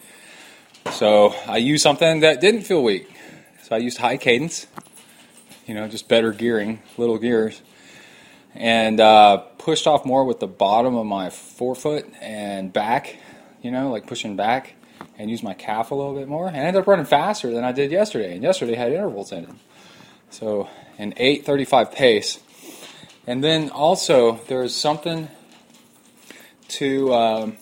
So 0.93 1.35
I 1.47 1.57
used 1.57 1.83
something 1.83 2.21
that 2.21 2.43
didn't 2.43 2.65
feel 2.65 2.85
weak. 2.85 3.11
So 3.63 3.75
I 3.75 3.79
used 3.79 3.97
high 3.97 4.19
cadence, 4.19 4.67
you 5.67 5.73
know, 5.73 5.89
just 5.89 6.09
better 6.09 6.33
gearing, 6.33 6.83
little 6.99 7.17
gears, 7.17 7.63
and 8.55 9.01
uh, 9.01 9.39
pushed 9.59 9.87
off 9.87 10.05
more 10.05 10.25
with 10.25 10.41
the 10.41 10.47
bottom 10.47 10.97
of 10.97 11.07
my 11.07 11.31
forefoot 11.31 12.11
and 12.21 12.73
back, 12.73 13.17
you 13.63 13.71
know, 13.71 13.91
like 13.91 14.07
pushing 14.07 14.37
back, 14.37 14.75
and 15.19 15.31
used 15.31 15.43
my 15.43 15.55
calf 15.55 15.91
a 15.91 15.95
little 15.95 16.15
bit 16.15 16.29
more. 16.29 16.49
And 16.49 16.57
ended 16.57 16.81
up 16.81 16.87
running 16.87 17.07
faster 17.07 17.53
than 17.53 17.65
I 17.65 17.73
did 17.73 17.91
yesterday. 17.91 18.35
And 18.35 18.43
yesterday 18.43 18.75
had 18.75 18.93
intervals 18.93 19.33
in 19.33 19.45
it. 19.45 19.51
So 20.31 20.69
an 20.99 21.13
8:35 21.17 21.93
pace. 21.93 22.41
And 23.27 23.45
then 23.45 23.71
also 23.71 24.41
there's 24.49 24.75
something 24.75 25.29
to 26.69 27.15
um, 27.15 27.57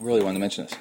really 0.00 0.22
want 0.22 0.34
to 0.34 0.40
mention 0.40 0.64
this. 0.64 0.74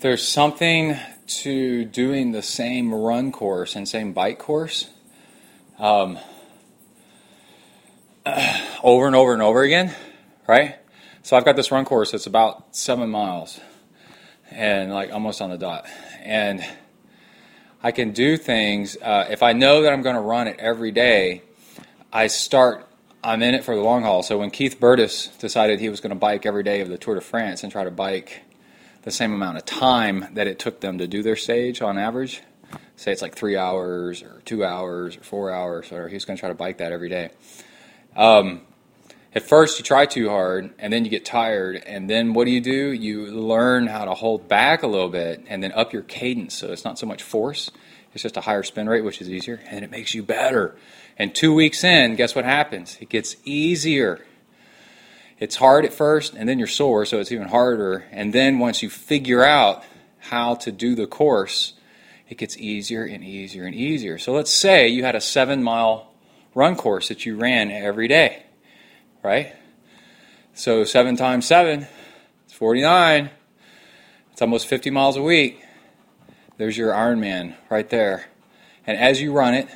There's 0.00 0.26
something 0.26 0.96
to 1.26 1.84
doing 1.84 2.32
the 2.32 2.42
same 2.42 2.94
run 2.94 3.32
course 3.32 3.76
and 3.76 3.88
same 3.88 4.12
bike 4.12 4.38
course 4.38 4.88
um, 5.78 6.18
over 8.82 9.06
and 9.06 9.14
over 9.14 9.32
and 9.32 9.42
over 9.42 9.62
again, 9.62 9.94
right? 10.48 10.76
So 11.22 11.36
I've 11.36 11.44
got 11.44 11.54
this 11.54 11.70
run 11.70 11.84
course 11.84 12.10
that's 12.10 12.26
about 12.26 12.74
seven 12.74 13.08
miles 13.10 13.60
and 14.50 14.92
like 14.92 15.12
almost 15.12 15.40
on 15.40 15.50
the 15.50 15.58
dot. 15.58 15.86
And 16.22 16.64
I 17.82 17.92
can 17.92 18.10
do 18.10 18.36
things, 18.36 18.96
uh, 19.00 19.26
if 19.30 19.44
I 19.44 19.52
know 19.52 19.82
that 19.82 19.92
I'm 19.92 20.02
going 20.02 20.16
to 20.16 20.20
run 20.20 20.48
it 20.48 20.56
every 20.58 20.90
day, 20.90 21.42
I 22.12 22.26
start, 22.26 22.88
I'm 23.22 23.42
in 23.42 23.54
it 23.54 23.64
for 23.64 23.76
the 23.76 23.82
long 23.82 24.02
haul. 24.02 24.24
So 24.24 24.38
when 24.38 24.50
Keith 24.50 24.80
Burtis 24.80 25.28
decided 25.38 25.78
he 25.78 25.88
was 25.88 26.00
going 26.00 26.10
to 26.10 26.16
bike 26.16 26.46
every 26.46 26.64
day 26.64 26.80
of 26.80 26.88
the 26.88 26.98
Tour 26.98 27.14
de 27.14 27.20
France 27.20 27.62
and 27.62 27.70
try 27.70 27.84
to 27.84 27.92
bike 27.92 28.42
the 29.02 29.12
same 29.12 29.32
amount 29.32 29.58
of 29.58 29.64
time 29.64 30.26
that 30.34 30.48
it 30.48 30.58
took 30.58 30.80
them 30.80 30.98
to 30.98 31.06
do 31.06 31.22
their 31.22 31.36
stage 31.36 31.80
on 31.80 31.96
average, 31.96 32.42
say 32.96 33.12
it's 33.12 33.22
like 33.22 33.36
three 33.36 33.56
hours 33.56 34.20
or 34.22 34.42
two 34.44 34.64
hours 34.64 35.16
or 35.16 35.22
four 35.22 35.52
hours, 35.52 35.92
or 35.92 36.08
he's 36.08 36.24
going 36.24 36.36
to 36.36 36.40
try 36.40 36.48
to 36.48 36.56
bike 36.56 36.78
that 36.78 36.90
every 36.90 37.08
day. 37.08 37.30
Um, 38.16 38.62
at 39.34 39.42
first, 39.42 39.78
you 39.78 39.84
try 39.84 40.06
too 40.06 40.30
hard, 40.30 40.72
and 40.78 40.90
then 40.90 41.04
you 41.04 41.10
get 41.10 41.26
tired, 41.26 41.82
and 41.86 42.08
then 42.08 42.32
what 42.32 42.46
do 42.46 42.50
you 42.50 42.62
do? 42.62 42.90
You 42.90 43.26
learn 43.26 43.86
how 43.86 44.06
to 44.06 44.14
hold 44.14 44.48
back 44.48 44.82
a 44.82 44.86
little 44.86 45.10
bit, 45.10 45.44
and 45.46 45.62
then 45.62 45.72
up 45.72 45.92
your 45.92 46.02
cadence. 46.02 46.54
So 46.54 46.72
it's 46.72 46.84
not 46.84 46.98
so 46.98 47.06
much 47.06 47.22
force; 47.22 47.70
it's 48.14 48.22
just 48.22 48.38
a 48.38 48.40
higher 48.40 48.62
spin 48.62 48.88
rate, 48.88 49.04
which 49.04 49.20
is 49.20 49.28
easier, 49.28 49.60
and 49.66 49.84
it 49.84 49.90
makes 49.90 50.14
you 50.14 50.22
better. 50.22 50.74
And 51.18 51.34
two 51.34 51.54
weeks 51.54 51.84
in, 51.84 52.16
guess 52.16 52.34
what 52.34 52.46
happens? 52.46 52.96
It 53.00 53.10
gets 53.10 53.36
easier. 53.44 54.24
It's 55.38 55.56
hard 55.56 55.84
at 55.84 55.92
first, 55.92 56.32
and 56.32 56.48
then 56.48 56.58
you're 56.58 56.66
sore, 56.66 57.04
so 57.04 57.20
it's 57.20 57.30
even 57.30 57.48
harder. 57.48 58.06
And 58.10 58.32
then 58.32 58.58
once 58.58 58.82
you 58.82 58.88
figure 58.88 59.44
out 59.44 59.84
how 60.18 60.54
to 60.56 60.72
do 60.72 60.94
the 60.94 61.06
course, 61.06 61.74
it 62.30 62.38
gets 62.38 62.56
easier 62.56 63.04
and 63.04 63.22
easier 63.22 63.66
and 63.66 63.74
easier. 63.74 64.16
So 64.16 64.32
let's 64.32 64.50
say 64.50 64.88
you 64.88 65.04
had 65.04 65.14
a 65.14 65.20
seven 65.20 65.62
mile 65.62 66.10
run 66.56 66.74
course 66.74 67.08
that 67.08 67.26
you 67.26 67.36
ran 67.36 67.70
every 67.70 68.08
day, 68.08 68.42
right? 69.22 69.54
So 70.54 70.84
seven 70.84 71.14
times 71.14 71.44
seven, 71.46 71.86
it's 72.46 72.54
49. 72.54 73.30
It's 74.32 74.40
almost 74.40 74.66
50 74.66 74.90
miles 74.90 75.16
a 75.16 75.22
week. 75.22 75.62
There's 76.56 76.78
your 76.78 76.92
Ironman 76.92 77.54
right 77.68 77.88
there. 77.90 78.30
And 78.86 78.96
as 78.96 79.20
you 79.20 79.32
run 79.32 79.52
it, 79.52 79.68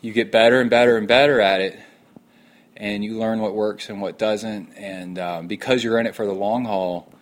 you 0.00 0.12
get 0.12 0.30
better 0.30 0.60
and 0.60 0.70
better 0.70 0.96
and 0.96 1.08
better 1.08 1.40
at 1.40 1.60
it, 1.60 1.76
and 2.76 3.02
you 3.02 3.18
learn 3.18 3.40
what 3.40 3.54
works 3.54 3.88
and 3.88 4.00
what 4.00 4.18
doesn't. 4.18 4.72
And 4.76 5.18
um, 5.18 5.46
because 5.48 5.82
you're 5.82 5.98
in 5.98 6.06
it 6.06 6.14
for 6.14 6.26
the 6.26 6.32
long 6.32 6.66
haul, 6.66 7.12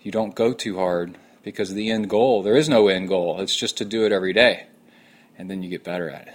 you 0.00 0.10
don't 0.10 0.34
go 0.34 0.52
too 0.52 0.76
hard 0.76 1.16
because 1.44 1.72
the 1.72 1.90
end 1.90 2.10
goal, 2.10 2.42
there 2.42 2.56
is 2.56 2.68
no 2.68 2.88
end 2.88 3.08
goal. 3.08 3.40
It's 3.40 3.54
just 3.54 3.78
to 3.78 3.84
do 3.84 4.04
it 4.04 4.10
every 4.10 4.32
day, 4.32 4.66
and 5.38 5.48
then 5.48 5.62
you 5.62 5.70
get 5.70 5.84
better 5.84 6.10
at 6.10 6.26
it. 6.26 6.34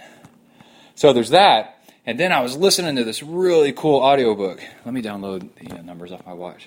So 0.98 1.12
there's 1.12 1.30
that. 1.30 1.80
And 2.06 2.18
then 2.18 2.32
I 2.32 2.40
was 2.40 2.56
listening 2.56 2.96
to 2.96 3.04
this 3.04 3.22
really 3.22 3.72
cool 3.72 4.00
audiobook. 4.00 4.60
Let 4.84 4.92
me 4.92 5.00
download 5.00 5.48
the 5.54 5.78
uh, 5.78 5.82
numbers 5.82 6.10
off 6.10 6.26
my 6.26 6.32
watch. 6.32 6.66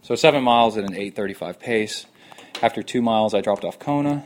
So 0.00 0.14
seven 0.14 0.42
miles 0.42 0.78
at 0.78 0.84
an 0.84 0.94
8:35 0.94 1.58
pace. 1.60 2.06
After 2.62 2.82
two 2.82 3.02
miles, 3.02 3.34
I 3.34 3.42
dropped 3.42 3.66
off 3.66 3.78
Kona, 3.78 4.24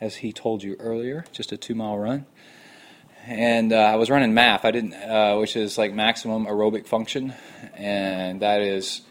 as 0.00 0.16
he 0.16 0.32
told 0.32 0.64
you 0.64 0.74
earlier, 0.80 1.24
just 1.30 1.52
a 1.52 1.56
two-mile 1.56 1.98
run. 1.98 2.26
And 3.28 3.72
uh, 3.72 3.76
I 3.76 3.94
was 3.94 4.10
running 4.10 4.32
MAF. 4.32 4.64
I 4.64 4.72
didn't, 4.72 4.94
uh, 4.94 5.36
which 5.36 5.54
is 5.54 5.78
like 5.78 5.94
maximum 5.94 6.46
aerobic 6.46 6.88
function, 6.88 7.32
and 7.74 8.42
that 8.42 8.60
is 8.60 9.02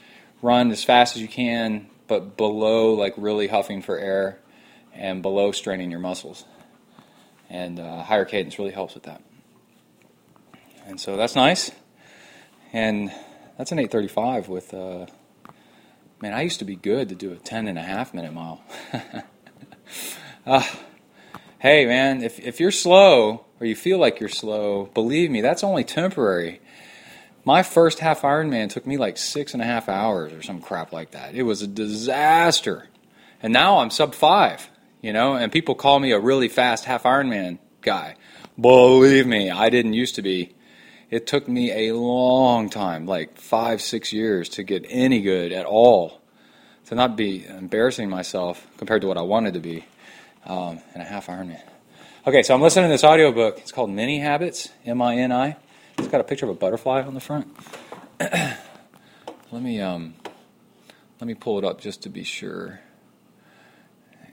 run 0.41 0.71
as 0.71 0.83
fast 0.83 1.15
as 1.15 1.21
you 1.21 1.29
can, 1.29 1.87
but 2.07 2.35
below 2.35 2.95
like 2.95 3.13
really 3.15 3.47
huffing 3.47 3.81
for 3.81 3.97
air, 3.97 4.39
and 4.93 5.21
below 5.21 5.53
straining 5.53 5.89
your 5.89 6.01
muscles. 6.01 6.43
And 7.49 7.79
uh, 7.79 8.03
higher 8.03 8.25
cadence 8.25 8.59
really 8.59 8.71
helps 8.71 8.93
with 8.93 9.03
that. 9.03 9.21
And 10.89 10.99
so 10.99 11.17
that's 11.17 11.35
nice. 11.35 11.69
And 12.73 13.11
that's 13.59 13.71
an 13.71 13.77
835 13.77 14.49
with, 14.49 14.73
uh, 14.73 15.05
man, 16.19 16.33
I 16.33 16.41
used 16.41 16.57
to 16.59 16.65
be 16.65 16.75
good 16.75 17.09
to 17.09 17.15
do 17.15 17.31
a 17.31 17.35
10 17.35 17.67
and 17.67 17.77
a 17.77 17.83
half 17.83 18.11
minute 18.11 18.33
mile. 18.33 18.63
uh, 20.47 20.63
hey, 21.59 21.85
man, 21.85 22.23
if, 22.23 22.39
if 22.39 22.59
you're 22.59 22.71
slow 22.71 23.45
or 23.59 23.67
you 23.67 23.75
feel 23.75 23.99
like 23.99 24.19
you're 24.19 24.29
slow, 24.29 24.89
believe 24.95 25.29
me, 25.29 25.41
that's 25.41 25.63
only 25.63 25.83
temporary. 25.83 26.59
My 27.45 27.61
first 27.61 27.99
half 27.99 28.23
Ironman 28.23 28.71
took 28.71 28.87
me 28.87 28.97
like 28.97 29.19
six 29.19 29.53
and 29.53 29.61
a 29.61 29.65
half 29.65 29.89
hours 29.89 30.33
or 30.33 30.41
some 30.41 30.59
crap 30.59 30.91
like 30.91 31.11
that. 31.11 31.35
It 31.35 31.43
was 31.43 31.61
a 31.61 31.67
disaster. 31.67 32.87
And 33.43 33.53
now 33.53 33.77
I'm 33.77 33.91
sub 33.91 34.15
five, 34.15 34.67
you 35.03 35.13
know, 35.13 35.35
and 35.35 35.51
people 35.51 35.75
call 35.75 35.99
me 35.99 36.13
a 36.13 36.19
really 36.19 36.49
fast 36.49 36.85
half 36.85 37.03
Ironman 37.03 37.59
guy. 37.81 38.15
Believe 38.59 39.27
me, 39.27 39.51
I 39.51 39.69
didn't 39.69 39.93
used 39.93 40.15
to 40.15 40.23
be. 40.23 40.55
It 41.09 41.25
took 41.25 41.47
me 41.47 41.89
a 41.89 41.95
long 41.95 42.69
time, 42.69 43.07
like 43.07 43.37
five, 43.37 43.81
six 43.81 44.13
years, 44.13 44.47
to 44.49 44.63
get 44.63 44.85
any 44.87 45.21
good 45.21 45.51
at 45.51 45.65
all, 45.65 46.21
to 46.85 46.95
not 46.95 47.15
be 47.15 47.45
embarrassing 47.45 48.09
myself 48.09 48.67
compared 48.77 49.01
to 49.01 49.07
what 49.07 49.17
I 49.17 49.23
wanted 49.23 49.55
to 49.55 49.59
be 49.59 49.85
um, 50.45 50.79
in 50.93 51.01
a 51.01 51.03
half 51.03 51.25
Ironman. 51.27 51.61
Okay, 52.27 52.43
so 52.43 52.53
I'm 52.53 52.61
listening 52.61 52.85
to 52.85 52.93
this 52.93 53.03
audiobook. 53.03 53.57
It's 53.57 53.71
called 53.71 53.89
Mini 53.89 54.19
Habits, 54.19 54.69
M 54.85 55.01
I 55.01 55.17
N 55.17 55.31
I. 55.31 55.57
It's 55.97 56.09
got 56.09 56.21
a 56.21 56.23
picture 56.23 56.45
of 56.45 56.51
a 56.51 56.55
butterfly 56.55 57.01
on 57.01 57.15
the 57.15 57.19
front. 57.19 57.47
let 58.19 58.59
me 59.51 59.81
um, 59.81 60.13
let 61.19 61.27
me 61.27 61.33
pull 61.33 61.57
it 61.57 61.65
up 61.65 61.81
just 61.81 62.03
to 62.03 62.09
be 62.09 62.23
sure, 62.23 62.81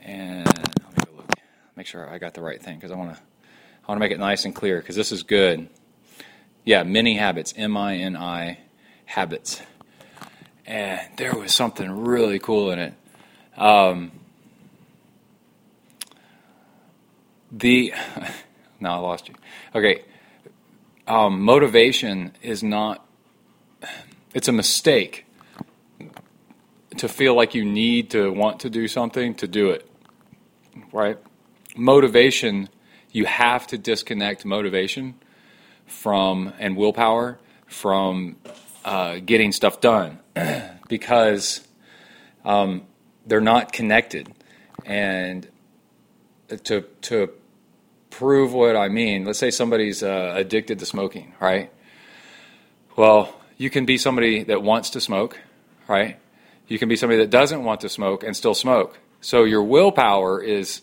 and 0.02 0.46
go 0.46 1.12
look, 1.16 1.30
make 1.74 1.86
sure 1.86 2.06
I 2.06 2.18
got 2.18 2.34
the 2.34 2.42
right 2.42 2.60
thing 2.62 2.76
because 2.76 2.90
I 2.90 2.96
want 2.96 3.14
to 3.14 3.20
I 3.20 3.86
want 3.88 3.98
to 3.98 4.00
make 4.00 4.12
it 4.12 4.18
nice 4.18 4.44
and 4.44 4.54
clear 4.54 4.78
because 4.78 4.94
this 4.94 5.10
is 5.10 5.22
good. 5.22 5.70
Yeah, 6.66 6.82
mini 6.82 7.14
habits, 7.14 7.54
M 7.56 7.76
I 7.76 7.94
N 7.98 8.16
I 8.16 8.58
habits. 9.04 9.62
And 10.66 11.00
there 11.16 11.32
was 11.32 11.54
something 11.54 11.88
really 11.88 12.40
cool 12.40 12.72
in 12.72 12.80
it. 12.80 12.94
Um, 13.56 14.10
the 17.52 17.94
no, 18.80 18.90
I 18.90 18.96
lost 18.96 19.28
you. 19.28 19.36
Okay, 19.76 20.02
um, 21.06 21.40
motivation 21.40 22.32
is 22.42 22.64
not. 22.64 23.06
It's 24.34 24.48
a 24.48 24.52
mistake 24.52 25.24
to 26.96 27.08
feel 27.08 27.36
like 27.36 27.54
you 27.54 27.64
need 27.64 28.10
to 28.10 28.32
want 28.32 28.58
to 28.60 28.70
do 28.70 28.88
something 28.88 29.36
to 29.36 29.46
do 29.46 29.70
it. 29.70 29.88
Right? 30.92 31.16
Motivation, 31.76 32.68
you 33.12 33.24
have 33.26 33.68
to 33.68 33.78
disconnect 33.78 34.44
motivation 34.44 35.14
from 35.86 36.52
and 36.58 36.76
willpower 36.76 37.38
from 37.66 38.36
uh, 38.84 39.18
getting 39.24 39.52
stuff 39.52 39.80
done 39.80 40.18
because 40.88 41.66
um, 42.44 42.82
they're 43.26 43.40
not 43.40 43.72
connected. 43.72 44.28
And 44.84 45.48
to 46.64 46.82
to 47.02 47.30
prove 48.10 48.52
what 48.52 48.76
I 48.76 48.88
mean, 48.88 49.24
let's 49.24 49.38
say 49.38 49.50
somebody's 49.50 50.02
uh, 50.02 50.34
addicted 50.36 50.78
to 50.78 50.86
smoking, 50.86 51.34
right? 51.40 51.70
Well, 52.96 53.34
you 53.58 53.68
can 53.68 53.84
be 53.84 53.98
somebody 53.98 54.44
that 54.44 54.62
wants 54.62 54.90
to 54.90 55.00
smoke, 55.00 55.38
right? 55.88 56.18
You 56.68 56.78
can 56.78 56.88
be 56.88 56.96
somebody 56.96 57.20
that 57.20 57.30
doesn't 57.30 57.62
want 57.62 57.80
to 57.82 57.88
smoke 57.88 58.24
and 58.24 58.36
still 58.36 58.54
smoke. 58.54 58.98
So 59.20 59.44
your 59.44 59.62
willpower 59.62 60.42
is 60.42 60.82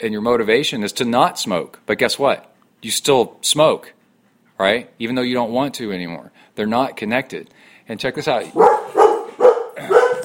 and 0.00 0.12
your 0.12 0.22
motivation 0.22 0.82
is 0.82 0.92
to 0.92 1.04
not 1.04 1.38
smoke. 1.38 1.80
But 1.86 1.98
guess 1.98 2.18
what? 2.18 2.52
You 2.82 2.90
still 2.90 3.38
smoke 3.40 3.92
right? 4.58 4.90
Even 4.98 5.14
though 5.14 5.22
you 5.22 5.34
don't 5.34 5.52
want 5.52 5.74
to 5.76 5.92
anymore. 5.92 6.32
They're 6.54 6.66
not 6.66 6.96
connected. 6.96 7.50
And 7.88 7.98
check 8.00 8.14
this 8.14 8.28
out. 8.28 8.44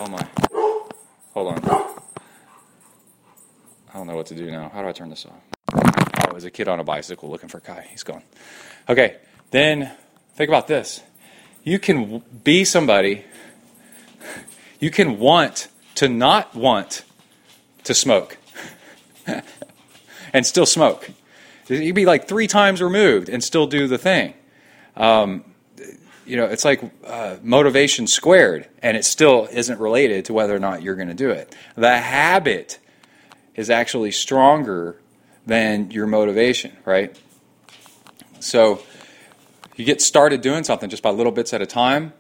Oh 0.01 0.07
my. 0.07 0.25
Hold 1.33 1.53
on. 1.53 1.89
I 3.89 3.97
don't 3.97 4.07
know 4.07 4.15
what 4.15 4.27
to 4.27 4.35
do 4.35 4.49
now. 4.49 4.69
How 4.69 4.81
do 4.81 4.87
I 4.87 4.93
turn 4.93 5.09
this 5.09 5.25
off? 5.25 5.33
Oh, 5.73 6.31
there's 6.31 6.45
a 6.45 6.51
kid 6.51 6.69
on 6.69 6.79
a 6.79 6.85
bicycle 6.85 7.29
looking 7.29 7.49
for 7.49 7.59
Kai. 7.59 7.85
He's 7.91 8.03
gone. 8.03 8.21
Okay, 8.87 9.17
then 9.51 9.91
think 10.35 10.47
about 10.47 10.67
this. 10.67 11.01
You 11.63 11.79
can 11.79 12.23
be 12.43 12.63
somebody, 12.63 13.25
you 14.79 14.89
can 14.89 15.19
want 15.19 15.67
to 15.95 16.07
not 16.07 16.55
want 16.55 17.03
to 17.83 17.93
smoke 17.93 18.37
and 20.33 20.45
still 20.45 20.65
smoke. 20.65 21.09
You'd 21.69 21.95
be 21.95 22.05
like 22.05 22.27
three 22.27 22.47
times 22.47 22.81
removed 22.81 23.29
and 23.29 23.43
still 23.43 23.67
do 23.67 23.87
the 23.87 23.97
thing. 23.97 24.33
Um, 24.95 25.45
you 26.25 26.37
know, 26.37 26.45
it's 26.45 26.63
like 26.63 26.81
uh, 27.05 27.37
motivation 27.41 28.05
squared, 28.05 28.67
and 28.83 28.95
it 28.95 29.03
still 29.03 29.47
isn't 29.51 29.79
related 29.79 30.25
to 30.25 30.33
whether 30.33 30.55
or 30.55 30.59
not 30.59 30.83
you're 30.83 30.95
going 30.95 31.07
to 31.07 31.13
do 31.15 31.31
it. 31.31 31.55
The 31.75 31.97
habit 31.97 32.79
is 33.55 33.69
actually 33.69 34.11
stronger 34.11 34.99
than 35.45 35.89
your 35.91 36.05
motivation, 36.05 36.71
right? 36.85 37.19
So 38.39 38.81
you 39.75 39.85
get 39.85 40.01
started 40.01 40.41
doing 40.41 40.63
something 40.63 40.89
just 40.89 41.01
by 41.01 41.09
little 41.09 41.31
bits 41.31 41.53
at 41.53 41.61
a 41.61 41.65
time, 41.65 42.13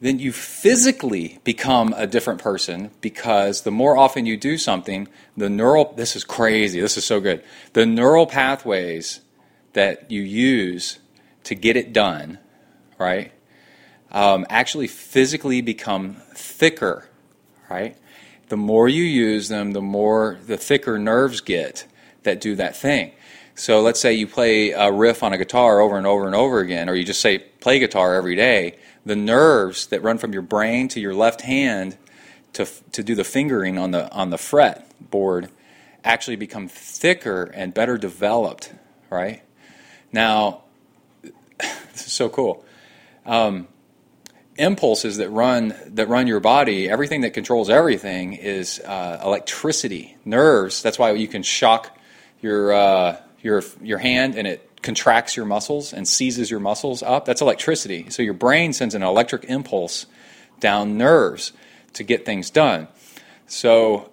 then 0.00 0.18
you 0.18 0.32
physically 0.32 1.38
become 1.44 1.94
a 1.96 2.06
different 2.06 2.40
person 2.40 2.90
because 3.00 3.62
the 3.62 3.70
more 3.70 3.96
often 3.96 4.24
you 4.24 4.36
do 4.36 4.56
something, 4.56 5.08
the 5.36 5.50
neural, 5.50 5.92
this 5.94 6.16
is 6.16 6.24
crazy, 6.24 6.80
this 6.80 6.96
is 6.96 7.04
so 7.04 7.20
good. 7.20 7.44
The 7.74 7.84
neural 7.84 8.26
pathways 8.26 9.20
that 9.74 10.10
you 10.10 10.22
use 10.22 10.98
to 11.44 11.54
get 11.54 11.76
it 11.76 11.92
done, 11.92 12.38
right, 12.98 13.32
um, 14.10 14.46
actually 14.48 14.86
physically 14.86 15.60
become 15.60 16.16
thicker, 16.34 17.08
right? 17.68 17.96
The 18.48 18.56
more 18.56 18.88
you 18.88 19.04
use 19.04 19.48
them, 19.48 19.72
the 19.72 19.82
more 19.82 20.38
the 20.46 20.56
thicker 20.56 20.98
nerves 20.98 21.40
get 21.40 21.86
that 22.22 22.40
do 22.40 22.56
that 22.56 22.74
thing. 22.74 23.12
So 23.54 23.82
let's 23.82 24.00
say 24.00 24.14
you 24.14 24.26
play 24.26 24.70
a 24.70 24.90
riff 24.90 25.22
on 25.22 25.34
a 25.34 25.38
guitar 25.38 25.80
over 25.80 25.98
and 25.98 26.06
over 26.06 26.26
and 26.26 26.34
over 26.34 26.60
again, 26.60 26.88
or 26.88 26.94
you 26.94 27.04
just 27.04 27.20
say 27.20 27.38
play 27.38 27.78
guitar 27.78 28.14
every 28.14 28.34
day 28.34 28.78
the 29.04 29.16
nerves 29.16 29.86
that 29.88 30.02
run 30.02 30.18
from 30.18 30.32
your 30.32 30.42
brain 30.42 30.88
to 30.88 31.00
your 31.00 31.14
left 31.14 31.42
hand 31.42 31.96
to, 32.52 32.66
to 32.92 33.02
do 33.02 33.14
the 33.14 33.24
fingering 33.24 33.78
on 33.78 33.90
the, 33.90 34.10
on 34.12 34.30
the 34.30 34.38
fret 34.38 34.90
board 35.10 35.48
actually 36.04 36.36
become 36.36 36.68
thicker 36.68 37.44
and 37.44 37.72
better 37.74 37.98
developed, 37.98 38.72
right? 39.08 39.42
Now, 40.12 40.62
this 41.22 42.06
is 42.06 42.12
so 42.12 42.28
cool. 42.28 42.64
Um, 43.26 43.68
impulses 44.56 45.16
that 45.16 45.30
run 45.30 45.74
that 45.86 46.08
run 46.08 46.26
your 46.26 46.40
body, 46.40 46.88
everything 46.88 47.22
that 47.22 47.30
controls 47.30 47.70
everything 47.70 48.34
is 48.34 48.80
uh, 48.80 49.20
electricity, 49.24 50.16
nerves. 50.24 50.82
That's 50.82 50.98
why 50.98 51.12
you 51.12 51.28
can 51.28 51.42
shock 51.42 51.96
your 52.40 52.72
uh, 52.72 53.16
your 53.40 53.62
your 53.80 53.98
hand 53.98 54.36
and 54.36 54.46
it 54.46 54.69
contracts 54.82 55.36
your 55.36 55.46
muscles 55.46 55.92
and 55.92 56.06
seizes 56.06 56.50
your 56.50 56.60
muscles 56.60 57.02
up, 57.02 57.24
that's 57.24 57.40
electricity. 57.40 58.08
So 58.10 58.22
your 58.22 58.34
brain 58.34 58.72
sends 58.72 58.94
an 58.94 59.02
electric 59.02 59.44
impulse 59.44 60.06
down 60.58 60.96
nerves 60.96 61.52
to 61.94 62.02
get 62.02 62.24
things 62.24 62.50
done. 62.50 62.88
So 63.46 64.10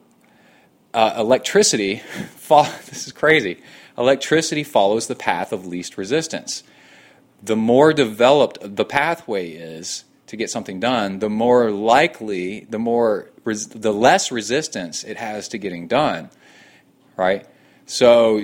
uh, 0.93 1.13
electricity, 1.17 2.01
this 2.49 3.07
is 3.07 3.13
crazy. 3.13 3.61
Electricity 3.97 4.63
follows 4.63 5.07
the 5.07 5.15
path 5.15 5.51
of 5.51 5.65
least 5.65 5.97
resistance. 5.97 6.63
The 7.41 7.55
more 7.55 7.93
developed 7.93 8.57
the 8.61 8.85
pathway 8.85 9.51
is 9.51 10.05
to 10.27 10.35
get 10.35 10.49
something 10.49 10.79
done, 10.79 11.19
the 11.19 11.29
more 11.29 11.71
likely, 11.71 12.61
the 12.69 12.79
more, 12.79 13.29
res- 13.43 13.67
the 13.67 13.93
less 13.93 14.31
resistance 14.31 15.03
it 15.03 15.17
has 15.17 15.47
to 15.49 15.57
getting 15.57 15.87
done, 15.87 16.29
right? 17.15 17.47
So 17.85 18.41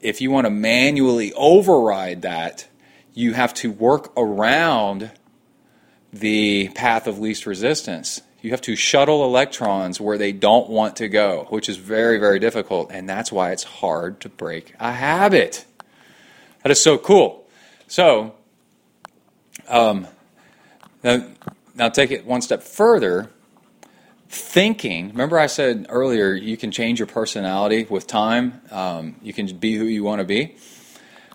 if 0.00 0.20
you 0.20 0.30
want 0.30 0.46
to 0.46 0.50
manually 0.50 1.32
override 1.34 2.22
that, 2.22 2.68
you 3.14 3.32
have 3.32 3.54
to 3.54 3.70
work 3.70 4.12
around 4.16 5.10
the 6.12 6.68
path 6.74 7.06
of 7.06 7.18
least 7.18 7.46
resistance. 7.46 8.20
You 8.42 8.50
have 8.50 8.60
to 8.62 8.76
shuttle 8.76 9.24
electrons 9.24 10.00
where 10.00 10.18
they 10.18 10.32
don't 10.32 10.68
want 10.68 10.96
to 10.96 11.08
go, 11.08 11.46
which 11.48 11.68
is 11.68 11.76
very, 11.78 12.18
very 12.18 12.38
difficult. 12.38 12.92
And 12.92 13.08
that's 13.08 13.32
why 13.32 13.52
it's 13.52 13.64
hard 13.64 14.20
to 14.20 14.28
break 14.28 14.74
a 14.78 14.92
habit. 14.92 15.64
That 16.62 16.70
is 16.70 16.80
so 16.80 16.98
cool. 16.98 17.48
So, 17.88 18.34
um, 19.68 20.06
now, 21.02 21.26
now 21.74 21.88
take 21.88 22.10
it 22.10 22.26
one 22.26 22.42
step 22.42 22.62
further. 22.62 23.30
Thinking, 24.28 25.10
remember 25.10 25.38
I 25.38 25.46
said 25.46 25.86
earlier, 25.88 26.32
you 26.32 26.56
can 26.56 26.72
change 26.72 26.98
your 26.98 27.06
personality 27.06 27.86
with 27.88 28.06
time, 28.06 28.60
um, 28.70 29.16
you 29.22 29.32
can 29.32 29.46
be 29.56 29.74
who 29.74 29.84
you 29.84 30.02
want 30.02 30.18
to 30.18 30.24
be. 30.24 30.56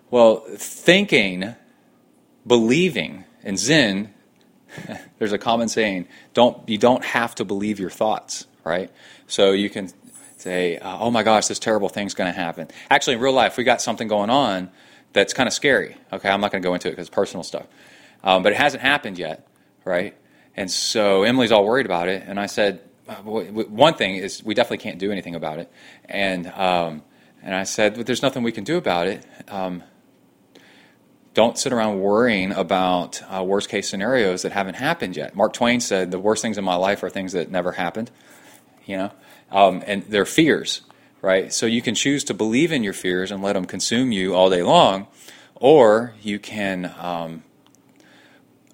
Well, 0.09 0.43
thinking, 0.57 1.55
believing, 2.45 3.23
and 3.43 3.57
Zen, 3.57 4.13
there's 5.19 5.31
a 5.31 5.37
common 5.37 5.69
saying: 5.69 6.07
don't 6.33 6.67
you 6.67 6.77
don't 6.77 7.03
have 7.03 7.35
to 7.35 7.45
believe 7.45 7.79
your 7.79 7.89
thoughts, 7.89 8.45
right? 8.65 8.91
So 9.27 9.51
you 9.51 9.69
can 9.69 9.89
say, 10.37 10.77
"Oh 10.81 11.11
my 11.11 11.23
gosh, 11.23 11.47
this 11.47 11.59
terrible 11.59 11.87
thing's 11.87 12.13
going 12.13 12.31
to 12.31 12.37
happen." 12.37 12.67
Actually, 12.89 13.15
in 13.15 13.21
real 13.21 13.33
life, 13.33 13.55
we 13.55 13.63
got 13.63 13.81
something 13.81 14.09
going 14.09 14.29
on 14.29 14.69
that's 15.13 15.33
kind 15.33 15.47
of 15.47 15.53
scary. 15.53 15.95
Okay, 16.11 16.29
I'm 16.29 16.41
not 16.41 16.51
going 16.51 16.61
to 16.61 16.67
go 16.67 16.73
into 16.73 16.89
it 16.89 16.91
because 16.91 17.09
personal 17.09 17.43
stuff, 17.43 17.67
um, 18.23 18.43
but 18.43 18.51
it 18.51 18.57
hasn't 18.57 18.83
happened 18.83 19.17
yet, 19.17 19.47
right? 19.85 20.15
And 20.55 20.69
so 20.69 21.23
Emily's 21.23 21.51
all 21.51 21.65
worried 21.65 21.85
about 21.85 22.07
it, 22.07 22.23
and 22.25 22.39
I 22.39 22.45
said, 22.45 22.81
uh, 23.07 23.15
one 23.15 23.93
thing 23.95 24.15
is 24.15 24.43
we 24.43 24.53
definitely 24.53 24.79
can't 24.79 24.99
do 24.99 25.11
anything 25.11 25.35
about 25.35 25.59
it, 25.59 25.71
and 26.05 26.47
um, 26.47 27.03
and 27.41 27.55
I 27.55 27.63
said, 27.63 27.95
but 27.95 28.05
there's 28.05 28.21
nothing 28.21 28.43
we 28.43 28.51
can 28.51 28.63
do 28.63 28.77
about 28.77 29.07
it. 29.07 29.25
Um, 29.47 29.83
don't 31.33 31.57
sit 31.57 31.71
around 31.71 31.99
worrying 31.99 32.51
about 32.51 33.21
uh, 33.29 33.43
worst 33.43 33.69
case 33.69 33.89
scenarios 33.89 34.41
that 34.41 34.51
haven't 34.51 34.75
happened 34.75 35.15
yet. 35.15 35.35
Mark 35.35 35.53
Twain 35.53 35.79
said 35.79 36.11
the 36.11 36.19
worst 36.19 36.41
things 36.41 36.57
in 36.57 36.63
my 36.63 36.75
life 36.75 37.03
are 37.03 37.09
things 37.09 37.31
that 37.31 37.49
never 37.49 37.71
happened, 37.71 38.11
you 38.85 38.97
know, 38.97 39.11
um, 39.49 39.81
and 39.87 40.03
they're 40.03 40.25
fears, 40.25 40.81
right? 41.21 41.53
So 41.53 41.65
you 41.65 41.81
can 41.81 41.95
choose 41.95 42.25
to 42.25 42.33
believe 42.33 42.71
in 42.71 42.83
your 42.83 42.93
fears 42.93 43.31
and 43.31 43.41
let 43.41 43.53
them 43.53 43.65
consume 43.65 44.11
you 44.11 44.35
all 44.35 44.49
day 44.49 44.61
long, 44.61 45.07
or 45.55 46.13
you 46.21 46.37
can 46.37 46.93
um, 46.99 47.43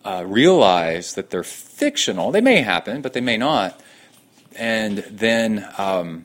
uh, 0.08 0.24
realize 0.26 1.16
that 1.16 1.30
they're 1.32 1.44
fictional. 1.44 2.32
They 2.32 2.40
may 2.40 2.62
happen, 2.62 3.02
but 3.02 3.12
they 3.12 3.20
may 3.20 3.36
not, 3.36 3.78
and 4.56 5.00
then 5.00 5.68
um, 5.78 6.24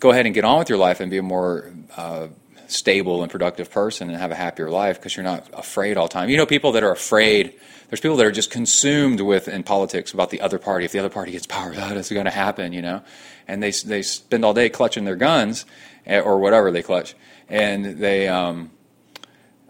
go 0.00 0.10
ahead 0.10 0.24
and 0.24 0.34
get 0.34 0.46
on 0.46 0.58
with 0.58 0.70
your 0.70 0.78
life 0.78 1.00
and 1.00 1.10
be 1.10 1.18
a 1.18 1.22
more 1.22 1.70
uh, 1.98 2.28
stable 2.66 3.22
and 3.22 3.30
productive 3.30 3.70
person 3.70 4.08
and 4.08 4.16
have 4.16 4.30
a 4.30 4.34
happier 4.34 4.70
life 4.70 4.96
because 4.96 5.14
you're 5.14 5.24
not 5.24 5.46
afraid 5.52 5.98
all 5.98 6.08
the 6.08 6.14
time. 6.14 6.30
You 6.30 6.38
know, 6.38 6.46
people 6.46 6.72
that 6.72 6.82
are 6.82 6.90
afraid, 6.90 7.52
there's 7.90 8.00
people 8.00 8.16
that 8.16 8.24
are 8.24 8.32
just 8.32 8.50
consumed 8.50 9.20
with 9.20 9.48
in 9.48 9.64
politics 9.64 10.14
about 10.14 10.30
the 10.30 10.40
other 10.40 10.58
party. 10.58 10.86
If 10.86 10.92
the 10.92 10.98
other 10.98 11.10
party 11.10 11.32
gets 11.32 11.46
power, 11.46 11.74
that 11.74 11.94
is 11.94 12.08
going 12.08 12.24
to 12.24 12.30
happen, 12.30 12.72
you 12.72 12.80
know? 12.80 13.02
And 13.46 13.62
they, 13.62 13.70
they 13.70 14.00
spend 14.00 14.46
all 14.46 14.54
day 14.54 14.70
clutching 14.70 15.04
their 15.04 15.16
guns 15.16 15.66
eh, 16.06 16.20
or 16.20 16.38
whatever 16.38 16.70
they 16.70 16.82
clutch. 16.82 17.14
And 17.50 17.98
they, 17.98 18.28
um, 18.28 18.70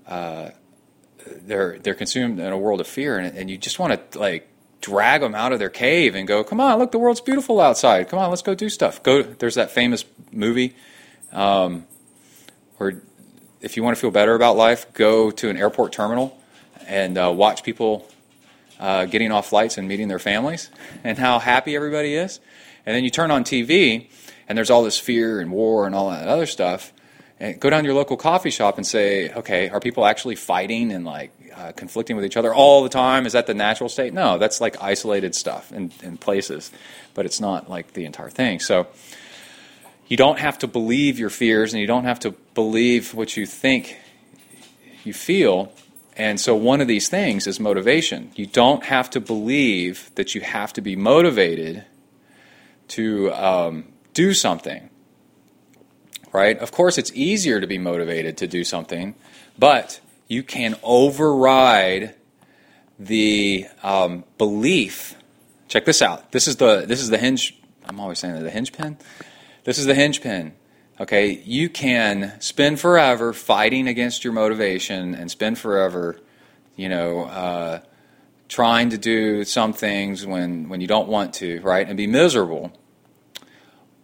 uh, 0.06 0.50
they're, 1.46 1.78
they're 1.78 1.94
consumed 1.94 2.38
in 2.38 2.52
a 2.52 2.58
world 2.58 2.80
of 2.80 2.86
fear. 2.86 3.18
And, 3.18 3.36
and 3.36 3.50
you 3.50 3.56
just 3.56 3.78
want 3.78 4.12
to, 4.12 4.18
like, 4.18 4.48
drag 4.80 5.20
them 5.20 5.34
out 5.34 5.52
of 5.52 5.58
their 5.58 5.70
cave 5.70 6.14
and 6.14 6.26
go, 6.26 6.44
come 6.44 6.60
on, 6.60 6.78
look, 6.78 6.92
the 6.92 6.98
world's 6.98 7.20
beautiful 7.20 7.60
outside. 7.60 8.08
Come 8.08 8.18
on, 8.18 8.30
let's 8.30 8.42
go 8.42 8.54
do 8.54 8.68
stuff. 8.68 9.02
Go. 9.02 9.22
There's 9.22 9.56
that 9.56 9.70
famous 9.70 10.04
movie. 10.32 10.74
Um, 11.32 11.86
where 12.76 13.02
if 13.60 13.76
you 13.76 13.82
want 13.82 13.96
to 13.96 14.00
feel 14.00 14.10
better 14.10 14.34
about 14.34 14.56
life, 14.56 14.92
go 14.94 15.30
to 15.30 15.50
an 15.50 15.56
airport 15.56 15.92
terminal 15.92 16.38
and 16.86 17.18
uh, 17.18 17.32
watch 17.34 17.62
people 17.62 18.08
uh, 18.78 19.04
getting 19.06 19.32
off 19.32 19.48
flights 19.48 19.78
and 19.78 19.88
meeting 19.88 20.08
their 20.08 20.18
families 20.18 20.70
and 21.04 21.18
how 21.18 21.38
happy 21.38 21.74
everybody 21.74 22.14
is. 22.14 22.40
And 22.86 22.94
then 22.94 23.04
you 23.04 23.10
turn 23.10 23.30
on 23.30 23.44
TV 23.44 24.08
and 24.48 24.56
there's 24.56 24.70
all 24.70 24.82
this 24.82 24.98
fear 24.98 25.40
and 25.40 25.50
war 25.50 25.86
and 25.86 25.94
all 25.94 26.10
that 26.10 26.28
other 26.28 26.46
stuff. 26.46 26.92
And 27.40 27.60
go 27.60 27.70
down 27.70 27.84
to 27.84 27.86
your 27.86 27.94
local 27.94 28.16
coffee 28.16 28.50
shop 28.50 28.78
and 28.78 28.86
say, 28.86 29.32
okay, 29.32 29.68
are 29.68 29.80
people 29.80 30.04
actually 30.04 30.34
fighting 30.34 30.90
and 30.90 31.04
like 31.04 31.30
uh, 31.54 31.72
conflicting 31.72 32.16
with 32.16 32.24
each 32.24 32.36
other 32.36 32.52
all 32.52 32.82
the 32.82 32.88
time? 32.88 33.26
Is 33.26 33.32
that 33.32 33.46
the 33.46 33.54
natural 33.54 33.88
state? 33.88 34.12
No, 34.12 34.38
that's 34.38 34.60
like 34.60 34.82
isolated 34.82 35.34
stuff 35.34 35.72
in, 35.72 35.92
in 36.02 36.16
places, 36.16 36.72
but 37.14 37.26
it's 37.26 37.40
not 37.40 37.70
like 37.70 37.92
the 37.92 38.04
entire 38.04 38.30
thing. 38.30 38.58
So 38.58 38.88
you 40.08 40.16
don't 40.16 40.38
have 40.38 40.58
to 40.58 40.66
believe 40.66 41.18
your 41.18 41.30
fears 41.30 41.72
and 41.72 41.80
you 41.80 41.86
don't 41.86 42.04
have 42.04 42.20
to 42.20 42.32
believe 42.54 43.14
what 43.14 43.36
you 43.36 43.46
think 43.46 43.96
you 45.04 45.12
feel. 45.12 45.72
And 46.16 46.40
so, 46.40 46.56
one 46.56 46.80
of 46.80 46.88
these 46.88 47.08
things 47.08 47.46
is 47.46 47.60
motivation. 47.60 48.32
You 48.34 48.46
don't 48.46 48.82
have 48.84 49.10
to 49.10 49.20
believe 49.20 50.10
that 50.16 50.34
you 50.34 50.40
have 50.40 50.72
to 50.72 50.80
be 50.80 50.96
motivated 50.96 51.84
to 52.88 53.32
um, 53.32 53.84
do 54.14 54.34
something. 54.34 54.90
Right? 56.32 56.58
Of 56.58 56.72
course, 56.72 56.98
it's 56.98 57.12
easier 57.14 57.60
to 57.60 57.66
be 57.66 57.78
motivated 57.78 58.36
to 58.38 58.46
do 58.46 58.64
something, 58.64 59.14
but 59.58 60.00
you 60.26 60.42
can 60.42 60.76
override 60.82 62.14
the 62.98 63.66
um, 63.82 64.24
belief. 64.36 65.14
Check 65.68 65.84
this 65.84 66.02
out. 66.02 66.32
This 66.32 66.46
is 66.46 66.56
the 66.56 66.84
this 66.86 67.00
is 67.00 67.10
the 67.10 67.18
hinge. 67.18 67.58
I'm 67.84 67.98
always 68.00 68.18
saying 68.18 68.34
that 68.34 68.42
the 68.42 68.50
hinge 68.50 68.72
pin. 68.72 68.98
This 69.64 69.78
is 69.78 69.86
the 69.86 69.94
hinge 69.94 70.20
pin. 70.20 70.52
Okay, 71.00 71.30
you 71.44 71.68
can 71.68 72.34
spend 72.40 72.80
forever 72.80 73.32
fighting 73.32 73.86
against 73.86 74.24
your 74.24 74.32
motivation 74.32 75.14
and 75.14 75.30
spend 75.30 75.56
forever, 75.56 76.18
you 76.74 76.88
know, 76.88 77.24
uh, 77.26 77.80
trying 78.48 78.90
to 78.90 78.98
do 78.98 79.44
some 79.44 79.72
things 79.72 80.26
when, 80.26 80.68
when 80.68 80.80
you 80.80 80.88
don't 80.88 81.06
want 81.06 81.34
to, 81.34 81.60
right, 81.60 81.86
and 81.86 81.96
be 81.96 82.08
miserable. 82.08 82.72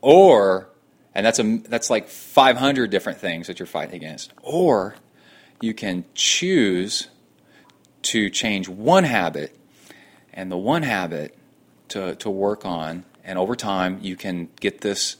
Or, 0.02 0.68
and 1.14 1.24
that's 1.24 1.38
a 1.38 1.58
that's 1.68 1.90
like 1.90 2.08
500 2.08 2.90
different 2.90 3.18
things 3.18 3.46
that 3.46 3.58
you're 3.58 3.66
fighting 3.66 3.96
against. 3.96 4.32
Or 4.42 4.96
you 5.60 5.74
can 5.74 6.04
choose 6.14 7.08
to 8.02 8.28
change 8.28 8.68
one 8.68 9.04
habit, 9.04 9.56
and 10.32 10.50
the 10.50 10.56
one 10.56 10.82
habit 10.82 11.36
to 11.88 12.16
to 12.16 12.30
work 12.30 12.64
on, 12.64 13.04
and 13.22 13.38
over 13.38 13.54
time 13.54 13.98
you 14.02 14.16
can 14.16 14.48
get 14.60 14.80
this 14.80 15.16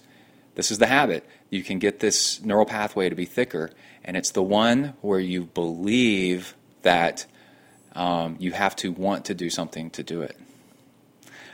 this 0.55 0.71
is 0.71 0.79
the 0.79 0.87
habit. 0.87 1.27
You 1.51 1.63
can 1.63 1.79
get 1.79 2.01
this 2.01 2.43
neural 2.43 2.67
pathway 2.67 3.09
to 3.09 3.15
be 3.15 3.25
thicker, 3.25 3.71
and 4.05 4.17
it's 4.17 4.31
the 4.31 4.43
one 4.43 4.95
where 5.01 5.21
you 5.21 5.45
believe 5.45 6.57
that 6.83 7.27
um, 7.95 8.37
you 8.41 8.53
have 8.53 8.75
to 8.77 8.91
want 8.93 9.27
to 9.27 9.35
do 9.35 9.51
something 9.51 9.91
to 9.91 10.03
do 10.03 10.23
it. 10.23 10.37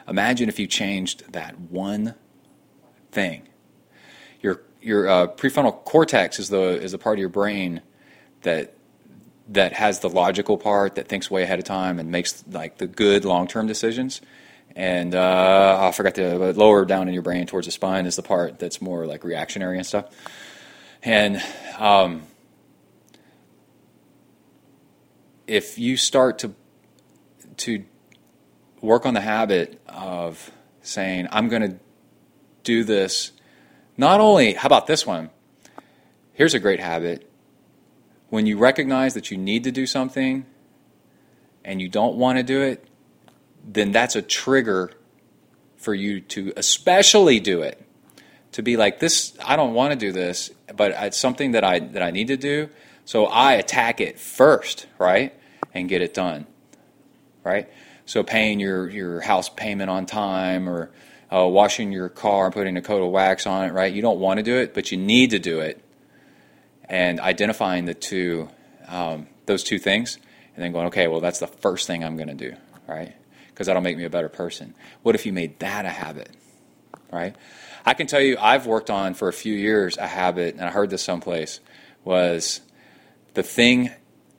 Imagine 0.08 0.48
if 0.48 0.58
you 0.58 0.66
changed 0.66 1.32
that 1.32 1.58
one 1.58 2.14
thing. 3.12 3.42
Your 4.82 5.08
uh, 5.08 5.26
prefrontal 5.28 5.84
cortex 5.84 6.38
is 6.38 6.48
the 6.48 6.80
is 6.80 6.92
the 6.92 6.98
part 6.98 7.18
of 7.18 7.20
your 7.20 7.28
brain 7.28 7.82
that 8.42 8.74
that 9.48 9.72
has 9.72 10.00
the 10.00 10.08
logical 10.08 10.56
part 10.56 10.94
that 10.94 11.08
thinks 11.08 11.30
way 11.30 11.42
ahead 11.42 11.58
of 11.58 11.64
time 11.64 11.98
and 11.98 12.10
makes 12.10 12.44
like 12.50 12.78
the 12.78 12.86
good 12.86 13.24
long 13.24 13.46
term 13.46 13.66
decisions. 13.66 14.20
And 14.76 15.14
uh, 15.14 15.78
I 15.80 15.92
forgot 15.92 16.14
to 16.14 16.52
lower 16.52 16.84
down 16.84 17.08
in 17.08 17.14
your 17.14 17.24
brain 17.24 17.46
towards 17.46 17.66
the 17.66 17.72
spine 17.72 18.06
is 18.06 18.14
the 18.14 18.22
part 18.22 18.58
that's 18.60 18.80
more 18.80 19.06
like 19.06 19.24
reactionary 19.24 19.76
and 19.76 19.84
stuff. 19.84 20.06
And 21.02 21.42
um, 21.78 22.22
if 25.46 25.78
you 25.78 25.96
start 25.96 26.38
to 26.40 26.54
to 27.58 27.84
work 28.80 29.04
on 29.04 29.14
the 29.14 29.20
habit 29.20 29.80
of 29.88 30.52
saying, 30.82 31.26
"I'm 31.32 31.48
going 31.48 31.62
to 31.62 31.78
do 32.62 32.84
this," 32.84 33.32
not 34.00 34.18
only 34.18 34.54
how 34.54 34.66
about 34.66 34.86
this 34.86 35.06
one? 35.06 35.30
Here's 36.32 36.54
a 36.54 36.58
great 36.58 36.80
habit. 36.80 37.30
When 38.30 38.46
you 38.46 38.56
recognize 38.56 39.12
that 39.12 39.30
you 39.30 39.36
need 39.36 39.64
to 39.64 39.70
do 39.70 39.86
something 39.86 40.46
and 41.64 41.82
you 41.82 41.88
don't 41.88 42.16
want 42.16 42.38
to 42.38 42.42
do 42.42 42.62
it, 42.62 42.88
then 43.62 43.92
that's 43.92 44.16
a 44.16 44.22
trigger 44.22 44.92
for 45.76 45.92
you 45.92 46.20
to 46.20 46.52
especially 46.56 47.40
do 47.40 47.60
it. 47.60 47.86
To 48.52 48.62
be 48.62 48.78
like 48.78 49.00
this, 49.00 49.36
I 49.44 49.56
don't 49.56 49.74
want 49.74 49.92
to 49.92 49.98
do 49.98 50.12
this, 50.12 50.50
but 50.74 50.92
it's 50.96 51.18
something 51.18 51.52
that 51.52 51.62
I 51.62 51.78
that 51.80 52.02
I 52.02 52.10
need 52.10 52.28
to 52.28 52.36
do. 52.36 52.70
So 53.04 53.26
I 53.26 53.52
attack 53.54 54.00
it 54.00 54.18
first, 54.18 54.86
right, 54.98 55.34
and 55.74 55.88
get 55.88 56.00
it 56.00 56.14
done, 56.14 56.46
right. 57.44 57.68
So 58.06 58.22
paying 58.22 58.60
your 58.60 58.88
your 58.88 59.20
house 59.20 59.48
payment 59.48 59.90
on 59.90 60.06
time, 60.06 60.68
or 60.68 60.90
uh, 61.32 61.46
washing 61.46 61.92
your 61.92 62.08
car 62.08 62.46
and 62.46 62.54
putting 62.54 62.76
a 62.76 62.82
coat 62.82 63.02
of 63.02 63.10
wax 63.10 63.46
on 63.46 63.64
it, 63.64 63.72
right. 63.72 63.92
You 63.92 64.02
don't 64.02 64.18
want 64.18 64.38
to 64.38 64.42
do 64.42 64.56
it, 64.56 64.74
but 64.74 64.90
you 64.90 64.98
need 64.98 65.30
to 65.30 65.38
do 65.38 65.60
it, 65.60 65.82
and 66.88 67.20
identifying 67.20 67.84
the 67.84 67.94
two, 67.94 68.48
um, 68.88 69.28
those 69.46 69.62
two 69.62 69.78
things, 69.78 70.18
and 70.54 70.64
then 70.64 70.72
going, 70.72 70.86
okay, 70.88 71.08
well 71.08 71.20
that's 71.20 71.38
the 71.38 71.46
first 71.46 71.86
thing 71.86 72.04
I'm 72.04 72.16
going 72.16 72.28
to 72.28 72.34
do, 72.34 72.56
right 72.86 73.14
because 73.60 73.66
that'll 73.66 73.82
make 73.82 73.98
me 73.98 74.04
a 74.04 74.10
better 74.10 74.30
person. 74.30 74.74
What 75.02 75.14
if 75.14 75.26
you 75.26 75.34
made 75.34 75.58
that 75.58 75.84
a 75.84 75.90
habit? 75.90 76.30
Right? 77.12 77.36
I 77.84 77.92
can 77.92 78.06
tell 78.06 78.22
you, 78.22 78.38
I've 78.40 78.64
worked 78.64 78.88
on 78.88 79.12
for 79.12 79.28
a 79.28 79.34
few 79.34 79.52
years 79.52 79.98
a 79.98 80.06
habit, 80.06 80.54
and 80.54 80.64
I 80.64 80.70
heard 80.70 80.88
this 80.88 81.02
someplace, 81.02 81.60
was 82.02 82.62
the 83.34 83.42
thing 83.42 83.90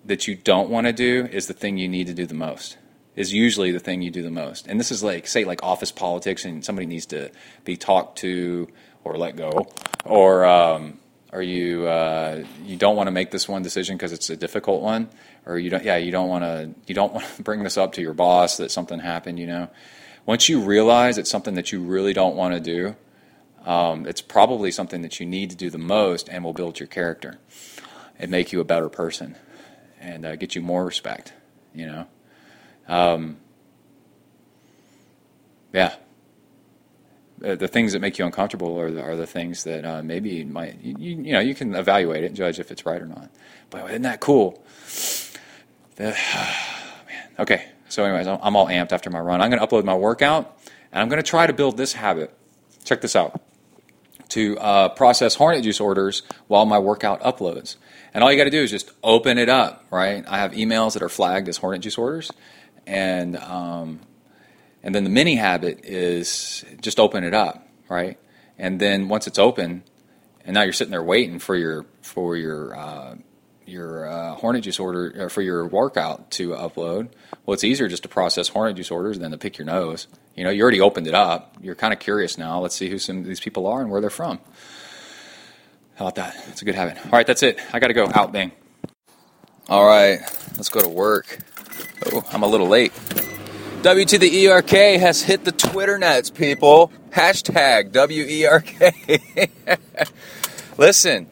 that 0.06 0.28
you 0.28 0.34
don't 0.34 0.72
want 0.72 0.88
to 0.88 0.94
do 0.94 1.30
is 1.32 1.46
the 1.46 1.54
thing 1.54 1.78
you 1.78 1.88
need 1.88 2.08
to 2.08 2.16
do 2.16 2.26
the 2.26 2.34
most. 2.34 2.78
Is 3.22 3.32
usually 3.32 3.72
the 3.72 3.80
thing 3.80 4.02
you 4.02 4.10
do 4.10 4.24
the 4.24 4.32
most. 4.32 4.66
And 4.68 4.80
this 4.80 4.92
is 4.92 5.04
like, 5.04 5.28
say, 5.28 5.46
like 5.46 5.62
office 5.62 5.92
politics, 5.92 6.44
and 6.44 6.66
somebody 6.66 6.88
needs 6.88 7.06
to 7.08 7.30
be 7.64 7.78
talked 7.78 8.18
to 8.20 8.68
or 9.04 9.16
let 9.16 9.36
go, 9.36 9.68
or 10.04 10.44
um, 10.44 11.00
or 11.32 11.42
you 11.42 11.88
uh, 11.88 12.44
you 12.66 12.78
don't 12.78 12.96
want 12.96 13.08
to 13.08 13.12
make 13.12 13.30
this 13.30 13.48
one 13.48 13.62
decision 13.62 13.96
because 13.96 14.12
it's 14.12 14.30
a 14.30 14.36
difficult 14.36 14.82
one, 14.82 15.08
or 15.46 15.60
you 15.60 15.70
don't, 15.70 15.84
yeah, 15.84 15.98
you 15.98 16.12
don't 16.12 16.30
want 16.30 16.44
to 16.44 16.74
you 16.88 16.96
don't 16.96 17.14
want 17.14 17.26
to 17.36 17.44
bring 17.44 17.64
this 17.64 17.78
up 17.78 17.94
to 17.94 18.02
your 18.02 18.14
boss 18.14 18.58
that 18.58 18.72
something 18.72 19.00
happened. 19.00 19.40
You 19.40 19.48
know, 19.48 19.70
once 20.26 20.50
you 20.50 20.62
realize 20.62 21.18
it's 21.18 21.30
something 21.30 21.56
that 21.56 21.72
you 21.72 21.82
really 21.82 22.14
don't 22.14 22.36
want 22.36 22.54
to 22.56 22.60
do, 22.60 22.96
um, 23.70 24.08
it's 24.08 24.22
probably 24.22 24.72
something 24.72 25.04
that 25.04 25.20
you 25.20 25.26
need 25.26 25.52
to 25.52 25.56
do 25.56 25.70
the 25.70 25.78
most 25.78 26.28
and 26.28 26.44
will 26.44 26.54
build 26.54 26.80
your 26.80 26.88
character 26.88 27.38
and 28.20 28.32
make 28.32 28.52
you 28.52 28.60
a 28.60 28.66
better 28.66 28.90
person 28.90 29.36
and 30.00 30.26
uh, 30.26 30.36
get 30.36 30.56
you 30.56 30.62
more 30.62 30.84
respect. 30.84 31.34
You 31.74 31.86
know, 31.86 32.08
um, 32.88 33.38
yeah. 35.74 35.96
Uh, 37.44 37.56
the 37.56 37.68
things 37.68 37.94
that 37.94 38.00
make 38.00 38.20
you 38.20 38.26
uncomfortable 38.26 38.80
are 38.80 38.92
the, 38.92 39.02
are 39.02 39.16
the 39.16 39.26
things 39.26 39.64
that 39.64 39.84
uh, 39.84 40.04
maybe 40.04 40.44
might 40.44 40.80
you, 40.82 40.96
you, 41.00 41.24
you 41.24 41.34
know 41.34 41.40
you 41.40 41.56
can 41.56 41.74
evaluate 41.74 42.24
it 42.24 42.28
and 42.28 42.36
judge 42.36 42.60
if 42.60 42.72
it's 42.72 42.86
right 42.86 43.02
or 43.02 43.08
not. 43.08 43.32
But 43.70 43.90
isn't 43.90 44.04
that 44.04 44.20
cool? 44.20 44.64
The, 45.96 46.04
man. 47.08 47.30
Okay. 47.40 47.66
So, 47.90 48.06
anyways, 48.06 48.26
I'm, 48.26 48.40
I'm 48.42 48.56
all 48.56 48.68
amped 48.68 48.94
after 48.94 49.10
my 49.10 49.20
run. 49.20 49.42
I'm 49.42 49.50
going 49.50 49.60
to 49.60 49.68
upload 49.68 49.84
my 49.84 49.96
workout, 49.96 50.58
and 50.94 51.02
I'm 51.02 51.10
going 51.10 51.22
to 51.22 51.30
try 51.30 51.46
to 51.46 51.52
build 51.52 51.76
this 51.76 51.94
habit. 51.94 52.34
Check 52.86 53.02
this 53.02 53.18
out 53.18 53.42
to 54.30 54.58
uh, 54.60 54.90
process 54.90 55.36
Hornet 55.36 55.64
Juice 55.64 55.82
orders 55.82 56.24
while 56.48 56.66
my 56.66 56.80
workout 56.80 57.20
uploads. 57.20 57.76
And 58.14 58.24
all 58.24 58.32
you 58.32 58.38
got 58.38 58.46
to 58.46 58.50
do 58.50 58.62
is 58.62 58.72
just 58.72 58.90
open 59.04 59.38
it 59.38 59.50
up, 59.50 59.86
right? 59.92 60.24
I 60.26 60.38
have 60.38 60.54
emails 60.54 60.94
that 60.94 61.02
are 61.02 61.10
flagged 61.10 61.50
as 61.50 61.58
Hornet 61.58 61.82
Juice 61.82 61.98
orders, 61.98 62.32
and 62.88 63.38
um, 63.38 64.00
and 64.84 64.94
then 64.96 65.04
the 65.04 65.10
mini 65.10 65.36
habit 65.36 65.82
is 65.84 66.66
just 66.82 67.00
open 67.00 67.24
it 67.24 67.34
up, 67.34 67.68
right? 67.90 68.18
And 68.58 68.80
then 68.80 69.10
once 69.10 69.28
it's 69.28 69.40
open, 69.40 69.84
and 70.46 70.54
now 70.54 70.64
you're 70.64 70.74
sitting 70.74 70.92
there 70.92 71.04
waiting 71.04 71.40
for 71.40 71.56
your 71.56 71.86
for 72.02 72.36
your 72.36 72.76
uh, 72.76 73.16
your 73.66 74.08
uh, 74.08 74.36
Hornet 74.36 74.64
Juice 74.64 74.80
order 74.80 75.14
or 75.18 75.30
for 75.30 75.42
your 75.42 75.66
workout 75.68 76.32
to 76.32 76.50
upload. 76.50 77.10
Well, 77.46 77.54
it's 77.54 77.64
easier 77.64 77.88
just 77.88 78.04
to 78.04 78.10
process 78.10 78.50
Hornet 78.50 78.76
Juice 78.76 78.92
orders 78.92 79.20
than 79.20 79.32
to 79.32 79.38
pick 79.38 79.58
your 79.58 79.66
nose. 79.66 80.08
You 80.36 80.44
know, 80.44 80.50
you 80.50 80.62
already 80.62 80.82
opened 80.82 81.08
it 81.08 81.14
up. 81.14 81.58
You're 81.62 81.76
kind 81.76 81.94
of 81.94 82.00
curious 82.00 82.38
now. 82.38 82.60
Let's 82.60 82.76
see 82.76 82.90
who 82.90 82.98
some 82.98 83.20
of 83.20 83.26
these 83.26 83.40
people 83.40 83.68
are 83.68 83.82
and 83.82 83.90
where 83.90 84.02
they're 84.02 84.10
from. 84.10 84.40
How 85.96 86.08
about 86.08 86.16
that? 86.16 86.48
It's 86.50 86.62
a 86.62 86.66
good 86.66 86.76
habit. 86.76 86.98
All 87.06 87.12
right, 87.12 87.28
that's 87.28 87.44
it. 87.44 87.60
I 87.74 87.80
got 87.80 87.88
to 87.88 87.94
go. 87.94 88.10
Out, 88.14 88.32
bang. 88.32 88.52
All 89.70 89.86
right, 89.86 90.20
let's 90.58 90.70
go 90.70 90.82
to 90.82 90.90
work. 90.90 91.38
Oh, 92.12 92.24
I'm 92.32 92.44
a 92.44 92.48
little 92.48 92.68
late. 92.68 92.92
W 93.84 94.06
to 94.06 94.18
the 94.20 94.48
ERK 94.48 95.00
has 95.00 95.24
hit 95.24 95.44
the 95.44 95.52
Twitter 95.52 95.98
nets, 95.98 96.30
people. 96.30 96.92
Hashtag 97.10 97.92
WERK. 97.92 99.80
Listen, 100.78 101.28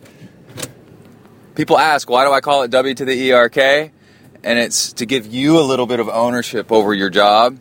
people 1.56 1.78
ask, 1.78 2.10
why 2.10 2.26
do 2.26 2.32
I 2.32 2.42
call 2.42 2.64
it 2.64 2.72
W 2.72 2.96
to 2.96 3.06
the 3.06 3.32
ERK? 3.32 3.92
And 4.44 4.58
it's 4.58 4.94
to 4.94 5.06
give 5.06 5.28
you 5.28 5.60
a 5.60 5.62
little 5.62 5.86
bit 5.86 6.00
of 6.00 6.10
ownership 6.10 6.72
over 6.72 6.94
your 6.94 7.10
job. 7.10 7.60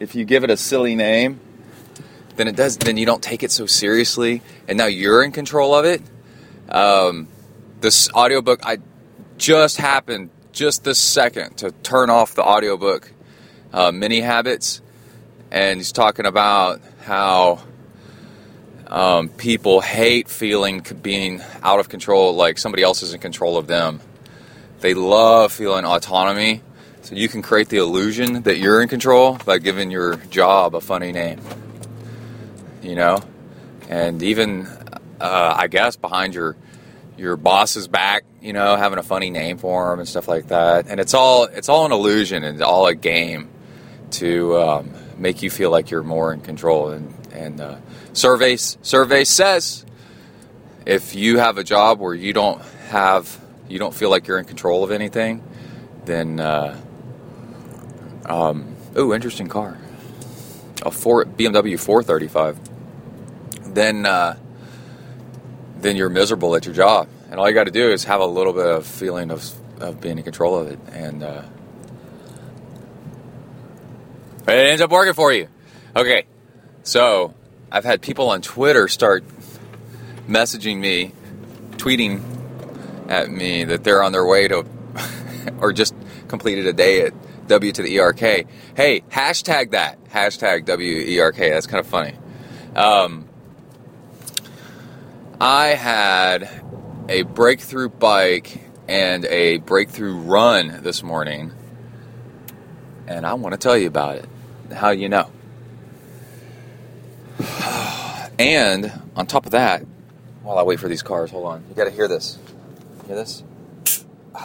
If 0.00 0.14
you 0.14 0.24
give 0.24 0.44
it 0.44 0.50
a 0.50 0.56
silly 0.56 0.94
name, 0.94 1.40
then 2.36 2.48
it 2.48 2.56
does. 2.56 2.76
Then 2.76 2.96
you 2.96 3.06
don't 3.06 3.22
take 3.22 3.42
it 3.42 3.50
so 3.52 3.66
seriously, 3.66 4.42
and 4.66 4.76
now 4.76 4.86
you're 4.86 5.22
in 5.22 5.32
control 5.32 5.74
of 5.74 5.84
it. 5.84 6.02
Um, 6.68 7.28
this 7.80 8.10
audiobook, 8.12 8.64
I 8.64 8.78
just 9.38 9.76
happened 9.76 10.30
just 10.56 10.84
this 10.84 10.98
second 10.98 11.58
to 11.58 11.70
turn 11.82 12.08
off 12.08 12.34
the 12.34 12.42
audiobook 12.42 13.12
uh, 13.72 13.92
mini 13.92 14.20
habits, 14.20 14.80
and 15.50 15.78
he's 15.78 15.92
talking 15.92 16.24
about 16.24 16.80
how 17.02 17.60
um, 18.86 19.28
people 19.28 19.82
hate 19.82 20.28
feeling 20.28 20.84
being 21.02 21.42
out 21.62 21.78
of 21.78 21.88
control, 21.88 22.34
like 22.34 22.56
somebody 22.56 22.82
else 22.82 23.02
is 23.02 23.12
in 23.12 23.20
control 23.20 23.58
of 23.58 23.66
them. 23.66 24.00
They 24.80 24.94
love 24.94 25.52
feeling 25.52 25.84
autonomy. 25.84 26.62
So 27.02 27.14
you 27.14 27.28
can 27.28 27.42
create 27.42 27.68
the 27.68 27.76
illusion 27.76 28.42
that 28.42 28.58
you're 28.58 28.82
in 28.82 28.88
control 28.88 29.38
by 29.44 29.58
giving 29.58 29.92
your 29.92 30.16
job 30.16 30.74
a 30.74 30.80
funny 30.80 31.12
name. 31.12 31.40
You 32.82 32.96
know, 32.96 33.22
and 33.88 34.22
even 34.22 34.66
uh, 35.20 35.54
I 35.56 35.68
guess 35.68 35.96
behind 35.96 36.34
your 36.34 36.56
your 37.16 37.36
boss's 37.36 37.88
back, 37.88 38.24
you 38.46 38.52
know, 38.52 38.76
having 38.76 39.00
a 39.00 39.02
funny 39.02 39.28
name 39.28 39.58
for 39.58 39.92
him 39.92 39.98
and 39.98 40.08
stuff 40.08 40.28
like 40.28 40.46
that. 40.48 40.86
And 40.86 41.00
it's 41.00 41.14
all 41.14 41.44
it's 41.44 41.68
all 41.68 41.84
an 41.84 41.90
illusion 41.90 42.44
and 42.44 42.62
all 42.62 42.86
a 42.86 42.94
game 42.94 43.50
to 44.12 44.56
um, 44.56 44.94
make 45.18 45.42
you 45.42 45.50
feel 45.50 45.70
like 45.70 45.90
you're 45.90 46.04
more 46.04 46.32
in 46.32 46.40
control. 46.40 46.90
And 46.90 47.12
and 47.32 47.60
uh, 47.60 47.78
surveys 48.12 48.78
survey 48.82 49.24
says 49.24 49.84
if 50.86 51.16
you 51.16 51.38
have 51.38 51.58
a 51.58 51.64
job 51.64 51.98
where 51.98 52.14
you 52.14 52.32
don't 52.32 52.62
have 52.88 53.40
you 53.68 53.80
don't 53.80 53.92
feel 53.92 54.10
like 54.10 54.28
you're 54.28 54.38
in 54.38 54.44
control 54.44 54.84
of 54.84 54.92
anything, 54.92 55.42
then 56.04 56.38
uh, 56.38 56.80
um, 58.26 58.76
oh, 58.94 59.12
interesting 59.12 59.48
car, 59.48 59.76
a 60.82 60.92
four 60.92 61.24
BMW 61.24 61.80
435. 61.80 62.60
Then 63.74 64.06
uh, 64.06 64.36
then 65.78 65.96
you're 65.96 66.08
miserable 66.08 66.54
at 66.54 66.64
your 66.64 66.74
job, 66.76 67.08
and 67.30 67.40
all 67.40 67.48
you 67.48 67.54
got 67.54 67.64
to 67.64 67.70
do 67.70 67.90
is 67.90 68.04
have 68.04 68.20
a 68.20 68.26
little 68.26 68.52
bit 68.52 68.66
of 68.66 68.86
feeling 68.86 69.30
of 69.30 69.44
of 69.80 70.00
being 70.00 70.18
in 70.18 70.24
control 70.24 70.56
of 70.56 70.68
it, 70.68 70.78
and 70.92 71.22
uh, 71.22 71.42
it 74.48 74.52
ends 74.52 74.80
up 74.80 74.90
working 74.90 75.14
for 75.14 75.32
you. 75.32 75.48
Okay, 75.94 76.24
so 76.82 77.34
I've 77.70 77.84
had 77.84 78.00
people 78.00 78.30
on 78.30 78.42
Twitter 78.42 78.88
start 78.88 79.24
messaging 80.28 80.78
me, 80.78 81.12
tweeting 81.72 82.22
at 83.08 83.30
me 83.30 83.64
that 83.64 83.84
they're 83.84 84.02
on 84.02 84.12
their 84.12 84.24
way 84.24 84.48
to, 84.48 84.64
or 85.60 85.72
just 85.72 85.94
completed 86.28 86.66
a 86.66 86.72
day 86.72 87.02
at 87.02 87.12
W 87.48 87.72
to 87.72 87.82
the 87.82 87.98
ERK. 87.98 88.46
Hey, 88.76 89.02
hashtag 89.10 89.70
that. 89.70 90.02
Hashtag 90.06 90.64
WERK. 90.66 91.36
That's 91.36 91.66
kind 91.66 91.80
of 91.80 91.86
funny. 91.86 92.14
Um, 92.74 93.28
I 95.40 95.68
had 95.68 96.48
a 97.08 97.22
breakthrough 97.22 97.88
bike 97.88 98.60
and 98.88 99.24
a 99.26 99.58
breakthrough 99.58 100.16
run 100.16 100.80
this 100.82 101.02
morning, 101.02 101.52
and 103.06 103.24
I 103.24 103.34
want 103.34 103.52
to 103.52 103.58
tell 103.58 103.76
you 103.76 103.86
about 103.86 104.16
it. 104.16 104.28
How 104.72 104.90
you 104.90 105.08
know? 105.08 105.30
And 108.38 108.92
on 109.16 109.26
top 109.26 109.46
of 109.46 109.52
that, 109.52 109.82
while 110.42 110.58
I 110.58 110.62
wait 110.62 110.78
for 110.78 110.88
these 110.88 111.02
cars, 111.02 111.30
hold 111.30 111.46
on. 111.46 111.64
You 111.70 111.74
got 111.74 111.84
to 111.84 111.90
hear 111.90 112.06
this. 112.06 112.38
Hear 113.06 113.16
this? 113.16 113.42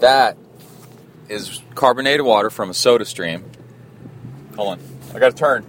That 0.00 0.36
is 1.28 1.60
carbonated 1.74 2.24
water 2.24 2.50
from 2.50 2.70
a 2.70 2.74
soda 2.74 3.04
stream. 3.04 3.44
Hold 4.56 4.78
on. 4.78 4.80
I 5.14 5.18
got 5.18 5.30
to 5.30 5.36
turn. 5.36 5.66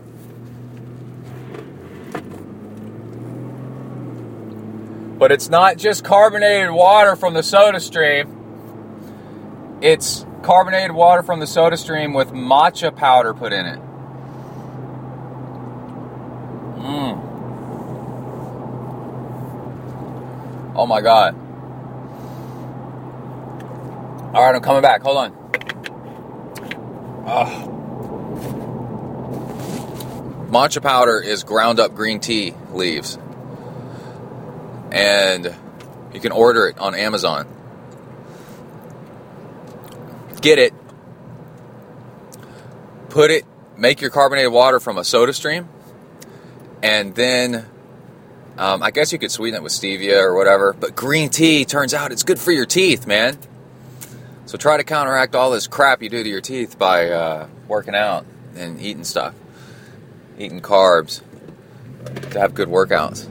But 5.20 5.34
it's 5.34 5.50
not 5.50 5.78
just 5.78 6.06
carbonated 6.06 6.72
water 6.72 7.18
from 7.18 7.34
the 7.34 7.44
soda 7.44 7.82
stream. 7.82 8.38
It's 9.82 10.26
carbonated 10.44 10.94
water 10.94 11.24
from 11.24 11.42
the 11.42 11.48
soda 11.48 11.76
stream 11.76 12.14
with 12.14 12.30
matcha 12.30 12.96
powder 12.96 13.34
put 13.34 13.52
in 13.52 13.66
it. 13.66 13.80
Mmm. 16.80 17.26
Oh 20.76 20.86
my 20.86 21.02
god. 21.02 21.36
All 24.34 24.46
right, 24.46 24.56
I'm 24.56 24.62
coming 24.62 24.82
back. 24.82 25.02
Hold 25.02 25.18
on. 25.18 25.34
Ugh. 27.28 27.76
Matcha 30.50 30.82
powder 30.82 31.20
is 31.20 31.44
ground 31.44 31.80
up 31.80 31.94
green 31.94 32.22
tea 32.22 32.54
leaves. 32.72 33.18
And 34.92 35.56
you 36.14 36.20
can 36.20 36.32
order 36.32 36.68
it 36.68 36.78
on 36.80 36.96
Amazon. 36.96 37.48
Get 40.42 40.58
it. 40.58 40.74
Put 43.10 43.32
it, 43.32 43.46
make 43.76 44.02
your 44.02 44.12
carbonated 44.12 44.52
water 44.52 44.80
from 44.80 44.98
a 44.98 45.04
soda 45.04 45.34
stream. 45.34 45.68
And 46.82 47.14
then 47.16 47.66
um, 48.58 48.84
I 48.84 48.92
guess 48.92 49.12
you 49.12 49.20
could 49.20 49.32
sweeten 49.32 49.58
it 49.58 49.64
with 49.64 49.72
stevia 49.72 50.22
or 50.22 50.36
whatever. 50.36 50.74
But 50.74 50.96
green 50.96 51.30
tea, 51.30 51.66
turns 51.66 51.94
out 51.94 52.12
it's 52.12 52.24
good 52.24 52.40
for 52.40 52.52
your 52.52 52.66
teeth, 52.66 53.08
man. 53.08 53.38
So 54.46 54.58
try 54.58 54.78
to 54.78 54.84
counteract 54.84 55.36
all 55.36 55.52
this 55.52 55.68
crap 55.68 56.02
you 56.02 56.10
do 56.10 56.24
to 56.24 56.30
your 56.30 56.42
teeth 56.42 56.78
by 56.78 57.10
uh, 57.10 57.48
working 57.68 57.96
out 57.96 58.26
and 58.56 58.82
eating 58.82 59.04
stuff, 59.04 59.34
eating 60.38 60.62
carbs 60.62 61.22
to 62.32 62.40
have 62.40 62.54
good 62.54 62.68
workouts. 62.68 63.30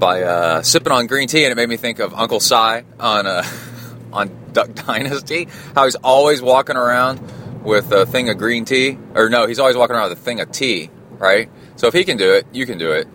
By 0.00 0.22
uh, 0.22 0.62
sipping 0.62 0.92
on 0.92 1.06
green 1.06 1.28
tea, 1.28 1.44
and 1.44 1.52
it 1.52 1.54
made 1.54 1.68
me 1.68 1.76
think 1.76 1.98
of 2.00 2.14
Uncle 2.14 2.40
Si 2.40 2.54
on 2.54 2.84
uh, 2.98 3.44
on 4.12 4.30
Duck 4.52 4.74
Dynasty. 4.86 5.46
How 5.74 5.84
he's 5.84 5.94
always 5.96 6.42
walking 6.42 6.76
around 6.76 7.20
with 7.62 7.92
a 7.92 8.06
thing 8.06 8.30
of 8.30 8.38
green 8.38 8.64
tea, 8.64 8.98
or 9.14 9.28
no, 9.28 9.46
he's 9.46 9.58
always 9.58 9.76
walking 9.76 9.94
around 9.94 10.08
with 10.08 10.18
a 10.18 10.22
thing 10.22 10.40
of 10.40 10.50
tea, 10.50 10.90
right? 11.12 11.50
So 11.76 11.86
if 11.86 11.94
he 11.94 12.04
can 12.04 12.16
do 12.16 12.32
it, 12.32 12.46
you 12.52 12.66
can 12.66 12.78
do 12.78 12.92
it. 12.92 13.06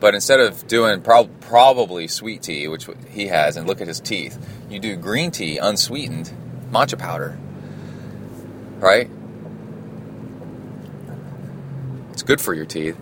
But 0.00 0.14
instead 0.14 0.40
of 0.40 0.66
doing 0.66 1.00
prob- 1.02 1.40
probably 1.40 2.06
sweet 2.08 2.42
tea, 2.42 2.68
which 2.68 2.88
he 3.10 3.26
has, 3.26 3.56
and 3.56 3.66
look 3.66 3.80
at 3.80 3.88
his 3.88 4.00
teeth, 4.00 4.38
you 4.70 4.78
do 4.78 4.96
green 4.96 5.30
tea, 5.30 5.58
unsweetened, 5.58 6.32
matcha 6.70 6.98
powder, 6.98 7.38
right? 8.78 9.10
It's 12.12 12.22
good 12.22 12.40
for 12.40 12.54
your 12.54 12.66
teeth, 12.66 12.96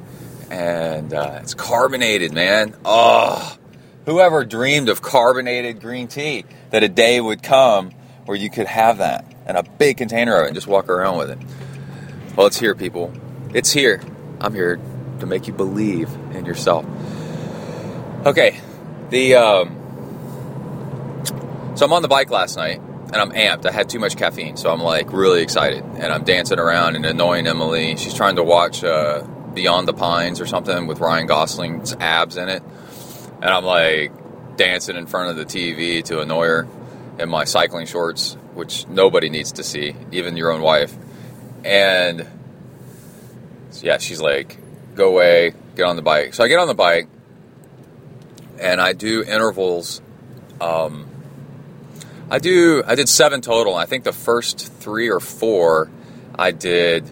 and 0.53 1.15
uh, 1.15 1.39
it's 1.41 1.55
carbonated, 1.55 2.33
man. 2.33 2.77
Oh, 2.85 3.57
whoever 4.05 4.45
dreamed 4.45 4.91
of 4.91 5.01
carbonated 5.01 5.81
green 5.81 6.09
tea 6.09 6.45
that 6.71 6.83
a 6.83 6.91
day 6.91 7.23
would 7.23 7.43
come 7.43 7.91
where 8.27 8.37
you 8.37 8.51
could 8.51 8.67
have 8.67 8.99
that 8.99 9.25
and 9.47 9.57
a 9.57 9.63
big 9.63 9.97
container 9.97 10.37
of 10.37 10.45
it 10.45 10.49
and 10.49 10.55
just 10.55 10.67
walk 10.67 10.91
around 10.91 11.17
with 11.17 11.31
it. 11.31 11.39
Well, 12.37 12.47
it's 12.47 12.59
here, 12.59 12.75
people. 12.75 13.15
It's 13.55 13.73
here. 13.73 14.03
I'm 14.41 14.53
here 14.53 14.79
to 15.21 15.27
make 15.27 15.47
you 15.47 15.55
believe 15.55 16.13
in 16.33 16.45
yourself. 16.45 16.85
Okay, 18.27 18.61
the 19.09 19.37
um, 19.37 19.79
so 21.77 21.87
I'm 21.87 21.95
on 21.95 22.03
the 22.03 22.09
bike 22.09 22.31
last 22.31 22.59
night 22.59 22.79
and 22.79 23.17
I'm 23.17 23.33
amped. 23.33 23.65
I 23.65 23.73
had 23.73 23.89
too 23.89 23.99
much 23.99 24.17
caffeine, 24.17 24.59
so 24.59 24.71
I'm 24.71 24.81
like 24.81 25.15
really 25.15 25.41
excited 25.41 25.83
and 25.83 26.13
I'm 26.13 26.25
dancing 26.25 26.59
around 26.59 26.97
and 26.97 27.07
annoying 27.07 27.47
Emily. 27.47 27.97
She's 27.97 28.13
trying 28.13 28.37
to 28.37 28.43
watch 28.43 28.85
uh, 28.85 29.27
Beyond 29.55 29.89
the 29.89 29.93
Pines 29.93 30.41
or 30.41 30.47
something 30.47 30.87
with 30.87 31.01
Ryan 31.01 31.27
Gosling's 31.27 31.95
abs 31.95 32.37
in 32.37 32.49
it, 32.49 32.63
and 33.43 33.45
I'm 33.45 33.65
like 33.65 34.13
dancing 34.57 34.97
in 34.97 35.07
front 35.07 35.31
of 35.31 35.37
the 35.37 35.45
TV 35.45 36.03
to 36.05 36.21
annoy 36.21 36.47
her 36.47 36.69
in 37.19 37.29
my 37.29 37.45
cycling 37.45 37.87
shorts, 37.87 38.37
which 38.55 38.87
nobody 38.89 39.29
needs 39.31 39.53
to 39.53 39.63
see, 39.63 39.95
even 40.11 40.37
your 40.37 40.53
own 40.53 40.63
wife. 40.63 40.97
And 41.65 42.27
yeah, 43.81 43.99
she's 43.99 44.21
like, 44.21 44.59
"Go 44.95 45.09
away, 45.09 45.55
get 45.77 45.85
on 45.85 45.97
the 45.97 46.03
bike." 46.03 46.35
So 46.35 46.45
I 46.45 46.49
get 46.49 46.59
on 46.59 46.69
the 46.69 46.75
bike 46.75 47.09
and 48.63 48.81
I 48.81 48.93
do 48.93 49.23
intervals. 49.23 50.01
Um, 50.61 51.07
I 52.31 52.39
do. 52.39 52.83
I 52.87 52.95
did 52.95 53.09
seven 53.09 53.43
total. 53.43 53.75
I 53.75 53.85
think 53.85 54.05
the 54.05 54.13
first 54.13 54.73
three 54.75 55.11
or 55.11 55.21
four, 55.21 55.91
I 56.35 56.53
did 56.53 57.11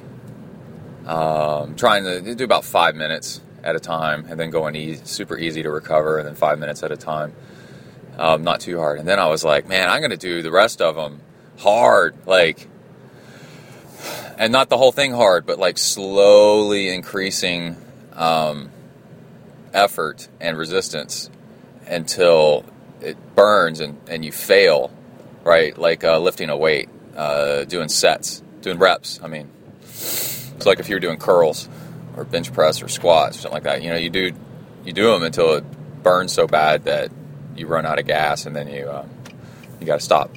um, 1.07 1.75
trying 1.77 2.05
to 2.05 2.35
do 2.35 2.45
about 2.45 2.65
five 2.65 2.95
minutes 2.95 3.41
at 3.63 3.77
a 3.77 3.81
time, 3.81 4.27
and 4.29 4.41
then 4.41 4.51
going 4.51 4.75
easy, 4.75 5.05
super 5.05 5.37
easy 5.37 5.63
to 5.63 5.71
recover, 5.71 6.19
and 6.19 6.27
then 6.27 6.35
five 6.35 6.59
minutes 6.59 6.83
at 6.83 6.93
a 6.93 6.97
time, 6.97 7.35
um, 8.19 8.43
not 8.43 8.61
too 8.61 8.79
hard. 8.79 8.99
And 8.99 9.07
then 9.07 9.19
I 9.19 9.27
was 9.27 9.45
like, 9.45 9.69
man, 9.69 9.89
I'm 9.89 10.01
going 10.01 10.11
to 10.11 10.17
do 10.17 10.43
the 10.43 10.51
rest 10.51 10.81
of 10.81 10.95
them 10.97 11.21
hard, 11.59 12.15
like, 12.27 12.69
and 14.39 14.53
not 14.53 14.71
the 14.71 14.79
whole 14.79 14.93
thing 14.93 15.13
hard, 15.13 15.45
but 15.45 15.59
like 15.59 15.77
slowly 15.77 16.89
increasing 16.89 17.77
um, 18.15 18.71
effort 19.75 20.29
and 20.41 20.57
resistance 20.57 21.29
until 21.87 22.65
it 23.03 23.17
burns 23.35 23.81
and, 23.81 23.99
and 24.09 24.25
you 24.25 24.33
fail, 24.33 24.91
right? 25.45 25.77
Like 25.77 26.05
uh, 26.05 26.19
lifting 26.19 26.49
a 26.49 26.57
weight, 26.57 26.89
uh, 27.15 27.65
doing 27.65 27.89
sets, 27.89 28.43
doing 28.63 28.79
reps. 28.79 29.21
I 29.23 29.27
mean, 29.27 29.51
it's 30.61 30.67
like 30.67 30.79
if 30.79 30.91
you're 30.91 31.01
doing 31.01 31.17
curls 31.17 31.71
or 32.19 32.25
bench 32.25 32.53
press 32.53 32.83
or 32.83 32.89
squats 32.89 33.39
or 33.39 33.41
something 33.41 33.55
like 33.55 33.63
that. 33.63 33.83
You 33.83 33.89
know, 33.89 33.97
you 33.97 34.11
do 34.11 34.33
you 34.85 34.93
do 34.93 35.11
them 35.11 35.23
until 35.23 35.55
it 35.55 35.65
burns 36.03 36.35
so 36.35 36.47
bad 36.47 36.85
that 36.85 37.11
you 37.57 37.67
run 37.67 37.87
out 37.87 37.99
of 37.99 38.07
gas 38.07 38.45
and 38.45 38.55
then 38.55 38.69
you 38.69 38.91
um, 38.91 39.09
you 39.81 39.87
got 39.87 40.01
to 40.01 40.05
stop. 40.05 40.37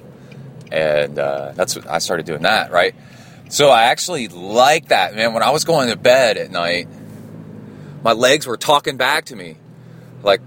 And 0.72 1.20
uh, 1.20 1.52
that's 1.56 1.76
what 1.76 1.88
I 1.88 2.00
started 2.00 2.26
doing 2.26 2.44
that, 2.44 2.72
right? 2.72 2.96
So 3.50 3.68
I 3.68 3.84
actually 3.84 4.30
like 4.30 4.88
that, 4.88 5.14
man. 5.14 5.34
When 5.34 5.44
I 5.44 5.50
was 5.50 5.66
going 5.66 5.90
to 5.90 5.98
bed 5.98 6.38
at 6.38 6.50
night, 6.50 6.88
my 8.02 8.14
legs 8.14 8.48
were 8.48 8.56
talking 8.56 8.96
back 8.96 9.26
to 9.26 9.36
me, 9.36 9.58
like 10.24 10.40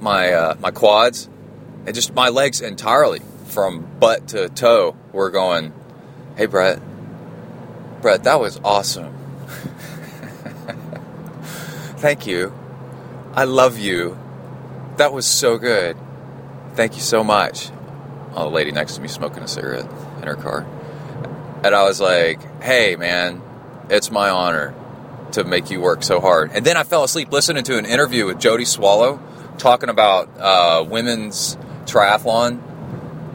my 0.00 0.32
uh, 0.32 0.54
my 0.58 0.70
quads, 0.70 1.28
and 1.84 1.94
just 1.94 2.14
my 2.14 2.30
legs 2.30 2.62
entirely 2.62 3.20
from 3.44 3.86
butt 4.00 4.28
to 4.28 4.48
toe 4.48 4.96
were 5.12 5.28
going. 5.28 5.74
Hey, 6.38 6.46
Brett. 6.46 6.80
Brett, 8.00 8.24
that 8.24 8.40
was 8.40 8.58
awesome. 8.64 9.17
Thank 11.98 12.28
you. 12.28 12.52
I 13.34 13.42
love 13.42 13.76
you. 13.76 14.16
That 14.98 15.12
was 15.12 15.26
so 15.26 15.58
good. 15.58 15.96
Thank 16.74 16.94
you 16.94 17.00
so 17.00 17.24
much. 17.24 17.70
Oh, 18.34 18.44
the 18.44 18.50
lady 18.50 18.70
next 18.70 18.94
to 18.94 19.00
me 19.00 19.08
smoking 19.08 19.42
a 19.42 19.48
cigarette 19.48 19.90
in 20.18 20.28
her 20.28 20.36
car. 20.36 20.64
And 21.64 21.74
I 21.74 21.82
was 21.82 22.00
like, 22.00 22.40
hey, 22.62 22.94
man, 22.94 23.42
it's 23.90 24.12
my 24.12 24.30
honor 24.30 24.74
to 25.32 25.42
make 25.42 25.70
you 25.70 25.80
work 25.80 26.04
so 26.04 26.20
hard. 26.20 26.52
And 26.54 26.64
then 26.64 26.76
I 26.76 26.84
fell 26.84 27.02
asleep 27.02 27.32
listening 27.32 27.64
to 27.64 27.76
an 27.76 27.84
interview 27.84 28.26
with 28.26 28.38
Jodie 28.38 28.66
Swallow 28.66 29.20
talking 29.58 29.88
about 29.88 30.28
uh, 30.38 30.84
women's 30.88 31.56
triathlon. 31.86 32.62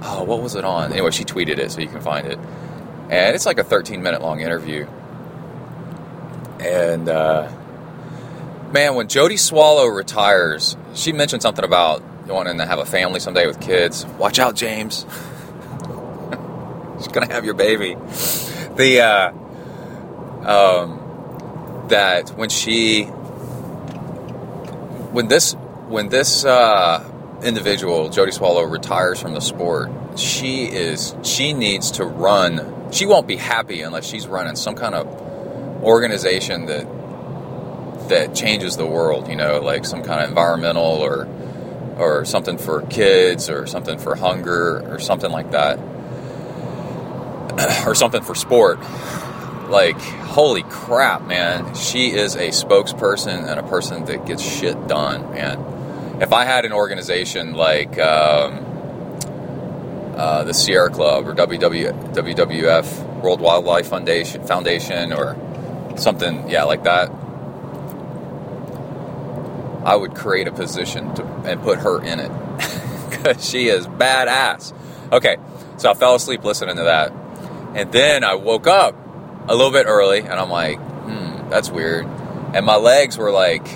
Oh, 0.03 0.23
what 0.23 0.41
was 0.41 0.55
it 0.55 0.63
on? 0.63 0.93
Anyway, 0.93 1.11
she 1.11 1.25
tweeted 1.25 1.57
it 1.57 1.69
so 1.69 1.81
you 1.81 1.89
can 1.89 1.99
find 1.99 2.27
it. 2.27 2.39
And 3.09 3.35
it's 3.35 3.45
like 3.45 3.57
a 3.57 3.63
13 3.65 4.01
minute 4.01 4.21
long 4.21 4.39
interview. 4.39 4.87
And 6.61 7.09
uh, 7.09 7.51
man, 8.73 8.95
when 8.95 9.07
Jodie 9.07 9.39
Swallow 9.39 9.85
retires, 9.85 10.75
she 10.95 11.13
mentioned 11.13 11.43
something 11.43 11.63
about 11.63 12.01
wanting 12.27 12.57
to 12.57 12.65
have 12.65 12.79
a 12.79 12.85
family 12.85 13.19
someday 13.19 13.45
with 13.45 13.61
kids. 13.61 14.05
Watch 14.17 14.39
out, 14.39 14.55
James. 14.55 15.05
She's 16.97 17.07
gonna 17.07 17.31
have 17.31 17.45
your 17.45 17.53
baby. 17.53 17.95
The 18.75 19.01
uh, 19.01 19.31
um, 20.49 21.85
that 21.89 22.31
when 22.31 22.49
she 22.49 23.03
when 25.13 25.27
this 25.27 25.53
when 25.87 26.09
this 26.09 26.43
uh, 26.43 27.07
individual 27.43 28.09
Jodie 28.09 28.33
Swallow 28.33 28.63
retires 28.63 29.21
from 29.21 29.33
the 29.33 29.41
sport, 29.41 29.91
she 30.17 30.65
is 30.65 31.15
she 31.21 31.53
needs 31.53 31.91
to 31.91 32.05
run. 32.05 32.91
She 32.91 33.05
won't 33.05 33.27
be 33.27 33.35
happy 33.35 33.81
unless 33.81 34.07
she's 34.07 34.27
running 34.27 34.55
some 34.55 34.75
kind 34.75 34.95
of 34.95 35.07
organization 35.83 36.65
that 36.67 36.87
that 38.09 38.35
changes 38.35 38.77
the 38.77 38.85
world. 38.85 39.27
You 39.27 39.35
know, 39.35 39.59
like 39.59 39.85
some 39.85 40.03
kind 40.03 40.21
of 40.21 40.29
environmental 40.29 40.83
or 40.83 41.27
or 41.97 42.25
something 42.25 42.57
for 42.57 42.81
kids 42.87 43.49
or 43.49 43.67
something 43.67 43.99
for 43.99 44.15
hunger 44.15 44.81
or 44.91 44.99
something 44.99 45.31
like 45.31 45.51
that. 45.51 45.79
Or 47.85 47.93
something 47.93 48.23
for 48.23 48.33
sport. 48.33 48.79
Like 49.69 49.99
holy 49.99 50.63
crap 50.63 51.27
man. 51.27 51.75
She 51.75 52.11
is 52.11 52.35
a 52.35 52.47
spokesperson 52.47 53.47
and 53.47 53.59
a 53.59 53.63
person 53.63 54.05
that 54.05 54.25
gets 54.25 54.41
shit 54.41 54.87
done 54.87 55.31
man. 55.31 55.59
If 56.19 56.33
i 56.33 56.45
had 56.45 56.65
an 56.65 56.73
organization 56.73 57.53
like 57.53 57.99
um, 57.99 58.65
uh, 60.15 60.43
the 60.43 60.53
sierra 60.53 60.89
club 60.89 61.27
or 61.27 61.35
WW, 61.35 62.13
wwf 62.13 63.21
world 63.21 63.39
wildlife 63.39 63.87
foundation 63.87 64.45
foundation 64.45 65.13
or 65.13 65.37
something 65.95 66.49
yeah 66.49 66.63
like 66.63 66.83
that 66.83 67.11
I 69.85 69.95
would 69.95 70.15
create 70.15 70.47
a 70.47 70.51
position 70.51 71.13
to, 71.15 71.23
and 71.45 71.61
put 71.61 71.79
her 71.79 72.01
in 72.01 72.19
it 72.19 72.29
because 73.09 73.47
she 73.47 73.67
is 73.67 73.87
badass. 73.87 74.73
Okay, 75.11 75.37
so 75.77 75.91
I 75.91 75.93
fell 75.93 76.15
asleep 76.15 76.43
listening 76.43 76.77
to 76.77 76.83
that, 76.83 77.11
and 77.75 77.91
then 77.91 78.23
I 78.23 78.35
woke 78.35 78.67
up 78.67 78.95
a 79.47 79.55
little 79.55 79.71
bit 79.71 79.85
early, 79.85 80.19
and 80.19 80.33
I'm 80.33 80.49
like, 80.49 80.79
hmm, 80.79 81.49
that's 81.49 81.69
weird. 81.69 82.05
And 82.53 82.65
my 82.65 82.75
legs 82.75 83.17
were 83.17 83.31
like, 83.31 83.67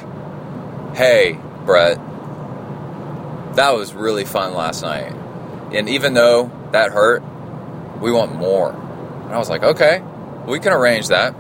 hey, 0.96 1.38
Brett, 1.66 1.98
that 3.56 3.76
was 3.76 3.94
really 3.94 4.24
fun 4.24 4.54
last 4.54 4.84
night. 4.84 5.14
And 5.74 5.90
even 5.90 6.14
though 6.14 6.52
that 6.72 6.92
hurt, 6.92 7.24
we 8.00 8.12
want 8.12 8.36
more. 8.36 8.72
And 8.72 9.34
I 9.34 9.38
was 9.38 9.50
like, 9.50 9.64
okay, 9.64 10.02
we 10.46 10.60
can 10.60 10.72
arrange 10.72 11.10
that. 11.10 11.36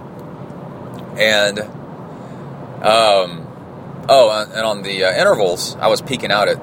And, 1.17 1.59
um, 2.83 3.46
Oh, 4.09 4.29
and 4.31 4.65
on 4.65 4.83
the 4.83 5.03
uh, 5.03 5.11
intervals, 5.11 5.75
I 5.75 5.87
was 5.87 6.01
peaking 6.01 6.31
out 6.31 6.47
at 6.47 6.57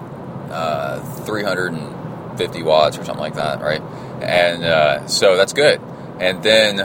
uh, 0.50 1.00
350 1.24 2.62
watts 2.62 2.96
or 2.96 3.04
something 3.04 3.20
like 3.20 3.34
that, 3.34 3.60
right? 3.60 3.82
And 4.22 4.64
uh, 4.64 5.06
so 5.08 5.36
that's 5.36 5.52
good. 5.52 5.80
And 6.20 6.42
then 6.42 6.76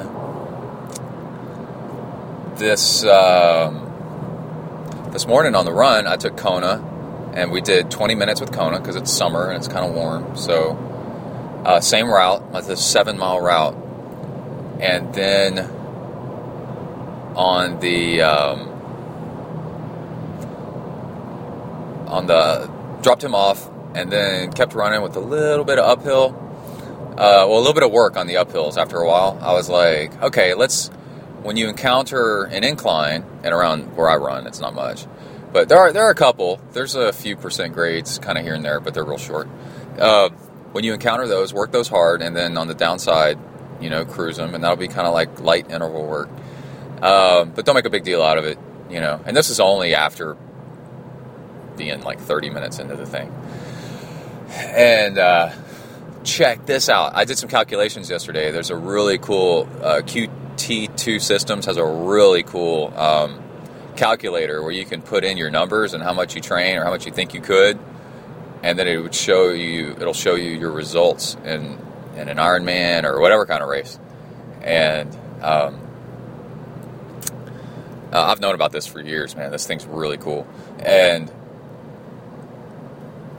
this 2.58 3.06
um, 3.06 3.86
this 5.14 5.26
morning 5.28 5.56
on 5.56 5.64
the 5.64 5.72
run, 5.72 6.08
I 6.08 6.18
took 6.18 6.36
Kona, 6.36 6.84
and 7.34 7.52
we 7.52 7.62
did 7.62 7.90
20 7.90 8.16
minutes 8.16 8.42
with 8.42 8.52
Kona 8.52 8.80
because 8.80 8.98
it's 8.98 9.12
summer 9.12 9.48
and 9.48 9.56
it's 9.56 9.70
kind 9.70 9.86
of 9.86 9.96
warm. 9.96 10.36
So 10.36 10.74
uh, 11.64 11.80
same 11.80 12.10
route, 12.10 12.44
it's 12.54 12.68
a 12.68 12.76
seven 12.76 13.18
mile 13.18 13.40
route, 13.40 13.76
and 14.82 15.14
then 15.14 15.60
on 17.36 17.80
the 17.80 18.22
um, 18.24 18.69
on 22.10 22.28
the 22.28 22.70
dropped 23.02 23.24
him 23.24 23.36
off, 23.36 23.70
and 23.96 24.12
then 24.12 24.52
kept 24.52 24.74
running 24.74 25.02
with 25.02 25.16
a 25.16 25.22
little 25.22 25.66
bit 25.66 25.80
of 25.80 25.86
uphill. 25.86 26.36
Uh, 27.12 27.46
well, 27.48 27.58
a 27.58 27.60
little 27.60 27.74
bit 27.74 27.84
of 27.84 27.92
work 27.92 28.18
on 28.18 28.28
the 28.28 28.36
uphills. 28.36 28.78
After 28.78 28.98
a 28.98 29.08
while, 29.08 29.38
I 29.42 29.54
was 29.54 29.70
like, 29.70 30.22
okay, 30.22 30.54
let's. 30.54 30.90
When 31.42 31.56
you 31.56 31.70
encounter 31.70 32.44
an 32.44 32.66
incline, 32.66 33.24
and 33.44 33.54
around 33.54 33.96
where 33.96 34.10
I 34.10 34.18
run, 34.18 34.46
it's 34.46 34.60
not 34.60 34.76
much, 34.76 35.08
but 35.54 35.70
there 35.70 35.78
are 35.78 35.94
there 35.94 36.04
are 36.04 36.12
a 36.12 36.16
couple. 36.16 36.60
There's 36.74 36.96
a 36.96 37.14
few 37.14 37.38
percent 37.38 37.74
grades, 37.74 38.20
kind 38.20 38.38
of 38.38 38.44
here 38.44 38.54
and 38.54 38.66
there, 38.66 38.82
but 38.82 38.94
they're 38.94 39.06
real 39.06 39.18
short. 39.18 39.48
Uh, 39.98 40.30
when 40.74 40.84
you 40.84 40.94
encounter 40.94 41.28
those, 41.28 41.54
work 41.54 41.72
those 41.72 41.88
hard, 41.88 42.22
and 42.22 42.36
then 42.36 42.58
on 42.58 42.68
the 42.68 42.74
downside, 42.74 43.40
you 43.80 43.90
know, 43.90 44.06
cruise 44.06 44.38
them, 44.38 44.54
and 44.54 44.64
that'll 44.64 44.78
be 44.78 44.88
kind 44.88 45.08
of 45.08 45.14
like 45.14 45.40
light 45.40 45.72
interval 45.72 46.06
work. 46.06 46.30
Um, 47.02 47.52
but 47.52 47.66
don't 47.66 47.76
make 47.76 47.86
a 47.86 47.90
big 47.90 48.04
deal 48.04 48.22
out 48.22 48.38
of 48.38 48.44
it, 48.44 48.60
you 48.90 49.00
know. 49.00 49.22
And 49.26 49.36
this 49.36 49.50
is 49.50 49.60
only 49.60 49.96
after 49.96 50.36
being 51.80 52.02
like 52.04 52.20
30 52.20 52.52
minutes 52.52 52.78
into 52.78 52.96
the 52.96 53.06
thing. 53.06 53.34
And 54.52 55.18
uh, 55.18 55.52
check 56.24 56.66
this 56.66 56.90
out. 56.90 57.16
I 57.16 57.26
did 57.26 57.38
some 57.38 57.50
calculations 57.50 58.10
yesterday. 58.10 58.52
There's 58.52 58.70
a 58.70 58.76
really 58.76 59.18
cool 59.18 59.68
uh, 59.82 60.02
QT2 60.02 61.22
Systems 61.22 61.66
has 61.66 61.78
a 61.78 61.86
really 61.86 62.44
cool 62.44 62.94
um, 62.96 63.42
calculator 63.96 64.62
where 64.62 64.72
you 64.72 64.86
can 64.86 65.02
put 65.02 65.24
in 65.24 65.38
your 65.38 65.50
numbers 65.50 65.94
and 65.94 66.04
how 66.04 66.14
much 66.14 66.36
you 66.36 66.42
train 66.42 66.78
or 66.78 66.84
how 66.84 66.92
much 66.92 67.06
you 67.06 67.12
think 67.14 67.34
you 67.34 67.42
could, 67.42 67.80
and 68.62 68.78
then 68.78 68.88
it 68.88 68.98
would 68.98 69.16
show 69.16 69.50
you. 69.50 69.92
It'll 69.92 70.14
show 70.14 70.36
you 70.36 70.52
your 70.52 70.72
results 70.72 71.36
in 71.46 71.80
in 72.18 72.28
an 72.28 72.38
Ironman 72.38 73.06
or 73.06 73.22
whatever 73.22 73.46
kind 73.46 73.64
of 73.64 73.70
race. 73.70 73.98
And 74.62 75.16
um, 75.42 75.80
uh, 78.12 78.26
I've 78.26 78.42
known 78.42 78.56
about 78.56 78.72
this 78.72 78.86
for 78.88 79.00
years, 79.00 79.36
man. 79.36 79.52
This 79.52 79.66
thing's 79.66 79.86
really 79.86 80.18
cool. 80.18 80.48
And 80.80 81.32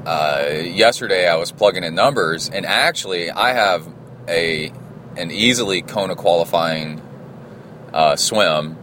uh, 0.06 0.62
yesterday 0.64 1.28
I 1.28 1.36
was 1.36 1.52
plugging 1.52 1.84
in 1.84 1.94
numbers, 1.94 2.48
and 2.48 2.64
actually 2.64 3.30
I 3.30 3.52
have 3.52 3.86
a 4.28 4.72
an 5.16 5.30
easily 5.30 5.82
Kona 5.82 6.14
qualifying 6.14 7.02
uh, 7.92 8.16
swim, 8.16 8.76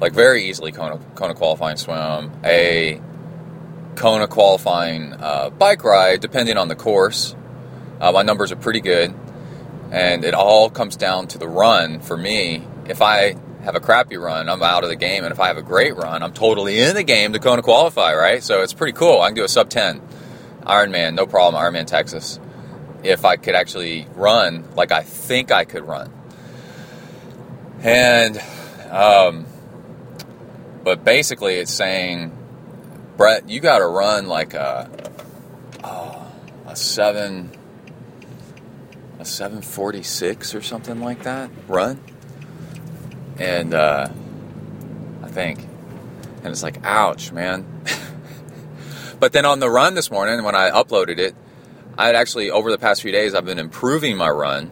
like 0.00 0.12
very 0.12 0.44
easily 0.44 0.72
Kona, 0.72 0.98
Kona 1.14 1.34
qualifying 1.34 1.76
swim, 1.76 2.32
a 2.44 3.00
Kona 3.94 4.26
qualifying 4.26 5.12
uh, 5.12 5.50
bike 5.50 5.84
ride, 5.84 6.20
depending 6.20 6.56
on 6.56 6.68
the 6.68 6.76
course. 6.76 7.34
Uh, 8.00 8.12
my 8.12 8.22
numbers 8.22 8.52
are 8.52 8.56
pretty 8.56 8.80
good, 8.80 9.14
and 9.90 10.24
it 10.24 10.34
all 10.34 10.68
comes 10.70 10.96
down 10.96 11.28
to 11.28 11.38
the 11.38 11.48
run 11.48 12.00
for 12.00 12.16
me. 12.16 12.66
If 12.88 13.00
I 13.02 13.36
have 13.66 13.74
a 13.74 13.80
crappy 13.80 14.16
run, 14.16 14.48
I'm 14.48 14.62
out 14.62 14.84
of 14.84 14.90
the 14.90 14.96
game, 14.96 15.24
and 15.24 15.32
if 15.32 15.40
I 15.40 15.48
have 15.48 15.56
a 15.56 15.62
great 15.62 15.96
run, 15.96 16.22
I'm 16.22 16.32
totally 16.32 16.78
in 16.78 16.94
the 16.94 17.02
game 17.02 17.32
to 17.32 17.40
Kona 17.40 17.62
qualify, 17.62 18.14
right? 18.14 18.40
So 18.40 18.62
it's 18.62 18.72
pretty 18.72 18.92
cool. 18.92 19.20
I 19.20 19.26
can 19.28 19.34
do 19.34 19.42
a 19.42 19.48
sub 19.48 19.68
10 19.68 20.00
Ironman, 20.62 21.14
no 21.14 21.26
problem, 21.26 21.60
Ironman 21.60 21.84
Texas, 21.84 22.38
if 23.02 23.24
I 23.24 23.34
could 23.34 23.56
actually 23.56 24.06
run 24.14 24.64
like 24.76 24.92
I 24.92 25.02
think 25.02 25.50
I 25.50 25.64
could 25.64 25.82
run. 25.82 26.12
And, 27.82 28.40
um, 28.88 29.46
but 30.84 31.02
basically, 31.02 31.56
it's 31.56 31.72
saying, 31.72 32.30
Brett, 33.16 33.48
you 33.48 33.58
got 33.58 33.78
to 33.78 33.86
run 33.86 34.28
like 34.28 34.54
a, 34.54 35.10
oh, 35.82 36.24
a 36.68 36.76
seven, 36.76 37.50
a 39.18 39.24
746 39.24 40.54
or 40.54 40.62
something 40.62 41.00
like 41.00 41.24
that 41.24 41.50
run. 41.66 42.00
And 43.38 43.74
uh, 43.74 44.08
I 45.22 45.28
think, 45.28 45.60
and 46.42 46.46
it's 46.46 46.62
like, 46.62 46.84
ouch, 46.84 47.32
man. 47.32 47.66
but 49.20 49.32
then 49.32 49.44
on 49.44 49.60
the 49.60 49.68
run 49.68 49.94
this 49.94 50.10
morning, 50.10 50.42
when 50.44 50.54
I 50.54 50.70
uploaded 50.70 51.18
it, 51.18 51.34
I 51.98 52.06
had 52.06 52.14
actually, 52.14 52.50
over 52.50 52.70
the 52.70 52.78
past 52.78 53.02
few 53.02 53.12
days, 53.12 53.34
I've 53.34 53.44
been 53.44 53.58
improving 53.58 54.16
my 54.16 54.28
run 54.28 54.70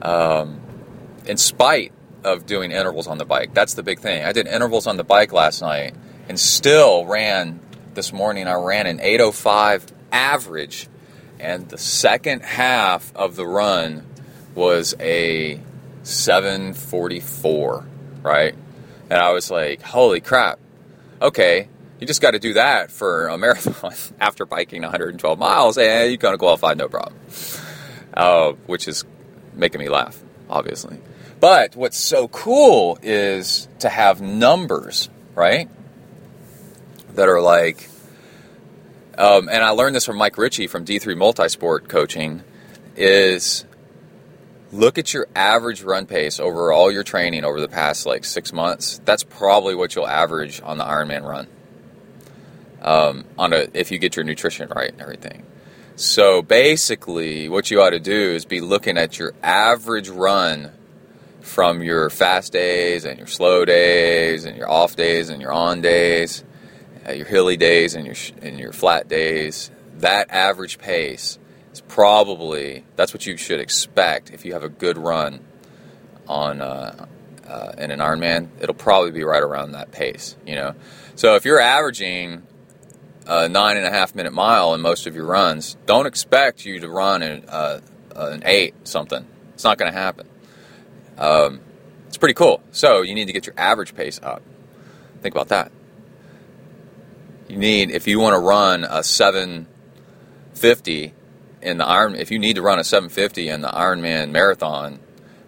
um, 0.00 0.60
in 1.26 1.36
spite 1.36 1.92
of 2.24 2.46
doing 2.46 2.70
intervals 2.72 3.06
on 3.06 3.18
the 3.18 3.24
bike. 3.24 3.54
That's 3.54 3.74
the 3.74 3.82
big 3.82 4.00
thing. 4.00 4.24
I 4.24 4.32
did 4.32 4.46
intervals 4.46 4.86
on 4.86 4.96
the 4.96 5.04
bike 5.04 5.32
last 5.32 5.60
night 5.60 5.94
and 6.28 6.38
still 6.38 7.06
ran 7.06 7.60
this 7.94 8.12
morning. 8.12 8.46
I 8.46 8.54
ran 8.54 8.86
an 8.86 9.00
805 9.00 9.86
average, 10.12 10.88
and 11.40 11.68
the 11.68 11.78
second 11.78 12.42
half 12.42 13.14
of 13.16 13.36
the 13.36 13.46
run 13.46 14.06
was 14.54 14.94
a 15.00 15.60
744, 16.02 17.86
right? 18.22 18.54
And 19.10 19.20
I 19.20 19.32
was 19.32 19.50
like, 19.50 19.82
holy 19.82 20.20
crap. 20.20 20.58
Okay, 21.20 21.68
you 22.00 22.06
just 22.06 22.20
got 22.20 22.32
to 22.32 22.38
do 22.38 22.54
that 22.54 22.90
for 22.90 23.28
a 23.28 23.38
marathon 23.38 23.92
after 24.20 24.44
biking 24.44 24.82
112 24.82 25.38
miles, 25.38 25.78
and 25.78 26.10
you're 26.10 26.16
going 26.16 26.34
to 26.34 26.38
qualify 26.38 26.74
no 26.74 26.88
problem. 26.88 27.16
Uh, 28.14 28.52
which 28.66 28.88
is 28.88 29.04
making 29.54 29.80
me 29.80 29.88
laugh, 29.88 30.20
obviously. 30.50 30.98
But 31.40 31.74
what's 31.76 31.96
so 31.96 32.28
cool 32.28 32.98
is 33.02 33.68
to 33.78 33.88
have 33.88 34.20
numbers, 34.20 35.08
right? 35.34 35.68
That 37.14 37.28
are 37.28 37.40
like, 37.40 37.88
um, 39.16 39.48
and 39.48 39.62
I 39.62 39.70
learned 39.70 39.96
this 39.96 40.04
from 40.04 40.16
Mike 40.16 40.36
Ricci 40.38 40.66
from 40.66 40.84
D3 40.84 41.16
Multisport 41.16 41.88
Coaching, 41.88 42.42
is 42.96 43.64
look 44.72 44.96
at 44.98 45.12
your 45.12 45.28
average 45.36 45.82
run 45.82 46.06
pace 46.06 46.40
over 46.40 46.72
all 46.72 46.90
your 46.90 47.04
training 47.04 47.44
over 47.44 47.60
the 47.60 47.68
past 47.68 48.06
like 48.06 48.24
six 48.24 48.52
months. 48.52 49.00
That's 49.04 49.22
probably 49.22 49.74
what 49.74 49.94
you'll 49.94 50.08
average 50.08 50.60
on 50.62 50.78
the 50.78 50.84
Ironman 50.84 51.22
run. 51.22 51.46
Um, 52.80 53.24
on 53.38 53.52
a 53.52 53.68
if 53.74 53.92
you 53.92 53.98
get 53.98 54.16
your 54.16 54.24
nutrition 54.24 54.68
right 54.74 54.90
and 54.90 55.00
everything. 55.00 55.44
So 55.94 56.42
basically, 56.42 57.48
what 57.48 57.70
you 57.70 57.80
ought 57.80 57.90
to 57.90 58.00
do 58.00 58.32
is 58.32 58.44
be 58.44 58.60
looking 58.60 58.98
at 58.98 59.18
your 59.18 59.34
average 59.42 60.08
run 60.08 60.72
from 61.42 61.82
your 61.82 62.10
fast 62.10 62.52
days 62.52 63.04
and 63.04 63.18
your 63.18 63.28
slow 63.28 63.64
days 63.64 64.44
and 64.44 64.56
your 64.56 64.68
off 64.68 64.96
days 64.96 65.28
and 65.28 65.40
your 65.40 65.52
on 65.52 65.80
days, 65.80 66.42
uh, 67.06 67.12
your 67.12 67.26
hilly 67.26 67.56
days 67.56 67.94
and 67.94 68.06
your 68.06 68.16
and 68.40 68.58
your 68.58 68.72
flat 68.72 69.06
days. 69.06 69.70
That 69.98 70.30
average 70.30 70.78
pace 70.78 71.38
probably 71.92 72.84
that's 72.96 73.12
what 73.12 73.26
you 73.26 73.36
should 73.36 73.60
expect 73.60 74.30
if 74.30 74.46
you 74.46 74.54
have 74.54 74.62
a 74.62 74.68
good 74.70 74.96
run 74.96 75.38
on 76.26 76.62
uh, 76.62 77.04
uh, 77.46 77.72
in 77.76 77.90
an 77.90 77.98
Ironman. 77.98 78.48
It'll 78.60 78.74
probably 78.74 79.10
be 79.10 79.24
right 79.24 79.42
around 79.42 79.72
that 79.72 79.92
pace, 79.92 80.34
you 80.46 80.54
know. 80.54 80.74
So 81.16 81.36
if 81.36 81.44
you're 81.44 81.60
averaging 81.60 82.46
a 83.26 83.46
nine 83.46 83.76
and 83.76 83.84
a 83.84 83.90
half 83.90 84.14
minute 84.14 84.32
mile 84.32 84.72
in 84.72 84.80
most 84.80 85.06
of 85.06 85.14
your 85.14 85.26
runs, 85.26 85.76
don't 85.84 86.06
expect 86.06 86.64
you 86.64 86.80
to 86.80 86.88
run 86.88 87.20
an, 87.20 87.44
uh, 87.46 87.80
an 88.16 88.42
eight 88.46 88.88
something. 88.88 89.26
It's 89.52 89.64
not 89.64 89.76
going 89.76 89.92
to 89.92 89.98
happen. 89.98 90.26
Um, 91.18 91.60
it's 92.08 92.16
pretty 92.16 92.32
cool. 92.32 92.62
So 92.70 93.02
you 93.02 93.14
need 93.14 93.26
to 93.26 93.34
get 93.34 93.44
your 93.44 93.54
average 93.58 93.94
pace 93.94 94.18
up. 94.22 94.40
Think 95.20 95.34
about 95.34 95.48
that. 95.48 95.70
You 97.48 97.58
need 97.58 97.90
if 97.90 98.08
you 98.08 98.18
want 98.18 98.32
to 98.32 98.38
run 98.38 98.84
a 98.84 99.02
750 99.02 101.12
in 101.62 101.78
the 101.78 101.86
Iron, 101.86 102.14
if 102.14 102.30
you 102.30 102.38
need 102.38 102.56
to 102.56 102.62
run 102.62 102.78
a 102.78 102.84
750 102.84 103.48
in 103.48 103.60
the 103.60 103.68
Ironman 103.68 104.30
marathon, 104.30 104.98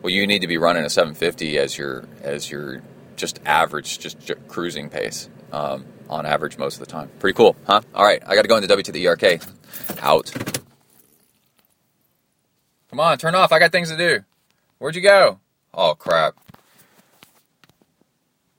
well, 0.02 0.12
you 0.12 0.26
need 0.26 0.40
to 0.40 0.46
be 0.46 0.58
running 0.58 0.84
a 0.84 0.90
750 0.90 1.58
as 1.58 1.76
your 1.76 2.06
as 2.22 2.50
your 2.50 2.82
just 3.16 3.40
average, 3.46 3.98
just 3.98 4.30
cruising 4.48 4.90
pace 4.90 5.28
um, 5.52 5.84
on 6.10 6.26
average 6.26 6.58
most 6.58 6.74
of 6.74 6.80
the 6.80 6.86
time. 6.86 7.10
Pretty 7.18 7.36
cool, 7.36 7.56
huh? 7.66 7.80
All 7.94 8.04
right, 8.04 8.22
I 8.26 8.34
got 8.34 8.42
to 8.42 8.48
go 8.48 8.56
into 8.56 8.68
W 8.68 8.82
to 8.82 8.92
the 8.92 9.06
ERK. 9.06 9.42
Out. 10.00 10.32
Come 12.90 13.00
on, 13.00 13.18
turn 13.18 13.34
off. 13.34 13.50
I 13.50 13.58
got 13.58 13.72
things 13.72 13.90
to 13.90 13.96
do. 13.96 14.24
Where'd 14.78 14.94
you 14.94 15.02
go? 15.02 15.40
Oh 15.72 15.94
crap. 15.94 16.34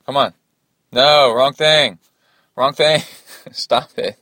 Come 0.04 0.16
on. 0.16 0.34
No, 0.92 1.32
wrong 1.32 1.52
thing. 1.52 1.98
Wrong 2.54 2.72
thing. 2.72 3.02
Stop 3.52 3.96
it. 3.96 4.18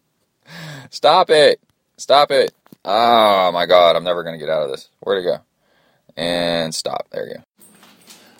Stop 0.91 1.31
it. 1.31 1.61
Stop 1.97 2.31
it. 2.31 2.53
Oh 2.85 3.51
my 3.53 3.65
god, 3.67 3.97
I'm 3.97 4.05
never 4.05 4.23
going 4.23 4.39
to 4.39 4.45
get 4.45 4.53
out 4.53 4.65
of 4.65 4.71
this. 4.71 4.89
Where'd 5.01 5.25
it 5.25 5.29
go? 5.29 5.39
And 6.17 6.75
stop. 6.75 7.09
There 7.11 7.27
you 7.27 7.35
go. 7.35 7.43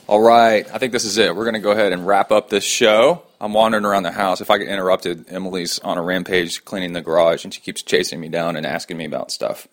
All 0.07 0.21
right, 0.21 0.67
I 0.71 0.77
think 0.77 0.93
this 0.93 1.07
is 1.07 1.17
it. 1.17 1.35
We're 1.35 1.45
going 1.45 1.55
to 1.55 1.61
go 1.61 1.71
ahead 1.71 1.95
and 1.95 2.07
wrap 2.07 2.31
up 2.31 2.51
this 2.51 2.63
show. 2.65 3.23
I'm 3.41 3.55
wandering 3.55 3.87
around 3.87 4.03
the 4.03 4.13
house. 4.13 4.43
If 4.43 4.51
I 4.51 4.59
get 4.59 4.69
interrupted, 4.69 5.27
Emily's 5.31 5.79
on 5.79 5.97
a 5.97 6.03
rampage 6.03 6.63
cleaning 6.67 6.93
the 6.93 7.01
garage 7.01 7.45
and 7.45 7.55
she 7.55 7.63
keeps 7.63 7.83
chasing 7.83 8.21
me 8.21 8.29
down 8.29 8.57
and 8.57 8.67
asking 8.67 8.99
me 8.99 9.07
about 9.07 9.31
stuff. 9.31 9.67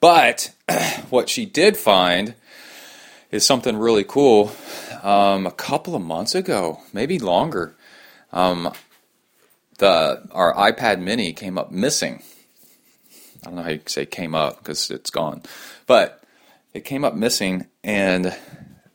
But 0.00 0.52
what 1.10 1.28
she 1.28 1.44
did 1.44 1.76
find 1.76 2.34
is 3.30 3.44
something 3.44 3.76
really 3.76 4.04
cool. 4.04 4.52
Um, 5.02 5.46
a 5.46 5.52
couple 5.52 5.94
of 5.94 6.00
months 6.00 6.34
ago, 6.34 6.80
maybe 6.94 7.18
longer, 7.18 7.74
um, 8.32 8.72
the 9.78 10.26
our 10.32 10.54
iPad 10.54 11.00
Mini 11.00 11.34
came 11.34 11.58
up 11.58 11.70
missing 11.70 12.22
I 13.42 13.46
don't 13.46 13.56
know 13.56 13.62
how 13.62 13.70
you 13.70 13.80
say 13.86 14.06
came 14.06 14.34
up 14.34 14.58
because 14.58 14.90
it's 14.90 15.10
gone, 15.10 15.42
but 15.86 16.22
it 16.72 16.84
came 16.84 17.04
up 17.04 17.14
missing, 17.14 17.66
and 17.82 18.34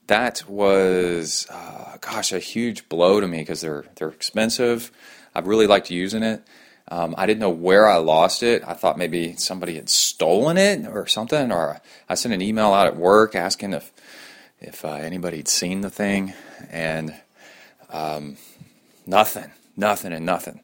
that 0.08 0.44
was, 0.48 1.48
uh, 1.50 1.98
gosh, 2.00 2.32
a 2.32 2.40
huge 2.40 2.88
blow 2.90 3.20
to 3.20 3.28
me 3.28 3.40
because 3.40 3.62
they're 3.62 3.86
they're 3.96 4.10
expensive. 4.10 4.92
I've 5.36 5.48
really 5.48 5.68
liked 5.68 5.92
using 5.92 6.24
it. 6.24 6.44
Um, 6.90 7.14
I 7.18 7.26
didn't 7.26 7.42
know 7.42 7.50
where 7.50 7.88
I 7.88 7.98
lost 7.98 8.42
it. 8.44 8.64
I 8.66 8.74
thought 8.74 8.98
maybe 8.98 9.36
somebody 9.36 9.76
had 9.76 9.90
stolen 9.90 10.58
it 10.58 10.88
or 10.88 11.06
something. 11.06 11.52
Or 11.52 11.82
I 12.08 12.16
sent 12.16 12.34
an 12.34 12.42
email 12.42 12.74
out 12.74 12.88
at 12.88 12.96
work 12.96 13.36
asking 13.36 13.74
if 13.74 13.92
if 14.60 14.86
uh, 14.86 14.94
anybody 14.94 15.38
had 15.38 15.48
seen 15.48 15.82
the 15.82 15.90
thing, 15.90 16.34
and 16.72 17.14
um, 17.90 18.38
nothing, 19.06 19.52
nothing, 19.76 20.14
and 20.14 20.26
nothing. 20.26 20.62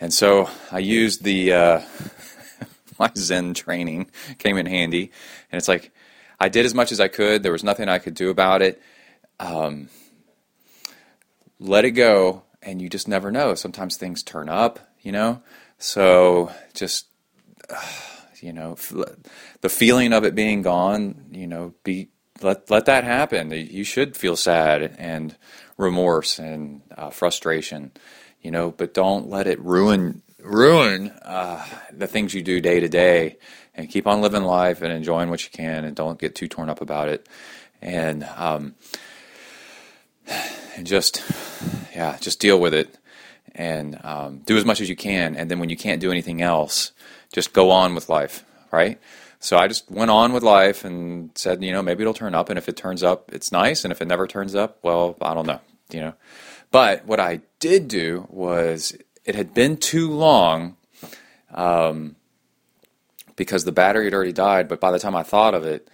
And 0.00 0.14
so 0.14 0.48
I 0.72 0.78
used 0.78 1.22
the 1.22 1.52
uh, 1.52 1.80
my 3.00 3.10
Zen 3.16 3.54
training 3.54 4.10
came 4.38 4.56
in 4.58 4.66
handy, 4.66 5.10
and 5.50 5.58
it's 5.58 5.68
like 5.68 5.90
I 6.38 6.48
did 6.48 6.66
as 6.66 6.74
much 6.74 6.92
as 6.92 7.00
I 7.00 7.08
could. 7.08 7.42
There 7.42 7.52
was 7.52 7.64
nothing 7.64 7.88
I 7.88 7.98
could 7.98 8.14
do 8.14 8.30
about 8.30 8.62
it. 8.62 8.80
Um, 9.40 9.88
let 11.58 11.84
it 11.84 11.92
go, 11.92 12.44
and 12.62 12.80
you 12.80 12.88
just 12.88 13.08
never 13.08 13.32
know. 13.32 13.54
Sometimes 13.54 13.96
things 13.96 14.22
turn 14.22 14.48
up, 14.48 14.78
you 15.00 15.10
know. 15.12 15.42
So 15.78 16.52
just 16.74 17.06
uh, 17.68 17.82
you 18.40 18.52
know, 18.52 18.76
the 19.60 19.68
feeling 19.68 20.12
of 20.12 20.24
it 20.24 20.34
being 20.34 20.62
gone, 20.62 21.26
you 21.32 21.46
know, 21.46 21.74
be 21.82 22.08
let 22.42 22.70
let 22.70 22.86
that 22.86 23.04
happen. 23.04 23.50
You 23.50 23.84
should 23.84 24.16
feel 24.16 24.36
sad 24.36 24.94
and 24.98 25.36
remorse 25.76 26.38
and 26.38 26.82
uh, 26.96 27.10
frustration, 27.10 27.92
you 28.40 28.50
know, 28.50 28.70
but 28.70 28.94
don't 28.94 29.28
let 29.28 29.46
it 29.46 29.60
ruin 29.60 30.22
ruin 30.42 31.10
uh, 31.22 31.66
the 31.92 32.06
things 32.06 32.34
you 32.34 32.42
do 32.42 32.60
day 32.60 32.80
to 32.80 32.88
day. 32.88 33.38
And 33.72 33.88
keep 33.88 34.06
on 34.06 34.20
living 34.20 34.42
life 34.42 34.82
and 34.82 34.92
enjoying 34.92 35.30
what 35.30 35.44
you 35.44 35.50
can, 35.50 35.84
and 35.84 35.94
don't 35.94 36.18
get 36.18 36.34
too 36.34 36.48
torn 36.48 36.68
up 36.68 36.80
about 36.80 37.08
it. 37.08 37.26
And 37.80 38.24
um, 38.36 38.74
and 40.76 40.86
just 40.86 41.22
yeah, 41.94 42.18
just 42.20 42.40
deal 42.40 42.60
with 42.60 42.74
it 42.74 42.96
and 43.54 43.98
um, 44.04 44.38
do 44.38 44.56
as 44.56 44.64
much 44.64 44.80
as 44.80 44.88
you 44.88 44.96
can. 44.96 45.36
And 45.36 45.50
then 45.50 45.60
when 45.60 45.70
you 45.70 45.76
can't 45.76 46.00
do 46.00 46.10
anything 46.10 46.42
else, 46.42 46.92
just 47.32 47.52
go 47.52 47.70
on 47.70 47.94
with 47.94 48.08
life, 48.08 48.44
right? 48.70 49.00
So 49.38 49.56
I 49.56 49.68
just 49.68 49.90
went 49.90 50.10
on 50.10 50.32
with 50.32 50.42
life 50.42 50.84
and 50.84 51.30
said, 51.34 51.62
you 51.62 51.72
know, 51.72 51.82
maybe 51.82 52.02
it'll 52.02 52.14
turn 52.14 52.34
up, 52.34 52.50
and 52.50 52.58
if 52.58 52.68
it 52.68 52.76
turns 52.76 53.02
up, 53.02 53.30
it's 53.32 53.50
nice, 53.50 53.84
and 53.84 53.92
if 53.92 54.02
it 54.02 54.08
never 54.08 54.26
turns 54.26 54.54
up, 54.54 54.78
well, 54.82 55.16
I 55.20 55.32
don't 55.32 55.46
know, 55.46 55.60
you 55.90 56.00
know. 56.00 56.14
But 56.70 57.06
what 57.06 57.18
I 57.18 57.40
did 57.58 57.88
do 57.88 58.26
was 58.28 58.96
it 59.30 59.36
had 59.36 59.54
been 59.54 59.76
too 59.76 60.10
long 60.10 60.76
um, 61.54 62.16
because 63.36 63.64
the 63.64 63.70
battery 63.70 64.06
had 64.06 64.14
already 64.14 64.32
died. 64.32 64.66
But 64.66 64.80
by 64.80 64.90
the 64.90 64.98
time 64.98 65.14
I 65.14 65.22
thought 65.22 65.54
of 65.54 65.64
it, 65.64 65.88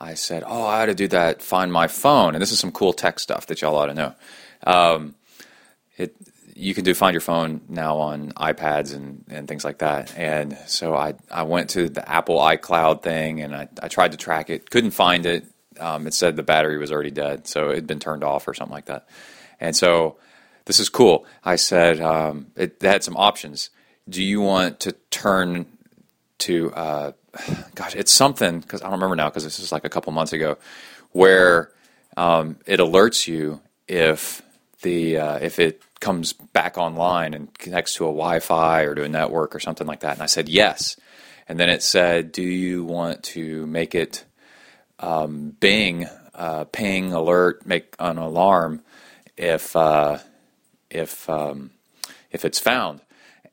I 0.00 0.14
said, 0.14 0.42
oh, 0.44 0.64
I 0.64 0.82
ought 0.82 0.86
to 0.86 0.94
do 0.96 1.06
that. 1.08 1.40
Find 1.40 1.72
my 1.72 1.86
phone, 1.86 2.34
and 2.34 2.42
this 2.42 2.50
is 2.50 2.58
some 2.58 2.72
cool 2.72 2.92
tech 2.92 3.20
stuff 3.20 3.46
that 3.46 3.60
y'all 3.60 3.76
ought 3.76 3.86
to 3.86 3.94
know. 3.94 4.14
Um, 4.66 5.14
it 5.96 6.16
you 6.56 6.74
can 6.74 6.84
do 6.84 6.92
find 6.92 7.14
your 7.14 7.20
phone 7.20 7.60
now 7.68 7.96
on 7.98 8.32
iPads 8.32 8.92
and, 8.92 9.24
and 9.30 9.46
things 9.48 9.64
like 9.64 9.78
that. 9.78 10.12
And 10.18 10.58
so 10.66 10.94
I, 10.94 11.14
I 11.30 11.44
went 11.44 11.70
to 11.70 11.88
the 11.88 12.06
Apple 12.06 12.38
iCloud 12.38 13.02
thing 13.02 13.40
and 13.40 13.56
I, 13.56 13.66
I 13.82 13.88
tried 13.88 14.12
to 14.12 14.18
track 14.18 14.50
it, 14.50 14.68
couldn't 14.68 14.90
find 14.90 15.24
it. 15.24 15.46
Um, 15.78 16.06
it 16.06 16.12
said 16.12 16.36
the 16.36 16.42
battery 16.42 16.76
was 16.76 16.92
already 16.92 17.12
dead, 17.12 17.46
so 17.46 17.70
it 17.70 17.76
had 17.76 17.86
been 17.86 18.00
turned 18.00 18.22
off 18.22 18.46
or 18.46 18.52
something 18.52 18.74
like 18.74 18.86
that. 18.86 19.08
And 19.58 19.74
so 19.74 20.18
this 20.70 20.78
is 20.78 20.88
cool. 20.88 21.26
I 21.42 21.56
said 21.56 22.00
um, 22.00 22.46
it 22.54 22.76
had 22.80 23.02
some 23.02 23.16
options. 23.16 23.70
Do 24.08 24.22
you 24.22 24.40
want 24.40 24.78
to 24.80 24.92
turn 25.10 25.66
to, 26.38 26.72
uh, 26.72 27.12
gosh, 27.74 27.96
it's 27.96 28.12
something, 28.12 28.60
because 28.60 28.80
I 28.80 28.84
don't 28.84 28.92
remember 28.92 29.16
now 29.16 29.28
because 29.28 29.42
this 29.42 29.58
is 29.58 29.72
like 29.72 29.84
a 29.84 29.88
couple 29.88 30.12
months 30.12 30.32
ago, 30.32 30.58
where 31.10 31.72
um, 32.16 32.56
it 32.66 32.78
alerts 32.78 33.26
you 33.26 33.60
if 33.88 34.42
the 34.82 35.18
uh, 35.18 35.38
if 35.38 35.58
it 35.58 35.82
comes 35.98 36.34
back 36.34 36.78
online 36.78 37.34
and 37.34 37.52
connects 37.58 37.94
to 37.94 38.04
a 38.04 38.12
Wi-Fi 38.12 38.82
or 38.82 38.94
to 38.94 39.02
a 39.02 39.08
network 39.08 39.56
or 39.56 39.58
something 39.58 39.88
like 39.88 40.00
that. 40.00 40.12
And 40.12 40.22
I 40.22 40.26
said 40.26 40.48
yes. 40.48 40.96
And 41.48 41.58
then 41.58 41.68
it 41.68 41.82
said, 41.82 42.30
"Do 42.30 42.42
you 42.42 42.84
want 42.84 43.24
to 43.34 43.66
make 43.66 43.96
it 43.96 44.24
um, 45.00 45.50
Bing 45.58 46.06
uh, 46.32 46.64
ping 46.64 47.12
alert, 47.12 47.66
make 47.66 47.96
an 47.98 48.18
alarm 48.18 48.82
if 49.36 49.74
uh, 49.74 50.18
if 50.90 51.28
um, 51.28 51.70
if 52.30 52.44
it's 52.44 52.58
found 52.58 53.00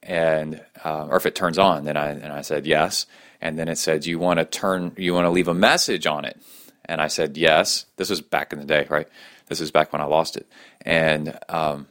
and 0.04 0.62
uh, 0.84 1.08
or 1.10 1.18
if 1.18 1.26
it 1.26 1.36
turns 1.36 1.58
on?" 1.58 1.86
Then 1.86 1.98
I 1.98 2.10
and 2.10 2.34
I 2.34 2.42
said 2.42 2.66
yes. 2.66 3.06
And 3.42 3.58
then 3.58 3.68
it 3.68 3.78
said, 3.78 4.02
"Do 4.02 4.10
you 4.10 4.20
want 4.20 4.40
to 4.40 4.46
turn? 4.46 4.94
You 4.98 5.14
want 5.14 5.26
to 5.26 5.30
leave 5.30 5.48
a 5.48 5.54
message 5.54 6.08
on 6.08 6.26
it?" 6.26 6.42
And 6.86 7.02
I 7.02 7.08
said 7.08 7.38
yes. 7.38 7.86
This 7.98 8.10
was 8.10 8.22
back 8.22 8.54
in 8.54 8.60
the 8.60 8.66
day, 8.66 8.88
right? 8.90 9.08
This 9.48 9.62
is 9.62 9.72
back 9.72 9.94
when 9.94 10.02
I 10.02 10.06
lost 10.06 10.38
it. 10.38 10.48
And 10.82 11.38
um, 11.50 11.88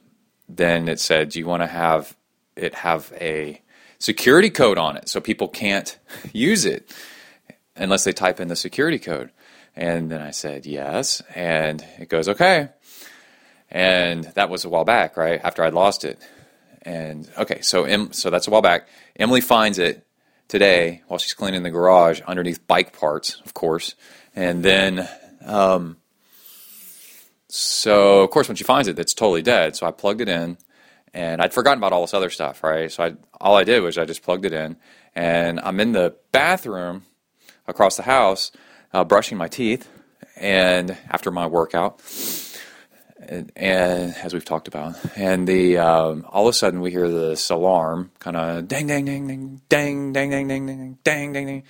then 0.49 0.89
it 0.89 1.00
said, 1.00 1.31
"Do 1.31 1.39
you 1.39 1.47
want 1.47 1.62
to 1.62 1.68
have 1.68 2.16
it 2.57 2.75
have 2.75 3.12
a 3.20 3.62
security 3.99 4.50
code 4.50 4.78
on 4.78 4.97
it 4.97 5.08
so 5.08 5.20
people 5.20 5.49
can't 5.49 5.99
use 6.33 6.65
it 6.65 6.94
unless 7.76 8.05
they 8.05 8.12
type 8.12 8.41
in 8.41 8.49
the 8.49 8.57
security 8.57 8.99
code?" 8.99 9.31
And 9.76 10.10
then 10.10 10.20
I 10.20 10.33
said, 10.33 10.66
"Yes." 10.66 11.23
And 11.34 11.84
it 11.99 12.08
goes, 12.08 12.28
"Okay." 12.28 12.70
And 13.70 14.24
that 14.34 14.48
was 14.48 14.64
a 14.64 14.68
while 14.68 14.84
back, 14.84 15.16
right 15.16 15.40
after 15.42 15.62
I'd 15.62 15.74
lost 15.74 16.04
it. 16.04 16.18
And 16.82 17.28
okay, 17.36 17.60
so 17.62 17.84
em, 17.84 18.12
so 18.12 18.30
that's 18.30 18.46
a 18.46 18.50
while 18.50 18.62
back. 18.62 18.88
Emily 19.16 19.40
finds 19.40 19.78
it 19.78 20.06
today 20.48 21.02
while 21.08 21.18
she's 21.18 21.34
cleaning 21.34 21.64
the 21.64 21.70
garage 21.70 22.20
underneath 22.22 22.66
bike 22.66 22.96
parts, 22.96 23.40
of 23.44 23.54
course. 23.54 23.94
And 24.36 24.62
then 24.62 25.08
um, 25.44 25.96
so 27.48 28.22
of 28.22 28.30
course, 28.30 28.48
when 28.48 28.56
she 28.56 28.64
finds 28.64 28.88
it, 28.88 28.98
it's 28.98 29.14
totally 29.14 29.42
dead. 29.42 29.76
So 29.76 29.86
I 29.86 29.90
plugged 29.90 30.20
it 30.20 30.28
in, 30.28 30.58
and 31.14 31.40
I'd 31.40 31.54
forgotten 31.54 31.78
about 31.78 31.92
all 31.92 32.02
this 32.02 32.14
other 32.14 32.30
stuff, 32.30 32.62
right? 32.62 32.90
So 32.90 33.04
I, 33.04 33.14
all 33.40 33.56
I 33.56 33.64
did 33.64 33.82
was 33.82 33.98
I 33.98 34.04
just 34.04 34.22
plugged 34.22 34.44
it 34.44 34.52
in, 34.52 34.76
and 35.14 35.60
I'm 35.60 35.80
in 35.80 35.92
the 35.92 36.16
bathroom 36.32 37.04
across 37.66 37.96
the 37.96 38.02
house, 38.02 38.52
uh, 38.92 39.04
brushing 39.04 39.38
my 39.38 39.48
teeth, 39.48 39.88
and 40.36 40.96
after 41.08 41.30
my 41.30 41.46
workout, 41.46 42.00
and, 43.28 43.52
as 44.16 44.32
we've 44.32 44.44
talked 44.44 44.68
about, 44.68 44.96
and 45.16 45.46
the 45.46 45.78
um, 45.78 46.24
all 46.28 46.46
of 46.46 46.50
a 46.50 46.52
sudden 46.52 46.80
we 46.80 46.90
hear 46.90 47.08
this 47.08 47.50
alarm, 47.50 48.10
kind 48.18 48.36
of 48.36 48.68
dang, 48.68 48.86
dang, 48.86 49.05
dang, 49.05 49.26
dang, 49.26 49.60
dang, 49.68 50.12
dang, 50.12 50.30
dang, 50.30 50.48
dang, 50.48 50.66
dang, 50.66 50.98
dang, 51.02 51.32
dang, 51.32 51.46
dang. 51.46 51.62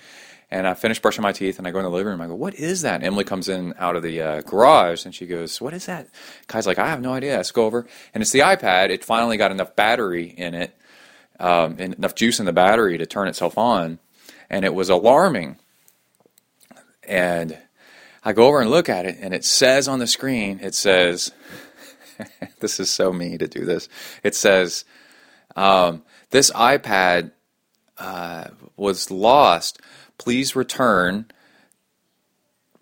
And 0.49 0.65
I 0.65 0.75
finish 0.75 0.99
brushing 1.01 1.23
my 1.23 1.33
teeth 1.33 1.57
and 1.57 1.67
I 1.67 1.71
go 1.71 1.79
in 1.79 1.83
the 1.83 1.91
living 1.91 2.07
room. 2.07 2.21
I 2.21 2.27
go, 2.27 2.35
what 2.35 2.55
is 2.55 2.83
that? 2.83 3.03
Emily 3.03 3.25
comes 3.25 3.49
in 3.49 3.73
out 3.77 3.97
of 3.97 4.03
the 4.03 4.21
uh, 4.21 4.41
garage 4.41 5.05
and 5.05 5.13
she 5.13 5.25
goes, 5.25 5.59
what 5.59 5.73
is 5.73 5.87
that? 5.87 6.07
Kai's 6.47 6.65
like, 6.65 6.79
I 6.79 6.87
have 6.87 7.01
no 7.01 7.11
idea. 7.11 7.35
Let's 7.35 7.51
go 7.51 7.65
over. 7.65 7.85
And 8.13 8.21
it's 8.21 8.31
the 8.31 8.39
iPad. 8.39 8.89
It 8.89 9.03
finally 9.03 9.35
got 9.35 9.51
enough 9.51 9.75
battery 9.75 10.23
in 10.25 10.53
it, 10.53 10.73
um, 11.39 11.75
and 11.79 11.95
enough 11.95 12.15
juice 12.15 12.39
in 12.39 12.45
the 12.45 12.53
battery 12.53 12.97
to 12.97 13.05
turn 13.05 13.27
itself 13.27 13.57
on. 13.57 13.99
And 14.49 14.63
it 14.63 14.73
was 14.73 14.89
alarming. 14.89 15.57
And 17.03 17.57
I 18.23 18.33
go 18.33 18.47
over 18.47 18.61
and 18.61 18.69
look 18.69 18.89
at 18.89 19.05
it 19.05 19.17
and 19.19 19.33
it 19.33 19.45
says 19.45 19.87
on 19.87 19.99
the 19.99 20.07
screen, 20.07 20.59
it 20.61 20.75
says, 20.75 21.31
this 22.59 22.79
is 22.79 22.89
so 22.89 23.13
me 23.13 23.37
to 23.37 23.47
do 23.47 23.65
this. 23.65 23.89
It 24.23 24.35
says, 24.35 24.85
um, 25.55 26.03
this 26.31 26.51
iPad 26.51 27.31
uh, 27.97 28.49
was 28.75 29.09
lost. 29.09 29.81
Please 30.17 30.55
return 30.55 31.31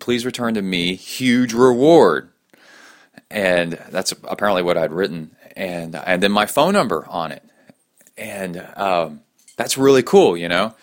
please 0.06 0.24
return 0.24 0.54
to 0.54 0.62
me. 0.62 0.94
Huge 0.94 1.52
reward. 1.52 2.30
And 3.28 3.72
that's 3.90 4.12
apparently 4.22 4.62
what 4.62 4.78
i'd 4.78 4.92
written 4.92 5.34
and 5.56 5.96
and 5.96 6.22
then 6.22 6.30
my 6.30 6.46
phone 6.46 6.72
number 6.72 7.04
on 7.08 7.32
it. 7.32 7.42
And 8.16 8.64
um, 8.76 9.22
that's 9.56 9.76
really 9.76 10.04
cool 10.04 10.36
you 10.36 10.48
know 10.48 10.74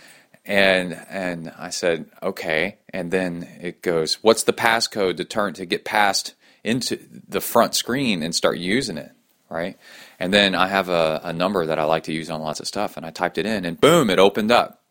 and 0.45 0.93
and 1.09 1.53
i 1.57 1.69
said 1.69 2.05
okay 2.21 2.77
and 2.89 3.11
then 3.11 3.47
it 3.61 3.81
goes 3.81 4.15
what's 4.15 4.43
the 4.43 4.53
passcode 4.53 5.17
to 5.17 5.23
turn 5.23 5.53
to 5.53 5.65
get 5.65 5.85
past 5.85 6.35
into 6.63 6.99
the 7.27 7.41
front 7.41 7.75
screen 7.75 8.21
and 8.21 8.35
start 8.35 8.57
using 8.57 8.97
it 8.97 9.11
right 9.49 9.77
and 10.19 10.33
then 10.33 10.53
i 10.53 10.67
have 10.67 10.89
a, 10.89 11.21
a 11.23 11.31
number 11.31 11.65
that 11.65 11.79
i 11.79 11.83
like 11.83 12.03
to 12.03 12.13
use 12.13 12.29
on 12.29 12.41
lots 12.41 12.59
of 12.59 12.67
stuff 12.67 12.97
and 12.97 13.05
i 13.05 13.09
typed 13.09 13.37
it 13.37 13.45
in 13.45 13.63
and 13.63 13.79
boom 13.79 14.09
it 14.09 14.19
opened 14.19 14.51
up 14.51 14.83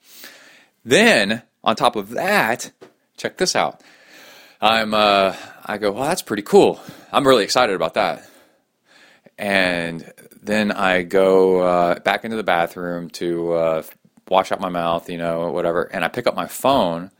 then 0.84 1.42
on 1.64 1.76
top 1.76 1.96
of 1.96 2.10
that, 2.10 2.72
check 3.16 3.36
this 3.36 3.54
out. 3.54 3.80
I'm 4.60 4.94
uh, 4.94 5.34
I 5.64 5.78
go, 5.78 5.92
well, 5.92 6.04
that's 6.04 6.22
pretty 6.22 6.42
cool. 6.42 6.80
I'm 7.12 7.26
really 7.26 7.44
excited 7.44 7.74
about 7.74 7.94
that. 7.94 8.28
And 9.38 10.12
then 10.42 10.70
I 10.72 11.02
go 11.02 11.60
uh, 11.60 11.98
back 12.00 12.24
into 12.24 12.36
the 12.36 12.42
bathroom 12.42 13.10
to 13.10 13.52
uh, 13.52 13.82
wash 14.28 14.52
out 14.52 14.60
my 14.60 14.68
mouth, 14.68 15.08
you 15.10 15.18
know, 15.18 15.50
whatever. 15.50 15.82
And 15.84 16.04
I 16.04 16.08
pick 16.08 16.26
up 16.26 16.34
my 16.34 16.46
phone 16.46 17.10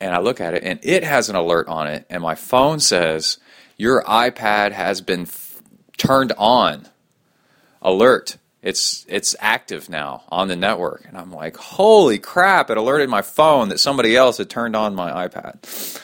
and 0.00 0.14
I 0.14 0.20
look 0.20 0.40
at 0.40 0.52
it, 0.52 0.62
and 0.62 0.78
it 0.82 1.04
has 1.04 1.30
an 1.30 1.36
alert 1.36 1.68
on 1.68 1.86
it. 1.86 2.04
And 2.10 2.22
my 2.22 2.34
phone 2.34 2.80
says, 2.80 3.38
Your 3.78 4.02
iPad 4.02 4.72
has 4.72 5.00
been 5.00 5.22
f- 5.22 5.62
turned 5.96 6.32
on. 6.36 6.88
Alert 7.80 8.36
it's 8.66 9.06
it's 9.08 9.36
active 9.38 9.88
now 9.88 10.24
on 10.28 10.48
the 10.48 10.56
network 10.56 11.04
and 11.06 11.16
i'm 11.16 11.30
like 11.30 11.56
holy 11.56 12.18
crap 12.18 12.68
it 12.68 12.76
alerted 12.76 13.08
my 13.08 13.22
phone 13.22 13.68
that 13.68 13.78
somebody 13.78 14.16
else 14.16 14.38
had 14.38 14.50
turned 14.50 14.74
on 14.74 14.92
my 14.92 15.28
ipad 15.28 16.00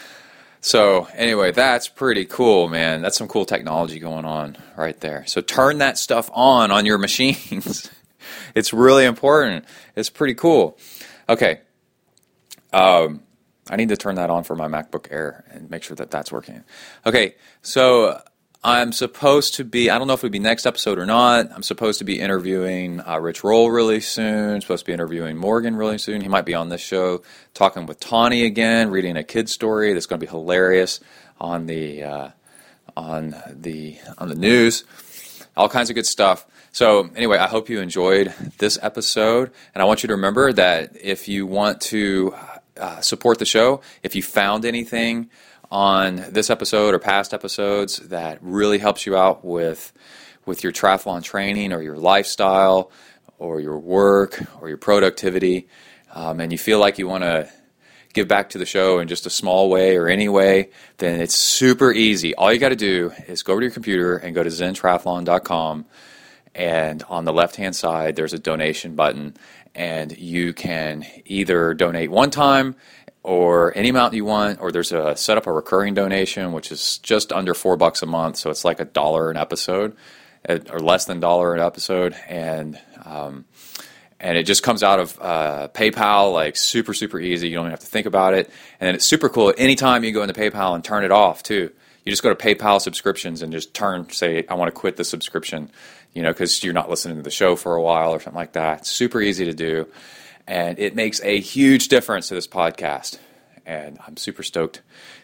so 0.60 1.08
anyway 1.14 1.50
that's 1.50 1.88
pretty 1.88 2.24
cool 2.24 2.68
man 2.68 3.02
that's 3.02 3.18
some 3.18 3.26
cool 3.26 3.44
technology 3.44 3.98
going 3.98 4.24
on 4.24 4.56
right 4.76 5.00
there 5.00 5.26
so 5.26 5.40
turn 5.40 5.78
that 5.78 5.98
stuff 5.98 6.30
on 6.32 6.70
on 6.70 6.86
your 6.86 6.98
machines 6.98 7.90
it's 8.54 8.72
really 8.72 9.04
important. 9.04 9.64
It's 9.96 10.10
pretty 10.10 10.34
cool. 10.34 10.78
Okay. 11.28 11.60
Um, 12.72 13.22
I 13.70 13.76
need 13.76 13.90
to 13.90 13.96
turn 13.96 14.16
that 14.16 14.30
on 14.30 14.44
for 14.44 14.56
my 14.56 14.66
MacBook 14.66 15.10
Air 15.10 15.44
and 15.50 15.70
make 15.70 15.82
sure 15.82 15.94
that 15.96 16.10
that's 16.10 16.32
working. 16.32 16.64
Okay, 17.06 17.36
so 17.62 18.20
I'm 18.64 18.92
supposed 18.92 19.54
to 19.54 19.64
be, 19.64 19.90
I 19.90 19.98
don't 19.98 20.06
know 20.06 20.14
if 20.14 20.20
it'll 20.20 20.30
be 20.30 20.38
next 20.38 20.66
episode 20.66 20.98
or 20.98 21.06
not. 21.06 21.50
I'm 21.52 21.62
supposed 21.62 21.98
to 21.98 22.04
be 22.04 22.20
interviewing 22.20 23.00
uh, 23.00 23.18
Rich 23.18 23.44
Roll 23.44 23.70
really 23.70 24.00
soon. 24.00 24.60
supposed 24.60 24.84
to 24.84 24.90
be 24.90 24.92
interviewing 24.92 25.36
Morgan 25.36 25.76
really 25.76 25.98
soon. 25.98 26.20
He 26.20 26.28
might 26.28 26.44
be 26.44 26.54
on 26.54 26.68
this 26.68 26.80
show 26.80 27.22
talking 27.54 27.86
with 27.86 28.00
Tawny 28.00 28.44
again, 28.44 28.90
reading 28.90 29.16
a 29.16 29.24
kid 29.24 29.48
story 29.48 29.92
that's 29.94 30.06
going 30.06 30.20
to 30.20 30.26
be 30.26 30.30
hilarious 30.30 31.00
on 31.40 31.66
the 31.66 32.04
uh, 32.04 32.28
on 32.96 33.34
the 33.48 33.98
on 34.18 34.28
the 34.28 34.36
news. 34.36 34.84
All 35.56 35.68
kinds 35.68 35.90
of 35.90 35.94
good 35.94 36.06
stuff. 36.06 36.46
So 36.74 37.10
anyway, 37.14 37.36
I 37.36 37.48
hope 37.48 37.68
you 37.68 37.80
enjoyed 37.80 38.32
this 38.56 38.78
episode, 38.80 39.50
and 39.74 39.82
I 39.82 39.84
want 39.84 40.02
you 40.02 40.06
to 40.06 40.14
remember 40.14 40.54
that 40.54 40.96
if 40.98 41.28
you 41.28 41.46
want 41.46 41.82
to 41.82 42.34
uh, 42.78 43.02
support 43.02 43.38
the 43.38 43.44
show, 43.44 43.82
if 44.02 44.16
you 44.16 44.22
found 44.22 44.64
anything 44.64 45.28
on 45.70 46.24
this 46.30 46.48
episode 46.48 46.94
or 46.94 46.98
past 46.98 47.34
episodes 47.34 47.98
that 48.08 48.38
really 48.40 48.78
helps 48.78 49.04
you 49.04 49.14
out 49.16 49.44
with 49.44 49.92
with 50.46 50.64
your 50.64 50.72
triathlon 50.72 51.22
training 51.22 51.74
or 51.74 51.82
your 51.82 51.98
lifestyle 51.98 52.90
or 53.38 53.60
your 53.60 53.78
work 53.78 54.42
or 54.62 54.68
your 54.68 54.78
productivity, 54.78 55.68
um, 56.14 56.40
and 56.40 56.52
you 56.52 56.58
feel 56.58 56.78
like 56.78 56.98
you 56.98 57.06
want 57.06 57.22
to 57.22 57.50
give 58.14 58.28
back 58.28 58.48
to 58.48 58.56
the 58.56 58.66
show 58.66 58.98
in 58.98 59.08
just 59.08 59.26
a 59.26 59.30
small 59.30 59.68
way 59.68 59.98
or 59.98 60.08
any 60.08 60.28
way, 60.28 60.70
then 60.96 61.20
it's 61.20 61.34
super 61.34 61.92
easy. 61.92 62.34
All 62.34 62.50
you 62.50 62.58
got 62.58 62.70
to 62.70 62.76
do 62.76 63.12
is 63.28 63.42
go 63.42 63.52
over 63.52 63.60
to 63.60 63.66
your 63.66 63.74
computer 63.74 64.16
and 64.16 64.34
go 64.34 64.42
to 64.42 64.48
zentriathlon.com. 64.48 65.84
And 66.54 67.02
on 67.08 67.24
the 67.24 67.32
left 67.32 67.56
hand 67.56 67.74
side, 67.74 68.16
there's 68.16 68.34
a 68.34 68.38
donation 68.38 68.94
button, 68.94 69.34
and 69.74 70.16
you 70.16 70.52
can 70.52 71.06
either 71.24 71.72
donate 71.74 72.10
one 72.10 72.30
time 72.30 72.76
or 73.22 73.76
any 73.76 73.88
amount 73.88 74.14
you 74.14 74.24
want, 74.24 74.60
or 74.60 74.72
there's 74.72 74.92
a 74.92 75.16
set 75.16 75.36
up 75.38 75.46
a 75.46 75.52
recurring 75.52 75.94
donation, 75.94 76.52
which 76.52 76.72
is 76.72 76.98
just 76.98 77.32
under 77.32 77.54
four 77.54 77.76
bucks 77.76 78.02
a 78.02 78.06
month, 78.06 78.36
so 78.36 78.50
it's 78.50 78.64
like 78.64 78.80
a 78.80 78.84
dollar 78.84 79.30
an 79.30 79.36
episode, 79.36 79.96
uh, 80.48 80.58
or 80.70 80.80
less 80.80 81.04
than 81.04 81.18
a 81.18 81.20
dollar 81.20 81.54
an 81.54 81.60
episode, 81.60 82.14
and 82.28 82.78
um, 83.04 83.44
and 84.18 84.36
it 84.36 84.44
just 84.44 84.62
comes 84.62 84.82
out 84.82 84.98
of 84.98 85.18
uh, 85.20 85.68
PayPal, 85.72 86.32
like 86.32 86.56
super 86.56 86.94
super 86.94 87.20
easy. 87.20 87.48
You 87.48 87.56
don't 87.56 87.64
even 87.66 87.70
have 87.70 87.80
to 87.80 87.86
think 87.86 88.06
about 88.06 88.34
it, 88.34 88.50
and 88.80 88.94
it's 88.94 89.04
super 89.04 89.28
cool. 89.28 89.54
Anytime 89.56 90.02
you 90.04 90.12
go 90.12 90.22
into 90.22 90.34
PayPal 90.34 90.74
and 90.74 90.84
turn 90.84 91.04
it 91.04 91.12
off 91.12 91.44
too, 91.44 91.70
you 92.04 92.10
just 92.10 92.24
go 92.24 92.34
to 92.34 92.34
PayPal 92.34 92.80
subscriptions 92.80 93.42
and 93.42 93.52
just 93.52 93.72
turn 93.72 94.10
say 94.10 94.44
I 94.48 94.54
want 94.54 94.68
to 94.68 94.72
quit 94.72 94.96
the 94.96 95.04
subscription, 95.04 95.70
you 96.14 96.22
know, 96.22 96.32
because 96.32 96.62
you're 96.62 96.74
not 96.74 96.90
listening 96.90 97.16
to 97.16 97.22
the 97.22 97.30
show 97.30 97.56
for 97.56 97.74
a 97.74 97.82
while 97.82 98.12
or 98.12 98.20
something 98.20 98.38
like 98.38 98.52
that. 98.52 98.80
It's 98.80 98.90
super 98.90 99.20
easy 99.20 99.44
to 99.46 99.54
do 99.54 99.88
and 100.46 100.78
it 100.78 100.94
makes 100.94 101.20
a 101.22 101.38
huge 101.40 101.88
difference 101.88 102.28
to 102.28 102.34
this 102.34 102.46
podcast. 102.46 103.18
And 103.64 103.98
I'm 104.06 104.16
super 104.16 104.42
stoked 104.42 104.82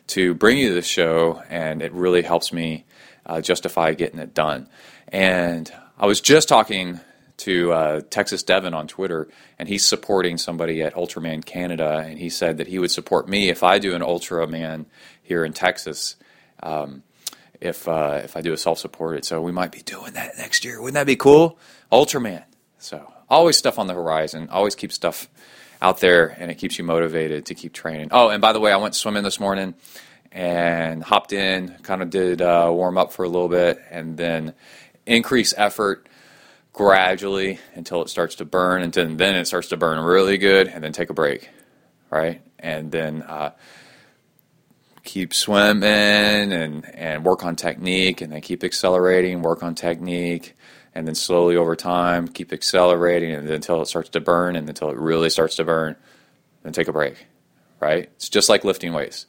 to 0.08 0.34
bring 0.34 0.58
you 0.58 0.73
this 0.73 0.86
show, 0.86 1.42
and 1.49 1.83
it 1.83 1.92
really 1.92 2.23
helps 2.23 2.52
me 2.52 2.84
uh, 3.26 3.41
justify 3.41 3.94
getting 3.94 4.20
it 4.20 4.33
done. 4.33 4.68
And 5.08 5.73
I 5.99 6.07
was 6.07 6.20
just 6.20 6.49
talking 6.49 7.00
to 7.39 7.73
uh, 7.73 8.00
Texas 8.10 8.42
Devon 8.42 8.75
on 8.75 8.86
Twitter, 8.86 9.28
and 9.58 9.68
he's 9.68 9.86
supporting 9.86 10.39
somebody 10.39 10.83
at 10.83 10.94
Ultraman 10.94 11.44
Canada, 11.44 12.05
and 12.07 12.18
he 12.18 12.31
said 12.31 12.58
that 12.58 12.68
he 12.68 12.78
would 12.78 12.91
support 12.91 13.28
me 13.28 13.49
if 13.49 13.62
I 13.62 13.78
do 13.78 13.94
an 13.94 14.02
Ultraman 14.02 14.86
here 15.23 15.44
in 15.44 15.52
Texas. 15.52 16.17
Um, 16.62 17.02
if 17.61 17.89
uh, 17.89 18.20
if 18.25 18.37
I 18.37 18.41
do 18.41 18.53
a 18.53 18.57
self 18.57 18.78
supported, 18.78 19.25
so 19.25 19.41
we 19.41 19.53
might 19.53 19.73
be 19.73 19.81
doing 19.81 20.12
that 20.12 20.39
next 20.39 20.65
year. 20.65 20.81
Wouldn't 20.81 20.95
that 20.95 21.07
be 21.07 21.17
cool? 21.17 21.59
Ultraman. 21.93 22.45
So 22.78 23.12
always 23.28 23.57
stuff 23.57 23.78
on 23.78 23.87
the 23.87 23.95
horizon. 23.95 24.49
Always 24.51 24.75
keep 24.75 24.93
stuff 24.93 25.28
out 25.81 26.01
there, 26.01 26.27
and 26.27 26.51
it 26.51 26.57
keeps 26.57 26.78
you 26.78 26.85
motivated 26.85 27.47
to 27.47 27.55
keep 27.55 27.73
training. 27.73 28.09
Oh, 28.11 28.28
and 28.31 28.41
by 28.41 28.53
the 28.53 28.61
way, 28.61 28.73
I 28.73 28.77
went 28.77 28.95
swimming 28.95 29.23
this 29.23 29.39
morning 29.39 29.75
and 30.33 31.03
hopped 31.03 31.33
in, 31.33 31.77
kind 31.83 32.03
of 32.03 32.11
did 32.11 32.43
uh, 32.43 32.69
warm 32.70 32.99
up 32.99 33.12
for 33.12 33.25
a 33.25 33.28
little 33.28 33.49
bit, 33.49 33.81
and 33.91 34.17
then 34.17 34.55
increase 35.07 35.55
effort 35.57 36.09
gradually 36.73 37.59
until 37.75 38.03
it 38.03 38.09
starts 38.09 38.37
to 38.37 38.45
burn, 38.45 38.83
and 38.83 38.93
then, 38.93 39.17
then 39.17 39.37
it 39.37 39.47
starts 39.47 39.69
to 39.69 39.77
burn 39.77 39.99
really 40.01 40.39
good, 40.39 40.69
and 40.69 40.83
then 40.85 40.93
take 40.93 41.11
a 41.11 41.15
break, 41.15 41.49
right? 42.11 42.43
And 42.59 42.91
then 42.91 43.23
uh, 43.23 43.53
keep 45.09 45.33
swimming 45.33 46.53
and 46.53 46.85
and 46.95 47.25
work 47.25 47.45
on 47.45 47.57
technique, 47.57 48.20
and 48.20 48.33
then 48.33 48.41
keep 48.41 48.62
accelerating, 48.62 49.43
work 49.43 49.62
on 49.62 49.75
technique, 49.75 50.55
and 50.95 51.07
then 51.07 51.15
slowly 51.15 51.57
over 51.57 51.77
time 51.77 52.27
keep 52.27 52.53
accelerating 52.53 53.33
and 53.33 53.49
until 53.49 53.81
it 53.81 53.87
starts 53.87 54.09
to 54.11 54.20
burn 54.20 54.57
and 54.57 54.69
until 54.69 54.91
it 54.91 54.97
really 54.97 55.31
starts 55.31 55.57
to 55.57 55.65
burn 55.65 55.95
then 56.62 56.73
take 56.73 56.89
a 56.89 56.93
break 56.93 57.27
right? 57.81 58.11
It's 58.17 58.28
just 58.28 58.49
like 58.49 58.65
lifting 58.65 58.93
weights. 58.93 59.27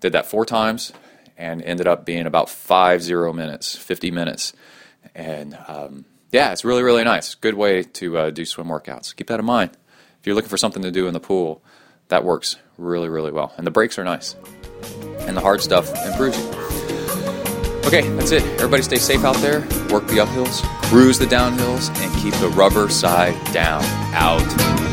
Did 0.00 0.12
that 0.12 0.26
four 0.26 0.46
times 0.46 0.92
and 1.36 1.62
ended 1.62 1.86
up 1.86 2.06
being 2.06 2.26
about 2.26 2.48
five 2.48 3.02
zero 3.02 3.32
minutes 3.32 3.74
50 3.76 4.10
minutes. 4.10 4.52
And 5.14 5.58
um, 5.66 6.04
yeah 6.32 6.52
it's 6.52 6.64
really 6.64 6.82
really 6.82 7.04
nice. 7.04 7.34
Good 7.34 7.54
way 7.54 7.82
to 7.82 8.18
uh, 8.18 8.30
do 8.30 8.44
swim 8.44 8.68
workouts. 8.68 9.14
Keep 9.14 9.26
that 9.28 9.40
in 9.40 9.46
mind. 9.46 9.72
If 10.20 10.26
you're 10.26 10.34
looking 10.34 10.50
for 10.50 10.56
something 10.56 10.82
to 10.82 10.90
do 10.90 11.08
in 11.08 11.14
the 11.14 11.20
pool 11.20 11.62
that 12.08 12.24
works 12.24 12.56
really 12.78 13.08
really 13.08 13.32
well. 13.32 13.52
And 13.56 13.66
the 13.66 13.72
breaks 13.72 13.98
are 13.98 14.04
nice 14.04 14.36
and 15.20 15.36
the 15.36 15.40
hard 15.40 15.62
stuff 15.62 15.88
improves 16.06 16.38
you 16.38 16.56
Okay, 17.86 18.02
that's 18.16 18.32
it. 18.32 18.42
Everybody 18.54 18.82
stay 18.82 18.96
safe 18.98 19.22
out 19.22 19.36
there. 19.36 19.60
Work 19.92 20.08
the 20.08 20.18
uphills, 20.18 20.60
cruise 20.88 21.20
the 21.20 21.24
downhills, 21.24 21.88
and 22.00 22.20
keep 22.20 22.34
the 22.40 22.48
rubber 22.48 22.88
side 22.88 23.36
down. 23.52 23.84
Out. 24.12 24.85